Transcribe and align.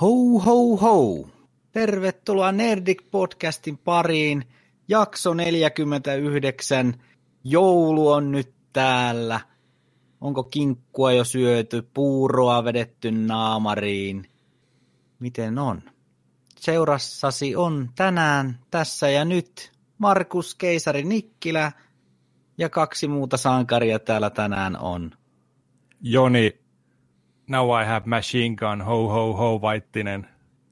Ho 0.00 0.38
ho 0.38 0.76
ho! 0.76 1.28
Tervetuloa 1.72 2.52
Nerdik 2.52 3.10
podcastin 3.10 3.78
pariin. 3.78 4.44
Jakso 4.88 5.34
49. 5.34 6.94
Joulu 7.44 8.08
on 8.08 8.32
nyt 8.32 8.54
täällä. 8.72 9.40
Onko 10.20 10.44
kinkkua 10.44 11.12
jo 11.12 11.24
syöty, 11.24 11.82
puuroa 11.94 12.64
vedetty 12.64 13.10
naamariin? 13.10 14.28
Miten 15.18 15.58
on? 15.58 15.82
Seurassasi 16.58 17.56
on 17.56 17.90
tänään, 17.94 18.58
tässä 18.70 19.10
ja 19.10 19.24
nyt 19.24 19.72
Markus 19.98 20.54
Keisari 20.54 21.04
Nikkilä 21.04 21.72
ja 22.58 22.68
kaksi 22.68 23.08
muuta 23.08 23.36
sankaria 23.36 23.98
täällä 23.98 24.30
tänään 24.30 24.78
on. 24.78 25.10
Joni, 26.00 26.65
now 27.48 27.82
I 27.82 27.84
have 27.84 28.06
machine 28.06 28.56
gun, 28.56 28.82
ho 28.82 29.08
ho 29.08 29.32
ho, 29.32 29.60
Vaittinen. 29.60 30.28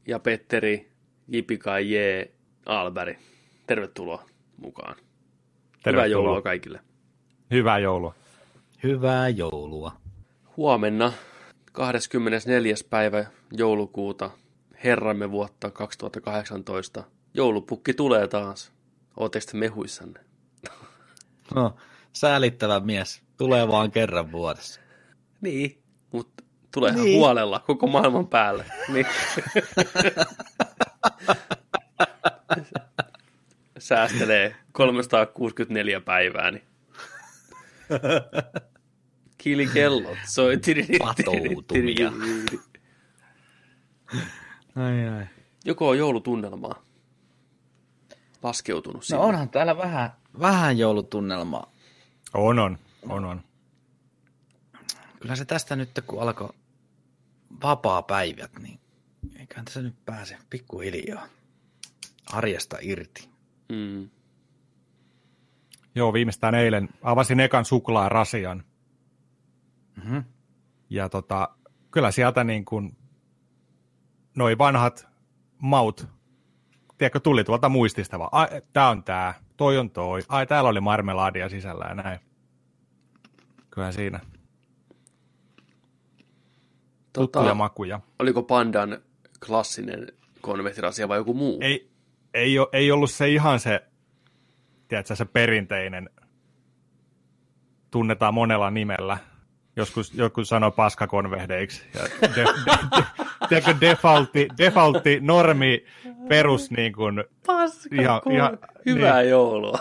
Ja 0.07 0.19
Petteri, 0.19 0.93
Jipika 1.29 1.81
J. 1.81 1.95
Alberi. 2.67 3.19
Tervetuloa 3.67 4.25
mukaan. 4.57 4.97
Tervetuloa. 4.97 5.93
Hyvää 5.93 6.07
joulua 6.07 6.43
kaikille. 6.43 6.81
Hyvää 7.51 7.79
joulua. 7.79 8.15
Hyvää 8.83 9.29
joulua. 9.29 9.93
Huomenna 10.57 11.13
24. 11.73 12.75
päivä 12.91 13.25
joulukuuta 13.53 14.31
herramme 14.85 15.31
vuotta 15.31 15.71
2018. 15.71 17.05
Joulupukki 17.35 17.95
tulee 17.95 18.29
taas. 18.29 18.73
Ootteko 19.17 19.47
te 19.51 19.57
mehuissanne? 19.59 20.21
No, 21.55 21.77
säälittävä 22.13 22.81
mies. 22.81 23.23
Tulee 23.37 23.69
vaan 23.69 23.91
kerran 23.91 24.33
vuodessa. 24.33 24.81
Niin, 25.41 25.83
mutta 26.13 26.44
tulee 26.75 26.91
ihan 26.91 27.05
Niin. 27.05 27.19
huolella 27.19 27.61
koko 27.61 27.87
maailman 27.87 28.27
päälle. 28.27 28.65
Niin. 28.89 29.07
Säästelee 33.79 34.57
364 34.73 36.01
päivää, 36.01 36.51
niin 36.51 36.65
kilikellot 39.39 40.19
soi. 40.29 40.61
Patoutumia. 40.99 42.13
Ai 44.77 45.09
ai. 45.19 45.27
Joko 45.65 45.89
on 45.89 45.99
joulutunnelmaa 45.99 46.83
laskeutunut 48.43 48.97
No 48.97 49.03
sinne? 49.03 49.23
onhan 49.23 49.49
täällä 49.49 49.77
vähän, 49.79 50.13
vähän 50.41 50.79
joulutunnelmaa. 50.79 51.73
On, 52.35 52.59
on, 52.59 52.79
on, 53.09 53.25
on. 53.25 53.41
Kyllä 55.21 55.37
se 55.37 55.45
tästä 55.45 55.77
nyt, 55.77 55.91
kun 56.07 56.23
alkoi 56.23 56.49
vapaa 57.63 58.03
päivät, 58.03 58.59
niin 58.59 58.81
eiköhän 59.39 59.65
tässä 59.65 59.83
nyt 59.83 60.05
pääse 60.05 60.39
pikkuhiljaa 60.51 61.27
arjesta 62.33 62.77
irti. 62.81 63.29
Mm. 63.69 64.11
Joo, 65.95 66.13
viimeistään 66.13 66.55
eilen 66.55 66.89
avasin 67.03 67.41
ekan 67.41 67.65
suklaarasian. 67.65 68.65
Mm-hmm. 69.97 70.25
Ja 70.91 71.09
tota, 71.09 71.49
kyllä 71.91 72.11
sieltä 72.11 72.45
niin 72.45 72.65
kuin 72.65 72.97
noi 74.35 74.59
vanhat 74.59 75.09
maut, 75.59 76.09
tiedätkö, 76.99 77.21
tuli 77.21 77.45
tuolta 77.45 77.69
muistista 77.69 78.19
vaan, 78.19 78.29
ai, 78.33 78.49
tää 78.73 78.89
on 78.89 79.05
tää, 79.05 79.35
toi 79.57 79.79
on 79.79 79.91
toi, 79.91 80.23
ai 80.29 80.47
täällä 80.47 80.71
oli 80.71 80.81
marmelaadia 80.81 81.49
sisällä 81.49 81.85
ja 81.89 81.95
näin. 81.95 82.21
Kyllä 83.71 83.93
siinä. 83.93 84.21
Tuttuja 87.15 87.43
Tota, 87.45 87.55
makuja. 87.55 88.01
oliko 88.19 88.43
Pandan 88.43 88.99
klassinen 89.47 90.07
konvehtirasia 90.41 91.09
vai 91.09 91.19
joku 91.19 91.35
muu? 91.35 91.59
Ei, 91.63 91.91
ei, 92.35 92.55
ei 92.73 92.91
ollut 92.93 93.11
se 93.11 93.29
ihan 93.29 93.61
se, 93.61 93.81
tiedätkö, 94.89 95.17
se 95.17 95.25
perinteinen, 95.25 96.11
tunnetaan 97.91 98.35
monella 98.35 98.71
nimellä. 98.71 99.19
Joskus 99.77 100.15
joku 100.15 100.45
sanoo 100.45 100.71
paskakonvehdeiksi. 100.71 101.83
Ja 101.95 102.01
de, 102.21 102.29
de, 102.37 102.45
de, 102.97 103.05
tiedätkö, 103.49 103.75
defaultti, 103.81 104.49
defaultti, 104.59 105.19
normi, 105.23 105.85
perus 106.29 106.71
niin 106.71 106.93
kuin, 106.93 107.25
Ihan- 107.93 108.21
ihan- 108.33 108.59
Hyvää 108.87 109.21
niin. 109.21 109.31
joulua. 109.31 109.79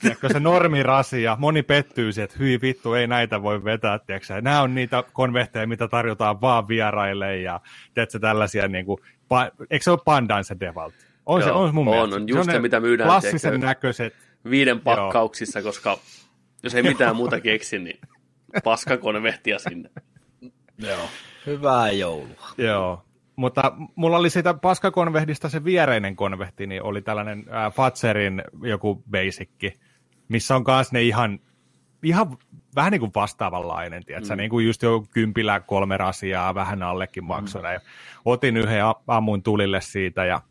tiedätkö, 0.00 0.28
se 0.32 0.40
normirasia. 0.40 1.36
Moni 1.40 1.62
pettyy 1.62 2.12
siihen, 2.12 2.24
että 2.24 2.36
hyi 2.38 2.60
vittu, 2.60 2.94
ei 2.94 3.06
näitä 3.06 3.42
voi 3.42 3.64
vetää. 3.64 3.98
Tiedätkö, 3.98 4.34
ja 4.34 4.40
nämä 4.40 4.62
on 4.62 4.74
niitä 4.74 5.04
konvehteja, 5.12 5.66
mitä 5.66 5.88
tarjotaan 5.88 6.40
vaan 6.40 6.68
vieraille 6.68 7.36
ja 7.36 7.60
tiedätkö, 7.94 8.18
tällaisia, 8.18 8.68
niin 8.68 8.86
kuin, 8.86 8.98
pa, 9.28 9.50
eikö 9.70 9.82
se 9.84 9.90
ole 9.90 9.98
pandan 10.04 10.44
se 10.44 10.56
defaultti? 10.60 11.04
On 11.26 11.42
se, 11.42 11.48
Joo, 11.48 11.62
on 11.62 11.68
se 11.68 11.74
mun 11.74 11.88
on, 11.88 11.94
mielestä. 11.94 12.16
on. 12.16 12.28
Just 12.28 12.40
Se 12.40 12.44
se, 12.44 12.52
ne 12.52 12.58
mitä 12.62 12.80
myydään, 12.80 13.08
Klassisen 13.10 13.40
tiedätkö, 13.40 13.66
näköiset. 13.66 14.14
Viiden 14.50 14.80
pakkauksissa, 14.80 15.62
koska 15.62 15.98
jos 16.62 16.74
ei 16.74 16.82
mitään 16.82 17.16
muuta 17.16 17.40
keksi, 17.40 17.78
niin 17.78 17.98
paskakonvehtia 18.64 19.58
sinne. 19.58 19.90
Joo. 20.78 21.08
Hyvää 21.46 21.90
joulua. 21.90 22.48
Joo. 22.58 23.04
Mutta 23.36 23.72
mulla 23.94 24.16
oli 24.16 24.30
siitä 24.30 24.54
paskakonvehdista 24.54 25.48
se 25.48 25.64
viereinen 25.64 26.16
konvehti, 26.16 26.66
niin 26.66 26.82
oli 26.82 27.02
tällainen 27.02 27.44
äh, 27.48 27.72
Fatserin 27.72 28.42
joku 28.62 29.02
basicki, 29.10 29.72
missä 30.28 30.56
on 30.56 30.64
myös 30.66 30.92
ne 30.92 31.02
ihan, 31.02 31.38
ihan 32.02 32.36
vähän 32.74 32.90
niin 32.90 33.00
kuin 33.00 33.12
vastaavanlainen, 33.14 34.04
tiedätkö? 34.04 34.34
Mm. 34.34 34.36
Niin 34.36 34.50
kuin 34.50 34.66
just 34.66 34.82
jo 34.82 35.04
kympillä 35.10 35.60
kolme 35.60 35.96
rasiaa, 35.96 36.54
vähän 36.54 36.82
allekin 36.82 37.24
maksona. 37.24 37.68
Mm. 37.72 37.80
Otin 38.24 38.56
yhden 38.56 38.78
ja 38.78 38.94
ammuin 39.06 39.42
tulille 39.42 39.80
siitä 39.80 40.24
ja 40.24 40.42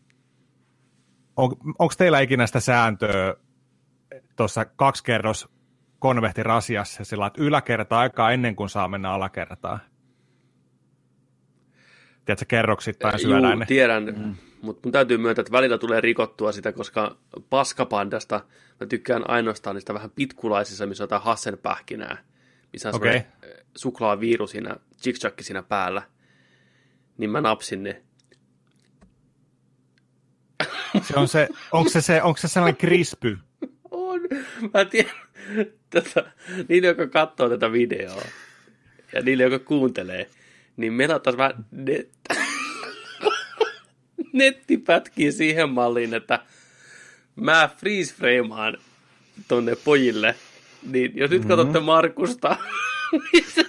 on, 1.38 1.52
onko 1.79 1.94
teillä 1.97 2.19
ikinä 2.19 2.47
sitä 2.47 2.59
sääntöä 2.59 3.35
tuossa 4.35 4.66
kaksi 4.66 5.03
kerros 5.03 5.50
konvehtirasiassa 6.00 7.03
sillä, 7.03 7.28
että 7.28 7.44
yläkerta 7.44 8.00
aikaa 8.00 8.31
ennen 8.31 8.56
kuin 8.56 8.69
saa 8.69 8.88
mennä 8.88 9.12
alakertaan? 9.12 9.80
Tiedätkö, 12.25 12.46
kerroksittain 12.47 13.19
syödään 13.19 13.52
Juu, 13.52 13.59
ne. 13.59 13.66
tiedän, 13.66 14.03
mm. 14.03 14.35
mutta 14.62 14.88
mun 14.88 14.91
täytyy 14.91 15.18
myöntää, 15.18 15.41
että 15.41 15.52
välillä 15.52 15.78
tulee 15.78 16.02
rikottua 16.02 16.52
sitä, 16.52 16.72
koska 16.72 17.18
paskapandasta 17.50 18.41
mä 18.80 18.88
tykkään 18.88 19.30
ainoastaan 19.30 19.75
niistä 19.75 19.94
vähän 19.94 20.12
pitkulaisissa, 20.12 20.85
missä 20.85 21.03
on 21.03 21.06
jotain 21.06 21.22
hassenpähkinää, 21.22 22.18
missä 22.74 22.90
on 22.90 22.96
okay. 22.96 23.22
suklaaviiru 23.75 24.47
siinä, 24.47 24.75
chickchakki 25.02 25.44
siinä 25.44 25.64
päällä. 25.64 26.02
Niin 27.18 27.29
mä 27.29 27.41
napsin 27.41 27.84
ne. 27.84 28.02
Se 31.02 31.19
on 31.19 31.28
se, 31.28 31.50
onko 31.72 31.90
se, 31.90 32.02
se, 32.02 32.24
onko 32.24 32.38
se 32.38 32.47
sellainen 32.47 32.78
krispy? 32.78 33.38
Mä 34.73 34.85
tiedän, 34.85 35.15
tätä, 35.89 36.31
niille, 36.67 36.88
jotka 36.88 37.07
katsoo 37.07 37.49
tätä 37.49 37.71
videoa 37.71 38.25
ja 39.13 39.21
niille, 39.21 39.43
jotka 39.43 39.59
kuuntelee, 39.59 40.29
niin 40.77 40.93
meillä 40.93 41.15
on 41.15 41.21
taas 41.21 41.38
vähän 41.38 41.65
net... 41.71 42.09
nettipätkiä 44.33 45.31
siihen 45.31 45.69
malliin, 45.69 46.13
että 46.13 46.39
mä 47.35 47.69
freeze 47.77 48.16
frameaan 48.16 48.77
tonne 49.47 49.75
pojille, 49.75 50.35
niin 50.83 51.11
jos 51.16 51.31
nyt 51.31 51.45
katsotte 51.45 51.79
Markusta, 51.79 52.57
niin 53.33 53.45
se, 53.53 53.66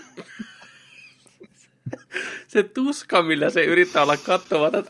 se 2.48 2.62
tuska, 2.62 3.22
millä 3.22 3.50
se 3.50 3.64
yrittää 3.64 4.02
olla 4.02 4.16
katsomatta 4.16 4.82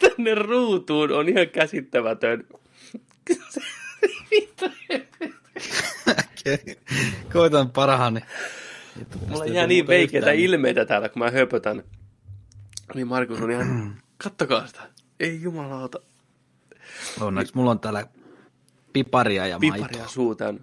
tänne 0.00 0.34
ruutuun, 0.34 1.12
on 1.12 1.28
ihan 1.28 1.48
käsittämätön. 1.48 2.46
Se- 3.48 3.77
Vittu, 4.30 4.64
Koitan 7.32 7.70
parhaani. 7.70 8.20
Mulla 9.28 9.46
jää 9.46 9.66
niin 9.66 9.86
veikeitä 9.86 10.32
ilmeitä 10.32 10.84
täällä, 10.84 11.08
kun 11.08 11.22
mä 11.22 11.30
höpötän. 11.30 11.82
Niin 12.94 13.06
Markus 13.06 13.40
on 13.40 13.50
ihan, 13.50 13.96
kattokaa 14.18 14.66
sitä. 14.66 14.80
Ei 15.20 15.42
jumalauta. 15.42 15.98
Onneksi 17.20 17.52
mulla 17.56 17.70
on 17.70 17.80
täällä 17.80 18.06
piparia 18.92 19.46
ja 19.46 19.58
maitoa. 19.58 19.88
Piparia 19.88 20.08
suu 20.08 20.34
täynnä. 20.34 20.60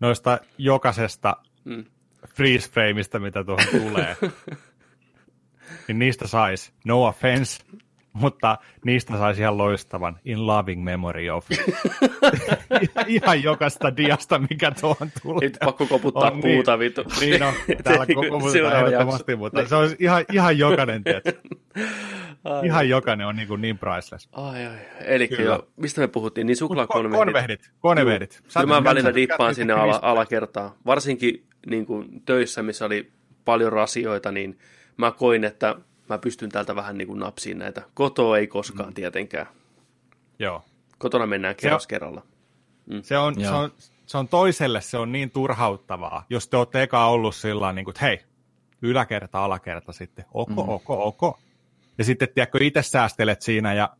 Noista 0.00 0.38
jokaisesta 0.58 1.36
Mm. 1.64 1.84
freeze 2.28 2.70
frameista, 2.70 3.18
mitä 3.18 3.44
tuohon 3.44 3.66
tulee. 3.70 4.16
niin 5.88 5.98
niistä 5.98 6.26
sais, 6.26 6.72
no 6.84 7.06
offense, 7.06 7.62
mutta 8.12 8.58
niistä 8.84 9.18
saisi 9.18 9.40
ihan 9.40 9.58
loistavan 9.58 10.18
in 10.24 10.46
loving 10.46 10.84
memory 10.84 11.30
of. 11.30 11.46
ihan, 13.06 13.42
jokaista 13.42 13.96
diasta, 13.96 14.38
mikä 14.38 14.72
tuohon 14.80 15.10
tulee. 15.22 15.40
Nyt 15.40 15.58
pakko 15.64 15.86
koputtaa 15.86 16.30
On 16.30 16.40
puuta, 16.40 16.78
vittu. 16.78 17.04
Niin 17.20 17.42
on, 17.42 17.54
täällä 17.84 18.06
seuraava 18.52 18.86
ehdottomasti, 18.86 19.36
mutta 19.36 19.66
se 19.68 19.76
olisi 19.76 19.96
ihan, 19.98 20.24
ihan 20.32 20.58
jokainen? 20.58 21.02
Ai, 22.44 22.66
Ihan 22.66 22.88
jokainen 22.88 23.26
on 23.26 23.36
niin, 23.36 23.48
kuin 23.48 23.60
niin 23.60 23.78
priceless. 23.78 24.28
ai, 24.32 24.66
ai. 24.66 24.76
Eli 25.00 25.28
jo, 25.44 25.68
mistä 25.76 26.00
me 26.00 26.08
puhuttiin? 26.08 26.46
Niin 26.46 26.54
Kon- 26.54 26.58
suklaakonvehdit. 26.58 27.18
Konvehdit, 27.26 27.70
konvehdit. 27.80 28.40
Kyllä 28.54 28.66
mä 28.66 28.84
välillä 28.84 29.14
dippaan 29.14 29.54
sinne 29.54 29.72
ala, 29.72 29.98
alakertaan. 30.02 30.70
Varsinkin 30.86 31.44
niin 31.66 31.86
kuin 31.86 32.22
töissä, 32.24 32.62
missä 32.62 32.84
oli 32.84 33.10
paljon 33.44 33.72
rasioita, 33.72 34.32
niin 34.32 34.58
mä 34.96 35.10
koin, 35.10 35.44
että 35.44 35.76
mä 36.14 36.18
pystyn 36.18 36.50
täältä 36.50 36.76
vähän 36.76 36.98
niin 36.98 37.08
kuin 37.08 37.20
napsiin 37.20 37.58
näitä. 37.58 37.82
Kotoa 37.94 38.38
ei 38.38 38.46
koskaan 38.46 38.88
mm. 38.88 38.94
tietenkään. 38.94 39.46
Joo. 40.38 40.64
Kotona 40.98 41.26
mennään 41.26 41.56
kerros 41.56 41.82
Se 41.82 41.86
on- 41.86 41.88
kerralla. 41.88 42.22
Se 43.02 43.18
on, 43.18 43.34
se, 43.40 43.50
on, 43.50 43.72
se 44.06 44.18
on 44.18 44.28
toiselle 44.28 44.80
se 44.80 44.98
on 44.98 45.12
niin 45.12 45.30
turhauttavaa, 45.30 46.24
jos 46.30 46.48
te 46.48 46.56
olette 46.56 46.82
eka 46.82 47.06
ollut 47.06 47.34
sillä 47.34 47.54
tavalla, 47.54 47.72
niin 47.72 47.84
kuin, 47.84 47.92
että 47.92 48.04
hei, 48.04 48.20
yläkerta, 48.82 49.44
alakerta 49.44 49.92
sitten, 49.92 50.24
ok, 50.34 50.48
mm. 50.48 50.58
ok, 50.58 50.90
ok. 50.90 51.38
Ja 51.98 52.04
sitten, 52.04 52.28
tiedätkö, 52.34 52.58
itse 52.64 52.82
säästelet 52.82 53.42
siinä 53.42 53.74
ja 53.74 53.96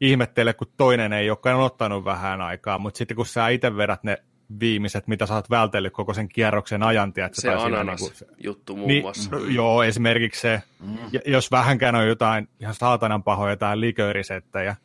ihmettelet, 0.00 0.56
kun 0.56 0.72
toinen 0.76 1.12
ei 1.12 1.30
olekaan 1.30 1.60
ottanut 1.60 2.04
vähän 2.04 2.40
aikaa, 2.40 2.78
mutta 2.78 2.98
sitten 2.98 3.16
kun 3.16 3.26
sä 3.26 3.48
itse 3.48 3.76
vedät 3.76 4.04
ne 4.04 4.16
viimeiset, 4.60 5.08
mitä 5.08 5.26
sä 5.26 5.34
oot 5.34 5.50
vältellyt 5.50 5.92
koko 5.92 6.14
sen 6.14 6.28
kierroksen 6.28 6.82
ajan, 6.82 7.12
tiedätkö, 7.12 7.40
Se 7.40 7.48
tai 7.48 7.64
ananas 7.64 8.00
niinku- 8.00 8.34
juttu 8.44 8.76
muun 8.76 8.88
niin, 8.88 9.02
muassa. 9.02 9.30
no, 9.30 9.38
joo, 9.60 9.82
esimerkiksi 9.82 10.40
se, 10.40 10.62
mm. 10.80 10.96
jos 11.26 11.50
vähänkään 11.50 11.94
on 11.94 12.08
jotain 12.08 12.48
ihan 12.60 12.74
saatanan 12.74 13.22
pahoja, 13.22 13.52
jotain 13.52 13.80
liköörisettejä, 13.80 14.76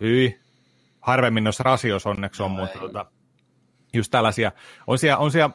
hyi, 0.00 0.40
harvemmin 1.00 1.44
noissa 1.44 1.62
rasios 1.62 2.06
onneksi 2.06 2.42
on, 2.42 2.50
mutta 2.50 2.78
tota, 2.78 3.06
just 3.92 4.10
tällaisia, 4.10 4.52
on 4.86 4.98
siellä, 4.98 5.18
on 5.18 5.30
siellä 5.30 5.54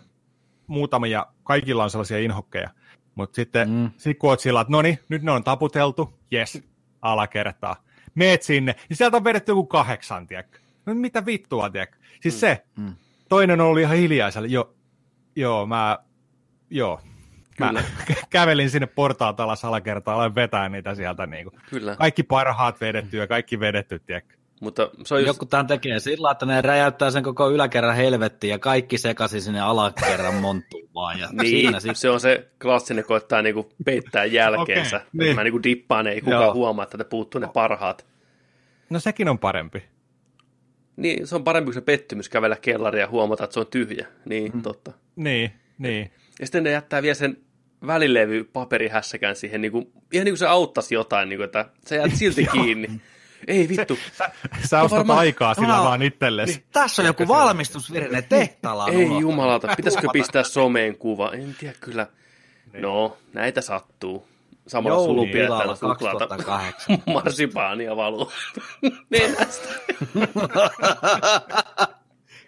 muutamia, 0.68 1.26
kaikilla 1.44 1.84
on 1.84 1.90
sellaisia 1.90 2.20
inhokkeja, 2.20 2.70
mutta 3.16 3.36
sitten 3.36 3.70
mm. 3.70 3.92
sit 3.98 4.18
kun 4.18 4.30
oot 4.30 4.40
sillä, 4.40 4.62
että 4.62 4.72
no 4.72 4.82
niin, 4.82 5.00
nyt 5.10 5.22
ne 5.24 5.32
on 5.32 5.44
taputeltu, 5.44 6.14
yes, 6.34 6.64
alakertaa, 7.02 7.84
meet 8.16 8.44
sinne, 8.44 8.76
niin 8.90 8.98
sieltä 8.98 9.18
on 9.18 9.24
vedetty 9.24 9.52
joku 9.52 9.66
kahdeksan, 9.66 10.28
tiedätkö? 10.28 10.60
No 10.86 10.94
mitä 10.94 11.26
vittua, 11.26 11.70
tiedätkö? 11.70 11.98
Siis 12.22 12.36
mm. 12.36 12.40
se, 12.40 12.64
Mm. 12.78 12.96
Toinen 13.32 13.62
oli 13.62 13.82
ihan 13.82 13.98
hiljaisella, 13.98 14.48
jo, 14.48 14.74
joo, 15.36 15.66
mä, 15.66 16.00
joo, 16.70 17.02
Mä 17.60 17.74
kävelin 18.30 18.70
sinne 18.70 18.88
portaalta 18.88 19.44
alas 19.44 19.66
alakertaan, 19.66 20.18
aloin 20.18 20.36
vetää 20.36 20.70
niitä 20.70 20.96
sieltä. 20.96 21.26
Niin 21.26 21.44
kuin. 21.44 21.62
Kyllä, 21.70 21.96
Kaikki 21.96 22.24
parhaat 22.24 22.82
vedetty 22.82 23.18
ja 23.18 23.28
kaikki 23.28 23.60
vedetty, 23.60 24.00
tiedätkö? 24.00 24.36
mutta 24.62 24.90
se 25.06 25.16
on 25.16 25.22
just, 25.22 25.28
Joku 25.28 25.46
tämän 25.46 25.68
tekee 25.68 26.00
sillä, 26.00 26.32
että 26.32 26.46
ne 26.46 26.62
räjäyttää 26.62 27.12
sen 27.12 27.24
koko 27.24 27.52
yläkerran 27.52 27.96
helvettiin 27.96 28.52
ja 28.52 28.60
kaikki 28.60 28.98
sekaisin 28.98 29.42
sinne 29.42 29.62
alakerran 29.62 30.36
monttuun 30.36 30.90
vaan. 30.94 31.20
Ja 31.20 31.28
niin, 31.42 31.50
siinä 31.50 31.80
sit, 31.80 31.98
se 31.98 32.10
on 32.10 32.20
se 32.20 32.48
klassinen, 32.62 33.06
koittaa 33.06 33.42
niinku 33.42 33.70
peittää 33.86 34.26
jälkeensä. 34.26 34.98
Okay, 34.98 35.08
niin. 35.14 35.36
Mä 35.36 35.44
niinku 35.44 35.64
dippaan, 35.64 36.08
ei 36.08 36.22
kukaan 36.22 36.44
Joo. 36.44 36.54
huomaa, 36.54 36.84
että 36.84 36.98
te 36.98 37.04
puuttuu 37.04 37.42
ne 37.42 37.48
parhaat. 37.54 38.06
No 38.90 39.00
sekin 39.00 39.30
on 39.30 39.40
parempi. 39.40 39.84
Niin, 41.02 41.28
se 41.28 41.36
on 41.36 41.44
parempi 41.44 41.66
kuin 41.66 41.74
se 41.74 41.82
pettymys 41.82 42.30
kävellä 42.30 42.56
kellariin 42.62 43.02
ja 43.02 43.08
huomata, 43.08 43.44
että 43.44 43.54
se 43.54 43.60
on 43.60 43.68
tyhjä. 43.68 44.08
Niin, 44.26 44.52
mm. 44.54 44.62
totta. 44.62 44.92
Niin, 45.16 45.52
niin. 45.78 46.12
Ja 46.40 46.46
sitten 46.46 46.64
ne 46.64 46.72
jättää 46.72 47.02
vielä 47.02 47.16
sen 47.16 47.38
välilevy 47.88 48.44
paperihässäkään 48.44 49.36
siihen, 49.36 49.62
niin 49.62 49.72
kuin, 49.72 49.92
ihan 50.12 50.26
niin 50.26 50.32
kuin 50.32 50.38
se 50.38 50.48
auttaisi 50.48 50.96
jotain, 50.96 51.30
niin 51.30 51.38
kuin, 51.38 51.46
että 51.46 51.66
sä 51.88 51.96
jäät 51.96 52.16
silti 52.16 52.46
kiinni. 52.54 53.02
Ei 53.48 53.70
vittu, 53.70 53.98
Sä 54.70 54.82
ostat 54.82 54.98
varmaan- 54.98 55.20
aikaa 55.20 55.54
sillä 55.54 55.76
Aa, 55.78 55.84
vaan 55.84 56.02
itsellesi. 56.02 56.54
niin, 56.54 56.64
tässä 56.72 57.02
on 57.02 57.06
joku 57.06 57.28
valmistusvirhe, 57.28 58.08
ne 58.10 58.22
tehtaalla 58.22 58.88
ei 58.88 58.96
unohtanut. 58.96 59.22
jumalauta, 59.22 59.74
pitäisikö 59.78 60.08
pistää 60.14 60.44
someen 60.44 60.98
kuva? 60.98 61.32
En 61.32 61.56
tiedä 61.60 61.76
kyllä. 61.80 62.08
No, 62.74 63.18
näitä 63.34 63.62
sattuu. 63.62 64.28
Samalla 64.68 64.98
Joulupilalla 64.98 65.76
sulla 65.76 65.94
suklaata 65.94 66.28
2008. 66.28 67.04
marsipaania 67.14 67.96
valuu 67.96 68.32
nenästä. 69.10 69.70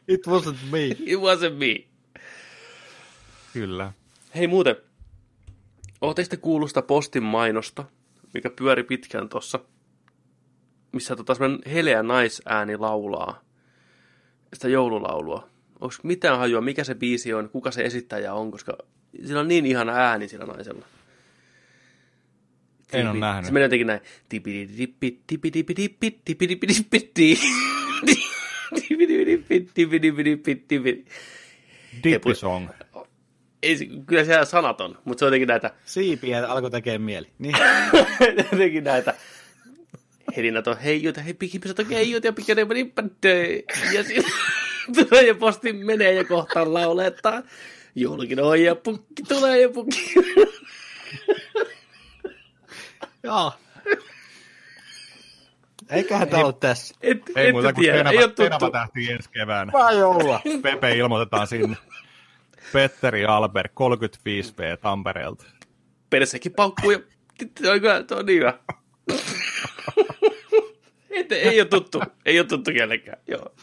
It 0.08 0.28
wasn't 0.28 0.72
me. 0.72 0.86
It 0.86 1.20
wasn't 1.20 1.54
me. 1.58 1.88
Kyllä. 3.54 3.92
Hei 4.36 4.48
muuten, 4.48 4.76
ootte 6.02 6.24
sitten 6.24 6.40
kuullut 6.40 6.70
sitä 6.70 6.82
postin 6.82 7.24
mainosta, 7.24 7.84
mikä 8.34 8.50
pyöri 8.50 8.84
pitkään 8.84 9.30
tossa, 9.30 9.60
missä 10.92 11.16
tota 11.16 11.36
semmoinen 11.36 11.72
heleä 11.72 12.04
naisääni 12.04 12.78
laulaa 12.78 13.42
sitä 14.54 14.68
joululaulua. 14.68 15.48
Onko 15.80 15.96
mitään 16.04 16.38
hajua, 16.38 16.62
mikä 16.62 16.84
se 16.84 16.96
biisi 16.96 17.34
on, 17.34 17.50
kuka 17.50 17.72
se 17.72 17.84
esittäjä 17.84 18.34
on, 18.34 18.52
koska 18.52 18.78
sillä 19.26 19.40
on 19.40 19.48
niin 19.48 19.66
ihana 19.66 19.94
ääni 19.94 20.28
sillä 20.28 20.46
naisella. 20.46 20.86
En 22.94 23.08
ole 23.08 23.20
nähnyt. 23.20 23.46
Se 23.46 23.52
menee 23.52 23.66
jotenkin 23.66 23.88
näin. 23.88 24.00
Dippisong. 32.04 32.70
Ei, 33.64 33.78
se- 33.78 33.88
kyllä 34.06 34.24
siellä 34.26 34.46
sanat 34.46 34.82
on, 34.82 34.98
mutta 35.06 35.20
se 35.20 35.26
on 35.26 35.28
jotenkin 35.28 35.48
näitä, 35.48 35.72
Siipiä 35.86 36.48
alkoi 36.48 36.72
tekemään 36.72 37.02
mieli. 37.02 37.28
Niin. 37.40 37.56
jotenkin 38.52 38.84
näitä, 38.84 39.14
helinät 40.38 40.68
on 40.68 40.78
heijut, 40.78 41.18
hei 41.26 41.34
pikipistä 41.34 41.82
on 41.82 41.88
keijut 41.88 42.24
ja 42.24 42.34
pikkainen 42.34 42.72
rippadöi. 42.72 43.64
Ja 43.94 44.04
siinä 44.04 44.30
tulee 45.10 45.24
ja 45.28 45.36
posti 45.36 45.74
menee 45.74 46.14
ja 46.14 46.24
kohtaan 46.24 46.74
lauletaan. 46.74 47.44
Joulukin 47.96 48.40
on 48.40 48.62
ja 48.62 48.76
pukki 48.76 49.24
tulee 49.28 49.62
ja 49.62 49.70
pukki. 49.70 50.14
Joo. 53.24 53.54
Eiköhän 55.90 56.30
tämä 56.30 56.44
ollut 56.44 56.60
tässä. 56.60 56.96
Et, 57.02 57.22
Ei 57.36 57.52
muuta 57.52 57.74
kuin 57.74 57.84
tiedä, 57.84 57.98
ei 57.98 58.04
Tenava, 58.04 58.26
ole 58.26 58.34
Tenava 58.34 58.70
tähti 58.70 59.12
ensi 59.12 59.30
keväänä. 59.30 59.72
Vai 59.72 59.98
joulua. 59.98 60.42
Pepe 60.62 60.92
ilmoitetaan 60.92 61.48
sinne. 61.48 61.78
Petteri 62.74 63.26
Albert, 63.26 63.72
35V 63.72 64.78
Tampereelta. 64.82 65.46
Persekin 66.10 66.54
paukkuu 66.54 66.92
ja 66.92 67.00
se 68.08 68.16
on 68.16 68.26
niin 68.26 68.40
hyvä. 68.40 68.54
Et, 71.10 71.32
ei 71.32 71.62
ole 71.62 71.70
tuttu, 71.70 72.02
ei 72.26 72.40
ole 72.40 72.48
tuttu 72.48 72.72
kellekään. 72.72 73.18
Joo. 73.28 73.56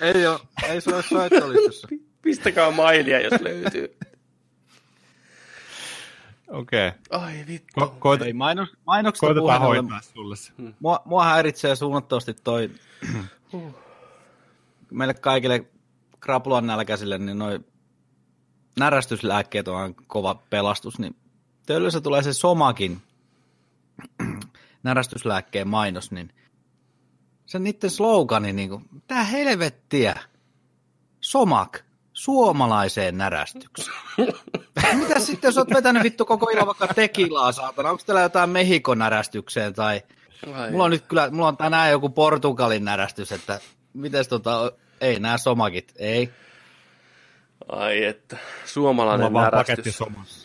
Ei 0.00 0.26
ole, 0.26 0.38
ei 0.68 0.80
se 0.80 0.94
ole 0.94 1.02
soittolistossa. 1.02 1.88
Pistäkää 2.22 2.70
mailia, 2.70 3.20
jos 3.20 3.40
löytyy. 3.40 3.96
Okei. 6.48 6.88
Okay. 6.88 7.20
Ai 7.20 7.44
vittu. 7.46 7.80
Ko- 7.80 7.94
koita, 7.98 8.24
Ei 8.24 8.32
mainos, 8.32 8.68
mainoksesta 8.86 9.26
koitetaan 9.26 9.60
hoitaa 9.60 10.00
sulle 10.00 10.36
se. 10.36 10.52
Mua, 10.80 11.02
mua 11.04 11.24
häiritsee 11.24 11.76
suunnattomasti 11.76 12.34
toi 12.34 12.70
meille 14.90 15.14
kaikille 15.14 15.64
krapulan 16.20 16.66
nälkäisille, 16.66 17.18
niin 17.18 17.38
noi 17.38 17.60
närästyslääkkeet 18.78 19.68
on 19.68 19.76
aina 19.76 19.94
kova 20.06 20.34
pelastus, 20.50 20.98
niin 20.98 21.16
töllössä 21.66 22.00
tulee 22.00 22.22
se 22.22 22.32
somakin 22.32 23.02
närästyslääkkeen 24.82 25.68
mainos, 25.68 26.10
niin 26.10 26.32
se 27.46 27.58
niiden 27.58 27.90
slogani, 27.90 28.52
niin 28.52 28.68
kuin, 28.68 28.84
mitä 28.92 29.24
helvettiä, 29.24 30.20
somak, 31.20 31.84
suomalaiseen 32.18 33.18
närästykseen. 33.18 33.96
Mitä 35.00 35.18
sitten, 35.18 35.48
jos 35.48 35.58
oot 35.58 35.74
vetänyt 35.74 36.02
vittu 36.02 36.24
koko 36.24 36.50
illan 36.50 36.66
vaikka 36.66 36.88
tekilaa, 36.88 37.52
saatana, 37.52 37.90
onko 37.90 38.02
teillä 38.06 38.20
jotain 38.20 38.50
Mehikon 38.50 38.98
närästykseen 38.98 39.74
tai 39.74 40.02
Ai. 40.54 40.70
Mulla 40.70 40.84
on 40.84 40.90
nyt 40.90 41.06
kyllä, 41.06 41.30
mulla 41.30 41.48
on 41.48 41.56
tänään 41.56 41.90
joku 41.90 42.08
Portugalin 42.08 42.84
närästys, 42.84 43.32
että 43.32 43.60
mites 43.92 44.28
tota, 44.28 44.72
ei 45.00 45.20
nämä 45.20 45.38
somakit, 45.38 45.92
ei. 45.96 46.30
Ai 47.68 48.04
että, 48.04 48.36
Mulla 48.36 48.66
suomalainen 48.66 49.32
paketti 49.32 49.92
närästys. 49.92 50.44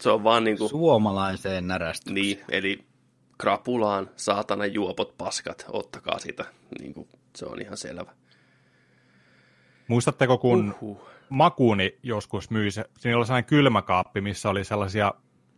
Se 0.00 0.10
on 0.10 0.24
vaan 0.24 0.44
niinku, 0.44 0.68
Suomalaiseen 0.68 1.66
närästykseen. 1.66 2.14
niin, 2.14 2.44
eli 2.50 2.84
krapulaan, 3.38 4.10
saatana 4.16 4.66
juopot 4.66 5.16
paskat, 5.18 5.64
ottakaa 5.68 6.18
sitä. 6.18 6.44
Niinku, 6.80 7.08
se 7.36 7.46
on 7.46 7.60
ihan 7.62 7.76
selvä. 7.76 8.12
Muistatteko, 9.88 10.38
kun 10.38 10.74
Uhuh. 10.80 11.08
Makuuni 11.28 11.98
joskus 12.02 12.50
myi 12.50 12.70
se, 12.70 12.84
siinä 12.98 13.16
oli 13.16 13.26
sellainen 13.26 13.48
kylmäkaappi, 13.48 14.20
missä 14.20 14.50
oli 14.50 14.64
sellaisia 14.64 15.14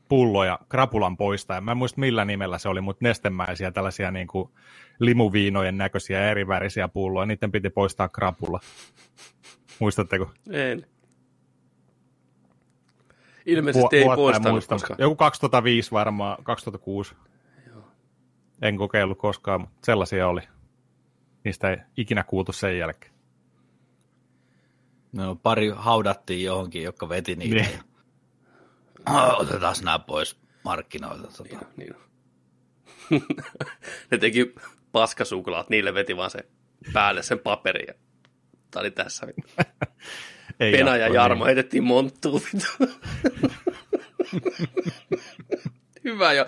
pulloja 0.08 0.58
krapulan 0.68 1.16
poista. 1.16 1.54
Ja 1.54 1.60
mä 1.60 1.70
en 1.70 1.76
muista 1.76 2.00
millä 2.00 2.24
nimellä 2.24 2.58
se 2.58 2.68
oli, 2.68 2.80
mutta 2.80 3.04
nestemäisiä 3.04 3.70
tällaisia 3.70 4.10
niin 4.10 4.26
kuin 4.26 4.50
limuviinojen 4.98 5.78
näköisiä 5.78 6.30
eri 6.30 6.48
värisiä 6.48 6.88
pulloja. 6.88 7.26
Niiden 7.26 7.52
piti 7.52 7.70
poistaa 7.70 8.08
krapula. 8.08 8.60
Muistatteko? 9.78 10.30
En. 10.50 10.86
Ilmeisesti 13.46 13.96
ei 13.96 14.04
Vuotta 14.04 14.20
en 14.20 14.24
poistanut, 14.24 14.52
muista, 14.52 14.74
koska... 14.74 14.94
Joku 14.98 15.16
2005 15.16 15.90
varmaan, 15.90 16.44
2006. 16.44 17.14
En 18.62 18.76
kokeillut 18.76 19.18
koskaan, 19.18 19.60
mutta 19.60 19.78
sellaisia 19.84 20.28
oli. 20.28 20.40
Niistä 21.44 21.70
ei 21.70 21.76
ikinä 21.96 22.24
kuultu 22.24 22.52
sen 22.52 22.78
jälkeen. 22.78 23.17
No, 25.12 25.34
pari 25.34 25.72
haudattiin 25.76 26.44
johonkin, 26.44 26.82
jotka 26.82 27.08
veti 27.08 27.36
niitä. 27.36 27.54
Niin. 27.54 27.68
Niin. 27.68 27.82
Otetaan 29.36 29.74
nämä 29.84 29.98
pois 29.98 30.36
markkinoilta. 30.64 31.28
Tota. 31.36 31.58
Niin, 31.76 31.94
niin. 33.10 33.22
ne 34.10 34.18
teki 34.18 34.54
paskasuklaat, 34.92 35.70
niille 35.70 35.94
veti 35.94 36.16
vaan 36.16 36.30
se 36.30 36.48
päälle 36.92 37.22
sen 37.22 37.38
paperin. 37.38 37.84
Ja... 37.88 37.94
Tää 38.70 38.80
oli 38.80 38.90
tässä. 38.90 39.26
Ei 40.60 40.72
Pena 40.72 40.96
ja 40.96 41.08
Jarmo 41.08 41.44
niin. 41.44 41.46
heitettiin 41.46 41.84
monttuun. 41.84 42.42
Hyvä 46.04 46.32
jo. 46.32 46.46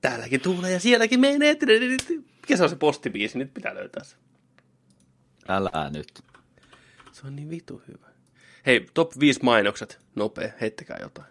täälläkin 0.00 0.40
tuulee 0.40 0.72
ja 0.72 0.80
sielläkin 0.80 1.20
menee. 1.20 1.56
Mikä 2.42 2.56
se 2.56 2.62
on 2.62 2.68
se 2.68 2.76
postibiisi? 2.76 3.38
Nyt 3.38 3.54
pitää 3.54 3.74
löytää 3.74 4.04
se. 4.04 4.16
Älä 5.48 5.90
nyt. 5.90 6.31
Se 7.12 7.26
on 7.26 7.36
niin 7.36 7.50
vitu 7.50 7.82
hyvä. 7.88 8.06
Hei, 8.66 8.86
top 8.94 9.12
5 9.20 9.40
mainokset. 9.42 10.00
Nopea, 10.14 10.52
heittäkää 10.60 10.98
jotain. 11.00 11.28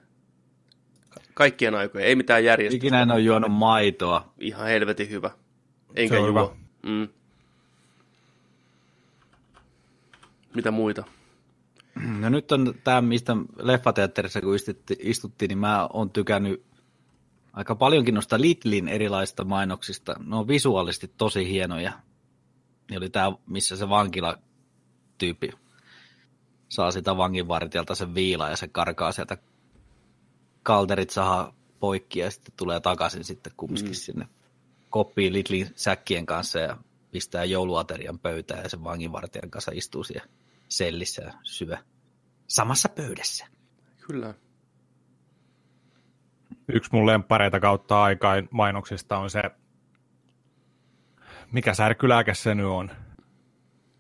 Ka- 1.09 1.21
Kaikkien 1.33 1.75
aikojen, 1.75 2.07
ei 2.07 2.15
mitään 2.15 2.43
järjestystä. 2.43 2.85
Ikinä 2.85 3.01
en 3.01 3.11
ole 3.11 3.19
juonut 3.19 3.51
maitoa. 3.51 4.33
Ihan 4.39 4.67
helvetin 4.67 5.09
hyvä. 5.09 5.31
Enkä 5.95 6.15
Se 6.15 6.19
on 6.21 6.27
juo. 6.27 6.57
Mm. 6.83 7.07
Mitä 10.55 10.71
muita? 10.71 11.03
No 12.19 12.29
nyt 12.29 12.51
on 12.51 12.73
tämä, 12.83 13.01
mistä 13.01 13.35
leffateatterissa 13.55 14.41
kun 14.41 14.55
istuttiin, 14.55 14.99
istuttiin, 15.03 15.49
niin 15.49 15.57
mä 15.57 15.87
oon 15.93 16.09
tykännyt 16.09 16.63
aika 17.53 17.75
paljonkin 17.75 18.13
noista 18.13 18.41
Lidlin 18.41 18.87
erilaisista 18.87 19.43
mainoksista. 19.45 20.15
Ne 20.25 20.35
on 20.35 20.47
visuaalisesti 20.47 21.11
tosi 21.17 21.49
hienoja. 21.49 21.91
Niin 22.89 22.97
oli 22.97 23.09
tämä, 23.09 23.31
missä 23.47 23.75
se 23.75 23.89
vankilatyyppi 23.89 25.51
saa 26.71 26.91
sitä 26.91 27.17
vanginvartijalta 27.17 27.95
sen 27.95 28.15
viila 28.15 28.49
ja 28.49 28.57
se 28.57 28.67
karkaa 28.67 29.11
sieltä 29.11 29.37
kalterit 30.63 31.09
sahaa 31.09 31.53
poikki 31.79 32.19
ja 32.19 32.31
sitten 32.31 32.53
tulee 32.57 32.79
takaisin 32.79 33.23
sitten 33.23 33.53
kumminkin 33.57 33.91
mm. 33.91 33.95
sinne 33.95 34.27
koppiin 34.89 35.33
Lidlin 35.33 35.67
säkkien 35.75 36.25
kanssa 36.25 36.59
ja 36.59 36.77
pistää 37.11 37.43
jouluaterian 37.43 38.19
pöytään 38.19 38.63
ja 38.63 38.69
sen 38.69 38.83
vanginvartijan 38.83 39.49
kanssa 39.49 39.71
istuu 39.75 40.03
siellä 40.03 40.27
sellissä 40.69 41.23
ja 41.23 41.33
syö 41.43 41.77
samassa 42.47 42.89
pöydässä. 42.89 43.47
Kyllä. 44.07 44.33
Yksi 46.67 46.89
mun 46.93 47.05
lempareita 47.05 47.59
kautta 47.59 48.03
aikaan 48.03 48.47
mainoksista 48.51 49.17
on 49.17 49.29
se, 49.29 49.41
mikä 51.51 51.73
särkylääke 51.73 52.33
se 52.33 52.55
nyt 52.55 52.65
on. 52.65 52.91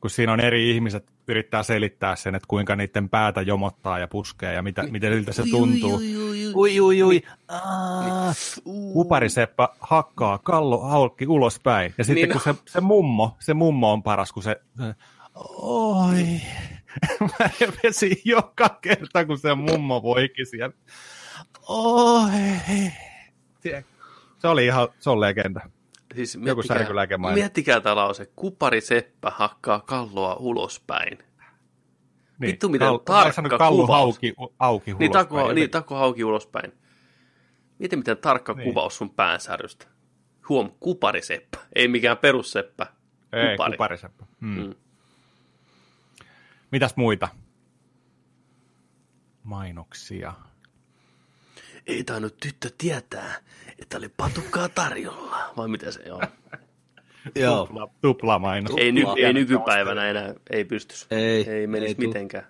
Kun 0.01 0.09
siinä 0.09 0.33
on 0.33 0.39
eri 0.39 0.71
ihmiset 0.71 1.11
yrittää 1.27 1.63
selittää 1.63 2.15
sen, 2.15 2.35
että 2.35 2.47
kuinka 2.47 2.75
niiden 2.75 3.09
päätä 3.09 3.41
jomottaa 3.41 3.99
ja 3.99 4.07
puskee 4.07 4.53
ja 4.53 4.61
mitä, 4.61 4.83
miten 4.83 5.13
siltä 5.13 5.33
se 5.33 5.43
tuntuu. 5.51 6.01
Ui, 6.55 6.79
ui, 6.79 7.03
ui. 7.03 7.21
Kupariseppä 8.93 9.69
hakkaa 9.79 10.37
kallo 10.37 10.79
haulkki 10.79 11.27
ulospäin. 11.27 11.93
Ja 11.97 12.03
sitten 12.03 12.15
Niin 12.15 12.29
niin, 12.29 12.41
kun 12.43 12.55
se, 12.55 12.71
se 12.71 12.81
mummo, 12.81 13.35
se 13.39 13.53
mummo 13.53 13.93
on 13.93 14.03
paras, 14.03 14.31
kun 14.31 14.43
se, 14.43 14.61
se 14.77 14.95
oi, 15.61 16.41
mä 17.21 17.49
vesi 17.83 18.21
joka 18.25 18.79
kerta, 18.81 19.25
kun 19.25 19.37
se 19.37 19.55
mummo 19.55 20.03
voikin 20.03 20.45
siellä. 20.45 20.75
Oi. 21.67 22.91
Se 24.39 24.47
oli 24.47 24.65
ihan, 24.65 24.87
se 24.99 25.09
on 25.09 25.19
legenda. 25.19 25.69
Siis 26.15 26.35
Joku 26.45 26.61
miettikää, 26.69 27.33
miettikää 27.33 27.81
tämä 27.81 27.95
lause. 27.95 28.25
Kupari 28.35 28.81
Seppä 28.81 29.31
hakkaa 29.35 29.79
kalloa 29.79 30.35
ulospäin. 30.35 31.17
Niin, 31.17 32.51
Vittu, 32.51 32.69
miten 32.69 32.87
Kal- 32.87 32.99
tarkka 33.05 33.57
kallu 33.57 33.81
kuvaus. 33.81 34.15
Hauki, 34.15 34.33
auki 34.59 34.85
Niin, 34.93 34.95
ulospäin. 34.95 35.11
tako, 35.11 35.53
niin 35.53 35.69
tako 35.69 35.95
hauki 35.95 36.23
ulospäin. 36.23 36.71
Mieti, 37.79 37.95
miten 37.95 38.17
tarkka 38.17 38.53
Niin. 38.53 38.63
kuvaus 38.63 38.97
sun 38.97 39.09
päänsärystä. 39.09 39.85
Huom, 40.49 40.71
kupariseppä. 40.79 41.57
Ei 41.75 41.87
mikään 41.87 42.17
perusseppä. 42.17 42.87
Ei, 43.33 43.51
Kupari. 43.57 43.73
kupariseppä. 43.73 44.25
Mm. 44.39 44.61
Mm. 44.63 44.73
Mitäs 46.71 46.95
muita? 46.95 47.27
Mainoksia. 49.43 50.33
Ei 51.87 52.03
tainnut 52.03 52.37
tyttö 52.37 52.69
tietää, 52.77 53.35
että 53.79 53.97
oli 53.97 54.09
patukkaa 54.09 54.69
tarjolla. 54.69 55.53
Vai 55.57 55.67
mitä 55.67 55.91
se 55.91 56.11
on? 56.11 56.21
Joo. 57.35 57.65
Tupla, 57.65 57.89
tupla 58.01 58.39
mainos. 58.39 58.71
ei, 58.77 58.91
ny, 58.91 59.03
ei 59.17 59.33
nykypäivänä 59.33 60.09
enää, 60.09 60.33
ei 60.49 60.65
pystys. 60.65 61.07
Ei, 61.11 61.49
ei 61.49 61.67
menisi 61.67 61.95
ei 62.01 62.07
mitenkään. 62.07 62.47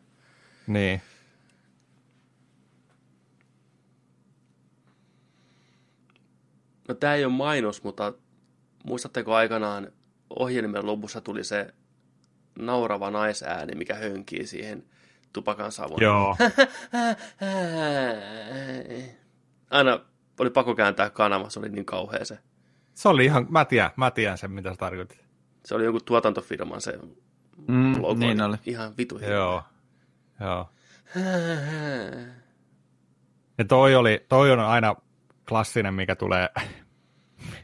Niin. 0.68 1.02
No 6.88 6.96
tämä 6.96 7.16
ei 7.16 7.26
ole 7.26 7.34
mainos, 7.34 7.84
mutta 7.84 8.14
muistatteko 8.84 9.36
aikanaan 9.36 9.92
ohjelmien 10.30 10.86
lopussa 10.86 11.22
tuli 11.22 11.44
se 11.44 11.74
naurava 12.60 13.12
naisääni, 13.12 13.76
mikä 13.76 13.96
hönkii 13.96 14.48
siihen 14.48 14.84
tupakan 15.34 15.72
savun. 15.72 16.02
Joo. 16.02 16.36
Aina 19.72 20.00
oli 20.40 20.50
pakko 20.50 20.76
kääntää 20.76 21.10
kanava, 21.10 21.50
se 21.50 21.60
oli 21.60 21.70
niin 21.70 21.86
kauhea 21.86 22.26
se. 22.26 22.40
Se 22.94 23.10
oli 23.10 23.26
ihan, 23.26 23.48
mä 23.50 23.66
tiedän, 23.66 23.92
mä 23.96 24.12
tiedän 24.12 24.38
sen, 24.38 24.52
mitä 24.52 24.70
sä 24.70 24.76
tarkoitit. 24.76 25.26
Se 25.66 25.76
oli 25.76 25.84
joku 25.86 26.00
tuotantofirman 26.00 26.82
se 26.82 27.00
Mm, 27.68 28.02
logo. 28.02 28.14
niin 28.20 28.42
oli. 28.42 28.58
Ihan 28.66 28.94
vitu 28.98 29.18
hirveä. 29.18 29.36
Joo. 29.36 29.64
Joo. 30.40 30.70
Ja 33.58 33.66
toi, 33.66 33.96
oli, 33.96 34.26
toi 34.30 34.52
on 34.52 34.60
aina 34.60 34.96
klassinen, 35.50 35.94
mikä 35.94 36.16
tulee, 36.16 36.50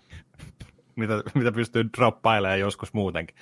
mitä, 0.95 1.13
mitä 1.35 1.51
pystyy 1.51 1.85
droppailemaan 1.97 2.59
joskus 2.59 2.93
muutenkin. 2.93 3.35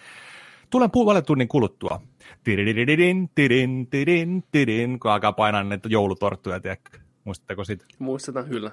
Tulen 0.70 0.92
puolen 0.92 1.26
tunnin 1.26 1.48
kuluttua. 1.48 2.02
Tiridididin, 2.44 3.30
tidin, 3.36 3.88
tidin, 3.90 4.44
tidin, 4.52 5.00
kun 5.00 5.12
alkaa 5.12 5.34
painaa 5.34 5.64
näitä 5.64 5.90
joulutorttuja, 5.92 6.60
tiedätkö? 6.60 6.98
Muistatteko 7.26 7.64
sitä? 7.64 7.86
Muistetaan 8.00 8.46
kyllä, 8.50 8.72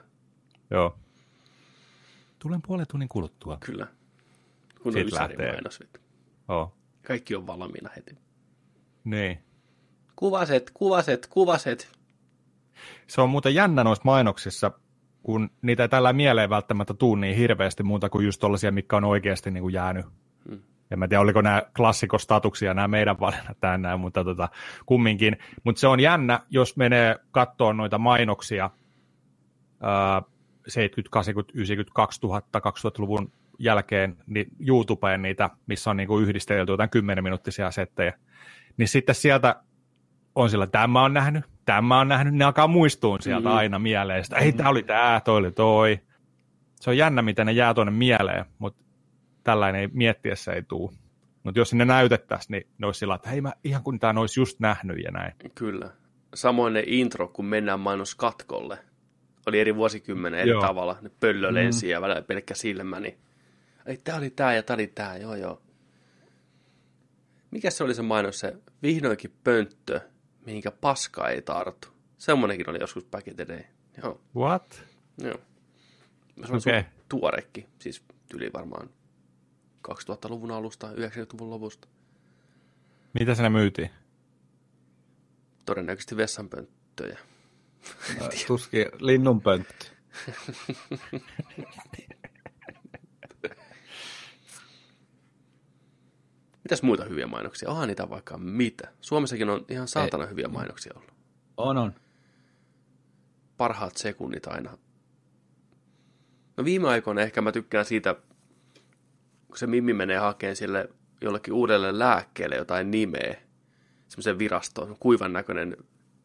Joo. 0.70 0.96
Tulen 2.38 2.62
puolen 2.66 2.86
tunnin 2.90 3.08
kuluttua. 3.08 3.58
kyllä. 3.60 3.86
Kun 4.82 4.92
Ysärin 4.98 5.14
lähtee. 5.14 5.52
mainos. 5.52 5.80
Joo. 6.48 6.74
Kaikki 7.06 7.34
on 7.36 7.46
valmiina 7.46 7.90
heti. 7.96 8.16
Niin. 9.04 9.38
Kuvaset, 10.16 10.70
kuvaset, 10.74 11.26
kuvaset. 11.26 11.92
Se 13.06 13.20
on 13.20 13.30
muuten 13.30 13.54
jännä 13.54 13.84
noissa 13.84 14.02
mainoksissa, 14.04 14.70
kun 15.22 15.50
niitä 15.62 15.82
ei 15.82 15.88
tällä 15.88 16.12
mieleen 16.12 16.50
välttämättä 16.50 16.94
tuu 16.94 17.14
niin 17.14 17.36
hirveästi 17.36 17.82
muuta 17.82 18.08
kuin 18.10 18.26
just 18.26 18.40
tollaisia, 18.40 18.72
mitkä 18.72 18.96
on 18.96 19.04
oikeasti 19.04 19.50
niin 19.50 19.62
kuin 19.62 19.74
jäänyt. 19.74 20.06
Hmm. 20.48 20.62
En 20.92 20.98
mä 20.98 21.08
tiedä, 21.08 21.20
oliko 21.20 21.40
nämä 21.40 21.62
klassikostatuksia, 21.76 22.74
nämä 22.74 22.88
meidän 22.88 23.20
valinnat 23.20 23.60
tänään, 23.60 24.00
mutta 24.00 24.24
tota, 24.24 24.48
kumminkin. 24.86 25.36
Mutta 25.64 25.80
se 25.80 25.86
on 25.86 26.00
jännä, 26.00 26.40
jos 26.50 26.76
menee 26.76 27.16
katsoa 27.30 27.72
noita 27.72 27.98
mainoksia 27.98 28.70
ää, 29.80 30.22
70, 30.68 31.10
80, 31.12 31.52
90, 31.58 31.94
2000, 31.94 32.58
2000-luvun 32.58 33.32
jälkeen 33.58 34.16
niin 34.26 34.46
YouTubeen 34.68 35.22
niitä, 35.22 35.50
missä 35.66 35.90
on 35.90 35.96
niinku 35.96 36.18
yhdistelty 36.18 36.72
jotain 36.72 36.90
10 36.90 37.24
minuuttisia 37.24 37.70
settejä, 37.70 38.12
niin 38.76 38.88
sitten 38.88 39.14
sieltä 39.14 39.56
on 40.34 40.50
sillä, 40.50 40.66
tämä 40.66 41.02
on 41.04 41.14
nähnyt, 41.14 41.44
tämä 41.64 42.00
on 42.00 42.08
nähnyt, 42.08 42.34
ne 42.34 42.44
alkaa 42.44 42.66
muistuun 42.66 43.22
sieltä 43.22 43.48
Mm. 43.48 43.54
aina 43.54 43.78
mieleen. 43.78 44.24
Sitä, 44.24 44.36
ei, 44.36 44.52
tämä 44.52 44.68
oli 44.68 44.82
tämä, 44.82 45.20
toi 45.24 45.36
oli 45.36 45.52
toi. 45.52 46.00
Se 46.80 46.90
on 46.90 46.96
jännä, 46.96 47.22
miten 47.22 47.46
ne 47.46 47.52
jää 47.52 47.74
tuonne 47.74 47.90
mieleen, 47.90 48.44
mutta 48.58 48.81
tällainen 49.44 49.80
ei 49.80 49.88
miettiessä 49.92 50.52
ei 50.52 50.62
tuu. 50.62 50.94
Mutta 51.42 51.60
jos 51.60 51.74
ne 51.74 51.84
näytettäisiin, 51.84 52.52
niin 52.52 52.66
ne 52.78 52.86
olisi 52.86 52.98
sillä, 52.98 53.14
että 53.14 53.30
hei, 53.30 53.40
mä 53.40 53.52
ihan 53.64 53.82
kun 53.82 53.98
tämä 53.98 54.20
olisi 54.20 54.40
just 54.40 54.60
nähnyt 54.60 54.98
ja 55.04 55.10
näin. 55.10 55.32
Kyllä. 55.54 55.90
Samoin 56.34 56.72
ne 56.72 56.84
intro, 56.86 57.28
kun 57.28 57.44
mennään 57.44 57.80
mainoskatkolle. 57.80 58.78
Oli 59.46 59.60
eri 59.60 59.76
vuosikymmenen 59.76 60.40
eri 60.40 60.50
Joo. 60.50 60.62
tavalla. 60.62 60.96
Ne 61.00 61.10
pöllö 61.20 61.54
lensi 61.54 61.88
ja 61.88 62.00
välillä 62.00 62.22
pelkkä 62.22 62.54
silmä. 62.54 63.00
Niin... 63.00 63.18
Ei, 63.86 63.96
tää 64.04 64.16
oli 64.16 64.30
tää 64.30 64.54
ja 64.54 64.62
tää 64.62 64.74
oli 64.74 64.86
tää, 64.86 65.16
joo 65.16 65.34
joo. 65.34 65.62
Mikä 67.50 67.70
se 67.70 67.84
oli 67.84 67.94
se 67.94 68.02
mainos, 68.02 68.40
se 68.40 68.56
vihdoinkin 68.82 69.32
pönttö, 69.44 70.00
mihinkä 70.46 70.70
paska 70.70 71.28
ei 71.28 71.42
tartu. 71.42 71.88
Semmonenkin 72.18 72.70
oli 72.70 72.78
joskus 72.80 73.04
back 73.04 73.28
in 73.28 73.36
the 73.36 73.46
day. 73.48 73.62
Joo, 74.02 74.20
What? 74.36 74.84
joo. 75.18 75.38
Se 76.46 76.52
on 76.52 76.58
okay. 76.58 76.82
tuorekki, 77.08 77.66
siis 77.78 78.04
yli 78.34 78.50
varmaan 78.52 78.90
2000-luvun 79.88 80.50
alusta, 80.50 80.92
90-luvun 80.92 81.50
lopusta. 81.50 81.88
Mitä 83.12 83.34
sinne 83.34 83.48
myytiin? 83.48 83.90
Todennäköisesti 85.64 86.16
vessanpönttöjä. 86.16 87.18
Tuskin 88.46 88.86
linnunpönttö. 88.98 89.86
Mitäs 96.64 96.82
muita 96.82 97.04
hyviä 97.04 97.26
mainoksia? 97.26 97.70
Onhan 97.70 97.88
niitä 97.88 98.10
vaikka 98.10 98.38
mitä. 98.38 98.88
Suomessakin 99.00 99.50
on 99.50 99.64
ihan 99.68 99.88
saatana 99.88 100.26
hyviä 100.26 100.48
mainoksia 100.48 100.92
ollut. 100.96 101.12
On, 101.56 101.78
on. 101.78 101.94
Parhaat 103.56 103.96
sekunnit 103.96 104.46
aina. 104.46 104.78
No 106.56 106.64
viime 106.64 106.88
aikoina 106.88 107.20
ehkä 107.20 107.40
mä 107.40 107.52
tykkään 107.52 107.84
siitä, 107.84 108.16
kun 109.52 109.58
se 109.58 109.66
Mimmi 109.66 109.92
menee 109.92 110.18
hakemaan 110.18 110.56
sille 110.56 110.88
jollekin 111.20 111.54
uudelle 111.54 111.98
lääkkeelle 111.98 112.56
jotain 112.56 112.90
nimeä. 112.90 113.36
Semmoisen 114.08 114.38
virastoon, 114.38 114.96
kuivan 115.00 115.32
näköinen 115.32 115.76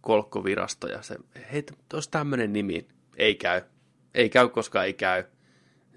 kolkkovirasto. 0.02 0.88
Ja 0.88 1.02
se, 1.02 1.16
hei, 1.52 1.66
olisi 1.94 2.12
tämmöinen 2.12 2.54
nimi. 2.54 2.88
Ei 3.18 3.36
käy. 3.36 3.62
Ei 4.14 4.30
käy, 4.30 4.50
koska 4.50 4.84
ei 4.84 4.94
käy. 4.94 5.24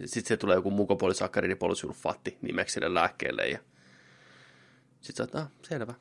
Sitten 0.04 0.28
se 0.28 0.36
tulee 0.36 0.56
joku 0.56 0.70
mukopolisakkaridipolusulfaatti 0.70 2.38
nimeksi 2.42 2.72
sille 2.74 2.94
lääkkeelle. 2.94 3.48
Ja 3.48 3.58
sitten 5.00 5.28
sä 5.32 5.38
ah, 5.38 5.48
selvä. 5.62 5.94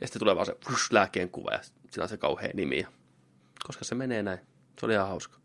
Ja 0.00 0.06
sitten 0.06 0.20
tulee 0.20 0.36
vaan 0.36 0.46
se 0.46 0.56
lääkkeen 0.90 1.30
kuva 1.30 1.50
ja 1.50 1.60
sillä 1.90 2.02
on 2.02 2.08
se 2.08 2.16
kauhea 2.16 2.50
nimi. 2.54 2.78
Ja, 2.78 2.88
koska 3.66 3.84
se 3.84 3.94
menee 3.94 4.22
näin. 4.22 4.38
Se 4.80 4.86
oli 4.86 4.94
ihan 4.94 5.08
hauska. 5.08 5.38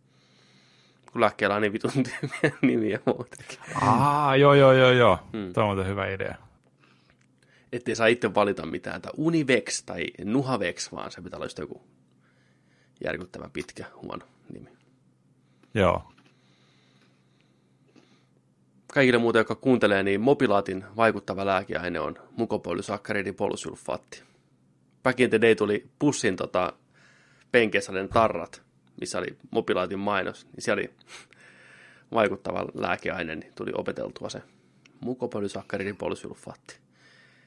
Kun 1.12 1.24
on 1.56 1.62
niin 1.62 1.74
vitun 1.74 1.92
tyhmiä 1.92 2.58
nimiä 2.62 3.00
muutenkin. 3.06 3.60
Aa, 3.82 4.36
joo, 4.36 4.54
joo, 4.54 4.74
joo, 4.74 4.92
joo. 4.92 5.20
Hmm. 5.34 5.54
Tuo 5.54 5.64
on 5.64 5.70
muuten 5.70 5.88
hyvä 5.88 6.08
idea. 6.08 6.36
Ettei 7.72 7.96
saa 7.96 8.08
itse 8.08 8.36
valita 8.36 8.66
mitään, 8.66 9.02
tai 9.02 9.12
Univex 9.18 9.84
tai 9.86 10.06
Nuhavex, 10.26 10.92
vaan 10.92 11.12
se 11.12 11.22
pitää 11.22 11.38
olla 11.38 11.46
just 11.46 11.58
joku 11.58 11.82
järkyttävän 13.04 13.52
pitkä, 13.52 13.86
huono 14.02 14.26
nimi. 14.54 14.70
Joo. 15.74 16.12
Kaikille 18.94 19.20
muuten, 19.20 19.40
jotka 19.40 19.56
kuuntelee, 19.56 20.04
niin 20.04 20.22
mobilaatin 20.22 20.86
vaikuttava 20.96 21.46
lääkeaine 21.46 22.00
on 22.00 22.16
mukopolysakkaridipolusulfaatti. 22.38 24.24
Back 25.04 25.20
in 25.20 25.30
the 25.30 25.42
day 25.42 25.56
tuli 25.56 25.90
pussin 26.00 26.36
tota, 26.36 26.74
ne 27.92 28.08
tarrat, 28.14 28.62
missä 29.02 29.20
oli 29.20 29.38
mobilaatin 29.52 30.00
mainos, 30.00 30.48
niin 30.52 30.62
siellä 30.64 30.80
oli 30.82 30.90
vaikuttava 32.14 32.66
lääkeaine, 32.74 33.36
niin 33.36 33.54
tuli 33.56 33.72
opeteltua 33.76 34.30
se 34.30 34.42
mukopolysakkaridipolusulfaatti. 35.00 36.78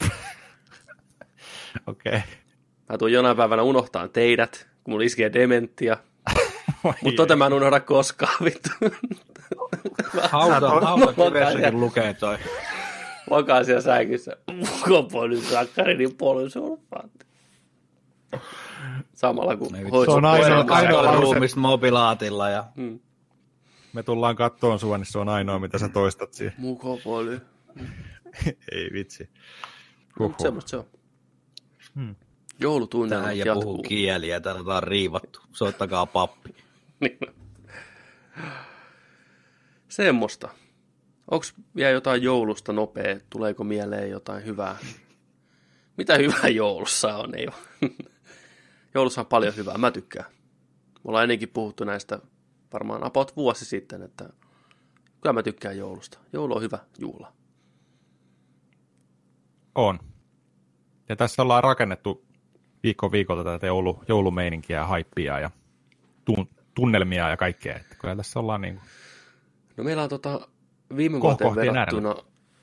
Okei. 1.86 2.22
Mä 2.88 2.98
tuun 2.98 3.12
jonain 3.12 3.36
päivänä 3.36 3.62
unohtaa 3.62 4.08
teidät, 4.08 4.66
kun 4.84 4.92
mulla 4.94 5.04
iskee 5.04 5.32
dementia, 5.32 5.96
mutta 7.02 7.16
tota 7.16 7.36
mä 7.36 7.46
en 7.46 7.52
unohda 7.52 7.80
koskaan, 7.80 8.36
vittu. 8.44 8.68
Hauta, 10.30 10.60
Mä 10.60 10.68
hauta 10.68 10.96
makaan 10.96 11.32
kivessäkin 11.32 11.80
lukee 11.80 12.14
toi. 12.14 12.38
Makaan 13.30 13.64
siellä 13.64 13.80
sängyssä. 13.82 14.36
Mukopolysakkaridin 14.52 16.14
polysulfaatti. 16.16 17.26
Samalla 19.14 19.56
kun 19.56 19.70
se 20.04 20.10
on 20.10 20.24
ainoa- 20.24 20.64
pois. 20.64 20.70
ainoa 20.78 21.20
ruumista 21.20 21.60
mobilaatilla 21.60 22.48
ja 22.50 22.64
Mm. 22.76 22.98
Me 23.92 24.02
tullaan 24.02 24.36
kattoon 24.36 24.78
sua, 24.78 24.98
niin 24.98 25.06
se 25.06 25.18
on 25.18 25.28
ainoa, 25.28 25.58
mitä 25.58 25.78
sä 25.78 25.88
toistat 25.88 26.32
siihen. 26.32 26.54
Mukopoly. 26.58 27.40
Ei 28.72 28.90
vitsi. 28.92 29.30
Mutta 30.18 30.42
semmoista 30.42 30.70
se 30.70 30.76
on. 30.76 30.84
Hmm. 31.94 32.14
Joulutunnelmat 32.60 33.22
tähän 33.24 33.38
ja 33.38 33.44
jatkuu. 33.46 33.62
puhuu 33.62 33.82
kieliä, 33.82 34.40
täällä 34.40 34.76
on 34.76 34.82
riivattu. 34.82 35.40
Soittakaa 35.52 36.06
pappi. 36.06 36.54
Niin. 37.00 37.18
Semmoista. 39.88 40.48
Onko 41.30 41.44
vielä 41.76 41.90
jotain 41.90 42.22
joulusta 42.22 42.72
nopea? 42.72 43.16
Tuleeko 43.30 43.64
mieleen 43.64 44.10
jotain 44.10 44.44
hyvää? 44.44 44.76
Mitä 45.96 46.16
hyvää 46.16 46.48
joulussa 46.62 47.16
on? 47.16 47.34
Ei 47.34 47.46
ole. 47.46 47.90
Joulussa 48.94 49.20
on 49.20 49.26
paljon 49.26 49.56
hyvää. 49.56 49.78
Mä 49.78 49.90
tykkään. 49.90 50.26
Me 50.94 51.00
ollaan 51.04 51.24
ennenkin 51.24 51.48
puhuttu 51.48 51.84
näistä 51.84 52.18
varmaan 52.72 53.04
about 53.04 53.36
vuosi 53.36 53.64
sitten, 53.64 54.02
että 54.02 54.28
kyllä 55.20 55.32
mä 55.32 55.42
tykkään 55.42 55.78
joulusta. 55.78 56.18
Joulu 56.32 56.56
on 56.56 56.62
hyvä 56.62 56.78
juhla. 56.98 57.32
On. 59.74 59.98
Ja 61.08 61.16
tässä 61.16 61.42
ollaan 61.42 61.64
rakennettu 61.64 62.24
viikko 62.82 63.12
viikolta 63.12 63.44
tätä 63.44 63.66
joulu, 63.66 64.02
joulumeininkiä 64.08 64.78
ja 64.78 64.86
haippia 64.86 65.40
ja 65.40 65.50
tun, 66.24 66.48
tunnelmia 66.74 67.28
ja 67.28 67.36
kaikkea. 67.36 67.76
Että 67.76 67.96
kyllä 68.00 68.16
tässä 68.16 68.40
ollaan 68.40 68.60
niin 68.60 68.74
kuin, 68.74 68.84
No 69.76 69.84
meillä 69.84 70.02
on 70.02 70.08
tota, 70.08 70.48
viime, 70.96 71.20
vuoteen 71.20 71.54
verrattuna, 71.54 72.14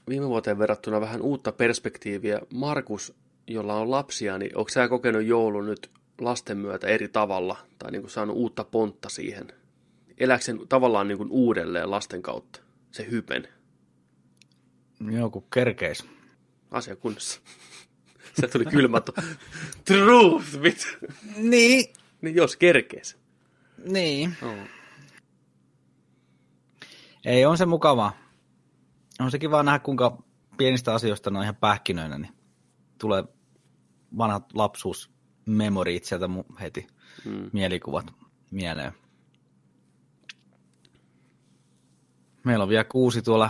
viime 0.10 0.28
vuoteen 0.28 0.60
verrattuna 0.60 1.02
vähän 1.02 1.22
uutta 1.22 1.52
perspektiiviä. 1.52 2.42
Markus, 2.54 3.14
jolla 3.48 3.76
on 3.76 3.92
lapsia, 3.92 4.38
niin 4.38 4.58
onko 4.58 4.70
sä 4.70 4.88
kokenut 4.88 5.24
joulun 5.24 5.66
nyt 5.66 5.90
lasten 6.22 6.58
myötä 6.58 6.88
eri 6.88 7.08
tavalla 7.08 7.58
tai 7.80 7.92
niin 7.92 8.02
kuin 8.02 8.12
saanut 8.12 8.36
uutta 8.36 8.64
pontta 8.64 9.10
siihen? 9.10 9.48
Elääkö 10.18 10.44
sen 10.44 10.60
tavallaan 10.70 11.08
niin 11.08 11.18
kuin 11.18 11.32
uudelleen 11.32 11.92
lasten 11.92 12.22
kautta, 12.22 12.60
se 12.92 13.08
hypen 13.12 13.48
Joku 15.12 15.42
kerkeis. 15.42 16.06
asia 16.72 16.96
kunnossa? 16.96 17.42
Se 18.42 18.48
tuli 18.48 18.66
kylmä 18.66 19.02
Truth, 19.86 20.62
vittu. 20.62 20.86
Niin, 21.38 21.94
Niin 22.22 22.36
jos 22.36 22.58
kerkees. 22.58 23.18
niin. 23.92 24.36
Oh. 24.42 24.68
Ei, 27.26 27.46
on 27.46 27.58
se 27.58 27.66
mukavaa. 27.66 28.18
On 29.20 29.32
se 29.32 29.40
kiva 29.40 29.64
nähdä, 29.64 29.80
kuinka 29.80 30.24
pienistä 30.58 30.94
asioista 30.94 31.30
ne 31.32 31.38
on 31.38 31.44
ihan 31.44 31.56
pähkinöinä, 31.56 32.18
niin 32.18 32.34
tulee 33.00 33.24
vanhat 34.18 34.54
lapsuusmemoriit 35.52 36.04
sieltä 36.06 36.30
heti, 36.62 36.88
Mm. 37.26 37.50
mielikuvat 37.54 38.06
mieleen. 38.52 38.92
Meillä 42.44 42.64
on 42.64 42.70
vielä 42.70 42.84
kuusi 42.84 43.22
tuolla, 43.22 43.50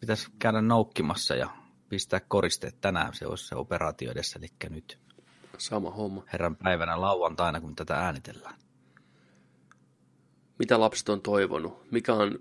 pitäisi 0.00 0.28
käydä 0.38 0.60
noukkimassa 0.60 1.34
ja 1.34 1.50
pistää 1.88 2.20
koristeet 2.20 2.80
tänään, 2.80 3.14
se 3.14 3.26
olisi 3.26 3.46
se 3.46 3.54
operaatio 3.54 4.10
edessä, 4.10 4.38
eli 4.38 4.48
nyt 4.70 4.98
Sama 5.58 5.90
homma. 5.90 6.22
herran 6.32 6.56
päivänä 6.56 7.00
lauantaina, 7.00 7.60
kun 7.60 7.76
tätä 7.76 7.94
äänitellään. 7.94 8.54
Mitä 10.58 10.80
lapset 10.80 11.08
on 11.08 11.20
toivonut? 11.22 11.90
Mikä 11.92 12.14
on 12.14 12.38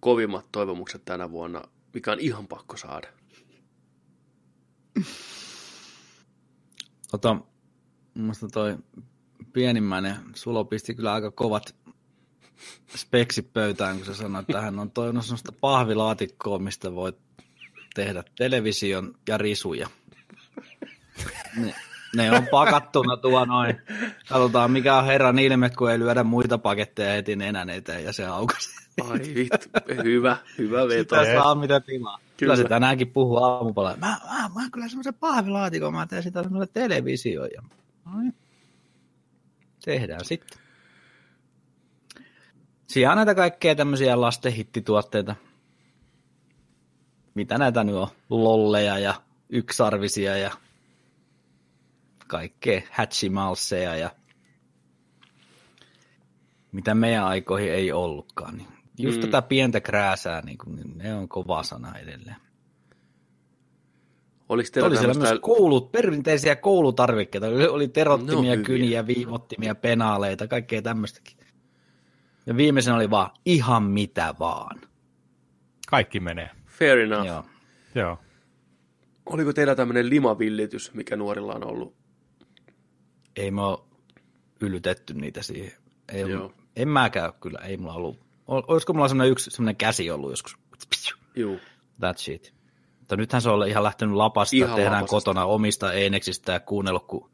kovimmat 0.00 0.46
toivomukset 0.52 1.04
tänä 1.04 1.30
vuonna? 1.30 1.62
Mikä 1.94 2.12
on 2.12 2.20
ihan 2.20 2.48
pakko 2.48 2.76
saada? 2.76 3.08
Tota, 7.10 7.36
mielestä 8.24 8.48
toi 8.52 8.76
pienimmäinen 9.52 10.16
Sulo 10.34 10.64
pisti 10.64 10.94
kyllä 10.94 11.12
aika 11.12 11.30
kovat 11.30 11.74
speksit 12.96 13.52
pöytään, 13.52 13.96
kun 13.96 14.06
se 14.06 14.14
sanoi, 14.14 14.40
että 14.40 14.60
hän 14.60 14.78
on 14.78 14.90
toivonut 14.90 15.24
sellaista 15.24 15.52
pahvilaatikkoa, 15.60 16.58
mistä 16.58 16.94
voit 16.94 17.16
tehdä 17.94 18.24
television 18.38 19.14
ja 19.28 19.38
risuja. 19.38 19.88
Ne, 21.56 21.74
ne 22.16 22.32
on 22.32 22.46
pakattuna 22.50 23.16
tuo 23.16 23.44
noin. 23.44 23.80
Katsotaan 24.28 24.70
mikä 24.70 24.96
on 24.96 25.04
herran 25.04 25.38
ilme, 25.38 25.70
kun 25.70 25.90
ei 25.90 25.98
lyödä 25.98 26.24
muita 26.24 26.58
paketteja 26.58 27.12
heti 27.12 27.36
nenän 27.36 27.70
eteen 27.70 28.04
ja 28.04 28.12
se 28.12 28.26
aukaisi. 28.26 28.70
Ai 29.10 29.34
vittu, 29.34 29.68
hyvä, 30.04 30.36
hyvä 30.58 30.88
veto. 30.88 31.18
Sitä 31.18 31.34
saa 31.34 31.54
mitä 31.54 31.80
tilaa. 31.80 32.18
Kyllä. 32.18 32.28
Kyllä. 32.36 32.56
se 32.56 32.64
tänäänkin 32.64 33.10
puhuu 33.10 33.36
aamupalalla. 33.36 33.96
Mä, 33.96 34.18
mä, 34.24 34.50
mä 34.54 34.70
kyllä 34.72 34.88
semmoisen 34.88 35.14
pahvilaatikon, 35.14 35.94
mä 35.94 36.06
teen 36.06 36.22
sitä 36.22 36.42
semmoisen 36.42 36.72
televisioon. 36.72 37.48
Ja... 37.54 37.62
Tehdään 39.84 40.24
sitten. 40.24 40.58
Siellä 42.86 43.12
on 43.12 43.16
näitä 43.16 43.34
kaikkea 43.34 43.74
tämmöisiä 43.74 44.20
lasten 44.20 44.52
hittituotteita. 44.52 45.36
Mitä 47.34 47.58
näitä 47.58 47.84
nyt 47.84 47.94
on? 47.94 48.08
Lolleja 48.30 48.98
ja 48.98 49.22
yksarvisia 49.48 50.36
ja 50.36 50.50
kaikkea 52.26 52.80
hatchimalseja 52.92 53.96
ja 53.96 54.10
mitä 56.72 56.94
meidän 56.94 57.24
aikoihin 57.24 57.72
ei 57.72 57.92
ollutkaan. 57.92 58.56
Niin 58.56 58.68
just 58.98 59.16
Mm. 59.18 59.24
mm. 59.24 59.30
tätä 59.30 59.42
pientä 59.48 59.80
krääsää, 59.80 60.40
niin 60.40 60.58
kun, 60.58 60.76
niin 60.76 60.98
ne 60.98 61.14
on 61.14 61.28
kova 61.28 61.62
sana 61.62 61.98
edelleen. 61.98 62.36
Oliko 64.48 64.68
teillä 64.72 64.86
Oli 64.86 64.96
siellä 64.96 65.14
tämmöistä... 65.14 65.34
myös 65.34 65.40
koulut, 65.42 65.92
perinteisiä 65.92 66.56
koulutarvikkeita. 66.56 67.46
Oli- 67.70 67.88
terottimia, 67.88 68.50
hyviä. 68.52 68.64
kyniä, 68.64 69.06
viivottimia, 69.06 69.74
penaaleita, 69.74 70.48
kaikkea 70.48 70.82
tämmöistäkin. 70.82 71.36
Ja 72.46 72.56
viimeisen 72.56 72.94
oli 72.94 73.10
vaan 73.10 73.30
ihan 73.44 73.82
mitä 73.82 74.34
vaan. 74.38 74.80
kaikki 75.88 76.20
menee. 76.20 76.50
Fair 76.66 76.98
enough. 76.98 77.26
Joo. 77.26 77.44
Joo. 77.94 78.18
Oliko 79.26 79.52
teillä 79.52 79.74
tämmöinen 79.74 80.10
limavillitys, 80.10 80.94
mikä 80.94 81.16
nuorilla 81.16 81.54
on 81.54 81.66
ollut? 81.66 81.96
Ei 83.36 83.50
me 83.50 83.62
ole 83.62 83.78
yllytetty 84.60 85.14
niitä 85.14 85.42
siihen. 85.42 85.72
Ei, 86.12 86.20
Joo. 86.20 86.52
en 86.76 86.88
mäkään 86.88 87.32
kyllä, 87.40 87.58
ei 87.58 87.76
mulla 87.76 87.94
ollut. 87.94 88.16
Ol- 88.46 88.62
Olisiko 88.68 88.92
mulla 88.92 89.08
semmoinen 89.08 89.32
yksi 89.32 89.50
semmoinen 89.50 89.76
käsi 89.76 90.10
ollut 90.10 90.30
joskus? 90.30 90.56
Juu. 91.36 91.58
That's 92.02 92.32
it. 92.32 92.54
Mutta 93.08 93.16
nythän 93.16 93.42
se 93.42 93.50
on 93.50 93.68
ihan 93.68 93.82
lähtenyt 93.84 94.14
lapasta, 94.14 94.56
Ihan 94.56 94.74
tehdään 94.74 94.92
lapasesta. 94.92 95.16
kotona 95.16 95.44
omista 95.44 95.92
eineksistä 95.92 96.52
ja 96.52 96.60
kuunnellut, 96.60 97.06
kun 97.06 97.30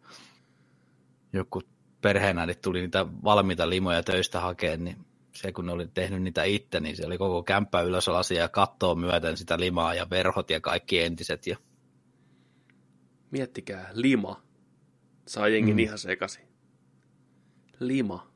joku 1.33 1.63
perheenäidit 2.03 2.61
tuli 2.61 2.81
niitä 2.81 3.07
valmiita 3.25 3.69
limoja 3.71 4.03
töistä 4.03 4.41
hakeen, 4.41 4.85
niin 4.85 4.97
se 5.35 5.53
kun 5.53 5.67
ne 5.67 5.73
oli 5.73 5.89
tehnyt 5.95 6.23
niitä 6.23 6.45
itse, 6.45 6.81
niin 6.81 6.97
se 6.97 7.07
oli 7.07 7.19
koko 7.19 7.43
kämppä 7.43 7.81
ylösalasia 7.81 8.41
ja 8.41 8.49
kattoa 8.49 8.95
myöten 8.95 9.37
sitä 9.37 9.61
limaa 9.61 9.95
ja 9.95 10.11
verhot 10.11 10.51
ja 10.51 10.61
kaikki 10.61 11.01
entiset. 11.01 11.47
Ja 11.47 11.57
Miettikää, 13.31 13.91
lima. 13.93 14.43
Saa 15.27 15.49
jengin 15.49 15.75
Mm. 15.75 15.79
ihan 15.79 15.99
sekaisin. 15.99 16.45
Lima. 17.81 18.34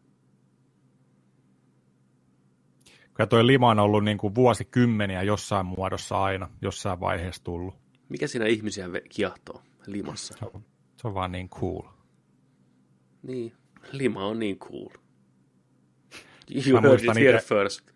Ja 3.18 3.26
toi 3.26 3.46
lima 3.46 3.70
on 3.70 3.78
ollut 3.78 4.04
niin 4.04 4.18
kuin 4.18 4.34
vuosikymmeniä 4.34 5.22
jossain 5.22 5.66
muodossa 5.66 6.22
aina, 6.22 6.48
jossain 6.62 7.00
vaiheessa 7.00 7.44
tullut. 7.44 7.74
Mikä 8.08 8.26
siinä 8.26 8.46
ihmisiä 8.46 8.88
kiehtoo 9.08 9.62
limassa? 9.86 10.34
Se 10.38 10.44
on, 10.54 10.64
se 10.96 11.08
on 11.08 11.14
vaan 11.14 11.32
niin 11.32 11.48
cool. 11.48 11.82
Niin, 13.22 13.52
lima 13.92 14.26
on 14.26 14.38
niin 14.38 14.58
cool. 14.58 14.88
You 16.50 16.62
heard 16.64 16.86
muistan 16.86 17.18
it 17.18 17.24
here 17.24 17.38
first. 17.38 17.90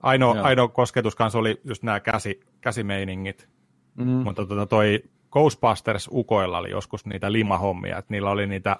Ainoa, 0.00 0.34
Joo. 0.34 0.44
ainoa 0.44 0.68
kosketus 0.68 1.14
kanssa 1.14 1.38
oli 1.38 1.60
just 1.64 1.82
nämä 1.82 2.00
käsi, 2.00 2.40
käsimeiningit. 2.60 3.48
Mm. 3.94 4.06
Mutta 4.06 4.46
tota 4.46 4.66
toi 4.66 5.02
Ghostbusters 5.30 6.08
ukoilla 6.12 6.58
oli 6.58 6.70
joskus 6.70 7.06
niitä 7.06 7.32
limahommia, 7.32 7.98
että 7.98 8.14
niillä 8.14 8.30
oli 8.30 8.46
niitä 8.46 8.76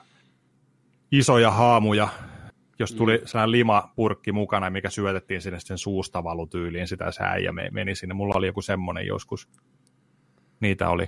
isoja 1.12 1.50
haamuja, 1.50 2.08
jos 2.78 2.92
tuli 2.94 3.18
mm. 3.18 3.26
sellainen 3.26 3.52
limapurkki 3.52 4.32
mukana, 4.32 4.70
mikä 4.70 4.90
syötettiin 4.90 5.42
sinne 5.42 5.60
sen 5.60 5.78
suusta 5.78 6.24
valutyyliin, 6.24 6.88
sitä 6.88 7.10
se 7.12 7.24
äijä 7.24 7.52
me- 7.52 7.68
meni 7.72 7.94
sinne. 7.94 8.14
Mulla 8.14 8.34
oli 8.36 8.46
joku 8.46 8.62
semmoinen 8.62 9.06
joskus. 9.06 9.48
Niitä 10.60 10.88
oli 10.88 11.06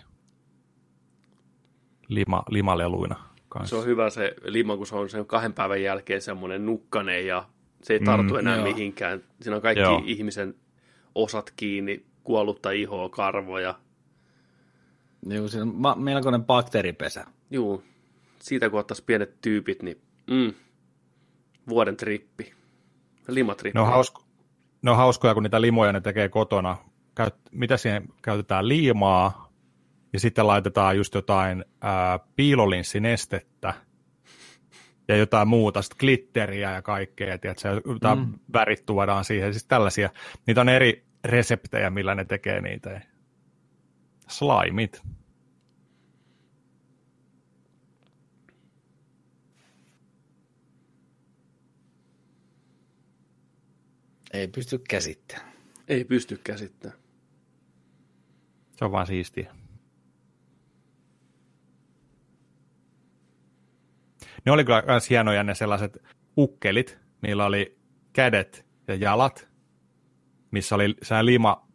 lima, 2.09 2.43
limaleluina 2.49 3.17
kanssa. 3.49 3.77
Se 3.77 3.81
on 3.81 3.87
hyvä 3.87 4.11
se 4.11 4.35
lima, 4.45 4.77
kun 4.77 4.87
se 4.87 4.97
on 4.97 5.09
sen 5.11 5.27
kahden 5.27 5.53
päivän 5.53 5.83
jälkeen 5.83 6.23
semmoinen 6.23 6.67
nukkanen 6.67 7.27
ja 7.27 7.49
se 7.83 7.93
ei 7.93 8.01
tartu 8.01 8.33
Mm, 8.35 8.39
enää 8.39 8.57
joo. 8.57 8.65
mihinkään. 8.67 9.23
Siinä 9.43 9.57
on 9.57 9.63
kaikki 9.63 9.83
Joo. 9.83 10.03
ihmisen 10.07 10.55
osat 11.15 11.53
kiinni, 11.57 12.05
kuollutta 12.25 12.71
ihoa, 12.71 13.09
karvoja. 13.09 13.75
Joo, 15.29 15.49
siinä 15.49 15.63
on 15.63 15.75
ma- 15.75 15.95
melkoinen 15.95 16.45
bakteeripesä. 16.45 17.27
Juu, 17.51 17.83
siitä 18.39 18.71
kun 18.71 18.81
ottaisi 18.81 19.05
pienet 19.07 19.41
tyypit, 19.41 19.83
niin 19.83 20.01
mm, 20.31 20.53
vuoden 21.69 21.97
trippi. 21.97 22.53
Limatrippi. 23.29 23.79
Ne 23.79 23.81
on, 23.81 23.89
hausko, 23.89 24.23
ne 24.83 24.91
on 24.91 24.97
hauskoja, 24.97 25.35
kun 25.35 25.43
niitä 25.43 25.61
limoja 25.61 25.93
ne 25.93 26.01
tekee 26.01 26.29
kotona. 26.29 26.77
Käyt, 27.15 27.35
mitä 27.53 27.77
siihen 27.77 28.09
käytetään? 28.23 28.69
Liimaa 28.69 29.53
ja 30.13 30.21
sitten 30.21 30.47
laitetaan 30.47 30.97
just 30.97 31.15
jotain 31.15 31.65
ää, 31.81 32.19
piilolinssinestettä 32.37 33.75
ja 35.09 35.17
jotain 35.17 35.49
muuta, 35.49 35.83
sitten 35.83 35.99
glitteriä 36.01 36.73
ja 36.73 36.83
kaikkea, 36.83 37.39
tiedätkö, 37.39 37.81
jotain 37.87 38.19
mm. 38.19 38.39
värit 38.53 38.87
tuodaan 38.87 39.25
siihen, 39.25 39.53
siis 39.53 39.67
tällaisia. 39.67 40.11
Niitä 40.47 40.61
on 40.61 40.69
eri 40.69 41.05
reseptejä, 41.25 41.91
millä 41.91 42.15
ne 42.15 42.25
tekee 42.25 42.61
niitä. 42.61 43.01
Slimeit. 44.29 45.03
Ei 54.37 54.49
pysty 54.49 54.79
käsittämään. 54.79 55.53
Ei 55.89 56.05
pysty 56.05 56.37
käsittämään. 56.45 56.99
Se 58.77 58.85
on 58.85 58.93
vaan 58.93 59.07
siistiä. 59.07 59.55
Ne 64.45 64.53
oli 64.53 64.65
kyllä 64.65 64.83
myös 64.87 65.11
hienoja 65.11 65.43
ne 65.43 65.55
sellaiset 65.55 66.03
ukkelit, 66.37 66.99
millä 67.23 67.47
oli 67.47 67.79
kädet 68.13 68.67
ja 68.89 68.95
jalat, 68.95 69.49
missä 70.51 70.75
oli 70.75 70.95
sellainen 71.03 71.27
lima, 71.27 71.69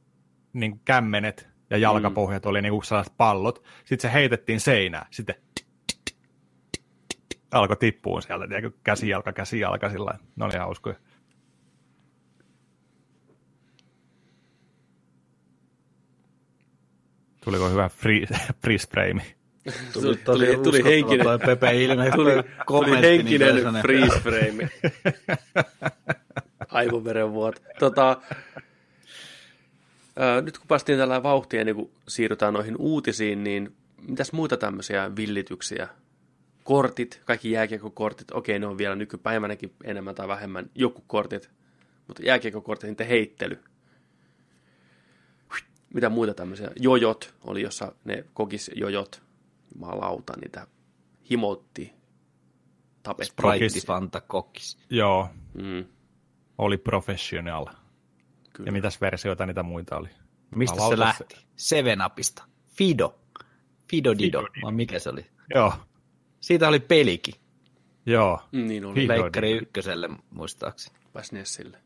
niin 0.53 0.71
kuin 0.71 0.81
kämmenet 0.85 1.49
ja 1.69 1.77
jalkapohjat 1.77 2.45
oli 2.45 2.61
niin 2.61 2.73
kuin 2.73 2.83
sellaiset 2.83 3.13
pallot. 3.17 3.63
Sitten 3.85 4.09
se 4.09 4.13
heitettiin 4.13 4.59
seinään. 4.59 5.05
Sitten 5.11 5.35
alkoi 7.51 7.77
tippua 7.77 8.21
sieltä, 8.21 8.47
tiedätkö, 8.47 8.79
käsi, 8.83 9.09
jalka, 9.09 9.33
käsi, 9.33 9.59
jalka, 9.59 9.89
sillä. 9.89 10.19
Ne 10.35 10.45
oli 10.45 10.57
hauskoja. 10.57 10.95
Tuliko 17.43 17.69
hyvä 17.69 17.89
free, 17.89 18.25
freeze 18.61 18.87
frame? 18.87 19.21
Tuli, 19.93 20.15
tuli, 20.15 20.45
tuli 20.45 20.51
uskottava 20.51 20.89
henkinen, 20.89 21.25
toi 21.25 21.39
Pepe 21.39 21.83
ilme, 21.83 22.11
tuli, 22.11 22.31
tuli 22.67 23.01
henkinen 23.01 23.55
niin 23.55 23.81
freeze 23.81 24.19
frame. 24.19 24.69
Aivoverenvuot. 26.69 27.61
Tota, 27.79 28.21
ää, 30.15 30.41
nyt 30.41 30.57
kun 30.57 30.67
päästiin 30.67 30.97
tällä 30.97 31.23
vauhtia, 31.23 31.65
niin 31.65 31.75
kun 31.75 31.91
siirrytään 32.07 32.53
noihin 32.53 32.75
uutisiin, 32.77 33.43
niin 33.43 33.75
mitäs 34.07 34.31
muita 34.31 34.57
tämmöisiä 34.57 35.15
villityksiä? 35.15 35.87
Kortit, 36.63 37.21
kaikki 37.25 37.51
jääkiekokortit, 37.51 38.31
okei 38.31 38.59
ne 38.59 38.67
on 38.67 38.77
vielä 38.77 38.95
nykypäivänäkin 38.95 39.73
enemmän 39.83 40.15
tai 40.15 40.27
vähemmän 40.27 40.69
joku 40.75 41.03
kortit, 41.07 41.49
mutta 42.07 42.23
jääkiekokortit, 42.23 42.89
niiden 42.89 43.07
heittely. 43.07 43.59
Mitä 45.93 46.09
muita 46.09 46.33
tämmöisiä? 46.33 46.71
Jojot 46.79 47.33
oli, 47.43 47.61
jossa 47.61 47.95
ne 48.05 48.25
kokis 48.33 48.71
jojot, 48.75 49.23
jumalauta, 49.73 50.33
niitä 50.41 50.67
himotti, 51.31 51.93
tapettiin. 53.03 53.33
Sprite 53.51 53.87
Fanta 53.87 54.21
Kokkis. 54.21 54.77
Joo, 54.89 55.29
Mm, 55.53 55.85
oli 56.57 56.77
professional. 56.77 57.65
kyllä. 58.53 58.67
Ja 58.67 58.71
mitäs 58.71 59.01
versioita 59.01 59.45
niitä 59.45 59.63
muita 59.63 59.97
oli? 59.97 60.09
Mistä 60.55 60.75
se 60.75 60.79
Palauta 60.79 60.99
lähti? 60.99 61.35
Seven 61.55 61.99
Upista. 62.05 62.43
Fido. 62.67 63.19
Fido 63.89 64.13
Dido, 64.17 64.17
Fido 64.17 64.41
Dido. 64.53 64.65
vai 64.65 64.71
mikä 64.71 64.99
se 64.99 65.09
oli? 65.09 65.25
Joo, 65.55 65.73
Siitä 66.39 66.67
oli 66.67 66.79
pelikin. 66.79 67.33
joo, 68.05 68.39
Mm, 68.51 68.67
Niin 68.67 68.85
oli, 68.85 69.07
Leikkari 69.07 69.51
ykköselle 69.51 70.09
muistaakseni. 70.29 70.95
pääsi 71.13 71.35
Nessille. 71.35 71.77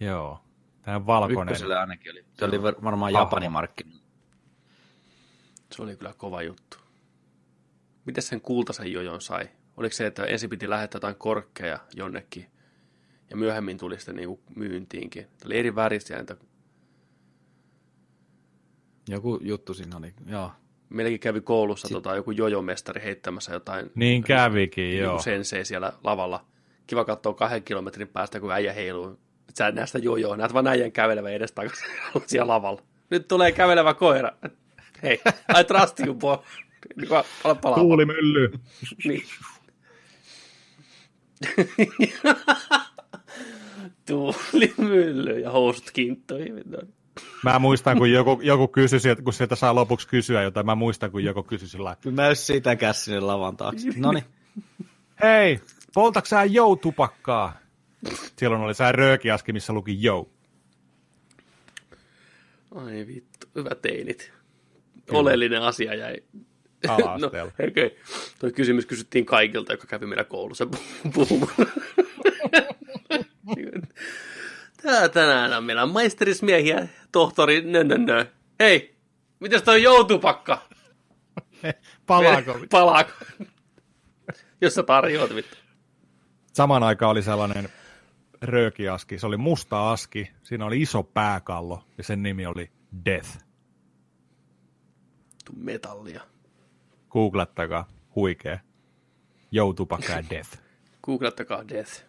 joo. 0.00 0.40
Tämä 0.88 1.06
valkoinen. 1.06 1.52
Ykköselle 1.52 1.78
ainakin 1.78 2.12
oli. 2.12 2.24
Se 2.38 2.44
oli 2.44 2.62
var- 2.62 2.82
varmaan. 2.84 3.12
Japanin 3.12 3.52
markkinoilla. 3.52 4.02
Se 5.72 5.82
oli 5.82 5.96
kyllä 5.96 6.14
kova 6.16 6.42
juttu. 6.42 6.76
Miten 8.04 8.22
sen 8.22 8.40
kultaisen 8.40 8.92
jojon 8.92 9.20
sai? 9.20 9.48
Oliko 9.76 9.94
se, 9.94 10.06
että 10.06 10.24
ensin 10.24 10.50
piti 10.50 10.70
lähettää 10.70 10.96
jotain 10.96 11.14
korkkeja 11.16 11.78
jonnekin, 11.96 12.46
ja 13.30 13.36
myöhemmin 13.36 13.78
tuli 13.78 13.96
sitten 13.96 14.16
niinku 14.16 14.40
myyntiinkin? 14.56 15.24
Tämä 15.24 15.46
oli 15.46 15.58
eri 15.58 15.74
värisiä 15.74 16.16
niitä. 16.18 16.36
Joku 19.08 19.38
juttu 19.42 19.74
siinä 19.74 19.96
oli, 19.96 20.14
joo. 20.26 20.52
Meilläkin 20.88 21.20
kävi 21.20 21.40
koulussa 21.40 21.88
tota, 21.88 22.16
joku 22.16 22.30
jojomestari 22.30 23.02
heittämässä 23.02 23.52
jotain 23.52 23.90
Niin 23.94 24.22
kävikin, 24.22 24.84
niin 24.84 24.98
joo. 24.98 25.12
kuin 25.12 25.22
sensei 25.22 25.64
siellä 25.64 25.92
lavalla. 26.04 26.44
Kiva 26.86 27.04
katsoa 27.04 27.34
kahden 27.34 27.62
kilometrin 27.62 28.08
päästä, 28.08 28.40
kun 28.40 28.52
äijä 28.52 28.72
heiluu. 28.72 29.18
Sä 29.54 29.66
et 29.66 29.74
näe 29.74 29.86
sitä 29.86 29.98
jojoa, 29.98 30.36
näet 30.36 30.54
vaan 30.54 30.66
äijän 30.66 30.92
kävelevän 30.92 31.32
edestakaisin 31.32 31.88
siellä 32.26 32.52
lavalla. 32.52 32.82
Nyt 33.10 33.28
tulee 33.28 33.52
kävelevä 33.52 33.94
koira. 33.94 34.30
Hei, 35.02 35.20
I 35.60 35.64
trust 35.64 36.00
you, 36.00 36.14
boy. 36.14 36.36
Niin 36.96 37.08
kuin, 37.08 37.22
Pala 37.42 37.54
palaa. 37.54 37.78
Tuulimylly. 37.78 38.52
Niin. 39.04 39.24
Tuulimylly 44.06 45.38
ja 45.38 45.50
housut 45.50 45.90
kinttoihin. 45.90 46.64
Mä 47.44 47.58
muistan, 47.58 47.98
kun 47.98 48.10
joku, 48.10 48.40
joku 48.42 48.68
kysyi, 48.68 49.16
kun 49.24 49.32
sieltä 49.32 49.56
saa 49.56 49.74
lopuksi 49.74 50.08
kysyä 50.08 50.42
jotain, 50.42 50.66
mä 50.66 50.74
muistan, 50.74 51.10
kun 51.10 51.24
joku 51.24 51.42
kysyi 51.42 51.68
sillä 51.68 51.84
lailla, 51.84 52.22
Näy 52.22 52.34
sitäkään 52.34 52.94
sinne 52.94 53.20
lavan 53.20 53.56
taakse. 53.56 53.88
Noniin. 53.96 54.24
hei, 55.22 55.60
poltaks 55.94 56.30
sä 56.30 56.44
joutupakkaa? 56.44 57.67
Silloin 58.36 58.62
oli 58.62 58.74
sää 58.74 58.92
röökiaski, 58.92 59.52
missä 59.52 59.72
luki 59.72 60.02
jou. 60.02 60.30
Ai 62.74 63.06
vittu, 63.06 63.46
hyvä 63.54 63.70
teinit. 63.82 64.32
Oleellinen 65.10 65.62
asia 65.62 65.94
jäi. 65.94 66.16
No. 67.20 67.26
Okay. 67.26 67.90
Tuo 68.40 68.50
kysymys 68.50 68.86
kysyttiin 68.86 69.26
kaikilta, 69.26 69.72
joka 69.72 69.86
kävi 69.86 70.06
meillä 70.06 70.24
koulussa 70.24 70.64
pu- 70.64 71.10
puhumaan. 71.14 71.54
Tää 74.82 75.08
tänään 75.08 75.52
on 75.52 75.64
meillä 75.64 75.86
maisterismiehiä, 75.86 76.88
tohtori, 77.12 77.60
nö, 77.60 77.84
nö, 77.84 77.98
nö. 77.98 78.26
Hei, 78.60 78.96
mitäs 79.40 79.62
toi 79.62 79.82
joutupakka? 79.82 80.68
Palaako? 82.06 82.58
Palaako? 82.70 83.12
Jos 84.60 84.74
sä 84.74 84.82
tarjoat, 84.82 85.34
vittu. 85.34 85.56
Samaan 86.52 86.82
aikaan 86.82 87.10
oli 87.10 87.22
sellainen 87.22 87.68
röökiaski, 88.42 89.18
se 89.18 89.26
oli 89.26 89.36
musta 89.36 89.92
aski, 89.92 90.30
siinä 90.42 90.64
oli 90.64 90.82
iso 90.82 91.02
pääkallo 91.02 91.82
ja 91.98 92.04
sen 92.04 92.22
nimi 92.22 92.46
oli 92.46 92.70
Death. 93.04 93.38
Vittu 95.48 95.52
metallia. 95.64 96.20
Googlettakaa, 97.10 97.88
huikea. 98.14 98.58
Joutupakka 99.50 100.12
ja 100.16 100.24
Death. 100.30 100.58
Googlettakaa 101.02 101.68
Death. 101.68 102.04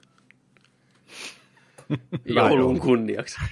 Joulun 2.36 2.80
kunniaksi. 2.80 3.38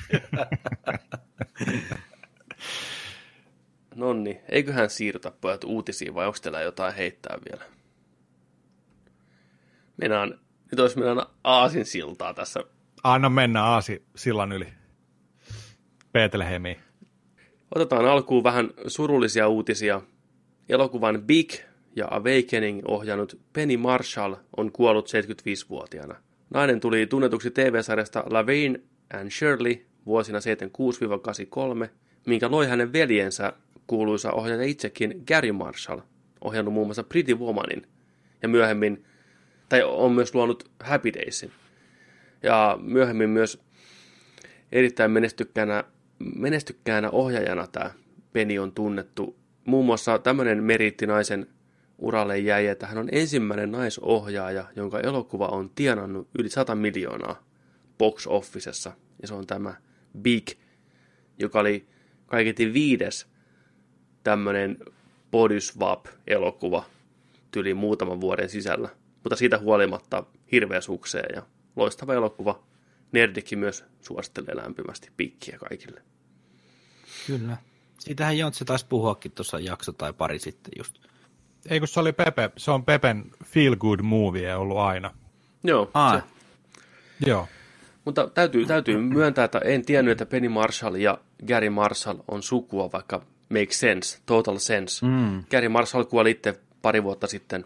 Nonni, 3.95 4.41
eiköhän 4.49 4.89
siirrytä 4.89 5.31
pojat 5.31 5.63
uutisiin 5.63 6.13
vai 6.13 6.27
onko 6.27 6.37
teillä 6.41 6.61
jotain 6.61 6.95
heittää 6.95 7.37
vielä? 7.51 7.63
Mennään, 9.97 10.39
nyt 10.71 10.79
olisi 10.79 10.97
mennään 10.97 11.27
aasin 11.43 11.85
siltaa 11.85 12.33
tässä 12.33 12.63
Anna 13.03 13.29
mennä 13.29 13.63
Aasi 13.63 14.03
sillan 14.15 14.51
yli. 14.51 14.67
Betlehemiin. 16.13 16.77
Otetaan 17.75 18.05
alkuun 18.05 18.43
vähän 18.43 18.69
surullisia 18.87 19.47
uutisia. 19.47 20.01
Elokuvan 20.69 21.21
Big 21.21 21.53
ja 21.95 22.07
Awakening 22.11 22.81
ohjannut 22.85 23.39
Penny 23.53 23.77
Marshall 23.77 24.35
on 24.57 24.71
kuollut 24.71 25.09
75-vuotiaana. 25.09 26.15
Nainen 26.49 26.79
tuli 26.79 27.07
tunnetuksi 27.07 27.51
TV-sarjasta 27.51 28.23
Laverne 28.29 28.79
and 29.13 29.29
Shirley 29.29 29.85
vuosina 30.05 30.39
76-83, 31.85 31.89
minkä 32.25 32.51
loi 32.51 32.67
hänen 32.67 32.93
veljensä 32.93 33.53
kuuluisa 33.87 34.31
ohjaaja 34.31 34.63
itsekin 34.63 35.23
Gary 35.27 35.51
Marshall, 35.51 35.99
ohjannut 36.41 36.73
muun 36.73 36.87
muassa 36.87 37.03
Pretty 37.03 37.35
Womanin 37.35 37.87
ja 38.41 38.47
myöhemmin, 38.47 39.05
tai 39.69 39.83
on 39.83 40.11
myös 40.11 40.35
luonut 40.35 40.71
Happy 40.83 41.13
Daysin. 41.13 41.51
Ja 42.43 42.77
myöhemmin 42.81 43.29
myös 43.29 43.61
erittäin 44.71 45.11
menestykkäänä, 45.11 45.83
menestykkäänä 46.19 47.09
ohjaajana 47.09 47.67
tämä 47.67 47.91
Penny 48.33 48.57
on 48.57 48.71
tunnettu. 48.71 49.35
Muun 49.65 49.85
muassa 49.85 50.19
tämmöinen 50.19 50.63
meriitti 50.63 51.07
naisen 51.07 51.47
uralle 51.97 52.39
jäi, 52.39 52.67
että 52.67 52.87
hän 52.87 52.97
on 52.97 53.09
ensimmäinen 53.11 53.71
naisohjaaja, 53.71 54.65
jonka 54.75 54.99
elokuva 54.99 55.47
on 55.47 55.69
tienannut 55.75 56.27
yli 56.39 56.49
100 56.49 56.75
miljoonaa 56.75 57.43
box 57.97 58.27
officessa. 58.27 58.91
Ja 59.21 59.27
se 59.27 59.33
on 59.33 59.47
tämä 59.47 59.73
Big, 60.21 60.47
joka 61.39 61.59
oli 61.59 61.87
kaiketi 62.25 62.73
viides 62.73 63.27
tämmöinen 64.23 64.77
body 65.31 65.61
swap-elokuva 65.61 66.83
tyli 67.51 67.73
muutaman 67.73 68.21
vuoden 68.21 68.49
sisällä. 68.49 68.89
Mutta 69.27 69.35
siitä 69.35 69.57
huolimatta 69.57 70.23
hirveä 70.51 70.81
sukseen 70.81 71.35
ja 71.35 71.41
loistava 71.75 72.13
elokuva. 72.13 72.63
Nerdikki 73.11 73.55
myös 73.55 73.85
suosittelee 74.01 74.55
lämpimästi 74.55 75.11
pikkiä 75.17 75.57
kaikille. 75.57 76.01
Kyllä. 77.27 77.57
Siitähän 77.99 78.37
Jontse 78.37 78.65
taisi 78.65 78.85
puhuakin 78.89 79.31
tuossa 79.31 79.59
jakso 79.59 79.91
tai 79.91 80.13
pari 80.13 80.39
sitten 80.39 80.71
just. 80.77 80.95
Ei 81.69 81.79
kun 81.79 81.87
se 81.87 81.99
oli 81.99 82.13
Pepe, 82.13 82.51
se 82.57 82.71
on 82.71 82.85
Pepen 82.85 83.31
feel 83.45 83.75
good 83.75 83.99
movie 84.01 84.55
ollut 84.55 84.77
aina. 84.77 85.13
Joo, 85.63 85.91
Aa, 85.93 86.19
se, 86.19 86.23
Joo. 87.29 87.47
mutta 88.05 88.27
täytyy, 88.27 88.65
täytyy 88.65 88.97
myöntää, 88.97 89.45
että 89.45 89.59
en 89.59 89.85
tiennyt, 89.85 90.11
että 90.11 90.25
Penny 90.25 90.49
Marshall 90.49 90.95
ja 90.95 91.17
Gary 91.47 91.69
Marshall 91.69 92.17
on 92.27 92.43
sukua, 92.43 92.89
vaikka 92.93 93.21
make 93.49 93.71
sense, 93.73 94.19
total 94.25 94.57
sense. 94.57 95.05
mm, 95.05 95.43
Gary 95.51 95.69
Marshall 95.69 96.03
kuoli 96.03 96.31
itse 96.31 96.59
pari 96.81 97.03
vuotta 97.03 97.27
sitten. 97.27 97.65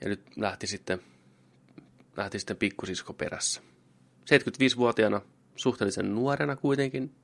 Ja 0.00 0.08
nyt 0.08 0.20
lähti 0.36 0.66
sitten, 0.66 1.00
lähti 2.16 2.38
sitten 2.38 2.56
pikkusisko 2.56 3.12
perässä. 3.12 3.62
75-vuotiaana, 4.20 5.20
suhteellisen 5.56 6.14
nuorena 6.14 6.56
kuitenkin, 6.56 7.14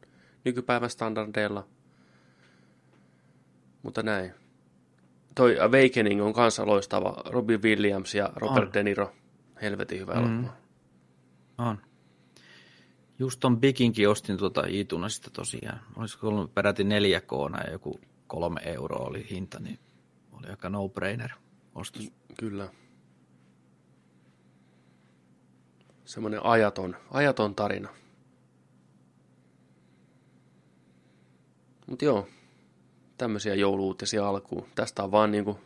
nykypäivän 0.45 0.91
standardeilla. 0.91 1.67
Mutta 3.83 4.03
näin. 4.03 4.33
Toi 5.35 5.61
Awakening 5.61 6.23
on 6.23 6.33
kanssa 6.33 6.67
loistava. 6.67 7.23
Robin 7.27 7.63
Williams 7.63 8.15
ja 8.15 8.33
Robert 8.37 8.67
On. 8.67 8.73
De 8.75 8.83
Niro. 8.83 9.13
Helvetin 9.63 10.01
hyvä 10.01 10.15
Mm. 10.15 10.19
elokuva. 10.35 10.57
on. 11.59 11.79
Just 13.19 13.41
ton 13.41 13.61
Bikinkin 13.61 14.09
ostin 14.09 14.37
tuota 14.37 14.63
Itunasista 14.69 15.31
tosiaan. 15.31 15.81
Olisiko 15.97 16.29
ollut 16.29 16.55
peräti 16.55 16.85
4 16.85 17.21
k 17.21 17.31
ja 17.67 17.73
joku 17.73 18.01
kolme 18.27 18.61
euroa 18.65 19.07
oli 19.09 19.27
hinta, 19.31 19.61
niin 19.61 19.79
oli 20.33 20.47
aika 20.47 20.69
no-brainer 20.69 21.31
ostos. 21.75 22.13
Kyllä. 22.39 22.69
Semmoinen 26.05 26.47
ajaton, 26.47 26.97
ajaton 27.11 27.55
tarina. 27.55 27.89
Mutta 31.87 32.05
joo, 32.05 32.29
tämmöisiä 33.19 33.55
jouluutisia 33.55 34.29
alkuun. 34.29 34.69
Tästä 34.75 35.05
on 35.05 35.11
vaan 35.11 35.31
niinku 35.31 35.61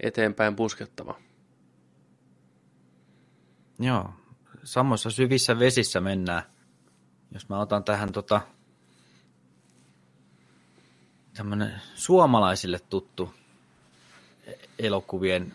eteenpäin 0.00 0.56
puskettava. 0.56 1.20
Joo, 3.78 4.10
samoissa 4.64 5.10
syvissä 5.10 5.58
vesissä 5.58 6.00
mennään. 6.00 6.42
Jos 7.32 7.48
mä 7.48 7.60
otan 7.60 7.84
tähän 7.84 8.12
tota, 8.12 8.40
tämmönen 11.34 11.80
suomalaisille 11.94 12.78
tuttu 12.78 13.34
elokuvien 14.78 15.54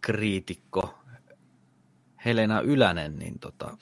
kriitikko 0.00 0.94
Helena 2.24 2.60
Ylänen, 2.60 3.18
niin 3.18 3.38
tota, 3.38 3.76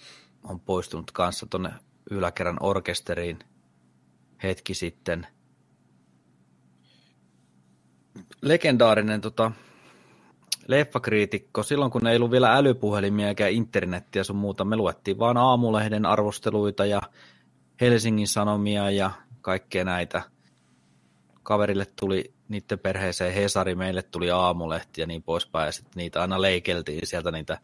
on 0.44 0.60
poistunut 0.60 1.10
kanssa 1.10 1.46
tonne 1.46 1.70
yläkerran 2.10 2.56
orkesteriin 2.60 3.38
hetki 4.42 4.74
sitten. 4.74 5.26
Legendaarinen 8.42 9.20
tota, 9.20 9.52
leffakriitikko, 10.66 11.62
silloin 11.62 11.90
kun 11.90 12.06
ei 12.06 12.16
ollut 12.16 12.30
vielä 12.30 12.56
älypuhelimia 12.56 13.28
eikä 13.28 13.48
internettiä 13.48 14.24
sun 14.24 14.36
muuta, 14.36 14.64
me 14.64 14.76
luettiin 14.76 15.18
vaan 15.18 15.36
aamulehden 15.36 16.06
arvosteluita 16.06 16.86
ja 16.86 17.02
Helsingin 17.80 18.28
Sanomia 18.28 18.90
ja 18.90 19.10
kaikkea 19.40 19.84
näitä. 19.84 20.22
Kaverille 21.42 21.86
tuli 22.00 22.34
niiden 22.48 22.78
perheeseen 22.78 23.34
Hesari, 23.34 23.74
meille 23.74 24.02
tuli 24.02 24.30
aamulehti 24.30 25.00
ja 25.00 25.06
niin 25.06 25.22
poispäin, 25.22 25.66
ja 25.66 25.72
sitten 25.72 25.92
niitä 25.96 26.20
aina 26.20 26.40
leikeltiin 26.40 27.06
sieltä 27.06 27.30
niitä 27.30 27.58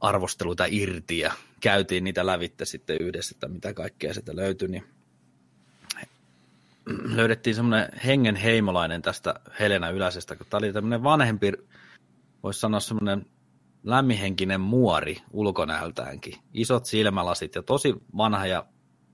arvosteluita 0.00 0.64
irti 0.68 1.18
ja 1.18 1.32
käytiin 1.60 2.04
niitä 2.04 2.26
lävitte 2.26 2.64
sitten 2.64 2.96
yhdessä, 3.00 3.34
että 3.36 3.48
mitä 3.48 3.74
kaikkea 3.74 4.14
sieltä 4.14 4.36
löytyi, 4.36 4.68
niin 4.68 4.84
löydettiin 6.86 7.56
semmoinen 7.56 7.88
hengen 8.04 8.36
heimolainen 8.36 9.02
tästä 9.02 9.34
Helena 9.60 9.90
Yläsestä, 9.90 10.36
kun 10.36 10.46
tämä 10.50 10.58
oli 10.58 10.72
tämmöinen 10.72 11.02
vanhempi, 11.02 11.52
voisi 12.42 12.60
sanoa 12.60 12.80
semmoinen 12.80 13.26
lämmihenkinen 13.84 14.60
muori 14.60 15.16
ulkonäöltäänkin. 15.32 16.34
Isot 16.54 16.86
silmälasit 16.86 17.54
ja 17.54 17.62
tosi 17.62 17.94
vanha 18.16 18.46
ja 18.46 18.66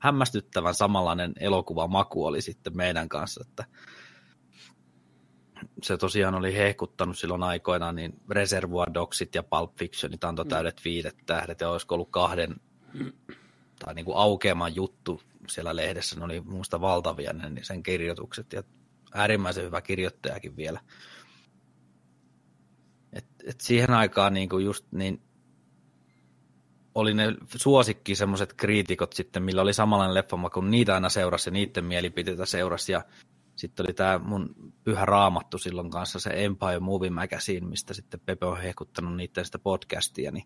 hämmästyttävän 0.05 0.75
samanlainen 0.75 1.33
elokuvamaku 1.41 2.27
oli 2.27 2.43
sitten 2.43 2.77
meidän 2.77 3.09
kanssa, 3.09 3.45
että 3.49 3.65
se 5.83 5.97
tosiaan 5.97 6.35
oli 6.35 6.57
hehkuttanut 6.57 7.19
silloin 7.19 7.43
aikoinaan, 7.43 7.97
niin 7.97 8.21
Reservoir 8.31 8.95
Dogsit 8.95 9.35
ja 9.35 9.43
Pulp 9.43 9.77
Fictionit 9.77 10.25
antoi 10.25 10.47
täydet 10.47 10.81
viidet 10.85 11.17
tähdet, 11.27 11.61
ja 11.61 11.71
olisiko 11.71 11.95
ollut 11.95 12.11
kahden 12.11 12.57
tai 13.79 13.95
niin 13.95 14.05
kuin 14.05 14.17
aukeaman 14.17 14.75
juttu 14.75 15.21
siellä 15.49 15.77
lehdessä, 15.77 16.17
ne 16.17 16.25
oli 16.25 16.41
muusta 16.41 16.81
valtavia 16.81 17.33
ne, 17.33 17.51
niin 17.51 17.65
sen 17.65 17.83
kirjoitukset, 17.83 18.53
ja 18.53 18.63
äärimmäisen 19.15 19.65
hyvä 19.65 19.81
kirjoittajakin 19.81 20.57
vielä. 20.57 20.81
Et, 23.13 23.27
et 23.45 23.61
siihen 23.61 23.91
aikaan 23.91 24.35
niin 24.35 24.49
kuin 24.49 24.65
just 24.65 24.87
niin 24.93 25.23
oli 26.95 27.15
ne 27.15 27.35
suosikki 27.57 28.15
semmoiset 28.15 28.53
kriitikot 28.53 29.13
sitten, 29.13 29.43
millä 29.43 29.63
oli 29.63 29.73
samanlainen 29.73 30.15
leffama, 30.15 30.51
kun 30.51 30.71
niitä 30.71 30.95
aina 30.95 31.09
seurasi 31.09 31.51
ja 31.51 31.53
niiden 31.53 31.85
mielipiteitä 31.85 32.47
seurasi. 32.47 32.93
Ja 32.93 33.05
sitten 33.57 33.87
oli 33.87 33.95
tämä 33.95 34.19
mun 34.19 34.55
pyhä 34.85 35.05
raamattu 35.05 35.59
silloin 35.59 35.91
kanssa, 35.91 36.19
se 36.19 36.31
Empire 36.45 36.81
Movie 36.81 37.11
Magazine, 37.11 37.67
mistä 37.67 37.95
sitten 37.95 38.21
Pepe 38.21 38.47
on 38.47 38.61
hehkuttanut 38.61 39.17
niiden 39.17 39.45
sitä 39.45 39.59
podcastia, 39.59 40.31
niin 40.31 40.45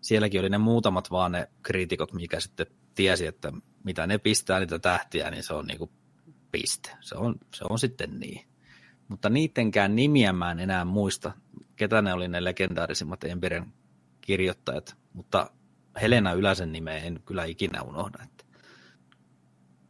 sielläkin 0.00 0.40
oli 0.40 0.48
ne 0.48 0.58
muutamat 0.58 1.10
vaan 1.10 1.32
ne 1.32 1.48
kriitikot, 1.62 2.12
mikä 2.12 2.40
sitten 2.40 2.66
tiesi, 2.94 3.26
että 3.26 3.52
mitä 3.84 4.06
ne 4.06 4.18
pistää 4.18 4.60
niitä 4.60 4.78
tähtiä, 4.78 5.30
niin 5.30 5.42
se 5.42 5.54
on 5.54 5.66
niinku 5.66 5.90
piste. 6.52 6.90
Se 7.00 7.14
on, 7.14 7.34
se 7.54 7.64
on 7.70 7.78
sitten 7.78 8.20
niin. 8.20 8.46
Mutta 9.08 9.28
niidenkään 9.28 9.96
nimiä 9.96 10.32
mä 10.32 10.50
en 10.50 10.60
enää 10.60 10.84
muista, 10.84 11.32
ketä 11.76 12.02
ne 12.02 12.12
oli 12.12 12.28
ne 12.28 12.44
legendaarisimmat 12.44 13.24
Empiren 13.24 13.72
kirjoittajat, 14.20 14.96
mutta 15.12 15.50
Helena 16.02 16.32
Yläsen 16.32 16.72
nimeä 16.72 16.98
en 16.98 17.20
kyllä 17.26 17.44
ikinä 17.44 17.82
unohda. 17.82 18.18
Että 18.22 18.44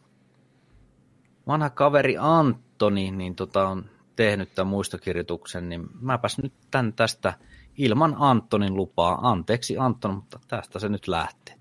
vanha 1.48 1.70
kaveri 1.70 2.16
Antoni 2.20 3.12
niin 3.12 3.36
tota, 3.36 3.68
on 3.68 3.86
tehnyt 4.16 4.56
tämän 4.56 4.68
muistokirjoituksen, 4.68 5.70
niin 5.70 5.88
mäpäs 6.02 6.38
nyt 6.38 6.54
tän 6.72 6.94
tästä 6.94 7.34
ilman 7.78 8.16
Antonin 8.20 8.76
lupaa. 8.76 9.30
Anteeksi 9.32 9.78
Anton, 9.78 10.16
mutta 10.16 10.40
tästä 10.48 10.80
se 10.80 10.90
nyt 10.90 11.08
lähtee. 11.08 11.56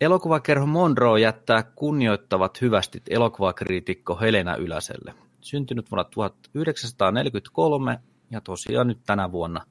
Elokuvakerho 0.00 0.66
Monroe 0.66 1.20
jättää 1.20 1.62
kunnioittavat 1.62 2.60
hyvästit 2.60 3.02
elokuvakriitikko 3.10 4.20
Helena 4.20 4.56
Yläselle. 4.56 5.14
Syntynyt 5.40 5.90
vuonna 5.90 6.04
1943 6.04 8.00
ja 8.30 8.40
tosiaan 8.40 8.86
nyt 8.86 9.00
tänä 9.06 9.32
vuonna 9.32 9.66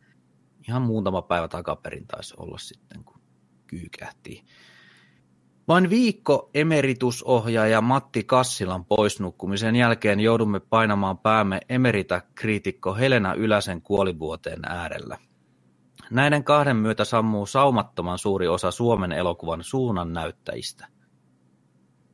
ihan 0.68 0.82
muutama 0.82 1.22
päivä 1.22 1.48
takaperin 1.48 2.08
taisi 2.08 2.34
olla 2.38 2.58
sitten, 2.58 3.04
kun 3.04 3.22
kyykähti. 3.68 4.46
Vain 5.68 5.90
viikko 5.90 6.50
emeritusohjaaja 6.54 7.82
Matti 7.82 8.24
Kassilan 8.24 8.86
poisnukkumisen 8.86 9.76
jälkeen 9.76 10.20
joudumme 10.20 10.60
painamaan 10.60 11.18
päämme 11.18 11.62
emerita-kriitikko 11.70 12.96
Helena 12.96 13.34
Yläsen 13.34 13.82
kuolivuoteen 13.82 14.60
äärellä. 14.66 15.18
Näiden 16.12 16.44
kahden 16.44 16.76
myötä 16.76 17.06
sammuu 17.06 17.46
saumattoman 17.46 18.18
suuri 18.18 18.48
osa 18.48 18.72
Suomen 18.72 19.12
elokuvan 19.12 19.64
suunnan 19.64 20.14
näyttäjistä. 20.14 20.88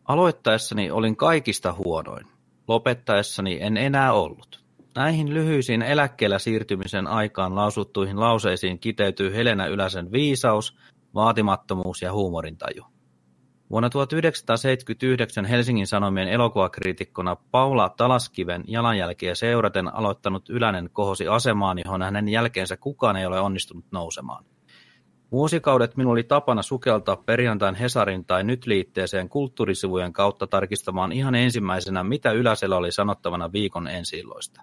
Aloittaessani 0.05 0.91
olin 0.91 1.15
kaikista 1.15 1.73
huonoin. 1.73 2.27
Lopettaessani 2.67 3.57
en 3.61 3.77
enää 3.77 4.13
ollut. 4.13 4.63
Näihin 4.95 5.33
lyhyisiin 5.33 5.81
eläkkeellä 5.81 6.39
siirtymisen 6.39 7.07
aikaan 7.07 7.55
lausuttuihin 7.55 8.19
lauseisiin 8.19 8.79
kiteytyy 8.79 9.35
Helena 9.35 9.67
Yläsen 9.67 10.11
viisaus, 10.11 10.77
vaatimattomuus 11.15 12.01
ja 12.01 12.13
huumorintaju. 12.13 12.96
Vuonna 13.69 13.89
1979 13.89 15.45
Helsingin 15.45 15.87
Sanomien 15.87 16.27
elokuvakriitikkona 16.27 17.35
Paula 17.51 17.89
Talaskiven 17.89 18.63
jalanjälkeä 18.67 19.35
seuraten 19.35 19.95
aloittanut 19.95 20.49
Ylänen 20.49 20.89
kohosi 20.93 21.27
asemaan, 21.27 21.77
johon 21.85 22.01
hänen 22.01 22.29
jälkeensä 22.29 22.77
kukaan 22.77 23.17
ei 23.17 23.25
ole 23.25 23.39
onnistunut 23.39 23.85
nousemaan. 23.91 24.45
Vuosikaudet 25.31 25.97
minulla 25.97 26.13
oli 26.13 26.23
tapana 26.23 26.61
sukeltaa 26.61 27.15
perjantain 27.15 27.75
Hesarin 27.75 28.25
tai 28.25 28.43
Nyt-liitteeseen 28.43 29.29
kulttuurisivujen 29.29 30.13
kautta 30.13 30.47
tarkistamaan 30.47 31.11
ihan 31.11 31.35
ensimmäisenä, 31.35 32.03
mitä 32.03 32.31
Yläsellä 32.31 32.77
oli 32.77 32.91
sanottavana 32.91 33.51
viikon 33.51 33.87
ensiilloista. 33.87 34.61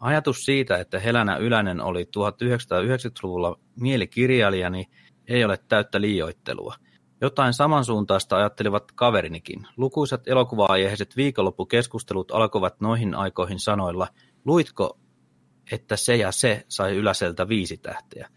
Ajatus 0.00 0.44
siitä, 0.44 0.76
että 0.76 0.98
Helänä 0.98 1.36
Ylänen 1.36 1.80
oli 1.80 2.02
1990-luvulla 2.04 3.58
mielikirjailijani, 3.80 4.86
ei 5.28 5.44
ole 5.44 5.58
täyttä 5.68 6.00
liioittelua– 6.00 6.74
jotain 7.20 7.52
samansuuntaista 7.52 8.36
ajattelivat 8.36 8.92
kaverinikin. 8.94 9.66
Lukuisat 9.76 10.28
elokuva-aiheiset 10.28 11.16
viikonloppukeskustelut 11.16 12.30
alkoivat 12.30 12.80
noihin 12.80 13.14
aikoihin 13.14 13.60
sanoilla, 13.60 14.08
luitko, 14.44 14.98
että 15.72 15.96
se 15.96 16.16
ja 16.16 16.32
se 16.32 16.64
sai 16.68 16.96
Yläseltä 16.96 17.48
viisi 17.48 17.76
tähteä, 17.76 18.28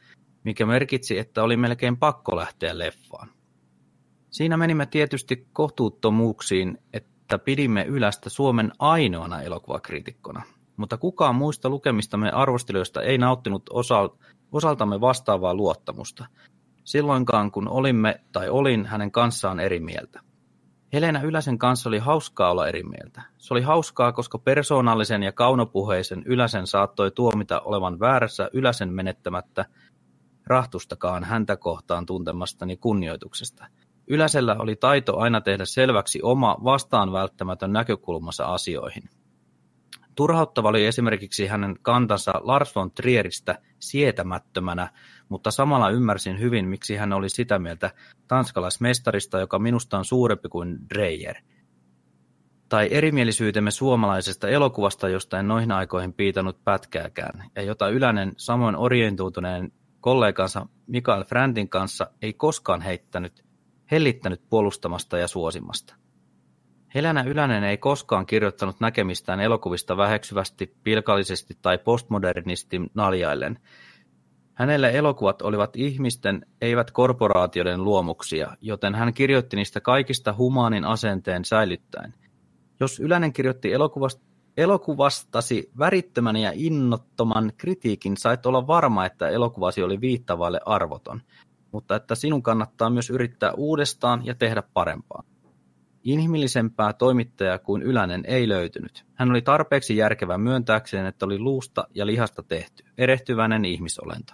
mikä 0.43 0.65
merkitsi, 0.65 1.17
että 1.17 1.43
oli 1.43 1.57
melkein 1.57 1.97
pakko 1.97 2.35
lähteä 2.35 2.77
leffaan. 2.77 3.29
Siinä 4.29 4.57
menimme 4.57 4.85
tietysti 4.85 5.47
kohtuuttomuuksiin, 5.53 6.77
että 6.93 7.39
pidimme 7.39 7.85
Ylästä 7.87 8.29
Suomen 8.29 8.71
ainoana 8.79 9.41
elokuvakriitikkona, 9.41 10.43
mutta 10.77 10.97
kukaan 10.97 11.35
muista 11.35 11.69
lukemistamme 11.69 12.31
arvostelijoista 12.31 13.01
ei 13.01 13.17
nauttinut 13.17 13.69
osaltamme 14.51 15.01
vastaavaa 15.01 15.53
luottamusta– 15.55 16.25
silloinkaan 16.83 17.51
kun 17.51 17.67
olimme 17.67 18.21
tai 18.31 18.49
olin 18.49 18.85
hänen 18.85 19.11
kanssaan 19.11 19.59
eri 19.59 19.79
mieltä. 19.79 20.19
Helena 20.93 21.21
Yläsen 21.21 21.57
kanssa 21.57 21.89
oli 21.89 21.99
hauskaa 21.99 22.51
olla 22.51 22.67
eri 22.67 22.83
mieltä. 22.83 23.21
Se 23.37 23.53
oli 23.53 23.61
hauskaa, 23.61 24.11
koska 24.11 24.37
persoonallisen 24.37 25.23
ja 25.23 25.31
kaunopuheisen 25.31 26.23
Yläsen 26.25 26.67
saattoi 26.67 27.11
tuomita 27.11 27.59
olevan 27.59 27.99
väärässä 27.99 28.49
Yläsen 28.53 28.93
menettämättä 28.93 29.65
rahtustakaan 30.47 31.23
häntä 31.23 31.57
kohtaan 31.57 32.05
tuntemastani 32.05 32.77
kunnioituksesta. 32.77 33.65
Yläsellä 34.07 34.55
oli 34.59 34.75
taito 34.75 35.17
aina 35.17 35.41
tehdä 35.41 35.65
selväksi 35.65 36.19
oma 36.23 36.57
vastaan 36.63 37.11
välttämätön 37.11 37.73
näkökulmansa 37.73 38.45
asioihin. 38.45 39.03
Turhauttava 40.15 40.69
oli 40.69 40.85
esimerkiksi 40.85 41.47
hänen 41.47 41.75
kantansa 41.81 42.31
Lars 42.43 42.75
von 42.75 42.91
Trieristä 42.91 43.59
sietämättömänä, 43.79 44.89
mutta 45.33 45.51
samalla 45.51 45.89
ymmärsin 45.89 46.39
hyvin, 46.39 46.67
miksi 46.67 46.95
hän 46.95 47.13
oli 47.13 47.29
sitä 47.29 47.59
mieltä 47.59 47.91
tanskalaismestarista, 48.27 49.39
joka 49.39 49.59
minusta 49.59 49.97
on 49.97 50.05
suurempi 50.05 50.49
kuin 50.49 50.77
Dreyer. 50.93 51.35
Tai 52.69 52.87
erimielisyytemme 52.91 53.71
suomalaisesta 53.71 54.47
elokuvasta, 54.47 55.09
josta 55.09 55.39
en 55.39 55.47
noihin 55.47 55.71
aikoihin 55.71 56.13
piitanut 56.13 56.63
pätkääkään, 56.63 57.49
ja 57.55 57.61
jota 57.61 57.89
Ylänen 57.89 58.33
samoin 58.37 58.75
orientuutuneen 58.75 59.71
kollegansa 60.01 60.65
Mikael 60.87 61.23
Frantin 61.23 61.69
kanssa 61.69 62.07
ei 62.21 62.33
koskaan 62.33 62.81
heittänyt, 62.81 63.45
hellittänyt 63.91 64.41
puolustamasta 64.49 65.17
ja 65.17 65.27
suosimasta. 65.27 65.95
Helena 66.95 67.23
Ylänen 67.23 67.63
ei 67.63 67.77
koskaan 67.77 68.25
kirjoittanut 68.25 68.79
näkemistään 68.79 69.39
elokuvista 69.39 69.97
väheksyvästi, 69.97 70.75
pilkallisesti 70.83 71.57
tai 71.61 71.77
postmodernisti 71.77 72.81
naljaillen. 72.93 73.59
Hänelle 74.53 74.91
elokuvat 74.93 75.41
olivat 75.41 75.75
ihmisten, 75.75 76.45
eivät 76.61 76.91
korporaatioiden 76.91 77.83
luomuksia, 77.83 78.57
joten 78.61 78.95
hän 78.95 79.13
kirjoitti 79.13 79.55
niistä 79.55 79.81
kaikista 79.81 80.33
humaanin 80.37 80.85
asenteen 80.85 81.45
säilyttäen. 81.45 82.13
Jos 82.79 82.99
Ylänen 82.99 83.33
kirjoitti 83.33 83.73
elokuvasta, 83.73 84.23
elokuvastasi 84.57 85.71
värittömän 85.79 86.35
ja 86.35 86.51
innottoman 86.55 87.51
kritiikin, 87.57 88.17
sait 88.17 88.45
olla 88.45 88.67
varma, 88.67 89.05
että 89.05 89.29
elokuvasi 89.29 89.83
oli 89.83 90.01
viittavalle 90.01 90.59
arvoton, 90.65 91.21
mutta 91.71 91.95
että 91.95 92.15
sinun 92.15 92.43
kannattaa 92.43 92.89
myös 92.89 93.09
yrittää 93.09 93.53
uudestaan 93.53 94.25
ja 94.25 94.35
tehdä 94.35 94.63
parempaa. 94.73 95.23
Inhimillisempää 96.03 96.93
toimittajaa 96.93 97.59
kuin 97.59 97.81
Ylänen 97.81 98.23
ei 98.27 98.49
löytynyt. 98.49 99.05
Hän 99.13 99.29
oli 99.29 99.41
tarpeeksi 99.41 99.97
järkevä 99.97 100.37
myöntääkseen, 100.37 101.05
että 101.05 101.25
oli 101.25 101.39
luusta 101.39 101.87
ja 101.95 102.05
lihasta 102.05 102.43
tehty, 102.43 102.83
erehtyväinen 102.97 103.65
ihmisolento. 103.65 104.33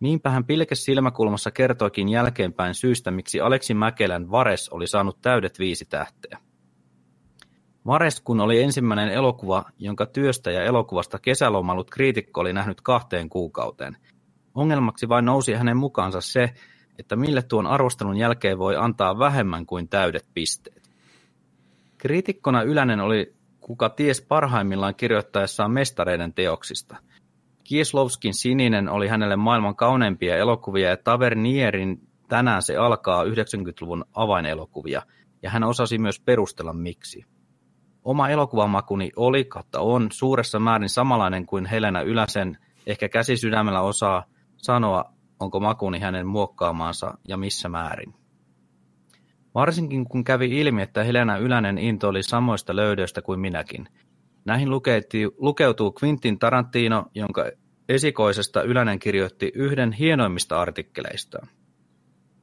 Niinpä 0.00 0.30
hän 0.30 0.44
pilkes 0.44 0.84
silmäkulmassa 0.84 1.50
kertoikin 1.50 2.08
jälkeenpäin 2.08 2.74
syystä, 2.74 3.10
miksi 3.10 3.40
Aleksi 3.40 3.74
Mäkelän 3.74 4.30
Vares 4.30 4.68
oli 4.68 4.86
saanut 4.86 5.18
täydet 5.22 5.58
viisi 5.58 5.84
tähteä. 5.84 6.38
Vares 7.86 8.20
kun 8.20 8.40
oli 8.40 8.62
ensimmäinen 8.62 9.08
elokuva, 9.08 9.64
jonka 9.78 10.06
työstä 10.06 10.50
ja 10.50 10.62
elokuvasta 10.64 11.18
kesälomallut 11.18 11.90
kriitikko 11.90 12.40
oli 12.40 12.52
nähnyt 12.52 12.80
kahteen 12.80 13.28
kuukauteen. 13.28 13.96
Ongelmaksi 14.54 15.08
vain 15.08 15.24
nousi 15.24 15.52
hänen 15.52 15.76
mukaansa 15.76 16.20
se, 16.20 16.54
että 16.98 17.16
mille 17.16 17.42
tuon 17.42 17.66
arvostelun 17.66 18.16
jälkeen 18.16 18.58
voi 18.58 18.76
antaa 18.76 19.18
vähemmän 19.18 19.66
kuin 19.66 19.88
täydet 19.88 20.26
pisteet. 20.34 20.90
Kriitikkona 21.98 22.62
Ylänen 22.62 23.00
oli 23.00 23.34
kuka 23.60 23.88
ties 23.88 24.22
parhaimmillaan 24.22 24.94
kirjoittaessaan 24.94 25.70
mestareiden 25.70 26.34
teoksista. 26.34 26.96
Kieslowskin 27.64 28.34
Sininen 28.34 28.88
oli 28.88 29.08
hänelle 29.08 29.36
maailman 29.36 29.76
kauneimpia 29.76 30.36
elokuvia 30.36 30.88
ja 30.88 30.96
Tavernierin 30.96 32.00
Tänään 32.28 32.62
se 32.62 32.76
alkaa 32.76 33.24
90-luvun 33.24 34.04
avainelokuvia, 34.14 35.02
ja 35.42 35.50
hän 35.50 35.64
osasi 35.64 35.98
myös 35.98 36.20
perustella 36.20 36.72
miksi. 36.72 37.24
Oma 38.04 38.28
elokuvamakuni 38.28 39.10
oli, 39.16 39.44
kautta 39.44 39.80
on, 39.80 40.08
suuressa 40.12 40.58
määrin 40.58 40.88
samanlainen 40.88 41.46
kuin 41.46 41.66
Helena 41.66 42.00
Yläsen, 42.00 42.58
ehkä 42.86 43.08
käsi 43.08 43.36
sydämellä 43.36 43.80
osaa 43.80 44.24
sanoa, 44.56 45.04
onko 45.40 45.60
makuni 45.60 45.98
hänen 45.98 46.26
muokkaamaansa 46.26 47.18
ja 47.28 47.36
missä 47.36 47.68
määrin. 47.68 48.14
Varsinkin 49.54 50.04
kun 50.04 50.24
kävi 50.24 50.60
ilmi, 50.60 50.82
että 50.82 51.04
Helena 51.04 51.36
Ylänen 51.36 51.78
into 51.78 52.08
oli 52.08 52.22
samoista 52.22 52.76
löydöistä 52.76 53.22
kuin 53.22 53.40
minäkin. 53.40 53.88
Näihin 54.44 54.68
lukeutuu 55.38 55.94
Quentin 56.02 56.38
Tarantino, 56.38 57.06
jonka 57.14 57.44
esikoisesta 57.88 58.62
Ylänen 58.62 58.98
kirjoitti 58.98 59.52
yhden 59.54 59.92
hienoimmista 59.92 60.60
artikkeleistaan. 60.60 61.48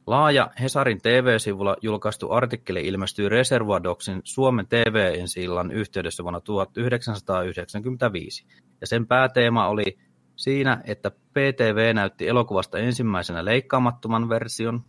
Laaja 0.08 0.52
Hesarin 0.62 1.02
TV-sivulla 1.02 1.76
julkaistu 1.82 2.32
artikkeli 2.32 2.88
ilmestyi 2.88 3.30
Reservoir 3.30 3.82
Suomen 4.24 4.68
tv 4.68 5.20
ensillan 5.20 5.72
yhteydessä 5.72 6.24
vuonna 6.24 6.42
1995, 6.42 8.46
ja 8.82 8.88
sen 8.88 9.08
pääteema 9.08 9.68
oli 9.68 9.98
siinä, 10.36 10.82
että 10.86 11.12
PTV 11.12 11.96
näytti 11.96 12.28
elokuvasta 12.28 12.78
ensimmäisenä 12.78 13.46
leikkaamattoman 13.46 14.30
version, 14.30 14.84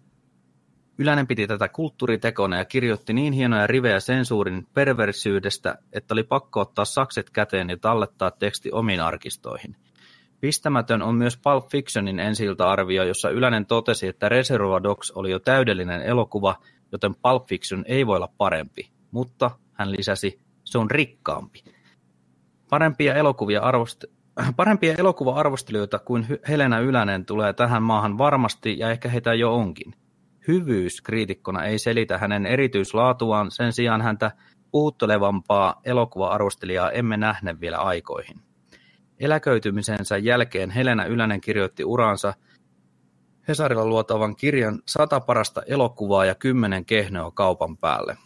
Ylänen 0.98 1.26
piti 1.26 1.46
tätä 1.46 1.68
kulttuuritekona 1.68 2.58
ja 2.58 2.64
kirjoitti 2.64 3.12
niin 3.12 3.32
hienoja 3.32 3.66
rivejä 3.66 4.00
sensuurin 4.00 4.66
perversyydestä, 4.74 5.78
että 5.92 6.14
oli 6.14 6.22
pakko 6.22 6.60
ottaa 6.60 6.84
sakset 6.84 7.30
käteen 7.30 7.70
ja 7.70 7.76
tallettaa 7.76 8.30
teksti 8.30 8.72
omiin 8.72 9.00
arkistoihin. 9.00 9.76
Pistämätön 10.42 11.02
on 11.02 11.14
myös 11.14 11.36
Pulp 11.44 11.68
Fictionin 11.68 12.20
ensi-arvio, 12.20 13.04
jossa 13.04 13.30
Ylänen 13.30 13.66
totesi, 13.66 14.06
että 14.06 14.28
Reservoir 14.28 14.82
Dogs 14.82 15.10
oli 15.10 15.30
jo 15.30 15.38
täydellinen 15.38 16.02
elokuva, 16.02 16.54
joten 16.92 17.14
Pulp 17.14 17.46
Fiction 17.48 17.84
ei 17.86 18.06
voi 18.06 18.16
olla 18.16 18.32
parempi. 18.38 18.90
Mutta, 19.10 19.50
hän 19.72 19.92
lisäsi, 19.92 20.40
se 20.64 20.78
on 20.78 20.90
rikkaampi. 20.90 21.64
Parempia 22.70 23.14
elokuvia 23.14 23.60
arvost... 23.60 24.04
Parempia 24.56 24.94
elokuva-arvostelijoita 24.98 25.98
kuin 25.98 26.26
Helena 26.48 26.80
Ylänen 26.80 27.26
tulee 27.26 27.52
tähän 27.52 27.82
maahan 27.82 28.18
varmasti 28.18 28.78
ja 28.78 28.90
ehkä 28.90 29.08
heitä 29.08 29.34
jo 29.34 29.54
onkin. 29.54 29.94
Hyvyys 30.48 31.00
kriitikkona 31.00 31.64
ei 31.64 31.78
selitä 31.78 32.18
hänen 32.18 32.46
erityislaatuaan, 32.46 33.50
sen 33.50 33.72
sijaan 33.72 34.02
häntä 34.02 34.30
puhuttelevampaa 34.70 35.80
elokuva-arvostelijaa 35.84 36.90
emme 36.90 37.16
nähne 37.16 37.60
vielä 37.60 37.76
aikoihin. 37.76 38.51
Eläköitymisensä 39.22 40.16
jälkeen 40.16 40.70
Helena 40.70 41.04
Ylänen 41.04 41.40
kirjoitti 41.40 41.84
uransa 41.84 42.34
Hesarilla 43.48 43.86
luotavan 43.86 44.36
kirjan 44.36 44.82
sata 44.86 45.20
parasta 45.20 45.62
elokuvaa 45.66 46.24
ja 46.24 46.34
kymmenen 46.34 46.84
kehnoa 46.84 47.30
kaupan 47.30 47.76
päälle. 47.76 48.16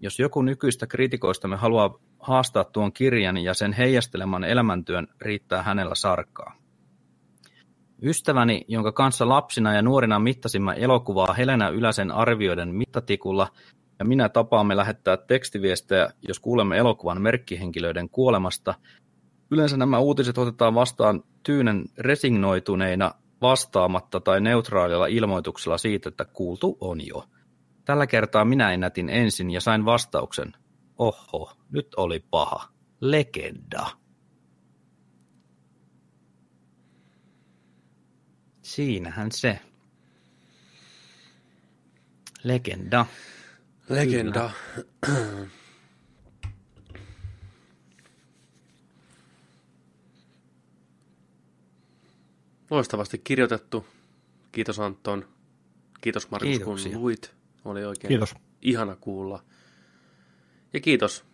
Jos 0.00 0.18
joku 0.18 0.42
nykyistä 0.42 0.86
kritikoistamme 0.86 1.56
haluaa 1.56 1.98
haastaa 2.18 2.64
tuon 2.64 2.92
kirjan 2.92 3.36
ja 3.36 3.54
sen 3.54 3.72
heijasteleman 3.72 4.44
elämäntyön, 4.44 5.06
riittää 5.20 5.62
hänellä 5.62 5.94
sarkaa. 5.94 6.54
Ystäväni, 8.02 8.64
jonka 8.68 8.92
kanssa 8.92 9.28
lapsina 9.28 9.74
ja 9.74 9.82
nuorina 9.82 10.18
mittasimme 10.18 10.74
elokuvaa 10.76 11.32
Helena 11.32 11.68
Yläsen 11.68 12.10
arvioiden 12.10 12.74
mittatikulla, 12.74 13.48
ja 13.98 14.04
minä 14.04 14.28
tapaamme 14.28 14.76
lähettää 14.76 15.16
tekstiviestejä, 15.16 16.10
jos 16.28 16.40
kuulemme 16.40 16.76
elokuvan 16.76 17.22
merkkihenkilöiden 17.22 18.08
kuolemasta. 18.08 18.74
Yleensä 19.50 19.76
nämä 19.76 19.98
uutiset 19.98 20.38
otetaan 20.38 20.74
vastaan 20.74 21.24
tyynen 21.42 21.84
resignoituneina 21.98 23.14
vastaamatta 23.42 24.20
tai 24.20 24.40
neutraalilla 24.40 25.06
ilmoituksella 25.06 25.78
siitä, 25.78 26.08
että 26.08 26.24
kuultu 26.24 26.78
on 26.80 27.06
jo. 27.06 27.24
Tällä 27.84 28.06
kertaa 28.06 28.44
minä 28.44 28.72
ennätin 28.72 29.08
ensin 29.08 29.50
ja 29.50 29.60
sain 29.60 29.84
vastauksen. 29.84 30.52
Oho, 30.98 31.52
nyt 31.70 31.94
oli 31.96 32.24
paha. 32.30 32.68
Legenda. 33.00 33.86
Siinähän 38.62 39.32
se. 39.32 39.60
Legenda. 42.44 43.06
Legenda. 43.88 44.50
Loistavasti 52.70 53.18
kirjoitettu. 53.18 53.86
Kiitos 54.52 54.80
Anton. 54.80 55.28
Kiitos 56.00 56.30
Markus, 56.30 56.48
Kiitoksia. 56.48 56.92
kun 56.92 57.00
luit. 57.00 57.34
Oli 57.64 57.84
oikein 57.84 58.08
Kiitos. 58.08 58.34
ihana 58.62 58.96
kuulla. 58.96 59.44
Ja 60.72 60.80
kiitos 60.80 61.24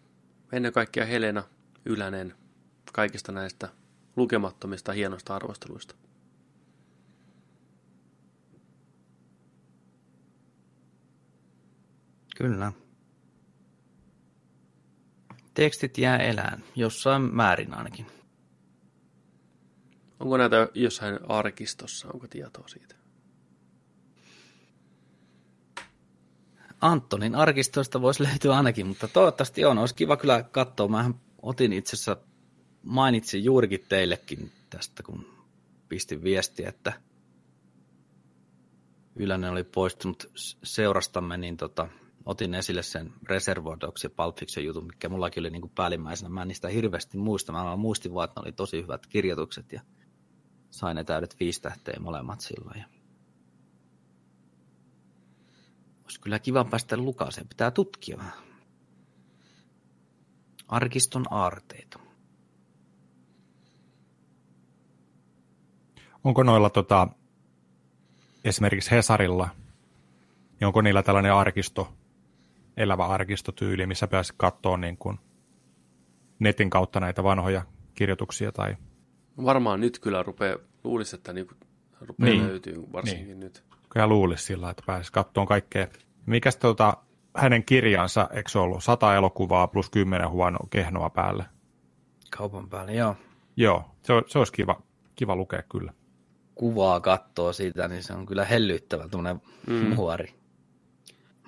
ennen 0.52 0.72
kaikkea 0.72 1.04
Helena 1.06 1.42
Ylänen 1.84 2.34
kaikista 2.92 3.32
näistä 3.32 3.68
lukemattomista 4.16 4.92
hienoista 4.92 5.36
arvosteluista. 5.36 5.94
Kyllä. 12.36 12.72
Tekstit 15.54 15.98
jää 15.98 16.18
elään, 16.18 16.64
jossain 16.74 17.22
määrin 17.22 17.74
ainakin. 17.74 18.15
Onko 20.20 20.36
näitä 20.36 20.68
jossain 20.74 21.18
arkistossa, 21.28 22.08
onko 22.14 22.26
tietoa 22.26 22.68
siitä? 22.68 22.94
Antonin 26.80 27.34
arkistoista 27.34 28.02
voisi 28.02 28.22
löytyä 28.22 28.56
ainakin, 28.56 28.86
mutta 28.86 29.08
toivottavasti 29.08 29.64
on. 29.64 29.78
Olisi 29.78 29.94
kiva 29.94 30.16
kyllä 30.16 30.42
katsoa. 30.42 30.88
Mä 30.88 31.10
otin 31.42 31.72
itse 31.72 31.96
asiassa, 31.96 32.16
mainitsin 32.82 33.44
juurikin 33.44 33.84
teillekin 33.88 34.52
tästä, 34.70 35.02
kun 35.02 35.26
pistin 35.88 36.22
viestiä, 36.22 36.68
että 36.68 36.92
Ylänen 39.16 39.52
oli 39.52 39.64
poistunut 39.64 40.30
seurastamme, 40.64 41.36
niin 41.36 41.56
tota, 41.56 41.88
otin 42.24 42.54
esille 42.54 42.82
sen 42.82 43.12
Reservoir 43.22 43.78
Dogs 43.80 44.04
ja 44.04 44.10
Pulp 44.10 44.36
Fiction 44.38 44.66
jutun, 44.66 44.86
mikä 44.86 45.08
mullakin 45.08 45.40
oli 45.40 45.50
niin 45.50 45.70
päällimmäisenä. 45.74 46.28
Mä 46.28 46.42
en 46.42 46.48
niistä 46.48 46.68
hirveästi 46.68 47.18
muista. 47.18 47.52
Mä 47.52 47.76
muistin 47.76 48.14
vaan, 48.14 48.24
että 48.24 48.40
ne 48.40 48.44
oli 48.44 48.52
tosi 48.52 48.82
hyvät 48.82 49.06
kirjoitukset 49.06 49.72
ja 49.72 49.80
sain 50.76 50.94
ne 50.94 51.04
täydet 51.04 51.36
viisi 51.40 51.62
tähteä 51.62 51.96
molemmat 52.00 52.40
silloin. 52.40 52.78
Ja 52.80 52.86
olisi 56.04 56.20
kyllä 56.20 56.38
kiva 56.38 56.64
päästä 56.64 56.96
Lukaseen. 56.96 57.48
Pitää 57.48 57.70
tutkia 57.70 58.16
vähän. 58.16 58.32
Arkiston 60.68 61.24
aarteita. 61.30 61.98
Onko 66.24 66.42
noilla 66.42 66.70
tota, 66.70 67.08
esimerkiksi 68.44 68.90
Hesarilla, 68.90 69.48
niin 70.60 70.66
onko 70.66 70.82
niillä 70.82 71.02
tällainen 71.02 71.34
arkisto, 71.34 71.92
elävä 72.76 73.06
arkistotyyli, 73.06 73.86
missä 73.86 74.06
pääsi 74.06 74.34
katsoa 74.36 74.76
niin 74.76 74.96
kuin 74.96 75.18
netin 76.38 76.70
kautta 76.70 77.00
näitä 77.00 77.22
vanhoja 77.22 77.62
kirjoituksia 77.94 78.52
tai 78.52 78.76
Varmaan 79.44 79.80
nyt 79.80 79.98
kyllä 79.98 80.22
rupeaa, 80.22 80.58
luulisi, 80.84 81.16
että 81.16 81.32
niinku 81.32 81.54
rupeaa 82.00 82.30
Niin. 82.30 82.38
niin. 82.38 82.48
löytyy 82.48 82.82
varsinkin 82.92 83.26
Niin. 83.26 83.40
niin. 83.40 83.44
nyt. 83.46 83.64
kyllä 83.88 84.06
luulisi 84.06 84.44
sillä, 84.44 84.70
että 84.70 84.82
pääsisi 84.86 85.12
katsomaan 85.12 85.48
kaikkea. 85.48 85.86
Mikäs 86.26 86.56
tuota, 86.56 86.96
hänen 87.36 87.64
kirjansa, 87.64 88.28
eikö 88.32 88.50
se 88.50 88.58
ollut 88.58 88.84
100 88.84 89.14
elokuvaa 89.16 89.66
plus 89.68 89.90
10 89.90 90.30
huono 90.30 90.58
kehnoa 90.70 91.10
päälle? 91.10 91.44
Kaupan 92.38 92.68
päälle, 92.68 92.94
joo. 92.94 93.16
Joo, 93.56 93.84
se, 94.02 94.12
se 94.26 94.38
olisi 94.38 94.52
kiva, 94.52 94.82
kiva 95.14 95.36
lukea 95.36 95.62
kyllä. 95.62 95.92
Kuvaa 96.54 97.00
kattoo 97.00 97.52
siitä, 97.52 97.88
niin 97.88 98.02
se 98.02 98.12
on 98.12 98.26
kyllä 98.26 98.44
hellyttävä 98.44 99.08
tuommoinen 99.08 99.42
mm. 99.66 99.94
muori. 99.94 100.34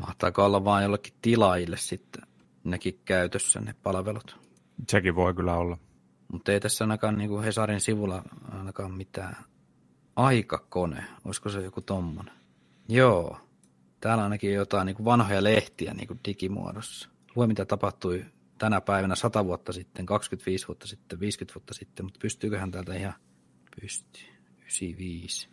Mahtaako 0.01 0.45
olla 0.45 0.65
vaan 0.65 0.83
jollekin 0.83 1.13
tilaajille 1.23 1.77
sitten 1.77 2.23
nekin 2.65 3.01
käytössä 3.05 3.61
ne 3.61 3.75
palvelut. 3.83 4.37
Sekin 4.89 5.15
voi 5.15 5.35
kyllä 5.35 5.57
olla. 5.57 5.79
Mutta 6.33 6.53
ei 6.53 6.61
tässä 6.61 6.85
ainakaan 6.85 7.19
niin 7.19 7.31
kuin 7.31 7.45
Hesarin 7.45 7.81
sivulla 7.81 8.23
ainakaan 8.53 8.93
mitään. 8.95 9.37
Aikakone, 10.17 11.05
olisiko 11.25 11.49
se 11.49 11.61
joku 11.61 11.81
tommonen? 11.81 12.35
Joo, 12.89 13.41
täällä 14.01 14.25
ainakin 14.25 14.55
jotain 14.55 14.87
niin 14.87 14.97
kuin 14.97 15.05
vanhoja 15.05 15.45
lehtiä 15.45 15.95
niin 15.95 16.09
kuin 16.09 16.21
digimuodossa. 16.29 17.09
Lue 17.37 17.47
mitä 17.47 17.65
tapahtui 17.65 18.25
tänä 18.59 18.81
päivänä 18.81 19.15
100 19.15 19.45
vuotta 19.45 19.73
sitten, 19.73 20.07
25 20.07 20.69
vuotta 20.69 20.87
sitten, 20.87 21.21
50 21.21 21.55
vuotta 21.55 21.75
sitten, 21.75 22.07
mutta 22.07 22.19
pystyyköhän 22.23 22.71
täältä 22.71 22.95
ihan 22.95 23.15
pystyy. 23.81 24.39
95. 24.61 25.49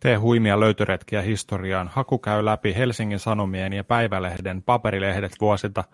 Tee 0.00 0.16
huimia 0.16 0.60
löytöretkiä 0.60 1.22
historiaan. 1.22 1.88
Haku 1.88 2.18
käy 2.18 2.44
läpi 2.44 2.74
Helsingin 2.74 3.18
Sanomien 3.18 3.72
ja 3.72 3.84
Päivälehden 3.84 4.62
paperilehdet 4.62 5.32
vuosilta 5.40 5.84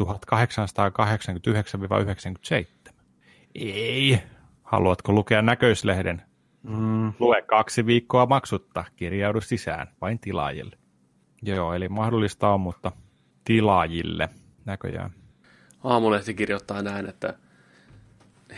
1889-97. 0.00 0.04
Ei. 3.54 4.18
Haluatko 4.62 5.12
lukea 5.12 5.42
näköislehden? 5.42 6.22
Mm, 6.62 7.12
Lue 7.18 7.42
kaksi 7.42 7.86
viikkoa 7.86 8.26
maksutta. 8.26 8.84
Kirjaudu 8.96 9.40
sisään 9.40 9.88
vain 10.00 10.18
tilaajille. 10.18 10.76
Joo, 11.42 11.74
eli 11.74 11.88
mahdollista 11.88 12.48
on, 12.48 12.60
mutta 12.60 12.92
tilaajille 13.44 14.28
näköjään. 14.64 15.10
Aamulehti 15.84 16.34
kirjoittaa 16.34 16.82
näin, 16.82 17.06
että 17.06 17.34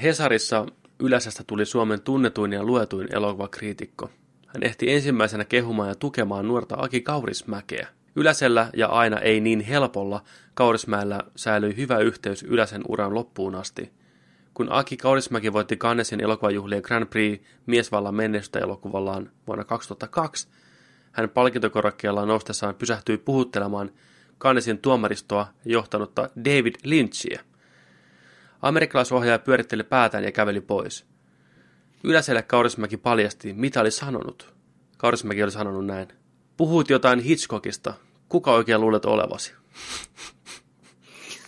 Hesarissa 0.03 0.67
Yläsästä 1.01 1.45
tuli 1.47 1.67
Suomen 1.67 2.01
tunnetuin 2.01 2.53
ja 2.53 2.65
luetuin 2.65 3.15
elokuvakriitikko. 3.15 4.11
Hän 4.47 4.63
ehti 4.63 4.93
ensimmäisenä 4.93 5.45
kehumaan 5.45 5.89
ja 5.89 5.95
tukemaan 5.95 6.49
nuorta 6.49 6.77
Aki 6.79 7.01
Kaurismäkeä. 7.01 7.89
Yläsellä 8.17 8.71
ja 8.77 8.87
aina 8.89 9.19
ei 9.19 9.41
niin 9.41 9.61
helpolla 9.61 10.23
Kaurismäellä 10.55 11.21
säilyi 11.37 11.77
hyvä 11.77 11.99
yhteys 11.99 12.43
Yläsen 12.43 12.83
uran 12.89 13.15
loppuun 13.15 13.55
asti. 13.55 13.93
Kun 14.55 14.73
Aki 14.73 14.97
Kaurismäki 14.97 15.53
voitti 15.53 15.77
Cannesin 15.77 16.21
elokuvajuhlien 16.21 16.83
Grand 16.85 17.07
Prix 17.07 17.43
miesvallan 17.67 18.15
menneistä 18.15 18.59
elokuvallaan 18.59 19.31
vuonna 19.47 19.65
2002, 19.65 20.49
hän 21.13 21.31
palkintokorokkeellaan 21.31 22.29
noustessaan 22.29 22.75
pysähtyi 22.75 23.19
puhuttelemaan 23.19 23.91
Cannesin 24.41 24.79
tuomaristoa 24.79 25.47
johtanutta 25.65 26.31
David 26.45 26.75
Lynchia. 26.85 27.41
Amerikkalaisohjaaja 28.63 29.39
pyöritteli 29.39 29.83
päätään 29.83 30.25
ja 30.25 30.33
käveli 30.33 30.61
pois. 30.61 31.07
Yläselle 32.05 32.43
Kaurismäki 32.43 32.97
paljasti, 32.97 33.53
mitä 33.53 33.81
oli 33.81 33.91
sanonut. 33.91 34.55
Kaurismäki 34.99 35.43
oli 35.43 35.51
sanonut 35.51 35.87
näin. 35.87 36.09
Puhuit 36.57 36.91
jotain 36.91 37.21
Hitchcockista. 37.21 37.95
Kuka 38.29 38.53
oikein 38.53 38.81
luulet 38.81 39.05
olevasi? 39.05 39.55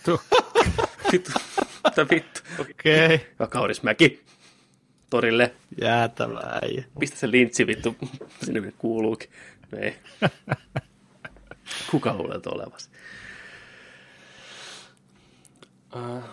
Mitä 1.85 2.09
vittu? 2.09 2.41
Okei. 2.59 3.15
Okay. 3.15 3.47
Kaurismäki. 3.49 4.23
torille. 5.09 5.55
Jäätävä 5.81 6.59
äijä. 6.61 6.83
Pistä 6.99 7.17
se 7.17 7.31
lintsi 7.31 7.67
vittu 7.67 7.95
sinne 8.45 8.59
minne 8.59 8.73
kuuluukin. 8.77 9.29
Ei. 9.77 9.95
Kuka 11.91 12.13
luulet 12.13 12.47
olevasi? 12.47 12.89
Äh. 15.95 16.23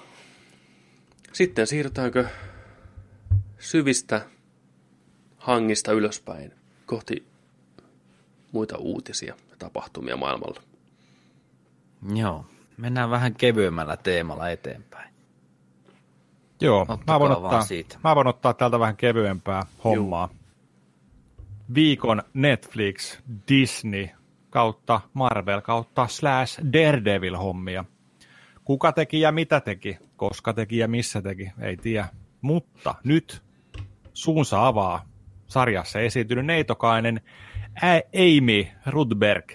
Sitten 1.33 1.67
siirrytäänkö 1.67 2.27
syvistä 3.59 4.27
hangista 5.39 5.93
ylöspäin 5.93 6.53
kohti 6.87 7.27
muita 8.53 8.79
uutisia 8.79 9.35
ja 9.51 9.57
tapahtumia 9.59 10.17
maailmalla. 10.17 10.63
Joo, 12.15 12.47
mennään 12.77 13.11
vähän 13.11 13.35
kevyemmällä 13.35 13.97
teemalla 13.97 14.51
eteenpäin. 14.51 15.12
Joo, 16.63 16.87
mä 17.07 17.21
voin, 17.21 17.33
ottaa, 17.33 17.63
siitä. 17.63 17.99
mä 18.05 18.15
voin 18.15 18.27
ottaa 18.27 18.55
täältä 18.55 18.79
vähän 18.79 18.97
kevyempää 18.97 19.63
hommaa. 19.85 20.29
Viikon 21.75 22.23
Netflix, 22.35 23.19
Disney 23.49 24.09
kautta 24.51 25.01
Marvel 25.15 25.61
kautta 25.61 26.07
slash 26.07 26.61
Daredevil 26.73 27.37
hommia. 27.37 27.85
Kuka 28.65 28.93
teki 28.93 29.21
ja 29.21 29.33
mitä 29.33 29.61
teki, 29.61 29.99
koska 30.17 30.53
teki 30.53 30.79
ja 30.79 30.89
missä 30.89 31.23
teki, 31.23 31.53
ei 31.61 31.77
tiedä. 31.77 32.09
Mutta 32.41 32.95
nyt 33.05 33.43
suunsa 34.15 34.67
avaa 34.67 35.05
sarjassa 35.47 36.01
esiintynyt 36.01 36.47
neitokainen 36.47 37.21
Amy 38.15 38.67
Rudberg, 38.87 39.53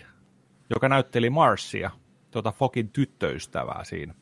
joka 0.70 0.90
näytteli 0.90 1.30
Marsia, 1.30 1.92
tuota 2.32 2.52
Fokin 2.52 2.90
tyttöystävää 2.90 3.84
siinä. 3.84 4.14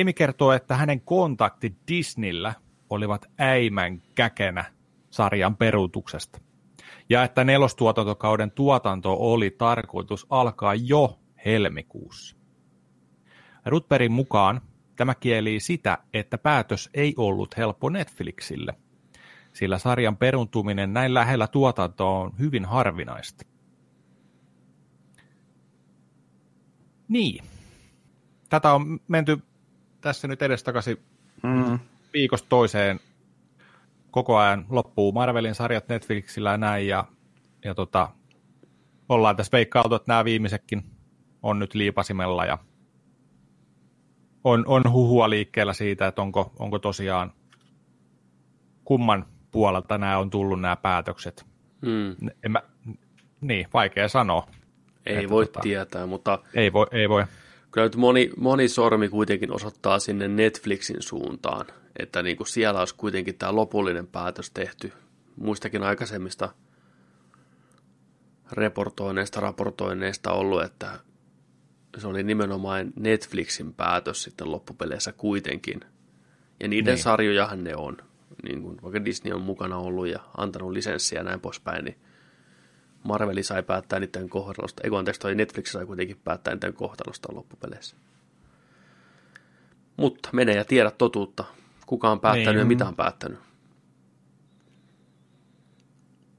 Amy 0.00 0.12
kertoo, 0.12 0.52
että 0.52 0.76
hänen 0.76 1.00
kontaktit 1.00 1.74
Disneyllä 1.88 2.54
olivat 2.90 3.26
äimän 3.40 4.02
käkenä 4.14 4.64
sarjan 5.10 5.56
peruutuksesta. 5.56 6.40
Ja 7.08 7.24
että 7.24 7.44
nelostuotantokauden 7.44 8.50
tuotanto 8.50 9.16
oli 9.18 9.50
tarkoitus 9.50 10.26
alkaa 10.30 10.74
jo 10.74 11.18
helmikuussa. 11.44 12.36
Rutberin 13.66 14.12
mukaan 14.12 14.60
tämä 14.96 15.14
kielii 15.14 15.60
sitä, 15.60 15.98
että 16.14 16.38
päätös 16.38 16.90
ei 16.94 17.14
ollut 17.16 17.56
helppo 17.56 17.90
Netflixille, 17.90 18.74
sillä 19.52 19.78
sarjan 19.78 20.16
peruntuminen 20.16 20.92
näin 20.92 21.14
lähellä 21.14 21.46
tuotantoa 21.46 22.18
on 22.18 22.32
hyvin 22.38 22.64
harvinaista. 22.64 23.44
Niin. 27.08 27.44
Tätä 28.54 28.72
on 28.72 29.00
menty 29.08 29.38
tässä 30.00 30.28
nyt 30.28 30.42
edestakaisin 30.42 30.98
Mm. 31.42 31.78
viikosta 32.12 32.48
toiseen 32.48 33.00
koko 34.10 34.36
ajan 34.36 34.66
loppuu 34.68 35.12
Marvelin 35.12 35.54
sarjat 35.54 35.88
Netflixillä 35.88 36.50
ja 36.50 36.56
näin, 36.56 36.88
ja, 36.88 37.04
ja 37.64 37.74
tota, 37.74 38.08
ollaan 39.08 39.36
tässä 39.36 39.52
veikkailtu, 39.52 39.94
että 39.94 40.12
nämä 40.12 40.24
viimeisetkin 40.24 40.84
on 41.42 41.58
nyt 41.58 41.74
liipasimella, 41.74 42.44
ja 42.44 42.58
on, 44.44 44.64
on 44.66 44.82
huhua 44.92 45.30
liikkeellä 45.30 45.72
siitä, 45.72 46.06
että 46.06 46.22
onko, 46.22 46.52
onko 46.58 46.78
tosiaan 46.78 47.32
kumman 48.84 49.26
puolelta 49.50 49.98
nämä 49.98 50.18
on 50.18 50.30
tullut 50.30 50.60
nämä 50.60 50.76
päätökset. 50.76 51.46
Hmm. 51.86 52.28
En 52.42 52.52
mä, 52.52 52.62
niin, 53.40 53.66
vaikea 53.74 54.08
sanoa. 54.08 54.46
Ei 55.06 55.16
Että 55.16 55.30
voi 55.30 55.44
tota- 55.44 55.60
tietää, 55.62 56.06
mutta 56.06 56.38
Ei 56.54 56.72
voi, 56.72 56.86
ei 56.92 57.08
voi. 57.08 57.24
Kyllä 57.74 57.86
nyt 57.86 57.96
moni, 57.96 58.30
moni 58.36 58.68
sormi 58.68 59.08
kuitenkin 59.08 59.52
osoittaa 59.52 59.98
sinne 59.98 60.28
Netflixin 60.28 61.02
suuntaan, 61.02 61.66
että 61.98 62.22
niin 62.22 62.36
kuin 62.36 62.46
siellä 62.46 62.80
olisi 62.80 62.94
kuitenkin 62.94 63.34
tämä 63.34 63.54
lopullinen 63.54 64.06
päätös 64.06 64.50
tehty 64.50 64.92
muistakin 65.36 65.82
aikaisemmista 65.82 66.54
reportoineista, 68.52 69.40
raportoineista 69.40 70.32
ollut, 70.32 70.62
että 70.62 71.00
se 71.98 72.06
oli 72.06 72.22
nimenomaan 72.22 72.92
Netflixin 72.96 73.74
päätös 73.74 74.22
sitten 74.22 74.52
loppupeleissä 74.52 75.12
kuitenkin. 75.12 75.80
Ja 76.60 76.68
niiden 76.68 76.94
Niin. 76.94 77.02
sarjojahan 77.02 77.64
ne 77.64 77.76
on. 77.76 77.96
Niin 78.42 78.62
kuin 78.62 78.82
vaikka 78.82 79.04
Disney 79.04 79.34
on 79.34 79.42
mukana 79.42 79.76
ollut 79.76 80.06
ja 80.06 80.20
antanut 80.36 80.72
lisenssiä 80.72 81.18
ja 81.20 81.24
näin 81.24 81.40
poispäin, 81.40 81.84
niin 81.84 81.96
Marveli 83.04 83.42
sai 83.42 83.62
päättää 83.62 84.00
niiden 84.00 84.28
kohtalosta. 84.28 84.80
Eikö 84.84 84.98
anteeksi, 84.98 85.20
toi 85.20 85.34
Netflix 85.34 85.72
sai 85.72 85.86
kuitenkin 85.86 86.20
päättää 86.24 86.54
niiden 86.54 86.74
kohtalosta 86.74 87.34
loppupeleissä. 87.34 87.96
Mutta 89.96 90.28
mene 90.32 90.52
ja 90.52 90.64
tiedä 90.64 90.90
totuutta. 90.90 91.44
Kuka 91.86 92.10
on 92.10 92.20
päättänyt 92.20 92.48
Niin. 92.48 92.58
ja 92.58 92.64
mitä 92.64 92.88
on 92.88 92.96
päättänyt. 92.96 93.38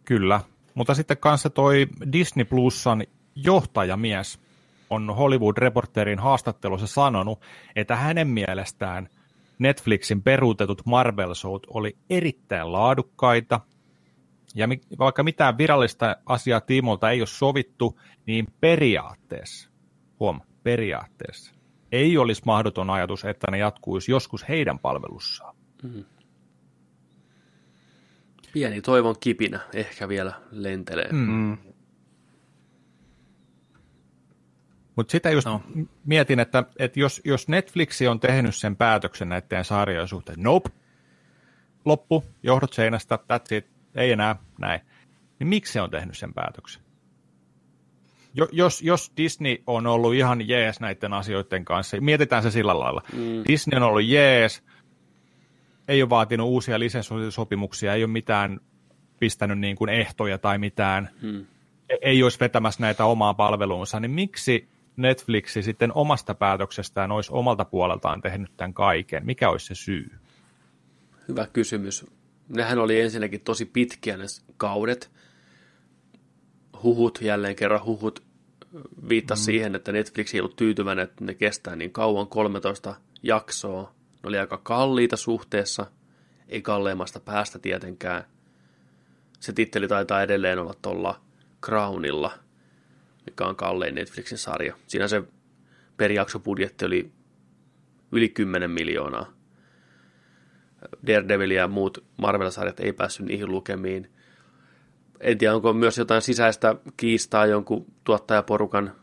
Kyllä, 0.06 0.42
mutta 0.74 0.94
sitten 0.94 1.18
kanssa 1.18 1.50
toi 1.50 1.88
Disney 2.12 2.46
Plusan 2.46 3.04
johtajamies 3.36 4.40
on 4.90 5.16
Hollywood 5.16 5.58
Reporterin 5.58 6.20
haastattelussa 6.20 6.88
sanonut, 6.88 7.42
että 7.76 7.96
hänen 7.96 8.28
mielestään 8.28 9.10
Netflixin 9.60 10.22
peruutetut 10.22 10.82
Marvel-showt 10.86 11.64
oli 11.68 11.98
erittäin 12.10 12.72
laadukkaita, 12.72 13.60
ja 14.56 14.68
vaikka 15.00 15.24
mitään 15.24 15.58
virallista 15.58 16.16
asiaa 16.26 16.62
tiimolta 16.62 17.12
ei 17.12 17.22
ole 17.22 17.28
sovittu, 17.28 18.00
niin 18.26 18.48
periaatteessa, 18.60 19.70
huom, 20.20 20.42
periaatteessa, 20.64 21.54
ei 21.92 22.18
olisi 22.18 22.42
mahdoton 22.46 22.90
ajatus, 22.90 23.26
että 23.26 23.52
ne 23.52 23.58
jatkuisi 23.58 24.12
joskus 24.12 24.48
heidän 24.50 24.80
palvelussaan. 24.80 25.56
Pieni 28.54 28.82
toivon 28.82 29.16
kipinä 29.20 29.60
ehkä 29.74 30.08
vielä 30.08 30.34
lentelee. 30.52 31.10
Mm. 31.12 31.32
Mm. 31.32 31.58
Mutta 34.96 35.12
sitä 35.12 35.30
just 35.30 35.48
no. 35.48 35.62
mietin, 36.06 36.40
että, 36.40 36.64
että 36.80 37.00
jos, 37.00 37.22
jos 37.26 37.48
Netflix 37.48 38.02
on 38.10 38.20
tehnyt 38.20 38.56
sen 38.56 38.76
päätöksen 38.76 39.30
näiden 39.30 39.66
sarjojen 39.66 40.08
suhteen, 40.08 40.44
nope, 40.44 40.70
loppu, 41.86 42.24
johdot 42.44 42.74
seinästä, 42.74 43.16
that's 43.16 43.56
it, 43.56 43.75
ei 43.96 44.12
enää, 44.12 44.36
näin, 44.60 44.82
niin 45.40 45.48
miksi 45.48 45.74
se 45.74 45.82
on 45.82 45.92
tehnyt 45.92 46.18
sen 46.18 46.34
päätöksen? 46.34 46.82
Jo, 48.34 48.48
jos, 48.52 48.82
jos 48.82 49.12
Disney 49.18 49.58
on 49.68 49.88
ollut 49.88 50.14
ihan 50.14 50.48
jees 50.48 50.80
näiden 50.80 51.14
asioiden 51.14 51.66
kanssa, 51.66 51.98
mietitään 52.02 52.44
se 52.44 52.52
sillä 52.52 52.80
lailla. 52.80 53.02
Mm. 53.14 53.44
Disney 53.48 53.78
on 53.78 53.84
ollut 53.84 54.04
jees, 54.06 54.64
ei 55.88 56.02
ole 56.02 56.10
vaatinut 56.10 56.48
uusia 56.50 56.80
lisenssisopimuksia, 56.80 57.94
ei 57.94 58.04
ole 58.04 58.12
mitään 58.12 58.60
pistänyt 59.20 59.60
niin 59.60 59.76
kuin 59.76 59.90
ehtoja 59.90 60.38
tai 60.38 60.58
mitään, 60.58 61.10
Mm. 61.22 61.46
ei 62.02 62.24
olisi 62.24 62.40
vetämässä 62.40 62.82
näitä 62.82 63.06
omaa 63.06 63.34
palveluunsa, 63.34 64.00
niin 64.00 64.12
miksi 64.12 64.68
Netflixi 64.98 65.64
sitten 65.64 65.92
omasta 65.96 66.36
päätöksestään 66.36 67.12
olisi 67.12 67.32
omalta 67.34 67.66
puoleltaan 67.66 68.22
tehnyt 68.22 68.52
tämän 68.58 68.74
kaiken? 68.74 69.26
Mikä 69.26 69.50
olisi 69.50 69.66
se 69.66 69.76
syy? 69.76 70.12
Hyvä 71.28 71.48
kysymys. 71.54 72.06
Nehän 72.50 72.80
oli 72.80 73.02
ensinnäkin 73.02 73.42
tosi 73.42 73.66
pitkiä 73.66 74.18
ne 74.18 74.26
kaudet. 74.58 75.12
Huhut, 76.84 77.20
jälleen 77.22 77.56
kerran 77.56 77.86
huhut 77.86 78.24
viittasi 79.10 79.42
mm. 79.42 79.46
siihen, 79.46 79.76
että 79.76 79.92
Netflix 79.92 80.34
ei 80.34 80.40
ollut 80.40 80.56
tyytyväinen, 80.56 81.04
että 81.04 81.26
ne 81.26 81.34
kestää 81.34 81.76
niin 81.76 81.92
kauan, 81.92 82.28
13 82.28 82.96
jaksoa. 83.24 83.94
Ne 84.24 84.28
oli 84.28 84.38
aika 84.38 84.58
kalliita 84.58 85.18
suhteessa, 85.18 85.86
ei 86.50 86.62
kalleimmasta 86.62 87.20
päästä 87.20 87.60
tietenkään. 87.60 88.24
Se 89.40 89.54
titteli 89.54 89.88
taitaa 89.88 90.22
edelleen 90.22 90.60
olla 90.60 90.74
tuolla 90.82 91.22
Crownilla, 91.64 92.32
mikä 93.26 93.46
on 93.46 93.56
kallein 93.56 93.96
Netflixin 93.96 94.38
sarja. 94.38 94.76
Siinä 94.88 95.08
se 95.08 95.24
per 95.98 96.12
jakso 96.12 96.40
budjetti 96.40 96.86
oli 96.86 97.12
yli 98.12 98.30
10 98.30 98.72
miljoonaa. 98.72 99.35
Daredevil 101.08 101.52
ja 101.52 101.68
muut 101.68 102.04
Marvel-sarjat 102.18 102.80
ei 102.80 102.94
päässyt 102.94 103.26
niihin 103.26 103.52
lukemiin. 103.52 104.10
En 105.20 105.38
tiedä, 105.38 105.56
onko 105.56 105.74
myös 105.74 105.98
jotain 105.98 106.22
sisäistä 106.22 106.76
kiistaa 106.98 107.46
jonkun 107.46 107.86
tuottajaporukan 108.04 108.96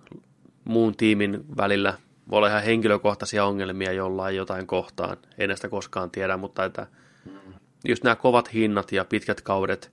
muun 0.64 0.96
tiimin 0.96 1.44
välillä. 1.56 1.94
Voi 2.30 2.36
olla 2.36 2.48
ihan 2.48 2.62
henkilökohtaisia 2.62 3.44
ongelmia 3.44 3.92
jollain 3.92 4.36
jotain 4.36 4.66
kohtaan. 4.66 5.16
En 5.38 5.48
näistä 5.48 5.68
koskaan 5.68 6.10
tiedä, 6.10 6.36
mutta 6.36 6.64
että 6.64 6.86
just 7.88 8.04
nämä 8.04 8.16
kovat 8.16 8.52
hinnat 8.52 8.92
ja 8.92 9.04
pitkät 9.04 9.40
kaudet, 9.40 9.92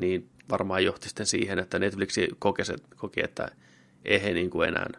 niin 0.00 0.28
varmaan 0.50 0.84
johti 0.84 1.08
sitten 1.08 1.26
siihen, 1.26 1.58
että 1.58 1.78
Netflix 1.78 2.16
koki, 2.96 3.24
että 3.24 3.48
ei 4.04 4.22
he 4.22 4.32
niin 4.32 4.50
kuin 4.50 4.68
enää 4.68 4.90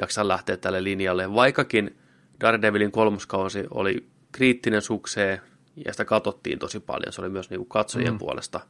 jaksa 0.00 0.28
lähteä 0.28 0.56
tälle 0.56 0.84
linjalle. 0.84 1.34
Vaikkakin 1.34 1.96
Daredevilin 2.40 2.92
kolmoskausi 2.92 3.64
oli 3.70 4.06
kriittinen 4.32 4.82
sukseen 4.82 5.40
ja 5.84 5.92
sitä 5.92 6.04
katsottiin 6.04 6.58
tosi 6.58 6.80
paljon. 6.80 7.12
Se 7.12 7.20
oli 7.20 7.28
myös 7.28 7.50
niin 7.50 7.58
kuin 7.58 7.68
katsojien 7.68 8.12
mm. 8.12 8.18
puolesta. 8.18 8.60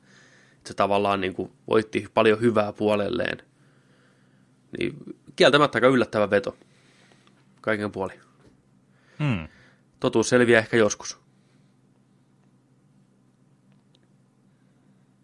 Se 0.64 0.74
tavallaan 0.74 1.20
niin 1.20 1.34
kuin 1.34 1.52
voitti 1.68 2.06
paljon 2.14 2.40
hyvää 2.40 2.72
puolelleen. 2.72 3.42
Niin 4.78 4.96
kieltämättä 5.36 5.76
aika 5.76 5.86
yllättävä 5.86 6.30
veto 6.30 6.56
kaiken 7.60 7.92
puoli. 7.92 8.20
Mm. 9.18 9.48
Totuus 10.00 10.28
selviää 10.28 10.58
ehkä 10.58 10.76
joskus. 10.76 11.18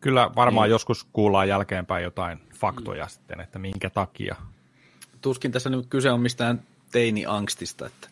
Kyllä 0.01 0.31
varmaan 0.37 0.69
mm. 0.69 0.71
joskus 0.71 1.07
kuullaan 1.13 1.49
jälkeenpäin 1.49 2.05
jotain 2.05 2.39
faktoja 2.55 3.05
mm. 3.05 3.11
sitten, 3.11 3.41
että 3.41 3.59
minkä 3.59 3.91
takia. 3.91 4.37
Tuskin 5.21 5.53
tässä 5.53 5.71
nyt 5.71 5.87
kyse 5.87 6.11
on 6.11 6.21
mistään 6.21 6.63
teiniangstista, 6.93 7.87
että 7.87 8.09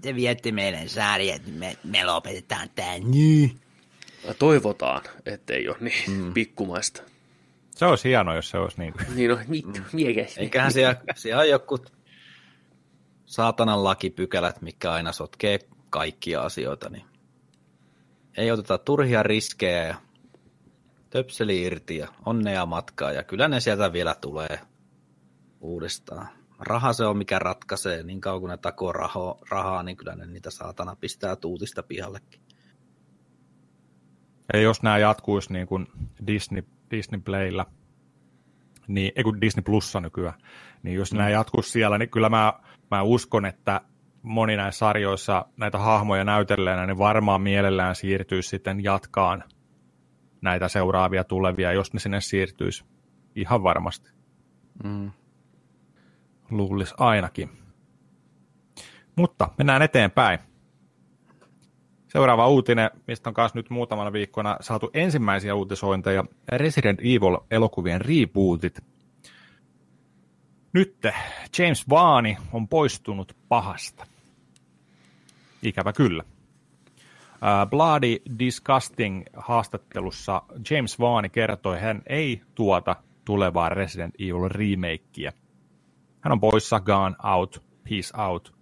te 0.00 0.14
viette 0.14 0.52
meidän 0.52 0.88
sarjat, 0.88 1.42
me, 1.46 1.76
me 1.84 2.04
lopetetaan 2.04 2.68
tämä 2.74 2.98
nyt. 2.98 3.56
Toivotaan, 4.38 5.02
ettei 5.26 5.68
ole 5.68 5.76
niin 5.80 6.10
mm. 6.10 6.32
pikkumaista. 6.34 7.02
Se 7.70 7.84
olisi 7.84 8.08
hienoa, 8.08 8.34
jos 8.34 8.50
se 8.50 8.58
olisi 8.58 8.78
niin. 8.78 8.94
Niin 9.14 9.30
no, 9.30 9.38
mit, 9.48 9.66
mm. 9.66 9.84
miekäs. 9.92 10.38
Eiköhän 10.38 10.72
siellä, 10.72 10.96
siellä 11.16 11.42
on 11.42 11.48
joku 11.48 11.78
saatanan 13.26 13.84
lakipykälät, 13.84 14.62
mikä 14.62 14.92
aina 14.92 15.12
sotkee 15.12 15.58
kaikkia 15.90 16.42
asioita, 16.42 16.88
niin 16.88 17.04
ei 18.36 18.50
oteta 18.50 18.78
turhia 18.78 19.22
riskejä 19.22 19.86
ja 19.86 19.94
töpseli 21.10 21.62
irti 21.62 21.96
ja 21.96 22.08
onnea 22.26 22.66
matkaa 22.66 23.12
ja 23.12 23.22
kyllä 23.22 23.48
ne 23.48 23.60
sieltä 23.60 23.92
vielä 23.92 24.14
tulee 24.20 24.60
uudestaan. 25.60 26.28
Raha 26.66 26.92
se 26.92 27.04
on 27.04 27.16
mikä 27.16 27.38
ratkaisee, 27.38 28.02
niin 28.02 28.20
kauan 28.20 28.40
kun 28.40 28.50
ne 28.50 28.56
takoo 28.56 28.92
raho, 28.92 29.40
rahaa, 29.50 29.82
niin 29.82 29.96
kyllä 29.96 30.14
ne 30.14 30.26
niitä 30.26 30.50
saatana 30.50 30.96
pistää 30.96 31.36
tuutista 31.36 31.82
pihallekin. 31.82 32.40
Ja 34.52 34.60
jos 34.60 34.82
nämä 34.82 34.98
jatkuisi 34.98 35.52
niin 35.52 35.66
kuin 35.66 35.86
Disney, 36.26 36.62
Disney 36.90 37.20
Playlla, 37.20 37.66
niin, 38.88 39.12
ei 39.16 39.24
kun 39.24 39.40
Disney 39.40 39.62
Plussa 39.62 40.00
nykyään, 40.00 40.38
niin 40.82 40.96
jos 40.96 41.12
mm. 41.12 41.18
nämä 41.18 41.30
jatkuisi 41.30 41.70
siellä, 41.70 41.98
niin 41.98 42.10
kyllä 42.10 42.28
mä, 42.28 42.52
mä 42.90 43.02
uskon, 43.02 43.46
että 43.46 43.80
moni 44.22 44.56
näissä 44.56 44.78
sarjoissa 44.78 45.44
näitä 45.56 45.78
hahmoja 45.78 46.24
näytelleenä, 46.24 46.86
niin 46.86 46.98
varmaan 46.98 47.42
mielellään 47.42 47.94
siirtyisi 47.94 48.48
sitten 48.48 48.84
jatkaan 48.84 49.44
näitä 50.40 50.68
seuraavia 50.68 51.24
tulevia, 51.24 51.72
jos 51.72 51.92
ne 51.92 52.00
sinne 52.00 52.20
siirtyisi. 52.20 52.84
Ihan 53.36 53.62
varmasti. 53.62 54.10
Mm. 54.84 55.10
Luulisi 56.52 56.94
ainakin. 56.98 57.50
Mutta 59.16 59.48
mennään 59.58 59.82
eteenpäin. 59.82 60.38
Seuraava 62.08 62.48
uutinen, 62.48 62.90
mistä 63.06 63.30
on 63.30 63.34
myös 63.36 63.54
nyt 63.54 63.70
muutamana 63.70 64.12
viikkona 64.12 64.56
saatu 64.60 64.90
ensimmäisiä 64.94 65.54
uutisointeja, 65.54 66.24
Resident 66.48 67.00
Evil-elokuvien 67.00 68.00
rebootit. 68.00 68.84
Nyt 70.72 70.96
James 71.58 71.88
Vaani 71.88 72.36
on 72.52 72.68
poistunut 72.68 73.36
pahasta. 73.48 74.06
Ikävä 75.62 75.92
kyllä. 75.92 76.24
Bloody 77.70 78.16
Disgusting 78.38 79.22
haastattelussa 79.36 80.42
James 80.70 80.98
Vaani 80.98 81.28
kertoi, 81.28 81.74
että 81.74 81.86
hän 81.86 82.02
ei 82.06 82.42
tuota 82.54 82.96
tulevaa 83.24 83.68
Resident 83.68 84.14
Evil 84.18 84.48
remakeä. 84.48 85.32
Hän 86.22 86.32
on 86.32 86.40
poissa, 86.40 86.80
gone 86.80 87.16
out, 87.24 87.62
peace 87.88 88.22
out. 88.22 88.54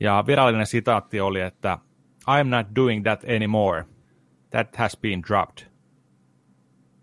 Ja 0.00 0.24
virallinen 0.26 0.66
sitaatti 0.66 1.20
oli, 1.20 1.40
että 1.40 1.78
I'm 2.30 2.44
not 2.44 2.66
doing 2.76 3.02
that 3.02 3.24
anymore. 3.36 3.84
That 4.50 4.76
has 4.76 4.96
been 4.96 5.22
dropped. 5.28 5.66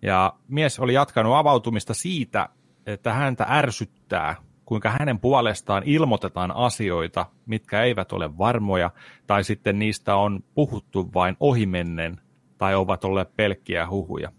Ja 0.02 0.34
mies 0.48 0.80
oli 0.80 0.94
jatkanut 0.94 1.36
avautumista 1.36 1.94
siitä, 1.94 2.50
että 2.86 3.14
häntä 3.14 3.46
ärsyttää 3.50 4.36
kuinka 4.70 4.90
hänen 4.90 5.20
puolestaan 5.20 5.84
ilmoitetaan 5.86 6.52
asioita, 6.56 7.26
mitkä 7.46 7.84
eivät 7.84 8.12
ole 8.12 8.38
varmoja, 8.38 8.92
tai 9.28 9.44
sitten 9.44 9.80
niistä 9.80 10.16
on 10.16 10.44
puhuttu 10.54 11.14
vain 11.14 11.38
ohimennen, 11.40 12.22
tai 12.58 12.76
ovat 12.76 13.04
olleet 13.04 13.36
pelkkiä 13.36 13.90
huhuja. 13.90 14.32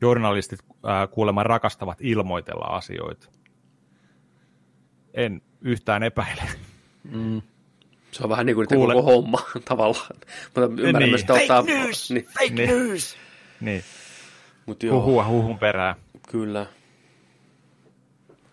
Journalistit 0.00 0.58
äh, 0.62 1.08
kuulemma 1.10 1.42
rakastavat 1.42 1.98
ilmoitella 2.00 2.64
asioita. 2.64 3.28
En 5.14 5.42
yhtään 5.60 6.02
epäile. 6.02 6.42
Mm. 7.10 7.42
Se 8.10 8.22
on 8.24 8.30
vähän 8.30 8.46
niin 8.46 8.56
kuin 8.56 8.66
Kuule. 8.68 8.94
koko 8.94 9.12
homma 9.12 9.38
tavallaan. 9.68 10.16
Mutta 10.44 10.82
ymmärrän 10.82 10.94
niin. 10.94 11.10
myös, 11.10 11.20
ottaa... 11.22 11.62
Fake 11.62 11.72
news! 11.74 12.10
Niin. 12.10 12.24
Fake 12.24 12.54
niin. 12.54 12.68
news! 12.68 13.16
Niin. 13.60 13.82
Mut 14.66 14.82
joo. 14.82 15.02
Huhua 15.02 15.26
huhun 15.26 15.58
perään. 15.58 15.94
Kyllä. 16.30 16.66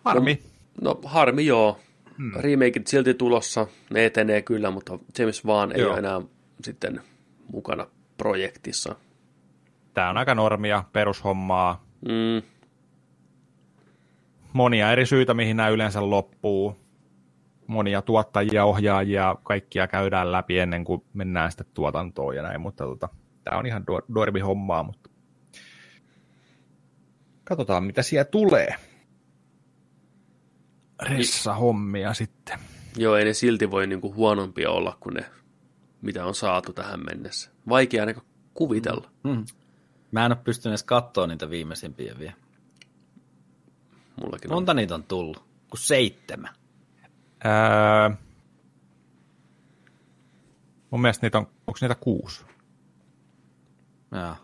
Harmi. 0.04 0.42
No, 0.80 0.90
No 0.90 1.00
harmi 1.04 1.46
joo. 1.46 1.80
Hmm. 2.18 2.32
Remakeit 2.36 2.86
silti 2.86 3.14
tulossa, 3.14 3.66
ne 3.90 4.04
etenee 4.04 4.42
kyllä, 4.42 4.70
mutta 4.70 4.98
James 5.18 5.46
vaan 5.46 5.72
ei 5.76 5.84
ole 5.84 5.98
enää 5.98 6.20
sitten 6.62 7.00
mukana 7.52 7.86
projektissa. 8.16 8.94
Tämä 9.94 10.10
on 10.10 10.16
aika 10.16 10.34
normia, 10.34 10.84
perushommaa. 10.92 11.84
Mm. 12.08 12.42
Monia 14.52 14.92
eri 14.92 15.06
syitä, 15.06 15.34
mihin 15.34 15.56
nämä 15.56 15.68
yleensä 15.68 16.10
loppuu. 16.10 16.76
Monia 17.66 18.02
tuottajia, 18.02 18.64
ohjaajia, 18.64 19.36
kaikkia 19.42 19.88
käydään 19.88 20.32
läpi 20.32 20.58
ennen 20.58 20.84
kuin 20.84 21.04
mennään 21.14 21.50
sitten 21.50 21.66
tuotantoon 21.74 22.36
ja 22.36 22.42
näin, 22.42 22.60
mutta 22.60 22.84
tota, 22.84 23.08
tämä 23.44 23.58
on 23.58 23.66
ihan 23.66 23.84
dorbi-hommaa, 24.14 24.82
mutta 24.82 25.10
katsotaan 27.44 27.84
mitä 27.84 28.02
siellä 28.02 28.24
tulee 28.24 28.74
ressa-hommia 31.02 32.14
sitten. 32.14 32.58
Joo, 32.96 33.16
ei 33.16 33.24
ne 33.24 33.32
silti 33.32 33.70
voi 33.70 33.86
niinku 33.86 34.14
huonompia 34.14 34.70
olla 34.70 34.96
kuin 35.00 35.14
ne, 35.14 35.24
mitä 36.02 36.24
on 36.24 36.34
saatu 36.34 36.72
tähän 36.72 37.00
mennessä. 37.04 37.50
Vaikea 37.68 38.02
ainakaan 38.02 38.26
kuvitella. 38.54 39.10
Mm. 39.22 39.44
Mä 40.10 40.26
en 40.26 40.32
ole 40.32 40.38
pystynyt 40.44 40.72
edes 40.72 40.84
katsoa 40.84 41.26
niitä 41.26 41.50
viimeisimpiä 41.50 42.14
vielä. 42.18 42.41
Mullakin 44.20 44.50
Monta 44.50 44.72
on. 44.72 44.76
niitä 44.76 44.94
on 44.94 45.04
tullut? 45.04 45.36
Kun 45.70 45.78
seitsemän. 45.78 46.54
Öö, 47.44 48.16
mun 50.90 51.00
mielestä 51.02 51.26
niitä 51.26 51.38
on, 51.38 51.46
onko 51.66 51.78
niitä 51.80 51.94
kuusi? 51.94 52.44
Joo. 54.12 54.36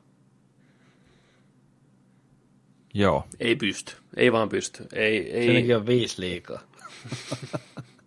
Joo. 2.95 3.25
Ei 3.41 3.57
pysty. 3.57 3.93
Ei 4.17 4.33
vaan 4.33 4.49
pysty. 4.49 4.87
Ei, 4.93 5.33
ei... 5.33 5.47
Senkin 5.47 5.77
on 5.77 5.87
viisi 5.87 6.21
liikaa. 6.21 6.61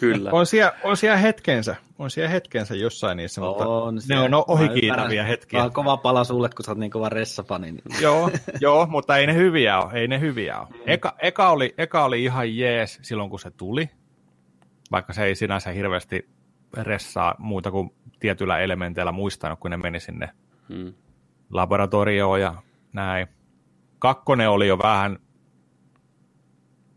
Kyllä. 0.00 0.30
On 0.32 0.46
siellä, 0.46 0.72
on 0.84 0.96
siellä 0.96 1.16
hetkensä. 1.16 1.76
On 1.98 2.10
siellä 2.10 2.28
hetkensä 2.28 2.74
jossain 2.74 3.16
niissä, 3.16 3.40
mutta 3.40 3.68
on 3.68 4.00
ne 4.08 4.18
on 4.18 4.44
ohikiitäviä 4.48 5.24
hetkiä. 5.24 5.58
Tämä 5.58 5.64
on 5.64 5.72
kova 5.72 5.96
pala 5.96 6.24
sulle, 6.24 6.48
kun 6.48 6.64
sä 6.64 6.70
oot 6.70 6.78
niin 6.78 6.90
kova 6.90 7.08
ressafani. 7.08 7.72
Niin. 7.72 7.82
joo, 8.00 8.30
joo, 8.60 8.86
mutta 8.86 9.16
ei 9.16 9.26
ne 9.26 9.34
hyviä 9.34 9.78
ole. 9.78 9.92
Ei 9.92 10.08
ne 10.08 10.20
hyviä 10.20 10.60
ole. 10.60 10.68
Mm. 10.68 10.82
Eka, 10.86 11.14
eka, 11.18 11.50
oli, 11.50 11.74
eka 11.78 12.04
oli 12.04 12.24
ihan 12.24 12.56
jees 12.56 12.98
silloin, 13.02 13.30
kun 13.30 13.40
se 13.40 13.50
tuli. 13.50 13.90
Vaikka 14.90 15.12
se 15.12 15.24
ei 15.24 15.34
sinänsä 15.34 15.70
hirveästi 15.70 16.28
ressaa 16.76 17.34
muuta 17.38 17.70
kuin 17.70 17.90
tietyillä 18.20 18.58
elementeillä 18.58 19.12
muistanut, 19.12 19.58
kun 19.58 19.70
ne 19.70 19.76
meni 19.76 20.00
sinne 20.00 20.28
hmm. 20.68 20.94
laboratorioon 21.50 22.40
ja 22.40 22.54
näin. 22.92 23.26
Kakkonen 23.98 24.50
oli 24.50 24.68
jo 24.68 24.78
vähän 24.78 25.18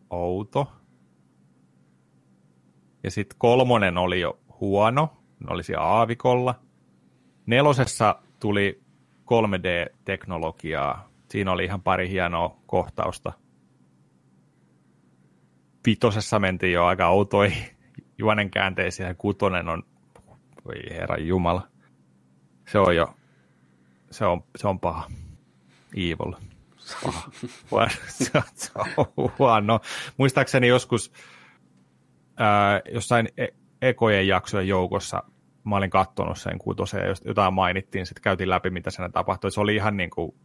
outo. 0.09 0.71
Ja 3.05 3.11
sitten 3.11 3.37
kolmonen 3.39 3.97
oli 3.97 4.19
jo 4.19 4.39
huono, 4.59 5.17
ne 5.39 5.53
oli 5.53 5.63
siellä 5.63 5.85
aavikolla. 5.85 6.59
Nelosessa 7.45 8.21
tuli 8.39 8.81
3D-teknologiaa. 9.25 11.09
Siinä 11.29 11.51
oli 11.51 11.65
ihan 11.65 11.81
pari 11.81 12.09
hienoa 12.09 12.57
kohtausta. 12.65 13.33
Vitosessa 15.85 16.39
mentiin 16.39 16.73
jo 16.73 16.85
aika 16.85 17.09
outoi 17.09 17.51
juonen 18.19 18.49
käänteisiä. 18.49 19.13
Kutonen 19.13 19.69
on, 19.69 19.83
voi 20.65 20.75
herran 20.91 21.27
jumala. 21.27 21.67
Se 22.67 22.79
on 22.79 22.95
jo, 22.95 23.15
se 24.11 24.25
on, 24.25 24.43
se 24.55 24.67
on 24.67 24.79
paha. 24.79 25.11
Evil 25.97 26.33
se 28.55 28.71
on 28.75 29.05
huono. 29.39 29.79
Muistaakseni 30.17 30.67
joskus 30.67 31.11
ää, 32.37 32.81
jossain 32.91 33.29
e- 33.37 33.47
ekojen 33.81 34.27
jaksojen 34.27 34.67
joukossa 34.67 35.23
mä 35.63 35.75
olin 35.75 35.89
katsonut 35.89 36.37
sen 36.37 36.59
kutosen 36.59 37.07
ja 37.07 37.13
jotain 37.25 37.53
mainittiin, 37.53 38.05
sitten 38.05 38.21
käytiin 38.21 38.49
läpi, 38.49 38.69
mitä 38.69 38.91
siinä 38.91 39.09
tapahtui. 39.09 39.51
Se 39.51 39.59
oli 39.61 39.75
ihan 39.75 39.97
niin 39.97 40.09
kuin 40.09 40.35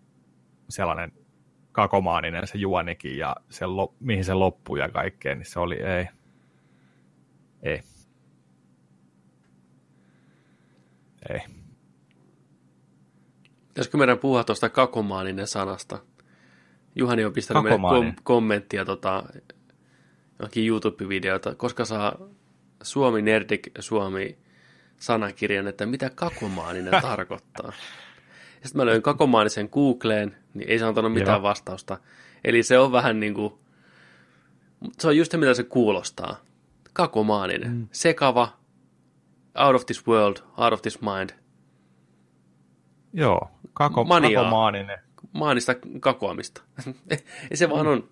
sellainen 0.68 1.12
kakomaaninen 1.72 2.46
se 2.46 2.58
juonikin 2.58 3.18
ja 3.18 3.36
se, 3.48 3.64
mihin 4.00 4.24
se 4.24 4.34
loppui 4.34 4.78
ja 4.78 4.88
kaikkeen, 4.88 5.38
niin 5.38 5.46
se 5.46 5.60
oli 5.60 5.74
ei. 5.74 6.06
Ei. 7.62 7.82
Ei. 11.28 11.40
Pitäisikö 13.68 13.98
meidän 13.98 14.18
puhua 14.18 14.44
tuosta 14.44 14.68
kakomaaninen 14.68 15.46
sanasta? 15.46 15.98
Juhani 16.94 17.24
on 17.24 17.32
pistänyt 17.32 17.62
meille 17.62 17.78
kom- 17.78 18.14
kommenttia 18.22 18.84
tota, 18.84 19.24
johonkin 20.40 20.66
YouTube-videota, 20.66 21.54
koska 21.54 21.84
saa 21.84 22.16
Suomi 22.82 23.22
Nerdik 23.22 23.70
Suomi 23.78 24.38
sanakirjan, 24.96 25.66
että 25.66 25.86
mitä 25.86 26.10
kakomaaninen 26.10 27.02
tarkoittaa. 27.02 27.72
sitten 28.52 28.76
mä 28.76 28.86
löin 28.86 29.02
kakomaanisen 29.02 29.68
Googleen, 29.72 30.36
niin 30.54 30.68
ei 30.68 30.78
se 30.78 30.84
antanut 30.84 31.12
mitään 31.12 31.36
Joo. 31.36 31.42
vastausta. 31.42 31.98
Eli 32.44 32.62
se 32.62 32.78
on 32.78 32.92
vähän 32.92 33.20
niin 33.20 33.34
kuin, 33.34 33.54
se 34.98 35.08
on 35.08 35.16
just 35.16 35.30
se, 35.30 35.36
mitä 35.36 35.54
se 35.54 35.62
kuulostaa. 35.62 36.36
Kakomaaninen, 36.92 37.70
mm. 37.70 37.88
sekava, 37.92 38.58
out 39.58 39.74
of 39.74 39.86
this 39.86 40.06
world, 40.06 40.36
out 40.56 40.72
of 40.72 40.82
this 40.82 41.00
mind. 41.00 41.30
Joo, 43.12 43.50
kako, 43.72 44.04
Maniaa. 44.04 44.42
kakomaaninen. 44.42 44.98
maanista 45.32 45.74
kakoamista. 46.00 46.62
se 47.54 47.70
vaan 47.70 47.86
on 47.86 48.08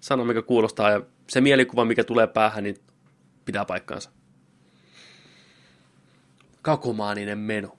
sana, 0.00 0.24
mikä 0.24 0.42
kuulostaa, 0.42 0.90
ja 0.90 1.02
se 1.28 1.40
mielikuva, 1.40 1.84
mikä 1.84 2.04
tulee 2.04 2.26
päähän, 2.26 2.64
niin 2.64 2.76
pitää 3.44 3.64
paikkaansa. 3.64 4.10
Kakomaaninen 6.62 7.38
meno. 7.38 7.78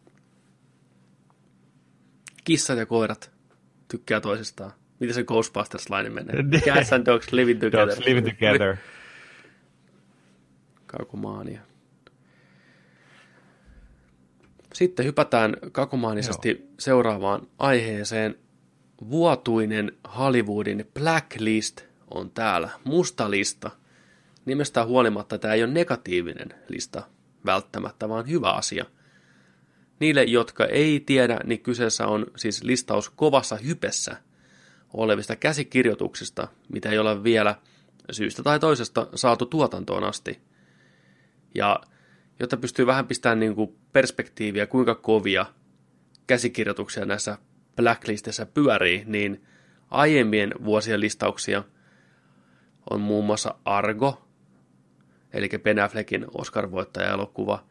Kissat 2.43 2.78
ja 2.78 2.86
koirat 2.86 3.32
tykkää 3.88 4.22
toisistaan. 4.22 4.72
Miten 5.00 5.16
se 5.16 5.24
Ghostbusters-lainen 5.24 6.14
menee? 6.14 6.43
Cats 6.66 6.93
and 6.93 7.06
dogs 7.06 7.32
living 7.32 7.60
together. 7.60 7.88
Dogs 7.88 8.06
living 8.06 8.28
together. 8.28 8.76
Kakomaania. 10.86 11.62
Sitten 14.74 15.06
hypätään 15.06 15.56
kakomaanisesti 15.72 16.50
Joo. 16.50 16.68
seuraavaan 16.80 17.47
aiheeseen. 17.58 18.36
Vuotuinen 19.10 19.91
Hollywoodin 20.18 20.89
Blacklist 20.93 21.88
on 22.14 22.32
täällä. 22.32 22.70
Musta 22.84 23.32
lista. 23.32 23.72
Nimestään 24.45 24.88
huolimatta 24.88 25.38
tämä 25.38 25.53
ei 25.53 25.64
ole 25.64 25.72
negatiivinen 25.72 26.53
lista 26.68 27.03
välttämättä, 27.45 28.10
vaan 28.10 28.30
hyvä 28.30 28.51
asia. 28.51 28.86
Niille, 29.99 30.24
jotka 30.24 30.66
ei 30.66 30.99
tiedä, 30.99 31.39
niin 31.43 31.60
kyseessä 31.60 32.07
on 32.07 32.26
siis 32.36 32.64
listaus 32.64 33.10
kovassa 33.10 33.55
hypessä 33.55 34.18
olevista 34.93 35.36
käsikirjoituksista, 35.36 36.47
mitä 36.74 36.89
ei 36.89 36.99
ole 36.99 37.24
vielä 37.24 37.55
syystä 38.12 38.43
tai 38.43 38.60
toisesta 38.60 39.07
saatu 39.16 39.45
tuotantoon 39.45 40.03
asti. 40.03 40.39
Ja 41.55 41.80
jotta 42.39 42.57
pystyy 42.57 42.86
vähän 42.86 43.07
pistämään 43.07 43.39
niin 43.39 43.55
kuin 43.55 43.76
perspektiiviä, 43.93 44.68
kuinka 44.68 44.95
kovia 44.95 45.45
käsikirjoituksia 46.28 47.05
näissä 47.05 47.38
blacklistissa 47.76 48.45
pyörii, 48.45 49.03
niin 49.05 49.43
aiemmien 49.91 50.53
vuosien 50.66 50.99
listauksia 50.99 51.64
on 52.89 53.01
muun 53.01 53.25
muassa 53.25 53.55
Argo, 53.65 54.21
eli 55.33 55.49
Ben 55.63 55.79
Affleckin 55.79 56.25
Oscar-voittaja-elokuva, 56.33 57.63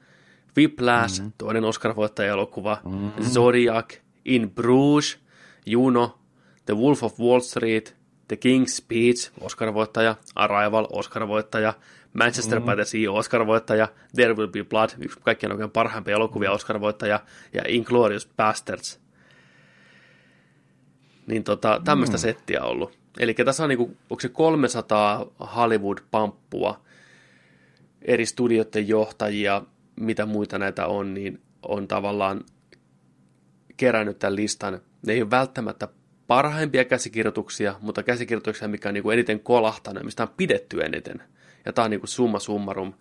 Whiplash, 0.56 1.20
mm-hmm. 1.20 1.32
toinen 1.38 1.64
Oscar-voittaja-elokuva, 1.64 2.80
mm-hmm. 2.84 3.24
Zodiac, 3.24 3.94
In 4.24 4.50
Bruges, 4.50 5.18
Juno, 5.66 6.18
The 6.66 6.76
Wolf 6.76 7.02
of 7.02 7.20
Wall 7.20 7.40
Street, 7.40 7.96
The 8.28 8.36
King's 8.36 8.76
Speech, 8.76 9.30
Oscar-voittaja, 9.40 10.16
Arrival, 10.34 10.86
Oscar-voittaja, 10.92 11.74
Manchester 12.12 12.60
mm. 12.60 12.66
by 12.66 12.76
the 12.76 12.84
Sea, 12.84 13.08
Oscar-voittaja, 13.08 13.88
There 14.14 14.34
Will 14.34 14.48
Be 14.48 14.64
Blood, 14.64 14.90
yksi 14.98 15.20
kaikkien 15.20 15.52
oikein 15.52 15.70
parhaimpia 15.70 16.14
elokuvia, 16.14 16.52
Oscar-voittaja, 16.52 17.20
ja 17.52 17.62
Inglourious 17.68 18.28
Bastards. 18.36 19.00
Niin 21.28 21.44
tota, 21.44 21.80
tämmöistä 21.84 22.16
mm. 22.16 22.20
settiä 22.20 22.62
ollut. 22.62 22.98
Eli 23.18 23.34
tässä 23.34 23.62
on 23.62 23.68
niinku, 23.68 23.96
onko 24.10 24.20
se 24.20 24.28
300 24.28 25.26
Hollywood-pamppua, 25.40 26.80
eri 28.02 28.26
studioiden 28.26 28.88
johtajia, 28.88 29.62
mitä 30.00 30.26
muita 30.26 30.58
näitä 30.58 30.86
on, 30.86 31.14
niin 31.14 31.40
on 31.62 31.88
tavallaan 31.88 32.44
kerännyt 33.76 34.18
tämän 34.18 34.36
listan. 34.36 34.80
Ne 35.06 35.12
ei 35.12 35.22
ole 35.22 35.30
välttämättä 35.30 35.88
parhaimpia 36.26 36.84
käsikirjoituksia, 36.84 37.74
mutta 37.80 38.02
käsikirjoituksia, 38.02 38.68
mikä 38.68 38.88
on 38.88 38.94
niin 38.94 39.02
kuin 39.02 39.14
eniten 39.14 39.40
kolahtanut, 39.40 40.04
mistä 40.04 40.22
on 40.22 40.34
pidetty 40.36 40.80
eniten. 40.80 41.22
Ja 41.64 41.72
tämä 41.72 41.84
on 41.84 41.90
niin 41.90 42.00
kuin 42.00 42.08
summa 42.08 42.38
summarum. 42.38 42.92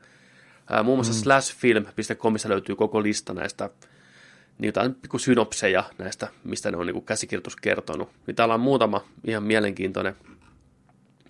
Muun 0.83 0.97
muassa 0.97 1.13
mm. 1.13 1.19
slashfilm.comissa 1.19 2.49
löytyy 2.49 2.75
koko 2.75 3.03
lista 3.03 3.33
näistä 3.33 3.69
niin 4.57 4.67
jotain 4.67 4.95
pikku 4.95 5.19
synopseja 5.19 5.83
näistä, 5.97 6.27
mistä 6.43 6.71
ne 6.71 6.77
on 6.77 6.87
niin 6.87 7.05
käsikirjoitus 7.05 7.55
kertonut. 7.55 8.09
Niin 8.27 8.35
täällä 8.35 8.53
on 8.53 8.59
muutama 8.59 9.03
ihan 9.23 9.43
mielenkiintoinen. 9.43 10.15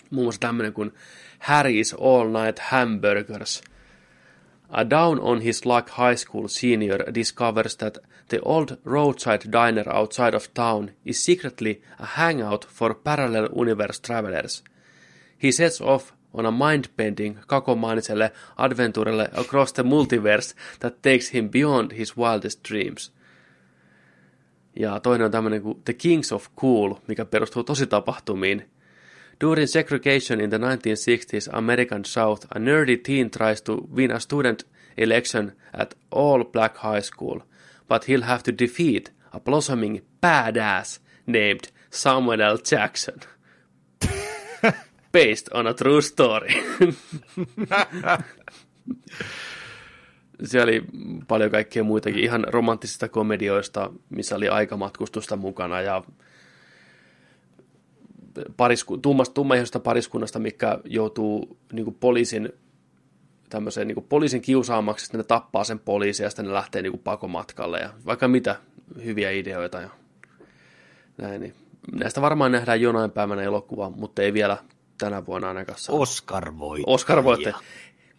Muun 0.09 0.25
muassa 0.25 0.41
tämmöinen 0.41 0.73
kuin 0.73 0.93
Harry's 1.39 2.03
All 2.03 2.43
Night 2.43 2.59
Hamburgers. 2.59 3.61
A 4.69 4.89
down 4.89 5.19
on 5.19 5.41
his 5.41 5.65
luck 5.65 5.89
high 5.89 6.17
school 6.17 6.47
senior 6.47 6.99
discovers 7.15 7.77
that 7.77 7.97
the 8.29 8.39
old 8.45 8.69
roadside 8.85 9.51
diner 9.51 9.95
outside 9.95 10.35
of 10.35 10.47
town 10.53 10.91
is 11.05 11.25
secretly 11.25 11.81
a 11.99 12.05
hangout 12.05 12.67
for 12.67 12.95
parallel 12.95 13.49
universe 13.55 14.01
travelers. 14.01 14.63
He 15.43 15.51
sets 15.51 15.81
off 15.81 16.11
on 16.33 16.45
a 16.45 16.51
mind-bending 16.51 17.39
kakomaaniselle 17.47 18.31
adventurelle 18.57 19.29
across 19.33 19.73
the 19.73 19.83
multiverse 19.83 20.55
that 20.79 21.01
takes 21.01 21.33
him 21.33 21.49
beyond 21.49 21.91
his 21.91 22.17
wildest 22.17 22.59
dreams. 22.69 23.16
Ja 24.79 24.99
toinen 24.99 25.25
on 25.25 25.31
tämmöinen 25.31 25.61
kuin 25.61 25.83
The 25.83 25.93
Kings 25.93 26.31
of 26.31 26.47
Cool, 26.59 26.95
mikä 27.07 27.25
perustuu 27.25 27.63
tosi 27.63 27.87
tapahtumiin. 27.87 28.69
During 29.41 29.67
segregation 29.67 30.41
in 30.41 30.49
the 30.49 30.57
1960s 30.57 31.57
American 31.57 32.05
South, 32.05 32.47
a 32.55 32.59
nerdy 32.59 32.97
teen 32.97 33.29
tries 33.29 33.61
to 33.61 33.77
win 33.95 34.11
a 34.11 34.19
student 34.19 34.67
election 34.97 35.51
at 35.73 35.97
all 36.11 36.43
black 36.43 36.77
high 36.77 37.01
school, 37.01 37.39
but 37.87 38.07
he'll 38.07 38.23
have 38.23 38.43
to 38.43 38.51
defeat 38.59 39.13
a 39.33 39.39
blossoming 39.39 40.01
badass 40.21 40.99
named 41.25 41.71
Samuel 41.89 42.41
L. 42.41 42.57
Jackson. 42.71 43.19
Based 45.11 45.49
on 45.53 45.67
a 45.67 45.73
true 45.73 46.01
story. 46.01 46.55
Siellä 50.43 50.63
oli 50.63 50.83
paljon 51.27 51.51
kaikkea 51.51 51.83
muitakin, 51.83 52.23
ihan 52.23 52.45
romanttisista 52.47 53.09
komedioista, 53.09 53.91
missä 54.09 54.35
oli 54.35 54.49
aikamatkustusta 54.49 55.35
mukana 55.35 55.81
ja 55.81 56.03
parisku, 58.57 58.97
tummasta, 58.97 59.33
tummaihoista 59.33 59.79
pariskunnasta, 59.79 60.39
mikä 60.39 60.79
joutuu 60.85 61.57
niin 61.73 61.83
kuin 61.83 61.97
poliisin 61.99 62.53
tämmöiseen 63.49 63.87
niin 63.87 64.05
poliisin 64.09 64.41
kiusaamaksi, 64.41 65.05
sitten 65.05 65.19
ne 65.19 65.23
tappaa 65.23 65.63
sen 65.63 65.79
poliisin 65.79 66.23
ja 66.23 66.29
sitten 66.29 66.45
ne 66.45 66.53
lähtee 66.53 66.81
niin 66.81 66.99
pakomatkalle 66.99 67.79
ja 67.79 67.89
vaikka 68.05 68.27
mitä 68.27 68.55
hyviä 69.03 69.31
ideoita 69.31 69.81
ja 69.81 69.89
näin. 71.17 71.41
Niin 71.41 71.53
näistä 71.91 72.21
varmaan 72.21 72.51
nähdään 72.51 72.81
jonain 72.81 73.11
päivänä 73.11 73.41
elokuva, 73.41 73.89
mutta 73.89 74.21
ei 74.21 74.33
vielä 74.33 74.57
tänä 74.97 75.25
vuonna 75.25 75.47
ainakaan 75.47 75.79
saa. 75.79 75.95
Oscar 75.95 76.57
voi. 76.59 76.83
Oscar 76.85 77.23
voitte. 77.23 77.53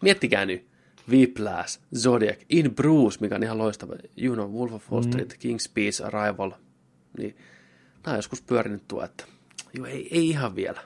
Miettikää 0.01 0.45
nyt. 0.45 0.69
Whiplash, 1.09 1.79
Zodiac, 1.95 2.39
In 2.49 2.75
Bruce, 2.75 3.17
mikä 3.21 3.35
on 3.35 3.43
ihan 3.43 3.57
loistava. 3.57 3.93
You 4.17 4.33
know, 4.35 4.51
Wolf 4.51 4.73
of 4.73 4.91
Wall 4.91 5.03
Street, 5.03 5.29
mm. 5.29 5.49
King's 5.49 5.59
Speech, 5.59 6.05
Arrival. 6.05 6.51
Niin, 7.17 7.37
nämä 8.05 8.13
on 8.13 8.15
joskus 8.15 8.41
pyörinyt 8.41 8.87
tuo, 8.87 9.03
että 9.03 9.23
joo, 9.73 9.85
ei, 9.85 10.07
ei 10.11 10.29
ihan 10.29 10.55
vielä. 10.55 10.81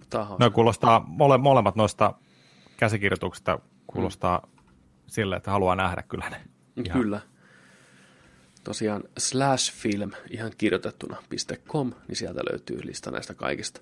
Mutta 0.00 0.36
No 0.38 0.50
kuulostaa, 0.50 1.04
mole, 1.08 1.38
molemmat 1.38 1.76
noista 1.76 2.14
käsikirjoituksista 2.76 3.58
kuulostaa 3.86 4.38
mm. 4.46 4.62
sille, 5.06 5.36
että 5.36 5.50
haluaa 5.50 5.76
nähdä 5.76 6.02
kyllä 6.02 6.30
ne. 6.30 6.40
Ihan. 6.84 7.00
Kyllä. 7.00 7.20
Tosiaan 8.64 9.02
slashfilm 9.18 10.10
ihan 10.30 10.52
kirjoitettuna 10.58 11.16
.com, 11.66 11.92
niin 12.08 12.16
sieltä 12.16 12.40
löytyy 12.50 12.80
lista 12.84 13.10
näistä 13.10 13.34
kaikista. 13.34 13.80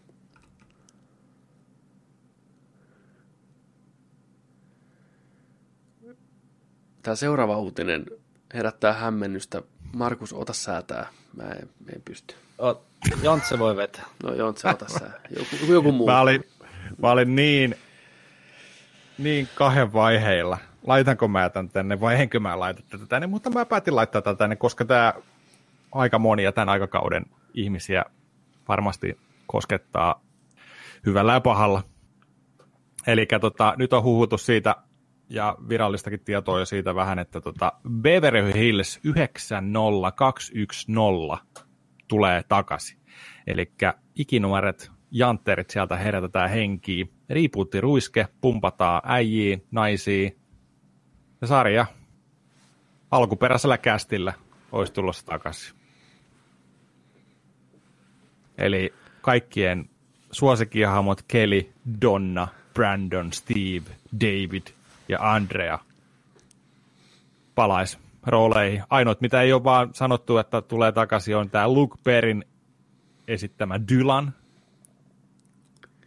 Tämä 7.03 7.15
seuraava 7.15 7.59
uutinen 7.59 8.07
herättää 8.55 8.93
hämmennystä. 8.93 9.63
Markus, 9.93 10.33
ota 10.33 10.53
säätää. 10.53 11.07
Mä 11.37 11.43
en, 11.43 11.69
mä 11.85 11.93
en 11.95 12.03
pysty. 12.05 12.35
O, 12.59 12.83
Jontse 13.23 13.59
voi 13.59 13.77
vetää. 13.77 14.05
No 14.23 14.35
Jontse, 14.35 14.69
ota 14.69 14.89
sää. 14.89 15.13
Joku, 15.37 15.73
joku 15.73 15.93
muu. 15.93 16.07
Mä 16.07 16.21
olin, 16.21 16.45
mä 16.99 17.11
olin 17.11 17.37
niin, 17.37 17.75
niin 19.19 19.49
kahden 19.55 19.93
vaiheilla. 19.93 20.59
Laitanko 20.87 21.29
mä 21.29 21.51
tämän 21.51 21.69
tänne 21.69 22.01
vai 22.01 22.21
enkö 22.21 22.41
mä 22.41 22.61
laita 22.61 22.83
tätä 22.89 23.07
tänne, 23.07 23.27
mutta 23.27 23.51
mä 23.51 23.67
päätin 23.67 23.97
laittaa 23.97 24.23
tätä 24.23 24.39
tänne, 24.39 24.57
koska 24.57 24.85
tämä 24.85 25.15
aika 25.93 26.19
monia 26.19 26.53
tämän 26.53 26.69
aikakauden 26.69 27.27
ihmisiä 27.55 28.05
varmasti 28.69 29.19
koskettaa 29.47 30.21
hyvällä 31.07 31.33
ja 31.33 31.41
pahalla. 31.41 31.83
Eli 33.07 33.27
tota, 33.41 33.75
nyt 33.77 33.93
on 33.93 34.03
huhuttu 34.03 34.39
siitä, 34.39 34.77
ja 35.33 35.57
virallistakin 35.69 36.25
tietoa 36.25 36.59
jo 36.59 36.65
siitä 36.65 36.95
vähän, 36.95 37.19
että 37.19 37.41
tota 37.41 37.73
Beverly 37.91 38.53
Hills 38.55 39.01
90210 39.05 41.39
tulee 42.09 42.43
takaisin. 42.49 42.99
Eli 43.47 43.73
ikinuoret 44.15 44.91
jantterit 45.11 45.71
sieltä 45.71 45.97
herätetään 45.97 46.51
henkiin. 46.51 47.13
Riipuutti 47.31 47.81
ruiske, 47.81 48.29
pumpataan 48.41 49.03
äijiin, 49.05 49.67
naisiin. 49.71 50.39
Ja 51.41 51.47
sarja 51.47 51.87
alkuperäisellä 53.11 53.79
kästillä 53.79 54.33
olisi 54.73 54.93
tulossa 54.93 55.27
takaisin. 55.27 55.75
Eli 58.59 58.95
kaikkien 59.21 59.91
suosikkihahmot 60.31 61.23
Kelly, 61.29 61.73
Donna, 62.03 62.49
Brandon, 62.75 63.33
Steve, 63.33 63.91
David 64.21 64.82
ja 65.13 65.33
Andrea 65.33 65.79
palais 67.55 67.99
rooleihin. 68.27 68.83
Ainoat, 68.91 69.21
mitä 69.21 69.43
ei 69.43 69.53
ole 69.53 69.65
vaan 69.65 69.95
sanottu, 69.95 70.39
että 70.39 70.63
tulee 70.63 70.93
takaisin, 70.93 71.37
on 71.37 71.51
tämä 71.51 71.69
Luke 71.69 71.95
Perrin 72.05 72.45
esittämä 73.29 73.81
Dylan 73.89 74.35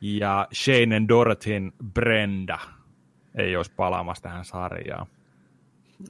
ja 0.01 0.47
Shane 0.53 1.01
Dorothyn 1.07 1.71
Brenda 1.93 2.59
ei 3.35 3.55
olisi 3.55 3.71
palaamassa 3.75 4.23
tähän 4.23 4.45
sarjaan. 4.45 5.07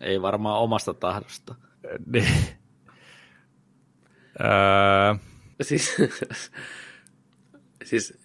Ei 0.01 0.21
varmaan 0.21 0.59
omasta 0.59 0.93
tahdosta. 0.93 1.55
Niin. 2.05 2.27
öö, 4.41 5.15
Siis, 5.61 5.95
siis 7.89 8.17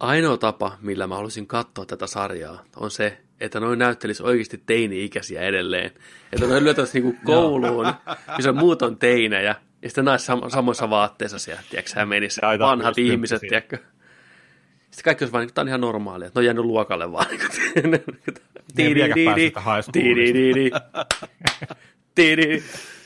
ainoa 0.00 0.36
tapa, 0.36 0.78
millä 0.80 1.06
mä 1.06 1.14
haluaisin 1.14 1.46
katsoa 1.46 1.86
tätä 1.86 2.06
sarjaa, 2.06 2.64
on 2.76 2.90
se, 2.90 3.24
että 3.40 3.60
noin 3.60 3.78
näyttelisi 3.78 4.22
oikeasti 4.22 4.62
teini-ikäisiä 4.66 5.40
edelleen. 5.42 5.90
Että 6.32 6.46
noin 6.46 6.64
lyötäisiin 6.64 7.04
niinku 7.04 7.20
kouluun, 7.24 7.86
missä 8.36 8.52
muut 8.52 8.82
on 8.82 8.96
teinejä, 8.96 9.56
ja 9.82 9.88
sitten 9.88 10.04
nais 10.04 10.28
sam- 10.28 10.50
samoissa 10.50 10.90
vaatteissa 10.90 11.38
siellä, 11.38 11.62
tiedätkö, 11.70 11.92
hän 11.96 12.08
menisi 12.08 12.40
Ja 12.42 12.48
aita 12.48 12.64
vanhat 12.64 12.98
ihmiset, 12.98 13.40
tiedätkö. 13.40 13.76
Sitten 14.90 15.04
kaikki 15.04 15.24
olisi 15.24 15.32
vaan, 15.32 15.46
niin, 15.46 15.54
tämä 15.54 15.62
on 15.62 15.68
ihan 15.68 15.80
normaalia, 15.80 16.26
että 16.26 16.38
ne 16.38 16.42
on 16.42 16.44
jäänyt 16.46 16.64
luokalle 16.64 17.12
vaan. 17.12 17.26
Niin. 18.76 20.72
Tiidi. 22.14 22.62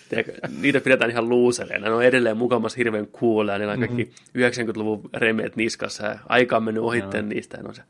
Tiedätkö, 0.09 0.33
niitä 0.61 0.81
pidetään 0.81 1.11
ihan 1.11 1.29
luusereina. 1.29 1.87
Ne 1.89 1.95
on 1.95 2.05
edelleen 2.05 2.37
mukamassa 2.37 2.77
hirveän 2.77 3.07
coolia. 3.07 3.59
Niillä 3.59 3.73
on 3.73 3.79
kaikki 3.79 4.05
Mhm. 4.05 4.41
90-luvun 4.71 5.11
remeet 5.15 5.57
niskassa 5.57 6.07
ja 6.07 6.19
aika 6.29 6.57
on 6.57 6.63
mennyt 6.63 6.83
ohitteen 6.83 7.29
niistä. 7.29 7.57
Ja 7.57 7.63
ne 7.63 7.69
on 7.69 7.75
se 7.75 7.83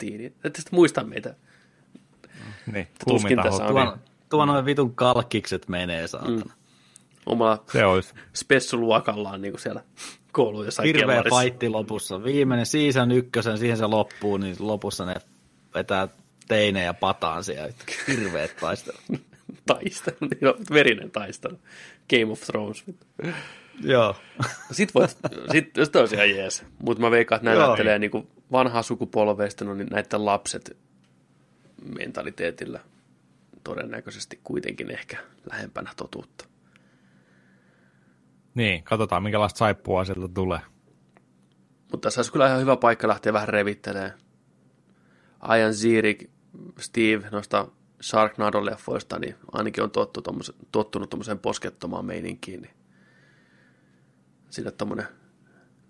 tiidi-di-di, 0.00 0.30
tiidi. 0.30 0.34
Ette 0.44 0.60
sitten 0.60 0.76
muista 0.76 1.04
meitä. 1.04 1.34
niin, 2.72 2.88
Tuskin 3.08 3.38
tässä 3.42 3.64
on. 3.64 3.72
Tuo, 3.72 3.96
tuo 4.28 4.44
noin 4.46 4.64
vitun 4.64 4.94
kalkkikset 4.94 5.68
menee, 5.68 6.06
saatana. 6.06 6.36
Mm. 6.44 6.50
Omalla 7.26 7.64
Se 7.72 7.84
olisi. 7.84 8.14
spessuluokallaan 8.34 9.42
niin 9.42 9.52
kuin 9.52 9.60
siellä 9.60 9.82
kouluun 10.32 10.64
jossain 10.64 10.86
Hirveä 10.86 11.06
kellarissa. 11.06 11.40
fightti 11.40 11.68
lopussa. 11.68 12.24
Viimeinen 12.24 12.66
season 12.66 13.10
ykkösen, 13.12 13.58
siihen 13.58 13.76
se 13.76 13.86
loppuu, 13.86 14.36
niin 14.36 14.56
lopussa 14.58 15.04
ne 15.04 15.14
vetää 15.74 16.08
teinejä 16.48 16.94
pataan 16.94 17.44
siellä. 17.44 17.72
Hirveet 18.08 18.56
taistelut. 18.60 19.00
Taistelu. 19.66 20.16
Niin 20.30 20.46
on 20.48 20.54
verinen 20.72 21.10
taistelu. 21.10 21.58
Game 22.10 22.32
of 22.32 22.40
Thrones. 22.40 22.84
Joo. 23.82 24.16
Sitten 24.72 24.94
voit, 25.00 25.16
sit, 25.52 25.70
sit 25.84 25.96
olisi 25.96 26.14
ihan 26.14 26.30
jees. 26.30 26.64
Mutta 26.82 27.00
mä 27.00 27.10
veikkaan, 27.10 27.36
että 27.36 27.44
nämä 27.50 27.56
Joo. 27.60 27.66
näyttelee 27.66 27.98
niinku 27.98 28.26
vanhaa 28.52 28.82
sukupolveista, 28.82 29.64
no 29.64 29.74
niin 29.74 29.88
näiden 29.90 30.24
lapset 30.24 30.76
mentaliteetillä 31.98 32.80
todennäköisesti 33.64 34.40
kuitenkin 34.44 34.90
ehkä 34.90 35.16
lähempänä 35.50 35.90
totuutta. 35.96 36.44
Niin, 38.54 38.82
katsotaan 38.82 39.22
minkälaista 39.22 39.58
saippua 39.58 40.04
sieltä 40.04 40.28
tulee. 40.34 40.60
Mutta 41.92 42.06
tässä 42.06 42.18
olisi 42.18 42.32
kyllä 42.32 42.46
ihan 42.46 42.60
hyvä 42.60 42.76
paikka 42.76 43.08
lähteä 43.08 43.32
vähän 43.32 43.48
revittelemään. 43.48 44.12
Ajan 45.40 45.74
Zirik, 45.74 46.30
Steve 46.78 47.30
noista 47.30 47.68
Sharknado-leffoista, 48.02 49.18
niin 49.18 49.34
ainakin 49.52 49.84
on 49.84 49.90
tottu 49.90 50.22
tommosen, 50.22 50.54
tottunut 50.72 51.10
tuommoiseen 51.10 51.38
poskettomaan 51.38 52.04
meininkiin. 52.04 52.62
Niin 52.62 52.74
sille 54.50 54.70
tommonen 54.70 55.06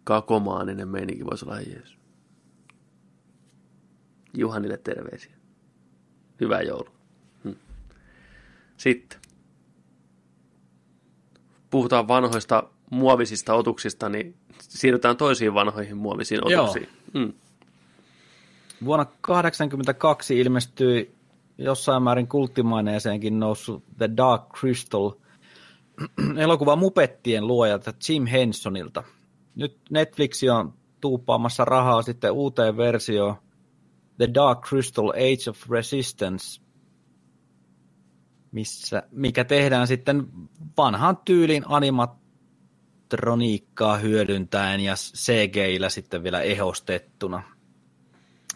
kakomaaninen 0.04 0.88
meininki 0.88 1.24
voisi 1.24 1.44
olla 1.44 1.60
jees. 1.60 1.99
Juhanille 4.34 4.76
terveisiä. 4.76 5.32
Hyvää 6.40 6.62
joulua. 6.62 6.94
Hm. 7.44 7.52
Sitten. 8.76 9.20
Puhutaan 11.70 12.08
vanhoista 12.08 12.62
muovisista 12.90 13.54
otuksista, 13.54 14.08
niin 14.08 14.34
siirrytään 14.60 15.16
toisiin 15.16 15.54
vanhoihin 15.54 15.96
muovisiin 15.96 16.40
Joo. 16.48 16.62
otuksiin. 16.62 16.88
Mm. 17.14 17.32
Vuonna 18.84 19.04
1982 19.04 20.40
ilmestyi 20.40 21.14
jossain 21.58 22.02
määrin 22.02 22.28
kulttimaineeseenkin 22.28 23.40
noussut 23.40 23.84
The 23.98 24.10
Dark 24.16 24.42
Crystal 24.58 25.10
elokuva 26.36 26.76
Mupettien 26.76 27.46
luojalta 27.46 27.92
Jim 28.08 28.26
Hensonilta. 28.26 29.02
Nyt 29.54 29.76
Netflix 29.90 30.42
on 30.42 30.74
tuuppaamassa 31.00 31.64
rahaa 31.64 32.02
sitten 32.02 32.32
uuteen 32.32 32.76
versioon 32.76 33.36
The 34.20 34.28
Dark 34.34 34.68
Crystal 34.68 35.08
Age 35.08 35.50
of 35.50 35.70
Resistance, 35.70 36.60
missä, 38.52 39.02
mikä 39.10 39.44
tehdään 39.44 39.86
sitten 39.86 40.28
vanhan 40.76 41.18
tyylin 41.24 41.64
animatroniikkaa 41.66 43.96
hyödyntäen 43.96 44.80
ja 44.80 44.94
CGillä 44.94 45.88
sitten 45.88 46.22
vielä 46.22 46.40
ehostettuna. 46.40 47.42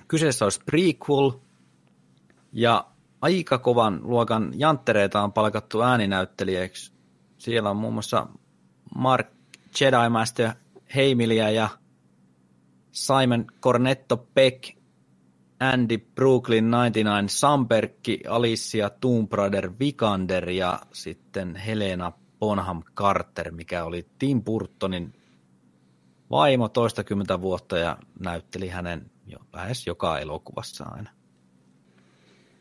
Kyseessä 0.08 0.44
olisi 0.44 0.60
prequel, 0.66 1.32
ja 2.52 2.86
aika 3.20 3.58
kovan 3.58 4.00
luokan 4.02 4.52
janttereita 4.56 5.22
on 5.22 5.32
palkattu 5.32 5.82
ääninäyttelijäksi. 5.82 6.92
Siellä 7.38 7.70
on 7.70 7.76
muun 7.76 7.92
muassa 7.92 8.26
Mark 8.96 9.26
Jedi 9.80 10.08
Master 10.10 10.50
Heimiliä 10.94 11.50
ja 11.50 11.68
Simon 12.92 13.46
Cornetto 13.62 14.16
Peck, 14.16 14.83
Andy 15.72 15.98
Brooklyn 15.98 16.64
99 16.64 17.28
Samperkki, 17.28 18.20
Alicia 18.28 18.90
Tomb 18.90 19.32
Raider 19.32 19.72
Vikander 19.80 20.50
ja 20.50 20.80
sitten 20.92 21.56
Helena 21.56 22.12
Bonham 22.38 22.82
Carter, 22.96 23.52
mikä 23.52 23.84
oli 23.84 24.06
Tim 24.18 24.44
Burtonin 24.44 25.12
vaimo 26.30 26.68
toistakymmentä 26.68 27.40
vuotta 27.40 27.78
ja 27.78 27.98
näytteli 28.20 28.68
hänen 28.68 29.10
jo 29.26 29.38
lähes 29.52 29.86
joka 29.86 30.18
elokuvassa 30.18 30.84
aina. 30.84 31.10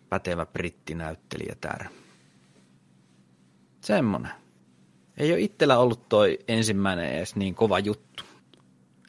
Pätevä 0.10 0.46
brittinäyttelijä 0.46 1.56
täällä. 1.62 1.90
Semmonen. 3.82 4.32
Ei 5.18 5.32
ole 5.32 5.40
itsellä 5.40 5.78
ollut 5.78 6.10
toi 6.10 6.40
ensimmäinen 6.48 7.10
edes 7.10 7.36
niin 7.36 7.56
kova 7.56 7.80
juttu. 7.80 8.24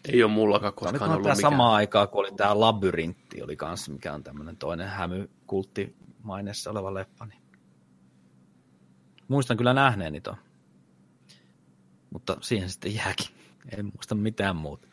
Ei 0.08 0.22
ole 0.22 0.32
mullakaan 0.32 0.72
Tämä 0.74 0.90
koskaan 0.92 1.10
on 1.10 1.16
ollut 1.16 1.22
tämä 1.22 1.34
mikään. 1.34 1.52
samaa 1.52 1.74
aikaa, 1.74 2.06
kun 2.06 2.20
oli 2.20 2.32
tämä 2.36 2.60
Labyrintti, 2.60 3.42
oli 3.42 3.56
kanssa, 3.56 3.92
mikä 3.92 4.12
on 4.12 4.22
tämmöinen 4.24 4.56
toinen 4.56 4.88
hämykulttimaineessa 4.88 6.70
oleva 6.70 6.94
leppa. 6.94 7.26
Niin. 7.26 7.42
Muistan 9.28 9.56
kyllä 9.56 9.74
nähneeni 9.74 10.20
ton. 10.20 10.36
Mutta 12.10 12.36
siihen 12.40 12.70
sitten 12.70 12.94
jääkin. 12.94 13.26
En 13.76 13.84
muista 13.84 14.14
mitään 14.14 14.56
muuta. 14.56 14.88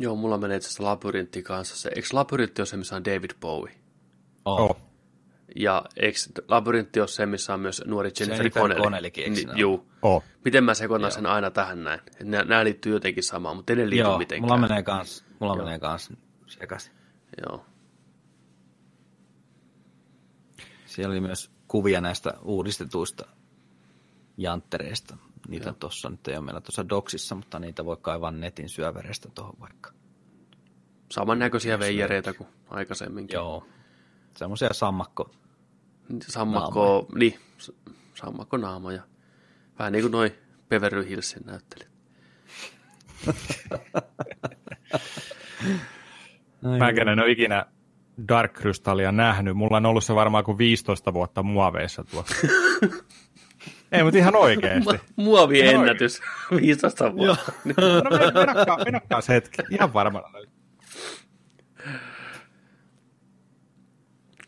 Joo, 0.00 0.16
mulla 0.16 0.38
menee 0.38 0.56
itse 0.56 0.66
asiassa 0.66 0.84
labyrintti 0.84 1.42
kanssa. 1.42 1.76
Se, 1.76 1.90
eikö 1.96 2.08
labyrintti 2.12 2.60
ole 2.62 2.66
se, 2.66 2.76
missä 2.76 2.96
on 2.96 3.04
David 3.04 3.30
Bowie? 3.40 3.74
Oh. 4.44 4.60
Oh. 4.60 4.76
Ja 5.56 5.84
eikö 5.96 6.18
labyrintti 6.48 7.00
ole 7.00 7.08
se, 7.08 7.26
missä 7.26 7.54
on 7.54 7.60
myös 7.60 7.82
nuori 7.86 8.10
Jennifer, 8.20 8.50
Connelly? 8.50 8.82
Connellykin, 8.82 9.24
eikö 9.24 9.36
Niin, 9.36 9.58
juu. 9.58 9.86
Oh. 10.02 10.24
Miten 10.44 10.64
mä 10.64 10.74
sekoitan 10.74 11.12
sen 11.12 11.26
aina 11.26 11.50
tähän 11.50 11.84
näin? 11.84 12.00
Et 12.20 12.26
Nämä, 12.26 12.44
nämä 12.44 12.64
liittyy 12.64 12.92
jotenkin 12.92 13.22
samaan, 13.22 13.56
mutta 13.56 13.72
ei 13.72 13.76
ne 13.76 13.90
liity 13.90 14.08
Joo, 14.08 14.18
mitenkään. 14.18 14.42
mulla 14.42 14.68
menee 14.68 14.82
kans, 14.82 15.24
mulla 15.38 15.56
menee 15.56 15.78
kans 15.78 16.12
sekaisin. 16.46 16.92
Joo. 17.42 17.64
Siellä 20.86 21.12
oli 21.12 21.20
myös 21.20 21.50
kuvia 21.68 22.00
näistä 22.00 22.34
uudistetuista 22.42 23.26
janttereista. 24.36 25.16
Niitä 25.48 25.72
tuossa 25.72 26.10
nyt 26.10 26.28
ei 26.28 26.36
ole 26.36 26.44
meillä 26.44 26.60
tuossa 26.60 26.88
doksissa, 26.88 27.34
mutta 27.34 27.58
niitä 27.58 27.84
voi 27.84 27.96
kaivaa 28.02 28.30
netin 28.30 28.68
syövereistä 28.68 29.28
tuohon 29.34 29.54
vaikka. 29.60 29.92
Samannäköisiä 31.12 31.78
veijareita 31.78 32.34
kuin 32.34 32.48
aikaisemminkin. 32.70 33.34
Joo. 33.34 33.66
Semmoisia 34.36 34.68
sammakko. 34.72 35.30
Sammakko, 36.20 37.06
niin, 37.14 37.34
s- 37.58 37.72
sammakkonaamoja. 38.14 39.02
Vähän 39.78 39.92
niin 39.92 40.02
kuin 40.02 40.12
noi 40.12 40.34
Beverly 40.68 41.08
Hillsin 41.08 41.42
näyttelijät. 41.46 41.92
Mäkään 46.78 47.08
en 47.08 47.20
ole 47.20 47.30
ikinä 47.30 47.66
Dark 48.28 48.52
Crystallia 48.52 49.12
nähnyt. 49.12 49.56
Mulla 49.56 49.76
on 49.76 49.86
ollut 49.86 50.04
se 50.04 50.14
varmaan 50.14 50.44
kuin 50.44 50.58
15 50.58 51.12
vuotta 51.14 51.42
muoveissa 51.42 52.04
tuossa. 52.04 52.34
Ei, 53.92 54.02
mutta 54.02 54.18
ihan 54.18 54.36
oikeesti. 54.36 54.90
Mu- 54.92 54.98
Muoviennätys, 55.16 56.20
15 56.56 57.12
vuotta. 57.16 57.52
Niin. 57.64 57.76
No 58.04 58.10
men- 58.18 58.34
menokkaan, 58.34 58.80
menokkaan 58.84 59.22
se 59.22 59.32
hetki. 59.34 59.62
Ihan 59.70 59.92
varmana. 59.94 60.28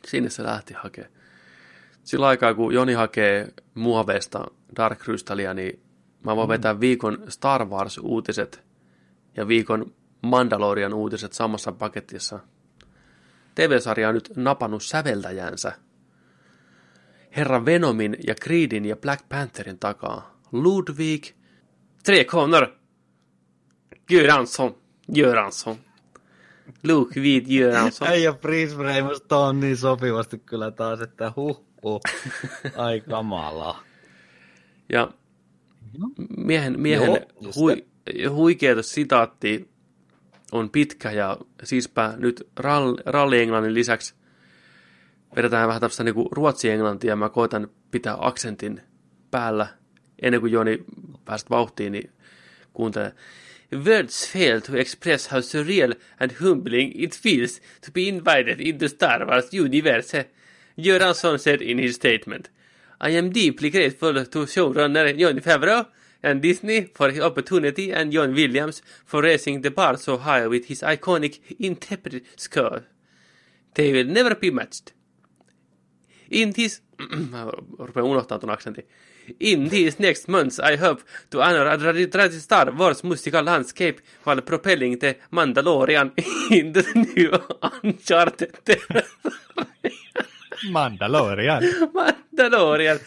Sinne 0.06 0.30
se 0.30 0.42
lähti 0.42 0.74
hakemaan. 0.74 1.19
Sillä 2.10 2.26
aikaa, 2.28 2.54
kun 2.54 2.74
Joni 2.74 2.92
hakee 2.92 3.48
muoveista 3.74 4.44
Dark 4.76 4.98
Crystalia, 4.98 5.54
niin 5.54 5.82
mä 6.24 6.36
voin 6.36 6.48
vetää 6.48 6.80
viikon 6.80 7.18
Star 7.28 7.64
Wars-uutiset 7.64 8.62
ja 9.36 9.48
viikon 9.48 9.92
Mandalorian 10.22 10.94
uutiset 10.94 11.32
samassa 11.32 11.72
paketissa. 11.72 12.40
TV-sarja 13.54 14.08
on 14.08 14.14
nyt 14.14 14.32
napannut 14.36 14.82
säveltäjänsä. 14.82 15.72
Herra 17.36 17.64
Venomin 17.64 18.16
ja 18.26 18.34
Creedin 18.34 18.84
ja 18.84 18.96
Black 18.96 19.28
Pantherin 19.28 19.78
takaa. 19.78 20.40
Ludwig 20.52 21.24
Trekoner 22.04 22.66
Göransson 24.08 24.76
Göransson 25.14 25.76
Ludwig 26.88 27.48
Göransson 27.48 28.08
Äijä 28.08 28.32
freeze 28.32 28.76
frameista 28.76 29.38
on 29.38 29.60
niin 29.60 29.76
sopivasti 29.76 30.38
kyllä 30.38 30.70
taas, 30.70 31.00
että 31.00 31.32
huh, 31.36 31.69
huh. 31.82 32.00
Ai 32.76 33.00
kamalaa. 33.00 33.82
Ja 34.92 35.10
No. 35.98 36.08
miehen, 36.36 36.80
miehen 36.80 37.06
Joo, 37.06 37.52
hui, 37.56 37.86
huikeeta 38.30 38.82
sitaatti 38.82 39.70
on 40.52 40.70
pitkä 40.70 41.10
ja 41.10 41.36
siispä 41.64 42.14
nyt 42.16 42.48
rall, 42.56 42.96
ralli-englannin 43.06 43.74
lisäksi 43.74 44.14
vedetään 45.36 45.68
vähän 45.68 45.80
tämmöistä 45.80 46.04
niin 46.04 46.14
ruotsi-englantia. 46.32 47.16
Mä 47.16 47.28
koitan 47.28 47.68
pitää 47.90 48.16
aksentin 48.20 48.80
päällä 49.30 49.66
ennen 50.22 50.40
kuin 50.40 50.52
Joni 50.52 50.84
pääset 51.24 51.50
vauhtiin, 51.50 51.92
niin 51.92 52.10
kuuntele. 52.72 53.14
Words 53.84 54.32
fail 54.32 54.60
to 54.60 54.76
express 54.76 55.32
how 55.32 55.40
surreal 55.40 55.94
and 56.20 56.30
humbling 56.40 56.92
it 56.94 57.18
feels 57.22 57.60
to 57.60 57.92
be 57.94 58.00
invited 58.00 58.60
into 58.60 58.88
Star 58.88 59.26
Wars 59.26 59.50
universe, 59.60 60.30
Göransson 60.78 61.38
said 61.38 61.62
in 61.62 61.78
his 61.78 61.96
statement. 61.96 62.48
I 63.00 63.10
am 63.10 63.30
deeply 63.30 63.70
grateful 63.70 64.24
to 64.24 64.38
showrunner 64.46 65.18
Jon 65.18 65.40
Favreau 65.40 65.86
and 66.22 66.42
Disney 66.42 66.82
for 66.94 67.10
his 67.10 67.20
opportunity 67.20 67.92
and 67.92 68.12
John 68.12 68.34
Williams 68.34 68.82
for 69.04 69.22
raising 69.22 69.62
the 69.62 69.70
bar 69.70 69.96
so 69.96 70.18
high 70.18 70.46
with 70.46 70.66
his 70.66 70.82
iconic 70.82 71.40
intrepid 71.58 72.22
score. 72.36 72.84
They 73.74 73.92
will 73.92 74.04
never 74.04 74.34
be 74.34 74.50
matched. 74.50 74.92
In 76.30 76.52
this... 76.52 76.80
In 79.38 79.68
these 79.68 80.00
next 80.00 80.28
months, 80.28 80.58
I 80.58 80.76
hope 80.76 81.02
to 81.30 81.40
honor 81.40 81.66
a 81.68 82.06
tra- 82.06 82.32
Star 82.32 82.72
Wars 82.72 83.04
musical 83.04 83.42
landscape 83.42 84.00
while 84.24 84.40
propelling 84.40 84.98
the 84.98 85.16
Mandalorian 85.32 86.12
into 86.50 86.82
the 86.82 86.94
new 87.14 87.32
uncharted 87.82 88.58
territory. 88.64 89.04
Mandalorian. 90.70 91.62
Mandalorian. 91.94 92.98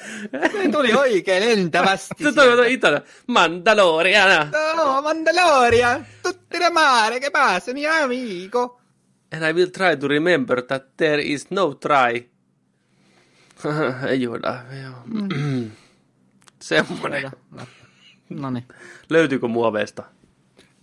Se 0.51 0.69
tuli 0.71 0.93
oikein 0.93 1.43
lentävästi. 1.43 2.23
Se 2.23 2.31
toi 2.31 2.73
itana. 2.73 3.01
Mandalorian. 3.27 4.51
No, 4.77 5.01
Mandalorian, 5.01 6.05
tutti 6.23 6.59
la 6.59 6.69
mare 6.69 7.19
che 7.19 7.31
passa, 7.31 7.73
mio 7.73 7.91
amico. 8.03 8.79
And 9.31 9.43
I 9.43 9.53
will 9.53 9.71
try 9.71 9.97
to 9.97 10.07
remember 10.07 10.61
that 10.61 10.83
there 10.97 11.21
is 11.21 11.47
no 11.49 11.73
try. 11.73 12.29
Ei 14.09 14.21
juoda. 14.21 14.63
Joo. 14.83 15.69
Semmonen. 16.61 17.31
No 18.29 18.49
niin. 18.49 18.67
Löytyykö 19.09 19.47
muoveista? 19.47 20.03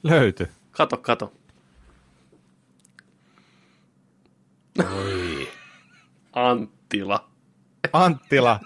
Löyty. 0.03 0.49
Kato, 0.71 0.97
kato. 0.97 1.33
Anttila. 6.33 7.31
Anttila, 7.93 8.61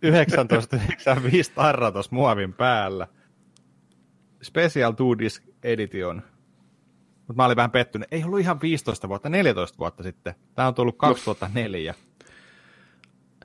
1995 0.00 1.52
tarratos 1.54 2.10
muovin 2.10 2.52
päällä. 2.52 3.06
Special 4.42 4.92
2 4.92 5.18
Disc 5.18 5.42
Edition. 5.62 6.22
Mutta 7.18 7.32
mä 7.32 7.44
olin 7.44 7.56
vähän 7.56 7.70
pettynyt. 7.70 8.08
Ei 8.10 8.24
ollut 8.24 8.40
ihan 8.40 8.60
15 8.60 9.08
vuotta, 9.08 9.28
14 9.28 9.78
vuotta 9.78 10.02
sitten. 10.02 10.34
Tämä 10.54 10.68
on 10.68 10.74
tullut 10.74 10.98
2004 10.98 11.94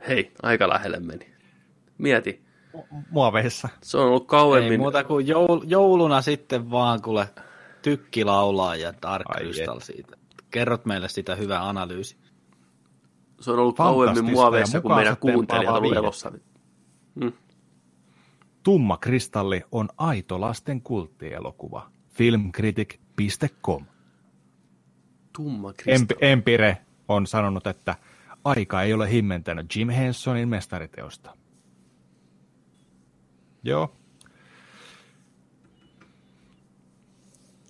Hei, 0.07 0.31
aika 0.43 0.69
lähelle 0.69 0.99
meni. 0.99 1.33
Mieti. 1.97 2.41
muoveissa. 3.09 3.69
Se 3.81 3.97
on 3.97 4.05
ollut 4.07 4.23
Ei 4.23 4.27
kauemmin. 4.27 4.79
muuta 4.79 5.03
kuin 5.03 5.27
joul, 5.27 5.61
jouluna 5.65 6.21
sitten 6.21 6.71
vaan 6.71 7.01
kuule 7.01 7.29
tykki 7.81 8.23
laulaa 8.23 8.75
ja 8.75 8.93
Dark 9.01 9.25
Ai 9.29 9.41
Crystal 9.43 9.79
siitä. 9.79 10.17
Kerrot 10.51 10.85
meille 10.85 11.09
sitä 11.09 11.35
hyvää 11.35 11.69
analyysi. 11.69 12.17
Se 13.41 13.51
on 13.51 13.59
ollut 13.59 13.75
kauemmin 13.75 14.25
muoveissa 14.25 14.81
kuin 14.81 14.95
meidän 14.95 15.17
kuuntelijat 15.17 15.69
on 15.69 15.77
ollut 15.83 15.97
elossa. 15.97 16.31
Tumma 18.63 18.97
kristalli 18.97 19.63
on 19.71 19.89
aito 19.97 20.41
lasten 20.41 20.81
kulttielokuva. 20.81 21.91
Filmcritic.com 22.09 23.85
Tumma 25.33 25.69
Emp- 25.69 25.73
kristalli. 25.77 26.31
Empire 26.31 26.77
on 27.07 27.27
sanonut, 27.27 27.67
että 27.67 27.95
aika 28.43 28.81
ei 28.81 28.93
ole 28.93 29.11
himmentänyt 29.11 29.75
Jim 29.75 29.89
Hensonin 29.89 30.49
mestariteosta. 30.49 31.37
Joo, 33.63 33.95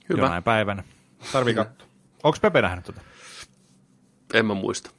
Hyvä. 0.09 0.21
jonain 0.21 0.43
päivänä. 0.43 0.83
Tarvii 1.31 1.53
katsoa. 1.53 1.87
Onko 2.23 2.37
Pepe 2.41 2.61
nähnyt 2.61 2.85
tätä? 2.85 3.01
En 4.33 4.45
mä 4.45 4.53
muista. 4.53 4.96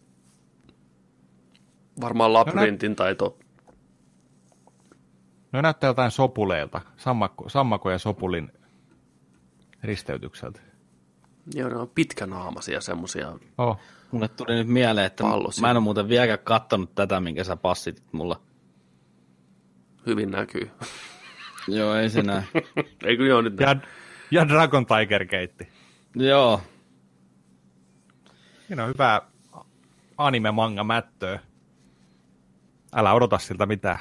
Varmaan 2.01 2.33
labyrintin 2.33 2.97
tai 2.97 3.15
to. 3.15 3.39
No 5.53 5.61
näyttää 5.61 5.89
jotain 5.89 6.11
sopuleilta, 6.11 6.81
Sammakko, 6.97 7.49
Sammako 7.49 7.91
ja 7.91 7.99
Sopulin 7.99 8.53
risteytykseltä. 9.83 10.61
Joo, 11.55 11.69
ne 11.69 11.77
on 11.77 11.89
pitkänaamaisia 11.89 12.81
semmosia. 12.81 13.33
Oh. 13.59 13.79
Mulle 14.11 14.29
tuli 14.29 14.55
nyt 14.55 14.69
mieleen, 14.69 15.07
että 15.07 15.25
Pallosia. 15.25 15.63
mä 15.63 15.71
en 15.71 15.77
ole 15.77 15.83
muuten 15.85 16.09
vieläkään 16.09 16.39
kattonut 16.45 16.95
tätä, 16.95 17.21
minkä 17.21 17.45
sä 17.45 17.57
passitit 17.57 18.13
mulla. 18.13 18.41
Hyvin 20.07 20.31
näkyy. 20.31 20.71
Joo, 21.69 21.95
ei 21.95 22.11
se 22.11 22.23
näin. 22.23 22.45
Eikö 23.05 23.27
joo 23.27 23.41
nyt? 23.41 23.61
Ja, 23.61 23.77
ja 24.31 24.49
Dragon 24.49 24.87
Tiger 24.87 25.25
keitti. 25.25 25.69
Joo, 26.17 26.61
Siinä 28.69 28.83
on 28.83 28.89
hyvää 28.89 29.23
anime-manga 30.19 30.85
mättöä. 30.85 31.41
Älä 32.95 33.13
odota 33.13 33.39
siltä 33.39 33.67
mitään. 33.67 33.99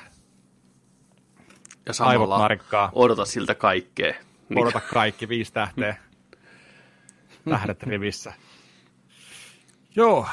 Ja 1.86 1.94
Aivot 2.00 2.26
samalla 2.28 2.38
narikkaa. 2.40 2.90
odota 2.94 3.26
siltä 3.26 3.56
kaikkea. 3.56 4.14
Niin. 4.50 4.60
Odota 4.60 4.82
kaikki 4.94 5.30
viisi 5.30 5.54
tähteä. 5.54 5.98
Tähdet 7.50 7.84
rivissä. 7.84 8.34
Joo, 9.96 10.28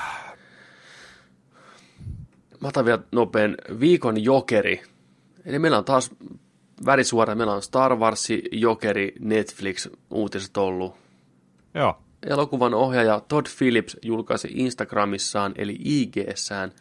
Mä 2.60 2.68
otan 2.68 2.84
vielä 2.84 3.02
nopein 3.12 3.54
viikon 3.80 4.24
jokeri. 4.24 4.82
Eli 5.44 5.58
meillä 5.58 5.78
on 5.78 5.84
taas 5.84 6.10
värisuora, 6.86 7.34
meillä 7.34 7.52
on 7.54 7.62
Star 7.62 7.96
Wars, 7.96 8.28
jokeri, 8.52 9.12
Netflix, 9.20 9.88
uutiset 10.10 10.56
ollut. 10.56 10.94
joo. 11.74 11.98
Elokuvan 12.26 12.74
ohjaaja 12.74 13.20
Todd 13.28 13.46
Phillips 13.58 13.96
julkaisi 14.02 14.48
Instagramissaan 14.54 15.54
eli 15.58 15.76
IGssään 15.84 16.72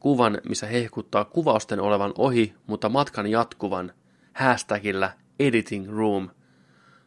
kuvan, 0.00 0.38
missä 0.48 0.66
hehkuttaa 0.66 1.24
kuvausten 1.24 1.80
olevan 1.80 2.12
ohi, 2.18 2.54
mutta 2.66 2.88
matkan 2.88 3.26
jatkuvan 3.26 3.92
hashtagillä 4.32 5.12
Editing 5.38 5.96
Room. 5.96 6.30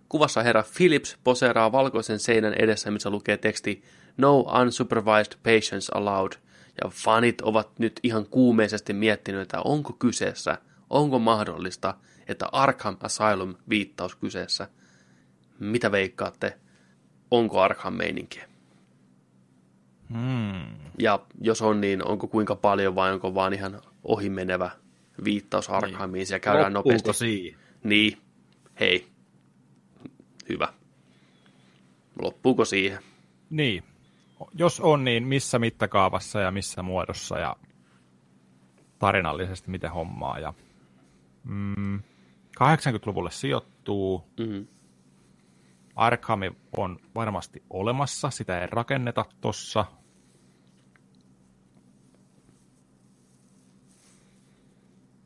Kuvassa 0.09 0.43
herra 0.43 0.63
Phillips 0.77 1.17
poseeraa 1.23 1.71
valkoisen 1.71 2.19
seinän 2.19 2.53
edessä, 2.53 2.91
missä 2.91 3.09
lukee 3.09 3.37
teksti 3.37 3.83
No 4.17 4.39
unsupervised 4.39 5.37
patience 5.43 5.91
allowed. 5.95 6.31
Ja 6.83 6.89
fanit 6.89 7.41
ovat 7.41 7.79
nyt 7.79 7.99
ihan 8.03 8.25
kuumeisesti 8.25 8.93
miettinyt, 8.93 9.41
että 9.41 9.61
onko 9.61 9.93
kyseessä, 9.93 10.57
onko 10.89 11.19
mahdollista, 11.19 11.93
että 12.27 12.45
Arkham 12.51 12.97
Asylum 12.99 13.55
viittaus 13.69 14.15
kyseessä. 14.15 14.67
Mitä 15.59 15.91
veikkaatte? 15.91 16.57
Onko 17.31 17.61
Arkham 17.61 17.93
meininkiä? 17.93 18.47
Hmm. 20.13 20.75
Ja 20.99 21.19
jos 21.41 21.61
on, 21.61 21.81
niin 21.81 22.05
onko 22.07 22.27
kuinka 22.27 22.55
paljon 22.55 22.95
vai 22.95 23.13
onko 23.13 23.35
vaan 23.35 23.53
ihan 23.53 23.81
ohimenevä 24.03 24.71
viittaus 25.23 25.69
Arkhamiin, 25.69 26.25
siellä 26.27 26.39
käydään 26.39 26.73
loppuuko 26.73 26.97
nopeasti. 26.97 27.25
siihen? 27.25 27.59
Niin, 27.83 28.17
hei, 28.79 29.07
hyvä. 30.49 30.73
Loppuuko 32.21 32.65
siihen? 32.65 32.99
Niin. 33.49 33.83
Jos 34.53 34.79
on, 34.79 35.03
niin 35.03 35.27
missä 35.27 35.59
mittakaavassa 35.59 36.39
ja 36.39 36.51
missä 36.51 36.83
muodossa 36.83 37.39
ja 37.39 37.55
tarinallisesti 38.99 39.71
miten 39.71 39.91
hommaa. 39.91 40.39
Ja, 40.39 40.53
mm, 41.43 41.99
80-luvulle 42.59 43.31
sijoittuu. 43.31 44.23
Mm. 44.39 44.67
Arkham 45.97 46.39
on 46.77 46.99
varmasti 47.15 47.63
olemassa, 47.69 48.29
sitä 48.29 48.61
ei 48.61 48.67
rakenneta 48.67 49.25
tossa. 49.41 49.85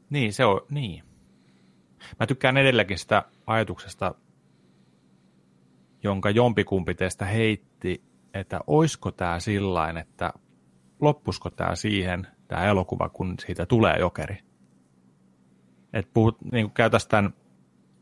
Niin, 0.10 0.34
se 0.34 0.46
on, 0.46 0.62
niin. 0.70 1.04
Mä 2.20 2.28
tykkään 2.28 2.58
edelläkin 2.58 3.00
sitä 3.00 3.24
ajatuksesta, 3.48 4.16
jonka 6.04 6.30
jompikumpi 6.30 6.96
teistä 6.96 7.26
heitti, 7.26 8.04
että 8.34 8.60
oisko 8.68 9.12
tämä 9.12 9.40
sillain, 9.40 9.98
että 9.98 10.34
loppusko 11.02 11.50
tämä 11.50 11.76
siihen, 11.76 12.28
tämä 12.48 12.66
elokuva, 12.66 13.10
kun 13.10 13.36
siitä 13.40 13.66
tulee 13.66 14.00
jokeri. 14.00 14.38
Et 15.94 16.14
puhut, 16.14 16.38
niin 16.52 16.72
käytäisiin 16.72 17.10
tämän, 17.10 17.34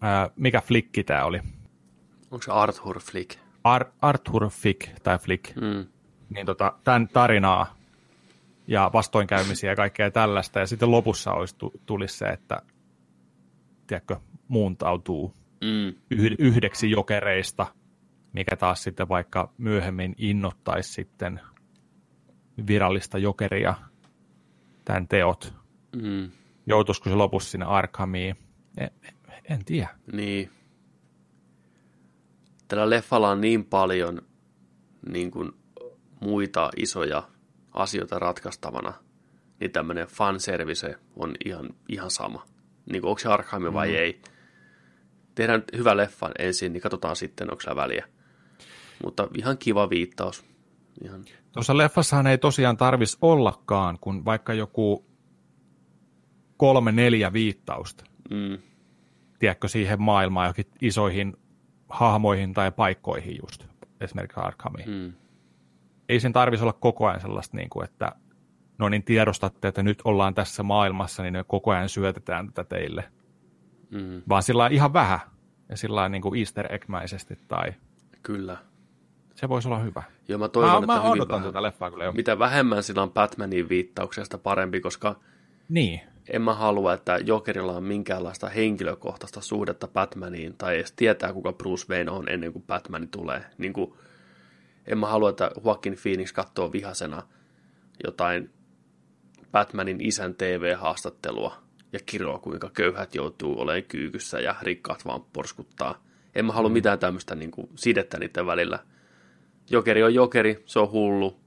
ää, 0.02 0.30
mikä 0.36 0.62
flikki 0.62 1.04
tämä 1.04 1.26
oli? 1.26 1.42
Onko 2.32 2.42
se 2.44 2.52
Arthur 2.52 3.00
Flick? 3.00 3.40
Ar- 3.64 3.92
Arthur 4.02 4.50
Flick 4.50 4.90
tai 5.04 5.18
Flick. 5.20 5.56
Mm. 5.56 5.86
Niin 6.30 6.46
tota, 6.46 6.74
tämän 6.84 7.08
tarinaa 7.08 7.76
ja 8.68 8.90
vastoinkäymisiä 8.94 9.70
ja 9.72 9.76
kaikkea 9.76 10.12
tällaista. 10.12 10.60
Ja 10.60 10.68
sitten 10.68 10.92
lopussa 10.92 11.32
olisi 11.32 11.56
tulisi 11.86 12.18
se, 12.18 12.26
että 12.26 12.62
tiedätkö, 13.88 14.16
muuntautuu 14.48 15.34
Mm. 15.62 15.94
yhdeksi 16.40 16.92
jokereista, 16.92 17.68
mikä 18.34 18.56
taas 18.56 18.84
sitten 18.84 19.10
vaikka 19.10 19.54
myöhemmin 19.58 20.16
innottaisi 20.18 20.94
sitten 20.94 21.40
virallista 22.68 23.18
jokeria 23.18 23.74
tämän 24.86 25.08
teot. 25.08 25.54
Mm. 25.96 26.32
Joutuisiko 26.66 27.10
se 27.10 27.16
lopussa 27.16 27.52
sinne 27.52 27.66
Arkhamiin? 27.66 28.36
En, 28.78 28.92
en 29.50 29.66
tiedä. 29.66 29.90
Niin. 30.12 30.52
Tällä 32.70 32.90
leffalla 32.90 33.30
on 33.30 33.42
niin 33.42 33.66
paljon 33.66 34.22
niin 35.10 35.32
kuin, 35.32 35.52
muita 36.20 36.70
isoja 36.78 37.24
asioita 37.72 38.20
ratkaistavana, 38.20 38.94
niin 39.60 39.72
tämmöinen 39.72 40.08
fanservice 40.08 40.96
on 41.16 41.34
ihan, 41.46 41.70
ihan 41.90 42.12
sama. 42.12 42.46
Niin 42.92 43.02
kuin, 43.02 43.10
onko 43.10 43.20
se 43.20 43.30
Arkham 43.30 43.74
vai 43.74 43.90
mm. 43.90 43.96
ei. 43.96 44.22
Tehdään 45.36 45.64
hyvä 45.78 45.98
leffa 45.98 46.30
ensin, 46.40 46.74
niin 46.74 46.82
katsotaan 46.82 47.16
sitten, 47.16 47.52
onko 47.52 47.62
se 47.62 47.76
väliä. 47.76 48.06
Mutta 49.04 49.28
ihan 49.38 49.58
kiva 49.58 49.90
viittaus. 49.90 50.46
Ihan. 51.04 51.26
Tuossa 51.52 51.78
leffassahan 51.78 52.28
ei 52.28 52.38
tosiaan 52.38 52.78
tarvis 52.78 53.18
ollakaan, 53.22 53.98
kun 54.02 54.26
vaikka 54.26 54.54
joku 54.54 55.06
kolme, 56.58 56.92
neljä 56.92 57.34
viittausta. 57.34 58.04
Mm. 58.30 58.58
Tiedätkö, 59.40 59.68
siihen 59.68 60.02
maailmaan 60.02 60.46
johonkin 60.46 60.66
isoihin 60.82 61.38
hahmoihin 61.90 62.54
tai 62.54 62.72
paikkoihin 62.72 63.38
just, 63.42 63.66
esimerkiksi 64.02 64.40
Arkhamiin. 64.40 64.90
Mm. 64.90 65.14
Ei 66.10 66.20
sen 66.20 66.34
tarvitsisi 66.34 66.64
olla 66.64 66.78
koko 66.80 67.08
ajan 67.08 67.22
sellaista, 67.22 67.58
niin 67.58 67.70
kuin, 67.70 67.84
että 67.84 68.12
no 68.78 68.90
niin 68.90 69.04
tiedostatte, 69.04 69.68
että 69.68 69.84
nyt 69.84 70.02
ollaan 70.06 70.36
tässä 70.36 70.64
maailmassa, 70.64 71.24
niin 71.24 71.34
me 71.34 71.44
koko 71.48 71.72
ajan 71.72 71.90
syötetään 71.90 72.48
tätä 72.48 72.64
teille. 72.64 73.04
Mm. 73.92 74.22
Vaan 74.30 74.44
sillä 74.44 74.68
ihan 74.68 74.94
vähän, 74.94 75.20
ja 75.70 75.78
sillä 75.78 76.10
niin 76.10 76.22
kuin 76.22 76.40
easter 76.40 76.74
egg-mäisesti, 76.74 77.38
tai 77.48 77.74
Kyllä. 78.24 78.58
se 79.36 79.50
voisi 79.50 79.68
olla 79.68 79.80
hyvä. 79.80 80.04
Joo, 80.28 80.40
mä 80.40 80.48
toivon, 80.50 80.72
Mä, 80.72 80.78
että 80.78 80.88
mä 81.08 81.10
hyvin 81.16 81.28
vähän. 81.30 81.44
tätä 81.44 81.62
leffaa 81.62 81.92
kyllä 81.92 82.04
jo. 82.04 82.12
Mitä 82.12 82.40
vähemmän 82.40 82.84
sillä 82.84 83.02
on 83.04 83.12
Batmanin 83.12 83.70
viittauksesta 83.70 84.38
parempi, 84.38 84.82
koska 84.82 85.16
Niin, 85.70 86.02
en 86.30 86.42
mä 86.42 86.54
halua, 86.54 86.94
että 86.94 87.20
Jokerilla 87.26 87.74
on 87.74 87.84
minkäänlaista 87.84 88.50
henkilökohtaista 88.50 89.42
suhdetta 89.42 89.88
Batmaniin, 89.88 90.56
tai 90.58 90.76
edes 90.76 90.92
tietää, 90.92 91.34
kuka 91.34 91.54
Bruce 91.54 91.86
Wayne 91.90 92.12
on 92.12 92.30
ennen 92.30 92.54
kuin 92.54 92.64
Batman 92.68 93.08
tulee. 93.08 93.44
Niin 93.58 93.74
kuin, 93.74 93.94
en 94.88 94.98
mä 94.98 95.08
halua, 95.08 95.30
että 95.30 95.52
Joaquin 95.66 95.98
Phoenix 96.04 96.34
katsoo 96.34 96.72
vihasena 96.72 97.24
jotain 98.04 98.50
Batmanin 99.52 100.02
isän 100.02 100.36
TV-haastattelua 100.36 101.56
ja 101.94 102.00
kiroa, 102.06 102.40
kuinka 102.40 102.70
köyhät 102.74 103.16
joutuu 103.16 103.62
olemaan 103.62 103.84
kyykyssä 103.84 104.40
ja 104.40 104.56
rikkaat 104.62 105.06
vaan 105.06 105.22
porskuttaa. 105.34 106.04
En 106.36 106.46
mä 106.46 106.54
halua 106.54 106.70
mitään 106.70 107.00
tämmöistä 107.00 107.36
niin 107.36 107.52
kuin, 107.52 107.70
sidettä 107.76 108.20
niiden 108.20 108.46
välillä. 108.46 108.80
Jokeri 109.70 110.04
on 110.04 110.14
jokeri, 110.14 110.64
se 110.66 110.80
on 110.80 110.92
hullu, 110.92 111.40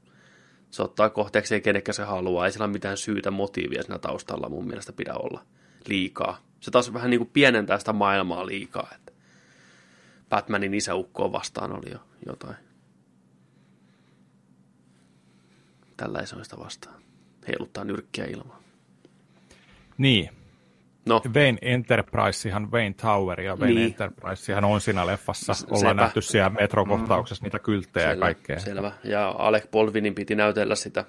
se 0.73 0.83
ottaa 0.83 1.11
kohteekseen 1.11 1.63
kenekkä 1.63 1.93
se 1.93 2.03
haluaa. 2.03 2.47
Ei 2.47 2.53
sillä 2.53 2.65
ole 2.65 2.73
mitään 2.73 2.97
syytä, 2.97 3.31
motiivia 3.31 3.83
siinä 3.83 3.99
taustalla 3.99 4.49
mun 4.49 4.67
mielestä 4.67 4.93
pidä 4.93 5.15
olla 5.15 5.45
liikaa. 5.89 6.39
Se 6.61 6.71
taas 6.71 6.93
vähän 6.93 7.11
niin 7.11 7.21
kuin 7.21 7.31
pienentää 7.33 7.79
sitä 7.79 7.93
maailmaa 7.93 8.47
liikaa. 8.47 8.89
Että 8.95 9.13
Batmanin 10.29 10.75
isäukkoa 10.75 11.33
vastaan 11.33 11.73
oli 11.73 11.91
jo 11.91 11.99
jotain. 12.27 12.57
Tällä 15.97 16.21
ei 16.21 16.27
sitä 16.27 16.59
vastaan. 16.59 17.03
Heiluttaa 17.49 17.85
nyrkkiä 17.85 18.25
ilmaan. 18.25 18.63
niin. 19.99 20.42
No, 21.07 21.23
Wayne 21.35 21.59
Enterprisehan, 21.63 22.71
Wayne 22.73 22.95
Tower 23.03 23.41
ja 23.41 23.57
Wayne 23.57 23.75
Niin. 23.75 23.87
Enterprisehan 23.87 24.65
on 24.65 24.81
siinä 24.81 25.07
leffassa. 25.07 25.53
Ollaan 25.67 25.81
sepä. 25.81 25.95
nähty 25.95 26.21
siellä 26.21 26.51
metrokohtauksessa 26.51 27.45
niitä 27.45 27.59
kylttejä 27.59 28.07
ja 28.07 28.11
selvä, 28.13 28.25
kaikkea. 28.25 28.59
selvä. 28.59 28.93
Ja 29.05 29.35
Alec 29.39 29.71
Baldwinin 29.71 30.15
piti 30.15 30.35
näytellä 30.35 30.75
sitä 30.75 31.05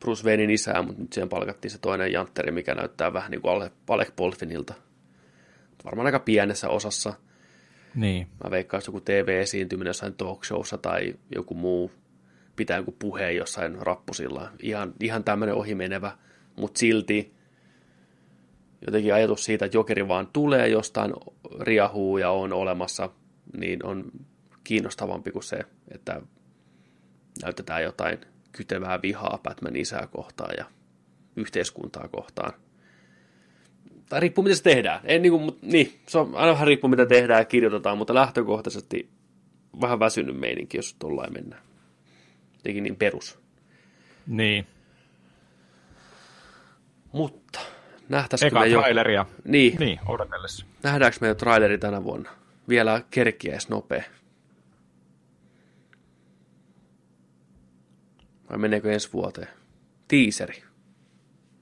Bruce 0.00 0.24
Waynein 0.28 0.50
isää, 0.50 0.82
mutta 0.82 1.02
nyt 1.02 1.12
siihen 1.12 1.28
palkattiin 1.28 1.70
se 1.72 1.78
toinen 1.78 2.12
jantteri, 2.12 2.50
mikä 2.50 2.74
näyttää 2.74 3.12
vähän 3.12 3.30
niin 3.30 3.40
kuin 3.42 3.52
Ale- 3.52 3.70
Alec 3.88 4.16
Baldwinilta. 4.16 4.74
Varmaan 5.84 6.06
aika 6.06 6.20
pienessä 6.20 6.68
osassa. 6.68 7.12
Niin. 7.94 8.26
Mä 8.44 8.50
veikkaan, 8.50 8.82
joku 8.86 9.00
TV-esiintyminen 9.00 9.88
jossain 9.90 10.14
talk 10.14 10.44
showssa 10.44 10.78
tai 10.78 11.14
joku 11.34 11.54
muu 11.54 11.90
pitää 12.56 12.76
joku 12.76 12.96
puheen 12.98 13.36
jossain 13.36 13.76
rappusilla. 13.80 14.50
Ihan, 14.62 14.92
ihan 15.00 15.24
tämmöinen 15.24 15.54
ohimenevä, 15.54 16.12
mutta 16.56 16.78
silti 16.78 17.34
jotenkin 18.86 19.14
ajatus 19.14 19.44
siitä, 19.44 19.64
että 19.64 19.76
jokeri 19.76 20.08
vaan 20.08 20.28
tulee 20.32 20.68
jostain, 20.68 21.12
riahuu 21.60 22.18
ja 22.18 22.30
on 22.30 22.52
olemassa, 22.52 23.10
niin 23.58 23.86
on 23.86 24.04
kiinnostavampi 24.64 25.30
kuin 25.30 25.42
se, 25.42 25.58
että 25.94 26.22
näytetään 27.42 27.82
jotain 27.82 28.18
kytevää 28.52 29.02
vihaa 29.02 29.40
Batman 29.42 29.76
isää 29.76 30.06
kohtaan 30.06 30.54
ja 30.58 30.64
yhteiskuntaa 31.36 32.08
kohtaan. 32.08 32.52
Tai 34.08 34.20
riippuu, 34.20 34.44
miten 34.44 34.56
se 34.56 34.62
tehdään. 34.62 35.00
En, 35.04 35.22
niin, 35.22 35.32
kuin, 35.32 35.58
niin, 35.62 36.00
se 36.08 36.18
on 36.18 36.34
aina 36.34 36.52
vähän 36.52 36.66
riippuu, 36.66 36.90
mitä 36.90 37.06
tehdään 37.06 37.40
ja 37.40 37.44
kirjoitetaan, 37.44 37.98
mutta 37.98 38.14
lähtökohtaisesti 38.14 39.10
vähän 39.80 40.00
väsynyt 40.00 40.36
meininki, 40.36 40.78
jos 40.78 40.96
tuollain 40.98 41.32
mennään. 41.32 41.62
Jotenkin 42.56 42.84
niin 42.84 42.96
perus. 42.96 43.38
Niin. 44.26 44.66
Mutta 47.12 47.60
nähtäisikö 48.08 48.46
Eka 48.48 48.60
me 48.60 48.66
jo... 48.66 48.80
traileria. 48.80 49.26
Niin, 49.44 49.78
Niin, 49.78 50.00
odotellessa. 50.06 50.66
nähdäänkö 50.82 51.18
me 51.20 51.28
jo 51.28 51.34
traileri 51.34 51.78
tänä 51.78 52.04
vuonna? 52.04 52.30
Vielä 52.68 53.02
kerkkiä 53.10 53.52
edes 53.52 53.68
nopea. 53.68 54.02
Vai 58.50 58.58
meneekö 58.58 58.92
ensi 58.92 59.12
vuoteen? 59.12 59.48
Tiiseri. 60.08 60.62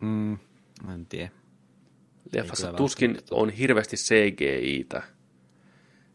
Mm, 0.00 0.32
en 0.94 1.06
tiedä. 1.08 1.30
Leffassa 2.32 2.72
tuskin 2.72 3.18
on 3.30 3.50
hirveästi 3.50 3.96
CGI-tä. 3.96 5.02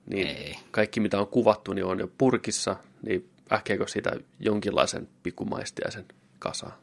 Niin 0.06 0.28
Ei. 0.28 0.56
kaikki 0.72 1.00
mitä 1.00 1.20
on 1.20 1.28
kuvattu 1.28 1.74
niin 1.74 1.86
on 1.86 2.00
jo 2.00 2.08
purkissa, 2.18 2.76
niin 3.02 3.30
äkkiäkö 3.52 3.88
siitä 3.88 4.12
jonkinlaisen 4.40 5.08
pikkumaistiaisen 5.24 6.06
kasaan? 6.40 6.74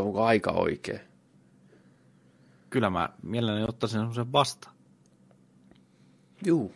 Onko 0.00 0.24
aika 0.24 0.50
oikea? 0.50 0.98
Kyllä 2.70 2.90
mä 2.90 3.08
mielelläni 3.22 3.64
ottaisin 3.68 4.00
semmoisen 4.00 4.32
vastaan. 4.32 4.76
Juu. 6.46 6.74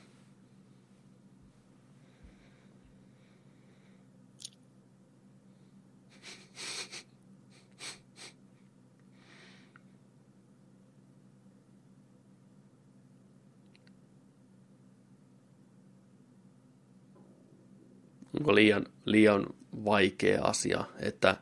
Onko 18.39 18.55
liian, 18.55 18.87
liian 19.05 19.47
vaikea 19.85 20.43
asia, 20.43 20.85
että 21.01 21.37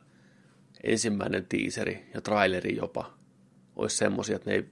ensimmäinen 0.82 1.46
tiiseri 1.46 2.10
ja 2.14 2.20
traileri 2.20 2.76
jopa 2.76 3.21
olisi 3.76 3.96
semmoisia, 3.96 4.36
että 4.36 4.50
ne 4.50 4.56
ei 4.56 4.70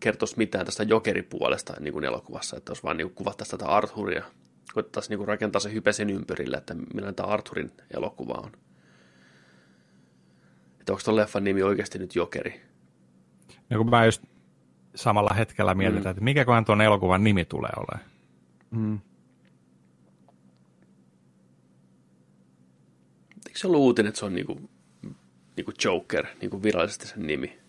kertoisi 0.00 0.34
mitään 0.36 0.66
tästä 0.66 0.82
jokeripuolesta 0.82 1.74
niin 1.80 1.92
kuin 1.92 2.04
elokuvassa, 2.04 2.56
että 2.56 2.70
olisi 2.70 2.82
vaan 2.82 2.96
niin 2.96 3.10
kuvattaisiin 3.10 3.58
tätä 3.58 3.70
Arthuria, 3.70 4.24
koettaisiin 4.74 5.18
niin 5.18 5.28
rakentaa 5.28 5.60
se 5.60 5.72
hype 5.72 5.92
sen 5.92 6.10
ympärille, 6.10 6.56
että 6.56 6.74
millainen 6.74 7.14
tämä 7.14 7.28
Arthurin 7.28 7.70
elokuva 7.94 8.34
on. 8.34 8.52
Että 10.80 10.92
onko 10.92 11.02
tuon 11.04 11.16
leffan 11.16 11.44
nimi 11.44 11.62
oikeasti 11.62 11.98
nyt 11.98 12.14
Jokeri? 12.14 12.60
Ja 13.70 13.76
kun 13.76 13.90
mä 13.90 14.04
just 14.04 14.22
samalla 14.94 15.34
hetkellä 15.34 15.74
mietitään, 15.74 16.04
mm. 16.04 16.10
että 16.10 16.24
mikäköhän 16.24 16.64
tuon 16.64 16.80
elokuvan 16.80 17.24
nimi 17.24 17.44
tulee 17.44 17.70
olemaan. 17.76 18.10
Mm. 18.70 19.00
Eikö 23.46 23.58
se 23.58 23.66
ollut 23.66 23.80
uutinen, 23.80 24.08
että 24.08 24.18
se 24.18 24.24
on 24.26 24.34
niinku, 24.34 24.70
niinku 25.56 25.72
Joker, 25.84 26.26
niinku 26.40 26.62
virallisesti 26.62 27.06
sen 27.06 27.26
nimi? 27.26 27.59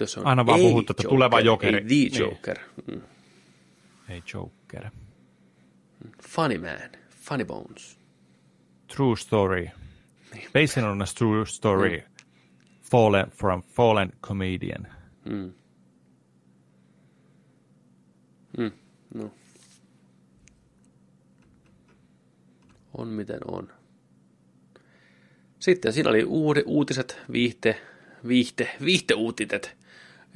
Mutta 0.00 0.04
jos 0.04 0.18
on 0.18 0.26
Aina 0.26 0.46
vaan 0.46 0.60
puhuttu, 0.60 0.92
että 0.92 1.08
tuleva 1.08 1.40
Jokeri. 1.40 1.76
Ei 1.76 1.80
the 1.82 1.88
Niin. 1.88 2.18
Joker. 2.18 2.58
Mm. 2.86 3.02
Ei 4.08 4.22
Joker. 4.34 4.90
Funny 6.22 6.58
man. 6.58 7.00
Funny 7.10 7.44
bones. 7.44 7.98
True 8.96 9.16
story. 9.16 9.68
Niin. 10.34 10.48
Based 10.52 10.82
on 10.84 11.02
a 11.02 11.04
true 11.18 11.46
story. 11.46 12.02
Fallen 12.90 13.30
from 13.30 13.62
fallen 13.62 14.12
comedian. 14.22 14.86
Mm. 15.24 15.52
Mm. 18.58 18.72
No. 19.14 19.30
On 22.94 23.08
miten 23.08 23.40
on. 23.46 23.68
Sitten 25.58 25.92
siinä 25.92 26.10
oli 26.10 26.24
uudet 26.24 26.64
uutiset, 26.66 27.18
viihte, 27.32 27.80
viihte, 28.28 28.68
viihteuutiset 28.84 29.79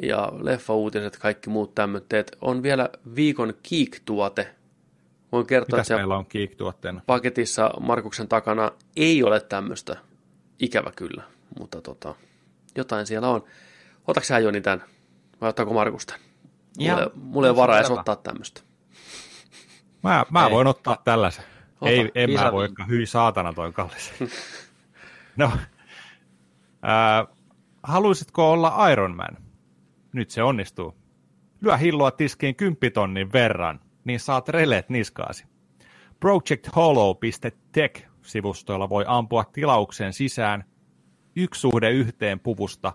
ja 0.03 0.33
leffa-uutiset, 0.43 1.17
kaikki 1.19 1.51
muut 1.51 1.75
tämmöitteet. 1.75 2.37
On 2.41 2.63
vielä 2.63 2.89
viikon 3.15 3.55
Geek-tuote. 3.69 4.55
Voin 5.33 5.47
kertoa, 5.47 5.77
Mitäs 5.77 5.87
että 5.91 5.97
meillä 5.97 6.17
on 6.17 6.27
Geek-tuotteena? 6.29 7.01
paketissa 7.07 7.71
Markuksen 7.81 8.29
takana 8.29 8.73
ei 8.97 9.23
ole 9.23 9.41
tämmöistä. 9.41 9.97
Ikävä 10.59 10.91
kyllä, 10.97 11.23
mutta 11.59 11.81
tota, 11.81 12.15
jotain 12.77 13.07
siellä 13.07 13.29
on. 13.29 13.45
Otatko 14.07 14.27
sä 14.27 14.39
Joni 14.39 14.61
tämän? 14.61 14.85
Vai 15.41 15.49
ottaako 15.49 15.75
Markus 15.75 16.07
tämän? 16.07 16.21
Ihan- 16.79 16.99
Mulle, 16.99 17.11
mulle 17.15 17.47
ei 17.47 17.51
ole 17.51 17.57
varaa 17.57 17.79
edes 17.79 17.91
ottaa 17.91 18.17
tämmöistä. 18.17 18.61
Mä, 20.03 20.25
mä 20.31 20.45
Ei. 20.47 20.51
voin 20.53 20.67
ottaa 20.67 20.97
tällaisen. 21.05 21.45
Ota. 21.81 21.91
Ei, 21.91 22.11
en 22.15 22.31
mä 22.31 22.41
Isä- 22.41 22.53
voi, 22.53 22.69
hyi 22.89 23.07
saatana 23.07 23.53
toi 23.53 23.73
kallis. 23.73 24.13
no, 25.37 25.53
ää, 26.83 27.27
haluaisitko 27.83 28.53
olla 28.53 28.89
Iron 28.91 29.17
Man? 29.17 29.37
Nyt 30.15 30.31
se 30.31 30.43
onnistuu. 30.43 30.95
Lyö 31.61 31.77
hilloa 31.77 32.11
tiskiin 32.11 32.57
kymppitonnin 32.57 33.33
verran, 33.33 33.81
niin 34.05 34.21
saat 34.21 34.49
releet 34.49 34.89
niskaasi. 34.89 35.45
projecthollow.tech-sivustoilla 36.21 38.89
voi 38.89 39.05
ampua 39.07 39.45
tilauksen 39.45 40.13
sisään 40.13 40.65
yksi 41.37 41.61
suhde 41.61 41.91
yhteen 41.91 42.41
puvusta, 42.41 42.93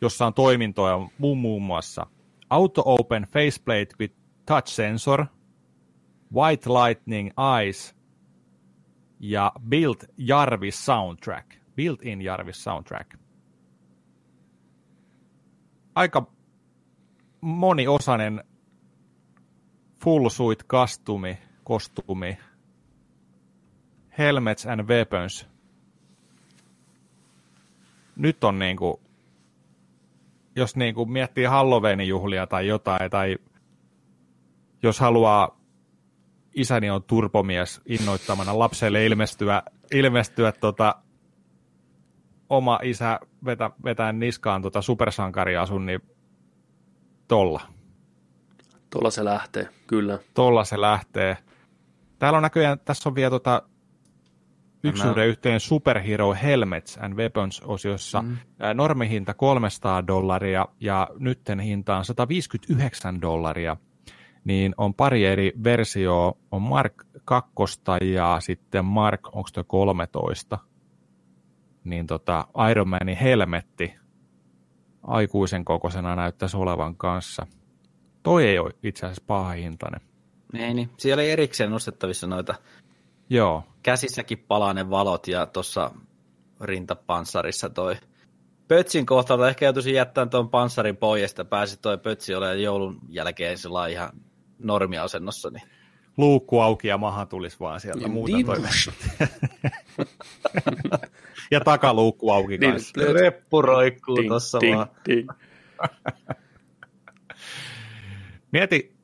jossa 0.00 0.26
on 0.26 0.34
toimintoja 0.34 1.08
muun 1.18 1.62
muassa 1.62 2.06
Auto 2.50 2.82
Open 2.84 3.22
Faceplate 3.22 3.88
with 4.00 4.14
Touch 4.46 4.66
Sensor, 4.66 5.26
White 6.34 6.70
Lightning 6.70 7.30
Eyes 7.58 7.96
ja 9.20 9.52
Built 9.68 10.04
Jarvis 10.16 10.86
Soundtrack. 10.86 11.54
Built-in 11.76 12.22
Jarvis 12.22 12.64
Soundtrack. 12.64 13.14
Aika 15.94 16.26
moniosainen 17.40 18.44
full 20.04 20.28
suit 20.28 20.62
kastumi, 20.62 21.38
kostumi, 21.64 22.38
helmets 24.18 24.66
and 24.66 24.88
weapons. 24.88 25.48
Nyt 28.16 28.44
on 28.44 28.58
niinku, 28.58 29.00
jos 30.56 30.76
niinku 30.76 31.06
miettii 31.06 31.44
Halloweenin 31.44 32.08
juhlia 32.08 32.46
tai 32.46 32.66
jotain, 32.66 33.10
tai 33.10 33.38
jos 34.82 35.00
haluaa 35.00 35.60
isäni 36.54 36.90
on 36.90 37.02
turpomies 37.02 37.80
innoittamana 37.86 38.58
lapselle 38.58 39.06
ilmestyä, 39.06 39.62
ilmestyä 39.94 40.52
tota, 40.52 40.94
oma 42.50 42.78
isä 42.82 43.20
vetä, 43.44 43.70
vetää 43.84 44.12
niskaan 44.12 44.62
tota 44.62 44.82
supersankariasun, 44.82 45.86
niin 45.86 46.00
tolla. 47.28 47.60
Tuolla 48.90 49.10
se 49.10 49.24
lähtee, 49.24 49.68
kyllä. 49.86 50.18
Tolla 50.34 50.64
se 50.64 50.80
lähtee. 50.80 51.36
Täällä 52.18 52.36
on 52.36 52.42
näköjään, 52.42 52.78
tässä 52.84 53.08
on 53.08 53.14
vielä 53.14 53.30
tota, 53.30 53.62
yksi 54.84 55.02
Mä- 55.02 55.08
suhde 55.08 55.26
yhteen 55.26 55.60
Superhero 55.60 56.34
Helmets 56.42 56.98
and 56.98 57.14
Weapons-osiossa. 57.14 58.22
Mm. 58.22 58.36
Normihinta 58.74 59.34
300 59.34 60.06
dollaria 60.06 60.66
ja 60.80 61.08
nytten 61.18 61.60
hinta 61.60 61.96
on 61.96 62.04
159 62.04 63.20
dollaria. 63.20 63.76
Niin 64.44 64.74
on 64.76 64.94
pari 64.94 65.24
eri 65.26 65.52
versioa. 65.64 66.32
On 66.50 66.62
Mark 66.62 66.94
2 67.24 67.52
ja 68.14 68.36
sitten 68.40 68.84
Mark, 68.84 69.26
onko 69.26 69.48
tuo 69.52 69.64
13? 69.64 70.58
Niin 71.84 72.06
tota, 72.06 72.46
Iron 72.70 72.88
Manin 72.88 73.16
helmetti 73.16 73.94
aikuisen 75.02 75.64
kokoisena 75.64 76.16
näyttäisi 76.16 76.56
olevan 76.56 76.96
kanssa. 76.96 77.46
Toi 78.22 78.46
ei 78.46 78.58
ole 78.58 78.70
itse 78.82 79.06
asiassa 79.06 79.24
paha 79.26 79.50
hintainen. 79.50 80.00
Ei 80.54 80.74
niin. 80.74 80.90
Siellä 80.96 81.20
oli 81.20 81.30
erikseen 81.30 81.70
nostettavissa 81.70 82.26
noita 82.26 82.54
Joo, 83.30 83.64
käsissäkin 83.82 84.38
palaa 84.38 84.74
ne 84.74 84.90
valot 84.90 85.28
ja 85.28 85.46
tuossa 85.46 85.90
rintapanssarissa 86.60 87.68
toi 87.68 87.96
Pötsin 88.68 89.06
kohdalta 89.06 89.48
ehkä 89.48 89.66
joutuisin 89.66 89.94
jättämään 89.94 90.30
tuon 90.30 90.50
panssarin 90.50 90.96
pois, 90.96 91.30
että 91.30 91.44
pääsi 91.44 91.76
toi 91.76 91.98
Pötsi 91.98 92.34
olemaan 92.34 92.62
joulun 92.62 92.98
jälkeen 93.08 93.58
sillä 93.58 93.86
ihan 93.86 94.10
normiasennossa. 94.58 95.50
Niin. 95.50 95.62
Luukku 96.16 96.60
auki 96.60 96.88
ja 96.88 96.98
maha 96.98 97.26
tulisi 97.26 97.60
vaan 97.60 97.80
sieltä 97.80 98.00
Niin, 98.00 98.10
muuta 98.12 98.36
niin. 98.36 98.46
toimeen. 98.46 98.70
Ja 101.50 101.60
takaluukku 101.60 102.30
auki 102.30 102.58
Niin, 102.58 102.72
kanssa. 102.72 103.12
Reppu 103.12 103.62
roikkuu 103.62 104.22
tuossa 104.28 104.58
vaan. 104.74 104.86
ding. 105.08 105.28
Mieti, 108.52 108.96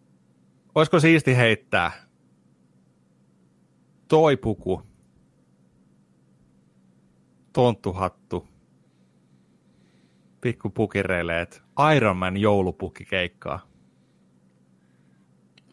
olisiko 0.74 1.00
siisti 1.00 1.36
heittää 1.36 1.92
toi 4.08 4.36
puku, 4.36 4.82
tonttuhattu, 7.52 8.48
pikku 10.40 10.70
pukireileet, 10.70 11.62
Iron 11.96 12.16
Man 12.16 12.36
joulupukkikeikkaa. 12.36 13.66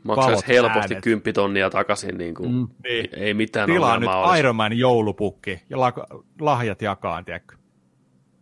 Maksaisi 0.04 0.48
helposti 0.48 0.94
äänet. 0.94 1.04
10 1.04 1.34
tonnia 1.34 1.70
takaisin, 1.70 2.18
niin 2.18 2.36
kuin, 2.36 2.52
Mm. 2.54 2.68
ei, 2.84 3.10
ei 3.14 3.34
mitään 3.34 3.70
Tilaa 3.70 3.98
nyt 4.00 4.10
olisi. 4.10 4.40
Iron 4.40 4.56
Man 4.56 4.78
joulupukki 4.78 5.62
ja 5.70 5.80
la- 5.80 5.94
lahjat 6.42 6.82
jakaa, 6.82 7.24
tiedätkö? 7.24 7.56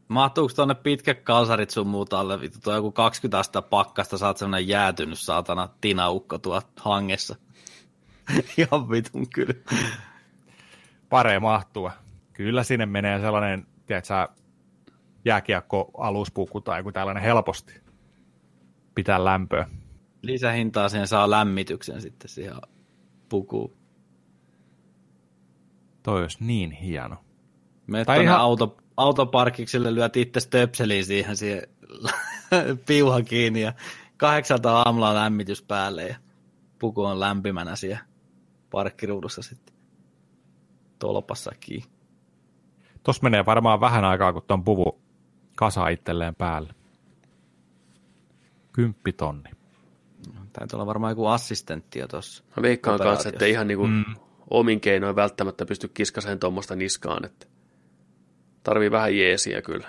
Mahtuuko 0.08 0.54
tuonne 0.56 0.76
pitkät 0.76 1.22
kalsarit 1.22 1.70
sun 1.70 1.88
muuta 1.88 2.20
alle? 2.20 2.42
Vittu, 2.42 2.60
tuo 2.64 2.74
joku 2.76 2.92
20 2.92 3.40
astetta 3.40 3.62
pakkasta, 3.62 4.18
saat 4.18 4.38
sellainen 4.38 4.68
jäätynyt 4.68 5.20
saatana 5.20 5.70
tinaukko 5.82 6.38
tuo 6.38 6.62
hangessa. 6.80 7.36
Ihan 8.58 8.90
vitun 8.90 9.30
kyllä. 9.30 9.54
Pare 11.10 11.40
mahtua. 11.40 11.92
Kyllä 12.34 12.64
sinne 12.64 12.86
menee 12.86 13.20
sellainen, 13.20 13.68
tiedätkö, 13.86 14.28
jääkiekko-aluspuku 15.26 16.62
tai 16.62 16.80
joku 16.80 16.92
tällainen 16.92 17.24
helposti. 17.24 17.82
Pitää 18.96 19.26
lämpöä. 19.26 19.68
Lisähintaa 20.22 20.90
siihen 20.90 21.08
saa 21.08 21.30
lämmityksen 21.30 22.02
sitten 22.02 22.30
siihen 22.30 22.54
pukuun. 23.30 23.74
Toi 26.04 26.22
olisi 26.22 26.38
niin 26.42 26.72
hieno. 26.72 27.16
Menet 27.88 28.06
Tai 28.06 28.16
tuonne 28.16 28.32
ihan- 28.32 28.42
auto, 28.42 28.78
autoparkikselle, 28.98 29.96
lyöt 29.96 30.18
itse 30.18 30.40
stöpseliin 30.40 31.06
siihen, 31.06 31.38
siihen 31.38 31.62
piuhan 32.88 33.26
kiinni 33.26 33.62
ja 33.62 33.74
kahdeksalta 34.18 34.82
aamulla 34.82 35.10
on 35.10 35.16
lämmitys 35.16 35.62
päälle 35.62 36.04
ja 36.08 36.16
puku 36.80 37.04
on 37.04 37.20
lämpimänä 37.20 37.76
siellä 37.76 38.00
parkkiruudussa 38.72 39.42
sitten 39.42 39.76
tolpassa 41.00 41.52
kiinni. 41.60 41.90
Tuossa 43.04 43.24
menee 43.24 43.46
varmaan 43.46 43.82
vähän 43.82 44.06
aikaa, 44.06 44.34
kun 44.34 44.44
tuon 44.48 44.64
puvu 44.64 45.02
kasaa 45.56 45.90
itselleen 45.90 46.36
päälle. 46.36 46.74
Kymppitonni. 48.74 49.50
Täytyy 50.54 50.78
olla 50.78 50.86
varmaan 50.86 51.12
joku 51.12 51.26
assistentti 51.26 52.00
jo 52.00 52.08
tuossa. 52.08 52.44
Mä 52.58 52.62
veikkaan 52.62 53.00
kanssa, 53.00 53.30
että 53.30 53.46
ihan 53.46 53.68
niin 53.68 53.78
kuin 53.78 53.92
mm. 53.92 54.06
omin 54.50 54.82
keinoin 54.82 55.16
välttämättä 55.16 55.66
pysty 55.66 55.88
kiskaseen 55.88 56.40
tuommoista 56.40 56.76
niskaan, 56.76 57.26
että 57.26 57.48
tarvii 58.64 58.92
vähän 58.92 59.18
jeesiä 59.18 59.62
kyllä. 59.62 59.88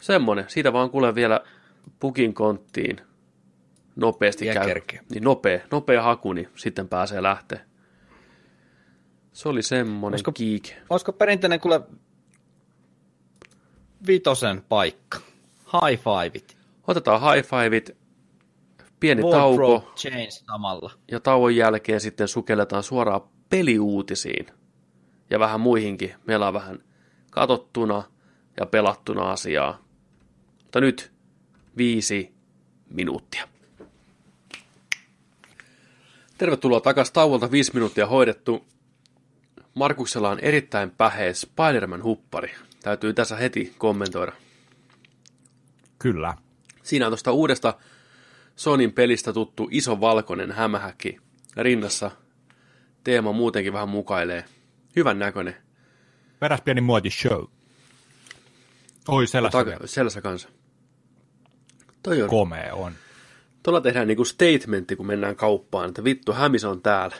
Semmonen. 0.00 0.44
Siitä 0.48 0.72
vaan 0.72 0.90
kuule 0.90 1.14
vielä 1.14 1.40
pukin 2.00 2.34
konttiin 2.34 3.00
nopeasti 3.96 4.44
Vielä 4.44 4.54
käy. 4.54 4.66
kerkeä. 4.66 5.02
Niin 5.10 5.24
nopea, 5.24 5.60
nopea 5.70 6.02
haku, 6.02 6.32
niin 6.32 6.48
sitten 6.54 6.88
pääsee 6.88 7.22
lähteä. 7.22 7.60
Se 9.32 9.48
oli 9.48 9.62
semmonen 9.62 10.18
Olisiko- 10.18 10.32
geek. 10.32 10.82
Olisiko 10.90 11.12
perinteinen 11.12 11.60
kuule 11.60 11.80
vitosen 14.06 14.62
paikka? 14.68 15.18
high 15.72 16.02
fiveit. 16.02 16.56
Otetaan 16.86 17.20
high 17.20 17.48
fiveit, 17.48 17.96
pieni 19.00 19.22
World 19.22 19.38
tauko. 19.38 19.92
Change 19.96 20.30
samalla. 20.30 20.90
Ja 21.10 21.20
tauon 21.20 21.56
jälkeen 21.56 22.00
sitten 22.00 22.28
sukelletaan 22.28 22.82
suoraan 22.82 23.20
peliuutisiin 23.50 24.46
ja 25.30 25.38
vähän 25.38 25.60
muihinkin. 25.60 26.14
Meillä 26.26 26.48
on 26.48 26.54
vähän 26.54 26.78
katottuna 27.30 28.02
ja 28.60 28.66
pelattuna 28.66 29.30
asiaa. 29.30 29.82
Mutta 30.62 30.80
nyt 30.80 31.12
viisi 31.76 32.34
minuuttia. 32.90 33.48
Tervetuloa 36.38 36.80
takaisin 36.80 37.14
tauolta 37.14 37.50
viisi 37.50 37.74
minuuttia 37.74 38.06
hoidettu. 38.06 38.64
Markuksella 39.74 40.30
on 40.30 40.40
erittäin 40.40 40.90
päheä 40.90 41.32
Spider-Man-huppari. 41.32 42.54
Täytyy 42.82 43.12
tässä 43.14 43.36
heti 43.36 43.74
kommentoida. 43.78 44.32
Kyllä. 45.98 46.34
Siinä 46.82 47.06
on 47.06 47.10
tuosta 47.10 47.32
uudesta 47.32 47.74
Sonin 48.56 48.92
pelistä 48.92 49.32
tuttu 49.32 49.68
iso 49.70 50.00
valkoinen 50.00 50.52
hämähäkki 50.52 51.18
rinnassa. 51.56 52.10
Teema 53.04 53.32
muutenkin 53.32 53.72
vähän 53.72 53.88
mukailee. 53.88 54.44
Hyvän 54.96 55.18
näköinen. 55.18 55.56
Peräs 56.38 56.60
pieni 56.60 56.80
muoti 56.80 57.10
show. 57.10 57.44
Oi, 59.08 59.26
selässä. 59.26 59.64
Ta- 59.64 59.86
selässä 59.86 60.20
kanssa. 60.20 60.48
Toi 62.02 62.22
on. 62.22 62.28
Komea 62.28 62.74
on. 62.74 62.92
Tuolla 63.62 63.80
tehdään 63.80 64.08
niinku 64.08 64.24
statementti, 64.24 64.96
kun 64.96 65.06
mennään 65.06 65.36
kauppaan, 65.36 65.88
että 65.88 66.04
vittu, 66.04 66.32
hämis 66.32 66.64
on 66.64 66.82
täällä. 66.82 67.16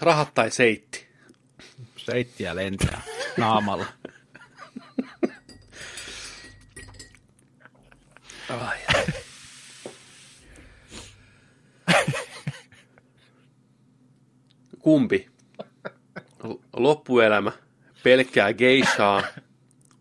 Rahat 0.00 0.34
tai 0.34 0.50
seitti. 0.50 1.06
Seittiä 1.96 2.56
lentää 2.56 3.02
naamalla. 3.36 3.86
Ai. 8.50 8.78
Kumpi? 14.78 15.28
Loppuelämä 16.72 17.52
pelkkää 18.02 18.52
geishaa 18.52 19.22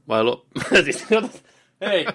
vai 0.07 0.23
lo... 0.23 0.45
Hei! 1.81 2.05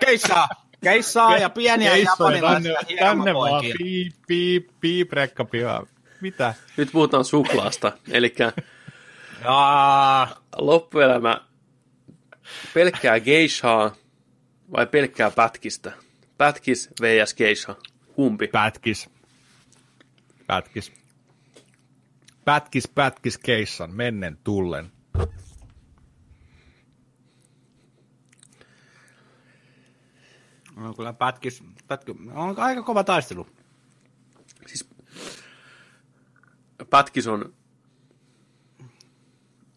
Geishaa! 0.00 0.48
Geishaa 0.82 1.38
ja 1.38 1.50
pieniä 1.50 1.96
japanilaisia 1.96 2.74
Tänne, 2.74 3.00
tänne 3.00 3.34
vaan, 3.34 3.64
piip, 3.78 4.12
piip, 4.26 4.68
piip, 4.80 5.12
rekka, 5.12 5.44
piha. 5.44 5.86
Mitä? 6.20 6.54
Nyt 6.76 6.92
puhutaan 6.92 7.24
suklaasta, 7.24 7.92
eli 8.10 8.34
loppuelämä 10.56 11.40
pelkkää 12.74 13.20
geishaa 13.20 13.94
vai 14.72 14.86
pelkkää 14.86 15.30
pätkistä? 15.30 15.92
Pätkis 16.38 16.90
vs. 17.02 17.34
Keisha. 17.34 17.76
Kumpi? 18.14 18.46
Pätkis. 18.46 19.10
Pätkis. 20.46 20.92
Pätkis, 22.44 22.88
pätkis 22.88 23.38
Keissan, 23.38 23.94
mennen 23.94 24.38
tullen. 24.44 24.92
No 30.76 30.94
kyllä 30.94 31.12
pätkis, 31.12 31.62
pätkis, 31.88 32.16
no, 32.18 32.42
on 32.42 32.58
aika 32.58 32.82
kova 32.82 33.04
taistelu. 33.04 33.46
Siis 34.66 34.90
pätkis 36.90 37.26
on, 37.26 37.54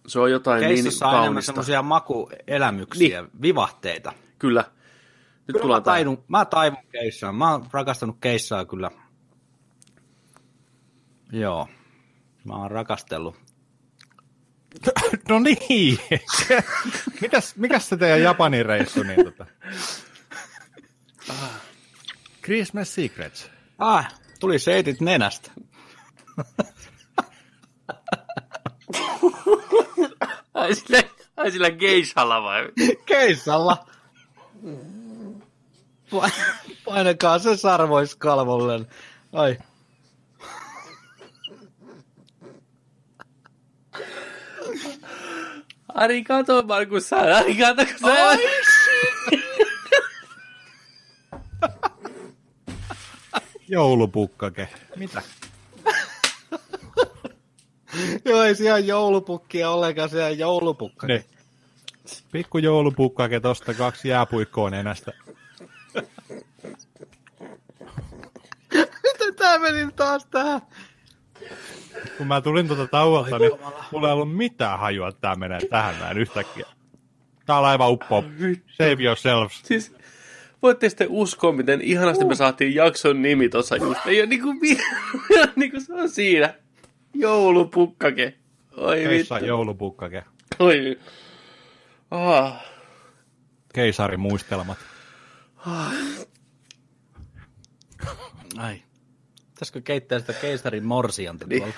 se 0.08 0.20
on 0.20 0.32
jotain 0.32 0.60
Keissossa 0.60 1.06
niin 1.06 1.12
kaunista. 1.12 1.38
on 1.38 1.44
semmoisia 1.44 1.82
makuelämyksiä, 1.82 3.22
niin. 3.22 3.42
vivahteita. 3.42 4.14
Kyllä. 4.40 4.72
Nyt 5.48 5.62
kyllä 5.62 5.76
mä 5.76 5.82
taidun, 5.82 6.24
mä 6.28 6.46
taivun 6.46 6.84
keissaa. 6.92 7.32
Mä 7.32 7.52
oon 7.52 7.66
rakastanut 7.72 8.18
keissaa 8.22 8.66
kyllä. 8.66 8.92
Joo. 11.32 11.68
Mä 12.46 12.54
oon 12.54 12.72
rakastellut. 12.72 13.36
No 15.30 15.40
niin. 15.40 16.00
Mitäs, 17.22 17.56
mikäs 17.56 17.90
se 17.90 17.98
teidän 17.98 18.22
Japanin 18.22 18.66
reissu? 18.66 19.04
Niin 19.04 19.26
tota? 19.26 19.46
Christmas 22.44 22.96
Secrets. 22.96 23.50
Ah, 23.80 24.14
tuli 24.40 24.60
seitit 24.60 25.02
nenästä. 25.02 25.52
ai 30.54 30.76
sillä, 30.76 31.04
ai 31.38 31.52
sillä 31.52 31.72
geishalla 31.72 32.44
vai? 32.44 32.70
Geishalla. 33.08 33.88
Painakaa 36.86 37.40
se 37.40 37.58
sarvois 37.58 38.16
kalvolle. 38.16 38.86
Ai. 39.34 39.58
Arigato, 45.94 46.62
Markus-san. 46.62 47.34
Arigato, 47.34 47.86
kun 47.86 48.12
sä... 48.12 48.24
Ai, 48.24 48.38
Joulupukkake. 53.68 54.70
Mitä? 54.96 55.22
Joo, 58.26 58.44
ei 58.44 58.56
siellä 58.56 58.80
joulupukkia 58.80 59.70
ollenkaan, 59.70 60.10
siellä 60.10 60.30
joulupukkake. 60.30 61.14
Niin. 61.14 61.26
Pikku 62.32 62.58
joulupukkake 62.58 63.40
tosta 63.40 63.74
kaksi 63.74 64.08
jääpuikkoa 64.10 64.70
nenästä. 64.70 65.12
mä 69.44 69.60
menin 69.60 69.94
taas 69.94 70.26
tähän. 70.26 70.62
Kun 72.18 72.28
mä 72.28 72.42
tulin 72.42 72.68
tuota 72.68 72.88
tauolta, 72.88 73.40
niin 73.40 73.52
mulla 73.92 74.08
ei 74.08 74.14
ollut 74.14 74.36
mitään 74.38 74.80
hajua, 74.80 75.08
että 75.08 75.22
tää 75.22 75.36
menee 75.36 75.60
tähän 75.70 76.00
näin 76.00 76.18
yhtäkkiä. 76.18 76.66
Tää 77.46 77.60
on 77.60 77.66
aivan 77.66 77.92
uppo. 77.92 78.24
Save 78.78 79.04
yourselves. 79.04 79.62
Siis, 79.64 79.96
voitte 80.62 80.90
sitten 80.90 81.08
uskoa, 81.10 81.52
miten 81.52 81.82
ihanasti 81.82 82.26
me 82.26 82.32
uh. 82.32 82.38
saatiin 82.38 82.76
jakson 82.76 83.22
nimi 83.22 83.50
tuossa 83.50 83.76
just. 83.76 84.06
Ei 84.06 84.20
ole 84.22 84.30
niinku, 84.30 84.54
niinku 85.56 85.80
se 85.80 85.94
on 85.94 86.10
siinä. 86.10 86.54
Joulupukkake. 87.14 88.34
Oi 88.78 89.04
Keissa 89.04 89.36
vittu. 89.36 89.48
joulupukkake. 89.48 90.24
Oi. 90.60 91.00
Ah. 92.12 92.66
Keisarin 93.74 94.20
muistelmat. 94.20 94.78
Ah. 95.58 95.94
Ai. 98.58 98.84
Pitäisikö 99.64 99.82
keittää 99.82 100.20
sitä 100.20 100.34
keisarin 100.34 100.86
morsianta 100.86 101.48
niin. 101.48 101.64
tuolla? 101.64 101.76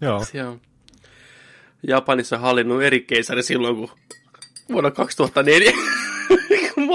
Joo. 0.00 0.24
Se 0.24 0.44
on. 0.44 0.60
Japanissa 1.82 2.38
hallinnut 2.38 2.82
eri 2.82 3.00
keisari 3.00 3.42
silloin, 3.42 3.76
kun 3.76 3.90
vuonna 4.68 4.90
2004, 4.90 5.72
kun 6.74 6.84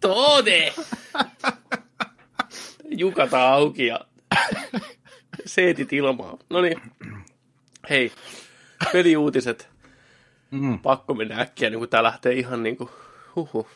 Tode! 0.00 0.74
Jukata 2.84 3.48
auki 3.48 3.86
ja 3.86 4.00
seetit 5.46 5.92
ilmaa. 5.92 6.38
No 6.50 6.60
niin. 6.60 6.80
Hei, 7.90 8.12
peliuutiset. 8.92 9.68
Mm. 10.50 10.78
Pakko 10.78 11.14
mennä 11.14 11.40
äkkiä, 11.40 11.70
niin 11.70 11.78
kun 11.78 11.88
tää 11.88 12.02
lähtee 12.02 12.32
ihan 12.32 12.62
niin 12.62 12.76
kuin, 12.76 12.90
huhu. 13.36 13.68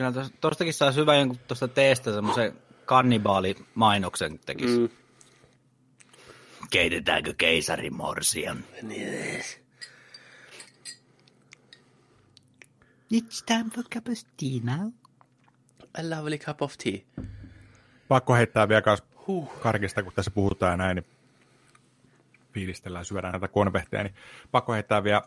Kyllä 0.00 0.28
tuostakin 0.40 0.74
saisi 0.74 1.00
hyvä 1.00 1.16
jonkun 1.16 1.38
tuosta 1.48 1.68
teestä 1.68 2.12
semmoisen 2.12 2.52
kannibaalimainoksen 2.84 4.38
tekisi. 4.38 4.78
Mm. 4.78 4.88
Keitetäänkö 6.70 7.34
keisarimorsian? 7.38 8.64
morsian? 8.82 9.42
It's 13.14 13.44
time 13.46 13.70
for 13.74 13.84
cup 13.94 14.08
of 14.08 14.18
tea 14.36 14.76
now. 14.76 14.92
A 15.98 16.10
lovely 16.10 16.38
cup 16.38 16.62
of 16.62 16.74
tea. 16.84 17.26
Pakko 18.08 18.34
heittää 18.34 18.68
vielä 18.68 18.82
kas 18.82 19.02
huh. 19.26 19.60
karkista, 19.60 20.02
kun 20.02 20.12
tässä 20.12 20.30
puhutaan 20.30 20.78
näin, 20.78 20.94
niin 20.94 21.06
fiilistellään, 22.52 23.04
syödään 23.04 23.32
näitä 23.32 23.48
konvehteja, 23.48 24.02
niin 24.02 24.14
pakko 24.50 24.72
heittää 24.72 25.04
vielä 25.04 25.22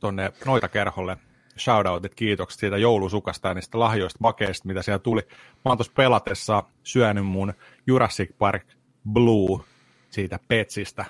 tuonne 0.00 0.32
noita 0.46 0.68
kerholle 0.68 1.16
shoutoutit, 1.58 2.14
kiitokset 2.14 2.60
siitä 2.60 2.78
joulusukasta 2.78 3.48
ja 3.48 3.54
niistä 3.54 3.78
lahjoista 3.78 4.18
makeista, 4.22 4.68
mitä 4.68 4.82
siellä 4.82 4.98
tuli. 4.98 5.22
Mä 5.30 5.60
oon 5.64 5.78
tuossa 5.78 5.92
pelatessa 5.96 6.62
syönyt 6.82 7.26
mun 7.26 7.54
Jurassic 7.86 8.30
Park 8.38 8.66
Blue 9.12 9.64
siitä 10.10 10.38
Petsistä, 10.48 11.04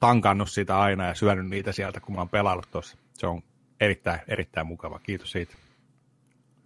tankannut 0.00 0.50
sitä 0.50 0.80
aina 0.80 1.06
ja 1.06 1.14
syönyt 1.14 1.46
niitä 1.46 1.72
sieltä, 1.72 2.00
kun 2.00 2.14
mä 2.14 2.20
oon 2.20 2.28
pelannut 2.28 2.66
tuossa. 2.70 2.96
Se 3.12 3.26
on 3.26 3.42
erittäin, 3.80 4.20
erittäin 4.28 4.66
mukava. 4.66 4.98
Kiitos 4.98 5.32
siitä. 5.32 5.54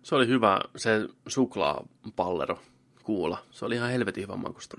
Se 0.03 0.15
oli 0.15 0.27
hyvä 0.27 0.61
se 0.77 1.09
suklaapallero 1.27 2.59
kuulla. 3.03 3.39
Se 3.51 3.65
oli 3.65 3.75
ihan 3.75 3.91
helvetin 3.91 4.23
hyvä 4.23 4.37
makusta. 4.37 4.77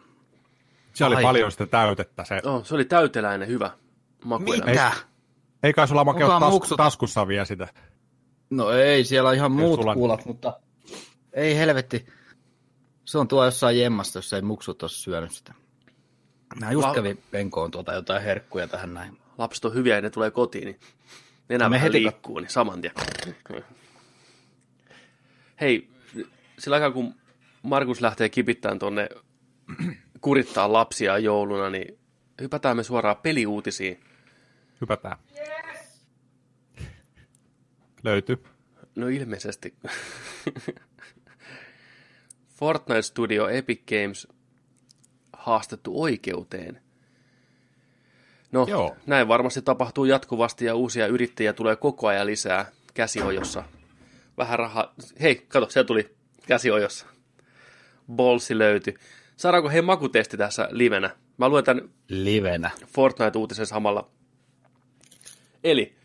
Se 0.93 1.05
oli 1.05 1.21
paljon 1.21 1.51
sitä 1.51 1.65
täytettä. 1.65 2.23
Se... 2.23 2.41
Oh, 2.45 2.65
se 2.65 2.75
oli 2.75 2.85
täyteläinen 2.85 3.47
hyvä 3.47 3.71
makuelämä. 4.25 4.71
Mitä? 4.71 4.91
Eikä 5.63 5.87
sulla 5.87 6.03
make 6.03 6.23
tas- 6.23 6.75
taskussa 6.77 7.27
vielä 7.27 7.45
sitä. 7.45 7.67
No 8.49 8.69
ei, 8.69 9.03
siellä 9.03 9.29
on 9.29 9.35
ihan 9.35 9.51
muut 9.51 9.79
sulla... 9.79 9.93
kuulat, 9.93 10.25
mutta 10.25 10.59
ei 11.33 11.57
helvetti. 11.57 12.05
Se 13.05 13.17
on 13.17 13.27
tuo 13.27 13.45
jossain 13.45 13.79
jemmassa, 13.79 14.17
jos 14.17 14.33
ei 14.33 14.41
muksut 14.41 14.83
ole 14.83 14.89
syönyt 14.89 15.31
sitä. 15.31 15.53
Mä 16.59 16.71
just 16.71 16.87
La- 16.87 16.93
kävin 16.93 17.23
penkoon 17.31 17.71
tuota 17.71 17.93
jotain 17.93 18.23
herkkuja 18.23 18.67
tähän 18.67 18.93
näin. 18.93 19.17
Lapset 19.37 19.65
on 19.65 19.73
hyviä 19.73 19.95
ja 19.95 20.01
ne 20.01 20.09
tulee 20.09 20.31
kotiin, 20.31 20.65
niin 20.65 20.79
nenä 21.49 21.63
no 21.63 21.69
me 21.69 21.81
heti... 21.81 22.03
liikkuu, 22.03 22.39
niin 22.39 22.49
saman 22.49 22.81
tien. 22.81 22.93
Hei, 25.61 25.89
sillä 26.59 26.75
aikaa 26.75 26.91
kun 26.91 27.15
Markus 27.63 28.01
lähtee 28.01 28.29
kipittämään 28.29 28.79
tonne 28.79 29.09
kurittaa 30.21 30.73
lapsia 30.73 31.17
jouluna, 31.17 31.69
niin 31.69 31.99
hypätään 32.41 32.77
me 32.77 32.83
suoraan 32.83 33.17
peliuutisiin. 33.17 33.99
Hypätään. 34.81 35.17
Löytyy. 38.03 38.43
No 38.95 39.07
ilmeisesti. 39.07 39.73
Fortnite 42.59 43.01
Studio 43.01 43.47
Epic 43.47 43.81
Games 43.85 44.27
haastettu 45.33 46.01
oikeuteen. 46.01 46.81
No, 48.51 48.65
Joo. 48.69 48.95
näin 49.05 49.27
varmasti 49.27 49.61
tapahtuu 49.61 50.05
jatkuvasti 50.05 50.65
ja 50.65 50.75
uusia 50.75 51.07
yrittäjiä 51.07 51.53
tulee 51.53 51.75
koko 51.75 52.07
ajan 52.07 52.27
lisää 52.27 52.71
käsiojossa. 52.93 53.63
Vähän 54.37 54.59
rahaa. 54.59 54.93
Hei, 55.21 55.45
kato, 55.47 55.69
se 55.69 55.83
tuli 55.83 56.15
käsiojossa. 56.47 57.05
Bolsi 58.15 58.57
löytyi. 58.57 58.95
Saadaanko 59.37 59.69
hei 59.69 59.81
makutesti 59.81 60.37
tässä 60.37 60.67
livenä? 60.71 61.15
Mä 61.37 61.49
luen 61.49 61.63
tämän 61.63 61.89
Livenä. 62.07 62.71
Fortnite-uutisen 62.85 63.65
samalla. 63.65 64.09
Eli, 65.63 65.95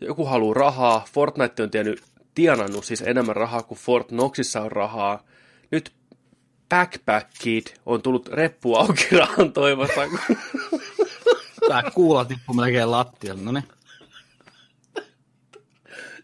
joku 0.00 0.24
haluaa 0.24 0.54
rahaa. 0.54 1.06
Fortnite 1.12 1.62
on 1.62 1.70
tiennyt, 1.70 2.02
tienannut 2.34 2.84
siis 2.84 3.02
enemmän 3.02 3.36
rahaa 3.36 3.62
kuin 3.62 3.78
Fort 3.78 4.08
Knoxissa 4.08 4.60
on 4.60 4.72
rahaa. 4.72 5.22
Nyt 5.70 5.92
Backpack 6.68 7.30
Kid 7.38 7.66
on 7.86 8.02
tullut 8.02 8.28
reppu 8.28 8.74
auki 8.74 9.08
rahan 9.18 9.52
toivossa. 9.52 10.00
Tää 11.68 11.82
kuulla 11.94 12.24
tippuu 12.24 12.54
melkein 12.54 12.90
lattialle. 12.90 13.42
No 13.42 13.52
niin. 13.52 13.64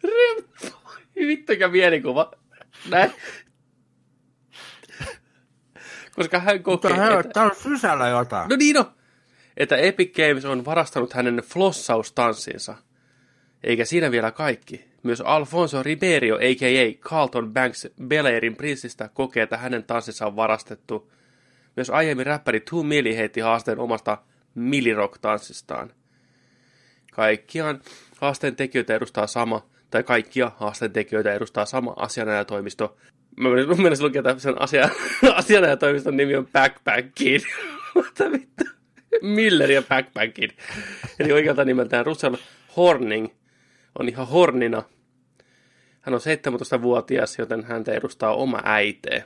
reppu. 0.02 0.78
Vittukä 1.16 1.68
mielikuva. 1.68 2.32
Näin. 2.88 3.12
Koska 6.16 6.38
hän 6.38 6.62
kokee, 6.62 6.90
että... 6.90 7.32
Tää 7.32 7.44
on 7.44 7.50
sisällä 7.62 8.08
jotain. 8.08 8.48
No 8.48 8.56
niin 8.56 8.76
no, 8.76 8.92
että 9.56 9.76
Epic 9.76 10.16
Games 10.16 10.44
on 10.44 10.64
varastanut 10.64 11.12
hänen 11.12 11.36
flossaustanssinsa. 11.36 12.76
Eikä 13.64 13.84
siinä 13.84 14.10
vielä 14.10 14.30
kaikki. 14.30 14.84
Myös 15.02 15.20
Alfonso 15.20 15.82
Ribeiro, 15.82 16.36
a.k.a. 16.36 17.08
Carlton 17.08 17.52
Banks 17.52 17.88
Belairin 18.06 18.56
prinsistä, 18.56 19.10
kokee, 19.14 19.42
että 19.42 19.56
hänen 19.56 19.84
tanssinsa 19.84 20.26
on 20.26 20.36
varastettu. 20.36 21.12
Myös 21.76 21.90
aiemmin 21.90 22.26
räppäri 22.26 22.60
Two 22.60 22.82
Milli 22.82 23.16
heitti 23.16 23.40
haasteen 23.40 23.78
omasta 23.78 24.18
Millirock-tanssistaan. 24.54 25.90
Kaikkiaan 27.12 27.80
haasteen 28.20 28.56
tekijöitä 28.56 28.94
edustaa 28.94 29.26
sama, 29.26 29.66
tai 29.90 30.02
kaikkia 30.02 30.52
haasteen 30.56 30.92
tekijöitä 30.92 31.32
edustaa 31.32 31.66
sama 31.66 31.94
asianajatoimisto. 31.96 32.96
Mä 33.36 33.48
menisin, 33.48 33.76
mä 33.76 33.82
menisin 33.82 34.04
lukea 34.04 34.22
tämän 34.22 34.40
sen 34.40 34.62
asia, 34.62 34.88
asianajatoimiston 35.34 36.16
nimi 36.16 36.36
on 36.36 36.48
Backpack 36.52 37.08
Kid. 37.14 37.40
Mitä 37.94 38.30
vittu? 38.32 38.64
Miller 39.22 39.70
ja 39.70 39.82
Backpack 39.82 40.34
Kid. 40.34 40.50
Eli 41.20 41.32
oikealta 41.32 41.64
nimeltään 41.64 42.06
Russell 42.06 42.36
Horning 42.76 43.28
on 43.98 44.08
ihan 44.08 44.28
hornina. 44.28 44.82
Hän 46.00 46.14
on 46.14 46.20
17-vuotias, 46.20 47.38
joten 47.38 47.64
häntä 47.64 47.92
edustaa 47.92 48.34
oma 48.34 48.60
äitee. 48.64 49.24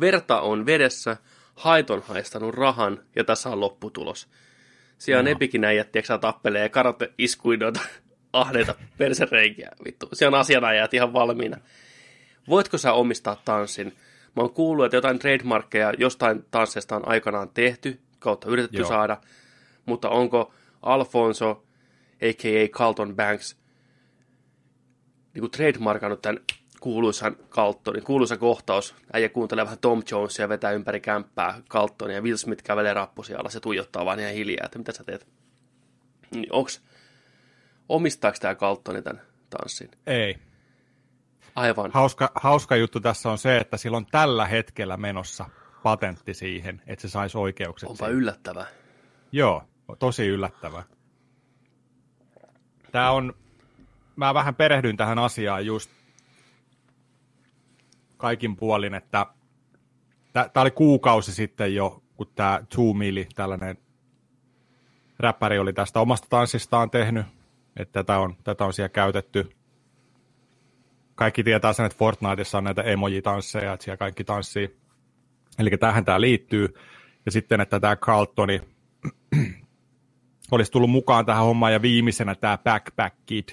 Verta 0.00 0.40
on 0.40 0.66
vedessä, 0.66 1.16
hait 1.54 1.90
on 1.90 2.02
haistanut 2.02 2.54
rahan 2.54 3.02
ja 3.16 3.24
tässä 3.24 3.50
on 3.50 3.60
lopputulos. 3.60 4.28
Siellä 4.98 5.20
on 5.20 5.28
Epikin 5.28 5.64
äijät, 5.64 5.92
tiedätkö, 5.92 6.18
tappelee 6.18 6.68
karate 6.68 7.12
iskuin 7.18 7.60
noita 7.60 7.80
ahneita 8.32 8.74
persereikiä. 8.98 9.70
Vittu, 9.84 10.08
siellä 10.12 10.36
on 10.36 10.40
asianajat 10.40 10.94
ihan 10.94 11.12
valmiina. 11.12 11.56
Voitko 12.48 12.78
sä 12.78 12.92
omistaa 12.92 13.42
tanssin? 13.44 13.86
Mä 14.36 14.42
oon 14.42 14.54
kuullut, 14.54 14.84
että 14.84 14.96
jotain 14.96 15.18
trademarkkeja 15.18 15.92
jostain 15.98 16.44
tansseista 16.50 16.96
on 16.96 17.08
aikanaan 17.08 17.48
tehty, 17.48 18.00
kautta 18.18 18.48
yritetty 18.48 18.78
Joo. 18.78 18.88
saada, 18.88 19.16
mutta 19.86 20.08
onko 20.08 20.54
Alfonso, 20.82 21.64
a.k.a. 22.22 22.68
Carlton 22.68 23.16
Banks, 23.16 23.56
niin 25.34 25.40
kuin 25.40 25.50
trademarkannut 25.50 26.22
tämän 26.22 26.40
kuuluisan 26.80 27.36
Carltonin, 27.50 28.04
kuuluisa 28.04 28.36
kohtaus. 28.36 28.94
Äijä 29.12 29.28
kuuntelee 29.28 29.64
vähän 29.64 29.78
Tom 29.78 30.02
Jonesia 30.10 30.42
ja 30.42 30.48
vetää 30.48 30.70
ympäri 30.72 31.00
kämppää 31.00 31.62
Carltonia 31.70 32.16
ja 32.16 32.22
Will 32.22 32.36
Smith 32.36 32.64
kävelee 32.64 32.94
rappusia 32.94 33.38
alla, 33.38 33.50
se 33.50 33.60
tuijottaa 33.60 34.04
vaan 34.04 34.20
ihan 34.20 34.32
hiljaa, 34.32 34.64
että 34.64 34.78
mitä 34.78 34.92
sä 34.92 35.04
teet. 35.04 35.26
Niin 36.30 36.46
onks, 36.52 36.82
omistaako 37.88 38.38
tämä 38.40 38.54
Carltoni 38.54 39.02
tämän 39.02 39.22
tanssin? 39.50 39.90
Ei. 40.06 40.38
Aivan. 41.54 41.90
Hauska, 41.94 42.32
hauska 42.34 42.76
juttu 42.76 43.00
tässä 43.00 43.30
on 43.30 43.38
se, 43.38 43.56
että 43.56 43.76
sillä 43.76 43.96
on 43.96 44.06
tällä 44.06 44.46
hetkellä 44.46 44.96
menossa 44.96 45.44
patentti 45.82 46.34
siihen, 46.34 46.82
että 46.86 47.02
se 47.02 47.08
saisi 47.08 47.38
oikeukset 47.38 47.90
Onpa 47.90 48.04
siihen. 48.04 48.16
yllättävää. 48.18 48.66
Joo, 49.32 49.62
tosi 49.98 50.26
yllättävää. 50.26 50.82
Tämä 52.92 53.10
on, 53.10 53.34
mä 54.16 54.34
vähän 54.34 54.54
perehdyin 54.54 54.96
tähän 54.96 55.18
asiaan 55.18 55.66
just 55.66 55.90
kaikin 58.16 58.56
puolin, 58.56 58.94
että 58.94 59.26
tämä 60.32 60.62
oli 60.62 60.70
kuukausi 60.70 61.32
sitten 61.32 61.74
jo, 61.74 62.02
kun 62.16 62.26
tämä 62.34 62.60
Two 62.74 62.92
Milli, 62.92 63.28
tällainen 63.34 63.78
räppäri 65.18 65.58
oli 65.58 65.72
tästä 65.72 66.00
omasta 66.00 66.26
tanssistaan 66.30 66.90
tehnyt, 66.90 67.26
että 67.76 68.02
tätä 68.02 68.18
on, 68.18 68.36
tätä 68.44 68.64
on 68.64 68.72
siellä 68.72 68.88
käytetty. 68.88 69.50
Kaikki 71.14 71.44
tietää 71.44 71.72
sen, 71.72 71.86
että 71.86 71.98
Fortniteissa 71.98 72.58
on 72.58 72.64
näitä 72.64 72.82
emoji-tansseja, 72.82 73.72
että 73.72 73.84
siellä 73.84 73.96
kaikki 73.96 74.24
tanssii. 74.24 74.76
Eli 75.58 75.70
tähän 75.70 76.04
tämä 76.04 76.20
liittyy. 76.20 76.74
Ja 77.26 77.32
sitten, 77.32 77.60
että 77.60 77.80
tämä 77.80 77.96
Carltoni 77.96 78.60
olisi 80.52 80.72
tullut 80.72 80.90
mukaan 80.90 81.26
tähän 81.26 81.44
hommaan 81.44 81.72
ja 81.72 81.82
viimeisenä 81.82 82.34
tämä 82.34 82.58
Backpack 82.58 83.16
Kid, 83.26 83.48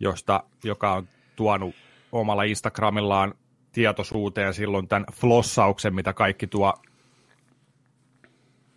josta, 0.00 0.44
joka 0.64 0.92
on 0.92 1.08
tuonut 1.36 1.74
omalla 2.12 2.42
Instagramillaan 2.42 3.34
tietoisuuteen 3.72 4.54
silloin 4.54 4.88
tämän 4.88 5.06
flossauksen, 5.12 5.94
mitä 5.94 6.12
kaikki 6.12 6.46
tuo, 6.46 6.74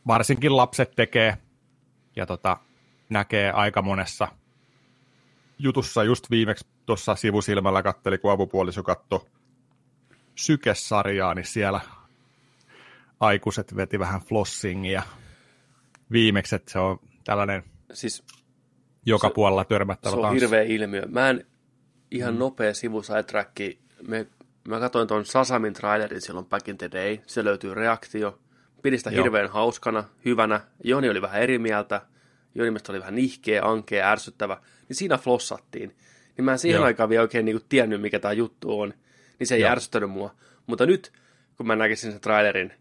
varsinkin 0.08 0.58
lapset 0.58 0.91
tekee 0.95 1.38
ja 2.16 2.26
tota, 2.26 2.58
näkee 3.10 3.52
aika 3.52 3.82
monessa 3.82 4.28
jutussa. 5.60 6.04
Just 6.04 6.32
viimeksi 6.32 6.68
tuossa 6.86 7.16
sivusilmällä 7.16 7.84
katteli, 7.84 8.18
kun 8.18 8.32
avupuoliso 8.32 8.84
katsoi 8.84 9.26
sykesarjaa, 10.36 11.34
niin 11.34 11.45
siellä 11.45 11.80
aikuiset 13.20 13.76
veti 13.76 13.99
vähän 13.99 14.22
flossingia. 14.22 15.04
Viimeksi, 16.12 16.56
että 16.56 16.72
se 16.72 16.80
on 16.80 16.99
tällainen 17.28 17.64
Siis 17.94 18.24
joka 19.06 19.28
Se- 19.28 19.34
puolella 19.34 19.66
törmättävä 19.66 20.12
se 20.12 20.16
on 20.18 20.22
tanssi. 20.22 20.41
hirveä 20.41 20.64
ilmiö. 20.64 21.04
Mä 21.10 21.30
en 21.30 21.45
ihan 22.12 22.34
mm. 22.34 22.40
nopea 22.40 22.74
sivu 22.74 23.04
sidetracki. 23.04 23.80
Me, 24.08 24.28
mä 24.68 24.80
katsoin 24.80 25.08
tuon 25.08 25.26
Sasamin 25.26 25.74
trailerin 25.74 26.22
silloin 26.22 26.45
back 26.45 26.68
in 26.68 26.78
the 26.78 26.90
day. 26.91 27.18
Se 27.26 27.44
löytyy 27.44 27.74
reaktio. 27.74 28.40
Pidin 28.82 28.99
sitä 28.99 29.12
Joo. 29.12 29.24
hirveän 29.24 29.49
hauskana, 29.49 30.04
hyvänä. 30.26 30.62
Joni 30.84 31.10
oli 31.10 31.22
vähän 31.22 31.41
eri 31.41 31.60
mieltä. 31.60 32.02
Joni 32.56 32.72
mielestä 32.72 32.91
oli 32.91 32.99
vähän 32.99 33.16
nihkeä, 33.16 33.64
ankea, 33.64 34.12
ärsyttävä. 34.12 34.62
Niin 34.90 34.98
siinä 34.98 35.18
flossattiin. 35.18 35.95
Niin 36.38 36.45
mä 36.45 36.52
en 36.52 36.60
siihen 36.60 36.80
Joo. 36.80 36.86
aikaan 36.86 37.10
vielä 37.10 37.22
oikein 37.22 37.45
niinku 37.45 37.66
tiennyt, 37.70 38.02
mikä 38.02 38.20
tämä 38.20 38.34
juttu 38.34 38.80
on. 38.80 38.94
Niin 39.40 39.48
se 39.48 39.56
ei 39.56 39.62
Joo. 39.62 39.72
ärsyttänyt 39.72 40.10
mua. 40.10 40.36
Mutta 40.68 40.86
nyt, 40.86 41.12
kun 41.58 41.68
mä 41.68 41.76
näkisin 41.76 42.12
sen 42.12 42.22
trailerin, 42.22 42.74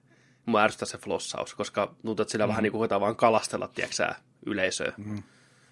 mua 0.47 0.63
ärsyttää 0.63 0.87
se 0.87 0.99
flossaus, 0.99 1.55
koska 1.55 1.95
tuntuu, 2.03 2.23
että 2.23 2.33
sillä 2.33 2.47
mm. 2.47 2.49
vähän 2.49 2.63
niin 2.63 2.73
kuin 2.73 2.81
koetaan 2.81 3.01
vaan 3.01 3.17
kalastella, 3.17 3.69
tiedätkö 3.69 4.15
yleisöä. 4.47 4.93
Mm. 4.97 5.23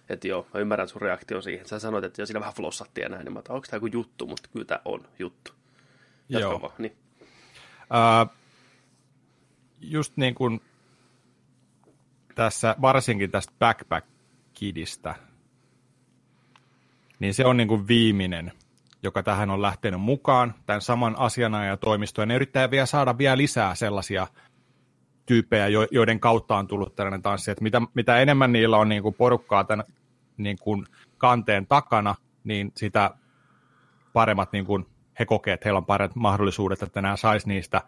Että 0.09 0.29
joo, 0.29 0.47
mä 0.55 0.61
ymmärrän 0.61 0.89
sun 0.89 1.03
reaktio 1.03 1.43
siihen. 1.43 1.67
Sä 1.67 1.79
sanoit, 1.79 2.05
että 2.05 2.23
jo 2.23 2.27
siinä 2.27 2.41
vähän 2.41 2.55
flossattiin 2.55 3.03
ja 3.03 3.09
näin, 3.09 3.25
niin 3.25 3.33
mä 3.33 3.39
otan, 3.39 3.57
onko 3.57 3.67
tämä 3.71 3.77
joku 3.77 3.87
juttu, 3.87 4.27
mutta 4.27 4.49
kyllä 4.53 4.65
tämä 4.65 4.81
on 4.85 5.09
juttu. 5.19 5.53
Jatka 6.29 6.49
Joo. 6.49 6.63
vaan. 6.63 6.73
Niin. 6.79 6.97
Ää, 7.91 8.27
just 9.81 10.17
niin 10.17 10.35
kuin 10.35 10.61
tässä, 12.35 12.77
varsinkin 12.81 13.31
tästä 13.31 13.53
Backpack 13.59 14.07
Kidistä, 14.55 15.15
niin 17.19 17.35
se 17.35 17.45
on 17.45 17.57
niin 17.57 17.69
kuin 17.69 17.89
viimeinen, 17.89 18.53
joka 19.03 19.23
tähän 19.23 19.51
on 19.51 19.63
lähtenyt 19.63 20.01
mukaan, 20.01 20.55
tämän 20.67 20.81
saman 20.81 21.19
asianajatoimistoon. 21.19 22.23
Ja 22.23 22.27
ne 22.27 22.35
yrittää 22.35 22.71
vielä 22.71 22.87
saada 22.87 23.19
vielä 23.19 23.37
lisää 23.37 23.75
sellaisia 23.75 24.27
tyyppejä, 25.27 25.69
jo- 25.69 25.87
joiden 25.91 26.21
kautta 26.21 26.57
on 26.57 26.67
tullut 26.67 26.97
tällainen 26.97 27.23
tanssi. 27.23 27.51
Että 27.51 27.63
mitä, 27.63 27.83
mitä 27.95 28.19
enemmän 28.19 28.53
niillä 28.53 28.77
on 28.77 28.89
niin 28.89 29.03
kuin 29.03 29.15
porukkaa 29.15 29.65
tämän 29.65 29.85
niin 30.37 30.59
kuin 30.61 30.87
kanteen 31.19 31.67
takana, 31.67 32.15
niin 32.45 32.73
sitä 32.77 33.11
paremmat 34.13 34.53
niin 34.53 34.67
kuin 34.67 34.87
he 35.19 35.25
kokee, 35.25 35.55
että 35.55 35.65
heillä 35.65 35.79
on 35.79 35.87
paremmat 35.87 36.17
mahdollisuudet, 36.17 36.83
että 36.83 37.03
nämä 37.03 37.17
saisi 37.17 37.49
niistä 37.49 37.83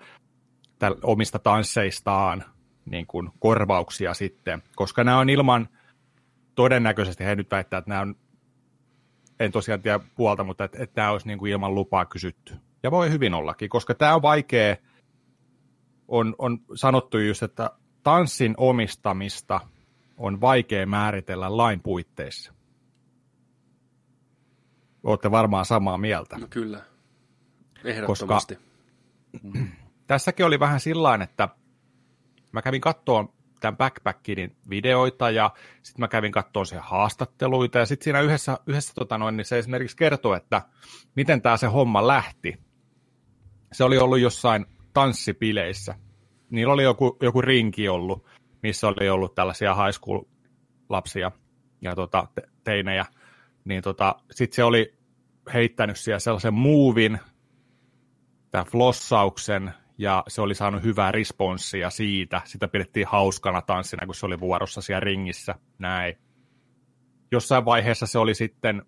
omista 1.03 1.39
tansseistaan 1.39 2.45
niin 2.91 3.07
kuin 3.07 3.31
korvauksia 3.39 4.15
sitten, 4.15 4.63
koska 4.77 5.05
nämä 5.05 5.19
on 5.19 5.31
ilman, 5.31 5.69
todennäköisesti 6.55 7.25
he 7.25 7.37
nyt 7.37 7.51
väittää, 7.51 7.79
että 7.79 7.89
nämä 7.89 8.01
on, 8.01 8.15
en 9.41 9.53
tosiaan 9.53 9.83
tiedä 9.83 10.01
puolta, 10.17 10.45
mutta 10.45 10.65
että, 10.65 10.83
että 10.83 10.95
tämä 10.95 11.11
olisi 11.11 11.27
niin 11.27 11.39
kuin 11.39 11.53
ilman 11.53 11.75
lupaa 11.75 12.05
kysytty. 12.07 12.55
Ja 12.83 12.91
voi 12.91 13.11
hyvin 13.11 13.35
ollakin, 13.35 13.69
koska 13.69 13.95
tämä 13.95 14.15
on 14.15 14.23
vaikea, 14.23 14.77
on, 16.09 16.35
on 16.39 16.59
sanottu 16.75 17.19
just, 17.19 17.43
että 17.43 17.71
tanssin 18.03 18.55
omistamista 18.57 19.61
on 20.17 20.41
vaikea 20.41 20.87
määritellä 20.87 21.57
lain 21.57 21.81
puitteissa. 21.81 22.53
Olette 25.03 25.31
varmaan 25.31 25.65
samaa 25.65 25.99
mieltä. 25.99 26.39
No 26.39 26.47
kyllä, 26.51 26.83
ehdottomasti. 27.85 28.55
Koska 28.55 29.59
tässäkin 30.07 30.47
oli 30.47 30.61
vähän 30.61 30.81
sillä 30.81 31.19
että 31.23 31.49
mä 32.53 32.63
kävin 32.63 32.81
kattoon 32.81 33.29
tämän 33.61 33.77
Backpackin 33.77 34.57
videoita 34.71 35.31
ja 35.31 35.51
sitten 35.83 36.03
mä 36.03 36.09
kävin 36.09 36.33
kattoon 36.33 36.67
sen 36.67 36.81
haastatteluita 36.81 37.79
ja 37.79 37.87
sitten 37.87 38.05
siinä 38.05 38.21
yhdessä, 38.21 38.59
yhdessä 38.67 38.95
tota 38.95 39.19
noin, 39.19 39.37
niin 39.37 39.45
se 39.45 39.59
esimerkiksi 39.59 39.97
kertoi, 39.97 40.37
että 40.37 40.63
miten 41.15 41.43
tämä 41.43 41.57
se 41.57 41.67
homma 41.67 42.07
lähti. 42.07 42.59
Se 43.73 43.85
oli 43.85 43.99
ollut 43.99 44.19
jossain 44.19 44.67
tanssipileissä. 44.97 45.95
Niillä 46.51 46.73
oli 46.73 46.83
joku, 46.83 47.17
joku 47.23 47.43
rinki 47.43 47.89
ollut, 47.89 48.27
missä 48.63 48.89
oli 48.89 49.09
ollut 49.09 49.35
tällaisia 49.35 49.75
high 49.75 49.99
school-lapsia 49.99 51.33
ja 51.81 51.95
tota, 51.95 52.29
te- 52.35 52.49
teinejä. 52.65 53.07
Niin 53.65 53.83
tota, 53.83 54.17
sitten 54.31 54.57
se 54.57 54.65
oli 54.65 54.95
heittänyt 55.55 55.99
siellä 55.99 56.19
sellaisen 56.19 56.55
muuvin, 56.55 57.19
tämän 58.51 58.67
flossauksen, 58.67 59.73
ja 59.99 60.25
se 60.29 60.43
oli 60.43 60.55
saanut 60.55 60.83
hyvää 60.83 61.13
responssia 61.13 61.91
siitä. 61.91 62.43
Sitä 62.45 62.69
pidettiin 62.69 63.07
hauskana 63.07 63.63
tanssina, 63.63 64.07
kun 64.07 64.15
se 64.15 64.27
oli 64.27 64.41
vuorossa 64.41 64.81
siellä 64.81 65.01
ringissä. 65.01 65.55
Näin. 65.79 66.19
Jossain 67.33 67.65
vaiheessa 67.65 68.07
se 68.07 68.19
oli 68.19 68.35
sitten 68.35 68.83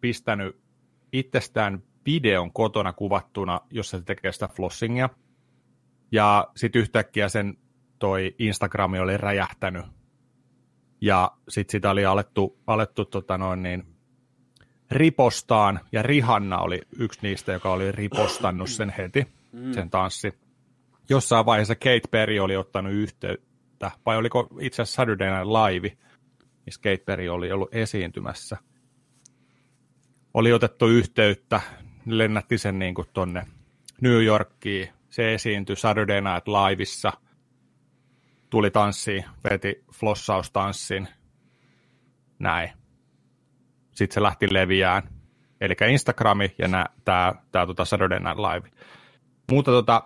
pistänyt 0.00 0.56
itsestään 1.12 1.82
videon 2.06 2.52
kotona 2.52 2.92
kuvattuna, 2.92 3.60
jossa 3.70 3.98
se 3.98 4.04
tekee 4.04 4.32
sitä 4.32 4.48
flossingia. 4.48 5.08
Ja 6.14 6.48
sitten 6.56 6.82
yhtäkkiä 6.82 7.28
sen 7.28 7.56
toi 7.98 8.34
Instagrami 8.38 8.98
oli 8.98 9.16
räjähtänyt. 9.16 9.84
Ja 11.00 11.30
sitten 11.48 11.72
sitä 11.72 11.90
oli 11.90 12.04
alettu, 12.04 12.58
alettu 12.66 13.04
tota 13.04 13.38
noin 13.38 13.62
niin, 13.62 13.86
ripostaan, 14.90 15.80
ja 15.92 16.02
Rihanna 16.02 16.58
oli 16.58 16.80
yksi 16.98 17.18
niistä, 17.22 17.52
joka 17.52 17.72
oli 17.72 17.92
ripostannut 17.92 18.70
sen 18.70 18.94
heti, 18.98 19.26
sen 19.72 19.90
tanssi. 19.90 20.34
Jossain 21.08 21.46
vaiheessa 21.46 21.74
Kate 21.74 22.08
Perry 22.10 22.38
oli 22.38 22.56
ottanut 22.56 22.92
yhteyttä, 22.92 23.90
vai 24.06 24.16
oliko 24.16 24.48
itse 24.60 24.82
asiassa 24.82 25.02
Saturday 25.02 25.30
Night 25.30 25.46
Live, 25.46 25.96
missä 26.66 26.80
Kate 26.80 27.02
Perry 27.06 27.28
oli 27.28 27.52
ollut 27.52 27.74
esiintymässä. 27.74 28.56
Oli 30.34 30.52
otettu 30.52 30.86
yhteyttä, 30.86 31.60
lennätti 32.06 32.58
sen 32.58 32.78
niin 32.78 32.94
kuin 32.94 33.08
tonne 33.12 33.46
New 34.00 34.24
Yorkiin, 34.24 34.93
se 35.14 35.34
esiintyi 35.34 35.76
Saturday 35.76 36.20
Night 36.20 36.48
Liveissa, 36.48 37.12
tuli 38.50 38.70
tanssiin, 38.70 39.24
veti 39.50 39.84
flossaustanssin, 39.92 41.08
näin 42.38 42.70
sitten 43.94 44.14
se 44.14 44.22
lähti 44.22 44.52
leviään. 44.52 45.02
Eli 45.60 45.74
Instagrami 45.90 46.54
ja 46.58 46.68
tämä 47.04 47.34
tää, 47.52 47.66
tota 47.66 47.84
Saturday 47.84 48.20
Night 48.20 48.38
Live. 48.38 48.70
Mutta 49.50 49.70
tota, 49.70 50.02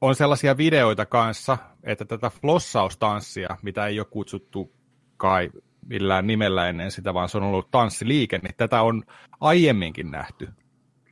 on 0.00 0.14
sellaisia 0.14 0.56
videoita 0.56 1.06
kanssa, 1.06 1.58
että 1.82 2.04
tätä 2.04 2.30
flossaustanssia, 2.30 3.56
mitä 3.62 3.86
ei 3.86 4.00
ole 4.00 4.06
kutsuttu 4.10 4.72
kai 5.16 5.50
millään 5.86 6.26
nimellä 6.26 6.68
ennen 6.68 6.90
sitä, 6.90 7.14
vaan 7.14 7.28
se 7.28 7.38
on 7.38 7.44
ollut 7.44 7.70
tanssiliike, 7.70 8.38
niin 8.38 8.54
tätä 8.56 8.82
on 8.82 9.02
aiemminkin 9.40 10.10
nähty. 10.10 10.48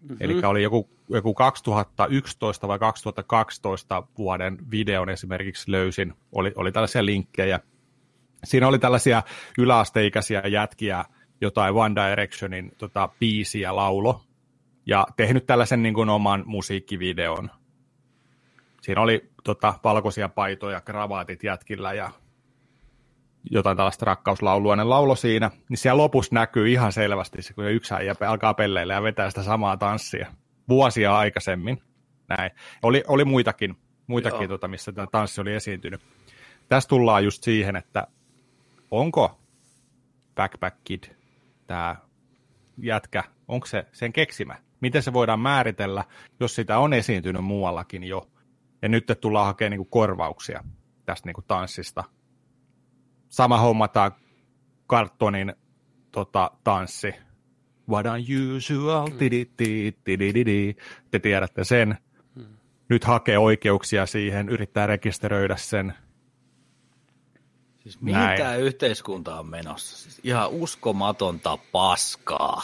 Mm-hmm. 0.00 0.16
Eli 0.20 0.40
oli 0.44 0.62
joku, 0.62 0.88
joku 1.08 1.34
2011 1.34 2.68
vai 2.68 2.78
2012 2.78 4.02
vuoden 4.18 4.58
videon 4.70 5.08
esimerkiksi 5.08 5.70
löysin, 5.70 6.14
oli, 6.32 6.52
oli 6.56 6.72
tällaisia 6.72 7.04
linkkejä. 7.04 7.60
Siinä 8.44 8.68
oli 8.68 8.78
tällaisia 8.78 9.22
yläasteikäisiä 9.58 10.40
jätkiä, 10.40 11.04
jotain 11.40 11.74
One 11.74 11.94
Directionin 11.94 12.72
tota, 12.78 13.08
biisiä 13.20 13.76
laulo 13.76 14.22
ja 14.86 15.06
tehnyt 15.16 15.46
tällaisen 15.46 15.82
niin 15.82 15.94
kuin, 15.94 16.08
oman 16.08 16.42
musiikkivideon. 16.46 17.50
Siinä 18.82 19.00
oli 19.00 19.30
tota, 19.44 19.74
valkoisia 19.84 20.28
paitoja, 20.28 20.80
kravaatit 20.80 21.44
jätkillä 21.44 21.92
ja 21.92 22.10
jotain 23.50 23.76
tällaista 23.76 24.06
rakkauslaulua, 24.06 24.76
ne 24.76 24.84
laulo 24.84 25.16
siinä, 25.16 25.50
niin 25.68 25.78
siellä 25.78 26.02
lopussa 26.02 26.34
näkyy 26.34 26.68
ihan 26.68 26.92
selvästi 26.92 27.42
se, 27.42 27.54
kun 27.54 27.70
yksi 27.70 27.94
äijä 27.94 28.14
alkaa 28.28 28.54
pelleillä 28.54 28.94
ja 28.94 29.02
vetää 29.02 29.30
sitä 29.30 29.42
samaa 29.42 29.76
tanssia 29.76 30.32
vuosia 30.68 31.16
aikaisemmin. 31.16 31.82
Näin. 32.28 32.50
Oli, 32.82 33.04
oli 33.08 33.24
muitakin, 33.24 33.76
muitakin 34.06 34.48
tota, 34.48 34.68
missä 34.68 34.92
tämä 34.92 35.06
tanssi 35.06 35.40
oli 35.40 35.54
esiintynyt. 35.54 36.00
Tässä 36.68 36.88
tullaan 36.88 37.24
just 37.24 37.42
siihen, 37.42 37.76
että 37.76 38.06
onko 38.90 39.40
Backpack 40.34 40.76
Kid 40.84 41.04
tämä 41.66 41.96
jätkä, 42.82 43.24
onko 43.48 43.66
se 43.66 43.86
sen 43.92 44.12
keksimä? 44.12 44.56
Miten 44.80 45.02
se 45.02 45.12
voidaan 45.12 45.40
määritellä, 45.40 46.04
jos 46.40 46.54
sitä 46.54 46.78
on 46.78 46.92
esiintynyt 46.92 47.44
muuallakin 47.44 48.04
jo? 48.04 48.30
Ja 48.82 48.88
nyt 48.88 49.18
tullaan 49.20 49.46
hakemaan 49.46 49.70
niin 49.78 49.90
korvauksia 49.90 50.64
tästä 51.06 51.28
niin 51.28 51.44
tanssista. 51.46 52.04
Sama 53.30 53.58
homma 53.58 53.88
tämä 53.88 54.10
kartonin 54.86 55.52
tota, 56.12 56.50
tanssi. 56.64 57.14
What 57.88 58.06
unusual, 58.06 59.06
mm. 59.06 59.18
te 61.10 61.18
tiedätte 61.18 61.64
sen. 61.64 61.98
Mm. 62.34 62.46
Nyt 62.88 63.04
hakee 63.04 63.38
oikeuksia 63.38 64.06
siihen, 64.06 64.48
yrittää 64.48 64.86
rekisteröidä 64.86 65.56
sen 65.56 65.94
Siis 67.80 68.00
mihin 68.00 68.20
tämä 68.36 68.54
yhteiskunta 68.54 69.38
on 69.38 69.46
menossa? 69.46 69.96
Siis 69.96 70.20
ihan 70.24 70.50
uskomatonta 70.50 71.58
paskaa. 71.72 72.62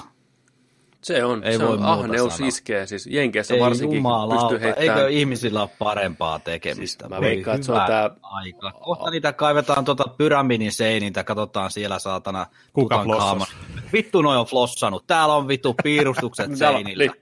Se 1.06 1.24
on, 1.24 1.44
Ei 1.44 1.56
se 1.56 1.66
voi 1.66 1.76
on 1.76 1.84
ahneus 1.84 2.40
iskee, 2.40 2.86
siis 2.86 3.06
Jenkeissä 3.06 3.54
Ei 3.54 3.60
varsinkin 3.60 4.02
pystyy 4.30 4.60
heittämään. 4.60 4.98
Eikö 4.98 5.08
ihmisillä 5.08 5.62
ole 5.62 5.70
parempaa 5.78 6.38
tekemistä? 6.38 7.04
Siis 7.04 7.10
mä 7.10 7.20
veikkaan, 7.20 7.54
että 7.54 7.66
se 7.66 7.72
on 7.72 7.86
tää... 7.86 8.10
aika. 8.22 8.72
Kohta 8.72 9.10
niitä 9.10 9.32
kaivetaan 9.32 9.84
tuota 9.84 10.04
pyramidin 10.18 10.72
seiniltä, 10.72 11.24
katsotaan 11.24 11.70
siellä 11.70 11.98
saatana. 11.98 12.46
Kuka 12.72 13.02
flossas? 13.02 13.56
Vittu 13.92 14.22
noi 14.22 14.36
on 14.36 14.46
flossannut, 14.46 15.06
täällä 15.06 15.34
on 15.34 15.48
vittu 15.48 15.74
piirustukset 15.82 16.56
seinillä. 16.58 17.04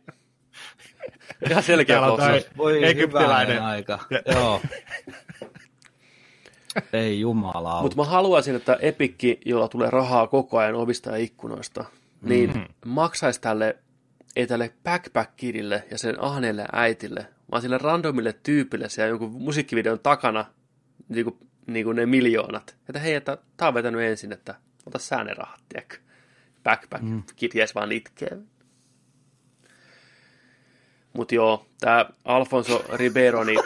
Ihan 1.50 1.62
selkeä 1.62 1.98
flossas. 1.98 2.42
Voi 2.56 2.84
egyptiläinen 2.84 3.62
aika. 3.62 3.98
Joo. 4.34 4.60
Ei 6.92 7.20
jumala. 7.20 7.82
Mutta 7.82 7.96
mä 7.96 8.04
haluaisin, 8.04 8.56
että 8.56 8.78
Epikki, 8.80 9.40
jolla 9.44 9.68
tulee 9.68 9.90
rahaa 9.90 10.26
koko 10.26 10.58
ajan 10.58 10.74
ovista 10.74 11.10
ja 11.10 11.16
ikkunoista, 11.16 11.84
niin 12.24 12.50
mm-hmm. 12.50 12.66
maksaisi 12.86 13.40
tälle, 13.40 13.78
ei 14.36 14.46
tälle 14.46 14.74
backpackidille 14.84 15.84
ja 15.90 15.98
sen 15.98 16.22
ahneelle 16.22 16.66
äitille, 16.72 17.26
vaan 17.50 17.62
sille 17.62 17.78
randomille 17.78 18.34
tyypille 18.42 18.88
siellä 18.88 19.08
jonkun 19.08 19.30
musiikkivideon 19.30 20.00
takana, 20.00 20.44
niin 21.08 21.24
kuin, 21.24 21.38
niin 21.66 21.84
kuin 21.84 21.96
ne 21.96 22.06
miljoonat. 22.06 22.76
Että 22.88 22.98
hei, 22.98 23.14
että 23.14 23.38
tää 23.56 23.68
on 23.68 23.74
vetänyt 23.74 24.00
ensin, 24.00 24.32
että 24.32 24.54
ota 24.86 24.98
sä 24.98 25.24
ne 25.24 25.34
rahat, 25.34 25.60
tiedätkö? 25.68 25.96
Backpack, 26.64 27.04
mm. 27.04 27.22
jäisi 27.54 27.74
vaan 27.74 27.92
itkee. 27.92 28.38
Mutta 31.12 31.34
joo, 31.34 31.66
tämä 31.80 32.06
Alfonso 32.24 32.84
Ribeiro, 32.92 33.44
niin 33.44 33.60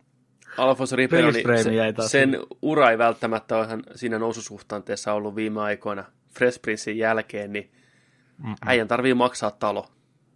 Alfonso 0.56 0.96
Ribeiro, 0.96 1.30
niin 1.30 1.44
se, 1.62 2.08
sen 2.08 2.38
ura 2.62 2.90
ei 2.90 2.98
välttämättä 2.98 3.56
ole 3.56 3.66
siinä 3.94 4.18
noususuhtanteessa 4.18 5.12
ollut 5.12 5.36
viime 5.36 5.60
aikoina 5.60 6.04
Fresh 6.34 6.62
Princein 6.62 6.98
jälkeen, 6.98 7.52
niin 7.52 7.70
Mm-mm. 8.42 8.56
äijän 8.66 8.88
tarvii 8.88 9.14
maksaa 9.14 9.50
talo. 9.50 9.90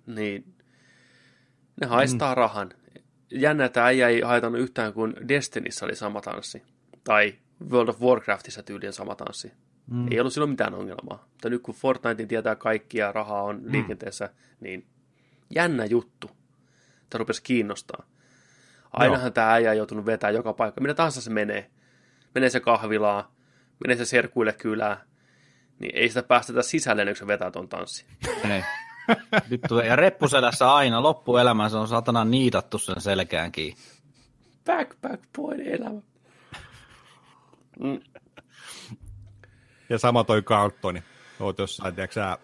Niin 0.06 0.54
ne 1.80 1.86
haistaa 1.86 2.34
mm. 2.34 2.36
rahan. 2.36 2.70
Jännä, 3.30 3.64
että 3.64 3.84
äijä 3.84 4.08
ei 4.08 4.20
haitannut 4.20 4.60
yhtään, 4.60 4.92
kun 4.92 5.14
Destinissä 5.28 5.84
oli 5.84 5.96
sama 5.96 6.20
tanssi. 6.20 6.62
Tai 7.04 7.34
World 7.70 7.88
of 7.88 8.00
Warcraftissa 8.00 8.62
tyyliin 8.62 8.92
sama 8.92 9.14
tanssi. 9.14 9.52
Mm. 9.90 10.12
Ei 10.12 10.20
ollut 10.20 10.32
silloin 10.32 10.50
mitään 10.50 10.74
ongelmaa. 10.74 11.26
Mutta 11.30 11.50
nyt 11.50 11.62
kun 11.62 11.74
Fortnite 11.74 12.26
tietää 12.26 12.56
kaikki 12.56 12.98
ja 12.98 13.12
rahaa 13.12 13.42
on 13.42 13.62
mm. 13.62 13.72
liikenteessä, 13.72 14.30
niin 14.60 14.86
jännä 15.54 15.84
juttu. 15.84 16.30
Tämä 17.10 17.18
rupesi 17.18 17.42
kiinnostaa. 17.42 18.06
Ainahan 18.92 19.32
tämä 19.32 19.52
äijä 19.52 19.70
on 19.70 19.76
joutunut 19.76 20.06
vetää 20.06 20.30
joka 20.30 20.52
paikka. 20.52 20.80
Minä 20.80 20.94
tahansa 20.94 21.20
se 21.20 21.30
menee. 21.30 21.70
Menee 22.34 22.50
se 22.50 22.60
kahvilaa, 22.60 23.34
menee 23.84 23.96
se 23.96 24.04
serkuille 24.04 24.52
kylään. 24.52 24.96
Niin 25.78 25.96
ei 25.96 26.08
sitä 26.08 26.22
päästetä 26.22 26.62
sisälle, 26.62 27.04
kun 27.06 27.16
se 27.16 27.26
vetää 27.26 27.50
ton 27.50 27.68
tanssi. 27.68 28.04
Ei. 28.50 28.62
Vittu, 29.50 29.78
ja 29.78 29.96
reppuselässä 29.96 30.74
aina 30.74 31.02
loppuelämänsä 31.02 31.80
on 31.80 31.88
satana 31.88 32.24
niitattu 32.24 32.78
sen 32.78 33.00
selkään 33.00 33.52
kiinni. 33.52 33.80
backpack 34.64 35.22
boy 35.36 35.54
elämä. 35.72 36.00
Mm. 37.80 38.00
Ja 39.88 39.98
sama 39.98 40.24
toi 40.24 40.42
Carltoni. 40.42 41.02
Oot 41.40 41.58
jossain, 41.58 41.94
tiedätkö 41.94 42.14
sä, 42.14 42.38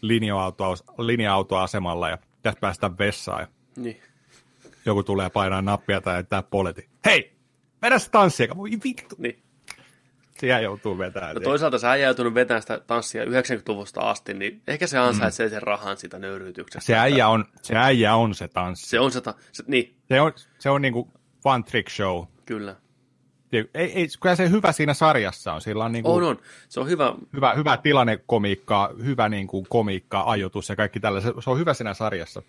linja-auto, 0.00 0.74
linja-autoasemalla 0.98 2.08
ja 2.08 2.18
pitäisi 2.36 2.58
päästä 2.60 2.98
vessaan 2.98 3.40
ja 3.40 3.46
Niin. 3.76 4.02
joku 4.86 5.02
tulee 5.02 5.30
painaa 5.30 5.62
nappia 5.62 6.00
tai 6.00 6.16
jättää 6.16 6.42
poleti. 6.42 6.88
Hei, 7.04 7.36
vedä 7.82 7.98
se 7.98 8.10
tanssia, 8.10 8.56
voi 8.56 8.70
vittu. 8.84 9.16
niin. 9.18 9.43
Siellä 10.38 10.60
joutuu 10.60 10.98
vetämään. 10.98 11.34
No 11.34 11.40
toisaalta 11.40 11.78
sä 11.78 11.90
äijä 11.90 12.06
joutunut 12.06 12.34
vetämään 12.34 12.62
sitä 12.62 12.80
tanssia 12.86 13.24
90-luvusta 13.24 14.00
asti, 14.00 14.34
niin 14.34 14.62
ehkä 14.68 14.86
se 14.86 14.98
ansaitsee 14.98 15.48
sen 15.48 15.62
rahan 15.62 15.96
siitä 15.96 16.18
nöyryytyksestä. 16.18 16.86
se, 16.86 16.96
äijä 16.96 17.28
on, 17.28 17.44
se 17.62 17.76
äijä 17.76 18.14
on 18.14 18.34
se 18.34 18.48
tanssi. 18.48 18.88
Se 18.90 19.00
on 19.00 19.12
se, 19.12 19.20
ta- 19.20 19.34
se 19.52 19.62
niin, 19.66 19.96
Se 20.08 20.20
on, 20.20 20.32
se 20.58 20.70
on 20.70 20.82
niinku 20.82 21.10
one 21.44 21.62
trick 21.62 21.90
show. 21.90 22.24
kyllä. 22.46 22.76
Ei, 23.52 23.68
ei, 23.74 24.06
kyllä 24.20 24.36
se 24.36 24.50
hyvä 24.50 24.72
siinä 24.72 24.94
sarjassa 24.94 25.52
on. 25.52 25.60
Sillä 25.60 25.84
on, 25.84 25.92
niinku 25.92 26.12
On, 26.14 26.22
on. 26.22 26.38
Se 26.68 26.80
on 26.80 26.88
hyvä. 26.88 27.14
hyvä, 27.32 27.54
hyvä 27.54 27.76
tilannekomiikka, 27.76 28.90
hyvä 29.04 29.28
niinku 29.28 29.66
komiikka, 29.68 30.22
ajoitus 30.26 30.68
ja 30.68 30.76
kaikki 30.76 31.00
tällaiset. 31.00 31.34
Se 31.44 31.50
on 31.50 31.58
hyvä 31.58 31.74
siinä 31.74 31.94
sarjassa. 31.94 32.42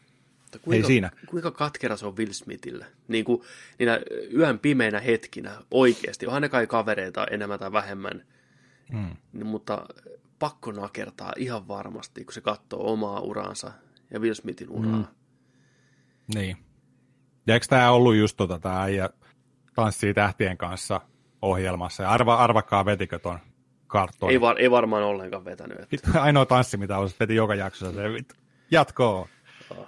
Mutta 0.55 0.65
kuinka, 0.65 0.87
siinä. 0.87 1.11
Kuinka 1.27 1.51
katkera 1.51 1.97
se 1.97 2.05
on 2.05 2.17
Will 2.17 2.31
Smithille? 2.31 2.85
Niin 3.07 3.25
kuin 3.25 3.41
niinä 3.79 3.99
yön 4.33 4.59
pimeinä 4.59 4.99
hetkinä 4.99 5.51
oikeasti. 5.71 6.27
Onhan 6.27 6.41
ne 6.41 6.49
kai 6.49 6.67
kavereita 6.67 7.27
enemmän 7.31 7.59
tai 7.59 7.71
vähemmän. 7.71 8.23
Hmm. 8.93 9.15
Niin, 9.33 9.45
mutta 9.45 9.85
pakko 10.39 10.71
nakertaa 10.71 11.33
ihan 11.37 11.67
varmasti, 11.67 12.25
kun 12.25 12.33
se 12.33 12.41
katsoo 12.41 12.91
omaa 12.91 13.19
uraansa 13.19 13.71
ja 14.11 14.19
Will 14.19 14.33
Smithin 14.33 14.69
uraa. 14.69 14.95
Hmm. 14.95 15.05
Niin. 16.35 16.57
Ja 17.47 17.53
eikö 17.53 17.65
tämä 17.69 17.91
ollut 17.91 18.15
just 18.15 18.37
tota, 18.37 18.59
tämä 18.59 18.81
äijä 18.81 19.09
tanssii 19.75 20.13
tähtien 20.13 20.57
kanssa 20.57 21.01
ohjelmassa. 21.41 22.03
Ja 22.03 22.09
arva, 22.09 22.35
arvakaa 22.35 22.85
vetikö 22.85 23.19
ton 23.19 23.39
karttoon. 23.87 24.31
Ei, 24.31 24.41
var, 24.41 24.59
ei 24.59 24.71
varmaan 24.71 25.03
ollenkaan 25.03 25.45
vetänyt. 25.45 25.77
Että. 25.79 26.21
Ainoa 26.21 26.45
tanssi, 26.45 26.77
mitä 26.77 26.97
olisi, 26.97 27.15
veti 27.19 27.35
joka 27.35 27.55
jaksossa. 27.55 28.01
Se, 28.01 28.35
jatkoa. 28.71 29.27
Oh. 29.69 29.87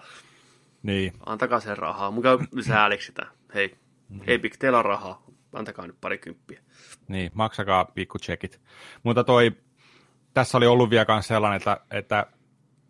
Niin. 0.84 1.14
Antakaa 1.26 1.60
sen 1.60 1.78
rahaa. 1.78 2.12
Muka 2.12 2.40
sääliksi 2.68 3.06
sitä. 3.08 3.26
Hei, 3.54 3.76
Hmm. 4.10 4.22
Epic, 4.28 4.56
teillä 4.60 4.80
on 4.80 4.86
rahaa. 4.86 5.24
Antakaa 5.54 5.88
nyt 5.88 5.96
pari 6.02 6.18
kymppiä. 6.18 6.60
Niin, 7.08 7.32
maksakaa 7.34 7.86
pikkutsekit. 7.86 8.62
Mutta 9.04 9.24
toi, 9.24 9.52
tässä 10.34 10.58
oli 10.58 10.68
ollut 10.68 10.90
vielä 10.90 11.06
myös 11.10 11.28
sellainen, 11.28 11.58
että, 11.58 11.78
että 11.92 12.26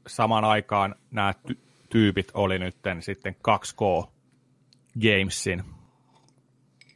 samaan 0.07 0.45
aikaan 0.45 0.95
nämä 1.11 1.33
ty- 1.51 1.57
tyypit 1.89 2.31
oli 2.33 2.59
nyt 2.59 2.75
sitten 2.99 3.35
2K 3.35 4.07
Gamesin 5.01 5.63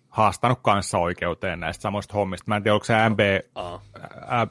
haastanut 0.09 0.59
kanssa 0.61 0.97
oikeuteen 0.97 1.59
näistä 1.59 1.81
samoista 1.81 2.13
hommista. 2.13 2.45
Mä 2.47 2.55
en 2.55 2.63
tiedä, 2.63 2.73
onko 2.73 2.85
se 2.85 3.09
MB, 3.09 3.19
Aa. 3.55 3.81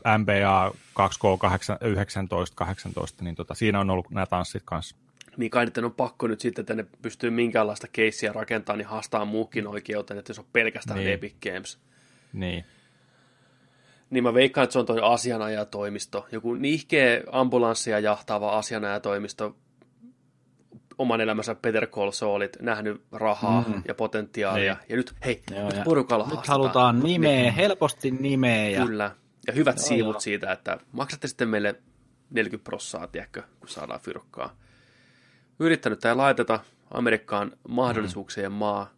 ä- 0.05 0.19
NBA 0.19 0.73
2K19-18, 0.95 3.25
niin 3.25 3.35
tota, 3.35 3.55
siinä 3.55 3.81
on 3.81 3.91
ollut 3.91 4.11
nämä 4.11 4.27
tanssit 4.27 4.63
kanssa. 4.65 4.97
Niin 5.37 5.51
kai 5.51 5.65
niiden 5.65 5.85
on 5.85 5.93
pakko 5.93 6.27
nyt 6.27 6.41
sitten, 6.41 6.63
että 6.63 6.75
ne 6.75 6.87
pystyy 7.03 7.31
minkäänlaista 7.31 7.87
keissiä 7.93 8.33
rakentamaan, 8.33 8.79
niin 8.79 8.89
haastaa 8.89 9.25
muukin 9.25 9.67
oikeuteen, 9.67 10.19
että 10.19 10.33
se 10.33 10.41
on 10.41 10.47
pelkästään 10.53 10.99
Niin. 10.99 11.05
niin. 11.07 11.15
Epic 11.15 11.35
Games. 11.53 11.79
Niin. 12.33 12.65
Niin 14.11 14.25
mä 14.25 14.35
veikkaan, 14.35 14.63
että 14.65 14.73
se 14.73 14.79
on 14.79 14.87
toi 14.87 15.01
asianajatoimisto. 15.03 16.27
Joku 16.33 16.55
nihkeä 16.55 17.23
ambulanssia 17.33 17.99
jahtaava 17.99 18.59
asianajatoimisto, 18.59 19.57
oman 20.99 21.21
elämänsä 21.21 21.55
Peter 21.55 21.87
Call 21.87 22.11
Saulit, 22.11 22.57
nähnyt 22.61 23.03
rahaa 23.13 23.65
mm. 23.69 23.83
ja 23.89 23.95
potentiaalia. 23.95 24.75
Niin. 24.75 24.85
Ja 24.89 24.97
nyt, 24.97 25.15
hei, 25.25 25.43
Joo, 25.51 25.69
nyt 25.69 25.85
porukalla 25.85 26.25
Nyt 26.25 26.35
haastetaan. 26.35 26.61
halutaan 26.61 27.01
nimeä, 27.01 27.53
helposti 27.53 28.11
nimeä. 28.11 28.69
Ja... 28.71 28.87
Kyllä. 28.87 29.11
Ja 29.47 29.53
hyvät 29.53 29.77
Joo, 29.77 29.87
siivut 29.87 30.15
joo. 30.15 30.21
siitä, 30.21 30.53
että 30.53 30.79
maksatte 30.93 31.29
sitten 31.29 31.49
meille 31.49 31.75
40 32.31 32.65
prossaa, 32.65 33.07
tiedätkö, 33.07 33.43
kun 33.61 33.69
saadaan 33.69 34.01
fyrkkaa. 34.01 34.57
Yrittänyt 35.61 35.99
tai 35.99 36.15
laiteta 36.17 36.61
Amerikkaan 36.91 37.53
mahdollisuuksien 37.69 38.53
maa. 38.53 38.91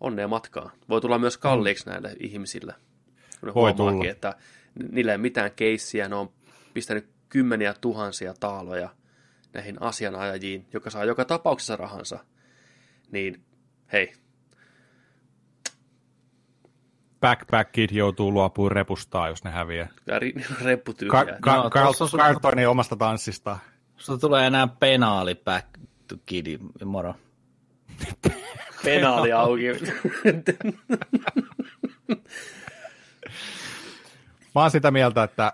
Onnea 0.00 0.28
matkaa. 0.28 0.70
Voi 0.88 1.00
tulla 1.00 1.18
myös 1.18 1.38
kalliiksi 1.38 1.86
näille 1.90 2.16
ihmisille. 2.20 2.74
Kun 3.40 3.46
ne 3.48 3.54
Voi 3.54 3.72
huomaakin, 3.72 3.98
tulla. 3.98 4.10
että 4.10 4.34
niillä 4.92 5.12
ei 5.12 5.16
ole 5.16 5.22
mitään 5.22 5.50
keissiä, 5.56 6.08
ne 6.08 6.14
on 6.14 6.32
pistänyt 6.74 7.08
kymmeniä 7.28 7.74
tuhansia 7.80 8.34
taaloja 8.40 8.88
näihin 9.52 9.82
asianajajiin, 9.82 10.66
joka 10.72 10.90
saa 10.90 11.04
joka 11.04 11.24
tapauksessa 11.24 11.76
rahansa. 11.76 12.18
Niin, 13.12 13.42
hei, 13.92 14.12
Backpack 17.20 17.72
Kid 17.72 17.90
joutuu 17.92 18.32
luopumaan 18.32 18.72
repustaa, 18.72 19.28
jos 19.28 19.44
ne 19.44 19.50
häviää. 19.50 19.88
ri- 20.10 20.44
reppu 20.64 20.94
tyhjää. 20.94 21.24
Ka- 21.24 21.38
ka- 21.40 21.56
No, 21.56 21.70
Carlton 22.16 22.58
ei 22.58 22.66
omasta 22.66 22.96
tanssista. 22.96 23.58
Susta 23.96 24.20
tulee 24.20 24.46
enää 24.46 24.66
penaali 24.68 25.34
back 25.34 25.66
to 26.08 26.16
kidi, 26.26 26.58
moro. 26.84 27.14
penaali 28.84 29.32
auki. 29.32 29.62
Mä 34.54 34.60
oon 34.60 34.70
sitä 34.70 34.90
mieltä, 34.90 35.22
että 35.22 35.52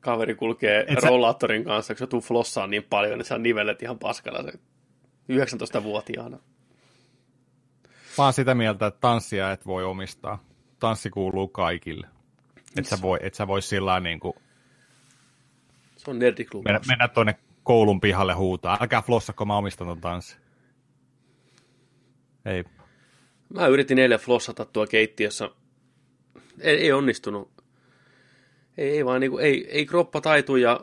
Kaveri 0.00 0.34
kulkee 0.34 0.84
Et 0.88 1.00
sä- 1.00 1.08
rollaattorin 1.08 1.64
kanssa, 1.64 1.94
kun 1.94 1.98
se 1.98 2.06
tuu 2.06 2.20
flossaan 2.20 2.70
niin 2.70 2.82
paljon, 2.84 3.20
että 3.20 3.28
se 3.28 3.34
on 3.34 3.42
nivellet 3.42 3.82
ihan 3.82 3.98
paskalla 3.98 4.42
se 4.42 4.52
19-vuotiaana. 5.32 6.38
Mä 8.18 8.24
oon 8.24 8.32
sitä 8.32 8.54
mieltä, 8.54 8.86
että 8.86 9.00
tanssia 9.00 9.52
et 9.52 9.66
voi 9.66 9.84
omistaa. 9.84 10.44
Tanssi 10.80 11.10
kuuluu 11.10 11.48
kaikille. 11.48 12.06
Et 12.76 12.86
sä 12.86 12.98
voi, 13.02 13.18
et 13.22 13.34
sä 13.34 13.46
voi 13.46 13.62
sillä 13.62 14.00
niin 14.00 14.20
kuin 14.20 14.34
Se 15.96 16.10
on 16.10 16.18
nerdiklubi. 16.18 16.64
mennä, 16.64 16.80
mennä 16.88 17.08
tuonne 17.08 17.38
koulun 17.64 18.00
pihalle 18.00 18.32
huutaa. 18.34 18.78
Älkää 18.80 19.02
flossako, 19.02 19.44
mä 19.44 19.56
omistan 19.56 19.86
ton 19.86 20.00
tanssi. 20.00 20.36
Ei. 22.44 22.64
Mä 23.54 23.66
yritin 23.66 23.98
eilen 23.98 24.18
flossata 24.18 24.64
tuo 24.64 24.86
keittiössä. 24.86 25.50
Ei, 26.60 26.76
ei 26.76 26.92
onnistunut. 26.92 27.50
Ei, 28.78 28.90
ei 28.90 29.04
vaan 29.04 29.20
niinku, 29.20 29.38
ei, 29.38 29.68
ei 29.70 29.86
kroppa 29.86 30.20
taitu 30.20 30.56
ja 30.56 30.80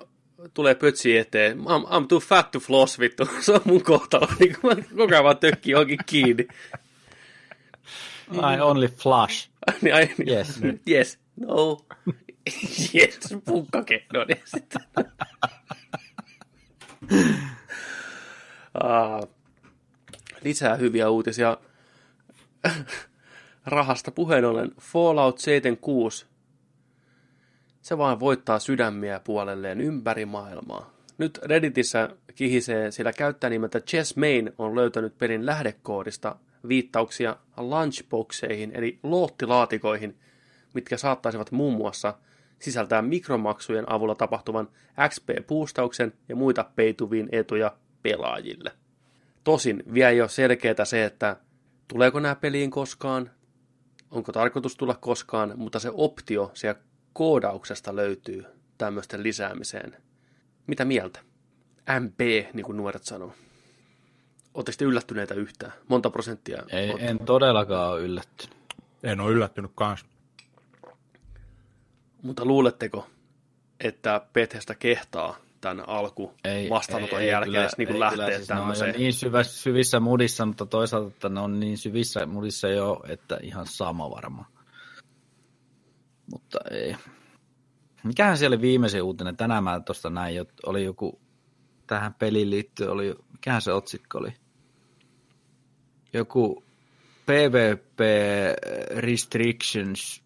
tulee 0.53 0.75
pötsi 0.75 1.17
eteen. 1.17 1.57
I'm, 1.57 1.87
I'm 1.87 2.07
too 2.07 2.19
fat 2.19 2.51
to 2.51 2.59
floss, 2.59 2.99
vittu. 2.99 3.29
Se 3.41 3.51
on 3.53 3.61
mun 3.65 3.83
kohtalo. 3.83 4.27
Niin 4.39 4.55
mä 4.63 4.75
koko 4.97 5.13
ajan 5.13 5.23
vaan 5.23 5.37
tökkii 5.37 5.71
johonkin 5.71 5.99
kiinni. 6.05 6.47
I 8.33 8.61
only 8.61 8.87
flush. 8.87 9.49
niin, 9.81 9.95
ai, 9.95 10.09
niin, 10.17 10.29
Yes. 10.29 10.61
yes. 10.89 11.19
No. 11.35 11.77
yes, 12.95 13.19
punkkake. 13.45 14.05
No 14.13 14.25
niin, 14.27 14.41
sitten. 14.45 14.81
Ah, 18.73 19.27
lisää 20.43 20.75
hyviä 20.75 21.09
uutisia. 21.09 21.57
Rahasta 23.65 24.11
puheen 24.11 24.45
ollen 24.45 24.71
Fallout 24.81 25.37
76. 25.39 26.25
Se 27.81 27.97
vaan 27.97 28.19
voittaa 28.19 28.59
sydämiä 28.59 29.19
puolelleen 29.19 29.81
ympäri 29.81 30.25
maailmaa. 30.25 30.93
Nyt 31.17 31.39
Redditissä 31.43 32.09
kihisee, 32.35 32.91
sillä 32.91 33.13
käyttäjänimeltä 33.13 33.79
Chess 33.79 34.15
Main 34.15 34.51
on 34.57 34.75
löytänyt 34.75 35.17
pelin 35.17 35.45
lähdekoodista 35.45 36.35
viittauksia 36.67 37.35
lunchboxeihin, 37.57 38.71
eli 38.73 38.99
loottilaatikoihin, 39.03 40.17
mitkä 40.73 40.97
saattaisivat 40.97 41.51
muun 41.51 41.73
muassa 41.73 42.13
sisältää 42.61 43.01
mikromaksujen 43.01 43.91
avulla 43.91 44.15
tapahtuvan 44.15 44.69
XP-puustauksen 45.09 46.13
ja 46.29 46.35
muita 46.35 46.65
peituviin 46.75 47.29
etuja 47.31 47.75
pelaajille. 48.03 48.71
Tosin 49.43 49.83
vielä 49.93 50.09
ei 50.09 50.21
ole 50.21 50.29
selkeää 50.29 50.85
se, 50.85 51.05
että 51.05 51.37
tuleeko 51.87 52.19
nämä 52.19 52.35
peliin 52.35 52.71
koskaan, 52.71 53.31
onko 54.11 54.31
tarkoitus 54.31 54.75
tulla 54.75 54.95
koskaan, 54.95 55.53
mutta 55.55 55.79
se 55.79 55.91
optio 55.93 56.51
siellä 56.53 56.81
koodauksesta 57.13 57.95
löytyy 57.95 58.45
tämmöisten 58.77 59.23
lisäämiseen. 59.23 59.97
Mitä 60.67 60.85
mieltä? 60.85 61.19
MP, 61.99 62.19
niin 62.53 62.65
kuin 62.65 62.77
nuoret 62.77 63.03
sanoo. 63.03 63.33
Oletteko 64.53 64.75
te 64.77 64.85
yllättyneitä 64.85 65.33
yhtään? 65.33 65.73
Monta 65.87 66.09
prosenttia? 66.09 66.63
Ei, 66.69 66.93
en 66.99 67.19
todellakaan 67.19 67.91
ole 67.91 68.01
yllättynyt. 68.01 68.57
En 69.03 69.19
ole 69.19 69.31
yllättynyt 69.31 69.71
kanssa. 69.75 70.05
Mutta 72.23 72.45
luuletteko, 72.45 73.07
että 73.79 74.21
Bethesda 74.33 74.75
kehtaa 74.75 75.37
tämän 75.61 75.89
alku 75.89 76.33
Ei, 76.43 76.69
vastaanoton 76.69 77.21
ei, 77.21 77.27
jälkeen 77.27 77.51
kyllä- 77.53 77.69
niin 77.77 77.89
ei 77.89 77.99
lähteä 77.99 78.25
kyllä, 78.25 78.35
siis 78.37 78.47
tämmöiseen? 78.47 78.95
niin 78.97 79.13
syvä, 79.13 79.43
syvissä 79.43 79.99
mudissa, 79.99 80.45
mutta 80.45 80.65
toisaalta 80.65 81.07
että 81.07 81.29
ne 81.29 81.39
on 81.39 81.59
niin 81.59 81.77
syvissä 81.77 82.25
mudissa 82.25 82.67
jo, 82.67 83.03
että 83.07 83.37
ihan 83.43 83.65
sama 83.67 84.09
varmaan. 84.09 84.47
Mutta 86.31 86.59
ei. 86.71 86.95
Mikähän 88.03 88.37
siellä 88.37 88.53
oli 88.55 88.61
viimeisin 88.61 89.01
uutinen? 89.03 89.37
Tänään 89.37 89.63
mä 89.63 89.79
tuosta 89.79 90.09
näin, 90.09 90.35
jo- 90.35 90.45
oli 90.65 90.83
joku 90.83 91.21
tähän 91.87 92.13
peliin 92.13 92.49
liittyen, 92.49 92.89
oli, 92.89 93.15
mikähän 93.31 93.61
se 93.61 93.73
otsikko 93.73 94.17
oli? 94.17 94.33
Joku 96.13 96.63
PvP 97.25 97.99
Restrictions 98.97 100.23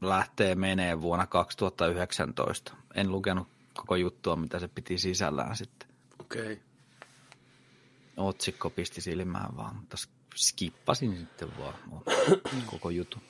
lähtee 0.00 0.54
menee 0.54 1.00
vuonna 1.00 1.26
2019. 1.26 2.76
En 2.94 3.12
lukenut 3.12 3.48
koko 3.74 3.96
juttua, 3.96 4.36
mitä 4.36 4.58
se 4.58 4.68
piti 4.68 4.98
sisällään 4.98 5.56
sitten. 5.56 5.88
Okei. 6.18 6.42
Okay. 6.42 6.56
Otsikko 8.16 8.70
pisti 8.70 9.00
silmään 9.00 9.56
vaan, 9.56 9.76
mutta 9.76 9.96
skippasin 10.36 11.16
sitten 11.16 11.48
vaan 11.58 11.74
koko 12.72 12.90
jutun. 12.90 13.22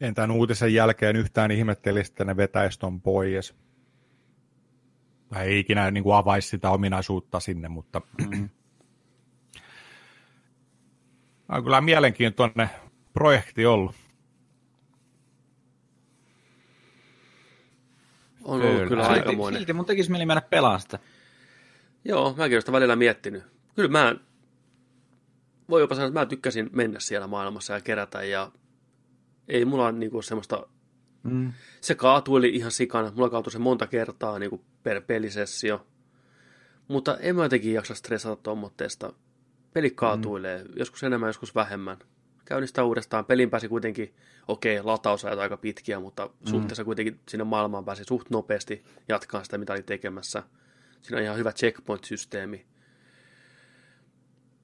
En 0.00 0.14
tämän 0.14 0.30
uutisen 0.30 0.74
jälkeen 0.74 1.16
yhtään 1.16 1.50
ihmetteli, 1.50 2.00
että 2.00 2.24
ne 2.24 2.36
vetäisi 2.36 2.78
ton 2.78 3.00
pois. 3.00 3.54
Mä 5.30 5.42
ei 5.42 5.58
ikinä 5.58 5.90
niin 5.90 6.04
kuin 6.04 6.16
avaisi 6.16 6.48
sitä 6.48 6.70
ominaisuutta 6.70 7.40
sinne, 7.40 7.68
mutta 7.68 8.00
mm. 8.18 8.48
On 11.48 11.64
kyllä 11.64 11.80
mielenkiintoinen 11.80 12.70
projekti 13.12 13.66
ollut. 13.66 13.94
On 18.44 18.62
ollut 18.62 18.74
kyllä, 18.74 18.88
kyllä 18.88 19.06
aikamoinen. 19.06 19.60
Silti 19.60 19.72
mun 19.72 19.84
tekisi 19.84 20.10
mieli 20.10 20.26
mennä 20.26 20.40
pelaan 20.40 20.80
sitä. 20.80 20.98
Joo, 22.04 22.34
mäkin 22.36 22.54
olen 22.54 22.62
sitä 22.62 22.72
välillä 22.72 22.96
miettinyt. 22.96 23.42
Kyllä 23.74 23.88
mä, 23.88 24.16
voi 25.68 25.80
jopa 25.80 25.94
sanoa, 25.94 26.08
että 26.08 26.20
mä 26.20 26.26
tykkäsin 26.26 26.70
mennä 26.72 27.00
siellä 27.00 27.26
maailmassa 27.26 27.74
ja 27.74 27.80
kerätä 27.80 28.22
ja 28.22 28.52
ei 29.48 29.64
mulla 29.64 29.92
niinku 29.92 30.22
semmoista, 30.22 30.66
mm. 31.22 31.52
se 31.80 31.94
kaatuili 31.94 32.48
ihan 32.48 32.70
sikana, 32.70 33.12
mulla 33.14 33.30
kaatui 33.30 33.52
se 33.52 33.58
monta 33.58 33.86
kertaa 33.86 34.38
niinku 34.38 34.64
per 34.82 35.02
pelisessio, 35.02 35.86
mutta 36.88 37.18
en 37.18 37.36
mä 37.36 37.42
jotenkin 37.42 37.74
jaksa 37.74 37.94
stressata 37.94 38.42
tuommoitteesta. 38.42 39.12
Peli 39.72 39.90
kaatuilee, 39.90 40.64
mm. 40.64 40.70
joskus 40.76 41.02
enemmän, 41.02 41.28
joskus 41.28 41.54
vähemmän. 41.54 41.96
Käynnistää 42.44 42.84
uudestaan. 42.84 43.24
Pelin 43.24 43.50
pääsi 43.50 43.68
kuitenkin, 43.68 44.14
okei, 44.48 44.78
okay, 44.78 44.86
latausajat 44.86 45.38
aika 45.38 45.56
pitkiä, 45.56 46.00
mutta 46.00 46.26
mm. 46.26 46.50
suhteessa 46.50 46.84
kuitenkin 46.84 47.20
sinne 47.28 47.44
maailmaan 47.44 47.84
pääsi 47.84 48.04
suht 48.04 48.30
nopeasti 48.30 48.84
jatkaa 49.08 49.44
sitä, 49.44 49.58
mitä 49.58 49.72
oli 49.72 49.82
tekemässä. 49.82 50.42
Siinä 51.02 51.18
on 51.18 51.24
ihan 51.24 51.36
hyvä 51.36 51.52
checkpoint-systeemi. 51.52 52.66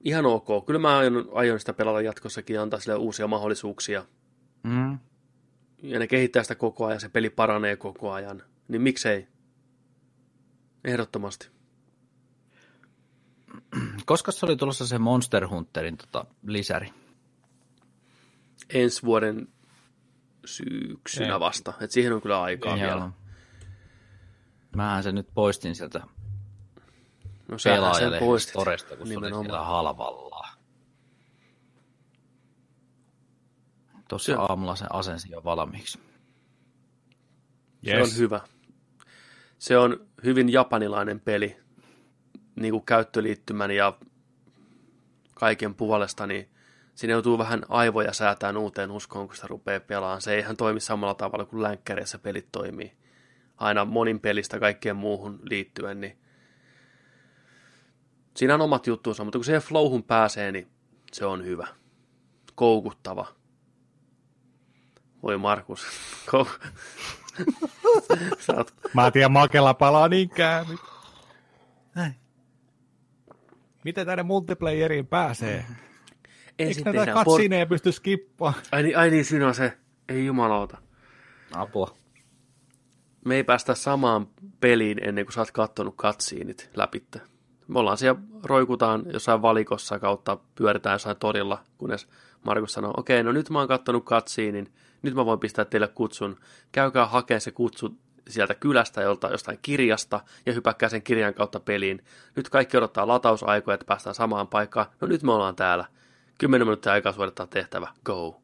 Ihan 0.03 0.25
ok. 0.25 0.65
Kyllä 0.65 0.79
mä 0.79 0.97
aion, 0.97 1.29
aion 1.31 1.59
sitä 1.59 1.73
pelata 1.73 2.01
jatkossakin 2.01 2.53
ja 2.53 2.61
antaa 2.61 2.79
sille 2.79 2.95
uusia 2.95 3.27
mahdollisuuksia. 3.27 4.05
Mm. 4.63 4.99
Ja 5.83 5.99
ne 5.99 6.07
kehittää 6.07 6.43
sitä 6.43 6.55
koko 6.55 6.85
ajan, 6.85 6.99
se 6.99 7.09
peli 7.09 7.29
paranee 7.29 7.75
koko 7.75 8.11
ajan. 8.11 8.43
Niin 8.67 8.81
miksei? 8.81 9.27
Ehdottomasti. 10.83 11.49
Koska 14.05 14.31
se 14.31 14.45
oli 14.45 14.55
tulossa 14.55 14.87
se 14.87 14.97
Monster 14.97 15.47
Hunterin 15.47 15.97
tota, 15.97 16.25
lisäri? 16.47 16.93
Ensi 18.69 19.03
vuoden 19.03 19.47
syksynä 20.45 21.33
Ei. 21.33 21.39
vasta. 21.39 21.73
Et 21.81 21.91
siihen 21.91 22.13
on 22.13 22.21
kyllä 22.21 22.41
aikaa 22.41 22.75
Ei, 22.75 22.81
vielä. 22.81 23.09
Mähän 24.75 25.03
se 25.03 25.11
nyt 25.11 25.27
poistin 25.33 25.75
sieltä 25.75 25.99
no, 27.47 27.57
pelaajalle 27.63 28.19
Toresta, 28.53 28.97
kun 28.97 29.09
Nimenomaan. 29.09 29.31
se 29.31 29.37
oli 29.37 29.45
siellä 29.45 29.65
halvalla. 29.65 30.47
Tuossa 34.07 34.33
se, 34.33 34.37
aamulla 34.39 34.75
sen 34.75 34.95
asensi 34.95 35.31
jo 35.31 35.43
valmiiksi. 35.43 35.99
Yes. 37.87 38.09
Se 38.09 38.15
on 38.15 38.19
hyvä. 38.19 38.41
Se 39.57 39.77
on 39.77 40.07
hyvin 40.23 40.51
japanilainen 40.51 41.19
peli, 41.19 41.57
niin 42.55 42.71
kuin 42.71 42.85
käyttöliittymän 42.85 43.71
ja 43.71 43.97
kaiken 45.33 45.75
puolesta, 45.75 46.27
niin 46.27 46.49
siinä 46.95 47.11
joutuu 47.11 47.37
vähän 47.37 47.65
aivoja 47.69 48.13
säätään 48.13 48.57
uuteen 48.57 48.91
uskoon, 48.91 49.27
kun 49.27 49.35
sitä 49.35 49.47
rupeaa 49.47 49.79
pelaamaan. 49.79 50.21
Se 50.21 50.33
ei 50.33 50.39
ihan 50.39 50.57
toimi 50.57 50.79
samalla 50.79 51.13
tavalla 51.13 51.45
kuin 51.45 51.63
länkkäreissä 51.63 52.19
pelit 52.19 52.47
toimii. 52.51 52.93
Aina 53.57 53.85
monin 53.85 54.19
pelistä 54.19 54.59
kaikkeen 54.59 54.95
muuhun 54.95 55.39
liittyen, 55.43 56.01
niin 56.01 56.17
siinä 58.35 58.53
on 58.53 58.61
omat 58.61 58.87
juttuunsa, 58.87 59.23
mutta 59.23 59.37
kun 59.37 59.45
se 59.45 59.59
flowhun 59.59 60.03
pääsee, 60.03 60.51
niin 60.51 60.67
se 61.11 61.25
on 61.25 61.45
hyvä. 61.45 61.67
Koukuttava. 62.55 63.27
Voi 65.23 65.37
Markus. 65.37 65.85
oot... 68.57 68.73
Mä 68.93 69.11
tiedän, 69.11 69.31
makella 69.31 69.73
palaa 69.73 70.07
niin 70.07 70.29
käämi. 70.29 70.75
Miten 73.85 74.05
tänne 74.05 74.23
multiplayeriin 74.23 75.07
pääsee? 75.07 75.65
Eikö 76.59 76.91
näitä 76.91 77.13
katsineja 77.13 77.65
por... 77.65 77.69
pysty 77.69 77.91
skippaa? 77.91 78.53
Ai 78.71 78.83
niin, 78.83 78.97
ai 78.97 79.09
niin, 79.09 79.25
siinä 79.25 79.47
on 79.47 79.55
se. 79.55 79.77
Ei 80.09 80.25
jumalauta. 80.25 80.77
Apua. 81.55 81.97
Me 83.25 83.35
ei 83.35 83.43
päästä 83.43 83.75
samaan 83.75 84.27
peliin 84.59 85.07
ennen 85.07 85.25
kuin 85.25 85.33
sä 85.33 85.41
oot 85.41 85.51
kattonut 85.51 85.93
katsiinit 85.97 86.69
läpitte. 86.75 87.21
Me 87.67 87.79
ollaan 87.79 87.97
siellä, 87.97 88.21
roikutaan 88.43 89.03
jossain 89.13 89.41
valikossa 89.41 89.99
kautta, 89.99 90.37
pyöritään 90.55 90.95
jossain 90.95 91.17
torilla, 91.17 91.63
kunnes 91.77 92.07
Markus 92.43 92.73
sanoo, 92.73 92.93
okei, 92.97 93.23
no 93.23 93.31
nyt 93.31 93.49
mä 93.49 93.59
oon 93.59 93.67
kattonut 93.67 94.05
katsiinin, 94.05 94.73
nyt 95.01 95.13
mä 95.13 95.25
voin 95.25 95.39
pistää 95.39 95.65
teille 95.65 95.87
kutsun. 95.87 96.37
Käykää 96.71 97.05
hakemaan 97.05 97.41
se 97.41 97.51
kutsu 97.51 97.97
sieltä 98.29 98.53
kylästä 98.53 99.01
jolta, 99.01 99.29
jostain 99.29 99.59
kirjasta 99.61 100.19
ja 100.45 100.53
hypäkkää 100.53 100.89
sen 100.89 101.03
kirjan 101.03 101.33
kautta 101.33 101.59
peliin. 101.59 102.03
Nyt 102.35 102.49
kaikki 102.49 102.77
odottaa 102.77 103.07
latausaikoja, 103.07 103.73
että 103.73 103.85
päästään 103.85 104.15
samaan 104.15 104.47
paikkaan. 104.47 104.85
No 105.01 105.07
nyt 105.07 105.23
me 105.23 105.31
ollaan 105.31 105.55
täällä. 105.55 105.85
Kymmenen 106.37 106.67
minuuttia 106.67 106.91
aikaa 106.91 107.11
suorittaa 107.11 107.47
tehtävä. 107.47 107.87
Go. 108.05 108.41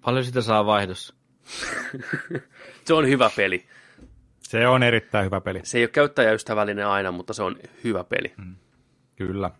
Paljon 0.00 0.24
sitä 0.24 0.40
saa 0.40 0.66
vaihdossa? 0.66 1.14
se 2.84 2.94
on 2.94 3.08
hyvä 3.08 3.30
peli. 3.36 3.66
Se 4.42 4.68
on 4.68 4.82
erittäin 4.82 5.24
hyvä 5.24 5.40
peli. 5.40 5.60
Se 5.64 5.78
ei 5.78 5.84
ole 5.84 5.90
käyttäjäystävällinen 5.90 6.86
aina, 6.86 7.12
mutta 7.12 7.32
se 7.32 7.42
on 7.42 7.56
hyvä 7.84 8.04
peli. 8.04 8.32
Mm. 8.36 8.56
Kyllä. 9.16 9.50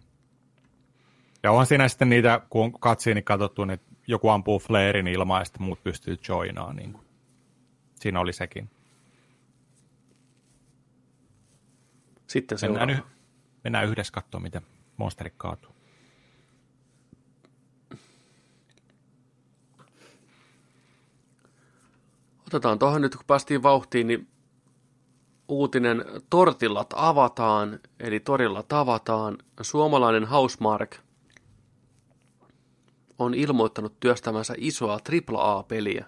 Ja 1.42 1.50
onhan 1.50 1.66
siinä 1.66 1.88
sitten 1.88 2.08
niitä, 2.08 2.40
kun 2.50 2.64
on 2.64 2.72
katsiini 2.72 3.22
katsottu, 3.22 3.64
niin 3.64 3.80
joku 4.06 4.28
ampuu 4.28 4.58
flarein 4.58 5.08
ilmaan 5.08 5.40
ja 5.40 5.44
sitten 5.44 5.62
muut 5.62 5.82
pystyy 5.82 6.16
joinaan. 6.28 6.76
Niin 6.76 6.92
kuin. 6.92 7.11
Siinä 8.02 8.20
oli 8.20 8.32
sekin. 8.32 8.70
Sitten 12.26 12.58
se 12.58 12.68
mennään, 12.68 12.90
y- 12.90 13.02
mennään 13.64 13.86
yhdessä 13.86 14.12
katsoa, 14.12 14.40
miten 14.40 14.62
monsteri 14.96 15.32
kaatuu. 15.36 15.72
Otetaan 22.46 22.78
tuohon 22.78 23.02
nyt, 23.02 23.16
kun 23.16 23.24
päästiin 23.26 23.62
vauhtiin, 23.62 24.06
niin 24.06 24.28
uutinen 25.48 26.04
Tortillat 26.30 26.94
avataan, 26.96 27.80
eli 28.00 28.20
torilla 28.20 28.62
tavataan. 28.62 29.38
Suomalainen 29.60 30.24
Housemark 30.24 30.96
on 33.18 33.34
ilmoittanut 33.34 34.00
työstämänsä 34.00 34.54
isoa 34.56 34.98
AAA-peliä. 35.32 36.06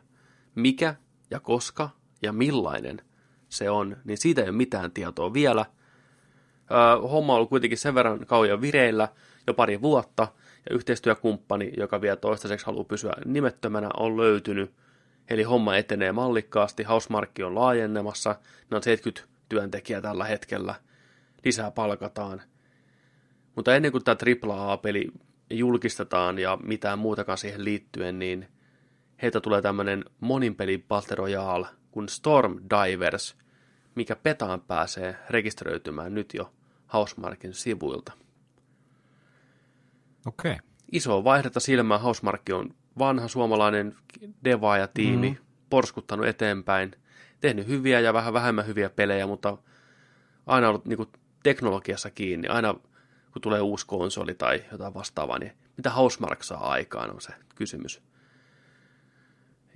Mikä 0.54 0.94
ja 1.34 1.40
koska 1.40 1.90
ja 2.22 2.32
millainen 2.32 3.00
se 3.48 3.70
on, 3.70 3.96
niin 4.04 4.18
siitä 4.18 4.42
ei 4.42 4.48
ole 4.48 4.56
mitään 4.56 4.92
tietoa 4.92 5.32
vielä. 5.32 5.66
Homma 7.10 7.32
on 7.32 7.36
ollut 7.36 7.48
kuitenkin 7.48 7.78
sen 7.78 7.94
verran 7.94 8.26
kauan 8.26 8.60
vireillä, 8.60 9.08
jo 9.46 9.54
pari 9.54 9.82
vuotta, 9.82 10.28
ja 10.70 10.76
yhteistyökumppani, 10.76 11.72
joka 11.76 12.00
vielä 12.00 12.16
toistaiseksi 12.16 12.66
haluaa 12.66 12.84
pysyä 12.84 13.12
nimettömänä, 13.24 13.88
on 13.96 14.16
löytynyt. 14.16 14.74
Eli 15.28 15.42
homma 15.42 15.76
etenee 15.76 16.12
mallikkaasti, 16.12 16.82
Hausmarkki 16.82 17.42
on 17.42 17.54
laajenemassa, 17.54 18.36
ne 18.70 18.76
on 18.76 18.82
70 18.82 19.34
työntekijää 19.48 20.00
tällä 20.00 20.24
hetkellä, 20.24 20.74
lisää 21.44 21.70
palkataan. 21.70 22.42
Mutta 23.54 23.76
ennen 23.76 23.92
kuin 23.92 24.04
tämä 24.04 24.16
AAA-peli 24.48 25.08
julkistetaan 25.50 26.38
ja 26.38 26.58
mitään 26.62 26.98
muutakaan 26.98 27.38
siihen 27.38 27.64
liittyen, 27.64 28.18
niin 28.18 28.48
heitä 29.24 29.40
tulee 29.40 29.62
tämmöinen 29.62 30.04
moninpeli 30.20 30.84
Battle 30.88 31.16
Royale 31.16 31.66
kuin 31.90 32.08
Storm 32.08 32.58
Divers, 32.70 33.36
mikä 33.94 34.16
petaan 34.16 34.60
pääsee 34.60 35.16
rekisteröitymään 35.30 36.14
nyt 36.14 36.34
jo 36.34 36.52
Housemarkin 36.92 37.54
sivuilta. 37.54 38.12
Okei. 40.26 40.52
Okay. 40.52 40.66
Iso 40.92 41.24
vaihdetta 41.24 41.60
silmää. 41.60 41.98
Housemark 41.98 42.42
on 42.52 42.74
vanha 42.98 43.28
suomalainen 43.28 43.96
tiimi, 44.94 45.30
mm-hmm. 45.30 45.44
porskuttanut 45.70 46.26
eteenpäin, 46.26 46.92
tehnyt 47.40 47.66
hyviä 47.66 48.00
ja 48.00 48.14
vähän 48.14 48.34
vähemmän 48.34 48.66
hyviä 48.66 48.90
pelejä, 48.90 49.26
mutta 49.26 49.58
aina 50.46 50.68
ollut 50.68 50.84
niin 50.84 50.96
kuin, 50.96 51.08
teknologiassa 51.42 52.10
kiinni. 52.10 52.48
Aina 52.48 52.74
kun 53.32 53.42
tulee 53.42 53.60
uusi 53.60 53.86
konsoli 53.86 54.34
tai 54.34 54.64
jotain 54.72 54.94
vastaavaa, 54.94 55.38
niin 55.38 55.52
mitä 55.76 55.90
Housemark 55.90 56.42
saa 56.42 56.70
aikaan 56.70 57.10
on 57.10 57.20
se 57.20 57.32
kysymys. 57.54 58.02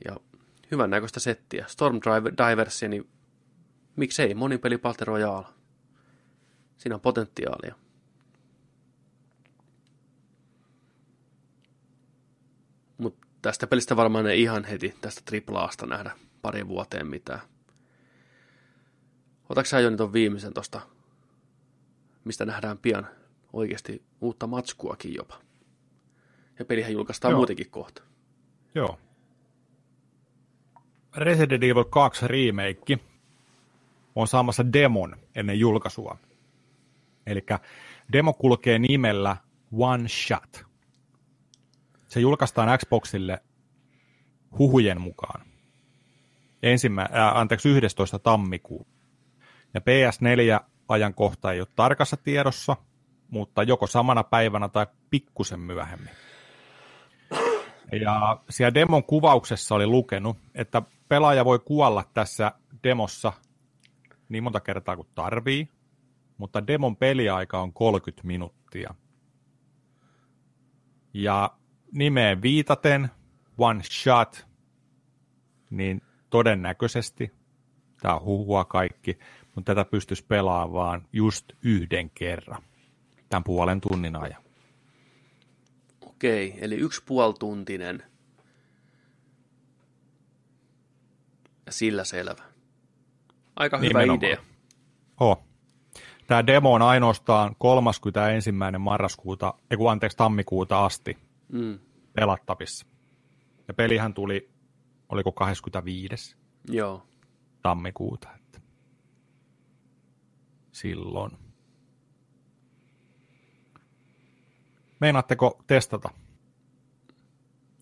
Ja 0.05 0.17
hyvän 0.71 0.91
näköistä 0.91 1.21
settiä. 1.21 1.65
Storm 1.69 2.01
Diversia, 2.49 2.89
niin 2.89 3.11
Miksei, 3.97 4.35
monipeli 4.35 4.79
Battle 4.79 5.05
Royale. 5.05 5.47
Siinä 6.77 6.95
on 6.95 7.01
potentiaalia. 7.01 7.75
Mutta 12.99 13.27
tästä 13.43 13.67
pelistä 13.67 13.97
varmaan 13.97 14.27
ei 14.27 14.43
ihan 14.43 14.65
heti 14.65 14.95
tästä 15.01 15.23
triplaasta 15.25 15.87
nähdä 15.87 16.11
pari 16.43 16.69
vuoteen 16.69 17.07
mitään. 17.07 17.41
Otatko 19.49 19.69
sä 19.69 19.81
jo 19.81 19.91
nyt 19.91 20.01
on 20.01 20.13
viimeisen 20.13 20.55
tosta, 20.55 20.81
mistä 22.25 22.45
nähdään 22.45 22.79
pian 22.79 23.09
oikeasti 23.53 24.03
uutta 24.21 24.47
matskuakin 24.47 25.15
jopa. 25.15 25.41
Ja 26.59 26.65
pelihän 26.65 26.93
julkaistaan 26.93 27.33
Joo. 27.33 27.39
muutenkin 27.39 27.71
kohta. 27.71 28.03
Joo. 28.75 28.99
Resident 31.19 31.65
Evil 31.65 31.85
2 31.85 32.29
remake 32.29 32.99
on 34.15 34.29
saamassa 34.29 34.73
demon 34.73 35.17
ennen 35.35 35.59
julkaisua. 35.59 36.17
Eli 37.27 37.47
demo 38.13 38.33
kulkee 38.33 38.79
nimellä 38.79 39.37
One 39.79 40.09
Shot. 40.09 40.65
Se 42.09 42.21
julkaistaan 42.21 42.79
Xboxille 42.79 43.43
huhujen 44.59 45.01
mukaan. 45.01 45.41
Ensimmä, 46.63 47.09
ää, 47.13 47.39
anteeksi, 47.41 47.69
11. 47.69 48.19
tammikuuta. 48.19 48.91
Ja 49.75 49.81
PS4-ajankohta 49.81 51.53
ei 51.53 51.61
ole 51.61 51.69
tarkassa 51.77 52.17
tiedossa, 52.17 52.77
mutta 53.31 53.63
joko 53.63 53.87
samana 53.87 54.25
päivänä 54.25 54.69
tai 54.69 54.87
pikkusen 55.11 55.61
myöhemmin. 55.61 56.11
Ja 58.01 58.41
siellä 58.51 58.75
demon 58.75 59.05
kuvauksessa 59.05 59.75
oli 59.75 59.87
lukenut, 59.87 60.37
että 60.55 60.83
pelaaja 61.09 61.45
voi 61.45 61.59
kuolla 61.59 62.05
tässä 62.15 62.53
demossa 62.85 63.33
niin 64.29 64.43
monta 64.43 64.61
kertaa 64.61 64.97
kuin 64.97 65.09
tarvii, 65.15 65.69
mutta 66.39 66.67
demon 66.67 66.97
peliaika 66.97 67.61
on 67.61 67.73
30 67.73 68.27
minuuttia. 68.27 68.95
Ja 71.15 71.57
nimeen 71.93 72.43
viitaten, 72.43 73.11
one 73.59 73.83
shot, 73.83 74.47
niin 75.71 76.03
todennäköisesti, 76.31 77.35
tämä 78.01 78.15
on 78.15 78.25
huhua 78.25 78.65
kaikki, 78.65 79.19
mutta 79.55 79.75
tätä 79.75 79.91
pystyisi 79.91 80.25
pelaamaan 80.25 81.09
just 81.13 81.53
yhden 81.63 82.11
kerran, 82.11 82.63
tämän 83.29 83.45
puolen 83.45 83.81
tunnin 83.81 84.17
ajan. 84.17 84.43
Okei, 86.01 86.55
eli 86.61 86.75
yksi 86.75 87.03
puolituntinen. 87.07 88.03
Ja 91.69 91.73
sillä 91.73 92.05
selvä. 92.05 92.43
Aika 93.57 93.79
hyvä 93.79 93.89
Nimenomaan. 93.89 94.19
idea. 94.25 94.43
Oh. 95.21 95.45
Tämä 96.27 96.47
demo 96.47 96.73
on 96.73 96.83
ainoastaan 96.83 97.55
31. 97.59 98.53
marraskuuta, 98.79 99.55
ei 99.71 99.77
kun 99.77 99.91
anteeksi 99.91 100.17
tammikuuta 100.17 100.85
asti 100.85 101.19
Mm, 101.53 101.79
pelattavissa. 102.13 102.87
Ja 103.69 103.75
pelihän 103.75 104.15
tuli, 104.15 104.51
oliko 105.09 105.33
25. 105.33 106.37
joo. 106.71 107.07
tammikuuta. 107.63 108.29
Että 108.35 108.61
silloin. 110.73 111.31
Meinaatteko 115.01 115.63
testata 115.67 116.11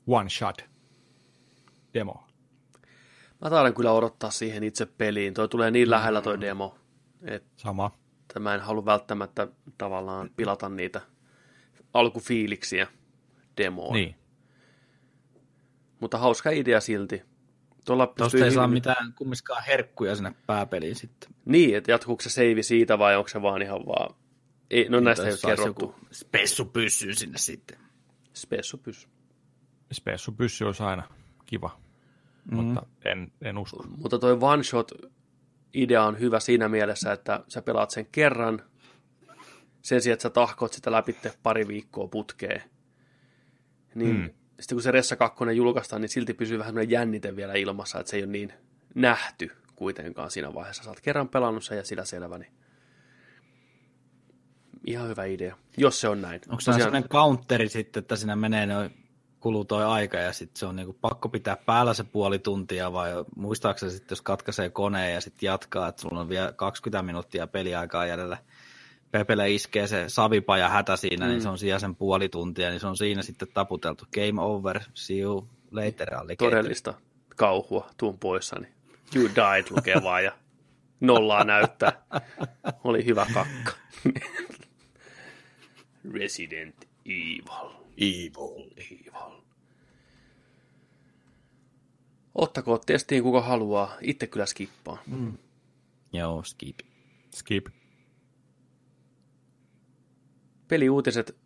One 0.07 0.31
Shot 0.31 0.65
demo? 1.95 2.26
Mä 3.43 3.51
taidan 3.51 3.75
kyllä 3.75 3.93
odottaa 3.93 4.31
siihen 4.31 4.65
itse 4.65 4.87
peliin. 4.87 5.35
Toi 5.35 5.49
tulee 5.49 5.71
niin 5.71 5.91
lähellä 5.91 6.23
toi 6.23 6.41
demo, 6.41 6.79
että 7.23 7.49
Sama. 7.57 7.91
mä 8.39 8.55
en 8.55 8.61
halua 8.61 8.85
välttämättä 8.85 9.49
tavallaan 9.79 10.31
pilata 10.37 10.69
niitä 10.69 11.01
alkufiiliksiä 11.95 12.87
demoon. 13.57 13.95
Niin. 13.95 14.15
Mutta 16.01 16.19
hauska 16.19 16.51
idea 16.51 16.81
silti. 16.81 17.23
Tuolla 17.85 18.07
Tuosta 18.07 18.25
pystyy 18.25 18.45
ei 18.45 18.51
saa 18.51 18.69
mitään 18.69 19.13
kumminkaan 19.13 19.63
herkkuja 19.65 20.17
sinne 20.17 20.35
pääpeliin 20.47 20.97
sitten. 20.97 21.31
Niin, 21.45 21.77
että 21.77 21.91
jatkuuko 21.91 22.23
se 22.23 22.31
seivi 22.31 22.63
siitä 22.63 22.99
vai 22.99 23.17
onko 23.17 23.29
se 23.29 23.43
vaan 23.43 23.63
ihan 23.63 23.87
vaan... 23.87 24.15
Ei, 24.71 24.89
no 24.89 25.01
näistä 25.01 25.27
ei 25.27 25.33
ole 25.33 25.57
kerrottu. 25.57 25.95
spessu 26.13 26.65
pyssyy 26.65 27.15
sinne 27.15 27.39
sitten. 27.39 27.79
Spessu 28.35 28.79
pys. 28.79 29.09
Spessu 29.93 30.33
pyssy 30.33 30.65
olisi 30.65 30.83
aina 30.83 31.09
kiva, 31.47 31.81
mm. 32.51 32.57
mutta 32.57 32.87
en, 33.05 33.33
en 33.43 33.59
usko. 33.59 33.85
Mutta 33.97 34.19
toi 34.19 34.39
one 34.41 34.63
shot 34.63 34.93
idea 35.75 36.05
on 36.05 36.21
hyvä 36.21 36.41
siinä 36.41 36.69
mielessä, 36.69 37.13
että 37.13 37.45
sä 37.49 37.63
pelaat 37.63 37.91
sen 37.91 38.07
kerran, 38.13 38.63
sen 39.83 40.03
sijaan, 40.03 40.15
että 40.15 40.23
sä 40.23 40.31
tahkot 40.31 40.73
sitä 40.73 40.93
läpi 40.93 41.17
pari 41.43 41.69
viikkoa 41.69 42.09
putkeen. 42.09 42.63
Niin 43.95 44.17
Hmm. 44.17 44.31
sitten 44.61 44.77
kun 44.77 44.83
se 44.83 44.91
Ressa 44.91 45.17
2 45.17 45.45
julkaistaan, 45.57 46.03
niin 46.03 46.09
silti 46.09 46.35
pysyy 46.35 46.59
vähän 46.59 46.91
jännite 46.91 47.37
vielä 47.37 47.55
ilmassa, 47.55 48.01
että 48.01 48.11
se 48.11 48.17
ei 48.17 48.23
ole 48.23 48.33
niin 48.33 48.53
nähty 48.95 49.51
kuitenkaan 49.77 50.31
siinä 50.31 50.55
vaiheessa. 50.55 50.85
Sä 50.85 50.91
oot 50.91 51.01
kerran 51.01 51.29
pelannut 51.29 51.65
sen 51.65 51.79
ja 51.79 51.85
sillä 51.85 52.05
selvä, 52.05 52.39
niin 52.39 52.53
ihan 54.87 55.09
hyvä 55.09 55.25
idea, 55.25 55.57
jos 55.77 56.01
se 56.01 56.09
on 56.09 56.23
näin. 56.23 56.41
Onko 56.49 56.61
se 56.61 56.73
sellainen 56.73 57.09
counteri 57.09 57.69
sitten, 57.69 58.01
että 58.01 58.17
siinä 58.17 58.37
menee 58.37 58.67
noin 58.67 59.06
kuluu 59.47 59.65
toi 59.65 59.85
aika 59.85 60.17
ja 60.17 60.33
sitten 60.33 60.59
se 60.59 60.67
on 60.67 60.77
niinku 60.77 60.93
pakko 61.01 61.29
pitää 61.29 61.57
päällä 61.57 61.95
se 61.95 62.05
puoli 62.05 62.39
tuntia 62.39 62.93
vai 62.93 63.11
muistaakseni 63.37 63.93
sitten, 63.93 64.13
jos 64.13 64.23
katkaisee 64.23 64.71
koneen 64.71 65.15
ja 65.15 65.21
sitten 65.21 65.47
jatkaa, 65.47 65.89
että 65.89 66.03
sulla 66.03 66.21
on 66.21 66.29
vielä 66.29 66.53
20 66.53 67.03
minuuttia 67.03 67.47
peliaikaa 67.47 68.07
jäljellä. 68.07 68.39
Pepele 69.11 69.51
iskee 69.51 69.87
se 69.87 70.05
savipaja 70.09 70.69
hätä 70.69 70.97
siinä, 70.97 71.25
mm. 71.25 71.31
niin 71.31 71.43
se 71.43 71.49
on 71.49 71.59
siellä 71.59 71.79
sen 71.79 71.97
puoli 71.97 72.29
tuntia, 72.29 72.71
niin 72.71 72.81
se 72.81 72.87
on 72.87 72.97
siinä 72.97 73.23
sitten 73.23 73.49
taputeltu. 73.55 74.05
Game 74.15 74.43
over, 74.43 74.81
see 74.95 75.19
you 75.19 75.49
later, 75.71 76.15
alligator. 76.15 76.51
todellista 76.51 76.95
kauhua 77.37 77.91
tuun 77.97 78.19
poissa, 78.19 78.57
niin 78.61 78.73
you 79.17 79.25
died 79.25 79.67
lukee 79.71 80.03
vaan 80.03 80.25
ja 80.25 80.33
nollaa 81.01 81.45
näyttää. 81.45 81.93
Oli 82.85 83.05
hyvä 83.05 83.27
kakka. 83.35 83.73
Resident 86.15 86.89
Evil. 87.05 87.86
Evil. 87.97 88.71
Evil. 88.77 89.41
Ottakoon 92.35 92.81
testiin 92.87 93.23
kuka 93.23 93.41
haluaa. 93.41 93.97
Itse 94.01 94.27
kyllä 94.27 94.47
skippaa. 94.47 95.03
Joo, 96.13 96.43
skip. 96.43 96.79
Skip. 97.35 97.67
Peliuutiset, 100.69 101.37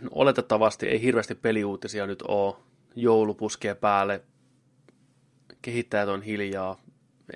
no, 0.00 0.08
oletettavasti 0.10 0.86
ei 0.86 1.02
hirveästi 1.02 1.34
peliuutisia 1.34 2.06
nyt 2.06 2.22
ole. 2.22 2.56
Joulu 2.96 3.34
puskee 3.34 3.74
päälle. 3.74 4.22
Kehittäjät 5.62 6.08
on 6.08 6.22
hiljaa. 6.22 6.80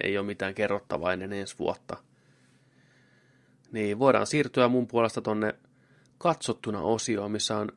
Ei 0.02 0.18
ole 0.18 0.26
mitään 0.26 0.54
kerrottavaa 0.54 1.12
ennen 1.12 1.32
ensi 1.32 1.58
vuotta. 1.58 1.96
Niin 3.72 3.98
voidaan 3.98 4.26
siirtyä 4.26 4.68
mun 4.68 4.86
puolesta 4.86 5.20
tonne 5.20 5.54
katsottuna 6.18 6.80
osioon, 6.80 7.30
missä 7.30 7.56
on 7.56 7.72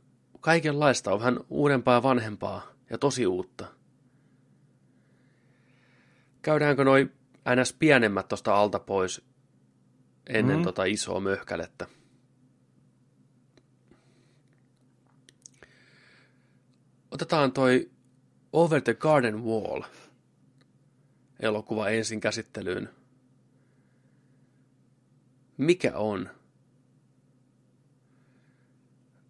kaikenlaista, 0.45 1.13
on 1.13 1.19
vähän 1.19 1.39
uudempaa 1.49 1.93
ja 1.93 2.03
vanhempaa 2.03 2.67
ja 2.89 2.97
tosi 2.97 3.27
uutta. 3.27 3.65
Käydäänkö 6.41 6.83
noi 6.83 7.11
ns. 7.61 7.73
pienemmät 7.73 8.27
tosta 8.27 8.55
alta 8.55 8.79
pois 8.79 9.21
ennen 10.27 10.57
mm. 10.57 10.63
tota 10.63 10.83
isoa 10.83 11.19
möhkälettä? 11.19 11.87
Otetaan 17.11 17.51
toi 17.51 17.91
Over 18.53 18.81
the 18.81 18.93
Garden 18.93 19.43
Wall 19.43 19.81
elokuva 21.39 21.89
ensin 21.89 22.19
käsittelyyn. 22.19 22.89
Mikä 25.57 25.97
on 25.97 26.29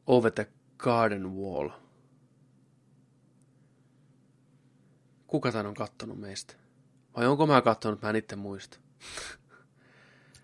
Over 0.07 0.31
the 0.31 0.54
Garden 0.77 1.35
Wall? 1.35 1.69
Kuka 5.27 5.51
tän 5.51 5.65
on 5.65 5.73
kattonut 5.73 6.19
meistä? 6.19 6.53
Vai 7.17 7.27
onko 7.27 7.47
mä 7.47 7.61
kattonut, 7.61 8.01
mä 8.01 8.09
en 8.09 8.15
itse 8.15 8.35
muista. 8.35 8.77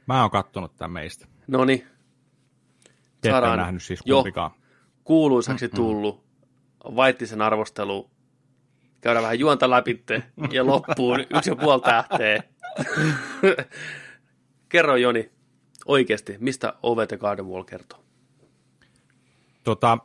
Mä 0.08 0.22
oon 0.22 0.32
kattonut 0.32 0.76
tämän 0.78 0.92
meistä. 0.92 1.28
Noni, 1.48 1.78
Te 1.78 1.88
ette 3.30 3.30
Saadaan- 3.30 3.58
nähnyt 3.60 3.84
siis 3.84 4.02
kumpikaan. 4.02 4.52
kuuluisaksi 5.04 5.70
tullut, 5.70 6.24
Vaittisen 6.96 7.42
arvostelu, 7.42 8.10
käydään 9.02 9.24
vähän 9.24 9.40
juonta 9.40 9.70
läpi 9.70 10.04
ja 10.52 10.66
loppuun 10.66 11.20
yksi 11.36 11.50
ja 11.50 11.56
puoli 11.56 11.82
tähteä. 11.82 12.44
Kerro 14.70 14.96
Joni, 14.96 15.32
oikeasti, 15.86 16.38
mistä 16.40 16.74
the 17.08 17.18
Garden 17.18 17.46
Wall 17.48 17.64
kertoo? 17.64 18.04
Tota, 19.64 19.98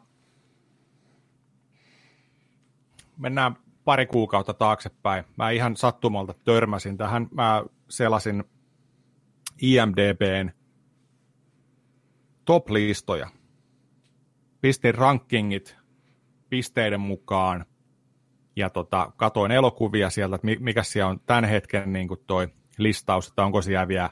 mennään 3.16 3.56
pari 3.84 4.06
kuukautta 4.06 4.55
taaksepäin. 4.55 5.24
Mä 5.36 5.51
ihan 5.51 5.76
sattumalta 5.76 6.34
törmäsin 6.44 6.97
tähän. 6.97 7.28
Mä 7.30 7.64
selasin 7.88 8.44
IMDBn 9.62 10.51
top-listoja. 12.44 13.28
Pistin 14.60 14.94
rankingit 14.94 15.76
pisteiden 16.48 17.01
mukaan 17.01 17.66
ja 18.56 18.70
tota, 18.70 19.12
katoin 19.16 19.52
elokuvia 19.52 20.10
sieltä, 20.10 20.36
että 20.36 20.48
mikä 20.60 20.82
siellä 20.82 21.10
on 21.10 21.20
tämän 21.26 21.44
hetken 21.44 21.93
niin 21.93 22.09
kuin 22.09 22.20
toi 22.26 22.48
listaus, 22.78 23.28
että 23.28 23.44
onko 23.44 23.62
siellä 23.62 23.88
vielä, 23.88 24.10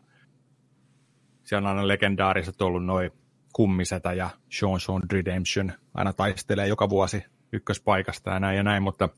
siellä 1.44 1.70
on 1.70 1.76
aina 1.76 1.88
legendaariset 1.88 2.62
ollut 2.62 2.84
noin 2.84 3.10
kummisetä 3.52 4.12
ja 4.12 4.30
Sean 4.50 4.80
Sean 4.80 5.02
Redemption 5.12 5.72
aina 5.94 6.12
taistelee 6.12 6.66
joka 6.66 6.88
vuosi 6.88 7.24
ykköspaikasta 7.54 8.30
ja 8.30 8.40
näin 8.40 8.56
ja 8.56 8.62
näin, 8.62 8.82
mutta 8.82 9.08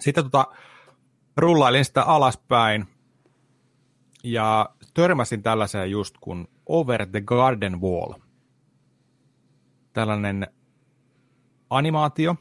sitten 0.00 0.24
tota, 0.24 0.46
rullailin 1.36 1.84
sitä 1.84 2.02
alaspäin 2.02 2.86
ja 4.24 4.70
törmäsin 4.94 5.42
tällaiseen 5.42 5.90
just 5.90 6.14
kuin 6.20 6.48
Over 6.66 7.06
the 7.06 7.20
Garden 7.20 7.80
Wall. 7.80 8.12
Tällainen 9.92 10.46
animaatio. 11.70 12.36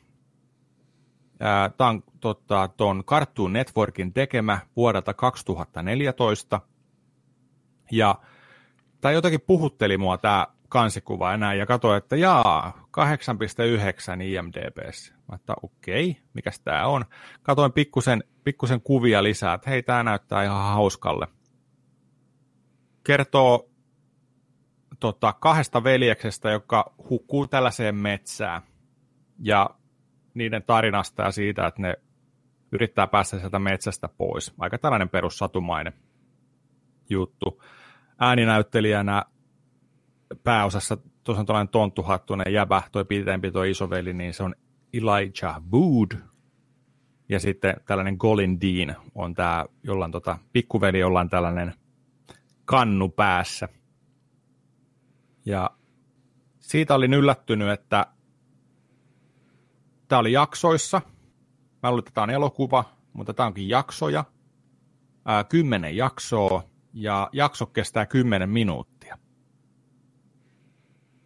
Tämä 1.78 1.90
on 1.90 2.04
tota, 2.20 2.70
ton 2.78 3.04
Cartoon 3.04 3.54
Networkin 3.54 4.14
tekemä 4.14 4.60
vuodelta 4.76 5.14
2014. 5.14 6.62
Ja 7.92 8.16
tämä 9.02 9.12
jotenkin 9.12 9.42
puhutteli 9.42 9.98
mua 9.98 10.18
tämä 10.18 10.48
kansikuva 10.70 11.34
enää 11.34 11.54
ja 11.54 11.66
katsoin, 11.66 11.98
että 11.98 12.16
jaa, 12.16 12.85
8,9 12.96 14.22
IMDBssä. 14.22 15.14
Mä 15.30 15.36
että 15.36 15.54
okei, 15.64 16.10
okay, 16.10 16.24
mikäs 16.34 16.60
tämä 16.60 16.88
on. 16.88 17.06
Katoin 17.44 17.72
pikkusen, 17.72 18.24
pikkusen 18.44 18.82
kuvia 18.82 19.24
lisää, 19.24 19.54
että 19.54 19.70
hei, 19.70 19.84
tämä 19.84 20.04
näyttää 20.04 20.44
ihan 20.44 20.74
hauskalle. 20.74 21.28
Kertoo 23.04 23.70
tota, 25.00 25.34
kahdesta 25.34 25.84
veljeksestä, 25.84 26.52
joka 26.52 26.94
hukkuu 27.10 27.48
tällaiseen 27.48 27.96
metsään. 27.96 28.62
Ja 29.40 29.70
niiden 30.34 30.64
tarinasta 30.64 31.24
ja 31.24 31.32
siitä, 31.32 31.68
että 31.68 31.82
ne 31.82 31.96
yrittää 32.72 33.08
päästä 33.08 33.40
sieltä 33.40 33.60
metsästä 33.60 34.10
pois. 34.18 34.54
Aika 34.60 34.78
tällainen 34.78 35.10
perussatumainen 35.10 35.94
juttu. 37.10 37.64
Ääninäyttelijänä 38.20 39.24
pääosassa 40.44 40.98
tosiaan 41.26 41.46
tällainen 41.46 41.72
tonttuhattunen 41.72 42.54
jäbä, 42.54 42.82
toi 42.92 43.06
pitempi 43.06 43.52
toi 43.52 43.72
isoveli, 43.72 44.14
niin 44.14 44.34
se 44.34 44.44
on 44.44 44.56
Elijah 44.94 45.62
Wood. 45.72 46.12
Ja 47.30 47.40
sitten 47.40 47.76
tällainen 47.86 48.16
Golin 48.20 48.62
Dean 48.62 48.96
on 49.16 49.34
tämä, 49.34 49.66
jollain 49.84 50.12
tota, 50.12 50.38
pikkuveli, 50.54 51.00
jolla 51.00 51.20
on 51.20 51.30
tällainen 51.30 51.74
kannu 52.66 53.10
päässä. 53.10 53.70
Ja 55.46 55.72
siitä 56.60 56.96
olin 56.96 57.14
yllättynyt, 57.14 57.70
että 57.70 58.08
tämä 60.08 60.20
oli 60.20 60.32
jaksoissa. 60.32 61.02
Mä 61.84 61.90
luulen, 61.90 62.00
että 62.00 62.12
tämä 62.14 62.24
on 62.24 62.30
elokuva, 62.30 62.84
mutta 63.14 63.34
tämä 63.34 63.48
onkin 63.48 63.70
jaksoja. 63.70 64.26
Ää, 65.26 65.44
kymmenen 65.44 65.98
jaksoa 65.98 66.64
ja 66.94 67.30
jakso 67.34 67.66
kestää 67.66 68.06
kymmenen 68.06 68.50
minuuttia. 68.50 68.95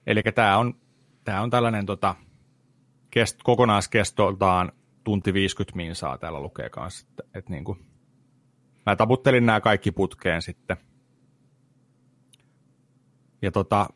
Eli 0.10 0.22
tämä 0.36 0.58
on, 0.58 0.74
tämä 1.24 1.42
on 1.42 1.50
tällainen 1.50 1.86
tota, 1.86 2.16
kest, 3.12 3.40
kokonaiskestoltaan 3.44 4.72
tunti 5.04 5.34
50 5.34 5.76
minsaa 5.76 6.18
täällä 6.18 6.40
lukee 6.40 6.70
kanssa. 6.70 7.08
Että, 7.10 7.24
et 7.34 7.50
niin 7.50 7.64
kuin, 7.64 7.86
mä 8.86 8.96
taputtelin 8.96 9.46
nämä 9.46 9.62
kaikki 9.62 9.92
putkeen 9.92 10.42
sitten. 10.42 10.78
Ja 13.42 13.52
tota, 13.52 13.90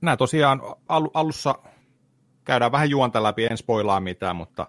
nämä 0.00 0.16
tosiaan 0.16 0.60
al- 0.88 1.10
alussa 1.14 1.54
käydään 2.44 2.72
vähän 2.72 2.90
juonta 2.90 3.22
läpi, 3.22 3.44
en 3.44 3.56
spoilaa 3.56 4.00
mitään, 4.00 4.36
mutta, 4.36 4.66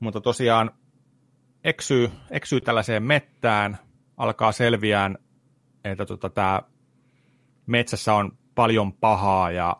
mutta 0.00 0.20
tosiaan 0.20 0.70
eksyy, 1.64 2.10
eksyy 2.30 2.60
tällaiseen 2.60 3.02
mettään, 3.02 3.78
alkaa 4.16 4.52
selviään, 4.52 5.18
että 5.84 6.06
tota, 6.06 6.30
tämä 6.30 6.62
metsässä 7.66 8.14
on 8.14 8.38
paljon 8.54 8.92
pahaa 8.92 9.50
ja, 9.50 9.76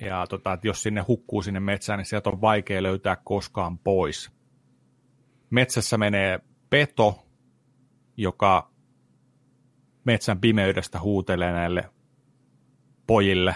ja 0.00 0.26
tota, 0.26 0.52
että 0.52 0.66
jos 0.66 0.82
sinne 0.82 1.00
hukkuu 1.00 1.42
sinne 1.42 1.60
metsään, 1.60 1.98
niin 1.98 2.06
sieltä 2.06 2.30
on 2.30 2.40
vaikea 2.40 2.82
löytää 2.82 3.16
koskaan 3.24 3.78
pois. 3.78 4.30
Metsässä 5.50 5.98
menee 5.98 6.40
peto, 6.70 7.26
joka 8.16 8.70
metsän 10.04 10.40
pimeydestä 10.40 11.00
huutelee 11.00 11.52
näille 11.52 11.90
pojille 13.06 13.54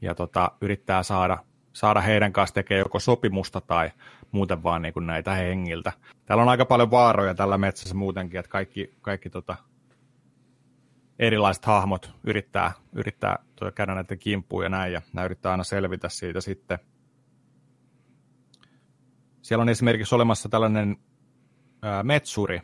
ja 0.00 0.14
tota, 0.14 0.52
yrittää 0.60 1.02
saada, 1.02 1.38
saada 1.72 2.00
heidän 2.00 2.32
kanssa 2.32 2.54
tekemään 2.54 2.84
joko 2.84 3.00
sopimusta 3.00 3.60
tai 3.60 3.90
muuten 4.32 4.62
vaan 4.62 4.82
niin 4.82 4.94
kuin 4.94 5.06
näitä 5.06 5.34
hengiltä. 5.34 5.92
Täällä 6.26 6.42
on 6.42 6.48
aika 6.48 6.64
paljon 6.64 6.90
vaaroja 6.90 7.34
tällä 7.34 7.58
metsässä 7.58 7.94
muutenkin, 7.94 8.40
että 8.40 8.50
kaikki, 8.50 8.94
kaikki 9.00 9.30
tota, 9.30 9.56
erilaiset 11.18 11.64
hahmot 11.64 12.12
yrittää, 12.24 12.72
yrittää 12.92 13.38
käydä 13.74 13.94
näiden 13.94 14.18
kimppuun 14.18 14.62
ja 14.62 14.68
näin, 14.68 14.92
ja 14.92 15.02
nämä 15.12 15.24
yrittää 15.24 15.52
aina 15.52 15.64
selvitä 15.64 16.08
siitä 16.08 16.40
sitten. 16.40 16.78
Siellä 19.42 19.62
on 19.62 19.68
esimerkiksi 19.68 20.14
olemassa 20.14 20.48
tällainen 20.48 20.96
ää, 21.82 22.02
metsuri, 22.02 22.60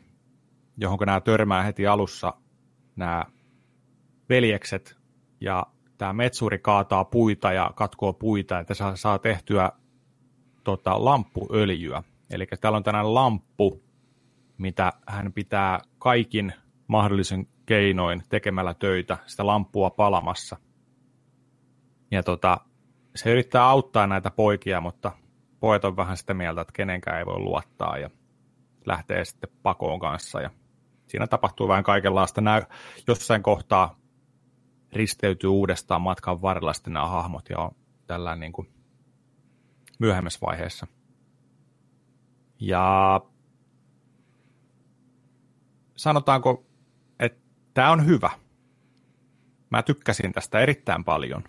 johon 0.76 0.98
nämä 1.06 1.20
törmää 1.20 1.62
heti 1.62 1.86
alussa 1.86 2.34
nämä 2.96 3.24
veljekset, 4.28 4.96
ja 5.40 5.66
tämä 5.98 6.12
metsuri 6.12 6.58
kaataa 6.58 7.04
puita 7.04 7.52
ja 7.52 7.70
katkoo 7.74 8.12
puita, 8.12 8.58
että 8.58 8.74
saa, 8.74 8.96
saa 8.96 9.18
tehtyä 9.18 9.72
tota, 10.64 11.04
lamppuöljyä. 11.04 12.02
Eli 12.30 12.46
täällä 12.60 12.76
on 12.76 12.82
tällainen 12.82 13.14
lamppu, 13.14 13.82
mitä 14.58 14.92
hän 15.06 15.32
pitää 15.32 15.80
kaikin 15.98 16.52
mahdollisen 16.86 17.46
keinoin 17.66 18.22
tekemällä 18.28 18.74
töitä 18.74 19.18
sitä 19.26 19.46
lamppua 19.46 19.90
palamassa. 19.90 20.56
Ja 22.10 22.22
tota, 22.22 22.60
se 23.14 23.30
yrittää 23.30 23.64
auttaa 23.64 24.06
näitä 24.06 24.30
poikia, 24.30 24.80
mutta 24.80 25.12
pojat 25.60 25.84
on 25.84 25.96
vähän 25.96 26.16
sitä 26.16 26.34
mieltä, 26.34 26.60
että 26.60 26.72
kenenkään 26.72 27.18
ei 27.18 27.26
voi 27.26 27.38
luottaa 27.38 27.98
ja 27.98 28.10
lähtee 28.86 29.24
sitten 29.24 29.50
pakoon 29.62 30.00
kanssa. 30.00 30.40
Ja 30.40 30.50
siinä 31.06 31.26
tapahtuu 31.26 31.68
vähän 31.68 31.84
kaikenlaista. 31.84 32.40
Nämä 32.40 32.62
jossain 33.06 33.42
kohtaa 33.42 33.98
risteytyy 34.92 35.50
uudestaan 35.50 36.02
matkan 36.02 36.42
varrella 36.42 36.72
sitten 36.72 36.92
nämä 36.92 37.06
hahmot 37.06 37.50
ja 37.50 37.58
on 37.58 37.70
tällä 38.06 38.36
niin 38.36 38.52
kuin 38.52 38.68
myöhemmässä 39.98 40.38
vaiheessa. 40.46 40.86
Ja 42.60 43.20
sanotaanko 45.96 46.66
Tämä 47.74 47.90
on 47.90 48.06
hyvä. 48.06 48.30
Mä 49.70 49.82
tykkäsin 49.82 50.32
tästä 50.32 50.60
erittäin 50.60 51.04
paljon. 51.04 51.44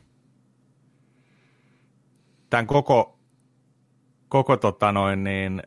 Tämän 2.50 2.68
koko, 2.68 3.20
koko 4.30 4.58
tota 4.58 4.92
noin 4.92 5.24
niin, 5.24 5.64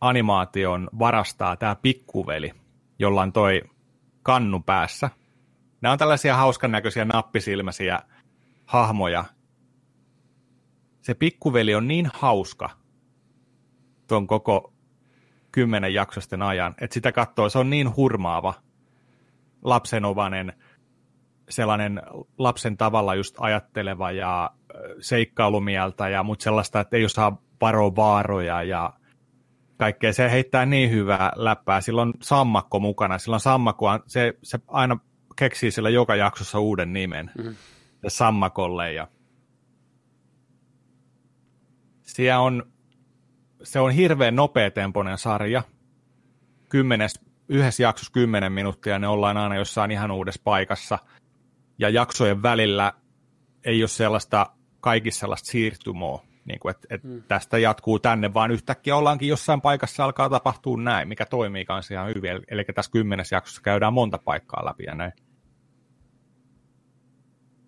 animaation 0.00 0.88
varastaa 0.98 1.56
tämä 1.56 1.74
pikkuveli, 1.74 2.52
jolla 2.98 3.22
on 3.22 3.32
toi 3.32 3.62
kannu 4.22 4.60
päässä. 4.60 5.10
Nämä 5.80 5.92
on 5.92 5.98
tällaisia 5.98 6.36
hauskan 6.36 6.72
näköisiä 6.72 7.04
nappisilmäisiä 7.04 8.00
hahmoja. 8.66 9.24
Se 11.00 11.14
pikkuveli 11.14 11.74
on 11.74 11.88
niin 11.88 12.10
hauska 12.14 12.70
tuon 14.06 14.26
koko 14.26 14.72
kymmenen 15.52 15.94
jaksosten 15.94 16.42
ajan, 16.42 16.74
että 16.80 16.94
sitä 16.94 17.12
katsoo, 17.12 17.48
se 17.48 17.58
on 17.58 17.70
niin 17.70 17.96
hurmaava, 17.96 18.54
lapsenovainen, 19.64 20.52
sellainen 21.48 22.02
lapsen 22.38 22.76
tavalla 22.76 23.14
just 23.14 23.34
ajatteleva 23.38 24.12
ja 24.12 24.50
seikkailumieltä, 25.00 26.08
ja, 26.08 26.22
mutta 26.22 26.42
sellaista, 26.42 26.80
että 26.80 26.96
ei 26.96 27.04
osaa 27.04 27.42
varoa 27.60 27.96
vaaroja 27.96 28.62
ja 28.62 28.92
kaikkea. 29.76 30.12
Se 30.12 30.30
heittää 30.30 30.66
niin 30.66 30.90
hyvää 30.90 31.32
läppää. 31.36 31.80
Silloin 31.80 32.12
sammakko 32.22 32.80
mukana. 32.80 33.18
Silloin 33.18 33.40
sammakko, 33.40 33.86
se, 34.06 34.34
se 34.42 34.58
aina 34.66 34.98
keksii 35.36 35.70
sillä 35.70 35.90
joka 35.90 36.16
jaksossa 36.16 36.58
uuden 36.58 36.92
nimen. 36.92 37.30
Mm-hmm. 37.38 37.56
Sammakolle. 38.08 38.92
Ja... 38.92 39.08
Siellä 42.02 42.40
on, 42.40 42.72
se 43.62 43.80
on 43.80 43.90
hirveän 43.90 44.36
nopeatempoinen 44.36 45.18
sarja. 45.18 45.62
Kymmenes 46.68 47.23
yhdessä 47.48 47.82
jaksossa 47.82 48.12
10 48.12 48.52
minuuttia, 48.52 48.98
ne 48.98 49.08
ollaan 49.08 49.36
aina 49.36 49.56
jossain 49.56 49.90
ihan 49.90 50.10
uudessa 50.10 50.40
paikassa. 50.44 50.98
Ja 51.78 51.88
jaksojen 51.88 52.42
välillä 52.42 52.92
ei 53.64 53.82
ole 53.82 53.88
sellaista, 53.88 54.46
kaikissa 54.80 55.20
sellaista 55.20 55.50
siirtymoa. 55.50 56.22
Niin 56.44 56.60
kuin, 56.60 56.70
että, 56.70 56.86
että 56.90 57.08
mm. 57.08 57.22
tästä 57.28 57.58
jatkuu 57.58 57.98
tänne, 57.98 58.34
vaan 58.34 58.50
yhtäkkiä 58.50 58.96
ollaankin 58.96 59.28
jossain 59.28 59.60
paikassa 59.60 60.04
alkaa 60.04 60.30
tapahtua 60.30 60.76
näin, 60.76 61.08
mikä 61.08 61.26
toimii 61.26 61.64
kanssa 61.64 61.94
ihan 61.94 62.08
hyvin. 62.14 62.42
Eli 62.48 62.64
tässä 62.74 62.92
kymmenes 62.92 63.32
jaksossa 63.32 63.62
käydään 63.62 63.92
monta 63.92 64.18
paikkaa 64.18 64.64
läpi 64.64 64.84
ja 64.84 64.94
näin. 64.94 65.12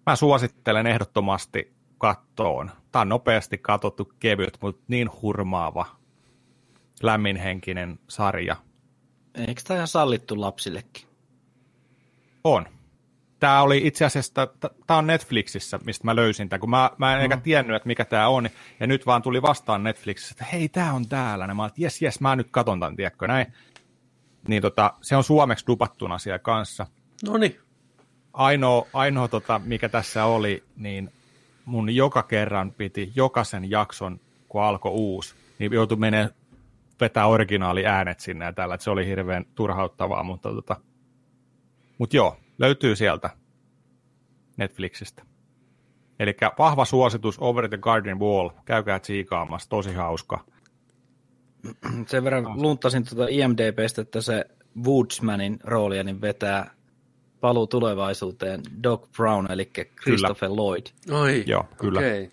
Mä 0.06 0.16
suosittelen 0.16 0.86
ehdottomasti 0.86 1.76
kattoon. 1.98 2.70
Tämä 2.92 3.00
on 3.00 3.08
nopeasti 3.08 3.58
katsottu 3.58 4.12
kevyt, 4.18 4.58
mutta 4.60 4.84
niin 4.88 5.10
hurmaava, 5.22 5.86
lämminhenkinen 7.02 7.98
sarja. 8.08 8.56
Eikö 9.36 9.62
tämä 9.64 9.78
ihan 9.78 9.88
sallittu 9.88 10.40
lapsillekin? 10.40 11.06
On. 12.44 12.66
Tämä 13.40 13.62
oli 13.62 13.80
itse 13.84 14.04
asiassa, 14.04 14.48
tämä 14.86 14.98
on 14.98 15.06
Netflixissä, 15.06 15.78
mistä 15.84 16.04
mä 16.04 16.16
löysin 16.16 16.48
tämän, 16.48 16.60
kun 16.60 16.70
mä, 16.70 16.90
mä 16.98 17.12
en 17.12 17.18
mm. 17.18 17.22
eikä 17.22 17.36
tiennyt, 17.36 17.76
että 17.76 17.86
mikä 17.86 18.04
tämä 18.04 18.28
on, 18.28 18.48
ja 18.80 18.86
nyt 18.86 19.06
vaan 19.06 19.22
tuli 19.22 19.42
vastaan 19.42 19.82
Netflixissä, 19.82 20.32
että 20.32 20.44
hei, 20.52 20.68
tämä 20.68 20.92
on 20.92 21.08
täällä, 21.08 21.44
ja 21.44 21.54
mä 21.54 21.66
että 21.66 21.82
jes, 21.82 22.02
jes, 22.02 22.20
mä 22.20 22.36
nyt 22.36 22.48
katon 22.50 22.80
tämän, 22.80 22.96
tiedätkö, 22.96 23.26
näin. 23.26 23.52
Niin 24.48 24.62
tota, 24.62 24.94
se 25.02 25.16
on 25.16 25.24
suomeksi 25.24 25.66
dupattuna 25.66 26.18
siellä 26.18 26.38
kanssa. 26.38 26.86
No 27.26 27.36
niin. 27.36 27.58
Ainoa, 28.32 28.86
ainoa 28.92 29.28
tota, 29.28 29.60
mikä 29.64 29.88
tässä 29.88 30.24
oli, 30.24 30.64
niin 30.76 31.12
mun 31.64 31.94
joka 31.94 32.22
kerran 32.22 32.72
piti 32.72 33.12
jokaisen 33.14 33.70
jakson, 33.70 34.20
kun 34.48 34.62
alkoi 34.62 34.92
uusi, 34.92 35.34
niin 35.58 35.72
joutui 35.72 35.98
menemään 35.98 36.30
vetää 37.00 37.26
originaali 37.26 37.86
äänet 37.86 38.20
sinne 38.20 38.44
ja 38.44 38.52
tällä, 38.52 38.74
että 38.74 38.84
se 38.84 38.90
oli 38.90 39.06
hirveän 39.06 39.44
turhauttavaa, 39.54 40.22
mutta 40.22 40.48
tota, 40.48 40.76
mut 41.98 42.14
joo, 42.14 42.36
löytyy 42.58 42.96
sieltä 42.96 43.30
Netflixistä. 44.56 45.22
Eli 46.20 46.36
vahva 46.58 46.84
suositus 46.84 47.36
Over 47.40 47.68
the 47.68 47.78
Garden 47.78 48.18
Wall, 48.18 48.50
käykää 48.64 48.98
tsiikaamassa, 48.98 49.68
tosi 49.68 49.94
hauska. 49.94 50.44
Sen 52.06 52.24
verran 52.24 52.62
luntasin 52.62 53.04
tuota 53.04 53.26
IMDBstä, 53.30 54.02
että 54.02 54.20
se 54.20 54.44
Woodsmanin 54.84 55.58
roolia 55.64 56.04
niin 56.04 56.20
vetää 56.20 56.70
paluu 57.40 57.66
tulevaisuuteen 57.66 58.60
Doc 58.82 59.12
Brown, 59.16 59.50
eli 59.50 59.70
Christopher 60.02 60.48
kyllä. 60.48 60.62
Lloyd. 60.62 60.86
Oi, 61.10 61.44
Joo, 61.46 61.64
kyllä. 61.78 61.98
Okay. 61.98 62.28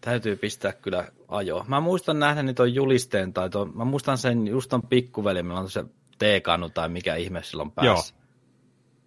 Täytyy 0.00 0.36
pistää 0.36 0.72
kyllä 0.72 1.08
ajo. 1.28 1.64
Mä 1.68 1.80
muistan 1.80 2.18
nähdä 2.18 2.52
tuon 2.52 2.74
julisteen, 2.74 3.32
tai 3.32 3.50
tuon, 3.50 3.76
mä 3.76 3.84
muistan 3.84 4.18
sen 4.18 4.48
just 4.48 4.70
ton 4.70 4.82
pikkuveli, 4.82 5.42
millä 5.42 5.60
on 5.60 5.70
se 5.70 5.84
teekanu 6.18 6.70
tai 6.70 6.88
mikä 6.88 7.14
ihme 7.14 7.42
silloin 7.42 7.70
päässä. 7.70 8.14
Joo. 8.14 8.22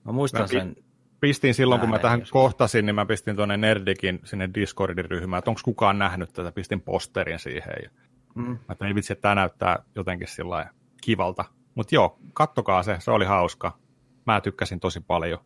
Mä 0.04 0.12
muistan 0.12 0.42
mä 0.42 0.48
sen. 0.48 0.76
Pistin 1.20 1.54
silloin, 1.54 1.82
kun 1.82 1.90
mä 1.90 2.00
tähän 2.00 2.20
joskus. 2.20 2.32
kohtasin, 2.32 2.86
niin 2.86 2.96
mä 2.96 3.06
pistin 3.06 3.36
tuonne 3.36 3.58
Nerdikin 3.58 4.20
sinne 4.24 4.50
Discordin 4.54 5.06
ryhmään, 5.06 5.40
että 5.40 5.52
onko 5.52 5.62
kukaan 5.64 6.00
nähnyt 6.00 6.34
tätä, 6.34 6.52
pistin 6.52 6.82
posterin 6.82 7.40
siihen. 7.40 7.74
Ja 7.84 7.90
mm. 8.36 8.58
Mä 8.80 8.88
ei 8.88 8.96
vitsi, 8.96 9.14
että 9.14 9.22
tämä 9.22 9.36
näyttää 9.36 9.84
jotenkin 9.96 10.28
sillä 10.28 10.70
kivalta. 11.02 11.46
Mutta 11.76 11.96
joo, 11.96 12.20
kattokaa 12.34 12.84
se, 12.84 12.96
se 13.00 13.12
oli 13.12 13.26
hauska. 13.26 13.78
Mä 14.26 14.42
tykkäsin 14.42 14.80
tosi 14.80 15.00
paljon. 15.00 15.40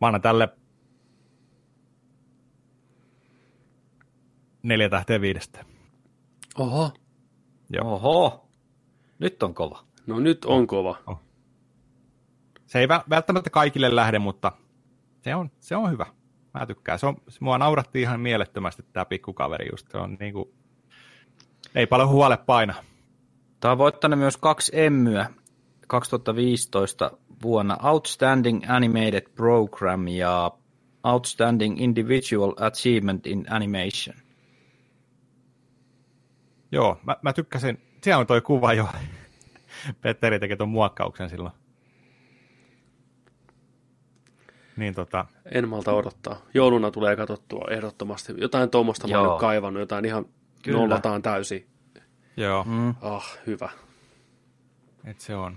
Mä 0.00 0.06
annan 0.06 0.22
tälle 0.22 0.48
neljä 4.68 4.88
tähteä 4.88 5.20
viidestä. 5.20 5.64
Oho. 6.58 6.90
Joo. 7.70 7.94
Oho. 7.94 8.48
Nyt 9.18 9.42
on 9.42 9.54
kova. 9.54 9.84
No 10.06 10.20
nyt 10.20 10.44
on 10.44 10.66
kova. 10.66 10.96
Oh. 11.06 11.20
Se 12.66 12.78
ei 12.78 12.88
välttämättä 12.88 13.50
kaikille 13.50 13.96
lähde, 13.96 14.18
mutta 14.18 14.52
se 15.20 15.34
on, 15.34 15.50
se 15.60 15.76
on 15.76 15.90
hyvä. 15.90 16.06
Mä 16.54 16.66
tykkään. 16.66 16.98
Se 16.98 17.06
on, 17.06 17.16
mua 17.40 17.58
nauratti 17.58 18.00
ihan 18.00 18.20
mielettömästi 18.20 18.84
tämä 18.92 19.04
pikkukaveri 19.04 19.68
just. 19.72 19.90
Se 19.90 19.98
on 19.98 20.16
niin 20.20 20.32
kuin, 20.32 20.48
ei 21.74 21.86
paljon 21.86 22.08
huole 22.08 22.36
paina. 22.36 22.74
Tämä 23.60 23.72
on 23.72 23.78
voittanut 23.78 24.18
myös 24.18 24.36
kaksi 24.36 24.72
emmyä 24.74 25.30
2015 25.86 27.10
vuonna 27.42 27.76
Outstanding 27.82 28.62
Animated 28.68 29.30
Program 29.34 30.08
ja 30.08 30.50
Outstanding 31.04 31.80
Individual 31.80 32.54
Achievement 32.60 33.26
in 33.26 33.46
Animation. 33.50 34.27
Joo, 36.72 37.00
mä, 37.06 37.16
mä 37.22 37.32
tykkäsin. 37.32 37.80
Siellä 38.02 38.20
on 38.20 38.26
toi 38.26 38.40
kuva 38.40 38.72
jo. 38.72 38.88
Petteri 40.02 40.38
teki 40.38 40.56
tuon 40.56 40.68
muokkauksen 40.68 41.30
silloin. 41.30 41.54
Niin, 44.76 44.94
tota... 44.94 45.26
En 45.52 45.68
malta 45.68 45.92
odottaa. 45.92 46.42
Jouluna 46.54 46.90
tulee 46.90 47.16
katsottua 47.16 47.64
ehdottomasti. 47.70 48.32
Jotain 48.36 48.70
tuommoista 48.70 49.08
mä 49.08 49.20
oon 49.20 49.40
kaivannut, 49.40 49.80
jotain 49.80 50.04
ihan 50.04 50.26
Kyllä. 50.62 50.78
nollataan 50.78 51.22
täysin. 51.22 51.66
Joo. 52.36 52.64
Mm. 52.64 52.94
Ah, 53.00 53.38
hyvä. 53.46 53.70
Et 55.04 55.20
se 55.20 55.36
on. 55.36 55.56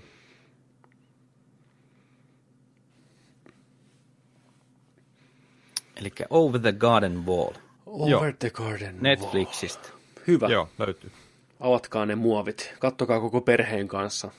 Eli 5.95 6.11
Over 6.29 6.61
the 6.61 6.71
Garden 6.71 7.25
Wall. 7.25 7.53
Over 7.85 8.09
Joo. 8.09 8.21
the 8.39 8.49
Garden 8.49 8.97
Netflixistä. 9.01 9.89
Wall. 9.89 10.00
Hyvä. 10.27 10.47
Joo, 10.47 10.69
löytyy. 10.79 11.11
Avatkaa 11.59 12.05
ne 12.05 12.15
muovit. 12.15 12.73
Kattokaa 12.79 13.19
koko 13.19 13.41
perheen 13.41 13.87
kanssa. 13.87 14.31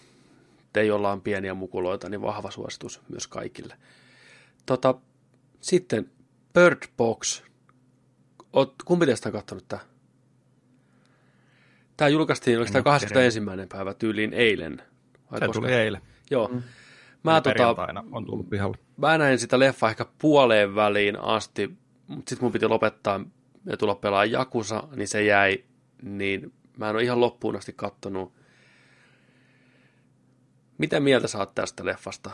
Te, 0.72 0.84
jolla 0.84 1.12
on 1.12 1.20
pieniä 1.20 1.54
mukuloita, 1.54 2.08
niin 2.08 2.22
vahva 2.22 2.50
suositus 2.50 3.00
myös 3.08 3.26
kaikille. 3.26 3.76
Tota, 4.66 4.94
sitten 5.60 6.10
Bird 6.54 6.82
Box. 6.96 7.42
Oot, 8.52 8.74
kumpi 8.84 9.06
teistä 9.06 9.28
on 9.28 9.32
katsonut 9.32 9.68
tämä? 9.68 9.82
Tämä 11.96 12.08
julkaistiin, 12.08 12.58
oliko 12.58 12.72
tämä 12.72 12.82
21. 12.82 13.40
päivä 13.68 13.94
tyyliin 13.94 14.32
eilen? 14.32 14.82
Vai 15.30 15.40
Se 15.40 15.46
koska? 15.46 15.60
tuli 15.60 15.72
eilen. 15.72 16.00
Joo. 16.30 16.48
Mm. 16.48 16.62
Mä, 17.22 17.40
tota, 17.40 17.76
on 18.12 18.24
tullut 18.26 18.50
pihalle. 18.50 18.78
mä 18.96 19.18
näin 19.18 19.38
sitä 19.38 19.58
leffa 19.58 19.90
ehkä 19.90 20.06
puoleen 20.18 20.74
väliin 20.74 21.20
asti, 21.20 21.76
mutta 22.06 22.30
sitten 22.30 22.44
mun 22.44 22.52
piti 22.52 22.68
lopettaa 22.68 23.20
ja 23.66 23.76
tulla 23.76 23.94
pelaa 23.94 24.24
Jakusa, 24.24 24.82
niin 24.96 25.08
se 25.08 25.24
jäi, 25.24 25.64
niin 26.02 26.52
mä 26.76 26.90
en 26.90 26.94
ole 26.94 27.02
ihan 27.02 27.20
loppuun 27.20 27.56
asti 27.56 27.72
kattonut. 27.72 28.32
Mitä 30.78 31.00
mieltä 31.00 31.28
saat 31.28 31.54
tästä 31.54 31.84
leffasta? 31.84 32.30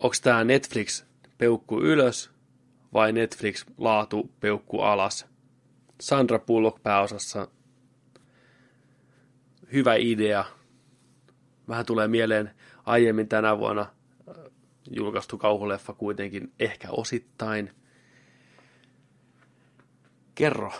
Onko 0.00 0.16
tämä 0.22 0.44
Netflix 0.44 1.04
peukku 1.38 1.80
ylös 1.80 2.30
vai 2.92 3.12
Netflix 3.12 3.64
laatu 3.78 4.30
peukku 4.40 4.80
alas? 4.80 5.26
Sandra 6.00 6.38
Bullock 6.38 6.82
pääosassa 6.82 7.48
hyvä 9.72 9.94
idea. 9.94 10.44
Vähän 11.68 11.86
tulee 11.86 12.08
mieleen 12.08 12.50
aiemmin 12.84 13.28
tänä 13.28 13.58
vuonna 13.58 13.82
äh, 13.82 14.36
julkaistu 14.90 15.38
kauhuleffa 15.38 15.92
kuitenkin 15.92 16.52
ehkä 16.58 16.88
osittain. 16.90 17.70
Kerro 20.34 20.72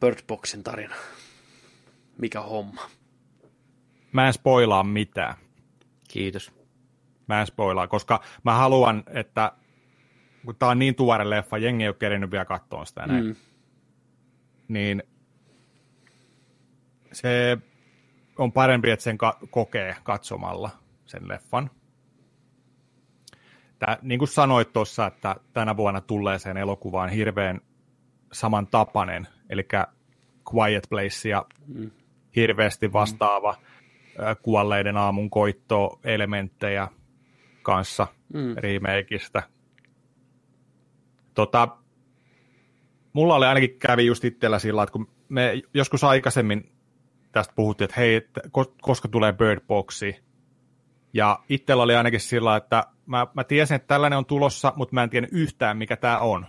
Bird 0.00 0.18
Boxin 0.26 0.62
tarina. 0.62 0.94
Mikä 2.18 2.40
homma? 2.40 2.82
Mä 4.12 4.26
en 4.26 4.32
spoilaa 4.32 4.84
mitään. 4.84 5.34
Kiitos. 6.08 6.52
Mä 7.26 7.40
en 7.40 7.46
spoilaa, 7.46 7.86
koska 7.88 8.20
mä 8.44 8.54
haluan, 8.54 9.04
että 9.14 9.52
kun 10.44 10.56
tää 10.56 10.68
on 10.68 10.78
niin 10.78 10.94
tuore 10.94 11.30
leffa, 11.30 11.58
jengi 11.58 11.84
ei 11.84 11.88
ole 11.88 11.96
kerinyt 11.98 12.30
vielä 12.30 12.44
katsoa 12.44 12.84
sitä 12.84 13.06
näin, 13.06 13.24
mm. 13.24 13.36
niin 14.68 15.02
se 17.12 17.58
on 18.38 18.52
parempi, 18.52 18.90
että 18.90 19.02
sen 19.02 19.18
ka- 19.18 19.38
kokee 19.50 19.96
katsomalla 20.02 20.70
sen 21.06 21.28
leffan. 21.28 21.70
Tää, 23.78 23.98
niin 24.02 24.18
kuin 24.18 24.28
sanoit 24.28 24.72
tuossa, 24.72 25.06
että 25.06 25.36
tänä 25.52 25.76
vuonna 25.76 26.00
tulleeseen 26.00 26.56
elokuvaan 26.56 27.08
hirveän 27.08 27.60
samantapainen, 28.32 29.28
eli 29.50 29.68
Quiet 30.54 30.86
Place 30.90 31.28
ja 31.28 31.46
mm. 31.66 31.90
hirveästi 32.36 32.92
vastaava 32.92 33.52
mm. 33.52 34.24
kuolleiden 34.42 34.96
aamun 34.96 35.30
koitto 35.30 36.00
elementtejä 36.04 36.88
kanssa 37.62 38.06
mm. 38.34 38.54
remakeista. 38.56 39.42
Tota, 41.34 41.68
mulla 43.12 43.34
oli 43.34 43.46
ainakin 43.46 43.78
kävi 43.78 44.06
just 44.06 44.24
itsellä 44.24 44.58
sillä, 44.58 44.82
että 44.82 44.92
kun 44.92 45.08
me 45.28 45.62
joskus 45.74 46.04
aikaisemmin 46.04 46.72
tästä 47.32 47.54
puhuttiin, 47.56 47.84
että 47.84 48.00
hei, 48.00 48.14
että 48.14 48.40
koska 48.82 49.08
tulee 49.08 49.32
Bird 49.32 49.60
Boxi. 49.66 50.16
Ja 51.12 51.38
itsellä 51.48 51.82
oli 51.82 51.96
ainakin 51.96 52.20
sillä, 52.20 52.56
että 52.56 52.84
mä, 53.06 53.26
mä 53.34 53.44
tiesin, 53.44 53.74
että 53.74 53.86
tällainen 53.86 54.18
on 54.18 54.26
tulossa, 54.26 54.72
mutta 54.76 54.94
mä 54.94 55.02
en 55.02 55.10
tiedä 55.10 55.28
yhtään, 55.32 55.76
mikä 55.76 55.96
tämä 55.96 56.18
on. 56.18 56.46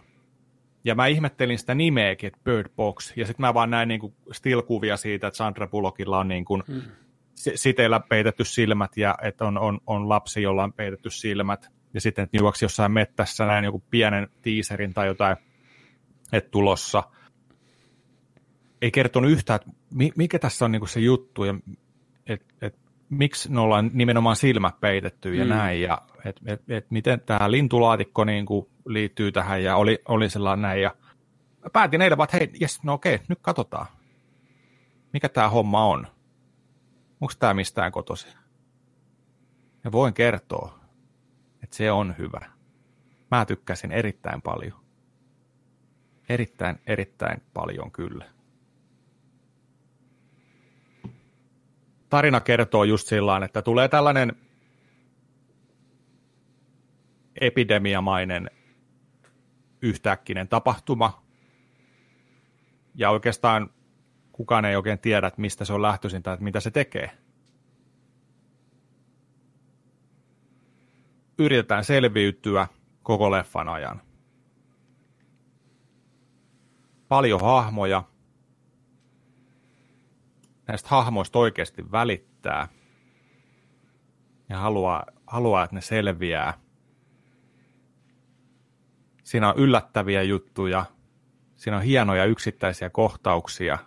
Ja 0.89 0.95
mä 0.95 1.07
ihmettelin 1.07 1.59
sitä 1.59 1.75
nimeäkin, 1.75 2.27
että 2.27 2.39
Bird 2.43 2.69
Box. 2.75 3.17
Ja 3.17 3.25
sitten 3.25 3.45
mä 3.45 3.53
vaan 3.53 3.69
näin 3.69 3.87
niin 3.87 4.15
still-kuvia 4.31 4.97
siitä, 4.97 5.27
että 5.27 5.37
Sandra 5.37 5.67
Bullockilla 5.67 6.19
on 6.19 6.27
niin 6.27 6.45
kuin 6.45 6.63
hmm. 6.67 6.81
siteillä 7.55 7.99
peitetty 7.99 8.45
silmät 8.45 8.97
ja 8.97 9.15
että 9.21 9.45
on, 9.45 9.57
on, 9.57 9.79
on 9.87 10.09
lapsi, 10.09 10.41
jolla 10.41 10.63
on 10.63 10.73
peitetty 10.73 11.09
silmät. 11.09 11.69
Ja 11.93 12.01
sitten, 12.01 12.23
että 12.23 12.37
juoksi 12.37 12.65
jossain 12.65 12.91
mettässä 12.91 13.45
näin 13.45 13.65
joku 13.65 13.83
pienen 13.89 14.27
tiiserin 14.41 14.93
tai 14.93 15.07
jotain 15.07 15.37
että 16.31 16.51
tulossa. 16.51 17.03
Ei 18.81 18.91
kertonut 18.91 19.31
yhtään, 19.31 19.59
että 19.63 19.71
mikä 20.15 20.39
tässä 20.39 20.65
on 20.65 20.71
niinku 20.71 20.87
se 20.87 20.99
juttu 20.99 21.43
ja 21.43 21.55
et, 22.27 22.45
et, 22.61 22.75
miksi 23.09 23.53
ne 23.53 23.59
ollaan 23.59 23.91
nimenomaan 23.93 24.35
silmät 24.35 24.79
peitetty 24.79 25.35
ja 25.35 25.45
mm. 25.45 25.49
näin, 25.49 25.81
ja 25.81 26.01
et, 26.25 26.39
et, 26.45 26.61
et, 26.69 26.91
miten 26.91 27.21
tämä 27.21 27.51
lintulaatikko 27.51 28.23
niinku 28.23 28.69
liittyy 28.85 29.31
tähän, 29.31 29.63
ja 29.63 29.75
oli, 29.75 29.99
oli 30.07 30.29
sellainen 30.29 30.61
näin, 30.61 30.81
ja 30.81 30.95
päätin 31.73 32.01
eilen 32.01 32.17
vaan, 32.17 32.25
että 32.25 32.37
hei, 32.37 32.51
jes, 32.59 32.83
no 32.83 32.93
okei, 32.93 33.19
nyt 33.27 33.39
katsotaan, 33.41 33.87
mikä 35.13 35.29
tämä 35.29 35.49
homma 35.49 35.85
on. 35.85 36.07
Onko 37.21 37.33
tämä 37.39 37.53
mistään 37.53 37.91
kotoisin? 37.91 38.31
Ja 39.83 39.91
voin 39.91 40.13
kertoa, 40.13 40.79
että 41.63 41.75
se 41.75 41.91
on 41.91 42.15
hyvä. 42.17 42.51
Mä 43.31 43.45
tykkäsin 43.45 43.91
erittäin 43.91 44.41
paljon. 44.41 44.79
Erittäin, 46.29 46.79
erittäin 46.87 47.41
paljon 47.53 47.91
kyllä. 47.91 48.25
Tarina 52.09 52.41
kertoo 52.41 52.83
just 52.83 53.07
sillä 53.07 53.45
että 53.45 53.61
tulee 53.61 53.87
tällainen 53.87 54.35
epidemiamainen 57.41 58.51
yhtäkkinen 59.81 60.47
tapahtuma, 60.47 61.23
ja 62.95 63.09
oikeastaan 63.09 63.69
kukaan 64.31 64.65
ei 64.65 64.75
oikein 64.75 64.99
tiedä, 64.99 65.27
että 65.27 65.41
mistä 65.41 65.65
se 65.65 65.73
on 65.73 65.81
lähtöisin 65.81 66.23
tai 66.23 66.33
että 66.33 66.43
mitä 66.43 66.59
se 66.59 66.71
tekee. 66.71 67.11
Yritetään 71.37 71.83
selviytyä 71.83 72.67
koko 73.03 73.31
leffan 73.31 73.69
ajan. 73.69 74.01
Paljon 77.07 77.41
hahmoja. 77.41 78.03
Näistä 80.69 80.89
hahmoista 80.89 81.39
oikeasti 81.39 81.91
välittää. 81.91 82.67
Ja 84.49 84.57
haluaa, 84.57 85.05
haluaa 85.27 85.63
että 85.63 85.75
ne 85.75 85.81
selviää. 85.81 86.53
Siinä 89.23 89.49
on 89.49 89.59
yllättäviä 89.59 90.23
juttuja. 90.23 90.85
Siinä 91.55 91.77
on 91.77 91.83
hienoja 91.83 92.25
yksittäisiä 92.25 92.89
kohtauksia. 92.89 93.77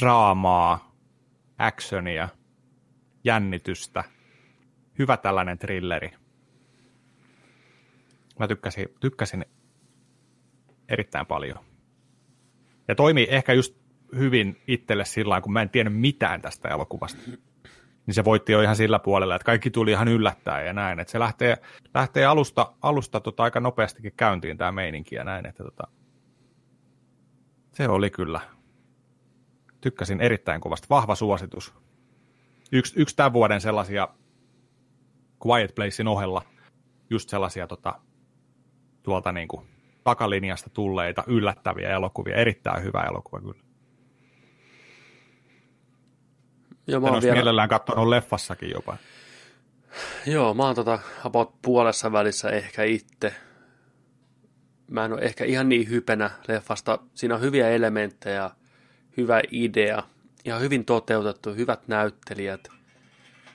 Draamaa, 0.00 0.94
actionia, 1.58 2.28
jännitystä. 3.24 4.04
Hyvä 4.98 5.16
tällainen 5.16 5.58
trilleri 5.58 6.22
mä 8.38 8.48
tykkäsin, 8.48 8.88
tykkäsin 9.00 9.44
erittäin 10.88 11.26
paljon. 11.26 11.64
Ja 12.88 12.94
toimii 12.94 13.26
ehkä 13.30 13.52
just 13.52 13.81
hyvin 14.16 14.62
itselle 14.66 15.04
sillä 15.04 15.40
kun 15.40 15.52
mä 15.52 15.62
en 15.62 15.70
tiennyt 15.70 16.00
mitään 16.00 16.42
tästä 16.42 16.68
elokuvasta. 16.68 17.22
Niin 18.06 18.14
se 18.14 18.24
voitti 18.24 18.52
jo 18.52 18.60
ihan 18.60 18.76
sillä 18.76 18.98
puolella, 18.98 19.34
että 19.34 19.46
kaikki 19.46 19.70
tuli 19.70 19.90
ihan 19.90 20.08
yllättäen 20.08 20.66
ja 20.66 20.72
näin. 20.72 21.00
Että 21.00 21.10
se 21.10 21.18
lähtee, 21.18 21.56
lähtee 21.94 22.26
alusta, 22.26 22.72
alusta 22.82 23.20
tota 23.20 23.42
aika 23.42 23.60
nopeastikin 23.60 24.12
käyntiin 24.16 24.58
tämä 24.58 24.72
meininki 24.72 25.14
ja 25.14 25.24
näin. 25.24 25.46
Että 25.46 25.64
tota, 25.64 25.84
se 27.72 27.88
oli 27.88 28.10
kyllä. 28.10 28.40
Tykkäsin 29.80 30.20
erittäin 30.20 30.60
kovasti. 30.60 30.86
Vahva 30.90 31.14
suositus. 31.14 31.74
Yksi, 32.72 33.00
yksi 33.00 33.16
tämän 33.16 33.32
vuoden 33.32 33.60
sellaisia 33.60 34.08
Quiet 35.46 35.74
Placein 35.74 36.08
ohella 36.08 36.42
just 37.10 37.28
sellaisia 37.28 37.66
tota, 37.66 38.00
tuolta 39.02 39.32
niin 39.32 39.48
kuin 39.48 39.66
takalinjasta 40.04 40.70
tulleita 40.70 41.24
yllättäviä 41.26 41.90
elokuvia. 41.90 42.36
Erittäin 42.36 42.82
hyvä 42.82 43.02
elokuva 43.02 43.40
kyllä. 43.40 43.71
Joo, 46.86 47.00
mä 47.00 47.06
oon 47.06 47.22
vielä... 47.22 47.34
mielellään 47.34 47.68
katsonut 47.68 48.08
leffassakin 48.08 48.70
jopa. 48.70 48.96
Joo, 50.26 50.54
mä 50.54 50.62
oon 50.62 50.74
tota 50.74 50.98
about 51.24 51.62
puolessa 51.62 52.12
välissä 52.12 52.50
ehkä 52.50 52.84
itse. 52.84 53.34
Mä 54.90 55.04
en 55.04 55.12
ole 55.12 55.20
ehkä 55.20 55.44
ihan 55.44 55.68
niin 55.68 55.88
hypenä 55.88 56.30
leffasta. 56.48 56.98
Siinä 57.14 57.34
on 57.34 57.40
hyviä 57.40 57.68
elementtejä, 57.68 58.50
hyvä 59.16 59.40
idea, 59.50 60.02
ihan 60.44 60.60
hyvin 60.60 60.84
toteutettu, 60.84 61.54
hyvät 61.54 61.88
näyttelijät. 61.88 62.68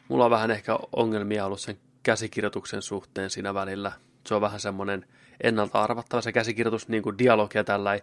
Mulla 0.08 0.26
on 0.26 0.32
vähän 0.32 0.52
ehkä 0.52 0.80
ongelmia 0.94 1.46
ollut 1.46 1.60
sen 1.60 1.78
käsikirjoituksen 2.04 2.82
suhteen 2.82 3.30
siinä 3.30 3.54
välillä. 3.54 3.92
Se 4.28 4.36
on 4.36 4.42
vähän 4.42 4.60
semmoinen 4.60 5.06
ennalta 5.44 5.84
arvattava 5.84 6.22
se 6.22 6.32
käsikirjoitus, 6.32 6.88
niin 6.88 7.04
kuin 7.04 7.18
dialogia 7.18 7.64
tällä, 7.64 8.00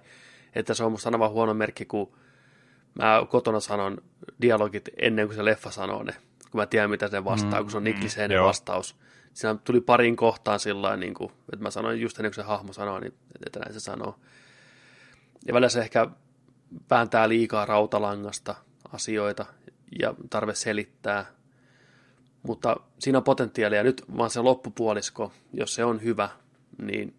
että 0.55 0.75
se 0.75 0.85
on 0.85 0.93
musta 0.93 1.09
aina 1.09 1.19
vaan 1.19 1.31
huono 1.31 1.55
merkki, 1.55 1.85
kun 1.85 2.13
mä 2.95 3.27
kotona 3.31 3.61
sanon 3.61 3.99
dialogit 4.43 4.89
ennen 4.97 5.27
kuin 5.27 5.37
se 5.37 5.45
leffa 5.45 5.71
sanoo 5.71 6.03
ne, 6.03 6.12
kun 6.51 6.61
mä 6.61 6.66
tiedän 6.66 6.91
mitä 6.91 7.09
se 7.09 7.25
vastaa, 7.25 7.61
mm, 7.61 7.65
kun 7.65 7.71
se 7.71 7.77
on 7.77 7.85
nikliseinen 7.85 8.39
mm, 8.39 8.45
vastaus. 8.45 8.97
Siinä 9.33 9.57
tuli 9.65 9.81
parin 9.81 10.16
kohtaan 10.16 10.61
sillä 10.61 10.97
niin 10.97 11.15
kuin, 11.15 11.33
että 11.53 11.62
mä 11.62 11.71
sanoin 11.71 12.01
just 12.01 12.19
ennen 12.19 12.31
kuin 12.31 12.45
se 12.45 12.49
hahmo 12.49 12.73
sanoo, 12.73 13.01
niin 13.01 13.15
että 13.47 13.61
näin 13.61 13.73
se 13.73 13.81
sanoo. 13.81 14.19
Ja 15.47 15.55
välillä 15.55 15.69
se 15.69 15.81
ehkä 15.81 16.09
vääntää 16.91 17.29
liikaa 17.29 17.66
rautalangasta 17.66 18.55
asioita 18.93 19.47
ja 20.01 20.15
tarve 20.31 20.55
selittää. 20.55 21.27
Mutta 22.43 22.77
siinä 22.99 23.19
on 23.19 23.25
potentiaalia. 23.25 23.83
Nyt 23.83 24.05
vaan 24.16 24.31
se 24.31 24.41
loppupuolisko, 24.41 25.33
jos 25.53 25.75
se 25.75 25.85
on 25.85 26.03
hyvä, 26.03 26.29
niin 26.83 27.15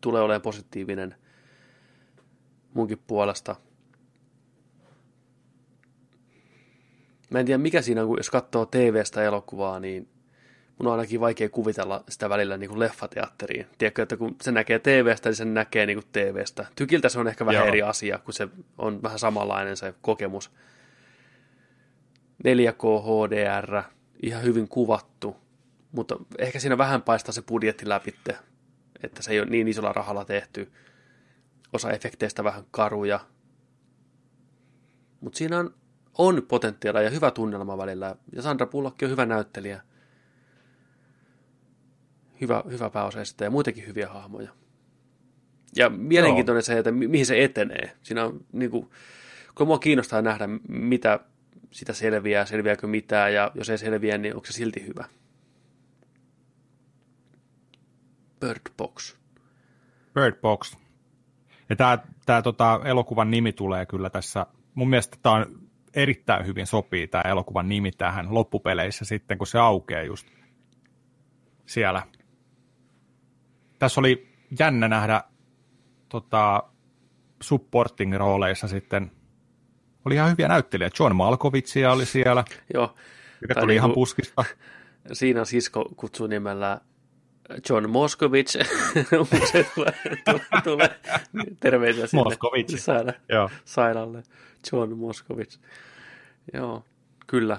tulee 0.00 0.22
olemaan 0.22 0.42
positiivinen 0.42 1.14
munkin 2.74 3.02
puolesta. 3.06 3.56
Mä 7.30 7.40
en 7.40 7.46
tiedä 7.46 7.58
mikä 7.58 7.82
siinä 7.82 8.02
on, 8.02 8.08
kun 8.08 8.18
jos 8.18 8.30
katsoo 8.30 8.66
TV-stä 8.66 9.22
elokuvaa, 9.22 9.80
niin 9.80 10.08
mun 10.78 10.86
on 10.86 10.92
ainakin 10.92 11.20
vaikea 11.20 11.48
kuvitella 11.48 12.04
sitä 12.08 12.28
välillä 12.28 12.56
niin 12.56 12.70
kuin 12.70 12.80
leffateatteriin. 12.80 13.66
Tiedätkö, 13.78 14.02
että 14.02 14.16
kun 14.16 14.36
se 14.42 14.52
näkee 14.52 14.78
TV-stä, 14.78 15.28
niin 15.28 15.36
se 15.36 15.44
näkee 15.44 15.86
niin 15.86 15.98
kuin 15.98 16.08
TV-stä. 16.12 16.66
Tykiltä 16.76 17.08
se 17.08 17.18
on 17.18 17.28
ehkä 17.28 17.46
vähän 17.46 17.60
Joo. 17.60 17.68
eri 17.68 17.82
asia, 17.82 18.18
kun 18.18 18.34
se 18.34 18.48
on 18.78 19.02
vähän 19.02 19.18
samanlainen 19.18 19.76
se 19.76 19.94
kokemus. 20.02 20.50
4K 22.44 23.02
HDR, 23.02 23.82
ihan 24.22 24.42
hyvin 24.42 24.68
kuvattu, 24.68 25.36
mutta 25.92 26.16
ehkä 26.38 26.60
siinä 26.60 26.78
vähän 26.78 27.02
paistaa 27.02 27.32
se 27.32 27.42
budjetti 27.42 27.88
läpi, 27.88 28.14
että 29.02 29.22
se 29.22 29.32
ei 29.32 29.40
ole 29.40 29.50
niin 29.50 29.68
isolla 29.68 29.92
rahalla 29.92 30.24
tehty. 30.24 30.72
Osa 31.72 31.90
efekteistä 31.90 32.44
vähän 32.44 32.64
karuja. 32.70 33.20
Mutta 35.20 35.38
siinä 35.38 35.58
on, 35.58 35.74
on 36.18 36.42
potentiaalia 36.48 37.02
ja 37.02 37.10
hyvä 37.10 37.30
tunnelma 37.30 37.78
välillä. 37.78 38.16
Ja 38.32 38.42
Sandra 38.42 38.66
Bullock 38.66 39.02
on 39.02 39.10
hyvä 39.10 39.26
näyttelijä. 39.26 39.80
Hyvä, 42.40 42.62
hyvä 42.70 42.90
pääosaista 42.90 43.44
ja 43.44 43.50
muitakin 43.50 43.86
hyviä 43.86 44.08
hahmoja. 44.08 44.50
Ja 45.76 45.90
mielenkiintoinen 45.90 46.58
Joo. 46.58 46.62
se, 46.62 46.78
että 46.78 46.92
mi- 46.92 47.08
mihin 47.08 47.26
se 47.26 47.44
etenee. 47.44 47.96
Siinä 48.02 48.24
on, 48.24 48.44
niin 48.52 48.70
kuin, 48.70 48.90
kun 49.54 49.66
mua 49.66 49.78
kiinnostaa 49.78 50.22
nähdä, 50.22 50.48
mitä 50.68 51.20
sitä 51.70 51.92
selviää, 51.92 52.46
selviääkö 52.46 52.86
mitään, 52.86 53.34
ja 53.34 53.50
jos 53.54 53.70
ei 53.70 53.78
selviä, 53.78 54.18
niin 54.18 54.34
onko 54.34 54.46
se 54.46 54.52
silti 54.52 54.86
hyvä. 54.86 55.04
Bird 58.40 58.72
Box. 58.76 59.16
Bird 60.14 60.36
Box. 60.40 60.76
Ja 61.68 61.76
tämä, 61.76 61.98
tämä 62.26 62.42
tota, 62.42 62.80
elokuvan 62.84 63.30
nimi 63.30 63.52
tulee 63.52 63.86
kyllä 63.86 64.10
tässä, 64.10 64.46
mun 64.74 64.90
mielestä 64.90 65.16
tämä 65.22 65.34
on 65.34 65.65
erittäin 65.96 66.46
hyvin 66.46 66.66
sopii 66.66 67.06
tämä 67.06 67.22
elokuvan 67.22 67.68
nimi 67.68 67.90
tähän 67.90 68.34
loppupeleissä 68.34 69.04
sitten, 69.04 69.38
kun 69.38 69.46
se 69.46 69.58
aukeaa 69.58 70.02
just 70.02 70.28
siellä. 71.66 72.02
Tässä 73.78 74.00
oli 74.00 74.28
jännä 74.58 74.88
nähdä 74.88 75.22
tota, 76.08 76.62
supporting-rooleissa 77.42 78.68
sitten, 78.68 79.10
oli 80.04 80.14
ihan 80.14 80.30
hyviä 80.30 80.48
näyttelijä. 80.48 80.90
John 81.00 81.16
Malkovitsia 81.16 81.92
oli 81.92 82.06
siellä, 82.06 82.44
Joo, 82.74 82.94
joka 83.42 83.54
tuli 83.54 83.72
niin 83.72 83.76
ihan 83.76 83.92
puskista. 83.92 84.44
Siinä 85.12 85.44
sisko 85.44 85.88
kutsuu 85.96 86.26
nimellä 86.26 86.80
John 87.70 87.90
Moskovich, 87.90 88.52
se 89.52 89.66
tulee, 89.74 89.92
tulee, 90.24 90.62
tulee 90.64 91.00
terveisiä 91.60 92.06
sinne 92.06 92.24
Moskovich. 92.24 92.78
Saada, 92.78 93.12
Joo. 93.28 93.50
sairaalle. 93.64 94.22
John 94.72 94.96
Moskovich. 94.96 95.60
Joo, 96.52 96.84
kyllä. 97.26 97.58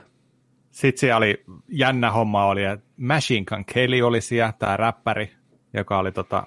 Sitten 0.72 0.99
siellä 0.99 1.18
oli 1.18 1.43
jännä 1.68 2.11
homma 2.11 2.45
oli, 2.45 2.64
että 2.64 2.85
Machine 2.97 3.45
Gun 3.45 3.65
Kelly 3.65 4.01
oli 4.01 4.22
siellä, 4.22 4.53
tämä 4.59 4.77
räppäri, 4.77 5.31
joka 5.73 5.97
oli 5.97 6.11
tota, 6.11 6.43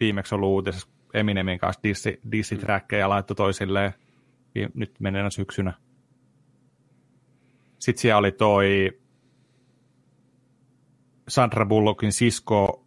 viimeksi 0.00 0.34
ollut 0.34 0.48
uutisessa 0.48 0.88
Eminemin 1.14 1.58
kanssa 1.58 1.80
dissi, 1.82 2.20
dissitrackeja 2.32 3.06
mm. 3.06 3.10
laittoi 3.10 3.34
toisilleen 3.34 3.92
nyt 4.74 5.00
menneenä 5.00 5.30
syksynä. 5.30 5.72
Sitten 7.78 8.00
siellä 8.00 8.18
oli 8.18 8.32
toi 8.32 8.97
Sandra 11.28 11.66
Bullockin 11.66 12.12
sisko 12.12 12.84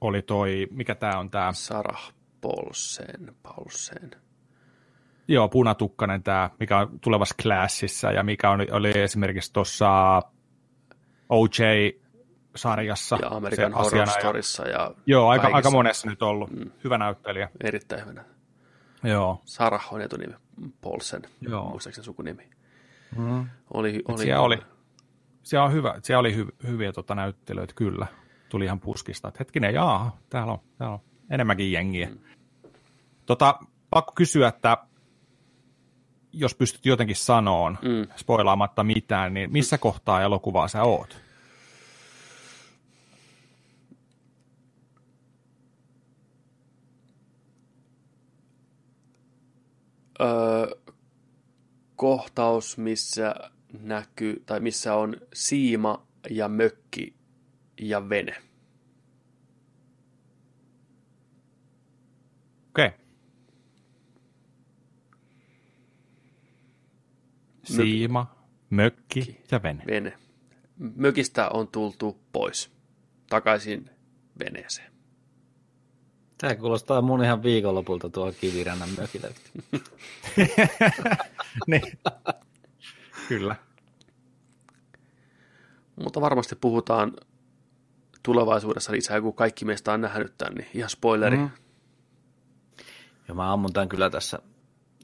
oli 0.00 0.22
toi, 0.22 0.66
mikä 0.70 0.94
tämä 0.94 1.18
on 1.18 1.30
tämä? 1.30 1.52
Sarah 1.52 2.12
Paulsen, 2.40 3.34
Paulsen. 3.42 4.10
Joo, 5.28 5.48
punatukkainen 5.48 6.22
tämä, 6.22 6.50
mikä 6.60 6.78
on 6.78 7.00
tulevassa 7.00 7.34
Classissa 7.42 8.10
ja 8.10 8.22
mikä 8.22 8.50
on, 8.50 8.66
oli 8.72 8.98
esimerkiksi 8.98 9.52
tuossa 9.52 10.22
OJ-sarjassa. 11.28 13.18
Ja 13.22 13.28
American 13.28 13.72
se 13.72 13.78
Horror. 13.78 14.06
Storyssa. 14.06 14.68
Ja 14.68 14.94
Joo, 15.06 15.28
aika, 15.28 15.48
aika 15.52 15.70
monessa 15.70 16.10
nyt 16.10 16.22
ollut. 16.22 16.50
Mm. 16.50 16.70
Hyvä 16.84 16.98
näyttelijä. 16.98 17.48
Erittäin 17.64 18.02
hyvänä. 18.02 18.24
Joo. 19.04 19.42
Sarah 19.44 19.94
on 19.94 20.00
etunimi, 20.00 20.34
Paulsen, 20.80 21.22
Joo. 21.40 21.70
muistaakseni 21.70 22.04
sukunimi. 22.04 22.50
Mm. 23.16 23.46
Oli, 23.74 24.02
oli, 24.08 24.22
Siellä 24.22 24.42
oli, 24.42 24.58
siellä 25.44 25.66
on 25.66 25.72
hyvä, 25.72 25.94
siellä 26.02 26.20
oli 26.20 26.34
hy, 26.34 26.46
hyviä 26.66 26.92
tota, 26.92 27.14
näyttelyitä, 27.14 27.74
kyllä. 27.74 28.06
Tuli 28.48 28.64
ihan 28.64 28.80
puskista. 28.80 29.28
Et 29.28 29.38
hetkinen, 29.40 29.74
jaa, 29.74 30.18
täällä 30.30 30.52
on, 30.52 30.58
täällä 30.78 30.94
on 30.94 31.00
enemmänkin 31.30 31.72
jengiä. 31.72 32.08
Mm. 32.08 32.18
Tota, 33.26 33.58
pakko 33.90 34.12
kysyä, 34.16 34.48
että 34.48 34.78
jos 36.32 36.54
pystyt 36.54 36.86
jotenkin 36.86 37.16
sanoon, 37.16 37.78
Mm. 37.82 38.06
spoilaamatta 38.16 38.84
mitään, 38.84 39.34
niin 39.34 39.52
missä 39.52 39.78
kohtaa 39.78 40.22
elokuvaa 40.22 40.68
sä 40.68 40.82
oot? 40.82 41.24
öö, 50.20 50.66
kohtaus, 51.96 52.78
missä 52.78 53.34
näkyy, 53.80 54.42
tai 54.46 54.60
missä 54.60 54.94
on 54.94 55.16
siima 55.34 56.06
ja 56.30 56.48
mökki 56.48 57.14
ja 57.80 58.08
vene. 58.08 58.36
Okei. 62.70 62.86
Okay. 62.86 62.98
Siima, 67.64 68.46
mökki 68.70 69.40
ja 69.50 69.62
vene. 69.62 69.82
Vene. 69.86 70.12
Mökistä 70.78 71.48
on 71.48 71.68
tultu 71.68 72.18
pois. 72.32 72.70
Takaisin 73.30 73.90
veneeseen. 74.38 74.94
Tämä 76.38 76.54
kuulostaa 76.54 77.02
mun 77.02 77.24
ihan 77.24 77.42
viikonlopulta 77.42 78.10
tuo 78.10 78.32
kivirannan 78.40 78.88
mökillä. 78.98 79.28
niin. 81.66 81.82
Kyllä. 83.28 83.56
Mutta 86.04 86.20
varmasti 86.20 86.56
puhutaan 86.56 87.12
tulevaisuudessa 88.22 88.92
lisää, 88.92 89.20
kun 89.20 89.34
kaikki 89.34 89.64
meistä 89.64 89.92
on 89.92 90.00
nähnyt 90.00 90.38
tämän, 90.38 90.54
niin 90.54 90.68
ihan 90.74 90.90
spoileri. 90.90 91.36
Mm. 91.36 91.42
Mm. 91.42 91.50
Ja 93.28 93.34
mä 93.34 93.52
ammun 93.52 93.72
tämän 93.72 93.88
kyllä 93.88 94.10
tässä 94.10 94.38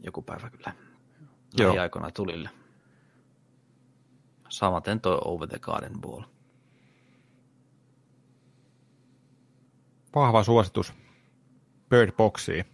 joku 0.03 0.23
päivä 0.23 0.51
kyllä 0.51 0.73
Joo. 1.59 1.69
lähiaikoina 1.69 2.11
tulille. 2.11 2.51
Samaten 4.49 5.01
toi 5.01 5.19
Over 5.25 5.49
the 5.49 5.59
Garden 5.59 6.03
Wall. 6.03 6.23
Vahva 10.15 10.45
suositus 10.45 10.93
Bird 11.89 12.13
Boxiin. 12.13 12.65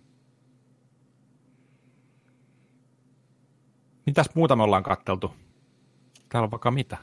Mitäs 4.06 4.26
muuta 4.34 4.56
me 4.56 4.62
ollaan 4.62 4.82
katteltu? 4.82 5.34
Täällä 6.28 6.44
on 6.44 6.50
vaikka 6.50 6.70
mitä. 6.70 6.96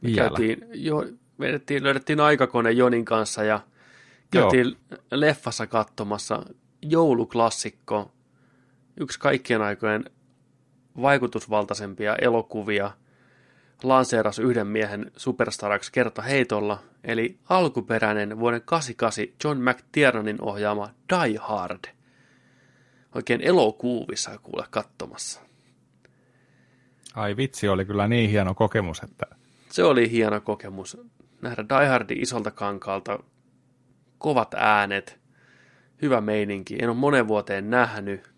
Me 0.00 0.08
Vielä. 0.08 0.28
Käytiin, 0.28 0.66
jo, 0.74 1.04
vedettiin, 1.40 1.82
löydettiin 1.82 2.20
aikakone 2.20 2.72
Jonin 2.72 3.04
kanssa 3.04 3.44
ja 3.44 3.60
Joo. 4.34 4.42
käytiin 4.42 4.76
leffassa 5.10 5.66
katsomassa 5.66 6.42
jouluklassikko, 6.82 8.12
yksi 9.00 9.20
kaikkien 9.20 9.62
aikojen 9.62 10.04
vaikutusvaltaisempia 11.02 12.16
elokuvia, 12.16 12.90
lanseeras 13.82 14.38
yhden 14.38 14.66
miehen 14.66 15.10
superstaraksi 15.16 15.92
kertaheitolla, 15.92 16.78
eli 17.04 17.38
alkuperäinen 17.48 18.38
vuoden 18.38 18.62
88 18.64 19.24
John 19.44 19.70
McTiernanin 19.70 20.42
ohjaama 20.42 20.90
Die 21.10 21.38
Hard. 21.40 21.97
Oikein 23.18 23.40
elokuuvissa 23.40 24.38
kuule 24.38 24.64
katsomassa. 24.70 25.40
Ai 27.14 27.36
vitsi, 27.36 27.68
oli 27.68 27.84
kyllä 27.84 28.08
niin 28.08 28.30
hieno 28.30 28.54
kokemus, 28.54 29.02
että 29.02 29.26
Se 29.70 29.84
oli 29.84 30.10
hieno 30.10 30.40
kokemus. 30.40 30.96
Nähdä 31.42 31.64
Die 31.68 31.88
Hardin 31.88 32.22
isolta 32.22 32.50
kankaalta, 32.50 33.18
kovat 34.18 34.54
äänet, 34.54 35.20
hyvä 36.02 36.20
meininki. 36.20 36.76
En 36.80 36.88
ole 36.88 36.96
monen 36.96 37.28
vuoteen 37.28 37.70
nähnyt. 37.70 38.30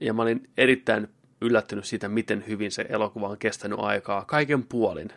Ja 0.00 0.14
mä 0.14 0.22
olin 0.22 0.50
erittäin 0.56 1.08
yllättynyt 1.40 1.84
siitä, 1.84 2.08
miten 2.08 2.44
hyvin 2.46 2.70
se 2.70 2.86
elokuva 2.88 3.28
on 3.28 3.38
kestänyt 3.38 3.78
aikaa. 3.80 4.24
Kaiken 4.24 4.66
puolin. 4.66 5.12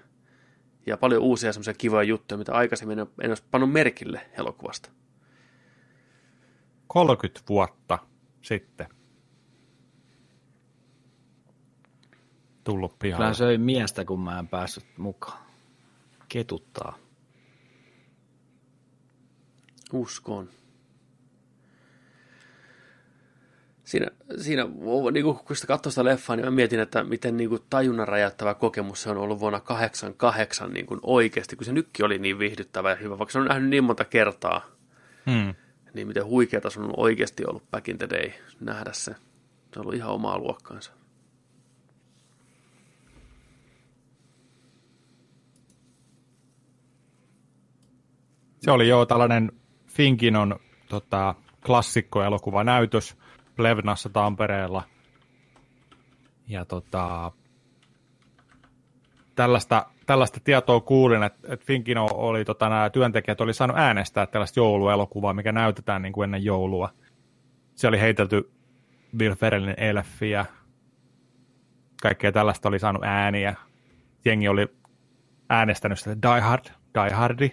Ja 0.85 0.97
paljon 0.97 1.21
uusia 1.21 1.53
semmoisia 1.53 1.73
kivoja 1.73 2.03
juttuja, 2.03 2.37
mitä 2.37 2.53
aikaisemmin 2.53 2.99
en 2.99 3.07
en 3.21 3.31
olisi 3.31 3.43
pannut 3.51 3.71
merkille 3.71 4.21
elokuvasta. 4.37 4.89
30 6.87 7.41
vuotta 7.49 7.99
sitten 8.43 8.87
tullut 12.63 12.99
pihalle. 12.99 13.25
Kyllä 13.25 13.33
söi 13.33 13.57
miestä, 13.57 14.05
kun 14.05 14.19
mä 14.19 14.39
en 14.39 14.47
päässyt 14.47 14.85
mukaan. 14.97 15.43
Ketuttaa. 16.29 16.97
Uskon. 19.93 20.49
Siinä, 23.83 24.07
siinä 24.37 24.63
niin 25.11 25.23
kuin, 25.23 25.37
kun 25.37 25.55
sitä 25.55 25.67
katsoi 25.67 25.91
sitä 25.91 26.05
leffaa, 26.05 26.35
niin 26.35 26.45
mä 26.45 26.51
mietin, 26.51 26.79
että 26.79 27.03
miten 27.03 27.37
niin 27.37 27.49
kuin, 27.49 27.61
tajunnan 27.69 28.07
räjäyttävä 28.07 28.53
kokemus 28.53 29.01
se 29.01 29.09
on 29.09 29.17
ollut 29.17 29.39
vuonna 29.39 29.59
88 29.59 30.73
niin 30.73 30.85
kuin 30.85 30.99
oikeasti, 31.03 31.55
kun 31.55 31.65
se 31.65 31.71
nytkin 31.71 32.05
oli 32.05 32.19
niin 32.19 32.39
viihdyttävä 32.39 32.89
ja 32.89 32.95
hyvä, 32.95 33.17
vaikka 33.17 33.31
se 33.31 33.39
on 33.39 33.45
nähnyt 33.45 33.69
niin 33.69 33.83
monta 33.83 34.05
kertaa, 34.05 34.61
Hmm. 35.25 35.55
Niin 35.93 36.07
miten 36.07 36.25
huikeata 36.25 36.69
se 36.69 36.79
on 36.79 36.93
oikeasti 36.97 37.45
ollut 37.45 37.71
back 37.71 37.89
in 37.89 37.97
the 37.97 38.09
day 38.09 38.31
nähdä 38.59 38.93
se. 38.93 39.11
Se 39.73 39.79
on 39.79 39.81
ollut 39.81 39.93
ihan 39.93 40.11
omaa 40.11 40.37
luokkaansa. 40.37 40.91
Se 48.59 48.71
oli 48.71 48.87
jo 48.87 49.05
tällainen 49.05 49.51
Finkinon 49.87 50.59
tota, 50.89 51.35
klassikkoelokuvanäytös 51.65 53.17
Plevnassa 53.55 54.09
Tampereella. 54.09 54.83
Ja 56.47 56.65
tota, 56.65 57.31
tällaista, 59.35 59.85
tällaista 60.05 60.39
tietoa 60.43 60.79
kuulin, 60.79 61.23
että, 61.23 61.53
että 61.53 61.65
Finkino 61.65 62.07
oli, 62.11 62.45
tota, 62.45 62.69
nämä 62.69 62.89
työntekijät 62.89 63.41
oli 63.41 63.53
saanut 63.53 63.77
äänestää 63.77 64.25
tällaista 64.25 64.59
jouluelokuvaa, 64.59 65.33
mikä 65.33 65.51
näytetään 65.51 66.01
niin 66.01 66.13
kuin 66.13 66.23
ennen 66.23 66.43
joulua. 66.43 66.89
Se 67.75 67.87
oli 67.87 67.99
heitelty 67.99 68.51
Bill 69.17 69.35
Ferrellin 69.35 69.75
elfiä. 69.77 70.45
Kaikkea 72.01 72.31
tällaista 72.31 72.69
oli 72.69 72.79
saanut 72.79 73.03
ääniä. 73.03 73.55
Jengi 74.25 74.47
oli 74.47 74.67
äänestänyt 75.49 75.99
sitä 75.99 76.21
Die 76.21 76.41
Hard, 76.41 76.65
Die 76.93 77.13
Hardi, 77.13 77.51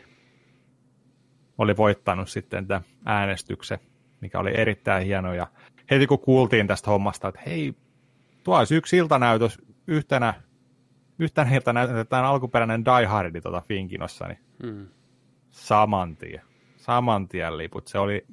oli 1.58 1.76
voittanut 1.76 2.28
sitten 2.28 2.66
tämän 2.66 2.84
äänestyksen, 3.04 3.78
mikä 4.20 4.38
oli 4.38 4.50
erittäin 4.56 5.06
hieno. 5.06 5.34
Ja 5.34 5.46
heti 5.90 6.06
kun 6.06 6.18
kuultiin 6.18 6.66
tästä 6.66 6.90
hommasta, 6.90 7.28
että 7.28 7.40
hei, 7.46 7.74
tuo 8.44 8.58
olisi 8.58 8.74
yksi 8.74 8.96
iltanäytös 8.96 9.58
yhtenä, 9.86 10.34
yhtenä 11.20 11.54
iltana 11.54 11.86
näytetään 11.86 12.24
alkuperäinen 12.24 12.84
Die 12.84 13.06
Hardi 13.06 13.40
tuota 13.40 13.60
Finkinossa, 13.60 14.26
niin 14.26 14.38
Mm. 14.62 14.88
saman 15.50 16.16
tien, 16.16 16.42
saman 16.76 17.28
tien 17.28 17.58
liput. 17.58 17.88
Se 17.88 17.98
oli, 17.98 18.26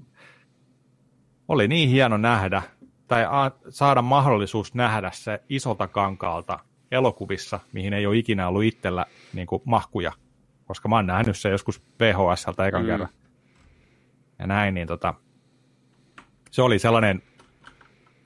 oli 1.48 1.68
niin 1.68 1.90
hieno 1.90 2.18
nähdä, 2.18 2.62
tai 3.08 3.26
a, 3.26 3.52
saada 3.70 4.02
mahdollisuus 4.02 4.74
nähdä 4.74 5.12
se 5.14 5.44
isolta 5.50 5.88
kankaalta 5.88 6.60
elokuvissa, 6.92 7.60
mihin 7.74 7.94
ei 7.94 8.06
ole 8.08 8.18
ikinä 8.18 8.48
ollut 8.48 8.64
itsellä 8.64 9.06
niin 9.34 9.48
kuin 9.48 9.62
mahkuja, 9.66 10.12
koska 10.66 10.90
mä 10.90 10.96
oon 10.96 11.08
nähnyt 11.08 11.38
se 11.38 11.50
joskus 11.50 11.82
VHSltä 12.00 12.68
ekan 12.68 12.82
mm. 12.82 12.88
kerran. 12.88 13.10
Ja 14.40 14.48
näin, 14.48 14.74
niin 14.74 14.88
tota, 14.88 15.14
se 16.52 16.62
oli 16.62 16.80
sellainen, 16.80 17.24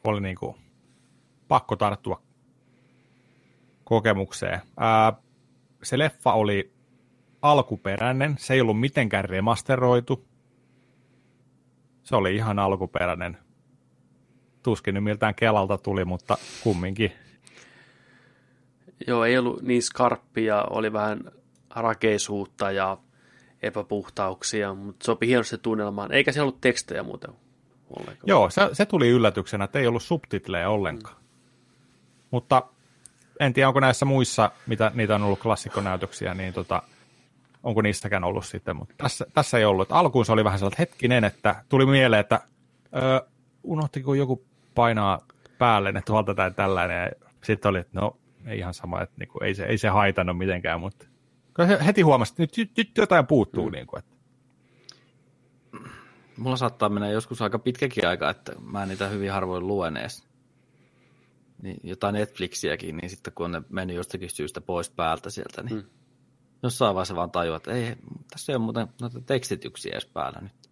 oli 0.04 0.22
niin 0.22 0.36
kuin 0.36 0.56
pakko 1.48 1.76
tarttua 1.76 2.22
kokemukseen. 3.92 4.62
Ää, 4.78 5.14
se 5.84 5.98
leffa 5.98 6.34
oli 6.34 6.74
alkuperäinen, 7.42 8.36
se 8.40 8.54
ei 8.54 8.62
ollut 8.62 8.80
mitenkään 8.80 9.26
remasteroitu. 9.26 10.26
Se 12.04 12.16
oli 12.16 12.36
ihan 12.36 12.60
alkuperäinen. 12.60 13.38
Tuskin 14.64 14.94
nyt 14.94 15.04
miltään 15.04 15.36
Kelalta 15.36 15.78
tuli, 15.78 16.06
mutta 16.06 16.38
kumminkin. 16.64 17.12
Joo, 19.08 19.26
ei 19.26 19.38
ollut 19.38 19.62
niin 19.62 19.82
skarppia, 19.84 20.64
oli 20.70 20.94
vähän 20.94 21.32
rakeisuutta 21.76 22.72
ja 22.72 22.98
epäpuhtauksia, 23.62 24.74
mutta 24.74 25.06
sopi 25.06 25.28
hienosti 25.28 25.58
tunnelmaan. 25.58 26.12
Eikä 26.12 26.32
siellä 26.32 26.48
ollut 26.48 26.62
tekstejä 26.62 27.04
muuten 27.04 27.34
ollenkaan. 27.90 28.28
Joo, 28.28 28.50
se, 28.50 28.70
se 28.74 28.86
tuli 28.86 29.10
yllätyksenä, 29.10 29.64
että 29.64 29.80
ei 29.80 29.88
ollut 29.88 30.04
subtitleja 30.04 30.70
ollenkaan. 30.70 31.16
Mm. 31.16 31.28
Mutta 32.32 32.64
en 33.42 33.54
tiedä, 33.54 33.68
onko 33.68 33.80
näissä 33.80 34.06
muissa, 34.06 34.52
mitä 34.68 34.92
niitä 34.96 35.16
on 35.16 35.24
ollut 35.24 35.40
klassikkonäytöksiä, 35.40 36.34
niin 36.34 36.54
tota, 36.54 36.82
onko 37.64 37.82
niistäkään 37.82 38.24
ollut 38.24 38.46
sitten, 38.46 38.76
mutta 38.76 38.94
tässä, 38.98 39.26
tässä 39.34 39.58
ei 39.58 39.66
ollut. 39.66 39.92
Alkuun 39.92 40.26
se 40.26 40.32
oli 40.32 40.44
vähän 40.44 40.60
sellainen 40.60 40.80
hetkinen, 40.80 41.24
että 41.24 41.56
tuli 41.70 41.86
mieleen, 41.86 42.20
että 42.20 42.40
ö, 42.96 43.28
unohtiko 43.64 44.14
joku 44.14 44.46
painaa 44.76 45.20
päälle 45.58 45.92
ne 45.92 46.02
tuolta 46.02 46.36
tai 46.36 46.52
tällainen, 46.52 47.04
ja 47.04 47.28
sitten 47.44 47.70
oli, 47.70 47.80
että 47.80 48.00
no, 48.02 48.18
ei 48.46 48.60
ihan 48.60 48.74
sama, 48.74 49.02
että 49.02 49.16
niinku, 49.20 49.40
ei, 49.44 49.56
se, 49.56 49.66
ei 49.66 49.78
se 49.78 49.88
haitannut 49.88 50.38
mitenkään, 50.38 50.80
mutta 50.80 51.06
heti 51.86 52.02
huomasi, 52.02 52.34
että 52.40 52.62
nyt, 52.62 52.72
nyt 52.78 52.98
jotain 52.98 53.28
puuttuu. 53.28 53.66
Mm. 53.66 53.72
Niin 53.72 53.88
kuin, 53.88 54.00
että. 54.00 54.12
Mulla 56.38 56.58
saattaa 56.58 56.90
mennä 56.90 57.10
joskus 57.10 57.42
aika 57.42 57.60
pitkäkin 57.60 58.08
aika, 58.08 58.30
että 58.30 58.54
mä 58.60 58.86
niitä 58.86 59.08
hyvin 59.08 59.32
harvoin 59.32 59.68
luen 59.68 59.98
edes. 59.98 60.31
Niin, 61.62 61.80
jotain 61.84 62.14
Netflixiäkin, 62.14 62.98
niin 62.98 63.10
sitten 63.10 63.34
kun 63.34 63.52
ne 63.52 63.62
mennyt 63.70 63.98
jostakin 63.98 64.30
syystä 64.30 64.62
pois 64.62 64.90
päältä 64.90 65.30
sieltä, 65.30 65.64
niin 65.64 65.76
mm. 65.76 65.90
jossain 66.64 66.96
vaiheessa 66.96 67.16
vaan 67.16 67.32
tajua, 67.32 67.58
että 67.58 67.72
ei, 67.72 67.96
tässä 68.32 68.52
ei 68.52 68.56
ole 68.56 68.64
muuten 68.64 68.88
noita 69.02 69.22
tekstityksiä 69.22 69.92
edes 69.92 70.06
päällä 70.06 70.42
nyt. 70.42 70.72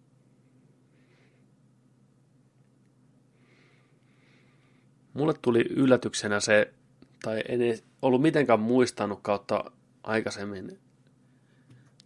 Mulle 5.14 5.34
tuli 5.42 5.60
yllätyksenä 5.70 6.40
se, 6.40 6.74
tai 7.22 7.42
en 7.48 7.60
ollut 8.02 8.22
mitenkään 8.22 8.60
muistanut 8.60 9.18
kautta 9.22 9.64
aikaisemmin 10.02 10.78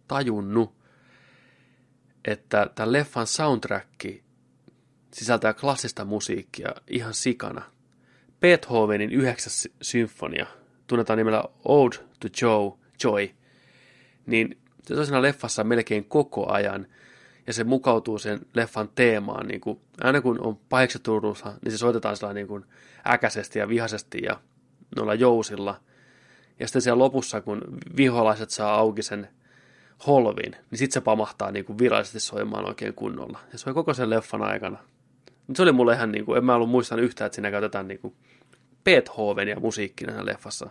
tajunnut, 0.07 0.75
että 2.25 2.69
tämän 2.75 2.91
leffan 2.91 3.27
soundtrack 3.27 4.05
sisältää 5.13 5.53
klassista 5.53 6.05
musiikkia 6.05 6.69
ihan 6.87 7.13
sikana. 7.13 7.74
Beethovenin 8.45 9.11
yhdeksäs 9.11 9.69
symfonia, 9.81 10.45
tunnetaan 10.87 11.17
nimellä 11.17 11.43
Ode 11.65 11.95
to 12.19 12.27
Joe, 12.41 12.73
Joy, 13.03 13.29
niin 14.25 14.57
se 14.83 14.93
on 14.93 15.05
siinä 15.05 15.21
leffassa 15.21 15.63
melkein 15.63 16.05
koko 16.05 16.51
ajan, 16.51 16.87
ja 17.47 17.53
se 17.53 17.63
mukautuu 17.63 18.19
sen 18.19 18.39
leffan 18.53 18.89
teemaan, 18.95 19.47
niin 19.47 19.61
kuin, 19.61 19.79
aina 20.01 20.21
kun 20.21 20.39
on 20.41 20.57
pahiksi 20.69 20.99
niin 21.61 21.71
se 21.71 21.77
soitetaan 21.77 22.17
sellainen 22.17 22.41
niin 22.41 22.47
kuin 22.47 22.65
äkäisesti 23.07 23.59
ja 23.59 23.69
vihaisesti 23.69 24.19
ja 24.23 24.39
noilla 24.95 25.13
jousilla– 25.13 25.79
ja 26.59 26.67
sitten 26.67 26.81
siellä 26.81 27.03
lopussa, 27.03 27.41
kun 27.41 27.61
viholaiset 27.97 28.49
saa 28.49 28.75
auki 28.75 29.01
sen 29.01 29.27
holvin, 30.07 30.51
niin 30.51 30.77
sitten 30.77 30.93
se 30.93 31.01
pamahtaa 31.01 31.51
niin 31.51 31.65
kuin 31.65 31.77
virallisesti 31.79 32.19
soimaan 32.19 32.67
oikein 32.67 32.93
kunnolla. 32.93 33.39
Ja 33.51 33.57
se 33.57 33.69
oli 33.69 33.73
koko 33.73 33.93
sen 33.93 34.09
leffan 34.09 34.41
aikana. 34.41 34.77
Se 35.55 35.61
oli 35.61 35.71
mulle 35.71 35.93
ihan 35.93 36.11
niin 36.11 36.25
kuin, 36.25 36.37
en 36.37 36.45
mä 36.45 36.55
ollut 36.55 36.69
muistanut 36.69 37.05
yhtään, 37.05 37.25
että 37.25 37.35
siinä 37.35 37.51
käytetään 37.51 37.87
niin 37.87 37.99
kuin 37.99 38.15
Beethovenia 38.85 39.59
musiikkina 39.59 40.25
leffassa. 40.25 40.69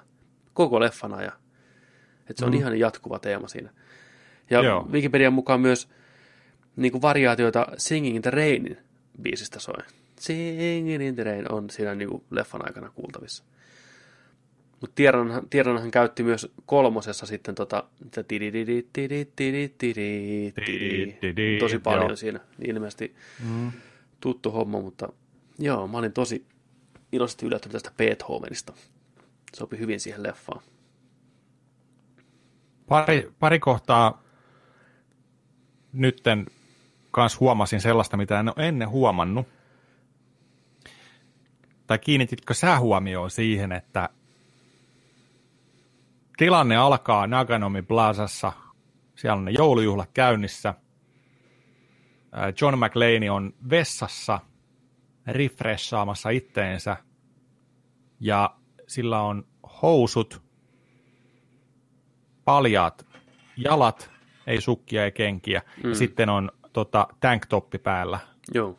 Koko 0.54 0.80
leffan 0.80 1.14
ajan. 1.14 1.32
Että 2.30 2.40
se 2.40 2.44
on 2.44 2.52
mm. 2.52 2.58
ihan 2.58 2.78
jatkuva 2.78 3.18
teema 3.18 3.48
siinä. 3.48 3.70
Ja 4.50 4.62
Joo. 4.62 4.88
Wikipedian 4.92 5.32
mukaan 5.32 5.60
myös 5.60 5.88
niin 6.76 6.92
kuin 6.92 7.02
variaatioita 7.02 7.66
Singing 7.76 8.16
in 8.16 8.22
the 8.22 8.30
Rainin 8.30 8.78
biisistä 9.22 9.58
soi. 9.58 9.82
Singing 10.20 11.06
in 11.06 11.14
the 11.14 11.24
Rain 11.24 11.52
on 11.52 11.70
siinä 11.70 11.94
niin 11.94 12.08
kuin 12.08 12.22
leffan 12.30 12.66
aikana 12.66 12.90
kuultavissa. 12.90 13.44
Mutta 14.80 14.94
tiedonhan, 14.94 15.48
tiedonhan 15.50 15.90
käytti 15.90 16.22
myös 16.22 16.52
kolmosessa 16.66 17.26
sitten 17.26 17.54
tota, 17.54 17.84
tosi 21.60 21.78
paljon 21.78 22.16
siinä. 22.16 22.40
Ilmeisesti 22.66 23.14
tuttu 24.20 24.50
homma, 24.50 24.80
mutta 24.80 25.12
joo, 25.58 25.88
mä 25.88 25.98
olin 25.98 26.12
tosi 26.12 26.46
iloisesti 27.14 27.46
yllättynyt 27.46 27.72
tästä 27.72 27.92
Beethovenista. 27.96 28.72
Sopi 29.56 29.78
hyvin 29.78 30.00
siihen 30.00 30.22
leffaan. 30.22 30.62
Pari, 32.88 33.32
pari 33.38 33.58
kohtaa 33.58 34.22
nytten 35.92 36.46
kanssa 37.10 37.38
huomasin 37.40 37.80
sellaista, 37.80 38.16
mitä 38.16 38.40
en 38.40 38.48
ole 38.48 38.68
ennen 38.68 38.88
huomannut. 38.88 39.46
Tai 41.86 41.98
kiinnititkö 41.98 42.54
sä 42.54 42.78
huomioon 42.78 43.30
siihen, 43.30 43.72
että 43.72 44.08
tilanne 46.36 46.76
alkaa 46.76 47.26
Naganomi 47.26 47.82
Plazassa. 47.82 48.52
Siellä 49.16 49.36
on 49.36 49.44
ne 49.44 49.50
joulujuhlat 49.50 50.10
käynnissä. 50.14 50.74
John 52.60 52.78
McLean 52.78 53.30
on 53.30 53.54
vessassa 53.70 54.40
refreshaamassa 55.26 56.30
itteensä. 56.30 56.96
Ja 58.20 58.56
sillä 58.86 59.20
on 59.20 59.46
housut, 59.82 60.42
paljaat 62.44 63.06
jalat, 63.56 64.10
ei 64.46 64.60
sukkia, 64.60 65.04
ei 65.04 65.12
kenkiä. 65.12 65.62
Mm. 65.82 65.88
Ja 65.88 65.94
sitten 65.94 66.28
on 66.28 66.50
tota, 66.72 67.08
tanktoppi 67.20 67.78
päällä. 67.78 68.18
Joo. 68.54 68.78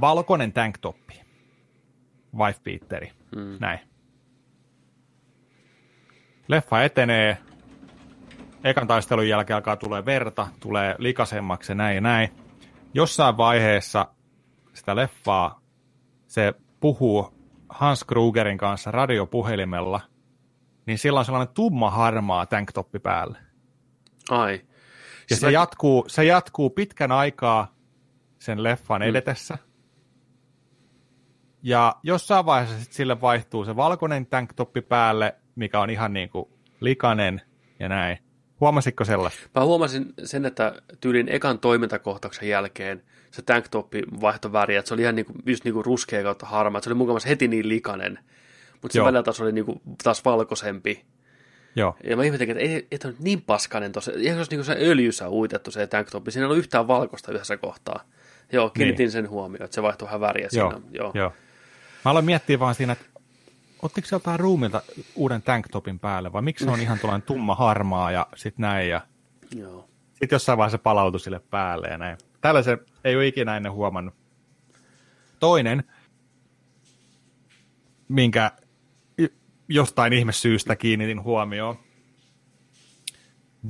Valkoinen 0.00 0.52
tanktoppi. 0.52 1.20
Wife 2.36 2.60
beateri. 2.64 3.12
Mm. 3.36 3.56
Näin. 3.60 3.78
Leffa 6.48 6.82
etenee, 6.82 7.38
ekan 8.64 8.86
taistelun 8.86 9.28
jälkeen 9.28 9.54
alkaa 9.54 9.76
tulee 9.76 10.04
verta, 10.04 10.48
tulee 10.60 10.94
likasemmaksi 10.98 11.72
ja 11.72 11.76
näin 11.76 11.94
ja 11.94 12.00
näin. 12.00 12.28
Jossain 12.94 13.36
vaiheessa 13.36 14.06
sitä 14.80 14.96
leffaa 14.96 15.62
se 16.26 16.54
puhuu 16.80 17.34
Hans 17.68 18.04
Krugerin 18.04 18.58
kanssa 18.58 18.90
radiopuhelimella, 18.90 20.00
niin 20.86 20.98
sillä 20.98 21.18
on 21.18 21.24
sellainen 21.24 21.54
tumma 21.54 21.90
harmaa 21.90 22.46
tanktoppi 22.46 22.98
päällä. 22.98 23.38
Ai. 24.30 24.60
Ja 25.30 25.36
se, 25.36 25.50
jatkuu, 25.50 26.04
se 26.08 26.24
jatkuu 26.24 26.70
pitkän 26.70 27.12
aikaa 27.12 27.74
sen 28.38 28.62
leffan 28.62 29.00
mm. 29.02 29.08
edetessä. 29.08 29.54
Mm. 29.54 29.70
Ja 31.62 31.96
jossain 32.02 32.46
vaiheessa 32.46 32.84
sit 32.84 32.92
sille 32.92 33.20
vaihtuu 33.20 33.64
se 33.64 33.76
valkoinen 33.76 34.26
tanktoppi 34.26 34.80
päälle 34.80 35.40
mikä 35.60 35.80
on 35.80 35.90
ihan 35.90 36.12
niin 36.12 36.28
kuin 36.28 36.48
likainen 36.80 37.42
ja 37.80 37.88
näin. 37.88 38.18
Huomasitko 38.60 39.04
sellaista? 39.04 39.40
Mä 39.54 39.64
huomasin 39.64 40.14
sen, 40.24 40.46
että 40.46 40.82
tyylin 41.00 41.28
ekan 41.28 41.58
toimintakohtauksen 41.58 42.48
jälkeen 42.48 43.02
se 43.30 43.42
tanktoppi 43.42 44.02
vaihtoi 44.20 44.52
väriä, 44.52 44.78
että 44.78 44.88
se 44.88 44.94
oli 44.94 45.02
ihan 45.02 45.14
niin 45.14 45.26
kuin, 45.26 45.36
just 45.46 45.64
niin 45.64 45.74
kuin 45.74 45.84
ruskea 45.84 46.22
kautta 46.22 46.46
harmaa, 46.46 46.78
että 46.78 46.84
se 46.84 46.90
oli 46.90 46.98
mukavasti 46.98 47.28
heti 47.28 47.48
niin 47.48 47.68
likainen, 47.68 48.18
mutta 48.82 48.92
se 48.92 49.04
välillä 49.04 49.22
taas 49.22 49.40
oli 49.40 49.52
niin 49.52 49.64
kuin, 49.64 49.80
taas 50.04 50.24
valkoisempi. 50.24 51.04
Joo. 51.76 51.96
Ja 52.04 52.16
mä 52.16 52.24
ihmettelin, 52.24 52.50
että 52.50 52.62
ei, 52.62 52.86
ei 52.90 52.98
ole 53.04 53.14
niin 53.18 53.42
paskainen 53.42 53.92
tuossa, 53.92 54.12
ihan 54.16 54.34
se 54.34 54.38
olisi 54.38 54.50
niin 54.50 54.58
kuin 54.58 54.64
se 54.64 54.76
öljyssä 54.80 55.28
uitettu 55.28 55.70
se 55.70 55.86
tanktoppi, 55.86 56.30
siinä 56.30 56.42
ei 56.42 56.46
ollut 56.46 56.58
yhtään 56.58 56.88
valkoista 56.88 57.32
yhdessä 57.32 57.56
kohtaa. 57.56 58.04
Joo, 58.52 58.70
kiinnitin 58.70 59.04
niin. 59.04 59.10
sen 59.10 59.28
huomioon, 59.28 59.64
että 59.64 59.74
se 59.74 59.82
vaihtui 59.82 60.06
vähän 60.06 60.20
väriä 60.20 60.48
Joo. 60.52 60.70
siinä. 60.70 60.86
Joo. 60.90 61.12
Joo. 61.14 61.32
Mä 62.04 62.10
aloin 62.10 62.24
miettiä 62.24 62.58
vaan 62.58 62.74
siinä, 62.74 62.92
että 62.92 63.04
ottiko 63.82 64.08
se 64.08 64.16
jotain 64.16 64.40
ruumilta 64.40 64.82
uuden 65.14 65.42
tanktopin 65.42 65.98
päälle, 65.98 66.32
vai 66.32 66.42
miksi 66.42 66.64
se 66.64 66.70
on 66.70 66.80
ihan 66.80 66.98
tuollainen 66.98 67.26
tumma 67.26 67.54
harmaa 67.54 68.12
ja 68.12 68.26
sitten 68.36 68.62
näin, 68.62 68.88
ja 68.88 69.00
Joo. 69.56 69.88
sitten 70.10 70.36
jossain 70.36 70.58
vaiheessa 70.58 70.78
palautui 70.78 71.20
sille 71.20 71.40
päälle 71.50 71.88
ja 71.88 71.98
näin. 71.98 72.18
Tällaisen 72.40 72.78
ei 73.04 73.16
ole 73.16 73.26
ikinä 73.26 73.56
ennen 73.56 73.72
huomannut. 73.72 74.14
Toinen, 75.40 75.84
minkä 78.08 78.52
jostain 79.68 80.12
ihmesyystä 80.12 80.76
kiinnitin 80.76 81.22
huomioon, 81.22 81.78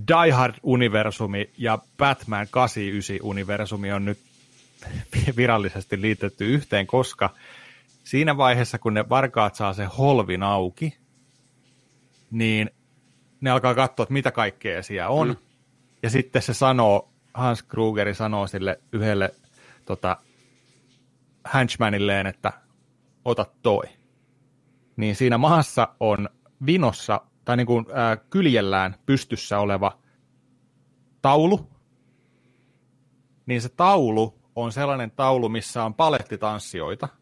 Die 0.08 0.30
Hard-universumi 0.30 1.50
ja 1.58 1.78
Batman 1.96 2.46
89-universumi 2.46 3.92
on 3.94 4.04
nyt 4.04 4.18
virallisesti 5.36 6.00
liitetty 6.00 6.46
yhteen, 6.46 6.86
koska 6.86 7.30
siinä 8.04 8.36
vaiheessa, 8.36 8.78
kun 8.78 8.94
ne 8.94 9.08
varkaat 9.08 9.54
saa 9.54 9.72
sen 9.72 9.88
holvin 9.88 10.42
auki, 10.42 10.96
niin 12.30 12.70
ne 13.40 13.50
alkaa 13.50 13.74
katsoa, 13.74 14.02
että 14.02 14.12
mitä 14.12 14.30
kaikkea 14.30 14.82
siellä 14.82 15.08
on. 15.08 15.28
Mm. 15.28 15.36
Ja 16.02 16.10
sitten 16.10 16.42
se 16.42 16.54
sanoo, 16.54 17.09
Hans 17.34 17.62
Krugeri 17.62 18.14
sanoo 18.14 18.46
sille 18.46 18.80
yhdelle 18.92 19.34
tota, 19.86 20.16
henchmanilleen, 21.54 22.26
että 22.26 22.52
ota 23.24 23.46
toi. 23.62 23.84
Niin 24.96 25.16
siinä 25.16 25.38
maassa 25.38 25.88
on 26.00 26.28
vinossa, 26.66 27.20
tai 27.44 27.56
niin 27.56 27.66
kuin 27.66 27.86
ää, 27.92 28.16
kyljellään 28.16 28.94
pystyssä 29.06 29.58
oleva 29.58 29.98
taulu. 31.22 31.70
Niin 33.46 33.62
se 33.62 33.68
taulu 33.68 34.40
on 34.56 34.72
sellainen 34.72 35.10
taulu, 35.10 35.48
missä 35.48 35.84
on 35.84 35.94
palettitanssijoita– 35.94 37.08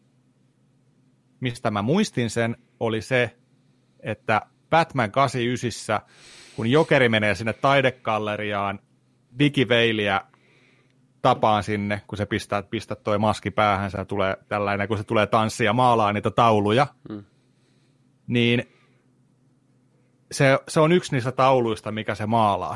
mistä 1.39 1.71
mä 1.71 1.81
muistin 1.81 2.29
sen, 2.29 2.57
oli 2.79 3.01
se, 3.01 3.37
että 3.99 4.41
Batman 4.69 5.11
89, 5.11 5.99
kun 6.55 6.67
Jokeri 6.67 7.09
menee 7.09 7.35
sinne 7.35 7.53
taidekalleriaan 7.53 8.79
digiveiliä 9.39 10.21
tapaan 11.21 11.63
sinne, 11.63 12.01
kun 12.07 12.17
se 12.17 12.25
pistää, 12.25 12.63
pistää 12.63 12.97
toi 13.03 13.17
maski 13.17 13.51
päähän, 13.51 13.91
ja 13.97 14.05
tulee 14.05 14.37
tällainen, 14.47 14.87
kun 14.87 14.97
se 14.97 15.03
tulee 15.03 15.27
tanssia 15.27 15.65
ja 15.65 15.73
maalaa 15.73 16.13
niitä 16.13 16.31
tauluja, 16.31 16.87
mm. 17.09 17.23
niin 18.27 18.63
se, 20.31 20.59
se 20.67 20.79
on 20.79 20.91
yksi 20.91 21.11
niistä 21.11 21.31
tauluista, 21.31 21.91
mikä 21.91 22.15
se 22.15 22.25
maalaa. 22.25 22.75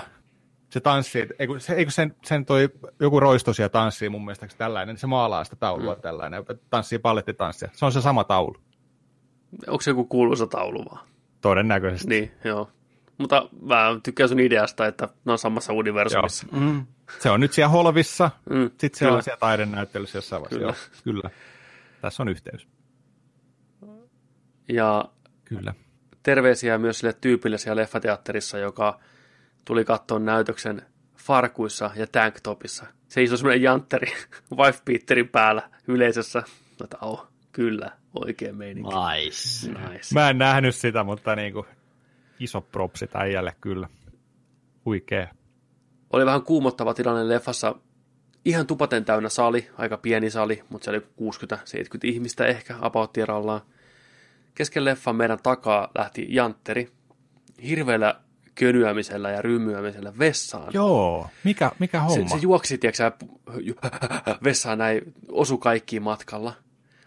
Se 0.70 0.80
tanssii, 0.80 1.28
eikö, 1.40 1.60
se, 1.60 1.74
eikö 1.74 1.92
sen, 1.92 2.16
sen 2.24 2.46
toi 2.46 2.70
joku 3.00 3.20
roistosia 3.20 3.70
tanssii 3.70 4.10
mun 4.10 4.26
mielestä 4.26 4.48
tällainen, 4.58 4.94
niin 4.94 5.00
se 5.00 5.08
maalaa 5.08 5.44
sitä 5.44 5.56
taulua 5.56 5.96
mm. 5.96 6.02
tällainen, 6.02 6.44
tanssii 6.70 7.00
pallettitanssia. 7.00 7.70
Se 7.74 7.86
on 7.86 7.92
se 7.92 8.02
sama 8.02 8.24
taulu. 8.24 8.56
Onko 9.68 9.82
se 9.82 9.92
joku 9.92 10.06
kuuluisa 10.06 10.48
taulu 10.48 10.86
vaan? 10.86 11.08
Todennäköisesti. 11.42 12.10
Niin, 12.10 12.32
joo. 12.44 12.70
Mutta 13.18 13.50
mä 13.62 14.00
tykkään 14.04 14.30
sun 14.30 14.40
ideasta, 14.40 14.88
että 14.88 15.10
ne 15.26 15.32
on 15.32 15.38
samassa 15.38 15.74
universumissa. 15.74 16.48
Mm. 16.52 16.86
Se 17.20 17.30
on 17.30 17.40
nyt 17.40 17.54
siellä 17.54 17.70
Holvissa, 17.70 18.32
mm, 18.50 18.64
sitten 18.64 19.00
se 19.00 19.06
kyllä. 19.06 19.18
on 19.18 19.24
siellä 19.24 19.40
taidenäyttelyssä 19.40 20.18
jossain 20.18 20.42
vaiheessa. 20.42 20.90
Kyllä. 21.04 21.22
Joo, 21.22 21.22
kyllä. 21.22 21.30
Tässä 22.02 22.24
on 22.24 22.30
yhteys. 22.30 22.68
Ja 24.70 25.06
kyllä. 25.46 25.74
terveisiä 26.24 26.78
myös 26.78 27.00
sille 27.00 27.14
tyypille 27.14 27.58
siellä 27.58 27.82
leffateatterissa, 27.82 28.58
joka 28.58 29.00
tuli 29.66 29.86
katsoa 29.86 30.20
näytöksen 30.20 30.82
farkuissa 31.18 31.92
ja 31.96 32.08
tanktopissa. 32.08 32.86
Se 33.08 33.24
istui 33.24 33.38
semmoinen 33.38 33.62
jantteri 33.62 34.14
wife 34.58 34.82
Peterin 34.86 35.30
päällä 35.30 35.70
yleisössä. 35.88 36.44
Oh, 37.02 37.28
kyllä, 37.52 37.92
oikein 38.26 38.56
meininki. 38.56 38.90
Nice. 38.90 39.68
nice. 39.68 40.14
Mä 40.14 40.30
en 40.30 40.38
nähnyt 40.38 40.76
sitä, 40.76 41.04
mutta 41.04 41.36
niinku, 41.36 41.66
iso 42.44 42.62
propsi 42.62 43.10
äijälle 43.14 43.56
kyllä. 43.62 43.90
Huikee. 44.86 45.30
Oli 46.14 46.26
vähän 46.26 46.42
kuumottava 46.42 46.94
tilanne 46.94 47.28
leffassa. 47.28 47.76
Ihan 48.46 48.68
tupaten 48.68 49.06
täynnä 49.06 49.30
sali, 49.30 49.70
aika 49.78 49.98
pieni 49.98 50.30
sali, 50.30 50.64
mutta 50.70 50.86
se 50.86 50.92
oli 50.92 51.00
60-70 51.00 51.04
ihmistä 52.04 52.46
ehkä 52.46 52.76
apauttirallaan. 52.82 53.62
Kesken 54.56 54.86
leffan 54.86 55.16
meidän 55.16 55.40
takaa 55.44 55.92
lähti 55.96 56.26
Jantteri 56.30 56.92
hirveällä 57.68 58.16
könyämisellä 58.56 59.32
ja 59.32 59.42
rymyämisellä 59.42 60.14
vessaan. 60.20 60.74
Joo, 60.74 61.30
mikä, 61.44 61.72
mikä 61.80 62.00
homma? 62.00 62.30
Se, 62.30 62.36
se 62.36 62.42
juoksi, 62.42 62.78
tiedätkö, 62.78 63.12
vessaan 64.44 64.78
näin, 64.78 65.14
osu 65.32 65.58
kaikkiin 65.58 66.04
matkalla. 66.04 66.54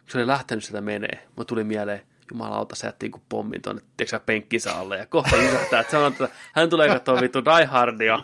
Se 0.08 0.18
oli 0.18 0.26
lähtenyt 0.26 0.64
sitä 0.64 0.80
menee, 0.80 1.26
mutta 1.36 1.44
tuli 1.44 1.64
mieleen, 1.64 2.02
jumalauta, 2.30 2.76
se 2.76 2.86
jätti 2.86 3.10
kuin 3.10 3.22
pommin 3.28 3.62
tuonne, 3.62 3.82
tiedätkö 3.96 4.20
penkkinsä 4.26 4.76
alle, 4.76 4.98
ja 4.98 5.06
kohta 5.06 5.36
jysähtää, 5.36 5.80
että 5.80 5.90
sanoo, 5.90 6.08
että 6.08 6.28
hän 6.52 6.70
tulee 6.70 6.88
katsoa 6.88 7.20
vittu 7.20 7.44
Die 7.44 7.64
Hardia, 7.64 8.18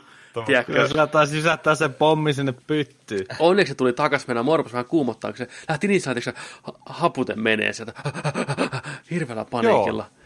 Tiedätkö? 0.47 0.73
Kyllä 0.73 0.89
sillä 0.89 1.07
taisi 1.07 1.33
sysättää 1.33 1.75
sen 1.75 1.95
pommi 1.95 2.33
sinne 2.33 2.55
pyttyyn. 2.67 3.27
Onneksi 3.39 3.71
se 3.71 3.75
tuli 3.75 3.93
takas 3.93 4.27
mennä 4.27 4.43
morpas 4.43 4.73
vähän 4.73 4.87
kuumottaa, 4.87 5.31
kun 5.31 5.39
se 5.39 5.49
lähti 5.69 5.89
niin 5.89 6.01
sanotuksi, 6.01 6.31
haputen 6.87 7.41
menee 7.41 7.73
sieltä 7.73 7.93
hirveällä 9.11 9.45
paniikilla. 9.45 10.03
Joo. 10.03 10.23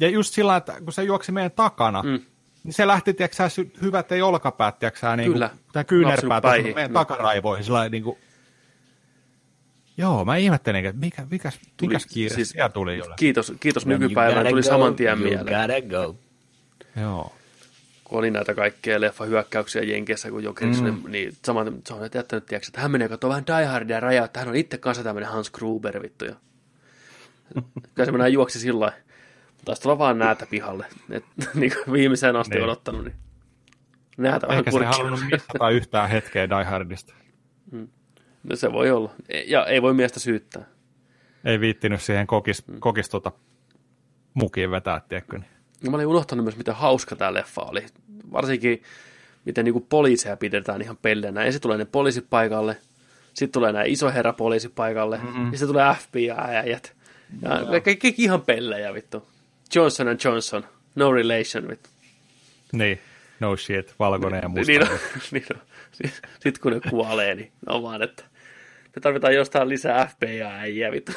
Ja 0.00 0.08
just 0.08 0.34
sillä 0.34 0.56
että 0.56 0.80
kun 0.84 0.92
se 0.92 1.02
juoksi 1.02 1.32
meidän 1.32 1.50
takana, 1.50 2.02
mm. 2.02 2.20
niin 2.64 2.72
se 2.74 2.86
lähti, 2.86 3.14
tiedätkö 3.14 3.42
hyvät 3.82 4.12
ei 4.12 4.22
olkapäät, 4.22 4.78
tiedätkö 4.78 5.16
niin. 5.16 5.32
Tämä 5.72 5.84
kyynärpäät 5.84 6.44
meidän 6.74 6.92
takaraivoihin, 6.92 7.64
sillä 7.64 7.88
niin 7.88 8.02
kuin, 8.02 8.18
Joo, 9.98 10.24
mä 10.24 10.36
ihmettelin, 10.36 10.86
että 10.86 11.00
mikä, 11.00 11.26
mikä, 11.30 11.52
tuli, 11.76 11.88
mikäs 11.88 12.06
kiire 12.06 12.34
siis, 12.34 12.48
siellä 12.48 12.68
tuli 12.68 12.98
jolle. 12.98 13.14
Kiitos, 13.18 13.52
kiitos 13.60 13.86
nykypäivänä, 13.86 14.50
tuli 14.50 14.62
go, 14.62 14.68
saman 14.68 14.96
tien 14.96 15.18
mieleen. 15.18 15.88
go. 15.88 16.16
Joo. 17.00 17.32
Kun 18.04 18.18
oli 18.18 18.30
näitä 18.30 18.54
kaikkea 18.54 19.00
leffa-hyökkäyksiä 19.00 19.82
Jenkeissä, 19.82 20.30
kun 20.30 20.42
jokin 20.42 20.68
mm. 20.68 21.02
niin 21.08 21.32
saman, 21.44 21.82
se 21.86 21.94
on 21.94 22.02
jättänyt, 22.14 22.46
tiedätkö, 22.46 22.68
että 22.68 22.80
hän 22.80 22.90
menee 22.90 23.08
katsomaan 23.08 23.44
vähän 23.46 23.60
Die 23.60 23.66
Hardia 23.66 24.00
rajaa, 24.00 24.24
että 24.24 24.40
hän 24.40 24.48
on 24.48 24.56
itse 24.56 24.78
kanssa 24.78 25.04
tämmöinen 25.04 25.30
Hans 25.30 25.50
Gruber, 25.50 26.02
vittu. 26.02 26.24
Ja... 26.24 26.34
Kyllä 27.94 28.06
se 28.06 28.12
mennään 28.12 28.32
juoksi 28.32 28.60
sillä 28.60 28.80
lailla. 28.80 28.98
Taisi 29.64 29.82
tulla 29.82 29.98
vaan 29.98 30.18
näätä 30.18 30.46
pihalle. 30.50 30.86
Et, 31.10 31.24
niin 31.54 31.72
kuin 31.72 31.92
viimeiseen 31.92 32.36
asti 32.36 32.54
niin. 32.54 32.64
odottanut, 32.64 33.04
niin 33.04 33.16
näätä 34.18 34.48
vähän 34.48 34.58
Eikä 34.58 34.70
se 34.70 34.84
halunnut 34.84 35.20
missata 35.30 35.70
yhtään 35.70 36.10
hetkeä 36.10 36.48
Die 36.48 36.64
Hardista. 36.64 37.14
Mm. 37.70 37.88
No 38.42 38.56
se 38.56 38.72
voi 38.72 38.90
olla. 38.90 39.10
Ja 39.46 39.66
ei 39.66 39.82
voi 39.82 39.94
miestä 39.94 40.20
syyttää. 40.20 40.64
Ei 41.44 41.60
viittinyt 41.60 42.02
siihen 42.02 42.26
kokis, 42.26 42.66
mm. 42.66 42.80
kokis 42.80 43.08
tuota 43.08 43.32
mukiin 44.34 44.70
vetää, 44.70 45.00
tiedätkö? 45.08 45.38
Niin. 45.38 45.50
Ja 45.84 45.90
mä 45.90 45.96
olin 45.96 46.06
unohtanut 46.06 46.44
myös, 46.44 46.56
miten 46.56 46.74
hauska 46.74 47.16
tämä 47.16 47.34
leffa 47.34 47.62
oli. 47.62 47.86
Varsinkin, 48.32 48.82
miten 49.44 49.64
niinku 49.64 49.86
poliiseja 49.88 50.36
pidetään 50.36 50.82
ihan 50.82 50.96
pellenä. 50.96 51.44
Ensin 51.44 51.62
tulee 51.62 51.78
ne 51.78 51.84
poliisit 51.84 52.26
paikalle, 52.30 52.76
sitten 53.34 53.52
tulee 53.52 53.72
nämä 53.72 53.84
isoherra 53.84 54.32
poliisi 54.32 54.68
paikalle, 54.68 55.18
mm-hmm. 55.18 55.52
ja 55.52 55.58
sitten 55.58 55.68
tulee 55.68 55.94
FBI-äijät. 55.94 56.96
Ja 57.42 57.48
no. 57.48 57.80
kaikki 57.84 58.14
ihan 58.18 58.42
pellejä, 58.42 58.94
vittu. 58.94 59.28
Johnson 59.74 60.08
and 60.08 60.20
Johnson, 60.24 60.66
no 60.94 61.12
relation, 61.12 61.68
vittu. 61.68 61.90
Niin, 62.72 63.00
no 63.40 63.56
shit, 63.56 63.94
valkoinen 63.98 64.40
ja 64.42 64.48
musta. 64.48 64.72
Niin, 64.72 64.80
no, 64.80 64.86
niin 65.32 65.44
no. 65.54 65.60
Sitten 66.40 66.62
kun 66.62 66.72
ne 66.72 66.80
kuolee, 66.90 67.34
niin 67.34 67.52
on 67.66 67.82
vaan, 67.82 68.02
että 68.02 68.24
me 68.96 69.00
tarvitaan 69.00 69.34
jostain 69.34 69.68
lisää 69.68 70.06
FBI-äijä, 70.06 70.92
vittu. 70.92 71.12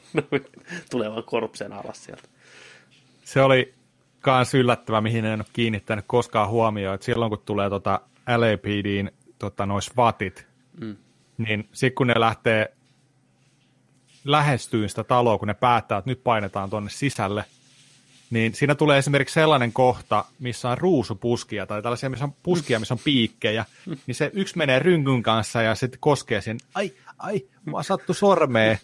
Tulee 0.90 1.10
vaan 1.10 1.24
korpseen 1.24 1.72
alas 1.72 2.04
sieltä. 2.04 2.28
Se 3.24 3.42
oli 3.42 3.74
kans 4.20 4.54
yllättävä, 4.54 5.00
mihin 5.00 5.24
en 5.24 5.40
ole 5.40 5.46
kiinnittänyt 5.52 6.04
koskaan 6.08 6.48
huomioon, 6.48 6.94
että 6.94 7.04
silloin 7.04 7.30
kun 7.30 7.42
tulee 7.46 7.70
tota 7.70 8.00
LAPDin 8.36 9.10
tota, 9.38 9.66
nois 9.66 9.96
vatit, 9.96 10.46
mm. 10.80 10.96
niin 11.38 11.68
sitten 11.72 11.94
kun 11.94 12.06
ne 12.06 12.14
lähtee 12.16 12.74
lähestyyn 14.24 14.88
sitä 14.88 15.04
taloa, 15.04 15.38
kun 15.38 15.48
ne 15.48 15.54
päättää, 15.54 15.98
että 15.98 16.10
nyt 16.10 16.24
painetaan 16.24 16.70
tuonne 16.70 16.90
sisälle, 16.90 17.44
niin 18.30 18.54
siinä 18.54 18.74
tulee 18.74 18.98
esimerkiksi 18.98 19.34
sellainen 19.34 19.72
kohta, 19.72 20.24
missä 20.38 20.70
on 20.70 20.78
ruusupuskia 20.78 21.66
tai 21.66 21.82
tällaisia, 21.82 22.10
missä 22.10 22.24
on 22.24 22.34
puskia, 22.42 22.78
missä 22.78 22.94
on 22.94 23.00
piikkejä, 23.04 23.64
niin 24.06 24.14
se 24.14 24.30
yksi 24.34 24.58
menee 24.58 24.78
rynkyn 24.78 25.22
kanssa 25.22 25.62
ja 25.62 25.74
sitten 25.74 26.00
koskee 26.00 26.40
sen, 26.40 26.58
ai, 26.74 26.92
ai, 27.18 27.46
mua 27.64 27.82
sattu 27.82 28.14
sormeen. 28.14 28.78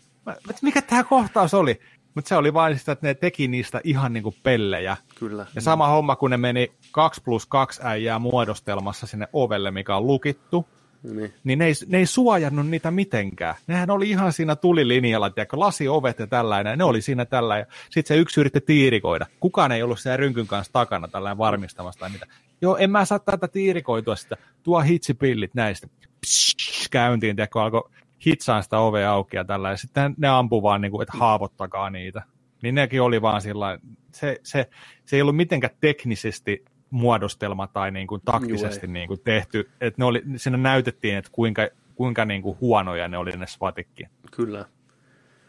Mikä 0.62 0.82
tämä 0.82 1.04
kohtaus 1.04 1.54
oli? 1.54 1.80
Mutta 2.14 2.28
se 2.28 2.36
oli 2.36 2.54
vain 2.54 2.78
sitä, 2.78 2.92
että 2.92 3.06
ne 3.06 3.14
teki 3.14 3.48
niistä 3.48 3.80
ihan 3.84 4.12
niin 4.12 4.22
kuin 4.22 4.36
pellejä. 4.42 4.96
Kyllä. 5.14 5.46
Ja 5.54 5.60
sama 5.60 5.88
homma, 5.88 6.16
kun 6.16 6.30
ne 6.30 6.36
meni 6.36 6.72
2 6.92 7.22
plus 7.22 7.46
2 7.46 7.80
äijää 7.84 8.18
muodostelmassa 8.18 9.06
sinne 9.06 9.28
ovelle, 9.32 9.70
mikä 9.70 9.96
on 9.96 10.06
lukittu, 10.06 10.66
niin, 11.14 11.34
niin 11.44 11.58
ne, 11.58 11.66
ei, 11.66 11.72
ne 11.86 11.98
ei 11.98 12.06
suojannut 12.06 12.66
niitä 12.66 12.90
mitenkään. 12.90 13.54
Nehän 13.66 13.90
oli 13.90 14.10
ihan 14.10 14.32
siinä 14.32 14.56
tulilinjalla, 14.56 15.30
tiedätkö, 15.30 15.58
lasiovet 15.58 16.18
ja 16.18 16.26
tällainen, 16.26 16.78
ne 16.78 16.84
oli 16.84 17.02
siinä 17.02 17.24
tällä. 17.24 17.58
Ja 17.58 17.66
sitten 17.90 18.16
se 18.16 18.20
yksi 18.20 18.40
yritti 18.40 18.60
tiirikoida. 18.60 19.26
Kukaan 19.40 19.72
ei 19.72 19.82
ollut 19.82 20.00
siellä 20.00 20.16
rynkyn 20.16 20.46
kanssa 20.46 20.72
takana 20.72 21.08
tällainen 21.08 21.38
varmistamassa 21.38 22.00
tai 22.00 22.10
mitä. 22.10 22.26
Joo, 22.60 22.76
en 22.76 22.90
mä 22.90 23.04
saa 23.04 23.18
tätä 23.18 23.48
tiirikoitua 23.48 24.16
sitä. 24.16 24.36
Tuo 24.62 24.80
hitsipillit 24.80 25.54
näistä. 25.54 25.86
Psh, 26.20 26.90
käyntiin, 26.90 27.36
tiedätkö, 27.36 27.62
alkoi 27.62 27.90
hitsaan 28.26 28.62
sitä 28.62 28.78
ovea 28.78 29.12
auki 29.12 29.36
ja 29.36 29.44
tällä. 29.44 29.70
Ja 29.70 29.76
sitten 29.76 30.14
ne 30.18 30.28
ampui 30.28 30.62
vaan, 30.62 30.80
niin 30.80 30.92
kuin, 30.92 31.02
että 31.02 31.18
haavoittakaa 31.18 31.90
niitä. 31.90 32.22
Niin 32.62 32.74
nekin 32.74 33.02
oli 33.02 33.22
vaan 33.22 33.42
sillä 33.42 33.78
se, 34.12 34.40
se, 34.42 34.70
se 35.04 35.16
ei 35.16 35.22
ollut 35.22 35.36
mitenkään 35.36 35.76
teknisesti 35.80 36.64
muodostelma 36.90 37.66
tai 37.66 37.90
niin 37.90 38.06
kuin 38.06 38.22
taktisesti 38.24 38.86
niin 38.86 39.08
kuin 39.08 39.20
tehty. 39.24 39.70
Että 39.80 40.02
ne 40.02 40.04
oli, 40.04 40.22
siinä 40.36 40.56
näytettiin, 40.56 41.16
että 41.16 41.30
kuinka, 41.32 41.68
kuinka 41.94 42.24
niin 42.24 42.42
kuin 42.42 42.58
huonoja 42.60 43.08
ne 43.08 43.18
oli 43.18 43.30
ne 43.30 43.46
svatikki. 43.46 44.04
Kyllä. 44.36 44.64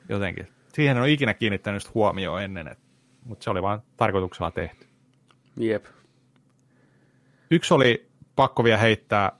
Jotenkin. 0.09 0.47
Siihen 0.73 0.97
on 0.97 1.07
ikinä 1.07 1.33
kiinnittänyt 1.33 1.93
huomioon 1.93 2.43
ennen, 2.43 2.67
että, 2.67 2.83
mutta 3.25 3.43
se 3.43 3.49
oli 3.49 3.61
vain 3.61 3.79
tarkoituksella 3.97 4.51
tehty. 4.51 4.87
Jep. 5.57 5.85
Yksi 7.51 7.73
oli 7.73 8.07
pakko 8.35 8.63
vielä 8.63 8.77
heittää. 8.77 9.31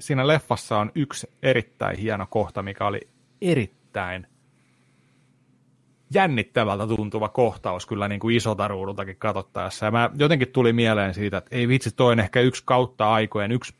Siinä 0.00 0.26
leffassa 0.26 0.78
on 0.78 0.92
yksi 0.94 1.30
erittäin 1.42 1.98
hieno 1.98 2.26
kohta, 2.30 2.62
mikä 2.62 2.86
oli 2.86 3.00
erittäin 3.40 4.26
jännittävältä 6.14 6.86
tuntuva 6.86 7.28
kohtaus 7.28 7.86
kyllä 7.86 8.08
niin 8.08 8.20
kuin 8.20 8.36
isota 8.36 8.68
ruudultakin 8.68 9.16
katsottaessa. 9.16 9.86
Ja 9.86 9.90
mä 9.90 10.10
jotenkin 10.14 10.48
tuli 10.48 10.72
mieleen 10.72 11.14
siitä, 11.14 11.36
että 11.36 11.56
ei 11.56 11.68
vitsi, 11.68 11.90
toi 11.90 12.12
on 12.12 12.20
ehkä 12.20 12.40
yksi 12.40 12.62
kautta 12.66 13.12
aikojen 13.12 13.52
yksi 13.52 13.74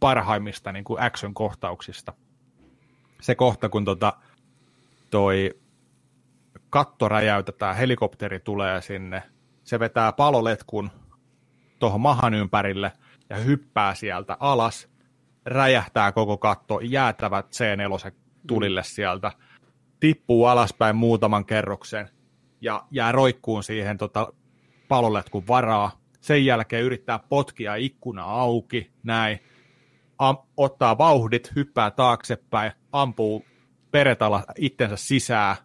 parhaimmista 0.00 0.72
niin 0.72 0.84
kuin 0.84 1.00
action-kohtauksista. 1.00 2.12
Se 3.20 3.34
kohta, 3.34 3.68
kun 3.68 3.84
tota, 3.84 4.12
toi 5.10 5.50
katto 6.70 7.08
räjäytetään, 7.08 7.76
helikopteri 7.76 8.40
tulee 8.40 8.82
sinne, 8.82 9.22
se 9.64 9.80
vetää 9.80 10.12
paloletkun 10.12 10.90
tuohon 11.78 12.00
mahan 12.00 12.34
ympärille 12.34 12.92
ja 13.30 13.36
hyppää 13.36 13.94
sieltä 13.94 14.36
alas, 14.40 14.88
räjähtää 15.46 16.12
koko 16.12 16.38
katto, 16.38 16.80
jäätävät 16.80 17.46
C4 17.46 18.12
tulille 18.46 18.82
sieltä– 18.82 19.32
tippuu 20.04 20.44
alaspäin 20.46 20.96
muutaman 20.96 21.46
kerroksen 21.46 22.08
ja 22.60 22.86
jää 22.90 23.12
roikkuun 23.12 23.62
siihen 23.62 23.98
tota, 23.98 24.32
paloletkun 24.88 25.46
varaa. 25.46 26.00
sen 26.20 26.46
jälkeen 26.46 26.82
yrittää 26.82 27.18
potkia 27.18 27.74
ikkuna 27.74 28.22
auki, 28.22 28.90
näin, 29.02 29.40
am, 30.18 30.38
ottaa 30.56 30.98
vauhdit, 30.98 31.52
hyppää 31.56 31.90
taaksepäin, 31.90 32.72
ampuu 32.92 33.44
peretalla 33.90 34.44
itsensä 34.58 34.96
sisään, 34.96 35.56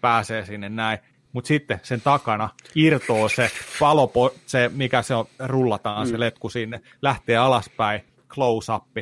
pääsee 0.00 0.46
sinne 0.46 0.68
näin, 0.68 0.98
mutta 1.32 1.48
sitten 1.48 1.80
sen 1.82 2.00
takana 2.00 2.50
irtoo 2.74 3.28
se 3.28 3.50
palo, 3.80 4.12
se 4.46 4.70
mikä 4.74 5.02
se 5.02 5.14
on, 5.14 5.26
rullataan 5.38 6.06
mm. 6.06 6.10
se 6.10 6.20
letku 6.20 6.48
sinne, 6.48 6.80
lähtee 7.02 7.36
alaspäin, 7.36 8.00
close 8.28 8.72
up, 8.72 8.96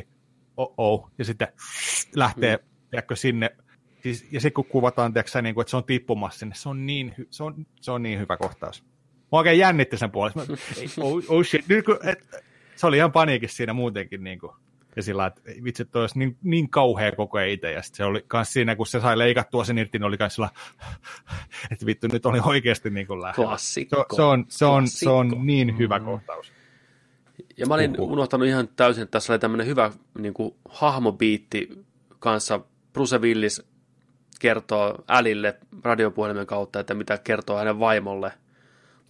oh, 0.56 1.10
ja 1.18 1.24
sitten 1.24 1.48
lähtee, 2.16 2.56
mm. 2.56 2.62
tiedätkö, 2.90 3.16
sinne, 3.16 3.50
siis, 4.02 4.26
ja 4.30 4.40
sitten 4.40 4.52
kun 4.52 4.64
kuvataan, 4.64 5.12
tiedätkö, 5.12 5.42
niin 5.42 5.54
kuin, 5.54 5.62
että 5.62 5.70
se 5.70 5.76
on 5.76 5.84
tippumassa 5.84 6.38
sinne, 6.38 6.54
se 6.54 6.68
on 6.68 6.86
niin, 6.86 7.14
hy, 7.18 7.26
se 7.30 7.42
on, 7.42 7.66
se 7.80 7.90
on 7.90 8.02
niin 8.02 8.18
hyvä 8.18 8.36
kohtaus. 8.36 8.84
Mä 9.32 9.38
oikein 9.38 9.58
jännitti 9.58 9.98
sen 9.98 10.10
puolesta. 10.10 10.40
Mä, 10.40 10.56
oh, 11.00 11.22
oh 11.28 11.44
shit, 11.44 11.68
nyt, 11.68 11.84
kun, 11.84 11.98
et, 12.02 12.44
se 12.76 12.86
oli 12.86 12.96
ihan 12.96 13.12
paniikissa 13.12 13.56
siinä 13.56 13.72
muutenkin, 13.72 14.24
niin 14.24 14.38
kuin, 14.38 14.52
ja 14.96 15.02
sillä 15.02 15.26
että 15.26 15.40
vitsi, 15.64 15.82
että 15.82 15.98
olisi 15.98 16.18
niin, 16.18 16.36
niin 16.42 16.70
kauhea 16.70 17.12
koko 17.12 17.38
ajan 17.38 17.50
itse. 17.50 17.72
Ja 17.72 17.82
se 17.82 18.04
oli 18.04 18.26
myös 18.32 18.52
siinä, 18.52 18.76
kun 18.76 18.86
se 18.86 19.00
sai 19.00 19.18
leikattua 19.18 19.64
sen 19.64 19.78
irti, 19.78 19.98
niin 19.98 20.06
oli 20.06 20.16
myös 20.18 20.34
sillä, 20.34 20.48
että 21.70 21.86
vittu, 21.86 22.06
nyt 22.12 22.26
oli 22.26 22.40
oikeasti 22.44 22.90
niin 22.90 23.06
kuin 23.06 23.20
lähellä. 23.20 23.44
Klassikko. 23.44 24.06
Se, 24.10 24.16
se, 24.16 24.22
on, 24.22 24.44
se, 24.48 24.64
on, 24.64 24.88
se 24.88 25.10
on 25.10 25.34
niin 25.42 25.78
hyvä 25.78 25.98
mm. 25.98 26.04
kohtaus. 26.04 26.52
Ja 27.56 27.66
mä 27.66 27.74
olin 27.74 28.00
Uhu. 28.00 28.12
unohtanut 28.12 28.48
ihan 28.48 28.68
täysin, 28.68 29.02
että 29.02 29.10
tässä 29.10 29.32
oli 29.32 29.38
tämmöinen 29.38 29.66
hyvä 29.66 29.90
niin 30.18 30.34
kuin, 30.34 30.54
hahmobiitti 30.68 31.84
kanssa. 32.18 32.60
Bruce 32.92 33.18
Willis 33.18 33.71
kertoo 34.42 35.04
Älille 35.08 35.58
radiopuhelimen 35.84 36.46
kautta, 36.46 36.80
että 36.80 36.94
mitä 36.94 37.18
kertoo 37.18 37.58
hänen 37.58 37.78
vaimolle. 37.78 38.32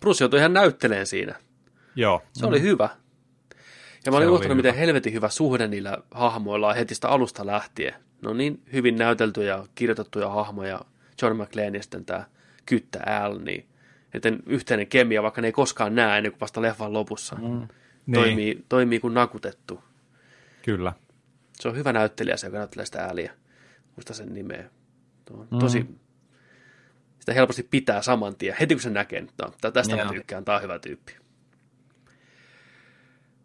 Bruce 0.01 0.25
joutui 0.25 0.39
ihan 0.39 0.53
näytteleen 0.53 1.07
siinä. 1.07 1.35
Joo. 1.97 2.23
Se 2.33 2.43
mm. 2.43 2.49
oli 2.49 2.63
hyvä. 2.63 2.89
Ja 4.05 4.13
mä 4.13 4.19
olin 4.19 4.29
unohtanut, 4.29 4.57
miten 4.57 4.75
helvetin 4.75 5.13
hyvä 5.13 5.29
suhde 5.29 5.69
niillä 5.69 5.99
hahmoilla 6.11 6.69
on 6.69 6.75
heti 6.75 6.95
sitä 6.95 7.09
alusta 7.09 7.47
lähtien. 7.47 7.95
Ne 8.23 8.31
on 8.31 8.37
niin 8.37 8.63
hyvin 8.73 8.97
näyteltyjä 8.97 9.57
ja 9.57 9.67
kirjoitettuja 9.75 10.29
hahmoja. 10.29 10.81
John 11.23 11.43
McClane 11.43 11.79
ja 11.79 11.83
sitten 11.83 12.05
tämä 12.05 12.25
Kyttä 12.67 13.01
Al, 13.23 13.39
niin 13.39 13.67
että 14.15 14.33
yhteinen 14.47 14.87
kemia, 14.87 15.23
vaikka 15.23 15.41
ne 15.41 15.49
ei 15.49 15.53
koskaan 15.53 15.95
näe 15.95 16.19
ennen 16.19 16.33
kuin 16.33 16.41
vasta 16.41 16.63
leffan 16.63 16.93
lopussa. 16.93 17.37
Mm. 17.37 17.69
Toimii, 18.15 18.37
niin. 18.37 18.65
toimii 18.69 19.01
kuin 19.01 19.15
nakutettu. 19.15 19.85
Kyllä. 20.63 20.93
Se 21.55 21.69
on 21.69 21.77
hyvä 21.77 21.93
näyttelijä 21.93 22.37
se, 22.37 22.47
joka 22.47 22.59
näyttelee 22.59 22.87
sitä 22.87 22.99
ääliä. 22.99 23.33
Muista 23.97 24.15
sen 24.15 24.35
nimeä. 24.35 24.71
Mm. 25.51 25.59
Tosi, 25.59 25.87
sitä 27.19 27.33
helposti 27.33 27.63
pitää 27.63 28.03
saman 28.03 28.37
tien. 28.37 28.57
Heti 28.61 28.75
kun 28.75 28.83
se 28.83 28.91
näkee, 28.91 29.21
no, 29.21 29.71
tästä 29.73 29.95
yeah. 29.95 30.09
mä 30.09 30.15
tykkään, 30.15 30.45
tämä 30.45 30.57
on 30.57 30.63
hyvä 30.63 30.79
tyyppi. 30.79 31.23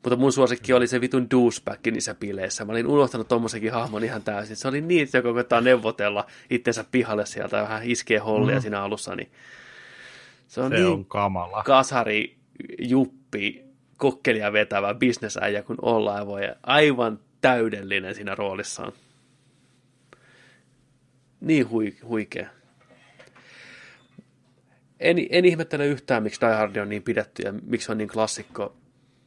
Mutta 0.03 0.15
mun 0.15 0.33
suosikki 0.33 0.73
oli 0.73 0.87
se 0.87 1.01
vitun 1.01 1.29
douchebag 1.31 1.87
niissä 1.91 2.15
bileissä. 2.15 2.65
Mä 2.65 2.71
olin 2.71 2.87
unohtanut 2.87 3.27
tommosenkin 3.27 3.71
hahmon 3.71 4.03
ihan 4.03 4.23
täysin. 4.23 4.55
Se 4.55 4.67
oli 4.67 4.81
niin, 4.81 5.07
joka 5.13 5.33
koittaa 5.33 5.61
neuvotella 5.61 6.25
itsensä 6.49 6.85
pihalle 6.91 7.25
sieltä 7.25 7.61
vähän 7.61 7.83
iskee 7.83 8.17
hollia 8.17 8.55
mm. 8.55 8.61
siinä 8.61 8.81
alussa. 8.81 9.15
Niin 9.15 9.31
se 10.47 10.61
on, 10.61 10.71
se 10.71 10.75
niin 10.75 10.87
on 10.87 11.05
kamala. 11.05 11.63
kasari, 11.63 12.37
juppi, 12.79 13.65
kokkelia 13.97 14.53
vetävä 14.53 14.93
bisnesäijä 14.93 15.63
kun 15.63 15.77
ollaan 15.81 16.27
voi. 16.27 16.41
Aivan 16.63 17.19
täydellinen 17.41 18.15
siinä 18.15 18.35
roolissaan. 18.35 18.91
Niin 21.41 21.69
hui, 21.69 21.95
huikea. 22.03 22.49
En, 24.99 25.17
en 25.29 25.45
ihmettele 25.45 25.87
yhtään, 25.87 26.23
miksi 26.23 26.41
Die 26.41 26.55
Hard 26.55 26.75
on 26.75 26.89
niin 26.89 27.03
pidetty 27.03 27.43
ja 27.43 27.53
miksi 27.53 27.91
on 27.91 27.97
niin 27.97 28.09
klassikko 28.09 28.77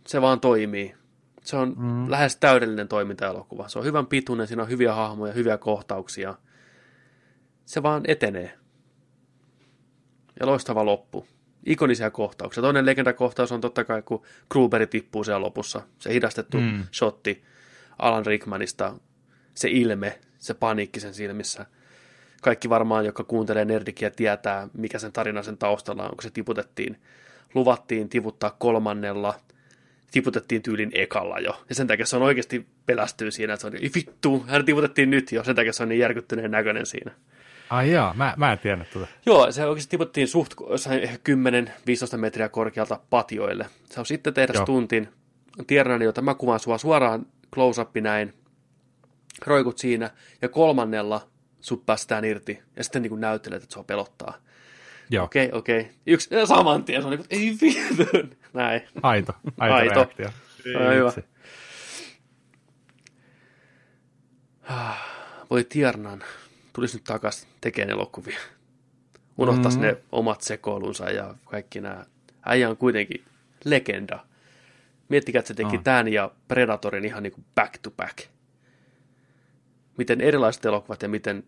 se 0.06 0.20
vaan 0.20 0.40
toimii. 0.40 0.94
Se 1.42 1.56
on 1.56 1.74
mm. 1.76 2.10
lähes 2.10 2.36
täydellinen 2.36 2.88
toimintaelokuva. 2.88 3.68
Se 3.68 3.78
on 3.78 3.84
hyvän 3.84 4.06
pituinen, 4.06 4.46
siinä 4.46 4.62
on 4.62 4.68
hyviä 4.68 4.94
hahmoja, 4.94 5.32
hyviä 5.32 5.58
kohtauksia. 5.58 6.34
Se 7.64 7.82
vaan 7.82 8.02
etenee. 8.08 8.58
Ja 10.40 10.46
loistava 10.46 10.84
loppu. 10.84 11.26
Ikonisia 11.66 12.10
kohtauksia. 12.10 12.62
Toinen 12.62 12.86
legendakohtaus 12.86 13.52
on 13.52 13.60
totta 13.60 13.84
kai, 13.84 14.02
kun 14.02 14.22
Gruberi 14.50 14.86
tippuu 14.86 15.24
siellä 15.24 15.40
lopussa. 15.40 15.82
Se 15.98 16.12
hidastettu 16.12 16.60
mm. 16.60 16.84
shotti 16.92 17.44
Alan 17.98 18.26
Rickmanista. 18.26 18.94
Se 19.54 19.68
ilme, 19.70 20.18
se 20.38 20.54
paniikki 20.54 21.00
sen 21.00 21.14
silmissä. 21.14 21.66
Kaikki 22.40 22.68
varmaan, 22.68 23.04
jotka 23.04 23.24
kuuntelee 23.24 23.64
Nerdikia, 23.64 24.10
tietää, 24.10 24.68
mikä 24.72 24.98
sen 24.98 25.12
tarina 25.12 25.42
sen 25.42 25.58
taustalla 25.58 26.02
on, 26.02 26.10
kun 26.10 26.22
se 26.22 26.30
tiputettiin. 26.30 27.00
Luvattiin 27.54 28.08
tivuttaa 28.08 28.56
kolmannella– 28.58 29.34
tiputettiin 30.10 30.62
tyylin 30.62 30.90
ekalla 30.94 31.38
jo. 31.38 31.64
Ja 31.68 31.74
sen 31.74 31.86
takia 31.86 32.06
se 32.06 32.16
on 32.16 32.22
oikeasti 32.22 32.66
pelästyy 32.86 33.30
siinä, 33.30 33.54
että 33.54 33.60
se 33.60 33.66
on 33.66 33.72
vittu, 33.94 34.44
hän 34.48 34.64
tiputettiin 34.64 35.10
nyt 35.10 35.32
jo, 35.32 35.44
sen 35.44 35.56
takia 35.56 35.72
se 35.72 35.82
on 35.82 35.88
niin 35.88 35.98
järkyttyneen 35.98 36.50
näköinen 36.50 36.86
siinä. 36.86 37.12
Ai 37.70 37.90
jaa, 37.90 38.14
mä, 38.14 38.34
mä 38.36 38.52
en 38.52 38.58
tiennyt 38.58 38.90
tuota. 38.90 39.08
Joo, 39.26 39.52
se 39.52 39.66
oikeasti 39.66 39.90
tiputtiin 39.90 40.28
suht 40.28 40.54
10-15 42.14 42.16
metriä 42.16 42.48
korkealta 42.48 43.00
patioille. 43.10 43.66
Se 43.90 44.00
on 44.00 44.06
sitten 44.06 44.34
tehdä 44.34 44.52
Joo. 44.54 44.64
tuntin. 44.64 45.08
Tiedän, 45.66 46.02
jota 46.02 46.22
mä 46.22 46.34
kuvaan 46.34 46.60
sua 46.60 46.78
suoraan 46.78 47.26
close-up 47.54 47.96
näin. 47.96 48.34
Roikut 49.46 49.78
siinä 49.78 50.10
ja 50.42 50.48
kolmannella 50.48 51.28
sut 51.60 51.86
päästään 51.86 52.24
irti 52.24 52.62
ja 52.76 52.84
sitten 52.84 53.02
niin 53.02 53.20
näyttelet, 53.20 53.62
että 53.62 53.72
se 53.72 53.78
on 53.78 53.84
pelottaa. 53.84 54.34
Joo. 55.10 55.24
Okei, 55.24 55.46
okay, 55.46 55.58
okei. 55.58 55.80
Okay. 55.80 55.92
Yksi, 56.06 56.28
saman 56.48 56.84
tien 56.84 57.02
se 57.02 57.06
on 57.06 57.10
niin 57.10 57.18
kuin, 57.18 57.26
ei 57.30 57.56
vittu. 57.60 58.18
Näin. 58.52 58.82
Aito, 59.02 59.32
aito, 59.58 59.74
aito. 59.74 59.94
reaktio. 59.94 60.30
Ei, 60.66 60.96
hyvä. 60.96 61.12
Voi 65.50 65.64
Tiernan, 65.64 66.24
tulisi 66.72 66.96
nyt 66.96 67.04
takas 67.04 67.46
tekemään 67.60 67.90
elokuvia. 67.90 68.40
Unohtaisi 69.38 69.78
mm. 69.78 69.84
ne 69.84 69.96
omat 70.12 70.40
sekoilunsa 70.40 71.10
ja 71.10 71.34
kaikki 71.44 71.80
nämä. 71.80 72.04
Äijä 72.46 72.70
on 72.70 72.76
kuitenkin 72.76 73.24
legenda. 73.64 74.24
Miettikää, 75.08 75.38
että 75.38 75.48
se 75.48 75.54
teki 75.54 75.76
oh. 75.76 75.82
tämän 75.82 76.08
ja 76.08 76.30
Predatorin 76.48 77.04
ihan 77.04 77.22
niin 77.22 77.32
kuin 77.32 77.44
back 77.54 77.78
to 77.82 77.90
back. 77.90 78.18
Miten 80.00 80.20
erilaiset 80.20 80.64
elokuvat 80.64 81.02
ja 81.02 81.08
miten 81.08 81.44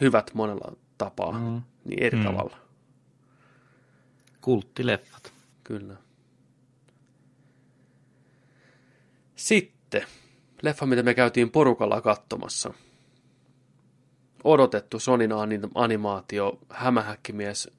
hyvät 0.00 0.30
monella 0.34 0.76
tapaa, 0.98 1.32
mm. 1.32 1.62
niin 1.84 2.02
eri 2.02 2.18
mm. 2.18 2.24
tavalla. 2.24 2.56
Kulttileffat. 4.40 5.32
Kyllä. 5.64 5.96
Sitten, 9.36 10.02
leffa, 10.62 10.86
mitä 10.86 11.02
me 11.02 11.14
käytiin 11.14 11.50
porukalla 11.50 12.00
katsomassa. 12.00 12.74
Odotettu 14.44 14.98
Sonin 14.98 15.30
animaatio, 15.74 16.58
hämähäkkimies, 16.68 17.70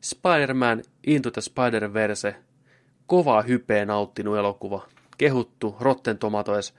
Spider-Man 0.00 0.82
Into 1.06 1.30
the 1.30 1.40
Spider-Verse, 1.40 2.34
kovaa 3.06 3.42
hypeä 3.42 3.84
nauttinut 3.84 4.36
elokuva, 4.36 4.88
kehuttu, 5.18 5.76
Rotten 5.80 6.18
Tomatoes, 6.18 6.74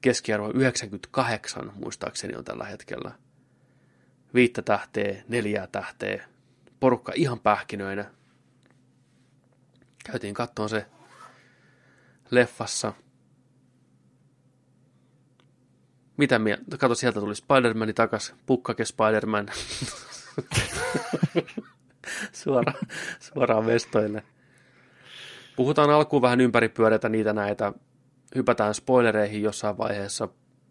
keskiarvo 0.00 0.50
98 0.50 1.72
muistaakseni 1.74 2.36
on 2.36 2.44
tällä 2.44 2.64
hetkellä. 2.64 3.12
Viittä 4.34 4.62
tähteä, 4.62 5.22
neljää 5.28 5.66
tähteä, 5.66 6.28
porukka 6.80 7.12
ihan 7.14 7.40
pähkinöinä. 7.40 8.10
Käytiin 10.04 10.34
kattoon 10.34 10.68
se 10.68 10.86
leffassa– 12.30 12.92
Mitä 16.16 16.38
mieltä? 16.38 16.78
Kato, 16.78 16.94
sieltä 16.94 17.20
tuli 17.20 17.34
Spider-Man 17.34 17.94
takas. 17.94 18.34
Pukkake 18.46 18.84
Spider-Man. 18.84 19.48
suoraan, 22.32 22.78
suoraan 23.20 23.66
vestoille. 23.66 24.22
Puhutaan 25.56 25.90
alkuun 25.90 26.22
vähän 26.22 26.40
ympäripyöreitä 26.40 27.08
niitä 27.08 27.32
näitä. 27.32 27.72
Hypätään 28.34 28.74
spoilereihin 28.74 29.42
jossain 29.42 29.78
vaiheessa. 29.78 30.28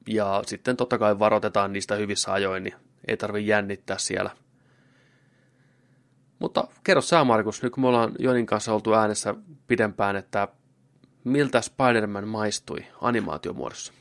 Ja 0.07 0.43
sitten 0.45 0.77
totta 0.77 0.97
kai 0.97 1.19
varoitetaan 1.19 1.73
niistä 1.73 1.95
hyvissä 1.95 2.33
ajoin, 2.33 2.63
niin 2.63 2.75
ei 3.07 3.17
tarvi 3.17 3.47
jännittää 3.47 3.97
siellä. 3.97 4.31
Mutta 6.39 6.67
kerro 6.83 7.01
sä, 7.01 7.23
Markus, 7.23 7.63
nyt 7.63 7.73
kun 7.73 7.81
me 7.81 7.87
ollaan 7.87 8.11
Jonin 8.19 8.45
kanssa 8.45 8.73
oltu 8.73 8.93
äänessä 8.93 9.35
pidempään, 9.67 10.15
että 10.15 10.47
miltä 11.23 11.61
Spider-Man 11.61 12.27
maistui 12.27 12.85
animaatiomuodossa? 13.01 13.93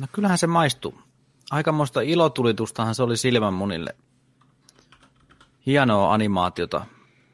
No 0.00 0.06
kyllähän 0.12 0.38
se 0.38 0.46
maistuu. 0.46 1.02
Aikamoista 1.50 2.00
ilotulitustahan 2.00 2.94
se 2.94 3.02
oli 3.02 3.16
silmänmunille. 3.16 3.96
Hienoa 5.66 6.14
animaatiota. 6.14 6.86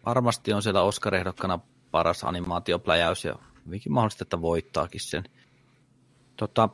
Varmasti 0.06 0.52
on 0.52 0.62
siellä 0.62 0.82
Oscar-ehdokkana 0.82 1.58
paras 1.90 2.24
animaatiopläjäys 2.24 3.24
ja 3.24 3.38
hyvinkin 3.68 3.92
mahdollista, 3.92 4.24
että 4.24 4.42
voittaakin 4.42 5.00
sen. 5.00 5.24
Tota, 6.36 6.68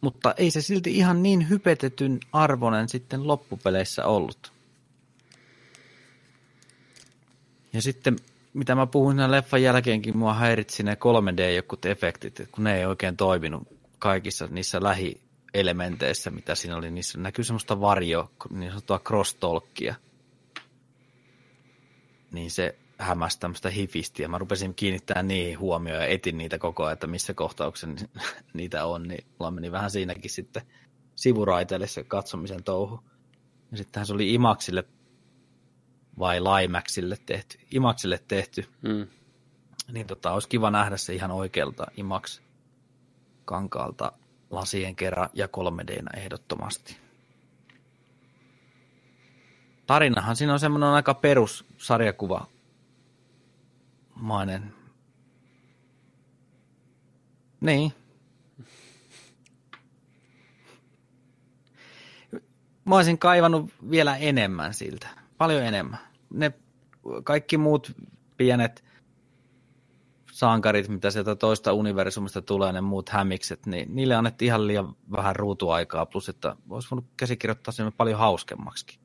mutta 0.00 0.34
ei 0.36 0.50
se 0.50 0.60
silti 0.60 0.96
ihan 0.96 1.22
niin 1.22 1.48
hypetetyn 1.48 2.20
arvonen 2.32 2.88
sitten 2.88 3.26
loppupeleissä 3.26 4.06
ollut. 4.06 4.52
Ja 7.72 7.82
sitten 7.82 8.16
mitä 8.54 8.74
mä 8.74 8.86
puhuin 8.86 9.16
siinä 9.16 9.30
leffan 9.30 9.62
jälkeenkin, 9.62 10.18
mua 10.18 10.34
häiritsi 10.34 10.82
ne 10.82 10.94
3D 10.94 11.54
jokut 11.56 11.86
efektit, 11.86 12.42
kun 12.52 12.64
ne 12.64 12.78
ei 12.78 12.86
oikein 12.86 13.16
toiminut 13.16 13.68
kaikissa 13.98 14.48
niissä 14.50 14.80
lähielementeissä, 14.82 16.30
mitä 16.30 16.54
siinä 16.54 16.76
oli. 16.76 16.90
Niissä 16.90 17.18
näkyy 17.18 17.44
semmoista 17.44 17.80
varjo, 17.80 18.30
niin 18.50 18.70
sanottua 18.70 18.98
crosstalkia. 18.98 19.94
Niin 22.32 22.50
se 22.50 22.78
hämäsi 22.98 23.40
tämmöistä 23.40 23.70
hifistiä. 23.70 24.28
Mä 24.28 24.38
rupesin 24.38 24.74
kiinnittämään 24.74 25.28
niihin 25.28 25.58
huomioon 25.58 26.02
ja 26.02 26.06
etin 26.06 26.38
niitä 26.38 26.58
koko 26.58 26.82
ajan, 26.84 26.92
että 26.92 27.06
missä 27.06 27.34
kohtauksessa 27.34 28.06
niitä 28.54 28.86
on. 28.86 29.02
Niin 29.02 29.26
mulla 29.38 29.50
meni 29.50 29.72
vähän 29.72 29.90
siinäkin 29.90 30.30
sitten 30.30 30.62
sivuraiteelle 31.14 31.86
se 31.86 32.04
katsomisen 32.04 32.64
touhu. 32.64 33.00
Ja 33.70 33.76
sittenhän 33.76 34.06
se 34.06 34.12
oli 34.12 34.34
Imaksille 34.34 34.84
vai 36.18 36.40
Limaxille 36.40 37.16
tehty, 37.26 37.58
Imaksille 37.70 38.20
tehty. 38.28 38.64
Mm. 38.82 39.06
Niin 39.92 40.06
tota, 40.06 40.32
olisi 40.32 40.48
kiva 40.48 40.70
nähdä 40.70 40.96
se 40.96 41.14
ihan 41.14 41.30
oikealta 41.30 41.86
Imax 41.96 42.40
kankaalta 43.44 44.12
lasien 44.50 44.96
kerran 44.96 45.28
ja 45.34 45.48
3 45.48 45.84
d 45.86 46.02
ehdottomasti. 46.16 46.96
Tarinahan 49.86 50.36
siinä 50.36 50.52
on 50.52 50.60
semmoinen 50.60 50.88
aika 50.88 51.14
perus 51.14 51.64
sarjakuva 51.78 52.46
mainen. 54.16 54.72
Niin. 57.60 57.92
Mä 62.84 62.96
olisin 62.96 63.18
kaivannut 63.18 63.70
vielä 63.90 64.16
enemmän 64.16 64.74
siltä. 64.74 65.08
Paljon 65.38 65.62
enemmän. 65.62 65.98
Ne 66.30 66.52
kaikki 67.24 67.58
muut 67.58 67.92
pienet 68.36 68.84
sankarit, 70.32 70.88
mitä 70.88 71.10
sieltä 71.10 71.36
toista 71.36 71.72
universumista 71.72 72.42
tulee, 72.42 72.72
ne 72.72 72.80
muut 72.80 73.08
hämikset, 73.08 73.66
niin 73.66 73.94
niille 73.94 74.14
annettiin 74.14 74.46
ihan 74.46 74.66
liian 74.66 74.96
vähän 75.10 75.36
ruutuaikaa, 75.36 76.06
plus 76.06 76.28
että 76.28 76.56
olisi 76.70 76.90
voinut 76.90 77.06
käsikirjoittaa 77.16 77.72
sen 77.72 77.92
paljon 77.92 78.18
hauskemmaksi. 78.18 78.98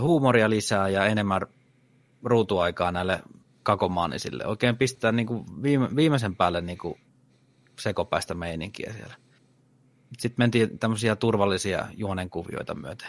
Huumoria 0.00 0.50
lisää 0.50 0.88
ja 0.88 1.06
enemmän 1.06 1.40
ruutuaikaa 2.24 2.92
näille 2.92 3.22
kakomaanisille. 3.66 4.46
Oikein 4.46 4.76
pistää 4.76 5.12
niin 5.12 5.26
kuin 5.26 5.62
viime, 5.62 5.88
viimeisen 5.96 6.36
päälle 6.36 6.60
niin 6.60 6.78
kuin 6.78 7.00
sekopäistä 7.78 8.34
meininkiä 8.34 8.92
siellä. 8.92 9.14
Sitten 10.18 10.42
mentiin 10.42 10.78
tämmöisiä 10.78 11.16
turvallisia 11.16 11.86
juonenkuvioita 11.96 12.74
myöten. 12.74 13.08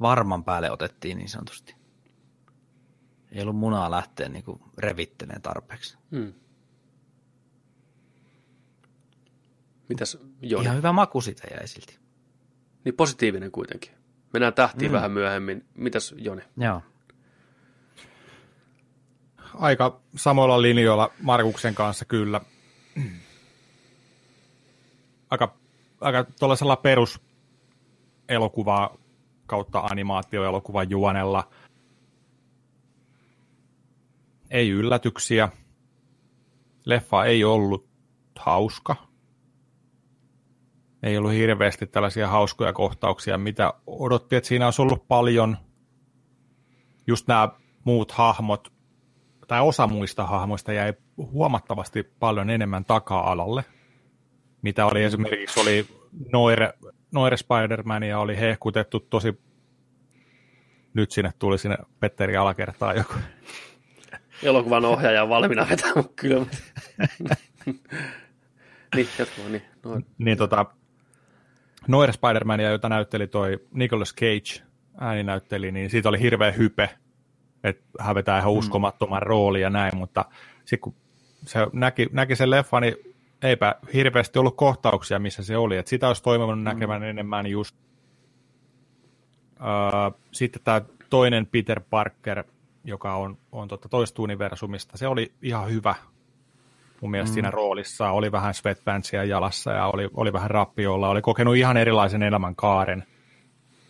Varman 0.00 0.44
päälle 0.44 0.70
otettiin 0.70 1.18
niin 1.18 1.28
sanotusti. 1.28 1.74
Ei 3.32 3.42
ollut 3.42 3.56
munaa 3.56 3.90
lähteä 3.90 4.28
niin 4.28 4.44
kuin 4.44 4.60
revitteleen 4.78 5.42
tarpeeksi. 5.42 5.98
Hmm. 6.10 6.32
Mitäs 9.88 10.18
Joni? 10.42 10.64
Ihan 10.64 10.76
hyvä 10.76 10.92
maku 10.92 11.20
sitä 11.20 11.48
jäi 11.50 11.68
silti. 11.68 11.98
Niin 12.84 12.94
positiivinen 12.94 13.50
kuitenkin. 13.50 13.92
Mennään 14.32 14.54
tähtiin 14.54 14.90
mm. 14.90 14.94
vähän 14.94 15.12
myöhemmin. 15.12 15.64
Mitäs 15.74 16.14
Joni? 16.18 16.42
Joo 16.56 16.82
aika 19.58 20.00
samoilla 20.16 20.62
linjoilla 20.62 21.10
Markuksen 21.22 21.74
kanssa 21.74 22.04
kyllä. 22.04 22.40
Aika, 25.30 25.54
aika 26.00 26.24
tuollaisella 26.38 26.76
perus 26.76 27.20
elokuva 28.28 28.98
kautta 29.46 29.78
animaatioelokuvan 29.78 30.90
juonella. 30.90 31.50
Ei 34.50 34.70
yllätyksiä. 34.70 35.48
Leffa 36.84 37.24
ei 37.24 37.44
ollut 37.44 37.88
hauska. 38.38 38.96
Ei 41.02 41.18
ollut 41.18 41.32
hirveästi 41.32 41.86
tällaisia 41.86 42.28
hauskoja 42.28 42.72
kohtauksia, 42.72 43.38
mitä 43.38 43.74
odotti, 43.86 44.36
että 44.36 44.48
siinä 44.48 44.64
olisi 44.64 44.82
ollut 44.82 45.08
paljon. 45.08 45.56
Just 47.06 47.28
nämä 47.28 47.48
muut 47.84 48.12
hahmot 48.12 48.77
tai 49.48 49.60
osa 49.60 49.86
muista 49.86 50.26
hahmoista 50.26 50.72
jäi 50.72 50.94
huomattavasti 51.16 52.02
paljon 52.20 52.50
enemmän 52.50 52.84
taka-alalle, 52.84 53.64
mitä 54.62 54.86
oli 54.86 55.04
esimerkiksi 55.04 55.60
oli 55.60 55.86
Noire, 56.32 56.72
Noire 57.12 57.36
Spider-Man 57.36 58.02
ja 58.02 58.18
oli 58.18 58.36
hehkutettu 58.36 59.00
tosi 59.00 59.40
nyt 60.94 61.10
sinne 61.10 61.32
tuli 61.38 61.58
sinne 61.58 61.76
Petteri 62.00 62.36
alakertaan 62.36 62.96
joku. 62.96 63.14
Elokuvan 64.42 64.84
ohjaaja 64.84 65.22
on 65.22 65.28
valmiina 65.28 65.66
vetää 65.70 65.92
mun 65.94 66.12
kylmät. 66.16 66.62
niin, 68.94 69.08
jatkuva, 69.18 69.48
niin. 69.48 69.62
Noin. 69.84 70.06
Niin 70.18 70.38
tota, 70.38 70.66
Noire 71.88 72.12
Spider-Man, 72.12 72.60
jota 72.60 72.88
näytteli 72.88 73.26
toi 73.26 73.58
Nicolas 73.72 74.14
Cage, 74.14 74.66
ääninäytteli, 75.00 75.72
niin 75.72 75.90
siitä 75.90 76.08
oli 76.08 76.20
hirveä 76.20 76.50
hype 76.50 76.98
että 77.64 77.84
hän 78.00 78.14
vetää 78.14 78.38
ihan 78.38 78.52
mm. 78.52 78.58
uskomattoman 78.58 79.22
mm. 79.22 79.26
roolin 79.26 79.62
ja 79.62 79.70
näin, 79.70 79.96
mutta 79.96 80.24
sitten 80.64 80.80
kun 80.80 80.94
se 81.44 81.66
näki, 81.72 82.06
näki 82.12 82.36
sen 82.36 82.50
leffan, 82.50 82.82
niin 82.82 82.96
eipä 83.42 83.74
hirveästi 83.94 84.38
ollut 84.38 84.56
kohtauksia, 84.56 85.18
missä 85.18 85.42
se 85.42 85.56
oli. 85.56 85.76
että 85.76 85.90
sitä 85.90 86.06
olisi 86.08 86.22
toivonut 86.22 86.58
mm. 86.58 86.64
näkemään 86.64 87.02
enemmän 87.02 87.46
just. 87.46 87.76
Uh, 89.60 90.20
sitten 90.32 90.62
tämä 90.64 90.80
toinen 91.10 91.46
Peter 91.46 91.80
Parker, 91.90 92.44
joka 92.84 93.14
on, 93.14 93.38
on 93.52 93.68
totta 93.68 93.88
toista 93.88 94.22
universumista, 94.22 94.98
se 94.98 95.08
oli 95.08 95.32
ihan 95.42 95.70
hyvä 95.70 95.94
mun 97.00 97.10
mielestä 97.10 97.30
mm. 97.30 97.34
siinä 97.34 97.50
roolissa. 97.50 98.10
Oli 98.10 98.32
vähän 98.32 98.54
sweatpantsia 98.54 99.24
jalassa 99.24 99.72
ja 99.72 99.86
oli, 99.86 100.08
oli 100.14 100.32
vähän 100.32 100.50
rappiolla. 100.50 101.08
Oli 101.08 101.22
kokenut 101.22 101.56
ihan 101.56 101.76
erilaisen 101.76 102.22
elämänkaaren 102.22 103.04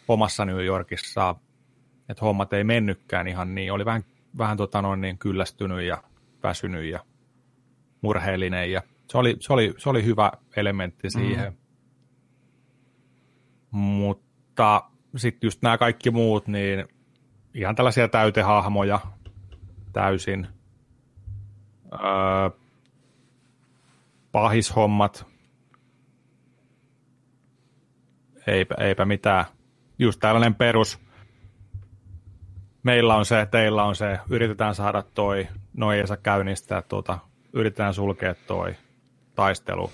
omassa 0.09 0.45
New 0.45 0.65
Yorkissa 0.65 1.35
että 2.09 2.25
hommat 2.25 2.53
ei 2.53 2.65
mennytkään 2.65 3.29
ihan 3.29 3.55
niin. 3.55 3.73
Oli 3.73 3.85
vähän, 3.85 4.05
vähän 4.39 4.57
tota 4.57 4.83
noin 4.83 5.01
niin 5.01 5.19
kyllästynyt 5.19 5.83
ja 5.83 6.03
väsynyt 6.43 6.85
ja 6.85 7.01
murheellinen 8.01 8.73
ja 8.73 8.83
se 9.11 9.19
oli, 9.19 9.37
se 9.41 9.53
oli, 9.53 9.75
se 9.79 9.89
oli 9.89 10.05
hyvä 10.05 10.33
elementti 10.57 11.11
siihen. 11.11 11.53
Mm. 11.53 11.59
Mutta 13.79 14.83
sitten 15.17 15.47
just 15.47 15.63
nämä 15.63 15.79
kaikki 15.79 16.11
muut, 16.11 16.47
niin 16.47 16.89
ihan 17.55 17.75
tällaisia 17.75 18.09
täytehahmoja 18.09 19.01
täysin. 19.93 20.47
Öö, 21.93 22.51
pahishommat. 24.33 25.27
Eipä, 28.47 28.75
eipä 28.75 29.05
mitään. 29.05 29.45
Just 29.99 30.21
tällainen 30.21 30.55
perus 30.55 31.08
meillä 32.83 33.17
on 33.17 33.25
se, 33.25 33.49
teillä 33.51 33.85
on 33.85 33.97
se, 33.97 34.19
yritetään 34.31 34.75
saada 34.75 35.03
toi, 35.03 35.49
noin 35.77 35.99
ei 35.99 36.07
saa 36.07 36.17
käynnistää 36.17 36.83
tuota, 36.83 37.19
yritetään 37.53 37.95
sulkea 37.95 38.35
toi 38.35 38.75
taistelu, 39.35 39.91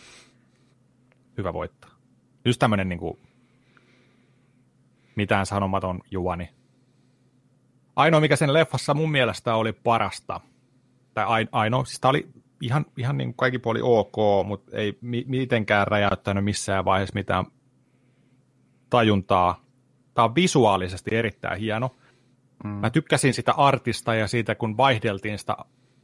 hyvä 1.39 1.53
voittaa. 1.53 1.91
Just 2.45 2.59
tämmöinen 2.59 2.89
niin 2.89 2.99
kuin, 2.99 3.19
mitään 5.17 5.47
sanomaton 5.47 6.01
juoni. 6.11 6.51
Ainoa, 7.97 8.21
mikä 8.21 8.37
sen 8.37 8.53
leffassa 8.53 8.95
mun 8.95 9.11
mielestä 9.11 9.55
oli 9.55 9.73
parasta, 9.73 10.41
tai 11.15 11.47
ainoa, 11.53 11.85
siis 11.85 12.01
tämä 12.01 12.11
oli 12.11 12.29
ihan, 12.61 12.87
ihan 12.97 13.17
niin 13.17 13.35
kaikki 13.35 13.59
puoli 13.59 13.81
ok, 13.83 14.47
mutta 14.47 14.77
ei 14.77 14.99
mitenkään 15.27 15.87
räjäyttänyt 15.87 16.45
missään 16.45 16.85
vaiheessa 16.85 17.15
mitään 17.15 17.45
tajuntaa. 18.91 19.65
Tämä 20.15 20.25
on 20.25 20.35
visuaalisesti 20.35 21.17
erittäin 21.17 21.61
hieno. 21.61 21.97
Mm. 22.65 22.71
Mä 22.71 22.91
tykkäsin 22.91 23.35
sitä 23.35 23.53
artista 23.53 24.15
ja 24.15 24.29
siitä, 24.29 24.55
kun 24.55 24.77
vaihdeltiin 24.77 25.39
sitä 25.39 25.57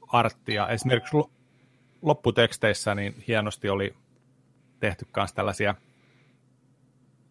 arttia. 0.08 0.68
Esimerkiksi 0.68 1.16
lopputeksteissä 2.02 2.94
niin 2.94 3.24
hienosti 3.28 3.68
oli 3.68 3.94
tehty 4.80 5.06
myös 5.16 5.32
tällaisia 5.32 5.74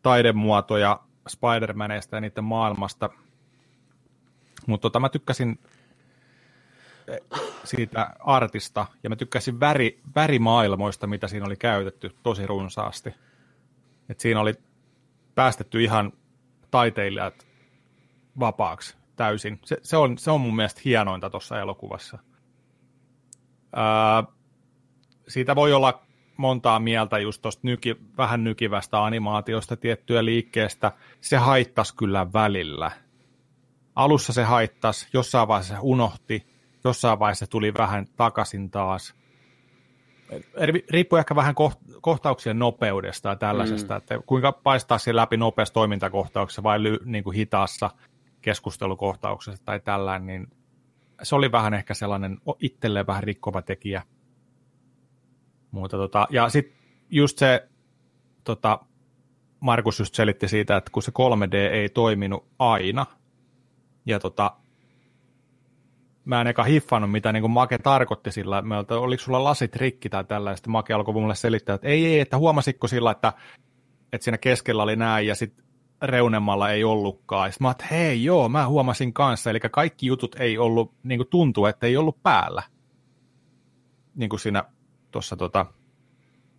taidemuotoja 0.02 1.00
Spider-Maneista 1.30 2.16
ja 2.16 2.22
niiden 2.22 2.44
maailmasta. 2.44 3.10
Mutta 4.68 4.82
tota, 4.82 5.00
mä 5.00 5.10
tykkäsin 5.10 5.60
eh, 7.08 7.20
siitä 7.64 8.16
artista 8.20 8.86
ja 9.04 9.10
mä 9.10 9.16
tykkäsin 9.16 9.60
väri, 9.60 10.00
värimaailmoista, 10.16 11.08
mitä 11.08 11.28
siinä 11.28 11.46
oli 11.46 11.56
käytetty 11.56 12.16
tosi 12.24 12.48
runsaasti. 12.48 13.14
Et 14.10 14.20
siinä 14.20 14.40
oli 14.40 14.54
päästetty 15.36 15.84
ihan 15.84 16.14
taiteilijat 16.72 17.48
vapaaksi 18.40 18.99
täysin. 19.20 19.60
Se, 19.66 19.78
se, 19.84 19.98
on, 19.98 20.18
se 20.18 20.32
on 20.32 20.42
mun 20.42 20.56
mielestä 20.56 20.82
hienointa 20.86 21.30
tuossa 21.30 21.60
elokuvassa. 21.60 22.18
Ää, 23.76 24.24
siitä 25.28 25.56
voi 25.56 25.74
olla 25.74 26.02
montaa 26.38 26.80
mieltä 26.80 27.20
just 27.20 27.42
tuosta 27.42 27.62
nyki, 27.64 27.96
vähän 28.18 28.44
nykivästä 28.44 29.04
animaatiosta, 29.04 29.78
tiettyä 29.78 30.26
liikkeestä. 30.26 30.92
Se 31.22 31.38
haittasi 31.38 31.96
kyllä 31.96 32.34
välillä. 32.34 32.92
alussa 33.96 34.34
se 34.34 34.44
haittasi, 34.44 35.08
jossain 35.14 35.48
vaiheessa 35.48 35.74
se 35.74 35.80
unohti, 35.82 36.48
jossain 36.84 37.20
vaiheessa 37.20 37.46
se 37.46 37.50
tuli 37.50 37.74
vähän 37.74 38.06
takaisin 38.16 38.72
taas. 38.72 39.14
Riippuu 40.90 41.20
ehkä 41.20 41.36
vähän 41.36 41.56
kohtauksien 42.02 42.60
nopeudesta 42.60 43.30
ja 43.30 43.36
tällaisesta, 43.36 43.94
mm. 43.94 43.98
että 43.98 44.20
kuinka 44.26 44.52
paistaa 44.52 44.98
se 44.98 45.16
läpi 45.16 45.38
nopeassa 45.38 45.74
toimintakohtauksessa 45.74 46.64
vai 46.64 46.84
ly, 46.84 46.98
niin 47.06 47.24
kuin 47.24 47.36
hitaassa 47.36 47.90
keskustelukohtauksessa 48.42 49.66
tai 49.66 49.80
tällainen, 49.80 50.28
niin 50.28 50.48
se 51.24 51.36
oli 51.36 51.52
vähän 51.52 51.74
ehkä 51.74 51.94
sellainen 51.94 52.38
itselleen 52.60 53.08
vähän 53.08 53.24
rikkova 53.24 53.62
tekijä. 53.62 54.04
Mutta 55.72 55.98
tota, 55.98 56.28
ja 56.30 56.50
sitten 56.50 56.78
just 57.10 57.38
se, 57.38 57.68
tota, 58.44 58.80
Markus 59.60 60.00
just 60.00 60.16
selitti 60.16 60.48
siitä, 60.48 60.78
että 60.78 60.92
kun 60.92 61.04
se 61.04 61.12
3D 61.12 61.56
ei 61.56 61.90
toiminut 61.90 62.48
aina, 62.60 63.06
ja 64.06 64.20
tota, 64.20 64.52
mä 66.26 66.42
en 66.42 66.48
eka 66.48 66.64
hiffannut, 66.64 67.12
mitä 67.12 67.32
niin 67.32 67.52
Make 67.52 67.78
tarkoitti 67.78 68.32
sillä, 68.32 68.64
että 68.82 69.00
oliko 69.00 69.24
sulla 69.24 69.44
lasit 69.44 69.76
rikki 69.76 70.10
tai 70.10 70.24
tällaista. 70.24 70.70
Make 70.70 70.94
alkoi 70.94 71.14
mulle 71.14 71.36
selittää, 71.36 71.76
että 71.76 71.88
ei, 71.88 72.06
ei, 72.06 72.20
että 72.20 72.38
huomasitko 72.38 72.88
sillä, 72.88 73.12
että, 73.12 73.34
että 74.14 74.24
siinä 74.24 74.38
keskellä 74.38 74.84
oli 74.84 74.96
näin 74.96 75.28
ja 75.28 75.36
sitten 75.36 75.66
reunemmalla 76.02 76.72
ei 76.72 76.84
ollutkaan. 76.84 77.52
Sitten 77.52 77.66
mä 77.66 77.72
että 77.72 77.86
hei 77.92 78.24
joo, 78.24 78.50
mä 78.50 78.68
huomasin 78.68 79.14
kanssa, 79.14 79.50
eli 79.50 79.60
kaikki 79.60 80.06
jutut 80.06 80.36
ei 80.40 80.58
ollut, 80.58 80.94
niin 81.04 81.20
kuin 81.20 81.28
tuntuu, 81.28 81.66
että 81.66 81.88
ei 81.88 81.98
ollut 81.98 82.24
päällä. 82.24 82.64
Niin 84.16 84.30
kuin 84.30 84.40
siinä 84.40 84.64
tuossa 85.12 85.36
tota, 85.36 85.66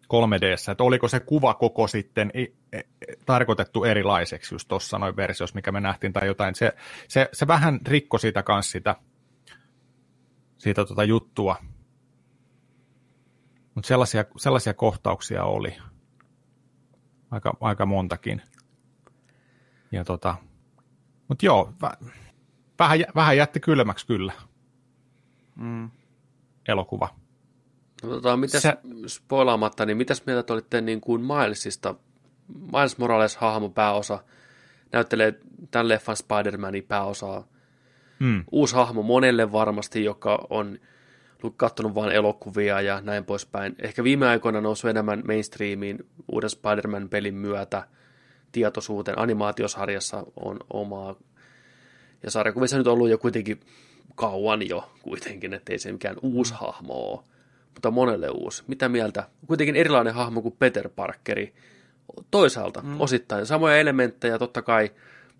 3 0.08 0.40
d 0.40 0.42
että 0.72 0.84
oliko 0.84 1.08
se 1.08 1.20
kuva 1.20 1.54
koko 1.54 1.86
sitten 1.86 2.30
e, 2.34 2.42
e, 2.72 2.80
tarkoitettu 3.26 3.84
erilaiseksi 3.84 4.54
just 4.54 4.68
tuossa 4.68 4.98
noin 4.98 5.16
versiossa, 5.16 5.54
mikä 5.54 5.72
me 5.72 5.80
nähtiin 5.80 6.12
tai 6.12 6.26
jotain. 6.26 6.54
Se, 6.54 6.72
se, 7.08 7.28
se 7.32 7.46
vähän 7.46 7.80
rikko 7.86 8.18
siitä 8.18 8.42
kanssa 8.42 8.72
sitä, 8.72 8.96
siitä 10.58 10.84
tota 10.84 11.04
juttua. 11.04 11.56
Mutta 13.74 13.88
sellaisia, 13.88 14.24
sellaisia 14.36 14.74
kohtauksia 14.74 15.44
oli 15.44 15.76
aika, 17.30 17.56
aika 17.60 17.86
montakin. 17.86 18.42
Ja 19.92 20.04
tota, 20.04 20.34
mutta 21.28 21.46
joo, 21.46 21.72
vähän, 22.78 23.04
vähän 23.14 23.36
jätti 23.36 23.60
kylmäksi 23.60 24.06
kyllä. 24.06 24.32
Mm. 25.56 25.90
Elokuva. 26.68 27.08
No, 28.02 28.08
tota, 28.08 28.36
mitäs, 28.36 28.62
se... 28.62 28.76
spoilaamatta, 29.06 29.86
niin 29.86 29.96
mitäs 29.96 30.26
mieltä 30.26 30.52
olitte 30.52 30.80
niin 30.80 31.00
kuin 31.00 31.22
Milesista? 31.22 31.94
Miles 32.72 32.98
Morales 32.98 33.36
hahmo 33.36 33.68
pääosa 33.68 34.24
näyttelee 34.92 35.34
tämän 35.70 35.88
leffan 35.88 36.16
Spider-Manin 36.16 36.86
pääosaa. 36.88 37.44
Mm. 38.18 38.44
Uusi 38.52 38.74
hahmo 38.74 39.02
monelle 39.02 39.52
varmasti, 39.52 40.04
joka 40.04 40.46
on 40.50 40.78
katsonut 41.56 41.94
vain 41.94 42.12
elokuvia 42.12 42.80
ja 42.80 43.00
näin 43.00 43.24
poispäin. 43.24 43.74
Ehkä 43.78 44.04
viime 44.04 44.28
aikoina 44.28 44.60
nousi 44.60 44.88
enemmän 44.88 45.22
mainstreamiin 45.26 45.98
uuden 46.32 46.50
Spider-Man-pelin 46.50 47.34
myötä 47.34 47.88
tietoisuuteen. 48.52 49.18
Animaatiosarjassa 49.18 50.26
on 50.36 50.56
omaa. 50.72 51.14
Ja 52.22 52.30
sarjakuvissa 52.30 52.78
nyt 52.78 52.86
ollut 52.86 53.10
jo 53.10 53.18
kuitenkin 53.18 53.60
kauan 54.14 54.68
jo 54.68 54.92
kuitenkin, 55.02 55.54
ettei 55.54 55.78
se 55.78 55.92
mikään 55.92 56.16
uusi 56.22 56.54
hahmo 56.54 56.94
ole 56.94 57.24
mutta 57.74 57.90
monelle 57.90 58.28
uusi. 58.30 58.64
Mitä 58.66 58.88
mieltä? 58.88 59.28
Kuitenkin 59.46 59.76
erilainen 59.76 60.14
hahmo 60.14 60.42
kuin 60.42 60.56
Peter 60.58 60.88
Parkeri. 60.88 61.54
Toisaalta 62.30 62.82
mm. 62.82 63.00
osittain 63.00 63.46
samoja 63.46 63.76
elementtejä 63.76 64.38
totta 64.38 64.62
kai, 64.62 64.90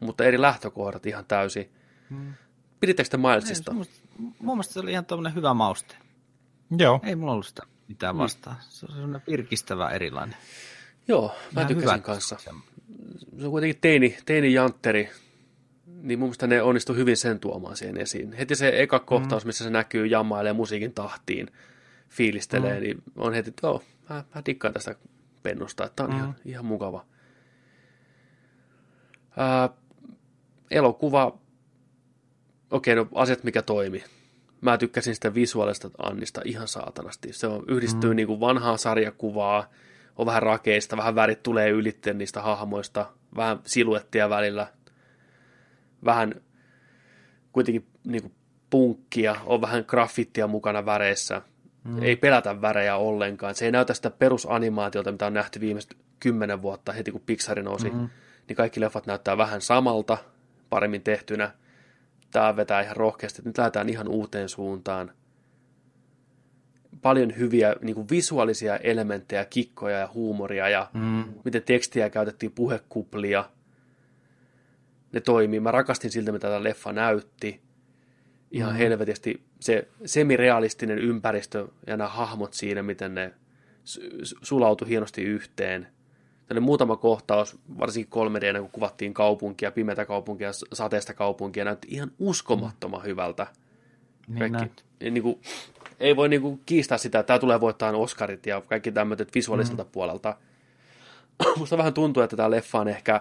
mutta 0.00 0.24
eri 0.24 0.40
lähtökohdat 0.40 1.06
ihan 1.06 1.24
täysin. 1.24 1.70
Mm. 2.10 2.34
Pidittekö 2.80 3.08
te 3.08 3.16
Milesista? 3.16 3.72
Mun, 3.72 3.86
mun 4.18 4.56
mielestä 4.56 4.72
se 4.72 4.80
oli 4.80 4.92
ihan 4.92 5.05
tuommoinen 5.05 5.34
hyvä 5.34 5.55
mauste. 5.55 5.97
Joo. 6.78 7.00
Ei 7.02 7.16
mulla 7.16 7.32
ollut 7.32 7.47
sitä 7.47 7.62
mitään 7.89 8.16
mm. 8.16 8.18
vastaan. 8.18 8.56
Mm. 8.56 8.62
Se 8.68 8.86
on 8.86 8.92
sellainen 8.92 9.22
virkistävä 9.26 9.89
erilainen. 9.89 10.36
Joo, 11.08 11.34
mä 11.55 11.60
ihan 11.60 11.74
tykkäsin 11.74 12.02
kanssa. 12.02 12.36
Se 13.18 13.44
on 13.44 13.50
kuitenkin 13.50 13.80
teini, 13.80 14.16
teini 14.26 14.52
jantteri, 14.52 15.08
niin 15.86 16.18
mun 16.18 16.28
mielestä 16.28 16.47
ne 16.47 16.62
onnistu 16.62 16.94
hyvin 16.94 17.16
sen 17.16 17.40
tuomaan 17.40 17.76
siihen 17.76 17.97
esiin. 17.97 18.32
Heti 18.32 18.55
se 18.55 18.72
eka 18.82 18.98
kohtaus, 18.98 19.44
mm. 19.44 19.48
missä 19.48 19.64
se 19.64 19.70
näkyy 19.70 20.06
jammailee 20.06 20.52
musiikin 20.52 20.92
tahtiin, 20.92 21.47
fiilistelee, 22.08 22.74
mm. 22.74 22.82
niin 22.82 23.02
on 23.16 23.34
heti, 23.34 23.48
että 23.48 23.66
joo, 23.66 23.82
mä, 24.08 24.24
mä 24.34 24.42
dikkaan 24.47 24.74
tästä 24.74 24.94
pennusta, 25.42 25.84
että 25.84 26.05
on 26.05 26.10
mm. 26.10 26.16
ihan, 26.16 26.36
ihan 26.44 26.64
mukava. 26.64 27.06
Ää, 29.36 29.68
elokuva, 30.70 31.39
okei, 32.70 32.94
no 32.94 33.08
asiat 33.14 33.44
mikä 33.44 33.62
toimi. 33.62 34.05
Mä 34.60 34.78
tykkäsin 34.78 35.14
sitä 35.14 35.34
visuaalista 35.34 35.90
Annista 35.98 36.40
ihan 36.44 36.68
saatanasti. 36.68 37.32
Se 37.32 37.47
on, 37.47 37.64
yhdistyy 37.68 38.10
mm. 38.10 38.16
niin 38.16 38.26
kuin 38.26 38.40
vanhaa 38.40 38.76
sarjakuvaa, 38.76 39.70
on 40.20 40.26
vähän 40.26 40.42
rakeista, 40.42 40.97
vähän 40.97 41.15
värit 41.15 41.42
tulee 41.42 41.70
ylitteen 41.70 42.18
niistä 42.18 42.42
hahmoista, 42.42 43.07
vähän 43.36 43.60
siluettia 43.65 44.31
välillä, 44.31 44.66
vähän 46.05 46.34
kuitenkin 47.52 47.86
niin 48.05 48.23
kuin 48.23 48.34
punkkia, 48.70 49.36
on 49.47 49.60
vähän 49.60 49.84
graffittia 49.86 50.47
mukana 50.47 50.86
väreissä. 50.86 51.42
Mm. 51.84 52.02
Ei 52.02 52.16
pelätä 52.16 52.60
värejä 52.60 52.97
ollenkaan. 52.97 53.55
Se 53.55 53.65
ei 53.65 53.73
näytä 53.73 53.94
sitä 53.94 54.10
perusanimaatiota, 54.10 55.12
mitä 55.12 55.26
on 55.26 55.34
nähty 55.34 55.60
viimeiset 55.60 55.97
kymmenen 56.20 56.62
vuotta 56.62 56.92
heti 56.92 57.12
kun 57.12 57.23
Pixar 57.26 57.62
nousi. 57.62 57.90
Mm. 57.90 58.08
Niin 58.49 58.57
kaikki 58.57 58.81
leffat 58.81 59.07
näyttää 59.07 59.39
vähän 59.39 59.60
samalta, 59.60 60.18
paremmin 60.70 61.02
tehtynä. 61.02 61.52
Tämä 62.31 62.57
vetää 62.57 62.81
ihan 62.81 62.97
rohkeasti. 62.97 63.42
Nyt 63.44 63.58
lähdetään 63.58 63.89
ihan 63.89 64.08
uuteen 64.08 64.49
suuntaan. 64.49 65.12
Paljon 67.02 67.38
hyviä 67.38 67.76
niin 67.80 67.94
kuin 67.94 68.08
visuaalisia 68.10 68.76
elementtejä, 68.76 69.44
kikkoja 69.44 69.98
ja 69.98 70.10
huumoria 70.14 70.68
ja 70.68 70.90
mm. 70.94 71.24
miten 71.44 71.62
tekstiä 71.62 72.10
käytettiin, 72.10 72.52
puhekuplia. 72.52 73.44
Ne 75.12 75.20
toimii. 75.20 75.60
Mä 75.60 75.70
rakastin 75.70 76.10
siltä, 76.10 76.32
mitä 76.32 76.48
tämä 76.48 76.62
leffa 76.62 76.92
näytti 76.92 77.60
ihan 78.50 78.72
mm. 78.72 78.78
helvetisti 78.78 79.50
se 79.60 79.88
semirealistinen 80.04 80.98
ympäristö 80.98 81.68
ja 81.86 81.96
nämä 81.96 82.08
hahmot 82.08 82.54
siinä, 82.54 82.82
miten 82.82 83.14
ne 83.14 83.34
sulautu 84.42 84.84
hienosti 84.84 85.22
yhteen. 85.22 85.86
Tänne 86.46 86.60
muutama 86.60 86.96
kohtaus, 86.96 87.58
varsinkin 87.78 88.10
3 88.10 88.40
d 88.40 88.60
kun 88.60 88.70
kuvattiin 88.70 89.14
kaupunkia, 89.14 89.72
pimeätä 89.72 90.04
kaupunkia, 90.04 90.50
sateesta 90.72 91.14
kaupunkia, 91.14 91.64
näytti 91.64 91.88
ihan 91.90 92.12
uskomattoman 92.18 93.04
hyvältä. 93.04 93.46
Niin 94.28 94.52
kaikki, 94.52 94.84
niin 95.00 95.22
kuin, 95.22 95.40
ei 96.00 96.16
voi 96.16 96.28
niin 96.28 96.42
kuin, 96.42 96.60
kiistää 96.66 96.98
sitä, 96.98 97.18
että 97.18 97.26
tämä 97.26 97.38
tulee 97.38 97.60
voittaa 97.60 97.92
Oscarit 97.92 98.46
ja 98.46 98.60
kaikki 98.60 98.92
tämmöiset 98.92 99.34
visuaaliselta 99.34 99.84
mm. 99.84 99.90
puolelta. 99.92 100.36
Musta 101.58 101.78
vähän 101.78 101.94
tuntuu, 101.94 102.22
että 102.22 102.36
tämä 102.36 102.50
leffa 102.50 102.78
on 102.78 102.88
ehkä 102.88 103.20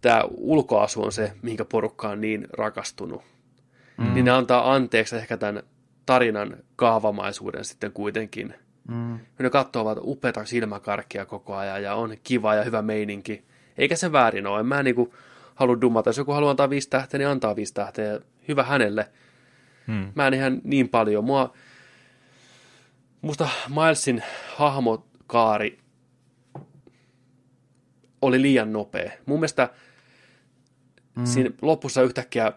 tämä 0.00 0.22
ulkoasu 0.30 1.02
on 1.02 1.12
se, 1.12 1.32
minkä 1.42 1.64
porukka 1.64 2.08
on 2.08 2.20
niin 2.20 2.46
rakastunut 2.52 3.22
mm. 4.00 4.14
niin 4.14 4.24
ne 4.24 4.30
antaa 4.30 4.74
anteeksi 4.74 5.16
ehkä 5.16 5.36
tämän 5.36 5.62
tarinan 6.06 6.56
kaavamaisuuden 6.76 7.64
sitten 7.64 7.92
kuitenkin. 7.92 8.54
Mm. 8.88 9.18
Ne 9.38 9.50
katsoo 9.50 9.84
vaan 9.84 10.00
upeata 10.00 10.44
silmäkarkkia 10.44 11.26
koko 11.26 11.56
ajan 11.56 11.82
ja 11.82 11.94
on 11.94 12.16
kiva 12.24 12.54
ja 12.54 12.64
hyvä 12.64 12.82
meininki. 12.82 13.44
Eikä 13.78 13.96
se 13.96 14.12
väärin 14.12 14.46
ole. 14.46 14.60
En 14.60 14.66
mä 14.66 14.82
niinku 14.82 15.14
halua 15.54 15.80
dummata. 15.80 16.08
Jos 16.08 16.18
joku 16.18 16.32
haluaa 16.32 16.50
antaa 16.50 16.70
viisi 16.70 16.90
tähteä, 16.90 17.18
niin 17.18 17.28
antaa 17.28 17.56
viisi 17.56 17.74
tähteä. 17.74 18.20
Hyvä 18.48 18.62
hänelle. 18.62 19.08
Mm. 19.90 20.12
Mä 20.14 20.26
en 20.26 20.34
ihan 20.34 20.60
niin 20.64 20.88
paljon. 20.88 21.24
Mua, 21.24 21.52
musta 23.22 23.48
Milesin 23.68 24.22
hahmokaari 24.56 25.78
oli 28.22 28.42
liian 28.42 28.72
nopea. 28.72 29.10
Mun 29.26 29.38
mielestä 29.38 29.68
mm. 31.16 31.26
siinä 31.26 31.50
lopussa 31.62 32.02
yhtäkkiä 32.02 32.52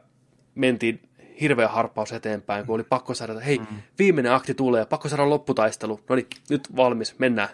mentiin 0.56 1.10
hirveä 1.42 1.68
harppaus 1.68 2.12
eteenpäin, 2.12 2.66
kun 2.66 2.76
oli 2.76 2.84
pakko 2.84 3.14
saada, 3.14 3.34
että 3.34 3.46
hei, 3.46 3.60
mm. 3.60 3.66
viimeinen 4.00 4.34
akti 4.34 4.54
tulee, 4.54 4.86
pakko 4.86 5.10
saada 5.10 5.30
lopputaistelu. 5.30 6.00
No 6.10 6.16
niin, 6.16 6.28
nyt 6.50 6.76
valmis, 6.76 7.20
mennään. 7.20 7.50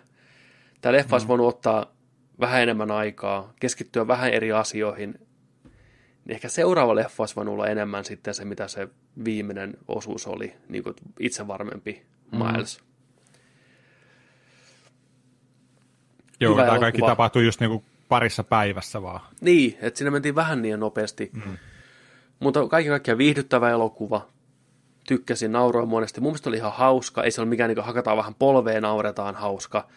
Tämä 0.81 0.93
leffa 0.93 1.15
olisi 1.15 1.25
mm. 1.25 1.29
voinut 1.29 1.47
ottaa 1.47 1.85
vähän 2.39 2.61
enemmän 2.61 2.91
aikaa, 2.91 3.53
keskittyä 3.59 4.07
vähän 4.07 4.29
eri 4.29 4.51
asioihin. 4.51 5.28
Niin 6.29 6.35
ehkä 6.35 6.49
seuraava 6.49 6.95
leffa 6.95 7.23
olisi 7.23 7.35
voinut 7.35 7.53
olla 7.53 7.67
enemmän 7.67 8.05
sitten 8.05 8.33
se, 8.33 8.45
mitä 8.45 8.67
se 8.67 8.87
viimeinen 9.25 9.77
osuus 9.87 10.27
oli, 10.27 10.53
niin 10.67 10.83
kuin 10.83 10.95
itse 11.19 11.47
varmempi 11.47 12.05
mm. 12.31 12.37
Miles. 12.37 12.81
Joo, 16.39 16.53
Hyvä 16.53 16.61
tämä 16.61 16.71
elokuva. 16.71 16.85
kaikki 16.85 17.01
tapahtui 17.01 17.45
just 17.45 17.59
niin 17.59 17.69
kuin 17.69 17.83
parissa 18.09 18.43
päivässä 18.43 19.01
vaan. 19.01 19.19
Niin, 19.41 19.77
että 19.81 19.97
siinä 19.97 20.11
mentiin 20.11 20.35
vähän 20.35 20.61
niin 20.61 20.79
nopeasti. 20.79 21.29
Mm. 21.33 21.57
Mutta 22.39 22.67
kaiken 22.67 22.89
kaikkiaan 22.89 23.17
viihdyttävä 23.17 23.69
elokuva. 23.69 24.27
Tykkäsin, 25.07 25.51
nauroin 25.51 25.89
monesti. 25.89 26.21
Mun 26.21 26.31
mielestä 26.31 26.49
oli 26.49 26.57
ihan 26.57 26.73
hauska. 26.73 27.23
Ei 27.23 27.31
se 27.31 27.41
ole 27.41 27.49
mikään 27.49 27.67
niin 27.69 27.85
hakataan 27.85 28.17
vähän 28.17 28.35
polveen, 28.35 28.83
nauretaan 28.83 29.35
hauska. 29.35 29.87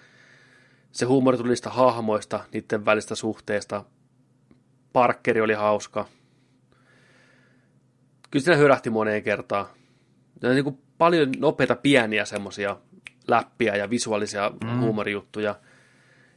Se 0.93 1.05
huumori 1.07 1.37
tuli 1.37 1.49
niistä 1.49 1.71
hahmoista, 1.71 2.45
niiden 2.53 2.85
välistä 2.85 3.15
suhteesta. 3.15 3.85
Parkkeri 4.93 5.41
oli 5.41 5.55
hauska. 5.55 6.07
Kyllä 8.33 8.45
siinä 8.45 8.57
hyrähti 8.57 8.91
moneen 8.91 9.23
kertaan. 9.23 9.67
Ja 10.43 10.49
niin 10.49 10.65
kuin 10.65 10.79
paljon 10.99 11.33
nopeita 11.39 11.77
pieniä 11.77 12.25
semmoisia 12.25 12.77
läppiä 13.29 13.77
ja 13.77 13.91
visuaalisia 13.91 14.53
mm. 14.65 14.81
huumorijuttuja. 14.81 15.55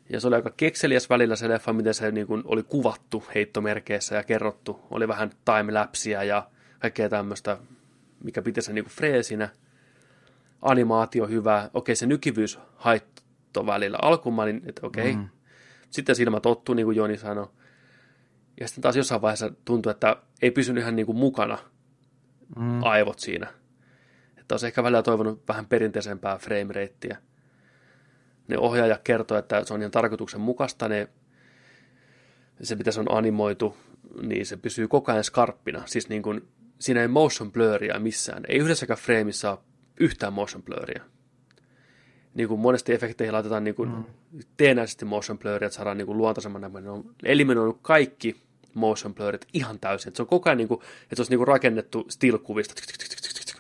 Ja 0.10 0.20
se 0.20 0.28
oli 0.28 0.36
aika 0.36 0.54
kekseliäs 0.58 1.10
välillä 1.10 1.36
se 1.36 1.50
leffa, 1.50 1.74
miten 1.74 1.94
se 1.94 2.12
niin 2.12 2.28
kuin 2.28 2.42
oli 2.46 2.64
kuvattu 2.64 3.24
heittomerkeissä 3.36 4.16
ja 4.16 4.24
kerrottu. 4.24 4.80
Oli 4.92 5.08
vähän 5.08 5.30
timelapsia 5.46 6.24
ja 6.24 6.48
kaikkea 6.80 7.10
tämmöistä, 7.10 7.58
mikä 8.24 8.42
piti 8.42 8.62
sen 8.62 8.76
niin 8.76 8.86
kuin 8.86 8.94
freesinä. 8.94 9.50
Animaatio 10.62 11.28
hyvä. 11.28 11.70
Okei, 11.74 11.96
se 11.96 12.06
nykivyys 12.06 12.60
haitto 12.76 13.66
välillä. 13.66 13.98
Alkuun 14.02 14.36
mä 14.36 14.42
olin, 14.42 14.62
että 14.66 14.88
okei. 14.88 15.16
Mm. 15.16 15.30
Sitten 15.90 16.16
silmä 16.16 16.40
tottuu, 16.40 16.76
niin 16.76 16.86
kuin 16.86 16.98
Joni 16.98 17.18
sanoi. 17.18 17.48
Ja 18.60 18.68
sitten 18.68 18.82
taas 18.82 18.96
jossain 18.96 19.22
vaiheessa 19.22 19.52
tuntui, 19.66 19.92
että 19.92 20.16
ei 20.42 20.52
pysynyt 20.52 20.82
ihan 20.82 20.96
niin 20.96 21.06
kuin 21.06 21.18
mukana 21.18 21.58
mm. 22.56 22.84
aivot 22.84 23.20
siinä. 23.20 23.48
Että 24.38 24.54
olisi 24.54 24.68
ehkä 24.68 24.84
välillä 24.84 25.04
toivonut 25.04 25.44
vähän 25.48 25.66
perinteisempää 25.66 26.38
frame 26.38 26.74
rateä. 26.74 27.18
Ne 28.48 28.58
ohjaaja 28.58 29.00
kertoo, 29.04 29.38
että 29.38 29.64
se 29.64 29.74
on 29.74 29.82
ihan 29.82 29.92
tarkoituksen 29.92 30.42
mukaista, 30.42 30.90
ne, 30.90 31.10
se 32.62 32.76
mitä 32.76 32.92
se 32.92 33.00
on 33.00 33.12
animoitu, 33.12 33.78
niin 34.22 34.46
se 34.46 34.58
pysyy 34.58 34.88
koko 34.88 35.12
ajan 35.12 35.24
skarppina. 35.24 35.84
Siis 35.86 36.10
niin 36.10 36.22
kuin, 36.22 36.48
siinä 36.80 37.02
ei 37.02 37.08
motion 37.08 37.52
blurria 37.52 38.00
missään. 38.00 38.44
Ei 38.48 38.58
yhdessäkään 38.58 39.00
frameissa 39.00 39.52
ole 39.52 39.60
yhtään 40.00 40.34
motion 40.34 40.64
blurria. 40.64 41.04
Niin 42.34 42.48
kuin 42.48 42.60
monesti 42.60 42.94
efekteihin 42.94 43.34
laitetaan 43.34 43.64
niin 43.64 43.76
kuin 43.76 43.90
mm. 43.90 44.04
teenäisesti 44.58 45.06
motion 45.06 45.40
blurria, 45.40 45.68
että 45.68 45.76
saadaan 45.76 45.98
niin 45.98 46.06
kuin 46.06 46.18
luontaisemman 46.18 46.62
näköinen. 46.62 46.84
Ne 46.84 46.90
on 46.90 47.16
eliminoinut 47.24 47.80
kaikki 47.82 48.42
motion 48.76 49.16
blurrit 49.16 49.48
ihan 49.54 49.80
täysin. 49.80 50.08
Että 50.08 50.18
se 50.18 50.24
on 50.24 50.28
koko 50.28 50.50
ajan 50.50 50.58
niin 50.58 50.68
kuin, 50.68 50.82
että 51.04 51.16
se 51.16 51.22
olisi 51.22 51.32
niin 51.32 51.40
kuin 51.40 51.48
rakennettu 51.48 52.08
still-kuvista, 52.10 52.74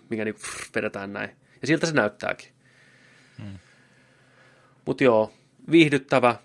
mikä 0.09 0.25
niin 0.25 0.35
kuin 0.35 0.43
vedetään 0.75 1.13
näin. 1.13 1.29
Ja 1.61 1.67
siltä 1.67 1.87
se 1.87 1.93
näyttääkin. 1.93 2.49
Hmm. 3.37 3.59
Mutta 4.85 5.03
joo, 5.03 5.31
viihdyttävä. 5.71 6.35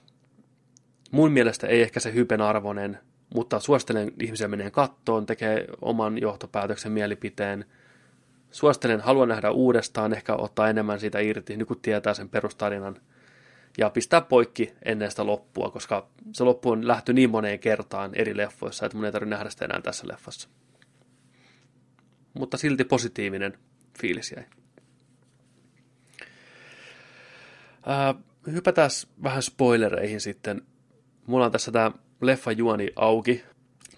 Mun 1.10 1.32
mielestä 1.32 1.66
ei 1.66 1.82
ehkä 1.82 2.00
se 2.00 2.12
hypen 2.14 2.40
arvoinen, 2.40 2.98
mutta 3.34 3.60
suosittelen 3.60 4.12
ihmisiä 4.22 4.48
menee 4.48 4.70
kattoon, 4.70 5.26
tekee 5.26 5.66
oman 5.80 6.18
johtopäätöksen 6.18 6.92
mielipiteen. 6.92 7.64
Suosittelen, 8.50 9.00
haluan 9.00 9.28
nähdä 9.28 9.50
uudestaan, 9.50 10.12
ehkä 10.12 10.34
ottaa 10.34 10.68
enemmän 10.68 11.00
siitä 11.00 11.18
irti, 11.18 11.56
nyt 11.56 11.68
kun 11.68 11.80
tietää 11.82 12.14
sen 12.14 12.28
perustarinan– 12.28 13.00
ja 13.78 13.90
pistää 13.90 14.20
poikki 14.20 14.72
ennen 14.84 15.10
sitä 15.10 15.26
loppua, 15.26 15.70
koska 15.70 16.08
se 16.32 16.44
loppu 16.44 16.70
on 16.70 16.88
lähty 16.88 17.12
niin 17.12 17.30
moneen 17.30 17.58
kertaan 17.58 18.14
eri 18.14 18.36
leffoissa, 18.36 18.86
että 18.86 18.96
mun 18.96 19.04
ei 19.04 19.12
tarvitse 19.12 19.30
nähdä 19.30 19.50
sitä 19.50 19.64
enää 19.64 19.80
tässä 19.80 20.08
leffassa. 20.08 20.48
Mutta 22.34 22.56
silti 22.56 22.84
positiivinen 22.84 23.58
fiilis 24.00 24.32
jäi. 24.32 24.44
Ää, 27.86 28.14
hypätään 28.52 28.90
vähän 29.22 29.42
spoilereihin 29.42 30.20
sitten. 30.20 30.62
Mulla 31.26 31.44
on 31.44 31.52
tässä 31.52 31.72
tämä 31.72 31.90
leffa 32.20 32.52
juoni 32.52 32.92
auki, 32.96 33.44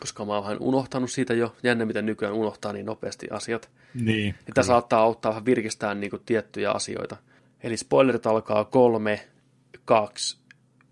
koska 0.01 0.25
mä 0.25 0.35
oon 0.35 0.45
vähän 0.45 0.59
unohtanut 0.61 1.11
siitä 1.11 1.35
jo. 1.35 1.57
Jännä, 1.63 1.85
miten 1.85 2.07
nykyään 2.07 2.35
unohtaa 2.35 2.73
niin 2.73 2.87
nopeasti 2.87 3.27
asiat. 3.31 3.71
Niin. 3.95 4.35
Tämä 4.55 4.65
saattaa 4.67 5.01
auttaa 5.01 5.31
vähän 5.31 5.45
virkistää 5.45 5.95
niin 5.95 6.11
kuin 6.11 6.23
tiettyjä 6.27 6.71
asioita. 6.71 7.17
Eli 7.63 7.77
spoilerit 7.77 8.27
alkaa 8.27 8.65
kolme, 8.65 9.29
2, 9.85 10.39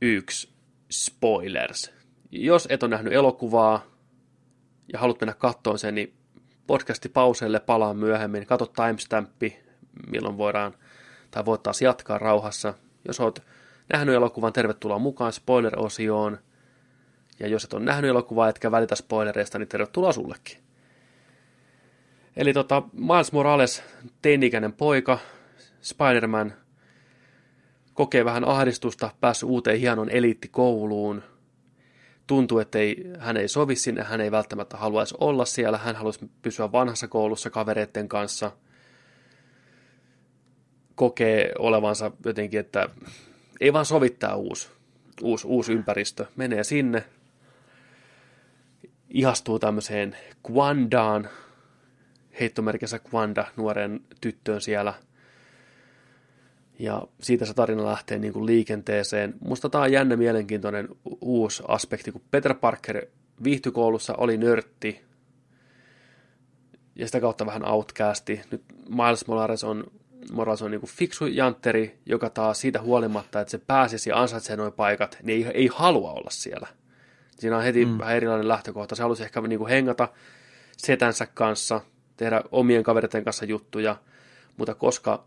1, 0.01 0.49
spoilers. 0.91 1.93
Jos 2.31 2.67
et 2.71 2.83
ole 2.83 2.91
nähnyt 2.91 3.13
elokuvaa 3.13 3.83
ja 4.93 4.99
haluat 4.99 5.21
mennä 5.21 5.35
kattoon 5.35 5.79
sen, 5.79 5.95
niin 5.95 6.15
podcasti 6.67 7.09
pauselle 7.09 7.61
palaa 7.61 7.95
myöhemmin. 7.95 8.47
Kato 8.47 8.67
timestampi, 8.67 9.61
milloin 10.11 10.39
voidaan 10.39 10.75
tai 11.31 11.45
voit 11.45 11.63
taas 11.63 11.83
jatkaa 11.83 12.19
rauhassa. 12.19 12.75
Jos 13.09 13.21
olet 13.21 13.43
nähnyt 13.93 14.15
elokuvan, 14.15 14.53
tervetuloa 14.53 14.99
mukaan 14.99 15.33
spoiler-osioon. 15.33 16.39
Ja 17.41 17.49
jos 17.49 17.65
et 17.65 17.75
ole 17.75 17.85
nähnyt 17.85 18.09
elokuvaa 18.09 18.49
etkä 18.49 18.71
välitä 18.71 18.95
spoilereista, 18.95 19.59
niin 19.59 19.69
tervetuloa 19.69 20.13
sullekin. 20.13 20.59
Eli 22.37 22.53
tota, 22.53 22.83
Miles 22.93 23.33
Morales, 23.33 23.83
teini-ikäinen 24.23 24.73
poika, 24.73 25.19
Spider-Man– 25.83 26.53
kokee 27.95 28.25
vähän 28.25 28.45
ahdistusta, 28.45 29.11
päässyt 29.21 29.49
uuteen 29.49 29.81
hienon 29.81 30.11
eliittikouluun, 30.11 31.23
tuntuu, 32.27 32.59
että 32.59 32.79
ei, 32.79 33.13
hän 33.19 33.37
ei 33.37 33.49
sovi 33.49 33.77
sinne, 33.77 34.03
hän 34.03 34.21
ei 34.21 34.31
välttämättä 34.31 34.77
haluaisi 34.77 35.15
olla 35.21 35.45
siellä, 35.45 35.79
hän 35.79 35.97
haluaisi 35.97 36.31
pysyä 36.43 36.73
vanhassa 36.73 37.09
koulussa 37.09 37.51
kavereiden 37.51 38.09
kanssa, 38.09 38.53
kokee 40.95 41.53
olevansa 41.59 42.11
jotenkin, 42.25 42.61
että 42.61 42.89
ei 43.61 43.73
vaan 43.73 43.87
sovittaa 43.87 44.37
uusi, 44.37 44.69
uusi, 45.23 45.47
uusi 45.47 45.73
ympäristö, 45.73 46.27
menee 46.37 46.65
sinne, 46.65 47.05
ihastuu 49.09 49.59
tämmöiseen 49.59 50.17
Kwandaan, 50.47 51.29
heittomerkissä 52.41 52.99
Kwanda, 52.99 53.47
nuoren 53.57 54.01
tyttöön 54.21 54.61
siellä– 54.61 54.95
ja 56.81 57.03
siitä 57.21 57.45
se 57.45 57.55
tarina 57.55 57.85
lähtee 57.85 58.19
niin 58.19 58.33
kuin 58.33 58.47
liikenteeseen. 58.47 59.35
Musta 59.41 59.69
tämä 59.69 59.85
on 59.85 59.93
jännä 59.93 60.17
mielenkiintoinen 60.17 60.89
uusi 61.21 61.63
aspekti, 61.69 62.13
kun 62.13 62.23
Peter 62.31 62.55
Parker 62.55 63.07
viihtykoulussa 63.45 64.15
oli 64.15 64.37
nörtti 64.37 65.01
ja 66.95 67.07
sitä 67.07 67.21
kautta 67.21 67.47
vähän 67.47 67.69
outcasti. 67.69 68.41
Nyt 68.51 68.63
Miles 68.89 69.27
Morales 69.27 69.65
on, 69.65 69.85
Morales 70.33 70.63
on 70.63 70.71
niin 70.71 70.81
kuin 70.81 70.91
fiksu 70.91 71.27
jantteri, 71.27 71.99
joka 72.07 72.31
taas 72.31 72.61
siitä 72.61 72.81
huolimatta, 72.81 73.41
että 73.41 73.51
se 73.51 73.59
pääsisi 73.59 74.11
ja 74.11 74.21
ansaitsee 74.21 74.57
noin 74.57 74.73
paikat, 74.73 75.19
niin 75.23 75.47
ei, 75.47 75.53
ei 75.55 75.71
halua 75.75 76.13
olla 76.13 76.31
siellä. 76.31 76.69
Siinä 77.39 77.57
on 77.57 77.63
heti 77.63 77.85
mm. 77.85 77.99
vähän 77.99 78.17
erilainen 78.17 78.49
lähtökohta. 78.49 78.95
Se 78.95 79.03
halusi 79.03 79.23
ehkä 79.23 79.41
niin 79.41 79.59
kuin 79.59 79.71
hengata 79.71 80.09
setänsä 80.77 81.27
kanssa, 81.27 81.81
tehdä 82.17 82.43
omien 82.53 82.83
kavereiden 82.83 83.25
kanssa 83.25 83.45
juttuja, 83.45 83.97
mutta 84.57 84.75
koska 84.75 85.25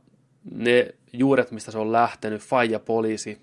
ne 0.51 0.95
juuret, 1.13 1.51
mistä 1.51 1.72
se 1.72 1.77
on 1.77 1.91
lähtenyt, 1.91 2.41
faija 2.41 2.80
poliisi, 2.80 3.41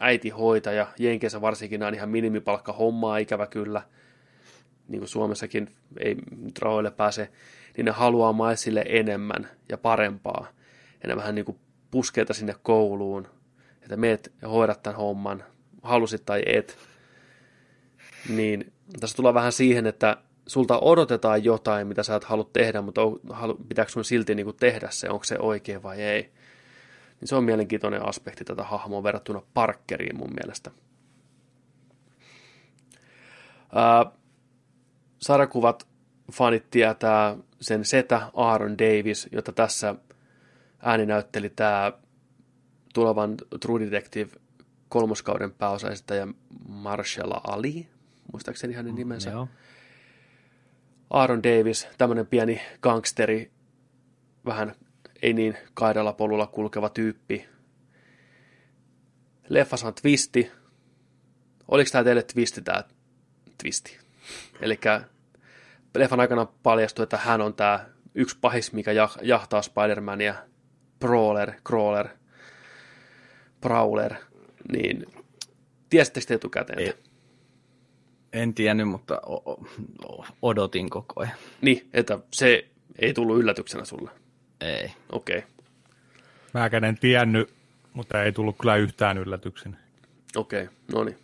äiti 0.00 0.28
hoitaja, 0.28 0.86
Jenkeissä 0.98 1.40
varsinkin 1.40 1.82
on 1.82 1.94
ihan 1.94 2.08
minimipalkka 2.08 2.72
hommaa, 2.72 3.18
ikävä 3.18 3.46
kyllä, 3.46 3.82
niin 4.88 5.00
kuin 5.00 5.08
Suomessakin 5.08 5.70
ei 5.98 6.16
rahoille 6.60 6.90
pääse, 6.90 7.28
niin 7.76 7.84
ne 7.84 7.90
haluaa 7.90 8.32
maisille 8.32 8.84
enemmän 8.88 9.48
ja 9.68 9.78
parempaa. 9.78 10.46
Ja 11.02 11.08
ne 11.08 11.16
vähän 11.16 11.34
niin 11.34 11.44
kuin 11.44 11.58
puskeita 11.90 12.34
sinne 12.34 12.54
kouluun, 12.62 13.26
että 13.82 13.96
meet 13.96 14.32
ja 14.42 14.48
hoidat 14.48 14.82
tämän 14.82 14.96
homman, 14.96 15.44
halusit 15.82 16.24
tai 16.26 16.42
et. 16.46 16.78
Niin 18.28 18.72
tässä 19.00 19.16
tulee 19.16 19.34
vähän 19.34 19.52
siihen, 19.52 19.86
että 19.86 20.16
sulta 20.46 20.78
odotetaan 20.78 21.44
jotain, 21.44 21.86
mitä 21.86 22.02
sä 22.02 22.16
et 22.16 22.24
halua 22.24 22.50
tehdä, 22.52 22.82
mutta 22.82 23.00
pitääkö 23.68 23.90
sun 23.90 24.04
silti 24.04 24.34
niin 24.34 24.46
kuin 24.46 24.56
tehdä 24.56 24.88
se, 24.90 25.10
onko 25.10 25.24
se 25.24 25.38
oikein 25.38 25.82
vai 25.82 26.02
ei. 26.02 26.32
Niin 27.20 27.28
se 27.28 27.36
on 27.36 27.44
mielenkiintoinen 27.44 28.08
aspekti 28.08 28.44
tätä 28.44 28.62
hahmoa 28.62 29.02
verrattuna 29.02 29.42
Parkeriin 29.54 30.16
mun 30.16 30.34
mielestä. 30.34 30.70
Ää, 33.74 34.06
sarjakuvat 35.18 35.88
fanit 36.32 36.70
tietää 36.70 37.36
sen 37.60 37.84
setä 37.84 38.30
Aaron 38.34 38.78
Davis, 38.78 39.28
jota 39.32 39.52
tässä 39.52 39.94
ääni 40.82 41.06
näytteli 41.06 41.50
tämä 41.50 41.92
tulevan 42.94 43.36
True 43.60 43.80
Detective 43.80 44.30
kolmoskauden 44.88 45.52
pääosaisittaja 45.52 46.28
Marshalla 46.68 47.40
Ali, 47.44 47.88
muistaakseni 48.32 48.74
hänen 48.74 48.94
nimensä. 48.94 49.30
Mm, 49.30 49.48
Aaron 51.10 51.42
Davis, 51.42 51.88
tämmöinen 51.98 52.26
pieni 52.26 52.60
gangsteri, 52.82 53.50
vähän 54.46 54.74
ei 55.22 55.32
niin 55.32 55.56
kaidalla 55.74 56.12
polulla 56.12 56.46
kulkeva 56.46 56.88
tyyppi. 56.88 57.48
Leffassa 59.48 59.86
on 59.86 59.94
twisti. 59.94 60.50
Oliko 61.68 61.90
tämä 61.92 62.04
teille 62.04 62.22
twisti 62.22 62.62
tämä 62.62 62.84
twisti? 63.62 63.98
Eli 64.60 64.78
leffan 65.94 66.20
aikana 66.20 66.46
paljastui, 66.62 67.02
että 67.02 67.16
hän 67.16 67.40
on 67.40 67.54
tämä 67.54 67.86
yksi 68.14 68.38
pahis, 68.40 68.72
mikä 68.72 68.90
jahtaa 69.22 69.60
Spider-Mania, 69.60 70.34
Brawler, 71.00 71.52
Crawler, 71.66 72.08
Prowler, 73.60 74.14
niin 74.72 75.06
tiesittekö 75.90 76.26
te 76.26 76.34
etukäteen? 76.34 76.78
Ei. 76.78 76.94
En 78.32 78.54
tiennyt, 78.54 78.88
mutta 78.88 79.20
odotin 80.42 80.90
koko 80.90 81.20
ajan. 81.20 81.36
Niin, 81.60 81.88
että 81.92 82.18
se 82.32 82.68
ei 82.98 83.14
tullut 83.14 83.38
yllätyksenä 83.38 83.84
sulle. 83.84 84.10
Ei. 84.60 84.92
Okei. 85.12 85.38
Okay. 85.38 85.50
Mäkään 86.54 86.84
en 86.84 86.98
tiennyt, 86.98 87.50
mutta 87.92 88.22
ei 88.22 88.32
tullut 88.32 88.56
kyllä 88.60 88.76
yhtään 88.76 89.18
yllätyksen. 89.18 89.76
Okei, 90.36 90.62
okay. 90.62 90.74
no 90.92 91.04
niin. 91.04 91.16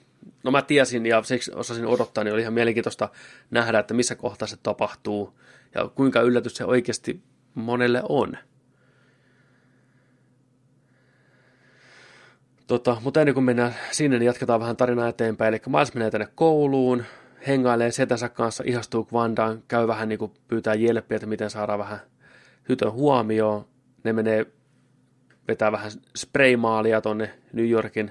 no 0.44 0.50
mä 0.50 0.62
tiesin 0.62 1.06
ja 1.06 1.22
siksi 1.22 1.52
osasin 1.54 1.86
odottaa, 1.86 2.24
niin 2.24 2.34
oli 2.34 2.40
ihan 2.40 2.54
mielenkiintoista 2.54 3.08
nähdä, 3.50 3.78
että 3.78 3.94
missä 3.94 4.14
kohtaa 4.14 4.48
se 4.48 4.56
tapahtuu 4.62 5.38
ja 5.74 5.88
kuinka 5.88 6.20
yllätys 6.20 6.56
se 6.56 6.64
oikeasti 6.64 7.22
monelle 7.54 8.02
on. 8.08 8.38
Tota, 12.66 12.96
mutta 13.00 13.20
ennen 13.20 13.34
kuin 13.34 13.44
mennään 13.44 13.74
sinne, 13.90 14.18
niin 14.18 14.26
jatketaan 14.26 14.60
vähän 14.60 14.76
tarinaa 14.76 15.08
eteenpäin. 15.08 15.48
Eli 15.48 15.62
Miles 15.66 15.94
menee 15.94 16.10
tänne 16.10 16.28
kouluun, 16.34 17.04
hengailee 17.46 17.90
setänsä 17.90 18.28
kanssa, 18.28 18.64
ihastuu 18.66 19.04
Kvandaan, 19.04 19.62
käy 19.68 19.86
vähän 19.86 20.08
niin 20.08 20.18
kuin 20.18 20.32
pyytää 20.48 20.74
jelppiä, 20.74 21.16
että 21.16 21.26
miten 21.26 21.50
saadaan 21.50 21.78
vähän 21.78 22.00
tytön 22.66 22.92
huomioon. 22.92 23.68
Ne 24.04 24.12
menee 24.12 24.46
vetää 25.48 25.72
vähän 25.72 25.90
spraymaalia 26.16 27.00
tonne 27.00 27.38
New 27.52 27.68
Yorkin 27.68 28.10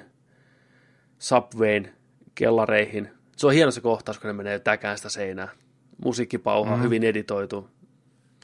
Subwayn 1.19 1.93
kellareihin. 2.35 3.09
Se 3.37 3.47
on 3.47 3.53
hieno 3.53 3.71
se 3.71 3.81
kohtaus, 3.81 4.19
kun 4.19 4.27
ne 4.27 4.33
menee 4.33 4.59
täkään 4.59 4.97
sitä 4.97 5.09
seinää. 5.09 5.47
Musiikkipauha, 6.05 6.69
mm-hmm. 6.69 6.83
hyvin 6.83 7.03
editoitu, 7.03 7.69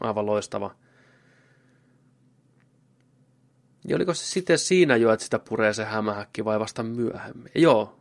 aivan 0.02 0.26
loistava. 0.26 0.76
Ja 3.88 3.96
oliko 3.96 4.14
se 4.14 4.26
sitten 4.26 4.58
siinä 4.58 4.96
jo, 4.96 5.14
että 5.14 5.24
sitä 5.24 5.40
puree 5.40 5.74
se 5.74 5.86
hämähäkki 5.86 6.46
vai 6.46 6.60
vasta 6.60 6.84
myöhemmin? 6.84 7.52
Joo. 7.56 8.00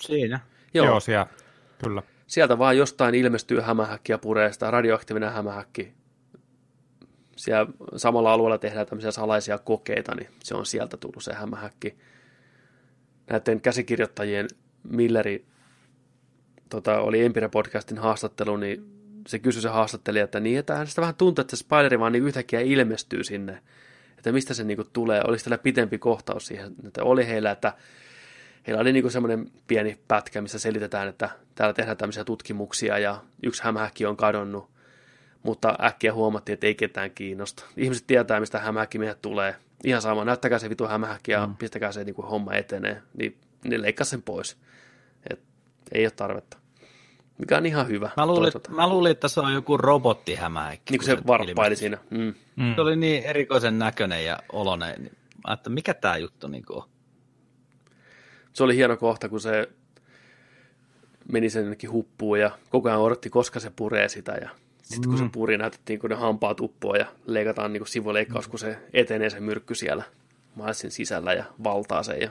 Siinä. 0.00 0.40
Joo, 0.74 0.86
Joo 0.86 1.00
siellä, 1.00 1.26
kyllä. 1.84 2.02
Sieltä 2.26 2.58
vaan 2.58 2.76
jostain 2.76 3.14
ilmestyy 3.14 3.60
hämähäkki 3.60 4.12
ja 4.12 4.18
puree 4.18 4.52
sitä 4.52 4.70
radioaktiivinen 4.70 5.32
hämähäkki. 5.32 5.94
Siellä 7.40 7.72
samalla 7.96 8.32
alueella 8.32 8.58
tehdään 8.58 8.86
tämmöisiä 8.86 9.10
salaisia 9.10 9.58
kokeita, 9.58 10.14
niin 10.14 10.28
se 10.44 10.54
on 10.54 10.66
sieltä 10.66 10.96
tullut 10.96 11.24
se 11.24 11.34
hämähäkki. 11.34 11.98
Näiden 13.30 13.60
käsikirjoittajien 13.60 14.48
Milleri 14.82 15.46
tota, 16.68 17.00
oli 17.00 17.28
Empire-podcastin 17.28 17.98
haastattelu, 17.98 18.56
niin 18.56 18.84
se 19.28 19.38
kysyi 19.38 19.62
se 19.62 19.68
haastattelija, 19.68 20.24
että 20.24 20.40
niin, 20.40 20.58
että 20.58 20.86
sitä 20.86 21.00
vähän 21.00 21.14
tuntuu, 21.14 21.40
että 21.40 21.56
se 21.56 21.60
Spideri 21.60 22.00
vaan 22.00 22.12
niin 22.12 22.24
yhtäkkiä 22.24 22.60
ilmestyy 22.60 23.24
sinne 23.24 23.62
että 24.20 24.32
mistä 24.32 24.54
se 24.54 24.64
niinku 24.64 24.84
tulee. 24.84 25.22
Olisi 25.26 25.44
tällä 25.44 25.58
pitempi 25.58 25.98
kohtaus 25.98 26.46
siihen, 26.46 26.74
että 26.86 27.04
oli 27.04 27.26
heillä, 27.26 27.50
että 27.50 27.72
heillä 28.66 28.80
oli 28.80 28.92
niinku 28.92 29.10
semmoinen 29.10 29.50
pieni 29.66 29.98
pätkä, 30.08 30.40
missä 30.40 30.58
selitetään, 30.58 31.08
että 31.08 31.30
täällä 31.54 31.72
tehdään 31.72 31.96
tämmöisiä 31.96 32.24
tutkimuksia 32.24 32.98
ja 32.98 33.22
yksi 33.42 33.62
hämähäkki 33.62 34.06
on 34.06 34.16
kadonnut, 34.16 34.70
mutta 35.42 35.76
äkkiä 35.82 36.14
huomattiin, 36.14 36.54
että 36.54 36.66
ei 36.66 36.74
ketään 36.74 37.10
kiinnosta. 37.10 37.64
Ihmiset 37.76 38.06
tietää, 38.06 38.40
mistä 38.40 38.58
hämähäkkimiehet 38.58 39.22
tulee. 39.22 39.56
Ihan 39.84 40.02
sama, 40.02 40.24
näyttäkää 40.24 40.58
se 40.58 40.70
vitu 40.70 40.86
hämähäkki 40.86 41.32
ja 41.32 41.46
mm. 41.46 41.56
pistäkää 41.56 41.92
se 41.92 42.04
niinku 42.04 42.22
homma 42.22 42.54
etenee. 42.54 43.02
Niin, 43.18 43.38
niin 43.64 43.82
leikkaa 43.82 44.04
sen 44.04 44.22
pois. 44.22 44.56
Et 45.30 45.40
ei 45.92 46.04
ole 46.04 46.10
tarvetta 46.10 46.60
mikä 47.40 47.56
on 47.56 47.66
ihan 47.66 47.88
hyvä. 47.88 48.10
Mä 48.16 48.26
luulin, 48.26 48.52
mä 48.68 48.88
luulin 48.88 49.12
että 49.12 49.28
se 49.28 49.40
on 49.40 49.52
joku 49.52 49.76
robottihämähäkki. 49.76 50.92
Niin 50.92 50.98
kuin 50.98 51.16
se 51.16 51.26
varppaili 51.26 51.76
siinä. 51.76 51.98
Mm. 52.10 52.34
Mm. 52.56 52.74
Se 52.74 52.80
oli 52.80 52.96
niin 52.96 53.24
erikoisen 53.24 53.78
näköinen 53.78 54.24
ja 54.24 54.38
oloinen. 54.52 55.02
Niin 55.02 55.16
että 55.52 55.70
mikä 55.70 55.94
tämä 55.94 56.16
juttu 56.16 56.48
niin 56.48 56.64
on? 56.68 56.82
Se 58.52 58.64
oli 58.64 58.76
hieno 58.76 58.96
kohta, 58.96 59.28
kun 59.28 59.40
se 59.40 59.68
meni 61.32 61.50
sen 61.50 61.60
jonnekin 61.60 61.90
huppuun 61.90 62.40
ja 62.40 62.50
koko 62.70 62.88
ajan 62.88 63.00
odotti, 63.00 63.30
koska 63.30 63.60
se 63.60 63.72
puree 63.76 64.08
sitä. 64.08 64.32
Ja 64.32 64.50
sitten 64.90 65.10
kun 65.10 65.20
mm. 65.20 65.26
se 65.26 65.30
puri, 65.32 65.58
näytettiin, 65.58 66.00
kun 66.00 66.10
ne 66.10 66.16
hampaat 66.16 66.60
uppoa 66.60 66.96
ja 66.96 67.06
leikataan 67.26 67.72
niin 67.72 67.80
kuin 67.80 67.88
sivuleikkaus, 67.88 68.46
mm. 68.46 68.50
kun 68.50 68.58
se 68.58 68.78
etenee 68.92 69.30
se 69.30 69.40
myrkky 69.40 69.74
siellä 69.74 70.02
maisin 70.54 70.90
sisällä 70.90 71.32
ja 71.32 71.44
valtaa 71.64 72.02
sen. 72.02 72.20
Ja... 72.20 72.30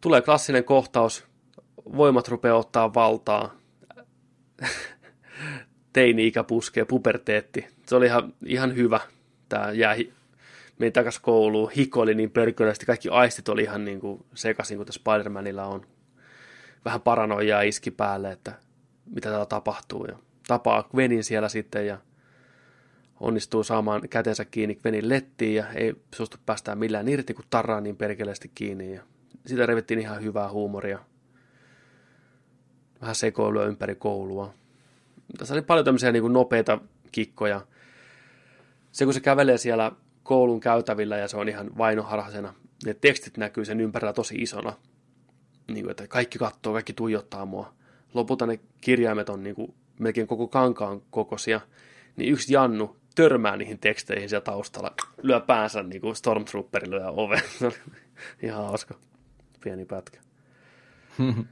Tulee 0.00 0.22
klassinen 0.22 0.64
kohtaus, 0.64 1.24
voimat 1.96 2.28
rupeaa 2.28 2.58
ottaa 2.58 2.94
valtaa. 2.94 3.54
Teini-ikä 5.92 6.44
puskee, 6.44 6.84
puberteetti. 6.84 7.66
Se 7.86 7.96
oli 7.96 8.06
ihan, 8.06 8.34
ihan 8.44 8.76
hyvä. 8.76 9.00
Tämä 9.48 9.72
jää 9.72 9.96
meni 10.78 10.90
takaisin 10.90 11.22
kouluun, 11.22 11.70
hikoili 11.70 12.14
niin 12.14 12.30
pörkölästi, 12.30 12.86
kaikki 12.86 13.08
aistit 13.08 13.48
oli 13.48 13.62
ihan 13.62 13.84
niin 13.84 14.00
kuin 14.00 14.24
sekaisin, 14.34 14.78
kuten 14.78 14.94
Spider-Manilla 14.94 15.64
on. 15.64 15.86
Vähän 16.84 17.00
paranoijaa 17.00 17.62
iski 17.62 17.90
päälle, 17.90 18.32
että 18.32 18.52
mitä 19.14 19.28
täällä 19.28 19.46
tapahtuu. 19.46 20.04
Ja 20.04 20.18
tapaa 20.46 20.82
Gwenin 20.82 21.24
siellä 21.24 21.48
sitten 21.48 21.86
ja 21.86 21.98
onnistuu 23.20 23.64
saamaan 23.64 24.08
kätensä 24.08 24.44
kiinni 24.44 24.74
Gwenin 24.74 25.08
lettiin 25.08 25.54
ja 25.54 25.68
ei 25.74 25.94
suostu 26.14 26.36
päästään 26.46 26.78
millään 26.78 27.08
irti, 27.08 27.34
kun 27.34 27.44
tarraa 27.50 27.80
niin 27.80 27.96
perkeleesti 27.96 28.50
kiinni. 28.54 28.94
Ja 28.94 29.02
sitä 29.46 29.66
revittiin 29.66 30.00
ihan 30.00 30.22
hyvää 30.22 30.50
huumoria 30.50 30.98
vähän 33.00 33.14
sekoilua 33.14 33.64
ympäri 33.64 33.94
koulua. 33.94 34.54
Tässä 35.38 35.54
oli 35.54 35.62
paljon 35.62 35.84
tämmöisiä 35.84 36.12
niin 36.12 36.22
kuin 36.22 36.32
nopeita 36.32 36.78
kikkoja. 37.12 37.60
Se, 38.92 39.04
kun 39.04 39.14
se 39.14 39.20
kävelee 39.20 39.58
siellä 39.58 39.92
koulun 40.22 40.60
käytävillä 40.60 41.16
ja 41.16 41.28
se 41.28 41.36
on 41.36 41.48
ihan 41.48 41.70
vainoharhaisena, 41.78 42.54
ne 42.86 42.94
tekstit 42.94 43.36
näkyy 43.36 43.64
sen 43.64 43.80
ympärillä 43.80 44.12
tosi 44.12 44.34
isona. 44.34 44.72
Niin 45.68 45.84
kuin, 45.84 45.90
että 45.90 46.08
kaikki 46.08 46.38
katsoo, 46.38 46.72
kaikki 46.72 46.92
tuijottaa 46.92 47.46
mua. 47.46 47.74
Lopulta 48.14 48.46
ne 48.46 48.60
kirjaimet 48.80 49.28
on 49.28 49.42
niin 49.42 49.54
kuin 49.54 49.74
melkein 49.98 50.26
koko 50.26 50.48
kankaan 50.48 51.02
kokoisia. 51.10 51.60
Niin 52.16 52.32
yksi 52.32 52.52
Jannu 52.52 52.96
törmää 53.14 53.56
niihin 53.56 53.78
teksteihin 53.78 54.28
siellä 54.28 54.44
taustalla, 54.44 54.94
lyö 55.22 55.40
päänsä 55.40 55.82
niin 55.82 56.00
kuin 56.00 56.16
Stormtrooperille 56.16 56.96
ja 56.96 57.10
ove. 57.10 57.42
ihan 58.42 58.64
hauska. 58.64 58.94
Pieni 59.64 59.84
pätkä. 59.84 60.20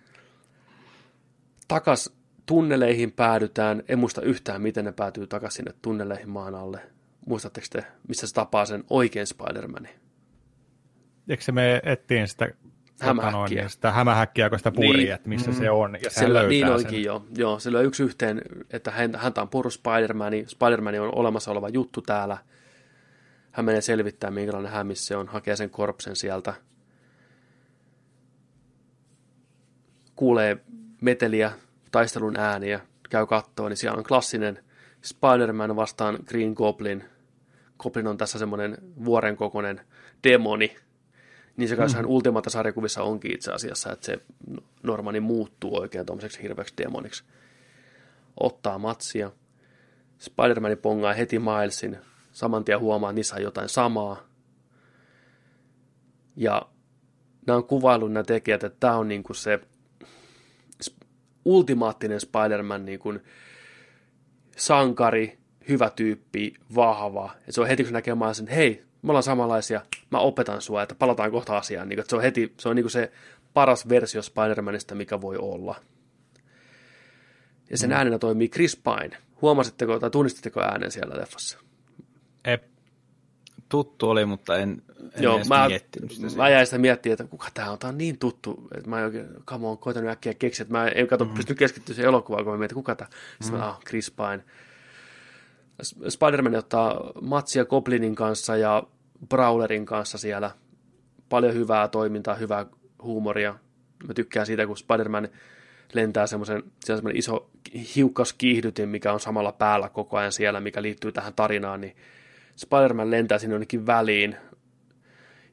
takas 1.69 2.17
tunneleihin 2.47 3.13
päädytään. 3.13 3.83
En 3.89 3.99
muista 3.99 4.23
yhtään, 4.23 4.63
miten 4.63 4.85
ne 4.85 4.93
päätyy 4.93 5.27
takaisin 5.27 5.57
sinne 5.57 5.75
tunneleihin 5.83 6.31
maan 6.31 6.55
alle. 6.55 6.81
Muistatteko 7.27 7.67
te, 7.73 7.85
missä 8.09 8.27
se 8.27 8.35
tapaa 8.35 8.67
sen 8.67 8.85
oikein 8.91 9.27
Spider-Manin? 9.27 10.01
Eikö 11.29 11.43
se 11.43 11.53
me 11.53 11.81
etsiin 11.85 12.29
sitä 12.29 12.49
hämähäkkiä. 13.01 13.61
Noin, 13.61 13.71
sitä 13.71 13.93
hämähäkkiä, 13.93 14.51
kun 14.51 14.59
sitä 14.59 14.71
purii, 14.71 14.93
niin. 14.93 15.13
että 15.13 15.29
missä 15.29 15.51
mm. 15.51 15.57
se 15.57 15.71
on, 15.71 15.99
ja 16.05 16.11
se 16.11 16.33
löytää 16.33 16.49
Niin 16.49 16.67
onkin 16.67 16.91
sen. 16.91 17.05
jo. 17.05 17.27
Joo, 17.37 17.59
sillä 17.59 17.79
on 17.79 17.85
yksi 17.85 18.03
yhteen, 18.03 18.43
että 18.71 18.91
häntä 19.17 19.43
on 19.43 19.49
puru 19.49 19.71
Spider-Man, 19.71 20.33
Spider-Man 20.47 21.01
on 21.01 21.15
olemassa 21.15 21.51
oleva 21.51 21.69
juttu 21.69 22.03
täällä. 22.03 22.39
Hän 23.53 23.67
menee 23.67 23.81
selvittämään, 23.81 24.35
minkälainen 24.35 24.73
hämis 24.73 25.07
se 25.07 25.17
on, 25.17 25.29
hakee 25.29 25.57
sen 25.57 25.71
korpsen 25.71 26.17
sieltä. 26.17 26.55
Kuulee 30.17 30.59
meteliä, 31.01 31.53
taistelun 31.93 32.39
ääniä, 32.39 32.81
käy 33.11 33.27
kattoon, 33.27 33.71
niin 33.71 33.77
siellä 33.77 33.99
on 33.99 34.05
klassinen 34.05 34.59
Spider-Man 35.03 35.77
vastaan 35.77 36.19
Green 36.27 36.53
Goblin. 36.53 37.05
Goblin 37.79 38.07
on 38.07 38.17
tässä 38.17 38.39
semmoinen 38.39 38.79
vuoren 39.05 39.37
kokoinen 39.37 39.81
demoni, 40.25 40.77
niin 41.57 41.69
se 41.69 41.77
kanssa 41.77 42.03
mm. 42.03 42.09
Ultimata-sarjakuvissa 42.09 43.03
onkin 43.03 43.35
itse 43.35 43.53
asiassa, 43.53 43.93
että 43.93 44.07
se 44.07 44.19
Normani 44.83 45.21
muuttuu 45.21 45.79
oikein 45.79 46.07
tuommoiseksi 46.07 46.43
hirveäksi 46.43 46.75
demoniksi. 46.79 47.25
Ottaa 48.41 48.79
matsia. 48.79 49.31
Spider-Man 50.19 50.79
pongaa 50.83 51.13
heti 51.13 51.39
Milesin. 51.39 51.99
Saman 52.33 52.65
tien 52.65 52.81
huomaa, 52.81 53.11
että 53.11 53.15
niissä 53.15 53.37
on 53.37 53.43
jotain 53.43 53.69
samaa. 53.69 54.29
Ja 56.37 56.63
nämä 57.47 57.57
on 57.57 57.65
kuvaillut 57.65 58.13
nämä 58.13 58.25
tekijät, 58.25 58.65
että 58.65 58.81
tämä 58.81 58.97
on 58.97 59.09
niin 59.09 59.23
kuin 59.23 59.37
se 59.37 59.61
ultimaattinen 61.45 62.21
Spider-Man 62.21 62.85
niin 62.85 62.99
kuin 62.99 63.21
sankari, 64.57 65.39
hyvä 65.69 65.91
tyyppi, 65.91 66.55
vahva. 66.75 67.31
Ja 67.47 67.53
se 67.53 67.61
on 67.61 67.67
heti, 67.67 67.85
kun 67.85 67.93
näkee 67.93 68.15
sen, 68.33 68.47
hei, 68.47 68.85
me 69.07 69.11
ollaan 69.11 69.23
samanlaisia, 69.23 69.81
mä 70.11 70.19
opetan 70.19 70.63
sua, 70.63 70.83
että 70.83 70.95
palataan 70.95 71.31
kohta 71.31 71.57
asiaan. 71.57 71.89
Niin, 71.89 72.01
että 72.01 72.11
se 72.11 72.17
on 72.17 72.23
heti, 72.23 72.55
se 72.61 72.69
on 72.69 72.77
niin 72.77 72.85
kuin 72.85 72.91
se 72.91 73.13
paras 73.55 73.89
versio 73.89 74.21
Spider-Manista, 74.21 74.95
mikä 74.95 75.21
voi 75.21 75.37
olla. 75.37 75.75
Ja 77.71 77.79
sen 77.79 77.91
mm. 77.91 77.97
äänenä 77.97 78.19
toimii 78.19 78.49
Chris 78.49 78.77
Pine. 78.77 79.17
Huomasitteko 79.43 79.99
tai 79.99 80.11
tunnistitteko 80.11 80.61
äänen 80.61 80.91
siellä 80.91 81.17
leffassa? 81.17 81.59
Ei 82.45 82.59
tuttu 83.69 84.11
oli, 84.11 84.27
mutta 84.27 84.57
en, 84.57 84.83
en 85.15 85.23
Joo, 85.23 85.39
mä, 85.49 85.69
sitä. 85.69 86.37
Mä 86.37 86.49
jäin 86.49 86.67
sitä 86.67 86.79
miettimään, 86.79 87.13
että 87.13 87.25
kuka 87.25 87.49
tämä 87.55 87.71
on, 87.71 87.79
tämä 87.79 87.89
on 87.89 87.99
niin 87.99 88.19
tuttu, 88.19 88.69
että 88.77 88.91
mä 88.91 88.99
en 88.99 89.05
oikein, 89.05 89.27
come 89.47 89.67
on, 89.67 89.79
koitanut 89.79 90.11
äkkiä 90.11 90.35
keksiä, 90.35 90.63
että 90.63 90.73
mä 90.73 90.89
en 90.89 91.07
kato, 91.07 91.25
mm-hmm. 91.25 91.37
pysty 91.37 91.55
keskittyä 91.55 91.95
siihen 91.95 92.09
elokuvaan, 92.09 92.45
kun 92.45 92.53
mä 92.53 92.59
mietin, 92.59 92.75
kuka 92.75 92.95
tämä. 92.95 93.11
Sitten 93.11 93.47
mm-hmm. 93.47 93.59
mä, 93.59 93.69
ah, 93.69 93.81
Chris 93.81 94.11
Pine. 94.11 94.45
Spider-Man 96.09 96.55
ottaa 96.55 97.13
matsia 97.23 97.65
Goblinin 97.65 98.15
kanssa 98.15 98.57
ja 98.57 98.83
Brawlerin 99.29 99.87
kanssa 99.87 100.19
siellä. 100.19 100.51
Paljon 101.29 101.55
hyvää 101.55 101.89
toimintaa, 101.89 102.35
hyvää 102.35 102.67
huumoria. 103.03 103.55
Mä 104.07 104.15
tykkään 104.15 104.47
siitä, 104.47 104.67
kun 104.67 104.77
Spider-Man 104.77 105.29
lentää 105.93 106.27
semmoisen, 106.27 106.63
semmoinen 106.85 107.17
iso 107.17 107.51
hiukkaskiihdytin, 107.97 108.89
mikä 108.89 109.13
on 109.13 109.21
samalla 109.21 109.53
päällä 109.53 109.89
koko 109.89 110.17
ajan 110.17 110.33
siellä, 110.33 110.61
mikä 110.61 110.83
liittyy 110.83 111.13
tähän 111.13 111.35
tarinaan, 111.35 111.81
niin 111.81 111.97
Spider-Man 112.57 113.11
lentää 113.11 113.39
sinne 113.39 113.55
jonnekin 113.55 113.87
väliin, 113.87 114.37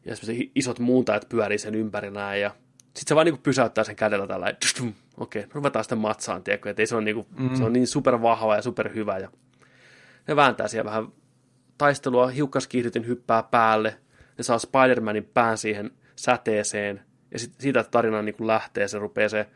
ja 0.05 0.15
isot 0.55 0.79
muuntajat 0.79 1.29
pyörii 1.29 1.57
sen 1.57 1.75
ympärillä 1.75 2.35
ja 2.35 2.49
Sitten 2.93 3.07
se 3.07 3.15
vaan 3.15 3.25
niin 3.25 3.33
kuin 3.33 3.43
pysäyttää 3.43 3.83
sen 3.83 3.95
kädellä 3.95 4.27
tällä, 4.27 4.53
okei, 5.17 5.41
okay, 5.43 5.51
ruvetaan 5.53 5.83
sitten 5.83 5.97
matsaan, 5.97 6.43
tiedätkö, 6.43 6.69
että 6.69 6.81
ei 6.81 6.87
se, 6.87 6.95
on 6.95 7.05
niin 7.05 7.15
kuin, 7.15 7.27
mm. 7.37 7.55
se 7.55 7.63
on 7.63 7.73
niin 7.73 7.87
super 7.87 8.21
vahva 8.21 8.55
ja 8.55 8.61
super 8.61 8.93
hyvä. 8.93 9.17
Ja 9.17 9.29
ne 10.27 10.35
vääntää 10.35 10.67
siellä 10.67 10.89
vähän 10.89 11.07
taistelua, 11.77 12.27
hiukkaskiihdytin 12.27 13.07
hyppää 13.07 13.43
päälle, 13.43 13.97
ne 14.37 14.43
saa 14.43 14.57
Spider-Manin 14.57 15.29
pään 15.33 15.57
siihen 15.57 15.91
säteeseen, 16.15 17.01
ja 17.31 17.39
sit, 17.39 17.53
siitä 17.59 17.83
tarina 17.83 18.21
niin 18.21 18.35
kuin 18.35 18.47
lähtee, 18.47 18.87
se 18.87 18.99
rupeaa 18.99 19.29
se 19.29 19.47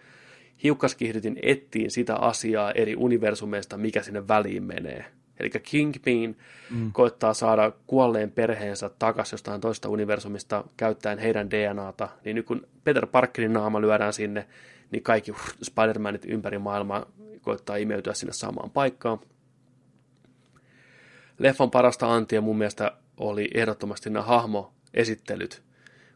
hiukkaskiihdytin 0.64 1.40
ettiin 1.42 1.92
sitä 1.92 2.16
asiaa 2.16 2.72
eri 2.72 2.96
universumeista, 2.96 3.78
mikä 3.78 4.02
sinne 4.02 4.28
väliin 4.28 4.64
menee. 4.64 5.06
Eli 5.40 5.50
Kingpin 5.50 6.38
mm. 6.70 6.92
koittaa 6.92 7.34
saada 7.34 7.72
kuolleen 7.88 8.32
perheensä 8.32 8.90
takaisin 9.00 9.34
jostain 9.34 9.62
toista 9.62 9.90
universumista 9.90 10.64
käyttäen 10.78 11.20
heidän 11.20 11.52
DNAta, 11.52 12.10
niin 12.26 12.36
nyt 12.36 12.46
kun 12.46 12.68
Peter 12.84 13.08
Parkerin 13.08 13.54
naama 13.54 13.82
lyödään 13.82 14.14
sinne, 14.14 14.48
niin 14.92 15.04
kaikki 15.04 15.32
Spider-Manit 15.66 16.26
ympäri 16.28 16.58
maailmaa 16.58 17.06
koittaa 17.42 17.76
imeytyä 17.76 18.14
sinne 18.14 18.34
samaan 18.34 18.70
paikkaan. 18.70 19.20
Leffan 21.40 21.72
parasta 21.72 22.14
antia 22.14 22.41
mun 22.41 22.57
mielestä 22.57 22.91
oli 23.17 23.49
ehdottomasti 23.53 24.09
nämä 24.09 24.25
hahmoesittelyt, 24.25 25.64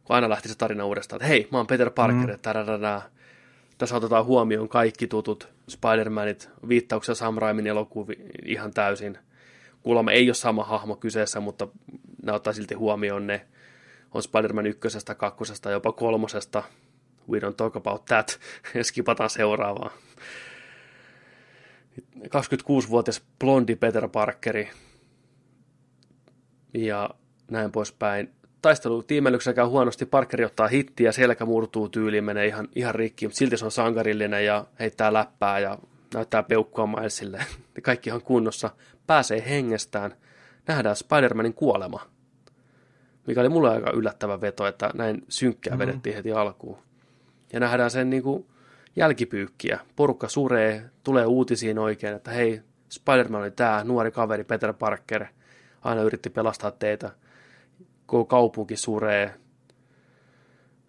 kun 0.04 0.16
aina 0.16 0.30
lähti 0.30 0.50
se 0.50 0.56
tarina 0.58 0.86
uudestaan, 0.86 1.18
että 1.18 1.28
hei, 1.28 1.48
mä 1.52 1.58
oon 1.58 1.68
Peter 1.68 1.92
Parker, 1.92 2.32
mm. 2.32 2.40
Tararara. 2.42 3.02
tässä 3.78 3.96
otetaan 3.96 4.26
huomioon 4.26 4.70
kaikki 4.70 5.08
tutut 5.08 5.48
Spider-Manit, 5.72 6.50
viittauksia 6.68 7.16
Sam 7.16 7.38
Raimin 7.38 7.68
elokuviin 7.68 8.30
ihan 8.46 8.74
täysin. 8.74 9.18
Kuulemma 9.84 10.12
ei 10.12 10.28
ole 10.28 10.34
sama 10.34 10.64
hahmo 10.64 10.96
kyseessä, 10.96 11.40
mutta 11.40 11.68
ne 12.24 12.32
ottaa 12.32 12.54
silti 12.54 12.76
huomioon 12.76 13.28
ne. 13.28 13.46
On 14.12 14.24
Spider-Man 14.24 14.66
ykkösestä, 14.66 15.16
kakkosesta, 15.16 15.72
jopa 15.72 15.92
kolmosesta. 15.92 16.64
We 17.30 17.40
don't 17.40 17.54
talk 17.58 17.76
about 17.76 18.06
that. 18.06 18.40
Skipataan 18.82 19.30
seuraavaan. 19.30 19.92
26-vuotias 22.18 23.22
blondi 23.40 23.76
Peter 23.76 24.10
Parkeri 24.10 24.70
ja 26.74 27.10
näin 27.52 27.72
poispäin. 27.72 28.32
Taistelu 28.62 29.04
tiimelyksessä 29.04 29.54
käy 29.54 29.66
huonosti, 29.66 30.06
Parkeri 30.06 30.46
ottaa 30.46 30.68
hittiä, 30.68 31.12
selkä 31.12 31.46
murtuu 31.46 31.90
tyyliin, 31.90 32.24
menee 32.24 32.48
ihan, 32.48 32.68
ihan 32.76 32.96
rikki, 32.96 33.28
mutta 33.28 33.38
silti 33.38 33.58
se 33.58 33.66
on 33.66 33.72
sankarillinen 33.72 34.46
ja 34.46 34.66
heittää 34.80 35.14
läppää 35.14 35.60
ja 35.60 35.78
näyttää 36.14 36.44
peukkua 36.44 36.88
Milesille. 36.88 37.46
Kaikki 37.82 38.10
ihan 38.10 38.22
kunnossa, 38.22 38.70
pääsee 39.08 39.44
hengestään, 39.50 40.14
nähdään 40.68 40.96
Spider-Manin 40.96 41.54
kuolema, 41.54 42.02
mikä 43.28 43.42
oli 43.42 43.50
mulle 43.50 43.70
aika 43.70 43.92
yllättävä 43.92 44.42
veto, 44.42 44.68
että 44.68 44.92
näin 44.94 45.26
synkkää 45.30 45.76
mm-hmm. 45.76 45.88
vedettiin 45.88 46.16
heti 46.16 46.32
alkuun. 46.32 46.78
Ja 47.54 47.60
nähdään 47.60 47.92
sen 47.92 48.10
niin 48.10 48.24
kuin 48.24 48.46
jälkipyykkiä. 48.96 49.80
Porukka 49.96 50.28
suree, 50.28 50.90
tulee 51.04 51.26
uutisiin 51.26 51.80
oikein, 51.80 52.16
että 52.16 52.32
hei, 52.32 52.62
Spider-Man 52.90 53.42
oli 53.42 53.52
tämä 53.52 53.84
nuori 53.84 54.12
kaveri 54.12 54.44
Peter 54.44 54.74
Parker– 54.74 55.26
aina 55.82 56.02
yritti 56.02 56.30
pelastaa 56.30 56.72
teitä. 56.72 57.12
Koko 58.06 58.26
kaupunki 58.26 58.76
suree. 58.76 59.36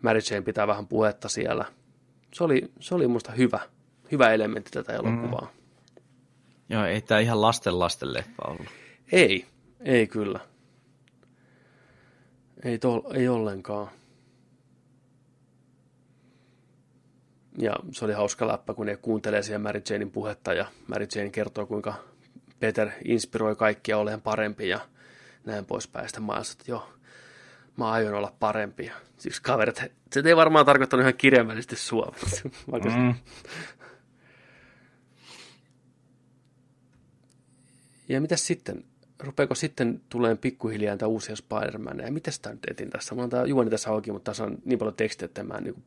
Mary 0.03 0.21
Jane 0.31 0.43
pitää 0.43 0.67
vähän 0.67 0.87
puhetta 0.87 1.29
siellä. 1.29 1.65
Se 2.35 2.45
oli, 2.45 2.73
se 2.81 2.95
oli 2.95 3.07
musta 3.09 3.33
hyvä, 3.33 3.61
hyvä 4.13 4.33
elementti 4.33 4.71
tätä 4.71 4.93
elokuvaa. 4.93 5.53
Mm. 5.55 5.63
Joo, 6.69 6.85
ei 6.85 7.01
tämä 7.01 7.21
ihan 7.21 7.41
lasten 7.41 7.79
lasten 7.79 8.13
leffa 8.13 8.43
ollut. 8.49 8.67
Ei, 9.13 9.47
ei 9.81 10.07
kyllä. 10.07 10.41
Ei, 12.65 12.79
tol, 12.79 13.01
ei 13.15 13.29
ollenkaan. 13.29 13.91
Ja 17.59 17.77
se 17.91 18.05
oli 18.05 18.13
hauska 18.13 18.49
läppä, 18.49 18.75
kun 18.75 18.87
ne 18.87 18.97
kuuntelee 18.97 19.43
siihen 19.43 19.61
Mary 19.61 19.83
Janein 19.91 20.11
puhetta 20.11 20.53
ja 20.53 20.67
Mary 20.87 21.07
Jane 21.15 21.31
kertoo, 21.31 21.67
kuinka 21.67 21.95
Peter 22.63 22.91
inspiroi 23.05 23.57
kaikkia 23.57 23.99
olemaan 23.99 24.23
parempi 24.23 24.69
ja 24.69 24.81
näin 25.45 25.65
poispäin. 25.65 26.09
Sitten 26.09 26.23
mä 26.23 26.33
että 26.53 26.65
joo, 26.67 26.93
mä 27.77 27.91
aion 27.91 28.15
olla 28.15 28.35
parempi. 28.41 28.87
Ja 28.87 28.93
siksi 29.17 29.43
kaverit, 29.43 29.83
se 30.13 30.23
ei 30.25 30.37
varmaan 30.37 30.67
tarkoittanut 30.67 31.03
ihan 31.03 31.15
kirjaimellisesti 31.15 31.77
sua. 31.77 32.15
mm. 32.97 33.15
Ja 38.09 38.21
mitä 38.21 38.37
sitten? 38.37 38.85
Rupeeko 39.19 39.55
sitten 39.55 40.01
tulee 40.09 40.35
pikkuhiljaa 40.35 40.91
näitä 40.91 41.07
uusia 41.07 41.35
Spider-Maneja? 41.37 42.13
Miten 42.13 42.33
sitä 42.33 42.51
nyt 42.51 42.67
etin 42.71 42.91
tässä? 42.91 43.15
On 43.15 43.31
tämä 43.31 43.45
juoni 43.45 43.71
tässä 43.71 43.91
auki, 43.91 44.13
mutta 44.13 44.31
tässä 44.31 44.45
on 44.45 44.59
niin 44.65 44.79
paljon 44.79 44.97
tekstiä, 44.97 45.27
että 45.27 45.43
mä 45.43 45.55
en 45.55 45.65
niin 45.65 45.75
kuin... 45.75 45.85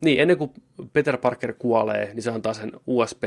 Niin, 0.00 0.20
ennen 0.20 0.38
kuin 0.38 0.52
Peter 0.92 1.16
Parker 1.16 1.54
kuolee, 1.58 2.14
niin 2.14 2.22
se 2.22 2.30
antaa 2.30 2.54
sen 2.54 2.72
USB 2.86 3.22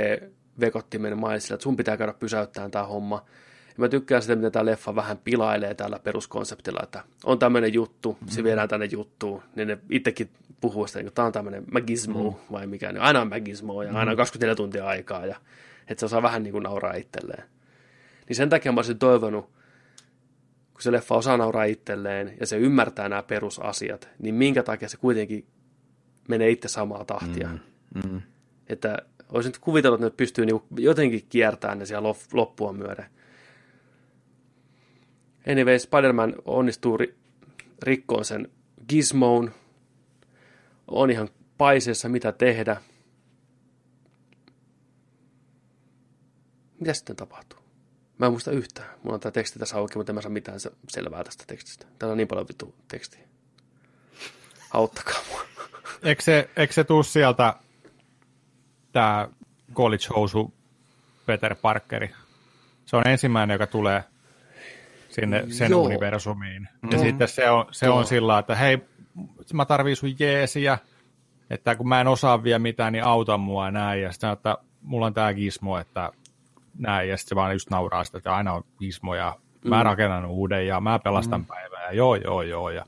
vekottimen 0.59 1.17
Milesille, 1.17 1.55
että 1.55 1.63
sun 1.63 1.75
pitää 1.75 1.97
käydä 1.97 2.13
pysäyttämään 2.13 2.71
tämä 2.71 2.85
homma. 2.85 3.25
Ja 3.67 3.73
mä 3.77 3.89
tykkään 3.89 4.21
sitä, 4.21 4.35
miten 4.35 4.51
tämä 4.51 4.65
leffa 4.65 4.95
vähän 4.95 5.17
pilailee 5.17 5.73
tällä 5.73 5.99
peruskonseptilla, 5.99 6.79
että 6.83 7.03
on 7.23 7.39
tämmöinen 7.39 7.73
juttu, 7.73 8.11
mm-hmm. 8.11 8.27
se 8.29 8.43
viedään 8.43 8.69
tänne 8.69 8.85
juttuun, 8.85 9.41
niin 9.55 9.67
ne 9.67 9.77
itsekin 9.89 10.29
puhuu 10.61 10.87
sitä, 10.87 10.99
että 10.99 11.11
tämä 11.11 11.25
on 11.25 11.31
tämmöinen 11.31 11.63
magismo 11.71 12.23
mm-hmm. 12.23 12.51
vai 12.51 12.67
mikä, 12.67 12.91
niin 12.91 13.01
aina 13.01 13.21
on 13.21 13.29
magismo 13.29 13.83
ja 13.83 13.93
aina 13.93 14.11
on 14.11 14.17
24 14.17 14.53
mm-hmm. 14.53 14.57
tuntia 14.57 14.87
aikaa 14.87 15.25
ja 15.25 15.35
että 15.87 15.99
se 15.99 16.05
osaa 16.05 16.21
vähän 16.21 16.43
niin 16.43 16.51
kuin 16.51 16.63
nauraa 16.63 16.93
itselleen. 16.93 17.43
Niin 18.27 18.35
sen 18.35 18.49
takia 18.49 18.71
mä 18.71 18.79
olisin 18.79 18.99
toivonut, 18.99 19.45
kun 20.73 20.81
se 20.81 20.91
leffa 20.91 21.15
osaa 21.15 21.37
nauraa 21.37 21.63
itselleen 21.63 22.33
ja 22.39 22.47
se 22.47 22.57
ymmärtää 22.57 23.09
nämä 23.09 23.23
perusasiat, 23.23 24.09
niin 24.19 24.35
minkä 24.35 24.63
takia 24.63 24.89
se 24.89 24.97
kuitenkin 24.97 25.47
menee 26.27 26.49
itse 26.49 26.67
samaa 26.67 27.05
tahtia. 27.05 27.49
Mm-hmm. 27.95 28.21
Että 28.67 28.97
olisin 29.35 29.49
nyt 29.49 29.59
kuvitellut, 29.59 29.99
että 29.99 30.05
ne 30.05 30.17
pystyy 30.17 30.45
niinku 30.45 30.65
jotenkin 30.77 31.25
kiertämään 31.29 31.79
ne 31.79 31.85
siellä 31.85 32.09
loppua 32.33 32.73
myöden. 32.73 33.05
Anyway, 35.51 35.79
Spider-Man 35.79 36.35
onnistuu 36.45 36.97
ri- 36.97 37.13
rikkoon 37.83 38.25
sen 38.25 38.51
gizmoon. 38.89 39.51
On 40.87 41.11
ihan 41.11 41.29
paiseessa, 41.57 42.09
mitä 42.09 42.31
tehdä. 42.31 42.81
Mitä 46.79 46.93
sitten 46.93 47.15
tapahtuu? 47.15 47.59
Mä 48.17 48.25
en 48.25 48.31
muista 48.31 48.51
yhtään. 48.51 48.89
Mulla 49.03 49.13
on 49.13 49.19
tämä 49.19 49.31
teksti 49.31 49.59
tässä 49.59 49.77
auki, 49.77 49.97
mutta 49.97 50.11
en 50.11 50.15
mä 50.15 50.21
saa 50.21 50.31
mitään 50.31 50.59
selvää 50.89 51.23
tästä 51.23 51.43
tekstistä. 51.47 51.85
Täällä 51.99 52.11
on 52.11 52.17
niin 52.17 52.27
paljon 52.27 52.47
vittu 52.47 52.75
tekstiä. 52.87 53.21
Auttakaa 54.71 55.21
mua. 55.29 55.41
Eikö 56.03 56.21
se, 56.21 56.49
eikö 56.55 56.73
se 56.73 56.83
tuu 56.83 57.03
sieltä 57.03 57.53
tämä 58.95 59.27
college 59.73 60.05
housu 60.15 60.53
Peter 61.25 61.55
Parkeri. 61.55 62.11
Se 62.85 62.95
on 62.97 63.07
ensimmäinen, 63.07 63.55
joka 63.55 63.67
tulee 63.67 64.03
sinne 65.09 65.43
sen 65.49 65.71
Joo. 65.71 65.83
universumiin. 65.83 66.67
Ja 66.91 66.97
mm. 66.97 67.03
sitten 67.03 67.27
se 67.27 67.49
on, 67.49 67.65
se 67.71 67.89
on 67.89 68.05
sillä 68.05 68.39
että 68.39 68.55
hei, 68.55 68.77
mä 69.53 69.65
tarvii 69.65 69.95
sun 69.95 70.15
jeesiä, 70.19 70.77
että 71.49 71.75
kun 71.75 71.87
mä 71.87 72.01
en 72.01 72.07
osaa 72.07 72.43
vielä 72.43 72.59
mitään, 72.59 72.93
niin 72.93 73.03
auta 73.03 73.37
mua 73.37 73.71
näin. 73.71 74.01
Ja 74.01 74.11
sitten 74.11 74.29
että 74.29 74.57
mulla 74.81 75.05
on 75.05 75.13
tämä 75.13 75.33
gizmo, 75.33 75.77
että 75.77 76.11
näin. 76.77 77.09
Ja 77.09 77.17
sitten 77.17 77.29
se 77.29 77.35
vaan 77.35 77.53
just 77.53 77.69
nauraa 77.69 78.03
sitä, 78.03 78.17
että 78.17 78.35
aina 78.35 78.53
on 78.53 78.63
gizmo 78.79 79.15
ja 79.15 79.35
mä 79.65 79.77
mm. 79.77 79.85
rakennan 79.85 80.25
uuden 80.25 80.67
ja 80.67 80.81
mä 80.81 80.99
pelastan 80.99 81.41
mm. 81.41 81.45
päivää. 81.45 81.85
Ja 81.85 81.91
joo, 81.91 82.15
joo, 82.15 82.41
joo. 82.41 82.69
Ja 82.69 82.85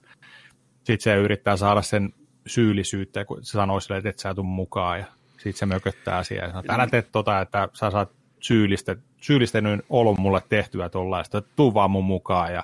sitten 0.84 1.04
se 1.04 1.16
yrittää 1.16 1.58
saada 1.58 1.82
sen 1.82 2.14
syyllisyyttä, 2.46 3.26
kun 3.26 3.46
se 3.46 3.52
sanoo 3.52 3.80
silleen, 3.80 4.00
että 4.00 4.10
et 4.10 4.20
sä 4.20 4.34
tuu 4.34 4.44
mukaan. 4.44 5.00
Ja 5.00 5.06
sitten 5.38 5.54
se 5.54 5.66
mököttää 5.66 6.24
siellä 6.24 6.48
sanoo, 6.48 6.64
älä 6.70 6.88
tee 6.88 7.02
tota, 7.02 7.42
että 7.42 7.70
sä 7.74 7.92
saat 7.92 8.12
syyllistä, 8.40 8.96
syyllistänyt 9.22 9.86
olon 9.90 10.16
mulle 10.20 10.42
tehtyä 10.50 10.90
tuollaista, 10.90 11.42
tuu 11.42 11.74
vaan 11.74 11.92
mun 11.92 12.06
mukaan 12.06 12.54
ja 12.54 12.64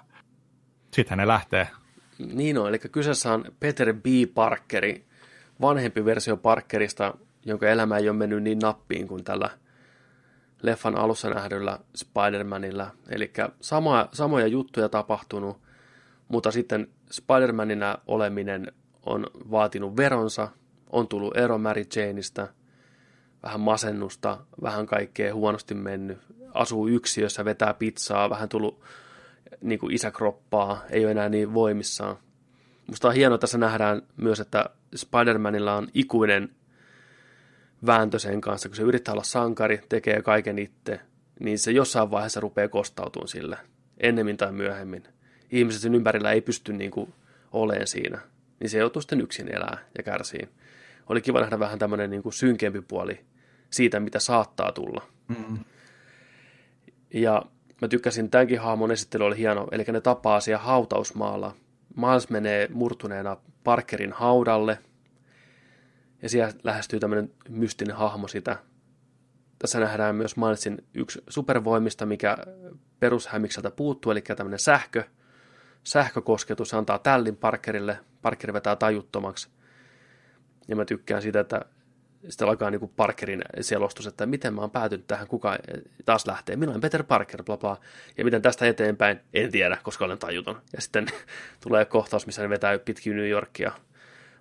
sitten 0.91 1.17
ne 1.17 1.27
lähtee. 1.27 1.67
Niin 2.33 2.57
on, 2.57 2.69
eli 2.69 2.79
kyseessä 2.79 3.33
on 3.33 3.45
Peter 3.59 3.93
B. 3.93 4.05
Parkeri, 4.33 5.05
vanhempi 5.61 6.05
versio 6.05 6.37
Parkerista, 6.37 7.13
jonka 7.45 7.67
elämä 7.67 7.97
ei 7.97 8.09
ole 8.09 8.17
mennyt 8.17 8.43
niin 8.43 8.59
nappiin 8.59 9.07
kuin 9.07 9.23
tällä 9.23 9.49
leffan 10.61 10.97
alussa 10.97 11.29
nähdyllä 11.29 11.79
Spider-Manilla. 11.97 12.87
Eli 13.09 13.31
sama, 13.61 14.09
samoja 14.13 14.47
juttuja 14.47 14.89
tapahtunut, 14.89 15.57
mutta 16.27 16.51
sitten 16.51 16.87
Spider-Manina 17.11 18.01
oleminen 18.07 18.71
on 19.05 19.27
vaatinut 19.51 19.97
veronsa, 19.97 20.49
on 20.89 21.07
tullut 21.07 21.37
ero 21.37 21.57
Mary 21.57 21.83
Janeista– 21.95 22.47
vähän 23.43 23.59
masennusta, 23.59 24.37
vähän 24.61 24.85
kaikkea 24.85 25.33
huonosti 25.33 25.73
mennyt, 25.73 26.17
asuu 26.53 26.87
yksiössä, 26.87 27.45
vetää 27.45 27.73
pizzaa, 27.73 28.29
vähän 28.29 28.49
tullut 28.49 28.81
niin 29.61 29.79
kuin 29.79 29.95
isäkroppaa, 29.95 30.83
ei 30.89 31.03
ole 31.03 31.11
enää 31.11 31.29
niin 31.29 31.53
voimissaan. 31.53 32.17
Musta 32.87 33.07
on 33.07 33.13
hienoa, 33.13 33.37
tässä 33.37 33.57
nähdään 33.57 34.01
myös, 34.17 34.39
että 34.39 34.65
Spider-Manilla 34.95 35.71
on 35.77 35.87
ikuinen 35.93 36.49
vääntö 37.85 38.19
sen 38.19 38.41
kanssa, 38.41 38.69
kun 38.69 38.75
se 38.75 38.83
yrittää 38.83 39.13
olla 39.13 39.23
sankari, 39.23 39.81
tekee 39.89 40.21
kaiken 40.21 40.59
itse, 40.59 40.99
niin 41.39 41.59
se 41.59 41.71
jossain 41.71 42.11
vaiheessa 42.11 42.39
rupeaa 42.39 42.67
kostautumaan 42.67 43.27
sille, 43.27 43.57
ennemmin 43.97 44.37
tai 44.37 44.51
myöhemmin. 44.51 45.03
Ihmiset 45.51 45.81
sen 45.81 45.95
ympärillä 45.95 46.31
ei 46.31 46.41
pysty 46.41 46.73
niin 46.73 46.91
kuin 46.91 47.13
olemaan 47.51 47.87
siinä. 47.87 48.19
niin 48.59 48.69
se 48.69 48.77
joutuu 48.77 49.01
sitten 49.01 49.21
yksin 49.21 49.55
elää 49.55 49.77
ja 49.97 50.03
kärsii. 50.03 50.49
Oli 51.09 51.21
kiva 51.21 51.39
nähdä 51.39 51.59
vähän 51.59 51.79
tämmöinen 51.79 52.09
niin 52.09 52.23
kuin 52.23 52.33
synkempi 52.33 52.81
puoli 52.81 53.19
siitä, 53.73 53.99
mitä 53.99 54.19
saattaa 54.19 54.71
tulla. 54.71 55.07
Mm. 55.27 55.59
Ja 57.13 57.45
mä 57.81 57.87
tykkäsin, 57.87 58.29
tämänkin 58.29 58.59
hahmon 58.59 58.91
esittely 58.91 59.23
oli 59.23 59.37
hieno, 59.37 59.67
eli 59.71 59.83
ne 59.91 60.01
tapaa 60.01 60.39
siellä 60.39 60.63
hautausmaalla. 60.63 61.55
Miles 61.95 62.29
menee 62.29 62.67
murtuneena 62.73 63.37
Parkerin 63.63 64.13
haudalle, 64.13 64.79
ja 66.21 66.29
siellä 66.29 66.53
lähestyy 66.63 66.99
tämmöinen 66.99 67.31
mystinen 67.49 67.95
hahmo 67.95 68.27
sitä. 68.27 68.57
Tässä 69.59 69.79
nähdään 69.79 70.15
myös 70.15 70.37
Milesin 70.37 70.83
yksi 70.93 71.23
supervoimista, 71.29 72.05
mikä 72.05 72.37
perushämikseltä 72.99 73.71
puuttuu, 73.71 74.11
eli 74.11 74.21
tämmöinen 74.21 74.59
sähkö, 74.59 75.03
sähkökosketus 75.83 76.73
antaa 76.73 76.99
tällin 76.99 77.37
Parkerille, 77.37 77.99
Parker 78.21 78.53
vetää 78.53 78.75
tajuttomaksi. 78.75 79.49
Ja 80.67 80.75
mä 80.75 80.85
tykkään 80.85 81.21
siitä, 81.21 81.39
että 81.39 81.65
sitten 82.29 82.47
alkaa 82.47 82.71
niin 82.71 82.79
kuin 82.79 82.91
Parkerin 82.95 83.41
selostus, 83.61 84.07
että 84.07 84.25
miten 84.25 84.53
mä 84.53 84.61
oon 84.61 84.71
päätynyt 84.71 85.07
tähän, 85.07 85.27
kuka 85.27 85.57
taas 86.05 86.27
lähtee, 86.27 86.55
minä 86.55 86.71
olen 86.71 86.81
Peter 86.81 87.03
Parker, 87.03 87.43
bla 87.43 87.57
bla, 87.57 87.77
ja 88.17 88.25
miten 88.25 88.41
tästä 88.41 88.65
eteenpäin, 88.65 89.19
en 89.33 89.51
tiedä, 89.51 89.77
koska 89.83 90.05
olen 90.05 90.17
tajuton. 90.17 90.61
Ja 90.75 90.81
sitten 90.81 91.07
tulee 91.63 91.85
kohtaus, 91.85 92.25
missä 92.25 92.41
ne 92.41 92.49
vetää 92.49 92.79
pitkin 92.79 93.15
New 93.15 93.29
Yorkia, 93.29 93.71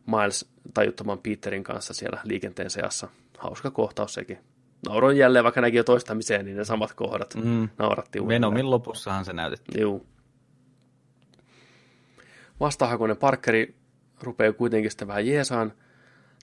Miles 0.06 0.50
tajuttoman 0.74 1.18
Peterin 1.18 1.64
kanssa 1.64 1.94
siellä 1.94 2.20
liikenteen 2.24 2.70
seassa. 2.70 3.08
Hauska 3.38 3.70
kohtaus 3.70 4.14
sekin. 4.14 4.38
Nauroin 4.86 5.16
jälleen, 5.16 5.44
vaikka 5.44 5.60
näki 5.60 5.76
jo 5.76 5.84
toistamiseen, 5.84 6.44
niin 6.44 6.56
ne 6.56 6.64
samat 6.64 6.92
kohdat 6.92 7.34
mm. 7.34 7.68
nauratti 7.78 8.20
uudelleen. 8.20 8.42
Venomin 8.42 8.70
lopussahan 8.70 9.24
se 9.24 9.32
näytettiin. 9.32 9.80
Joo. 9.80 10.00
Vastahakoinen 12.60 13.16
Parkeri 13.16 13.74
rupeaa 14.20 14.52
kuitenkin 14.52 14.90
sitten 14.90 15.08
vähän 15.08 15.26
jeesaan 15.26 15.72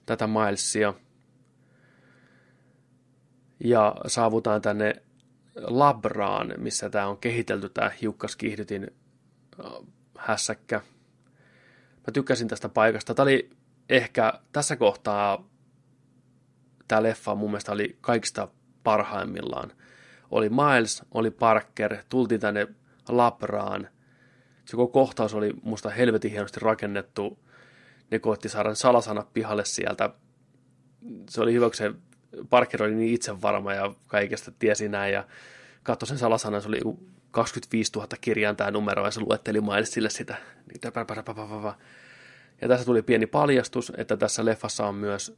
tätä 0.06 0.26
Milesia. 0.26 0.94
Ja 3.64 3.94
saavutaan 4.06 4.62
tänne 4.62 5.02
Labraan, 5.56 6.54
missä 6.56 6.90
tämä 6.90 7.06
on 7.06 7.18
kehitelty, 7.18 7.68
tämä 7.68 7.90
hiukkaskiihdytin 8.02 8.90
hässäkkä. 10.18 10.80
Mä 11.96 12.12
tykkäsin 12.12 12.48
tästä 12.48 12.68
paikasta. 12.68 13.14
Tämä 13.14 13.24
oli 13.24 13.50
ehkä 13.88 14.32
tässä 14.52 14.76
kohtaa 14.76 15.44
tämä 16.88 17.02
leffa 17.02 17.34
mun 17.34 17.50
mielestä 17.50 17.72
oli 17.72 17.96
kaikista 18.00 18.48
parhaimmillaan. 18.82 19.72
Oli 20.30 20.48
Miles, 20.48 21.02
oli 21.10 21.30
Parker, 21.30 21.96
tultiin 22.08 22.40
tänne 22.40 22.68
Labraan– 23.08 23.88
se 24.70 24.76
koko 24.76 24.92
kohtaus 24.92 25.34
oli 25.34 25.52
musta 25.62 25.90
helvetin 25.90 26.30
hienosti 26.30 26.60
rakennettu. 26.60 27.38
Ne 28.10 28.18
koitti 28.18 28.48
saada 28.48 28.74
salasanat 28.74 29.32
pihalle 29.32 29.64
sieltä. 29.64 30.10
Se 31.30 31.40
oli 31.40 31.52
hyvä, 31.52 31.66
kun 31.66 31.74
se 31.74 31.92
Parker 32.50 32.82
oli 32.82 32.94
niin 32.94 33.14
itsevarma 33.14 33.74
ja 33.74 33.94
kaikesta 34.06 34.52
tiesi 34.58 34.88
näin 34.88 35.12
ja 35.12 35.26
katsoi 35.82 36.08
sen 36.08 36.18
salasanan, 36.18 36.62
se 36.62 36.68
oli 36.68 36.80
25 37.30 37.92
000 37.94 38.08
kirjaan 38.20 38.56
tämä 38.56 38.70
numero 38.70 39.04
ja 39.04 39.10
se 39.10 39.20
luetteli 39.20 39.60
Milesille 39.60 40.10
sitä. 40.10 40.36
Ja 42.60 42.68
tässä 42.68 42.84
tuli 42.84 43.02
pieni 43.02 43.26
paljastus, 43.26 43.92
että 43.96 44.16
tässä 44.16 44.44
leffassa 44.44 44.86
on 44.86 44.94
myös 44.94 45.36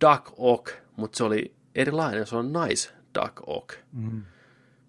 Duck 0.00 0.32
Ock, 0.36 0.72
mutta 0.96 1.16
se 1.16 1.24
oli 1.24 1.54
erilainen, 1.74 2.26
se 2.26 2.36
on 2.36 2.52
nice 2.52 2.90
Duck 3.20 3.40
Ock. 3.46 3.74
Mm. 3.92 4.22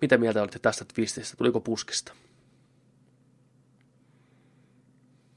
Mitä 0.02 0.18
mieltä 0.18 0.42
olitte 0.42 0.60
tästä 0.60 0.86
twististä? 0.94 1.38
Tuliko 1.38 1.60
puskista? 1.60 2.14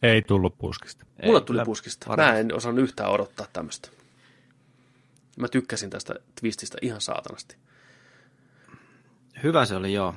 Ei 0.02 0.22
tullut 0.22 0.58
puskista. 0.58 1.06
Mulle 1.24 1.40
tuli 1.40 1.58
puskista. 1.64 2.08
Varmasti. 2.08 2.32
Mä 2.32 2.38
en 2.38 2.54
osannut 2.54 2.82
yhtään 2.82 3.10
odottaa 3.10 3.46
tämmöistä. 3.52 3.88
Mä 5.38 5.48
tykkäsin 5.48 5.90
tästä 5.90 6.14
twististä 6.40 6.78
ihan 6.82 7.00
saatanasti. 7.00 7.56
Hyvä 9.42 9.64
se 9.64 9.76
oli, 9.76 9.92
joo. 9.92 10.14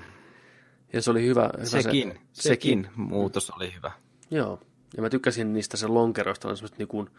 Ja 0.93 1.01
se 1.01 1.11
oli 1.11 1.25
hyvä. 1.25 1.49
hyvä 1.57 1.65
sekin, 1.65 2.09
se, 2.09 2.41
sekin, 2.41 2.83
sekin 2.83 2.89
muutos 2.95 3.49
oli 3.49 3.73
hyvä. 3.75 3.91
Joo. 4.31 4.59
Ja 4.95 5.01
mä 5.01 5.09
tykkäsin 5.09 5.53
niistä 5.53 5.77
sen 5.77 5.93
lonkeroista, 5.93 6.47
on 6.47 6.57
semmoiset 6.57 6.77
niinku 6.77 7.09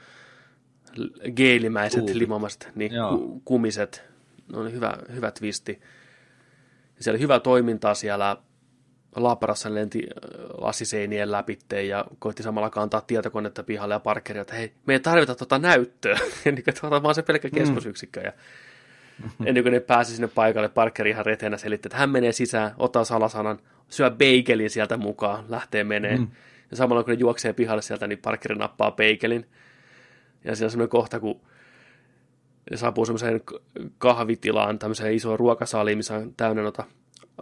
geelimäiset, 1.36 2.00
Kuupit. 2.00 2.16
limamaiset, 2.16 2.68
niin 2.74 2.92
ku, 3.10 3.42
kumiset. 3.44 4.02
Ne 4.52 4.58
oli 4.58 4.72
hyvä, 4.72 4.98
hyvä 5.12 5.30
twisti. 5.30 5.80
Ja 6.96 7.04
siellä 7.04 7.16
oli 7.16 7.22
hyvä 7.22 7.40
toimintaa 7.40 7.94
siellä 7.94 8.36
Laparassa 9.16 9.74
lenti 9.74 9.98
äh, 9.98 10.40
lasiseinien 10.58 11.32
läpi 11.32 11.58
ja 11.88 12.04
koitti 12.18 12.42
samalla 12.42 12.70
kantaa 12.70 13.00
tietokonetta 13.00 13.62
pihalle 13.62 13.94
ja 13.94 14.00
Parkeria, 14.00 14.42
että 14.42 14.54
hei, 14.54 14.72
me 14.86 14.92
ei 14.92 15.00
tarvita 15.00 15.34
tuota 15.34 15.58
näyttöä, 15.58 16.18
ennen 16.46 16.64
kuin 16.64 16.74
tuota 16.80 17.02
vaan 17.02 17.14
se 17.14 17.22
pelkkä 17.22 17.48
mm. 17.48 17.54
keskusyksikkö. 17.54 18.20
Ja 18.20 18.32
ennen 19.44 19.64
kuin 19.64 19.72
ne 19.72 19.80
pääsi 19.80 20.12
sinne 20.12 20.28
paikalle, 20.28 20.68
Parkeri 20.68 21.10
ihan 21.10 21.26
retenä 21.26 21.56
selitti, 21.56 21.88
että 21.88 21.98
hän 21.98 22.10
menee 22.10 22.32
sisään, 22.32 22.74
ottaa 22.78 23.04
salasanan, 23.04 23.58
syö 23.88 24.10
beigelin 24.10 24.70
sieltä 24.70 24.96
mukaan, 24.96 25.44
lähtee 25.48 25.84
menee. 25.84 26.16
Mm. 26.16 26.28
Ja 26.70 26.76
samalla 26.76 27.02
kun 27.02 27.14
ne 27.14 27.20
juoksee 27.20 27.52
pihalle 27.52 27.82
sieltä, 27.82 28.06
niin 28.06 28.18
Parkeri 28.18 28.54
nappaa 28.54 28.90
beigelin. 28.90 29.46
Ja 30.44 30.56
siinä 30.56 30.66
on 30.66 30.70
semmoinen 30.70 30.88
kohta, 30.88 31.20
kun 31.20 31.40
ne 32.70 32.76
saapuu 32.76 33.04
semmoiseen 33.06 33.40
kahvitilaan, 33.98 34.78
tämmöiseen 34.78 35.14
isoon 35.14 35.38
ruokasaliin, 35.38 35.98
missä 35.98 36.14
on 36.14 36.34
täynnä 36.36 36.62
noita 36.62 36.84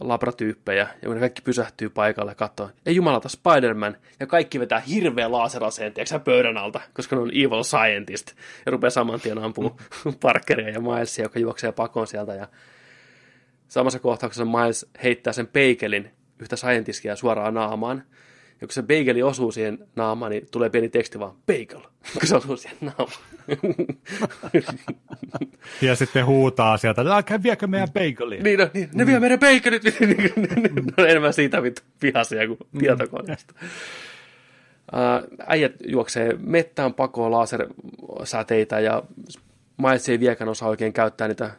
labratyyppejä, 0.00 0.88
ja 1.02 1.06
kun 1.06 1.14
ne 1.14 1.20
kaikki 1.20 1.42
pysähtyy 1.42 1.90
paikalle 1.90 2.34
katsoa, 2.34 2.70
ei 2.86 2.96
jumalata 2.96 3.28
Spider-Man, 3.28 3.96
ja 4.20 4.26
kaikki 4.26 4.60
vetää 4.60 4.80
hirveä 4.80 5.32
laaseraseen, 5.32 5.92
tiedätkö 5.92 6.18
pöydän 6.18 6.56
alta, 6.56 6.80
koska 6.94 7.16
ne 7.16 7.22
on 7.22 7.30
evil 7.30 7.62
scientist, 7.62 8.32
ja 8.66 8.72
rupeaa 8.72 8.90
saman 8.90 9.20
tien 9.20 9.38
ampuu 9.38 9.80
Parkeria 10.22 10.70
ja 10.70 10.80
Milesia, 10.80 11.24
joka 11.24 11.38
juoksee 11.38 11.72
pakoon 11.72 12.06
sieltä, 12.06 12.34
ja 12.34 12.48
samassa 13.68 13.98
kohtauksessa 13.98 14.44
Miles 14.44 14.90
heittää 15.02 15.32
sen 15.32 15.46
peikelin 15.46 16.10
yhtä 16.38 16.56
scientistia 16.56 17.16
suoraan 17.16 17.54
naamaan, 17.54 18.02
ja 18.60 18.66
kun 18.66 18.74
se 18.74 18.82
beigeli 18.82 19.22
osuu 19.22 19.52
siihen 19.52 19.78
naamaan, 19.96 20.30
niin 20.30 20.46
tulee 20.50 20.70
pieni 20.70 20.88
teksti 20.88 21.18
vaan, 21.18 21.34
bagel, 21.46 21.80
kun 22.18 22.28
se 22.28 22.36
osuu 22.36 22.56
siihen 22.56 22.78
naamaan. 22.80 23.20
ja 25.82 25.96
sitten 25.96 26.26
huutaa 26.26 26.76
sieltä, 26.76 27.02
että 27.18 27.42
viekö 27.42 27.66
meidän 27.66 27.88
bageli. 27.90 28.42
Niin, 28.42 28.58
no, 28.58 28.70
niin 28.74 28.88
ne 28.94 29.06
vie 29.06 29.20
meidän 29.20 29.38
bagelit. 29.38 29.82
no 30.96 31.04
enemmän 31.04 31.32
siitä 31.32 31.62
vittu 31.62 31.82
vihaisia 32.02 32.46
kuin 32.46 32.58
mm. 32.72 32.78
tietokoneesta. 32.78 33.54
Äijät 35.46 35.72
juoksee 35.86 36.36
mettään 36.38 36.94
pakoon 36.94 37.30
lasersäteitä 37.30 38.80
ja 38.80 39.02
Miles 39.76 40.08
ei 40.08 40.20
viekään 40.20 40.48
osaa 40.48 40.68
oikein 40.68 40.92
käyttää 40.92 41.28
niitä 41.28 41.50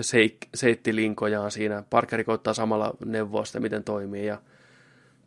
seik- 0.00 0.48
seittilinkojaan 0.54 1.50
siinä. 1.50 1.82
Parkeri 1.90 2.24
koittaa 2.24 2.54
samalla 2.54 2.94
neuvoa 3.04 3.44
sitä, 3.44 3.60
miten 3.60 3.84
toimii 3.84 4.26
ja 4.26 4.38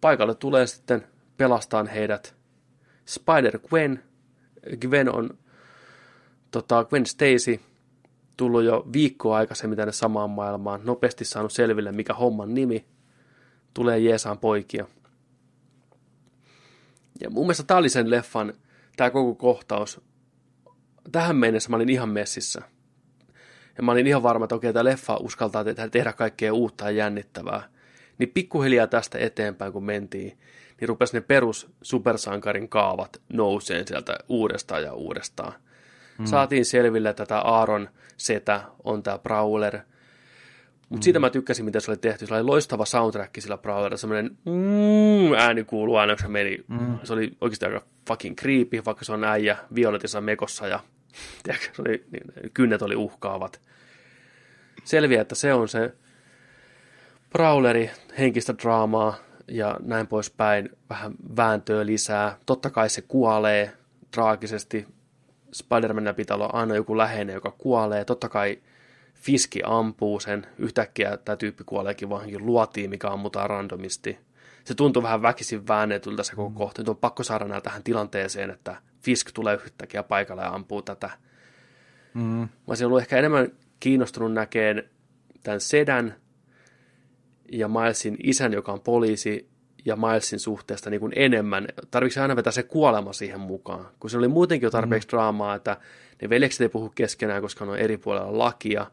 paikalle 0.02 0.36
tulee 0.36 0.68
sitten 0.68 1.04
pelastaan 1.38 1.88
heidät 1.88 2.36
Spider-Gwen. 3.06 4.00
Gwen 4.80 5.16
on 5.16 5.30
tota, 6.52 6.84
Gwen 6.84 7.06
Stacy 7.06 7.60
tullut 8.38 8.64
jo 8.64 8.88
viikkoa 8.94 9.38
aikaisemmin 9.38 9.78
tänne 9.78 9.92
samaan 9.92 10.30
maailmaan, 10.30 10.82
nopeasti 10.84 11.26
saanut 11.26 11.52
selville, 11.52 11.92
mikä 11.92 12.14
homman 12.14 12.54
nimi, 12.54 12.86
tulee 13.74 14.00
Jeesaan 14.00 14.38
poikia. 14.38 14.88
Ja 17.22 17.30
mun 17.30 17.46
mielestä 17.46 17.64
tämä 17.64 17.78
oli 17.78 17.90
sen 17.90 18.10
leffan, 18.10 18.54
tämä 18.98 19.10
koko 19.10 19.36
kohtaus, 19.36 20.02
tähän 21.12 21.36
mennessä 21.36 21.70
mä 21.70 21.76
olin 21.76 21.90
ihan 21.90 22.10
messissä. 22.10 22.62
Ja 23.78 23.84
mä 23.84 23.92
olin 23.92 24.08
ihan 24.08 24.24
varma, 24.24 24.46
että 24.46 24.56
okei, 24.56 24.74
tämä 24.74 24.84
leffa 24.84 25.18
uskaltaa 25.18 25.64
tehdä 25.92 26.14
kaikkea 26.14 26.54
uutta 26.54 26.86
ja 26.86 26.92
jännittävää. 26.92 27.64
Niin 28.18 28.30
pikkuhiljaa 28.30 28.88
tästä 28.88 29.18
eteenpäin, 29.18 29.74
kun 29.74 29.84
mentiin, 29.84 30.38
niin 30.82 30.90
rupesi 30.90 31.14
ne 31.14 31.22
perus 31.22 31.68
supersankarin 31.82 32.70
kaavat 32.70 33.22
nouseen 33.34 33.88
sieltä 33.88 34.18
uudestaan 34.30 34.84
ja 34.84 34.94
uudestaan. 34.94 35.54
Mm. 36.18 36.26
Saatiin 36.26 36.66
selville, 36.66 37.10
että 37.10 37.26
tämä 37.26 37.42
Aaron 37.42 37.90
Setä 38.18 38.62
on 38.84 39.04
tämä 39.04 39.18
Prowler. 39.18 39.80
Mutta 40.90 40.96
mm. 40.96 41.02
siitä 41.02 41.20
mä 41.20 41.30
tykkäsin, 41.30 41.66
mitä 41.66 41.80
se 41.80 41.92
oli 41.92 41.98
tehty. 41.98 42.28
Se 42.28 42.34
oli 42.34 42.44
loistava 42.44 42.86
soundtrack 42.86 43.36
sillä 43.40 43.58
Prowlerilla. 43.58 43.98
Semmoinen 43.98 44.38
mm, 44.46 45.34
ääni 45.38 45.64
kuuluu 45.64 45.96
aina, 45.96 46.16
kun 46.16 46.22
se 46.22 46.28
meni. 46.28 46.58
Mm. 46.68 47.00
Se 47.04 47.14
oli 47.14 47.38
oikeasti 47.42 47.66
aika 47.66 47.82
fucking 48.08 48.36
creepy, 48.36 48.82
vaikka 48.86 49.06
se 49.06 49.14
on 49.14 49.24
äijä 49.24 49.58
violetissa 49.76 50.22
mekossa 50.22 50.68
ja 50.68 50.80
tiedätkö, 51.44 51.68
se 51.74 51.82
oli, 51.82 52.04
niin, 52.12 52.52
kynnet 52.54 52.82
oli 52.82 52.96
uhkaavat. 52.96 53.62
Selviää, 54.84 55.22
että 55.22 55.36
se 55.36 55.54
on 55.54 55.68
se 55.68 55.94
Prowleri, 57.30 57.92
henkistä 58.20 58.56
draamaa, 58.64 59.16
ja 59.52 59.78
näin 59.84 60.08
poispäin, 60.08 60.70
vähän 60.90 61.14
vääntöä 61.38 61.86
lisää. 61.86 62.38
Totta 62.46 62.70
kai 62.70 62.90
se 62.90 63.02
kuolee 63.02 63.72
traagisesti. 64.12 64.88
Spider-Manilla 65.56 66.14
pitää 66.14 66.36
olla 66.36 66.50
aina 66.54 66.76
joku 66.76 66.98
läheinen, 66.98 67.34
joka 67.34 67.52
kuolee. 67.52 68.06
Totta 68.06 68.30
kai 68.30 68.60
Fiski 69.14 69.62
ampuu 69.66 70.20
sen. 70.20 70.48
Yhtäkkiä 70.58 71.18
tämä 71.18 71.36
tyyppi 71.36 71.64
kuoleekin 71.64 72.10
vahinkin 72.10 72.46
luotiin, 72.46 72.90
mikä 72.90 73.08
ammutaan 73.08 73.50
randomisti. 73.50 74.20
Se 74.64 74.76
tuntuu 74.76 75.04
vähän 75.04 75.22
väkisin 75.22 75.68
väännetyltä 75.68 76.24
se 76.24 76.36
koko 76.36 76.52
kohta. 76.58 76.82
Nyt 76.82 76.90
on 76.90 76.98
pakko 76.98 77.24
saada 77.24 77.46
näitä 77.46 77.64
tähän 77.64 77.84
tilanteeseen, 77.84 78.50
että 78.50 78.76
Fisk 79.02 79.32
tulee 79.34 79.60
yhtäkkiä 79.66 80.04
paikalle 80.04 80.42
ja 80.42 80.50
ampuu 80.50 80.82
tätä. 80.82 81.10
Mm. 82.14 82.24
Mä 82.24 82.48
olisin 82.68 82.88
ollut 82.88 83.02
ehkä 83.02 83.18
enemmän 83.18 83.48
kiinnostunut 83.80 84.34
näkeen 84.34 84.84
tämän 85.44 85.62
sedän 85.62 86.16
ja 87.52 87.68
Milesin 87.68 88.18
isän, 88.24 88.54
joka 88.54 88.72
on 88.72 88.82
poliisi, 88.82 89.50
ja 89.86 89.96
Milesin 89.96 90.40
suhteesta 90.40 90.90
niin 90.90 91.00
kuin 91.00 91.14
enemmän. 91.16 91.68
Tarvitsi 91.92 92.20
aina 92.20 92.36
vetää 92.36 92.52
se 92.52 92.64
kuolema 92.64 93.14
siihen 93.14 93.40
mukaan, 93.40 93.88
kun 94.00 94.10
se 94.10 94.18
oli 94.18 94.28
muutenkin 94.28 94.68
jo 94.68 94.72
tarpeeksi 94.72 95.08
mm. 95.08 95.12
draamaa, 95.12 95.56
että 95.56 95.78
ne 96.22 96.30
veljekset 96.30 96.62
ei 96.62 96.70
puhu 96.70 96.90
keskenään, 96.90 97.42
koska 97.42 97.66
ne 97.66 97.72
on 97.72 97.78
eri 97.78 97.98
puolella 97.98 98.38
lakia. 98.38 98.92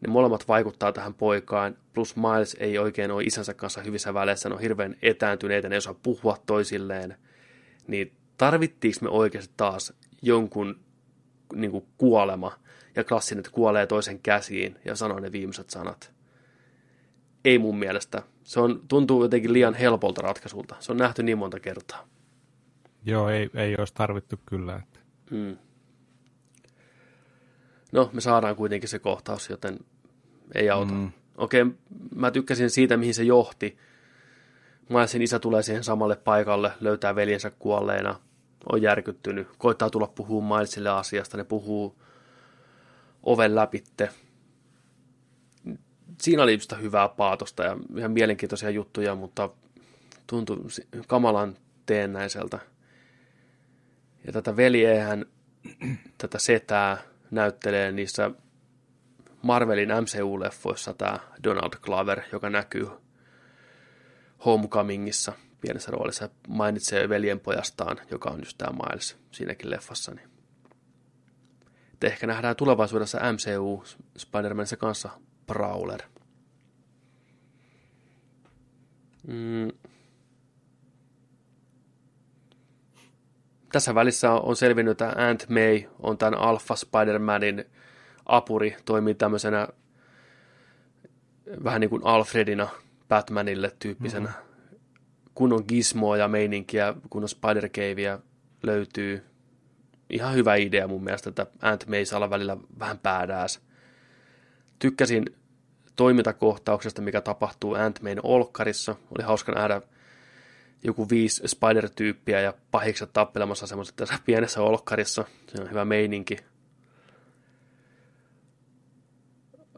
Ne 0.00 0.12
molemmat 0.12 0.48
vaikuttaa 0.48 0.92
tähän 0.92 1.14
poikaan, 1.14 1.76
plus 1.92 2.16
Miles 2.16 2.56
ei 2.60 2.78
oikein 2.78 3.10
ole 3.10 3.22
isänsä 3.22 3.54
kanssa 3.54 3.80
hyvissä 3.80 4.14
väleissä, 4.14 4.48
ne 4.48 4.54
on 4.54 4.60
hirveän 4.60 4.96
etääntyneitä, 5.02 5.68
ne 5.68 5.74
ei 5.74 5.78
osaa 5.78 5.94
puhua 6.02 6.38
toisilleen. 6.46 7.16
Niin 7.86 8.12
tarvittiinko 8.36 8.98
me 9.02 9.08
oikeasti 9.08 9.54
taas 9.56 9.92
jonkun 10.22 10.80
niin 11.54 11.70
kuin 11.70 11.86
kuolema, 11.98 12.58
ja 12.96 13.04
klassinen, 13.04 13.40
että 13.40 13.50
kuolee 13.50 13.86
toisen 13.86 14.20
käsiin 14.20 14.78
ja 14.84 14.96
sanoo 14.96 15.20
ne 15.20 15.32
viimeiset 15.32 15.70
sanat. 15.70 16.13
Ei 17.44 17.58
mun 17.58 17.78
mielestä. 17.78 18.22
Se 18.44 18.60
on, 18.60 18.82
tuntuu 18.88 19.22
jotenkin 19.22 19.52
liian 19.52 19.74
helpolta 19.74 20.22
ratkaisulta. 20.22 20.76
Se 20.80 20.92
on 20.92 20.98
nähty 20.98 21.22
niin 21.22 21.38
monta 21.38 21.60
kertaa. 21.60 22.08
Joo, 23.04 23.28
ei, 23.28 23.50
ei 23.54 23.76
olisi 23.78 23.94
tarvittu 23.94 24.40
kyllä. 24.46 24.76
Että. 24.76 25.00
Mm. 25.30 25.56
No, 27.92 28.10
me 28.12 28.20
saadaan 28.20 28.56
kuitenkin 28.56 28.88
se 28.88 28.98
kohtaus, 28.98 29.50
joten 29.50 29.78
ei 30.54 30.70
auta. 30.70 30.92
Mm. 30.92 31.12
Okei, 31.36 31.64
mä 32.14 32.30
tykkäsin 32.30 32.70
siitä, 32.70 32.96
mihin 32.96 33.14
se 33.14 33.22
johti. 33.22 33.78
Milesin 34.88 35.22
isä 35.22 35.38
tulee 35.38 35.62
siihen 35.62 35.84
samalle 35.84 36.16
paikalle, 36.16 36.72
löytää 36.80 37.14
veljensä 37.14 37.50
kuolleena, 37.50 38.20
on 38.72 38.82
järkyttynyt, 38.82 39.48
koittaa 39.58 39.90
tulla 39.90 40.06
puhumaan 40.06 40.60
Milesille 40.60 40.90
asiasta, 40.90 41.36
ne 41.36 41.44
puhuu 41.44 41.96
oven 43.22 43.54
läpitte. 43.54 44.08
Siinä 46.22 46.42
oli 46.42 46.60
sitä 46.60 46.76
hyvää 46.76 47.08
paatosta 47.08 47.64
ja 47.64 47.76
ihan 47.96 48.12
mielenkiintoisia 48.12 48.70
juttuja, 48.70 49.14
mutta 49.14 49.50
tuntui 50.26 50.56
kamalan 51.06 51.56
teennäiseltä. 51.86 52.58
Ja 54.26 54.32
tätä 54.32 54.56
veljeähän, 54.56 55.26
tätä 56.18 56.38
setää 56.38 56.98
näyttelee 57.30 57.92
niissä 57.92 58.30
Marvelin 59.42 59.88
MCU-leffoissa 59.88 60.94
tämä 60.94 61.18
Donald 61.44 61.72
Glover, 61.82 62.20
joka 62.32 62.50
näkyy 62.50 62.88
Homecomingissa 64.44 65.32
pienessä 65.60 65.90
roolissa. 65.90 66.28
Mainitsee 66.48 67.08
veljenpojastaan, 67.08 68.00
joka 68.10 68.30
on 68.30 68.38
just 68.38 68.58
tämä 68.58 68.72
Miles 68.72 69.16
siinäkin 69.30 69.70
leffassa. 69.70 70.14
Niin. 70.14 70.28
Ehkä 72.02 72.26
nähdään 72.26 72.56
tulevaisuudessa 72.56 73.18
MCU 73.32 73.84
Spider-Manissa 74.18 74.76
kanssa 74.76 75.10
Prowler. 75.46 76.00
Mm. 79.26 79.68
Tässä 83.72 83.94
välissä 83.94 84.32
on 84.32 84.56
selvinnyt, 84.56 84.92
että 85.00 85.26
Aunt 85.26 85.48
May 85.48 85.82
on 85.98 86.18
tämän 86.18 86.40
Alpha 86.40 86.74
Spider-Manin 86.74 87.64
apuri, 88.26 88.76
toimii 88.84 89.14
tämmöisenä 89.14 89.68
vähän 91.64 91.80
niin 91.80 91.90
kuin 91.90 92.04
Alfredina 92.04 92.68
Batmanille 93.08 93.72
tyyppisenä. 93.78 94.28
Mm-hmm. 94.28 94.78
Kun 95.34 95.52
on 95.52 95.64
gizmoa 95.68 96.16
ja 96.16 96.28
meininkiä, 96.28 96.94
kun 97.10 97.22
on 97.22 97.28
spider 97.28 97.70
löytyy. 98.62 99.24
Ihan 100.10 100.34
hyvä 100.34 100.54
idea 100.54 100.88
mun 100.88 101.04
mielestä, 101.04 101.30
että 101.30 101.46
Aunt 101.62 101.86
May 101.86 102.04
saa 102.04 102.16
olla 102.16 102.30
välillä 102.30 102.56
vähän 102.78 102.98
päädääs. 102.98 103.60
Tykkäsin 104.84 105.24
toimintakohtauksesta, 105.96 107.02
mikä 107.02 107.20
tapahtuu 107.20 107.74
Ant 107.74 108.00
olkkarissa. 108.22 108.96
Oli 109.10 109.24
hauska 109.24 109.52
nähdä 109.52 109.82
joku 110.82 111.08
viisi 111.08 111.42
Spider-tyyppiä 111.46 112.40
ja 112.40 112.54
pahikset 112.70 113.12
tappelemassa 113.12 113.66
semmoisessa 113.66 113.96
tässä 113.96 114.14
pienessä 114.26 114.62
olkkarissa. 114.62 115.24
Se 115.48 115.62
on 115.62 115.70
hyvä 115.70 115.84
meininki. 115.84 116.36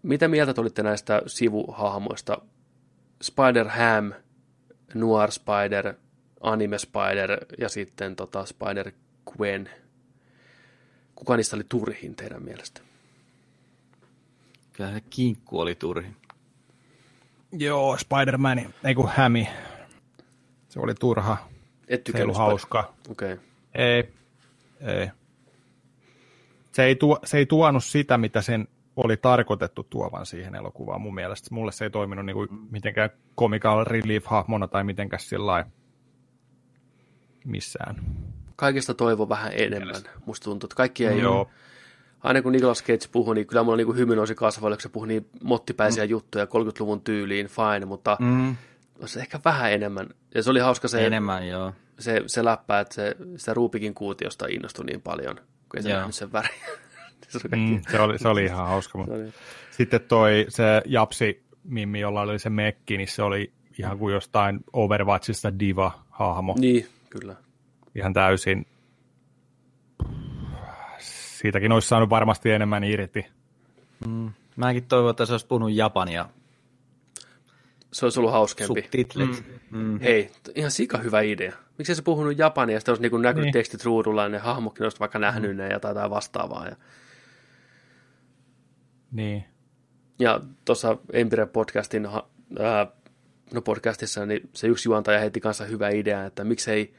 Mitä 0.02 0.28
mieltä 0.28 0.54
tulitte 0.54 0.82
näistä 0.82 1.22
sivuhahmoista? 1.26 2.38
Spider-Ham, 3.24 4.14
Noir 4.94 5.30
Spider, 5.30 5.94
Anime 6.40 6.78
Spider 6.78 7.46
ja 7.58 7.68
sitten 7.68 8.16
tota 8.16 8.44
Spider-Gwen. 8.44 9.68
Kuka 11.14 11.36
niistä 11.36 11.56
oli 11.56 11.64
turhin 11.68 12.16
teidän 12.16 12.42
mielestä? 12.42 12.80
Kyllä 14.76 14.92
se 14.92 15.00
kinkku 15.10 15.60
oli 15.60 15.74
turhin. 15.74 16.16
Joo, 17.52 17.96
Spider-Man, 17.96 18.58
ei 18.84 18.94
kun 18.94 19.10
Hämi. 19.14 19.48
Se 20.68 20.80
oli 20.80 20.94
turha. 20.94 21.36
Et 21.88 22.02
se 22.12 22.18
ei 22.18 22.22
ollut 22.22 22.36
hauska. 22.36 22.94
Okei. 23.08 23.32
Okay. 23.32 23.44
Ei, 23.74 24.12
ei. 24.80 25.10
Se 26.72 26.84
ei, 26.84 26.96
tuo, 26.96 27.18
se 27.24 27.38
ei 27.38 27.46
tuonut 27.46 27.84
sitä, 27.84 28.18
mitä 28.18 28.42
sen 28.42 28.68
oli 28.96 29.16
tarkoitettu 29.16 29.84
tuovan 29.90 30.26
siihen 30.26 30.55
elokuvaan 30.55 31.00
mun 31.00 31.14
mielestä. 31.14 31.55
Mulle 31.55 31.72
se 31.72 31.84
ei 31.84 31.90
toiminut 31.90 32.26
niin 32.26 32.36
kuin 32.36 32.48
mitenkään 32.70 33.10
comical 33.38 33.84
relief-hahmona 33.84 34.68
tai 34.68 34.84
mitenkään 34.84 35.20
sillä 35.20 35.66
missään. 37.44 37.96
Kaikesta 38.56 38.94
toivo 38.94 39.28
vähän 39.28 39.52
enemmän. 39.55 39.88
Mielestä. 39.88 40.10
Musta 40.26 40.44
tuntuu, 40.44 40.66
että 40.66 40.76
kaikki 40.76 41.06
ei... 41.06 41.20
Joo. 41.20 41.50
Aina 42.22 42.42
kun 42.42 42.52
Nicolas 42.52 42.84
Cage 42.84 43.08
puhui, 43.12 43.34
niin 43.34 43.46
kyllä 43.46 43.62
mulla 43.62 43.76
niin 43.76 43.96
hymy 43.96 44.16
nousi 44.16 44.34
kasvoille, 44.34 44.76
kun 44.76 44.82
se 44.82 44.88
puhui 44.88 45.08
niin 45.08 45.26
mottipäisiä 45.42 46.04
mm. 46.04 46.10
juttuja 46.10 46.44
30-luvun 46.44 47.00
tyyliin, 47.00 47.46
fine, 47.46 47.86
mutta 47.86 48.16
mm. 48.20 48.56
se 49.06 49.20
ehkä 49.20 49.40
vähän 49.44 49.72
enemmän. 49.72 50.08
Ja 50.34 50.42
se 50.42 50.50
oli 50.50 50.60
hauska 50.60 50.88
se... 50.88 51.06
Enemmän, 51.06 51.48
joo. 51.48 51.72
Se, 51.98 52.22
se 52.26 52.44
läppä, 52.44 52.80
että 52.80 52.94
se, 52.94 53.16
sitä 53.36 53.54
Ruupikin 53.54 53.94
kuutiosta 53.94 54.46
innostui 54.46 54.84
niin 54.84 55.02
paljon, 55.02 55.36
kun 55.36 55.76
ei 55.76 55.82
se 55.82 55.88
nähnyt 55.88 56.14
sen 56.14 56.32
värin. 56.32 56.60
se, 57.28 57.38
oli 57.52 57.56
mm, 57.56 57.80
se, 57.90 58.00
oli, 58.00 58.18
se 58.18 58.28
oli 58.28 58.44
ihan 58.44 58.68
hauska. 58.68 58.98
Mutta... 58.98 59.14
Sitten 59.70 60.00
toi 60.00 60.46
se 60.48 60.82
Japsi 60.84 61.46
Mimmi, 61.64 62.00
jolla 62.00 62.20
oli 62.20 62.38
se 62.38 62.50
mekki, 62.50 62.96
niin 62.96 63.08
se 63.08 63.22
oli 63.22 63.52
ihan 63.78 63.98
kuin 63.98 64.14
jostain 64.14 64.60
Overwatchista 64.72 65.58
diva-hahmo. 65.58 66.54
Niin, 66.58 66.86
kyllä. 67.10 67.36
Ihan 67.94 68.12
täysin. 68.12 68.66
Siitäkin 71.47 71.73
olisi 71.73 71.89
saanut 71.89 72.10
varmasti 72.10 72.50
enemmän 72.50 72.84
irti. 72.84 73.26
Mm. 74.07 74.31
Mäkin 74.57 74.84
toivon, 74.84 75.10
että 75.10 75.26
se 75.26 75.33
olisi 75.33 75.47
puhunut 75.47 75.73
japania. 75.73 76.28
Se 77.92 78.07
olisi 78.07 78.20
ollut 78.20 78.33
hauskempi. 78.33 78.83
Subtitlet. 78.83 79.44
Mm. 79.70 79.78
Mm. 79.78 80.00
Hei, 80.00 80.31
ihan 80.55 80.70
sika 80.70 80.99
hyvä 80.99 81.20
idea. 81.20 81.52
Miksi 81.78 81.94
se 81.94 82.02
puhunut 82.02 82.39
japania, 82.39 82.76
ja 82.76 82.81
sitten 82.81 82.92
olisi 82.92 83.02
niin 83.02 83.23
näkynyt 83.23 83.44
niin. 83.44 83.52
tekstit 83.52 83.84
ruudulla, 83.84 84.23
ja 84.23 84.28
ne 84.28 84.39
hahmokin 84.39 84.83
olisi 84.83 85.00
vaikka 85.00 85.18
nähnyt 85.18 85.50
mm. 85.50 85.57
ne 85.57 85.68
ja 85.68 85.81
tai 85.81 86.10
vastaavaa. 86.10 86.66
Ja... 86.66 86.76
Niin. 89.12 89.44
Ja 90.18 90.41
tuossa 90.65 90.97
Empire-podcastin, 91.12 92.23
ää, 92.58 92.86
no 93.55 93.62
podcastissa, 93.62 94.26
niin 94.26 94.50
se 94.52 94.66
yksi 94.66 94.89
juontaja 94.89 95.20
heitti 95.20 95.41
kanssa 95.41 95.65
hyvä 95.65 95.89
idea, 95.89 96.25
että 96.25 96.44
miksei 96.44 96.94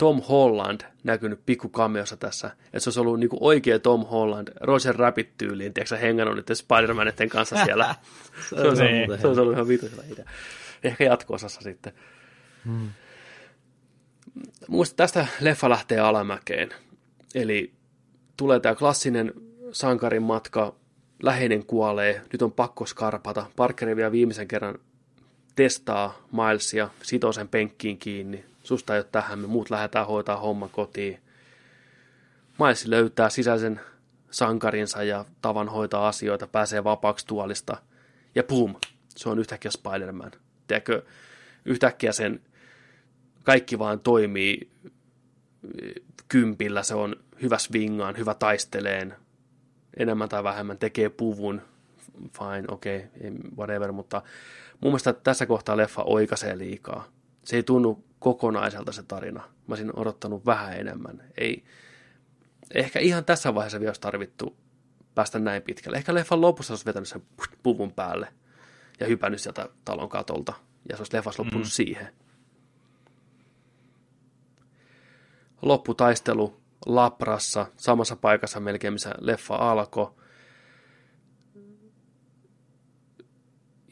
Tom 0.00 0.22
Holland 0.22 0.80
näkynyt 1.04 1.40
pikku 1.46 1.68
kameossa 1.68 2.16
tässä. 2.16 2.50
Että 2.64 2.80
se 2.80 2.88
olisi 2.88 3.00
ollut 3.00 3.20
niinku 3.20 3.38
oikea 3.40 3.78
Tom 3.78 4.06
Holland, 4.06 4.48
Roger 4.60 4.96
Rabbit-tyyliin, 4.96 5.74
tiedätkö 5.74 5.96
hengannut 5.96 6.36
niiden 6.36 6.56
spider 6.56 7.28
kanssa 7.28 7.64
siellä. 7.64 7.94
se, 8.48 8.54
on, 8.54 8.76
se, 8.76 9.06
on, 9.12 9.18
se 9.18 9.26
olisi 9.26 9.40
ollut 9.40 9.54
ihan 9.54 9.68
vitusella 9.68 10.02
idea. 10.12 10.24
Ehkä 10.84 11.04
jatko-osassa 11.04 11.60
sitten. 11.60 11.92
Hmm. 12.64 12.88
Muista 14.68 14.96
tästä 14.96 15.26
leffa 15.40 15.70
lähtee 15.70 15.98
alamäkeen. 15.98 16.70
Eli 17.34 17.72
tulee 18.36 18.60
tämä 18.60 18.74
klassinen 18.74 19.34
sankarin 19.72 20.22
matka 20.22 20.74
läheinen 21.22 21.66
kuolee, 21.66 22.22
nyt 22.32 22.42
on 22.42 22.52
pakko 22.52 22.86
skarpata. 22.86 23.46
Parkeri 23.56 23.96
vielä 23.96 24.12
viimeisen 24.12 24.48
kerran 24.48 24.78
testaa 25.56 26.26
Milesia, 26.32 26.88
sitoo 27.02 27.32
sen 27.32 27.48
penkkiin 27.48 27.98
kiinni. 27.98 28.49
Susta 28.62 28.94
ei 28.94 28.98
ole 28.98 29.06
tähän, 29.12 29.38
me 29.38 29.46
muut 29.46 29.70
lähdetään 29.70 30.06
hoitaa 30.06 30.36
homma 30.36 30.68
kotiin. 30.68 31.20
Miles 32.58 32.86
löytää 32.86 33.30
sisäisen 33.30 33.80
sankarinsa 34.30 35.02
ja 35.02 35.24
tavan 35.42 35.68
hoitaa 35.68 36.08
asioita, 36.08 36.46
pääsee 36.46 36.84
vapaaksi 36.84 37.26
tuolista. 37.26 37.76
Ja 38.34 38.44
pum, 38.44 38.74
se 39.16 39.28
on 39.28 39.38
yhtäkkiä 39.38 39.70
Spider-Man. 39.70 40.30
Tiedätkö, 40.66 41.02
yhtäkkiä 41.64 42.12
sen 42.12 42.40
kaikki 43.44 43.78
vaan 43.78 44.00
toimii 44.00 44.70
kympillä, 46.28 46.82
se 46.82 46.94
on 46.94 47.16
hyvä 47.42 47.58
swingaan, 47.58 48.16
hyvä 48.16 48.34
taisteleen, 48.34 49.14
enemmän 49.96 50.28
tai 50.28 50.44
vähemmän 50.44 50.78
tekee 50.78 51.08
puvun, 51.08 51.62
fine, 52.38 52.64
okei, 52.68 52.96
okay, 52.96 53.30
whatever, 53.56 53.92
mutta 53.92 54.22
mun 54.80 54.92
mielestä 54.92 55.12
tässä 55.12 55.46
kohtaa 55.46 55.76
leffa 55.76 56.02
oikaisee 56.02 56.58
liikaa. 56.58 57.08
Se 57.44 57.56
ei 57.56 57.62
tunnu 57.62 58.04
kokonaiselta 58.20 58.92
se 58.92 59.02
tarina. 59.02 59.40
Mä 59.40 59.48
olisin 59.68 59.98
odottanut 59.98 60.46
vähän 60.46 60.80
enemmän. 60.80 61.22
Ei, 61.36 61.64
ehkä 62.74 62.98
ihan 62.98 63.24
tässä 63.24 63.54
vaiheessa 63.54 63.80
vielä 63.80 63.90
olisi 63.90 64.00
tarvittu 64.00 64.56
päästä 65.14 65.38
näin 65.38 65.62
pitkälle. 65.62 65.96
Ehkä 65.96 66.14
leffan 66.14 66.40
lopussa 66.40 66.72
olisi 66.72 66.84
vetänyt 66.84 67.08
sen 67.08 67.22
puvun 67.62 67.92
päälle 67.92 68.32
ja 69.00 69.06
hypännyt 69.06 69.40
sieltä 69.40 69.68
talon 69.84 70.08
katolta. 70.08 70.52
Ja 70.88 70.96
se 70.96 71.00
olisi 71.00 71.16
leffassa 71.16 71.42
loppunut 71.42 71.66
mm. 71.66 71.70
siihen. 71.70 72.14
Lopputaistelu 75.62 76.60
Laprassa, 76.86 77.66
samassa 77.76 78.16
paikassa 78.16 78.60
melkein, 78.60 78.92
missä 78.92 79.14
leffa 79.18 79.54
alkoi. 79.56 80.14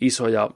Isoja 0.00 0.50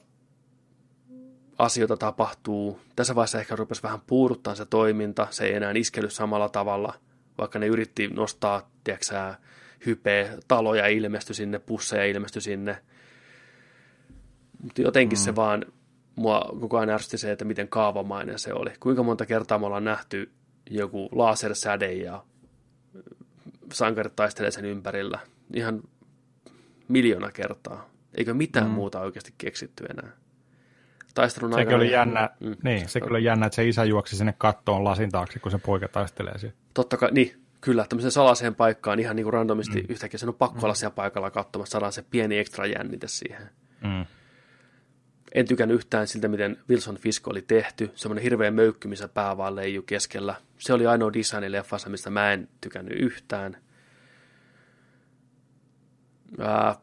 asioita 1.63 1.97
tapahtuu. 1.97 2.81
Tässä 2.97 3.15
vaiheessa 3.15 3.41
ehkä 3.41 3.57
rupesi 3.57 3.83
vähän 3.83 4.01
puuduttaa 4.07 4.55
se 4.55 4.67
toiminta, 4.67 5.27
se 5.31 5.45
ei 5.45 5.55
enää 5.55 5.73
iskely 5.75 6.11
samalla 6.11 6.49
tavalla, 6.49 6.95
vaikka 7.39 7.59
ne 7.59 7.67
yritti 7.67 8.09
nostaa, 8.09 8.71
tiedätkö 8.85 9.35
hypeä, 9.87 10.39
taloja 10.49 10.87
ilmestyi 10.87 11.35
sinne, 11.35 11.59
pusseja 11.59 12.05
ilmestyi 12.05 12.43
sinne. 12.43 12.79
Mutta 14.63 14.83
jotenkin 14.83 15.19
mm. 15.19 15.23
se 15.23 15.37
vaan, 15.37 15.67
mua 16.17 16.51
koko 16.61 16.79
ajan 16.79 16.91
ärsytti 16.91 17.19
se, 17.19 17.33
että 17.33 17.45
miten 17.45 17.69
kaavamainen 17.69 18.39
se 18.39 18.53
oli. 18.53 18.71
Kuinka 18.81 19.03
monta 19.03 19.27
kertaa 19.27 19.59
me 19.59 19.67
ollaan 19.67 19.85
nähty 19.85 20.31
joku 20.71 21.09
lasersäde 21.13 21.93
ja 21.93 22.25
sankarit 23.73 24.17
taistelee 24.17 24.51
sen 24.51 24.65
ympärillä. 24.65 25.19
Ihan 25.55 25.83
miljoona 26.89 27.33
kertaa. 27.33 27.91
Eikö 28.15 28.35
mitään 28.35 28.67
mm. 28.67 28.73
muuta 28.73 29.01
oikeasti 29.01 29.35
keksitty 29.39 29.85
enää? 29.85 30.22
Taistelun 31.15 31.55
aikana. 31.55 31.77
Oli 31.77 31.93
jännä, 31.93 32.31
mm. 32.41 32.57
niin, 32.65 32.89
se 32.89 33.01
kyllä 33.01 33.19
jännä, 33.19 33.47
että 33.47 33.57
se 33.57 33.69
isä 33.69 33.85
juoksi 33.85 34.17
sinne 34.17 34.35
kattoon 34.39 34.85
lasin 34.85 35.11
taakse, 35.11 35.39
kun 35.39 35.53
se 35.53 35.59
poika 35.59 35.89
taistelee 35.89 36.39
siellä. 36.39 36.57
Totta 36.75 36.97
kai, 36.97 37.11
niin, 37.13 37.43
kyllä, 37.61 37.87
tämmöiseen 37.89 38.13
salaseen 38.13 38.55
paikkaan 38.55 39.01
ihan 39.01 39.17
niin 39.17 39.25
kuin 39.25 39.33
randomisti 39.33 39.81
mm. 39.81 39.87
yhtäkkiä 39.89 40.19
sen 40.19 40.29
on 40.29 40.35
pakko 40.35 40.59
mm. 40.59 40.65
olla 40.65 40.75
siellä 40.75 40.95
paikalla 40.95 41.31
katsomassa, 41.31 41.73
saadaan 41.73 41.93
se 41.93 42.05
pieni 42.11 42.39
ekstra 42.39 42.67
jännite 42.67 43.09
siihen. 43.09 43.51
Mm. 43.81 44.07
En 45.35 45.47
tykännyt 45.47 45.75
yhtään 45.75 46.07
siltä, 46.07 46.29
miten 46.29 46.57
Wilson 46.69 46.97
Fisk 46.97 47.29
oli 47.29 47.43
tehty. 47.43 47.91
Semmoinen 47.95 48.23
hirveä 48.23 48.51
möykky, 48.51 48.89
missä 48.89 49.09
pää 49.09 49.37
vaan 49.37 49.57
leiju 49.57 49.83
keskellä. 49.83 50.35
Se 50.59 50.73
oli 50.73 50.87
ainoa 50.87 51.13
design 51.13 51.53
leffassa, 51.53 51.89
mistä 51.91 52.11
mä 52.11 52.33
en 52.33 52.49
tykännyt 52.61 53.01
yhtään. 53.01 53.57
Ää, 56.39 56.77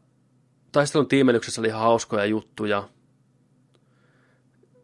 taistelun 0.72 1.08
tiimelyksessä 1.08 1.62
oli 1.62 1.68
ihan 1.68 1.82
hauskoja 1.82 2.26
juttuja 2.26 2.90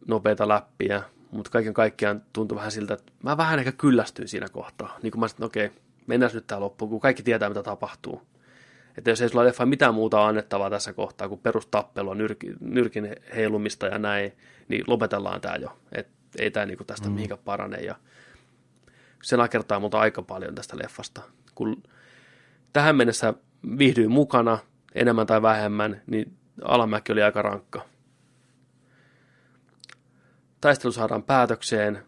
nopeita 0.07 0.47
läppiä, 0.47 1.03
mutta 1.31 1.51
kaiken 1.51 1.73
kaikkiaan 1.73 2.21
tuntui 2.33 2.55
vähän 2.55 2.71
siltä, 2.71 2.93
että 2.93 3.11
mä 3.23 3.37
vähän 3.37 3.59
ehkä 3.59 3.71
kyllästyin 3.71 4.27
siinä 4.27 4.49
kohtaa. 4.49 4.97
Niin 5.03 5.11
kuin 5.11 5.19
mä 5.19 5.27
sanoin, 5.27 5.47
okei, 5.47 5.65
okay, 5.65 5.77
mennään 6.07 6.31
nyt 6.33 6.47
tää 6.47 6.59
loppuun, 6.59 6.89
kun 6.89 6.99
kaikki 6.99 7.23
tietää, 7.23 7.49
mitä 7.49 7.63
tapahtuu. 7.63 8.21
Että 8.97 9.09
jos 9.09 9.21
ei 9.21 9.29
sulla 9.29 9.45
leffa 9.45 9.65
mitään 9.65 9.93
muuta 9.93 10.27
annettavaa 10.27 10.69
tässä 10.69 10.93
kohtaa 10.93 11.29
kuin 11.29 11.41
perustappelua, 11.41 12.15
nyrkin, 12.15 12.55
nyrkin 12.59 13.15
heilumista 13.35 13.85
ja 13.85 13.99
näin, 13.99 14.33
niin 14.67 14.83
lopetellaan 14.87 15.41
tämä 15.41 15.55
jo. 15.55 15.77
Et 15.91 16.07
ei 16.39 16.51
tämä 16.51 16.65
niinku 16.65 16.83
tästä 16.83 17.07
mm. 17.07 17.13
mihinkään 17.13 17.39
parane. 17.45 17.77
Ja 17.77 17.95
se 19.23 19.37
nakertaa 19.37 19.79
multa 19.79 19.99
aika 19.99 20.21
paljon 20.21 20.55
tästä 20.55 20.77
leffasta. 20.77 21.21
Kun 21.55 21.83
tähän 22.73 22.95
mennessä 22.95 23.33
viihdyin 23.77 24.11
mukana, 24.11 24.57
enemmän 24.95 25.27
tai 25.27 25.41
vähemmän, 25.41 26.01
niin 26.07 26.33
alamäki 26.63 27.11
oli 27.11 27.23
aika 27.23 27.41
rankka 27.41 27.94
taistelu 30.65 30.91
saadaan 30.91 31.23
päätökseen, 31.23 32.05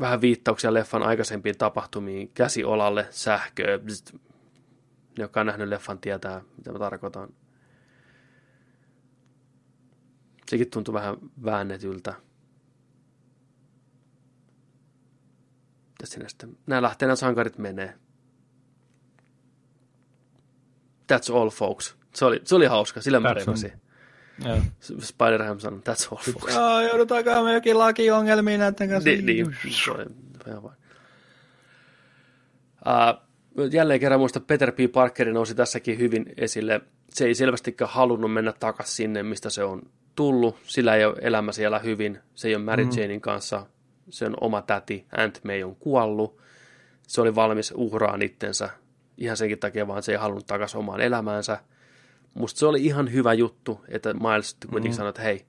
vähän 0.00 0.20
viittauksia 0.20 0.74
leffan 0.74 1.02
aikaisempiin 1.02 1.58
tapahtumiin, 1.58 2.28
käsi 2.28 2.64
olalle, 2.64 3.06
sähköä, 3.10 3.78
bzzt. 3.78 4.12
ne, 4.12 4.20
jotka 5.18 5.40
on 5.40 5.46
nähnyt 5.46 5.68
leffan, 5.68 5.98
tietää, 5.98 6.42
mitä 6.56 6.72
mä 6.72 6.78
tarkoitan. 6.78 7.28
Sekin 10.48 10.70
tuntui 10.70 10.94
vähän 10.94 11.16
väännetyltä. 11.44 12.14
Tässä 15.98 16.20
sitten, 16.28 16.58
nämä 16.66 16.82
lähtee, 16.82 17.06
nämä 17.06 17.16
sankarit 17.16 17.58
menee. 17.58 17.98
That's 21.12 21.36
all, 21.36 21.50
folks. 21.50 21.96
Se 22.14 22.24
oli, 22.24 22.40
se 22.44 22.54
oli 22.54 22.66
hauska, 22.66 23.00
sillä 23.00 23.20
mä 23.20 23.34
revasin. 23.34 23.79
Spider-Ham 25.00 25.60
sanoi, 25.60 25.80
that's 25.80 26.08
all 26.10 26.32
folks. 26.32 26.54
Joo, 26.54 26.80
joudutaanko 26.80 27.44
me 27.44 27.54
jokin 27.54 27.78
lakiongelmiin 27.78 28.60
näiden 28.60 28.88
kanssa? 28.88 29.10
Niin, 29.10 29.26
niin. 29.26 29.46
Uh, 32.86 33.66
jälleen 33.70 34.00
kerran 34.00 34.20
muista 34.20 34.40
Peter 34.40 34.72
P. 34.72 34.78
Parkerin 34.92 35.34
nousi 35.34 35.54
tässäkin 35.54 35.98
hyvin 35.98 36.32
esille. 36.36 36.80
Se 37.10 37.24
ei 37.24 37.34
selvästikään 37.34 37.90
halunnut 37.90 38.32
mennä 38.32 38.52
takaisin 38.52 38.94
sinne, 38.94 39.22
mistä 39.22 39.50
se 39.50 39.64
on 39.64 39.82
tullut. 40.14 40.56
Sillä 40.62 40.96
ei 40.96 41.04
ole 41.04 41.16
elämä 41.20 41.52
siellä 41.52 41.78
hyvin. 41.78 42.18
Se 42.34 42.48
ei 42.48 42.54
ole 42.54 42.64
Mary 42.64 42.84
mm. 42.84 42.90
Janein 42.96 43.20
kanssa. 43.20 43.66
Se 44.10 44.26
on 44.26 44.36
oma 44.40 44.62
täti. 44.62 45.06
Aunt 45.16 45.40
May 45.44 45.62
on 45.62 45.76
kuollut. 45.76 46.40
Se 47.06 47.20
oli 47.20 47.34
valmis 47.34 47.72
uhraan 47.76 48.22
itsensä 48.22 48.70
ihan 49.18 49.36
senkin 49.36 49.58
takia, 49.58 49.88
vaan 49.88 50.02
se 50.02 50.12
ei 50.12 50.18
halunnut 50.18 50.46
takaisin 50.46 50.78
omaan 50.78 51.00
elämäänsä 51.00 51.58
musta 52.34 52.58
se 52.58 52.66
oli 52.66 52.84
ihan 52.84 53.12
hyvä 53.12 53.32
juttu, 53.32 53.84
että 53.88 54.14
Miles 54.14 54.56
kuitenkin 54.70 54.92
mm. 54.92 54.96
sanoi, 54.96 55.08
että 55.08 55.22
hei, 55.22 55.46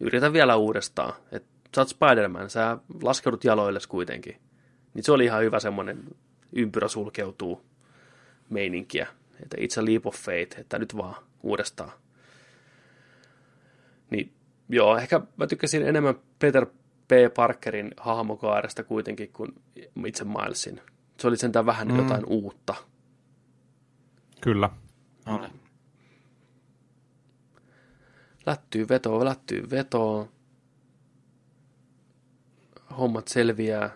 yritä 0.00 0.32
vielä 0.32 0.56
uudestaan. 0.56 1.12
Että 1.32 1.48
sä 1.74 1.80
oot 1.80 1.88
Spider-Man, 1.88 2.50
sä 2.50 2.78
laskeudut 3.02 3.44
jaloille 3.44 3.80
kuitenkin. 3.88 4.36
Niin 4.94 5.04
se 5.04 5.12
oli 5.12 5.24
ihan 5.24 5.42
hyvä 5.42 5.60
semmoinen 5.60 6.04
ympyrä 6.52 6.88
sulkeutuu 6.88 7.64
meininkiä. 8.50 9.06
Että 9.42 9.56
it's 9.56 9.82
a 9.82 9.84
leap 9.84 10.06
of 10.06 10.16
faith, 10.16 10.60
että 10.60 10.78
nyt 10.78 10.96
vaan 10.96 11.14
uudestaan. 11.42 11.92
Niin 14.10 14.32
joo, 14.68 14.96
ehkä 14.96 15.20
mä 15.36 15.46
tykkäsin 15.46 15.88
enemmän 15.88 16.14
Peter 16.38 16.66
P. 17.08 17.34
Parkerin 17.34 17.90
hahmokaaresta 17.96 18.84
kuitenkin 18.84 19.32
kuin 19.32 19.52
itse 20.06 20.24
Milesin. 20.24 20.80
Se 21.20 21.28
oli 21.28 21.36
sentään 21.36 21.66
vähän 21.66 21.88
mm. 21.88 21.96
jotain 21.96 22.24
uutta. 22.26 22.74
Kyllä. 24.40 24.70
Oli 25.26 25.48
lättyy 28.46 28.88
vetoa, 28.88 29.24
lättyy 29.24 29.70
vetoa. 29.70 30.28
Hommat 32.98 33.28
selviää. 33.28 33.90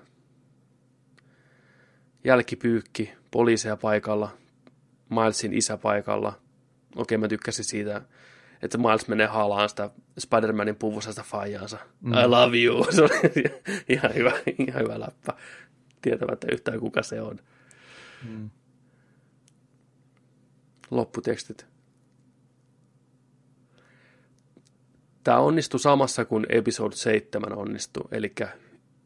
Jälkipyykki, 2.24 3.12
poliiseja 3.30 3.76
paikalla, 3.76 4.36
Milesin 5.10 5.52
isä 5.52 5.76
paikalla. 5.76 6.40
Okei, 6.96 7.18
mä 7.18 7.28
tykkäsin 7.28 7.64
siitä, 7.64 8.02
että 8.62 8.78
Miles 8.78 9.08
menee 9.08 9.26
haalaan 9.26 9.68
sitä 9.68 9.90
Spider-Manin 10.20 10.76
puvussa 10.78 11.12
sitä 11.12 11.22
faijaansa. 11.22 11.78
Mm. 12.00 12.12
I 12.12 12.26
love 12.26 12.58
you. 12.58 12.86
Se 12.92 13.02
oli 13.02 13.44
ihan 13.88 14.14
hyvä, 14.14 14.32
ihan 14.58 14.82
hyvä 14.82 15.00
läppä. 15.00 15.32
Tietämättä 16.02 16.46
yhtään 16.52 16.80
kuka 16.80 17.02
se 17.02 17.20
on. 17.20 17.40
Mm. 18.28 18.50
Lopputekstit. 20.90 21.67
Tämä 25.28 25.40
onnistui 25.40 25.80
samassa 25.80 26.24
kuin 26.24 26.46
episode 26.48 26.96
7 26.96 27.58
onnistui, 27.58 28.08
eli 28.12 28.34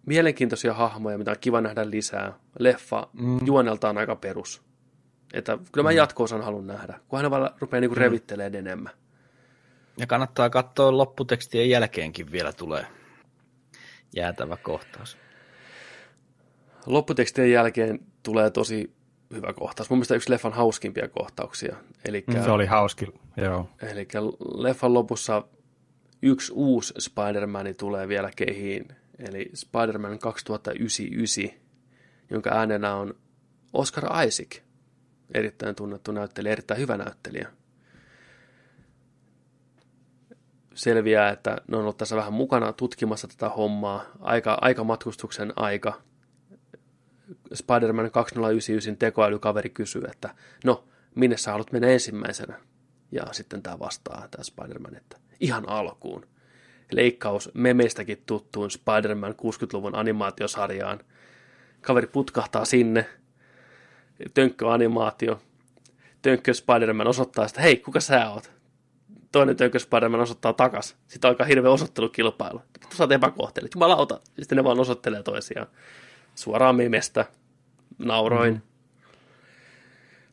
mielenkiintoisia 0.07 0.75
hahmoja, 0.75 1.19
mitä 1.19 1.31
on 1.31 1.37
kiva 1.41 1.61
nähdä 1.61 1.91
lisää. 1.91 2.39
Leffa 2.59 3.09
mm. 3.13 3.39
juoneltaan 3.47 3.99
aika 3.99 4.17
perus. 4.17 4.63
Että 5.33 5.59
kyllä 5.73 5.89
mä 5.89 5.91
mm. 5.91 5.97
jatko-osan 5.97 6.43
haluan 6.43 6.67
nähdä, 6.67 7.01
kun 7.09 7.21
hän 7.21 7.31
vaan 7.31 7.51
rupeaa 7.61 7.81
niinku 7.81 7.95
mm. 7.95 8.01
revittelemään 8.01 8.55
enemmän. 8.55 8.93
Ja 9.97 10.07
kannattaa 10.07 10.51
katsoa 10.51 10.97
lopputekstien 10.97 11.71
jälkeenkin 11.71 12.33
vielä 12.33 12.53
tulee 12.53 12.87
jäätävä 14.17 14.57
kohtaus. 14.57 15.19
Lopputekstien 16.87 17.53
jälkeen 17.53 18.01
tulee 18.23 18.51
tosi 18.51 18.95
hyvä 19.35 19.53
kohtaus. 19.53 19.91
Mun 19.91 19.99
mielestä 19.99 20.15
yksi 20.15 20.31
leffan 20.31 20.53
hauskimpia 20.53 21.09
kohtauksia. 21.09 21.77
Elikkä, 22.05 22.33
mm, 22.33 22.45
se 22.45 22.51
oli 22.51 22.67
hauski, 22.67 23.07
joo. 23.37 23.69
Eli 23.83 24.09
leffan 24.55 24.95
lopussa 24.95 25.43
yksi 26.23 26.53
uusi 26.53 26.95
Spider-Man 26.99 27.67
tulee 27.79 28.09
vielä 28.09 28.31
kehiin, 28.37 28.89
eli 29.19 29.51
Spider-Man 29.55 30.19
2099, 30.19 31.61
jonka 32.31 32.51
äänenä 32.51 32.95
on 32.95 33.15
Oscar 33.73 34.05
Isaac, 34.27 34.57
erittäin 35.35 35.75
tunnettu 35.75 36.13
näyttelijä, 36.13 36.53
erittäin 36.53 36.81
hyvä 36.81 36.97
näyttelijä. 36.97 37.49
Selviää, 40.75 41.31
että 41.31 41.57
ne 41.69 41.77
on 41.77 41.83
ollut 41.83 41.97
tässä 41.97 42.17
vähän 42.17 42.33
mukana 42.33 42.73
tutkimassa 42.73 43.29
tätä 43.29 43.49
hommaa. 43.49 44.05
Aika, 44.61 44.85
matkustuksen 44.85 45.53
aika. 45.57 46.03
Spider-Man 47.55 48.11
2099 48.11 48.97
tekoälykaveri 48.97 49.71
kysyy, 49.71 50.03
että 50.11 50.35
no, 50.65 50.85
minne 51.15 51.37
sä 51.37 51.51
haluat 51.51 51.73
mennä 51.73 51.89
ensimmäisenä? 51.89 52.61
Ja 53.13 53.23
sitten 53.33 53.63
tämä 53.63 53.79
vastaa, 53.79 54.29
tämä 54.31 54.45
Spider-Man, 54.45 54.97
että 54.97 55.22
ihan 55.43 55.69
alkuun. 55.69 56.27
Leikkaus 56.93 57.51
memeistäkin 57.55 58.23
tuttuun 58.27 58.71
Spider-Man 58.71 59.33
60-luvun 59.33 59.95
animaatiosarjaan. 59.95 61.01
Kaveri 61.81 62.07
putkahtaa 62.07 62.65
sinne, 62.65 63.07
tönkköanimaatio. 64.35 65.41
Tönkkö 66.23 66.55
Spider-Man 66.55 67.07
osoittaa 67.07 67.49
sitä, 67.49 67.63
hei, 67.63 67.77
kuka 67.77 68.01
sä 68.01 68.31
oot? 68.31 68.53
Toinen 69.33 69.57
tönkkö 69.57 69.79
Spider-Man 69.79 70.21
osoittaa 70.21 70.53
takas. 70.53 70.97
Sitten 71.09 71.29
alkaa 71.29 71.47
hirveä 71.47 71.71
osoittelukilpailu. 71.71 72.63
Sä 72.95 73.05
oot 73.05 73.13
epäkohtelit. 73.13 73.75
Jumalauta. 73.75 74.21
Sitten 74.39 74.57
ne 74.57 74.65
vaan 74.65 74.81
osoittelee 74.81 75.23
toisiaan. 75.23 75.67
Suoraan 76.35 76.77
memestä. 76.77 77.25
Nauroin. 77.99 78.53
Mm-hmm. 78.53 78.69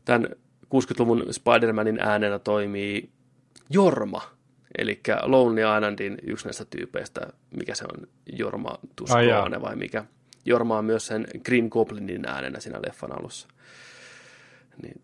Tämän 0.04 0.28
60-luvun 0.64 1.24
Spider-Manin 1.30 2.00
äänenä 2.00 2.38
toimii 2.38 3.10
Jorma, 3.70 4.22
eli 4.78 5.00
Lonely 5.22 5.60
Islandin 5.76 6.18
yksi 6.22 6.44
näistä 6.44 6.64
tyypeistä, 6.64 7.26
mikä 7.56 7.74
se 7.74 7.84
on, 7.84 8.08
Jorma 8.32 8.78
Tuscoane 8.96 9.60
vai 9.60 9.76
mikä. 9.76 10.04
Jorma 10.44 10.78
on 10.78 10.84
myös 10.84 11.06
sen 11.06 11.26
Green 11.44 11.68
Goblinin 11.70 12.28
äänenä 12.28 12.60
siinä 12.60 12.80
leffan 12.86 13.18
alussa. 13.20 13.48
Niin, 14.82 15.02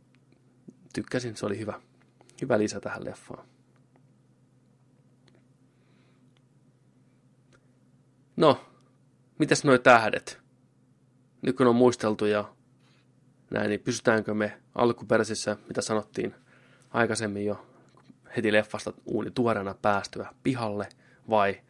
tykkäsin, 0.93 1.36
se 1.36 1.47
oli 1.47 1.59
hyvä. 1.59 1.81
Hyvä 2.43 2.59
lisä 2.59 2.81
tähän 2.81 3.05
leffaan. 3.05 3.47
No, 8.36 8.65
mitäs 9.39 9.65
noi 9.65 9.78
tähdet? 9.78 10.41
Nyt 11.43 11.57
kun 11.57 11.67
on 11.67 11.77
muisteltu 11.77 12.27
ja 12.27 12.55
näin, 13.51 13.69
niin 13.69 13.81
pysytäänkö 13.81 14.35
me 14.35 14.61
alkuperäisissä, 14.75 15.57
mitä 15.69 15.83
sanottiin 15.83 16.35
aikaisemmin 16.91 17.47
jo 17.47 17.67
heti 18.37 18.53
leffasta 18.53 18.93
uuni 19.07 19.31
tuoreena 19.31 19.75
päästyä 19.83 20.33
pihalle, 20.43 20.89
vai 21.31 21.61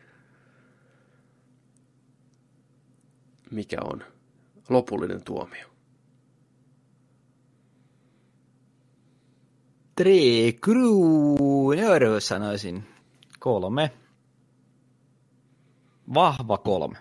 mikä 3.51 3.77
on 3.85 4.05
lopullinen 4.69 5.25
tuomio? 5.25 5.67
Tre 9.97 10.53
kronor 10.61 12.21
sanoisin. 12.21 12.85
Kolme. 13.39 13.91
Vahva 16.15 16.59
kolme. 16.59 16.99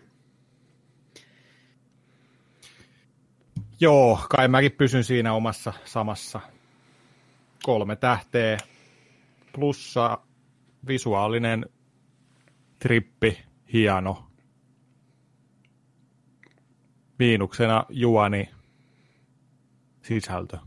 Joo, 3.80 4.20
kai 4.30 4.48
mäkin 4.48 4.72
pysyn 4.72 5.04
siinä 5.04 5.34
omassa 5.34 5.74
samassa. 5.86 6.40
Kolme 7.64 7.96
tähteä, 7.96 8.58
plussa 9.56 10.18
visuaalinen 10.88 11.66
trippi, 12.80 13.44
hieno. 13.74 14.28
Miinuksena 17.20 17.86
juoni, 17.90 18.50
sisältö. 20.02 20.58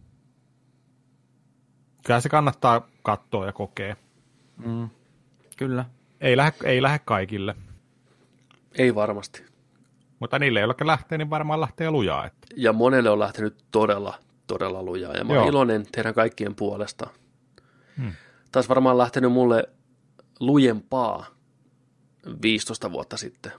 Kyllä 2.06 2.20
se 2.20 2.28
kannattaa 2.28 2.88
katsoa 3.02 3.46
ja 3.46 3.52
kokea. 3.52 3.96
Mm, 4.64 4.88
kyllä. 5.56 5.84
Ei 6.20 6.36
lähde, 6.36 6.56
ei 6.64 6.82
lähde 6.82 6.98
kaikille. 6.98 7.54
Ei 8.78 8.94
varmasti. 8.94 9.44
Mutta 10.20 10.38
niille, 10.38 10.60
joilla 10.60 10.86
lähtee, 10.86 11.18
niin 11.18 11.30
varmaan 11.30 11.60
lähtee 11.60 11.90
lujaa. 11.90 12.26
Että. 12.26 12.46
Ja 12.56 12.72
monelle 12.72 13.10
on 13.10 13.18
lähtenyt 13.18 13.64
todella, 13.70 14.14
todella 14.46 14.82
lujaa. 14.82 15.12
Ja 15.12 15.24
mä 15.24 15.32
oon 15.32 15.48
iloinen 15.48 15.86
teidän 15.92 16.14
kaikkien 16.14 16.54
puolesta. 16.54 17.10
Hmm. 17.96 18.12
Taisi 18.52 18.68
varmaan 18.68 18.98
lähtenyt 18.98 19.32
mulle 19.32 19.68
lujempaa 20.40 21.26
15 22.42 22.92
vuotta 22.92 23.16
sitten. 23.16 23.52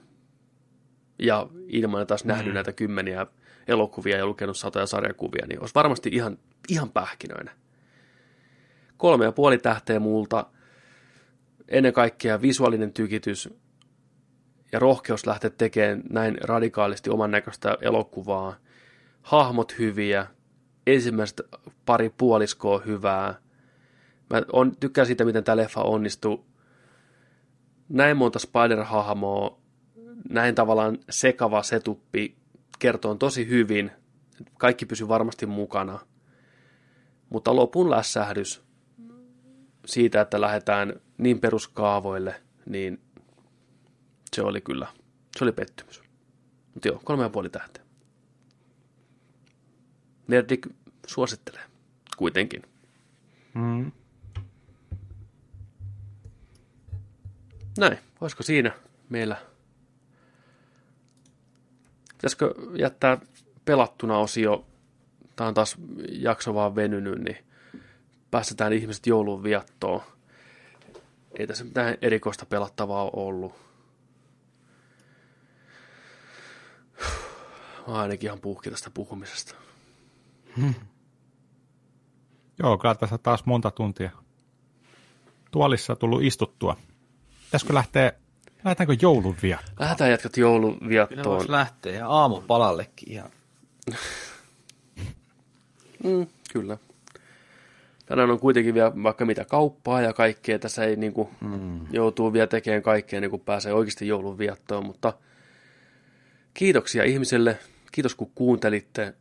Ja 1.18 1.46
ilman, 1.66 2.02
että 2.02 2.14
olisi 2.14 2.26
nähnyt 2.26 2.46
hmm. 2.46 2.54
näitä 2.54 2.72
kymmeniä 2.72 3.26
elokuvia 3.68 4.16
ja 4.16 4.26
lukenut 4.26 4.56
satoja 4.56 4.86
sarjakuvia, 4.86 5.46
niin 5.46 5.60
olisi 5.60 5.74
varmasti 5.74 6.10
ihan, 6.12 6.38
ihan 6.68 6.90
pähkinöinen. 6.90 7.54
Kolme 8.96 9.24
ja 9.24 9.32
puoli 9.32 9.58
tähteä 9.58 10.00
multa. 10.00 10.46
Ennen 11.68 11.92
kaikkea 11.92 12.42
visuaalinen 12.42 12.92
tykitys, 12.92 13.48
ja 14.72 14.78
rohkeus 14.78 15.26
lähteä 15.26 15.50
tekemään 15.50 16.02
näin 16.10 16.38
radikaalisti 16.40 17.10
oman 17.10 17.30
näköistä 17.30 17.78
elokuvaa. 17.80 18.56
Hahmot 19.22 19.78
hyviä, 19.78 20.26
ensimmäiset 20.86 21.40
pari 21.86 22.10
puoliskoa 22.18 22.78
hyvää. 22.78 23.34
Mä 24.30 24.42
on, 24.52 24.76
tykkään 24.76 25.06
siitä, 25.06 25.24
miten 25.24 25.44
tämä 25.44 25.56
leffa 25.56 25.82
onnistuu. 25.82 26.46
Näin 27.88 28.16
monta 28.16 28.38
Spider-hahmoa, 28.38 29.60
näin 30.28 30.54
tavallaan 30.54 30.98
sekava 31.10 31.62
setuppi 31.62 32.36
kertoo 32.78 33.14
tosi 33.14 33.48
hyvin. 33.48 33.90
Kaikki 34.58 34.86
pysyy 34.86 35.08
varmasti 35.08 35.46
mukana. 35.46 35.98
Mutta 37.30 37.56
lopun 37.56 37.90
lässähdys 37.90 38.62
siitä, 39.86 40.20
että 40.20 40.40
lähdetään 40.40 41.00
niin 41.18 41.40
peruskaavoille, 41.40 42.42
niin 42.66 43.00
se 44.36 44.42
oli 44.42 44.60
kyllä, 44.60 44.86
se 45.38 45.44
oli 45.44 45.52
pettymys. 45.52 46.02
Mutta 46.74 46.88
joo, 46.88 47.00
kolme 47.04 47.22
ja 47.22 47.30
puoli 47.30 47.50
tähteä. 47.50 47.84
Nerdik 50.28 50.66
suosittelee 51.06 51.62
kuitenkin. 52.16 52.62
Mm. 53.54 53.92
Näin, 57.78 57.98
olisiko 58.20 58.42
siinä 58.42 58.72
meillä? 59.08 59.36
Pitäisikö 62.12 62.54
jättää 62.74 63.18
pelattuna 63.64 64.18
osio, 64.18 64.66
tämä 65.36 65.48
on 65.48 65.54
taas 65.54 65.76
jakso 66.08 66.54
vaan 66.54 66.74
venynyt, 66.74 67.18
niin 67.18 67.38
päästetään 68.30 68.72
ihmiset 68.72 69.06
joulun 69.06 69.42
viettoon. 69.42 70.02
Ei 71.38 71.46
tässä 71.46 71.64
mitään 71.64 71.98
erikoista 72.02 72.46
pelattavaa 72.46 73.10
ollut 73.12 73.70
Mä 77.90 77.94
ainakin 77.94 78.26
ihan 78.26 78.40
puhki 78.40 78.70
tästä 78.70 78.90
puhumisesta. 78.90 79.54
Hmm. 80.56 80.74
Joo, 82.58 82.78
kyllä 82.78 82.94
tässä 82.94 83.18
taas 83.18 83.46
monta 83.46 83.70
tuntia 83.70 84.10
tuolissa 85.50 85.96
tullut 85.96 86.22
istuttua. 86.22 86.76
Pitäisikö 87.50 87.74
lähteä, 87.74 88.12
lähdetäänkö 88.64 88.96
joulun 89.02 89.36
viettoon? 89.42 89.74
Lähdetään 89.78 90.10
jatkat 90.10 90.36
joulun 90.36 90.78
viettoon. 90.88 91.40
Kyllä 91.40 91.58
lähteä 91.58 91.92
ja 91.92 92.08
aamupalallekin 92.08 93.12
ihan. 93.12 93.30
mm, 96.04 96.26
kyllä. 96.52 96.78
Tänään 98.06 98.30
on 98.30 98.40
kuitenkin 98.40 98.74
vielä 98.74 98.92
vaikka 99.02 99.24
mitä 99.24 99.44
kauppaa 99.44 100.00
ja 100.00 100.12
kaikkea. 100.12 100.58
Tässä 100.58 100.84
ei 100.84 100.96
niin 100.96 101.12
kuin, 101.12 101.28
mm. 101.40 101.80
joutuu 101.92 102.32
vielä 102.32 102.46
tekemään 102.46 102.82
kaikkea, 102.82 103.20
niin 103.20 103.30
kuin 103.30 103.42
pääsee 103.42 103.72
oikeasti 103.72 104.08
joulun 104.08 104.38
viettoon, 104.38 104.86
mutta 104.86 105.12
kiitoksia 106.54 107.04
ihmiselle, 107.04 107.58
Kiitos 107.92 108.14
kun 108.14 108.30
kuuntelitte. 108.34 109.14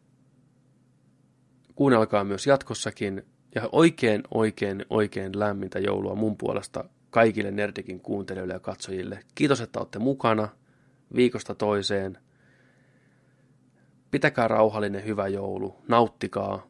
Kuunnelkaa 1.75 2.23
myös 2.23 2.47
jatkossakin. 2.47 3.25
Ja 3.55 3.69
oikein, 3.71 4.23
oikein, 4.31 4.85
oikein 4.89 5.39
lämmintä 5.39 5.79
joulua 5.79 6.15
mun 6.15 6.37
puolesta 6.37 6.85
kaikille 7.09 7.51
Nerdikin 7.51 7.99
kuuntelijoille 7.99 8.53
ja 8.53 8.59
katsojille. 8.59 9.19
Kiitos, 9.35 9.61
että 9.61 9.79
olette 9.79 9.99
mukana 9.99 10.49
viikosta 11.15 11.55
toiseen. 11.55 12.17
Pitäkää 14.11 14.47
rauhallinen 14.47 15.05
hyvä 15.05 15.27
joulu. 15.27 15.75
Nauttikaa, 15.87 16.67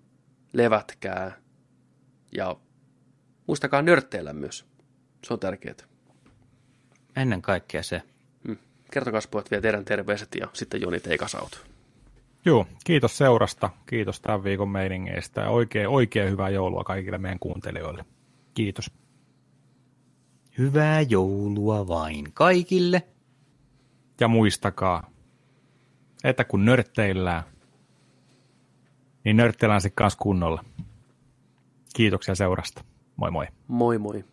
levätkää 0.54 1.42
ja 2.32 2.56
muistakaa 3.48 3.82
nörtteillä 3.82 4.34
myös. 4.34 4.66
Se 5.28 5.34
on 5.34 5.40
tärkeää. 5.40 5.76
Ennen 7.16 7.42
kaikkea 7.42 7.84
se. 7.84 8.02
Hmm. 8.48 8.58
Kertokaa 8.92 9.22
pojat 9.32 9.52
vielä 9.52 9.62
teidän 9.62 9.86
terveiset 9.86 10.36
ja 10.40 10.48
sitten 10.54 10.82
Joni 10.82 11.00
teikasaut. 11.00 11.66
Joo, 12.46 12.68
kiitos 12.84 13.18
seurasta, 13.18 13.70
kiitos 13.86 14.22
tämän 14.22 14.44
viikon 14.44 14.70
meiningeistä 14.70 15.42
ja 15.42 15.50
oikein, 15.50 15.88
oikein 15.88 16.32
hyvää 16.32 16.50
joulua 16.50 16.84
kaikille 16.84 17.18
meidän 17.18 17.40
kuuntelijoille. 17.40 18.06
Kiitos. 18.54 18.92
Hyvää 20.60 21.02
joulua 21.02 21.88
vain 21.88 22.34
kaikille. 22.34 23.04
Ja 24.20 24.28
muistakaa, 24.28 25.10
että 26.24 26.44
kun 26.44 26.66
nörtteillään, 26.66 27.44
niin 29.26 29.38
nörtteillään 29.38 29.82
se 29.82 29.90
kanssa 29.90 30.20
kunnolla. 30.20 30.66
Kiitoksia 31.96 32.36
seurasta. 32.36 32.84
Moi 33.16 33.32
moi. 33.32 33.48
Moi 33.68 33.98
moi. 33.98 34.24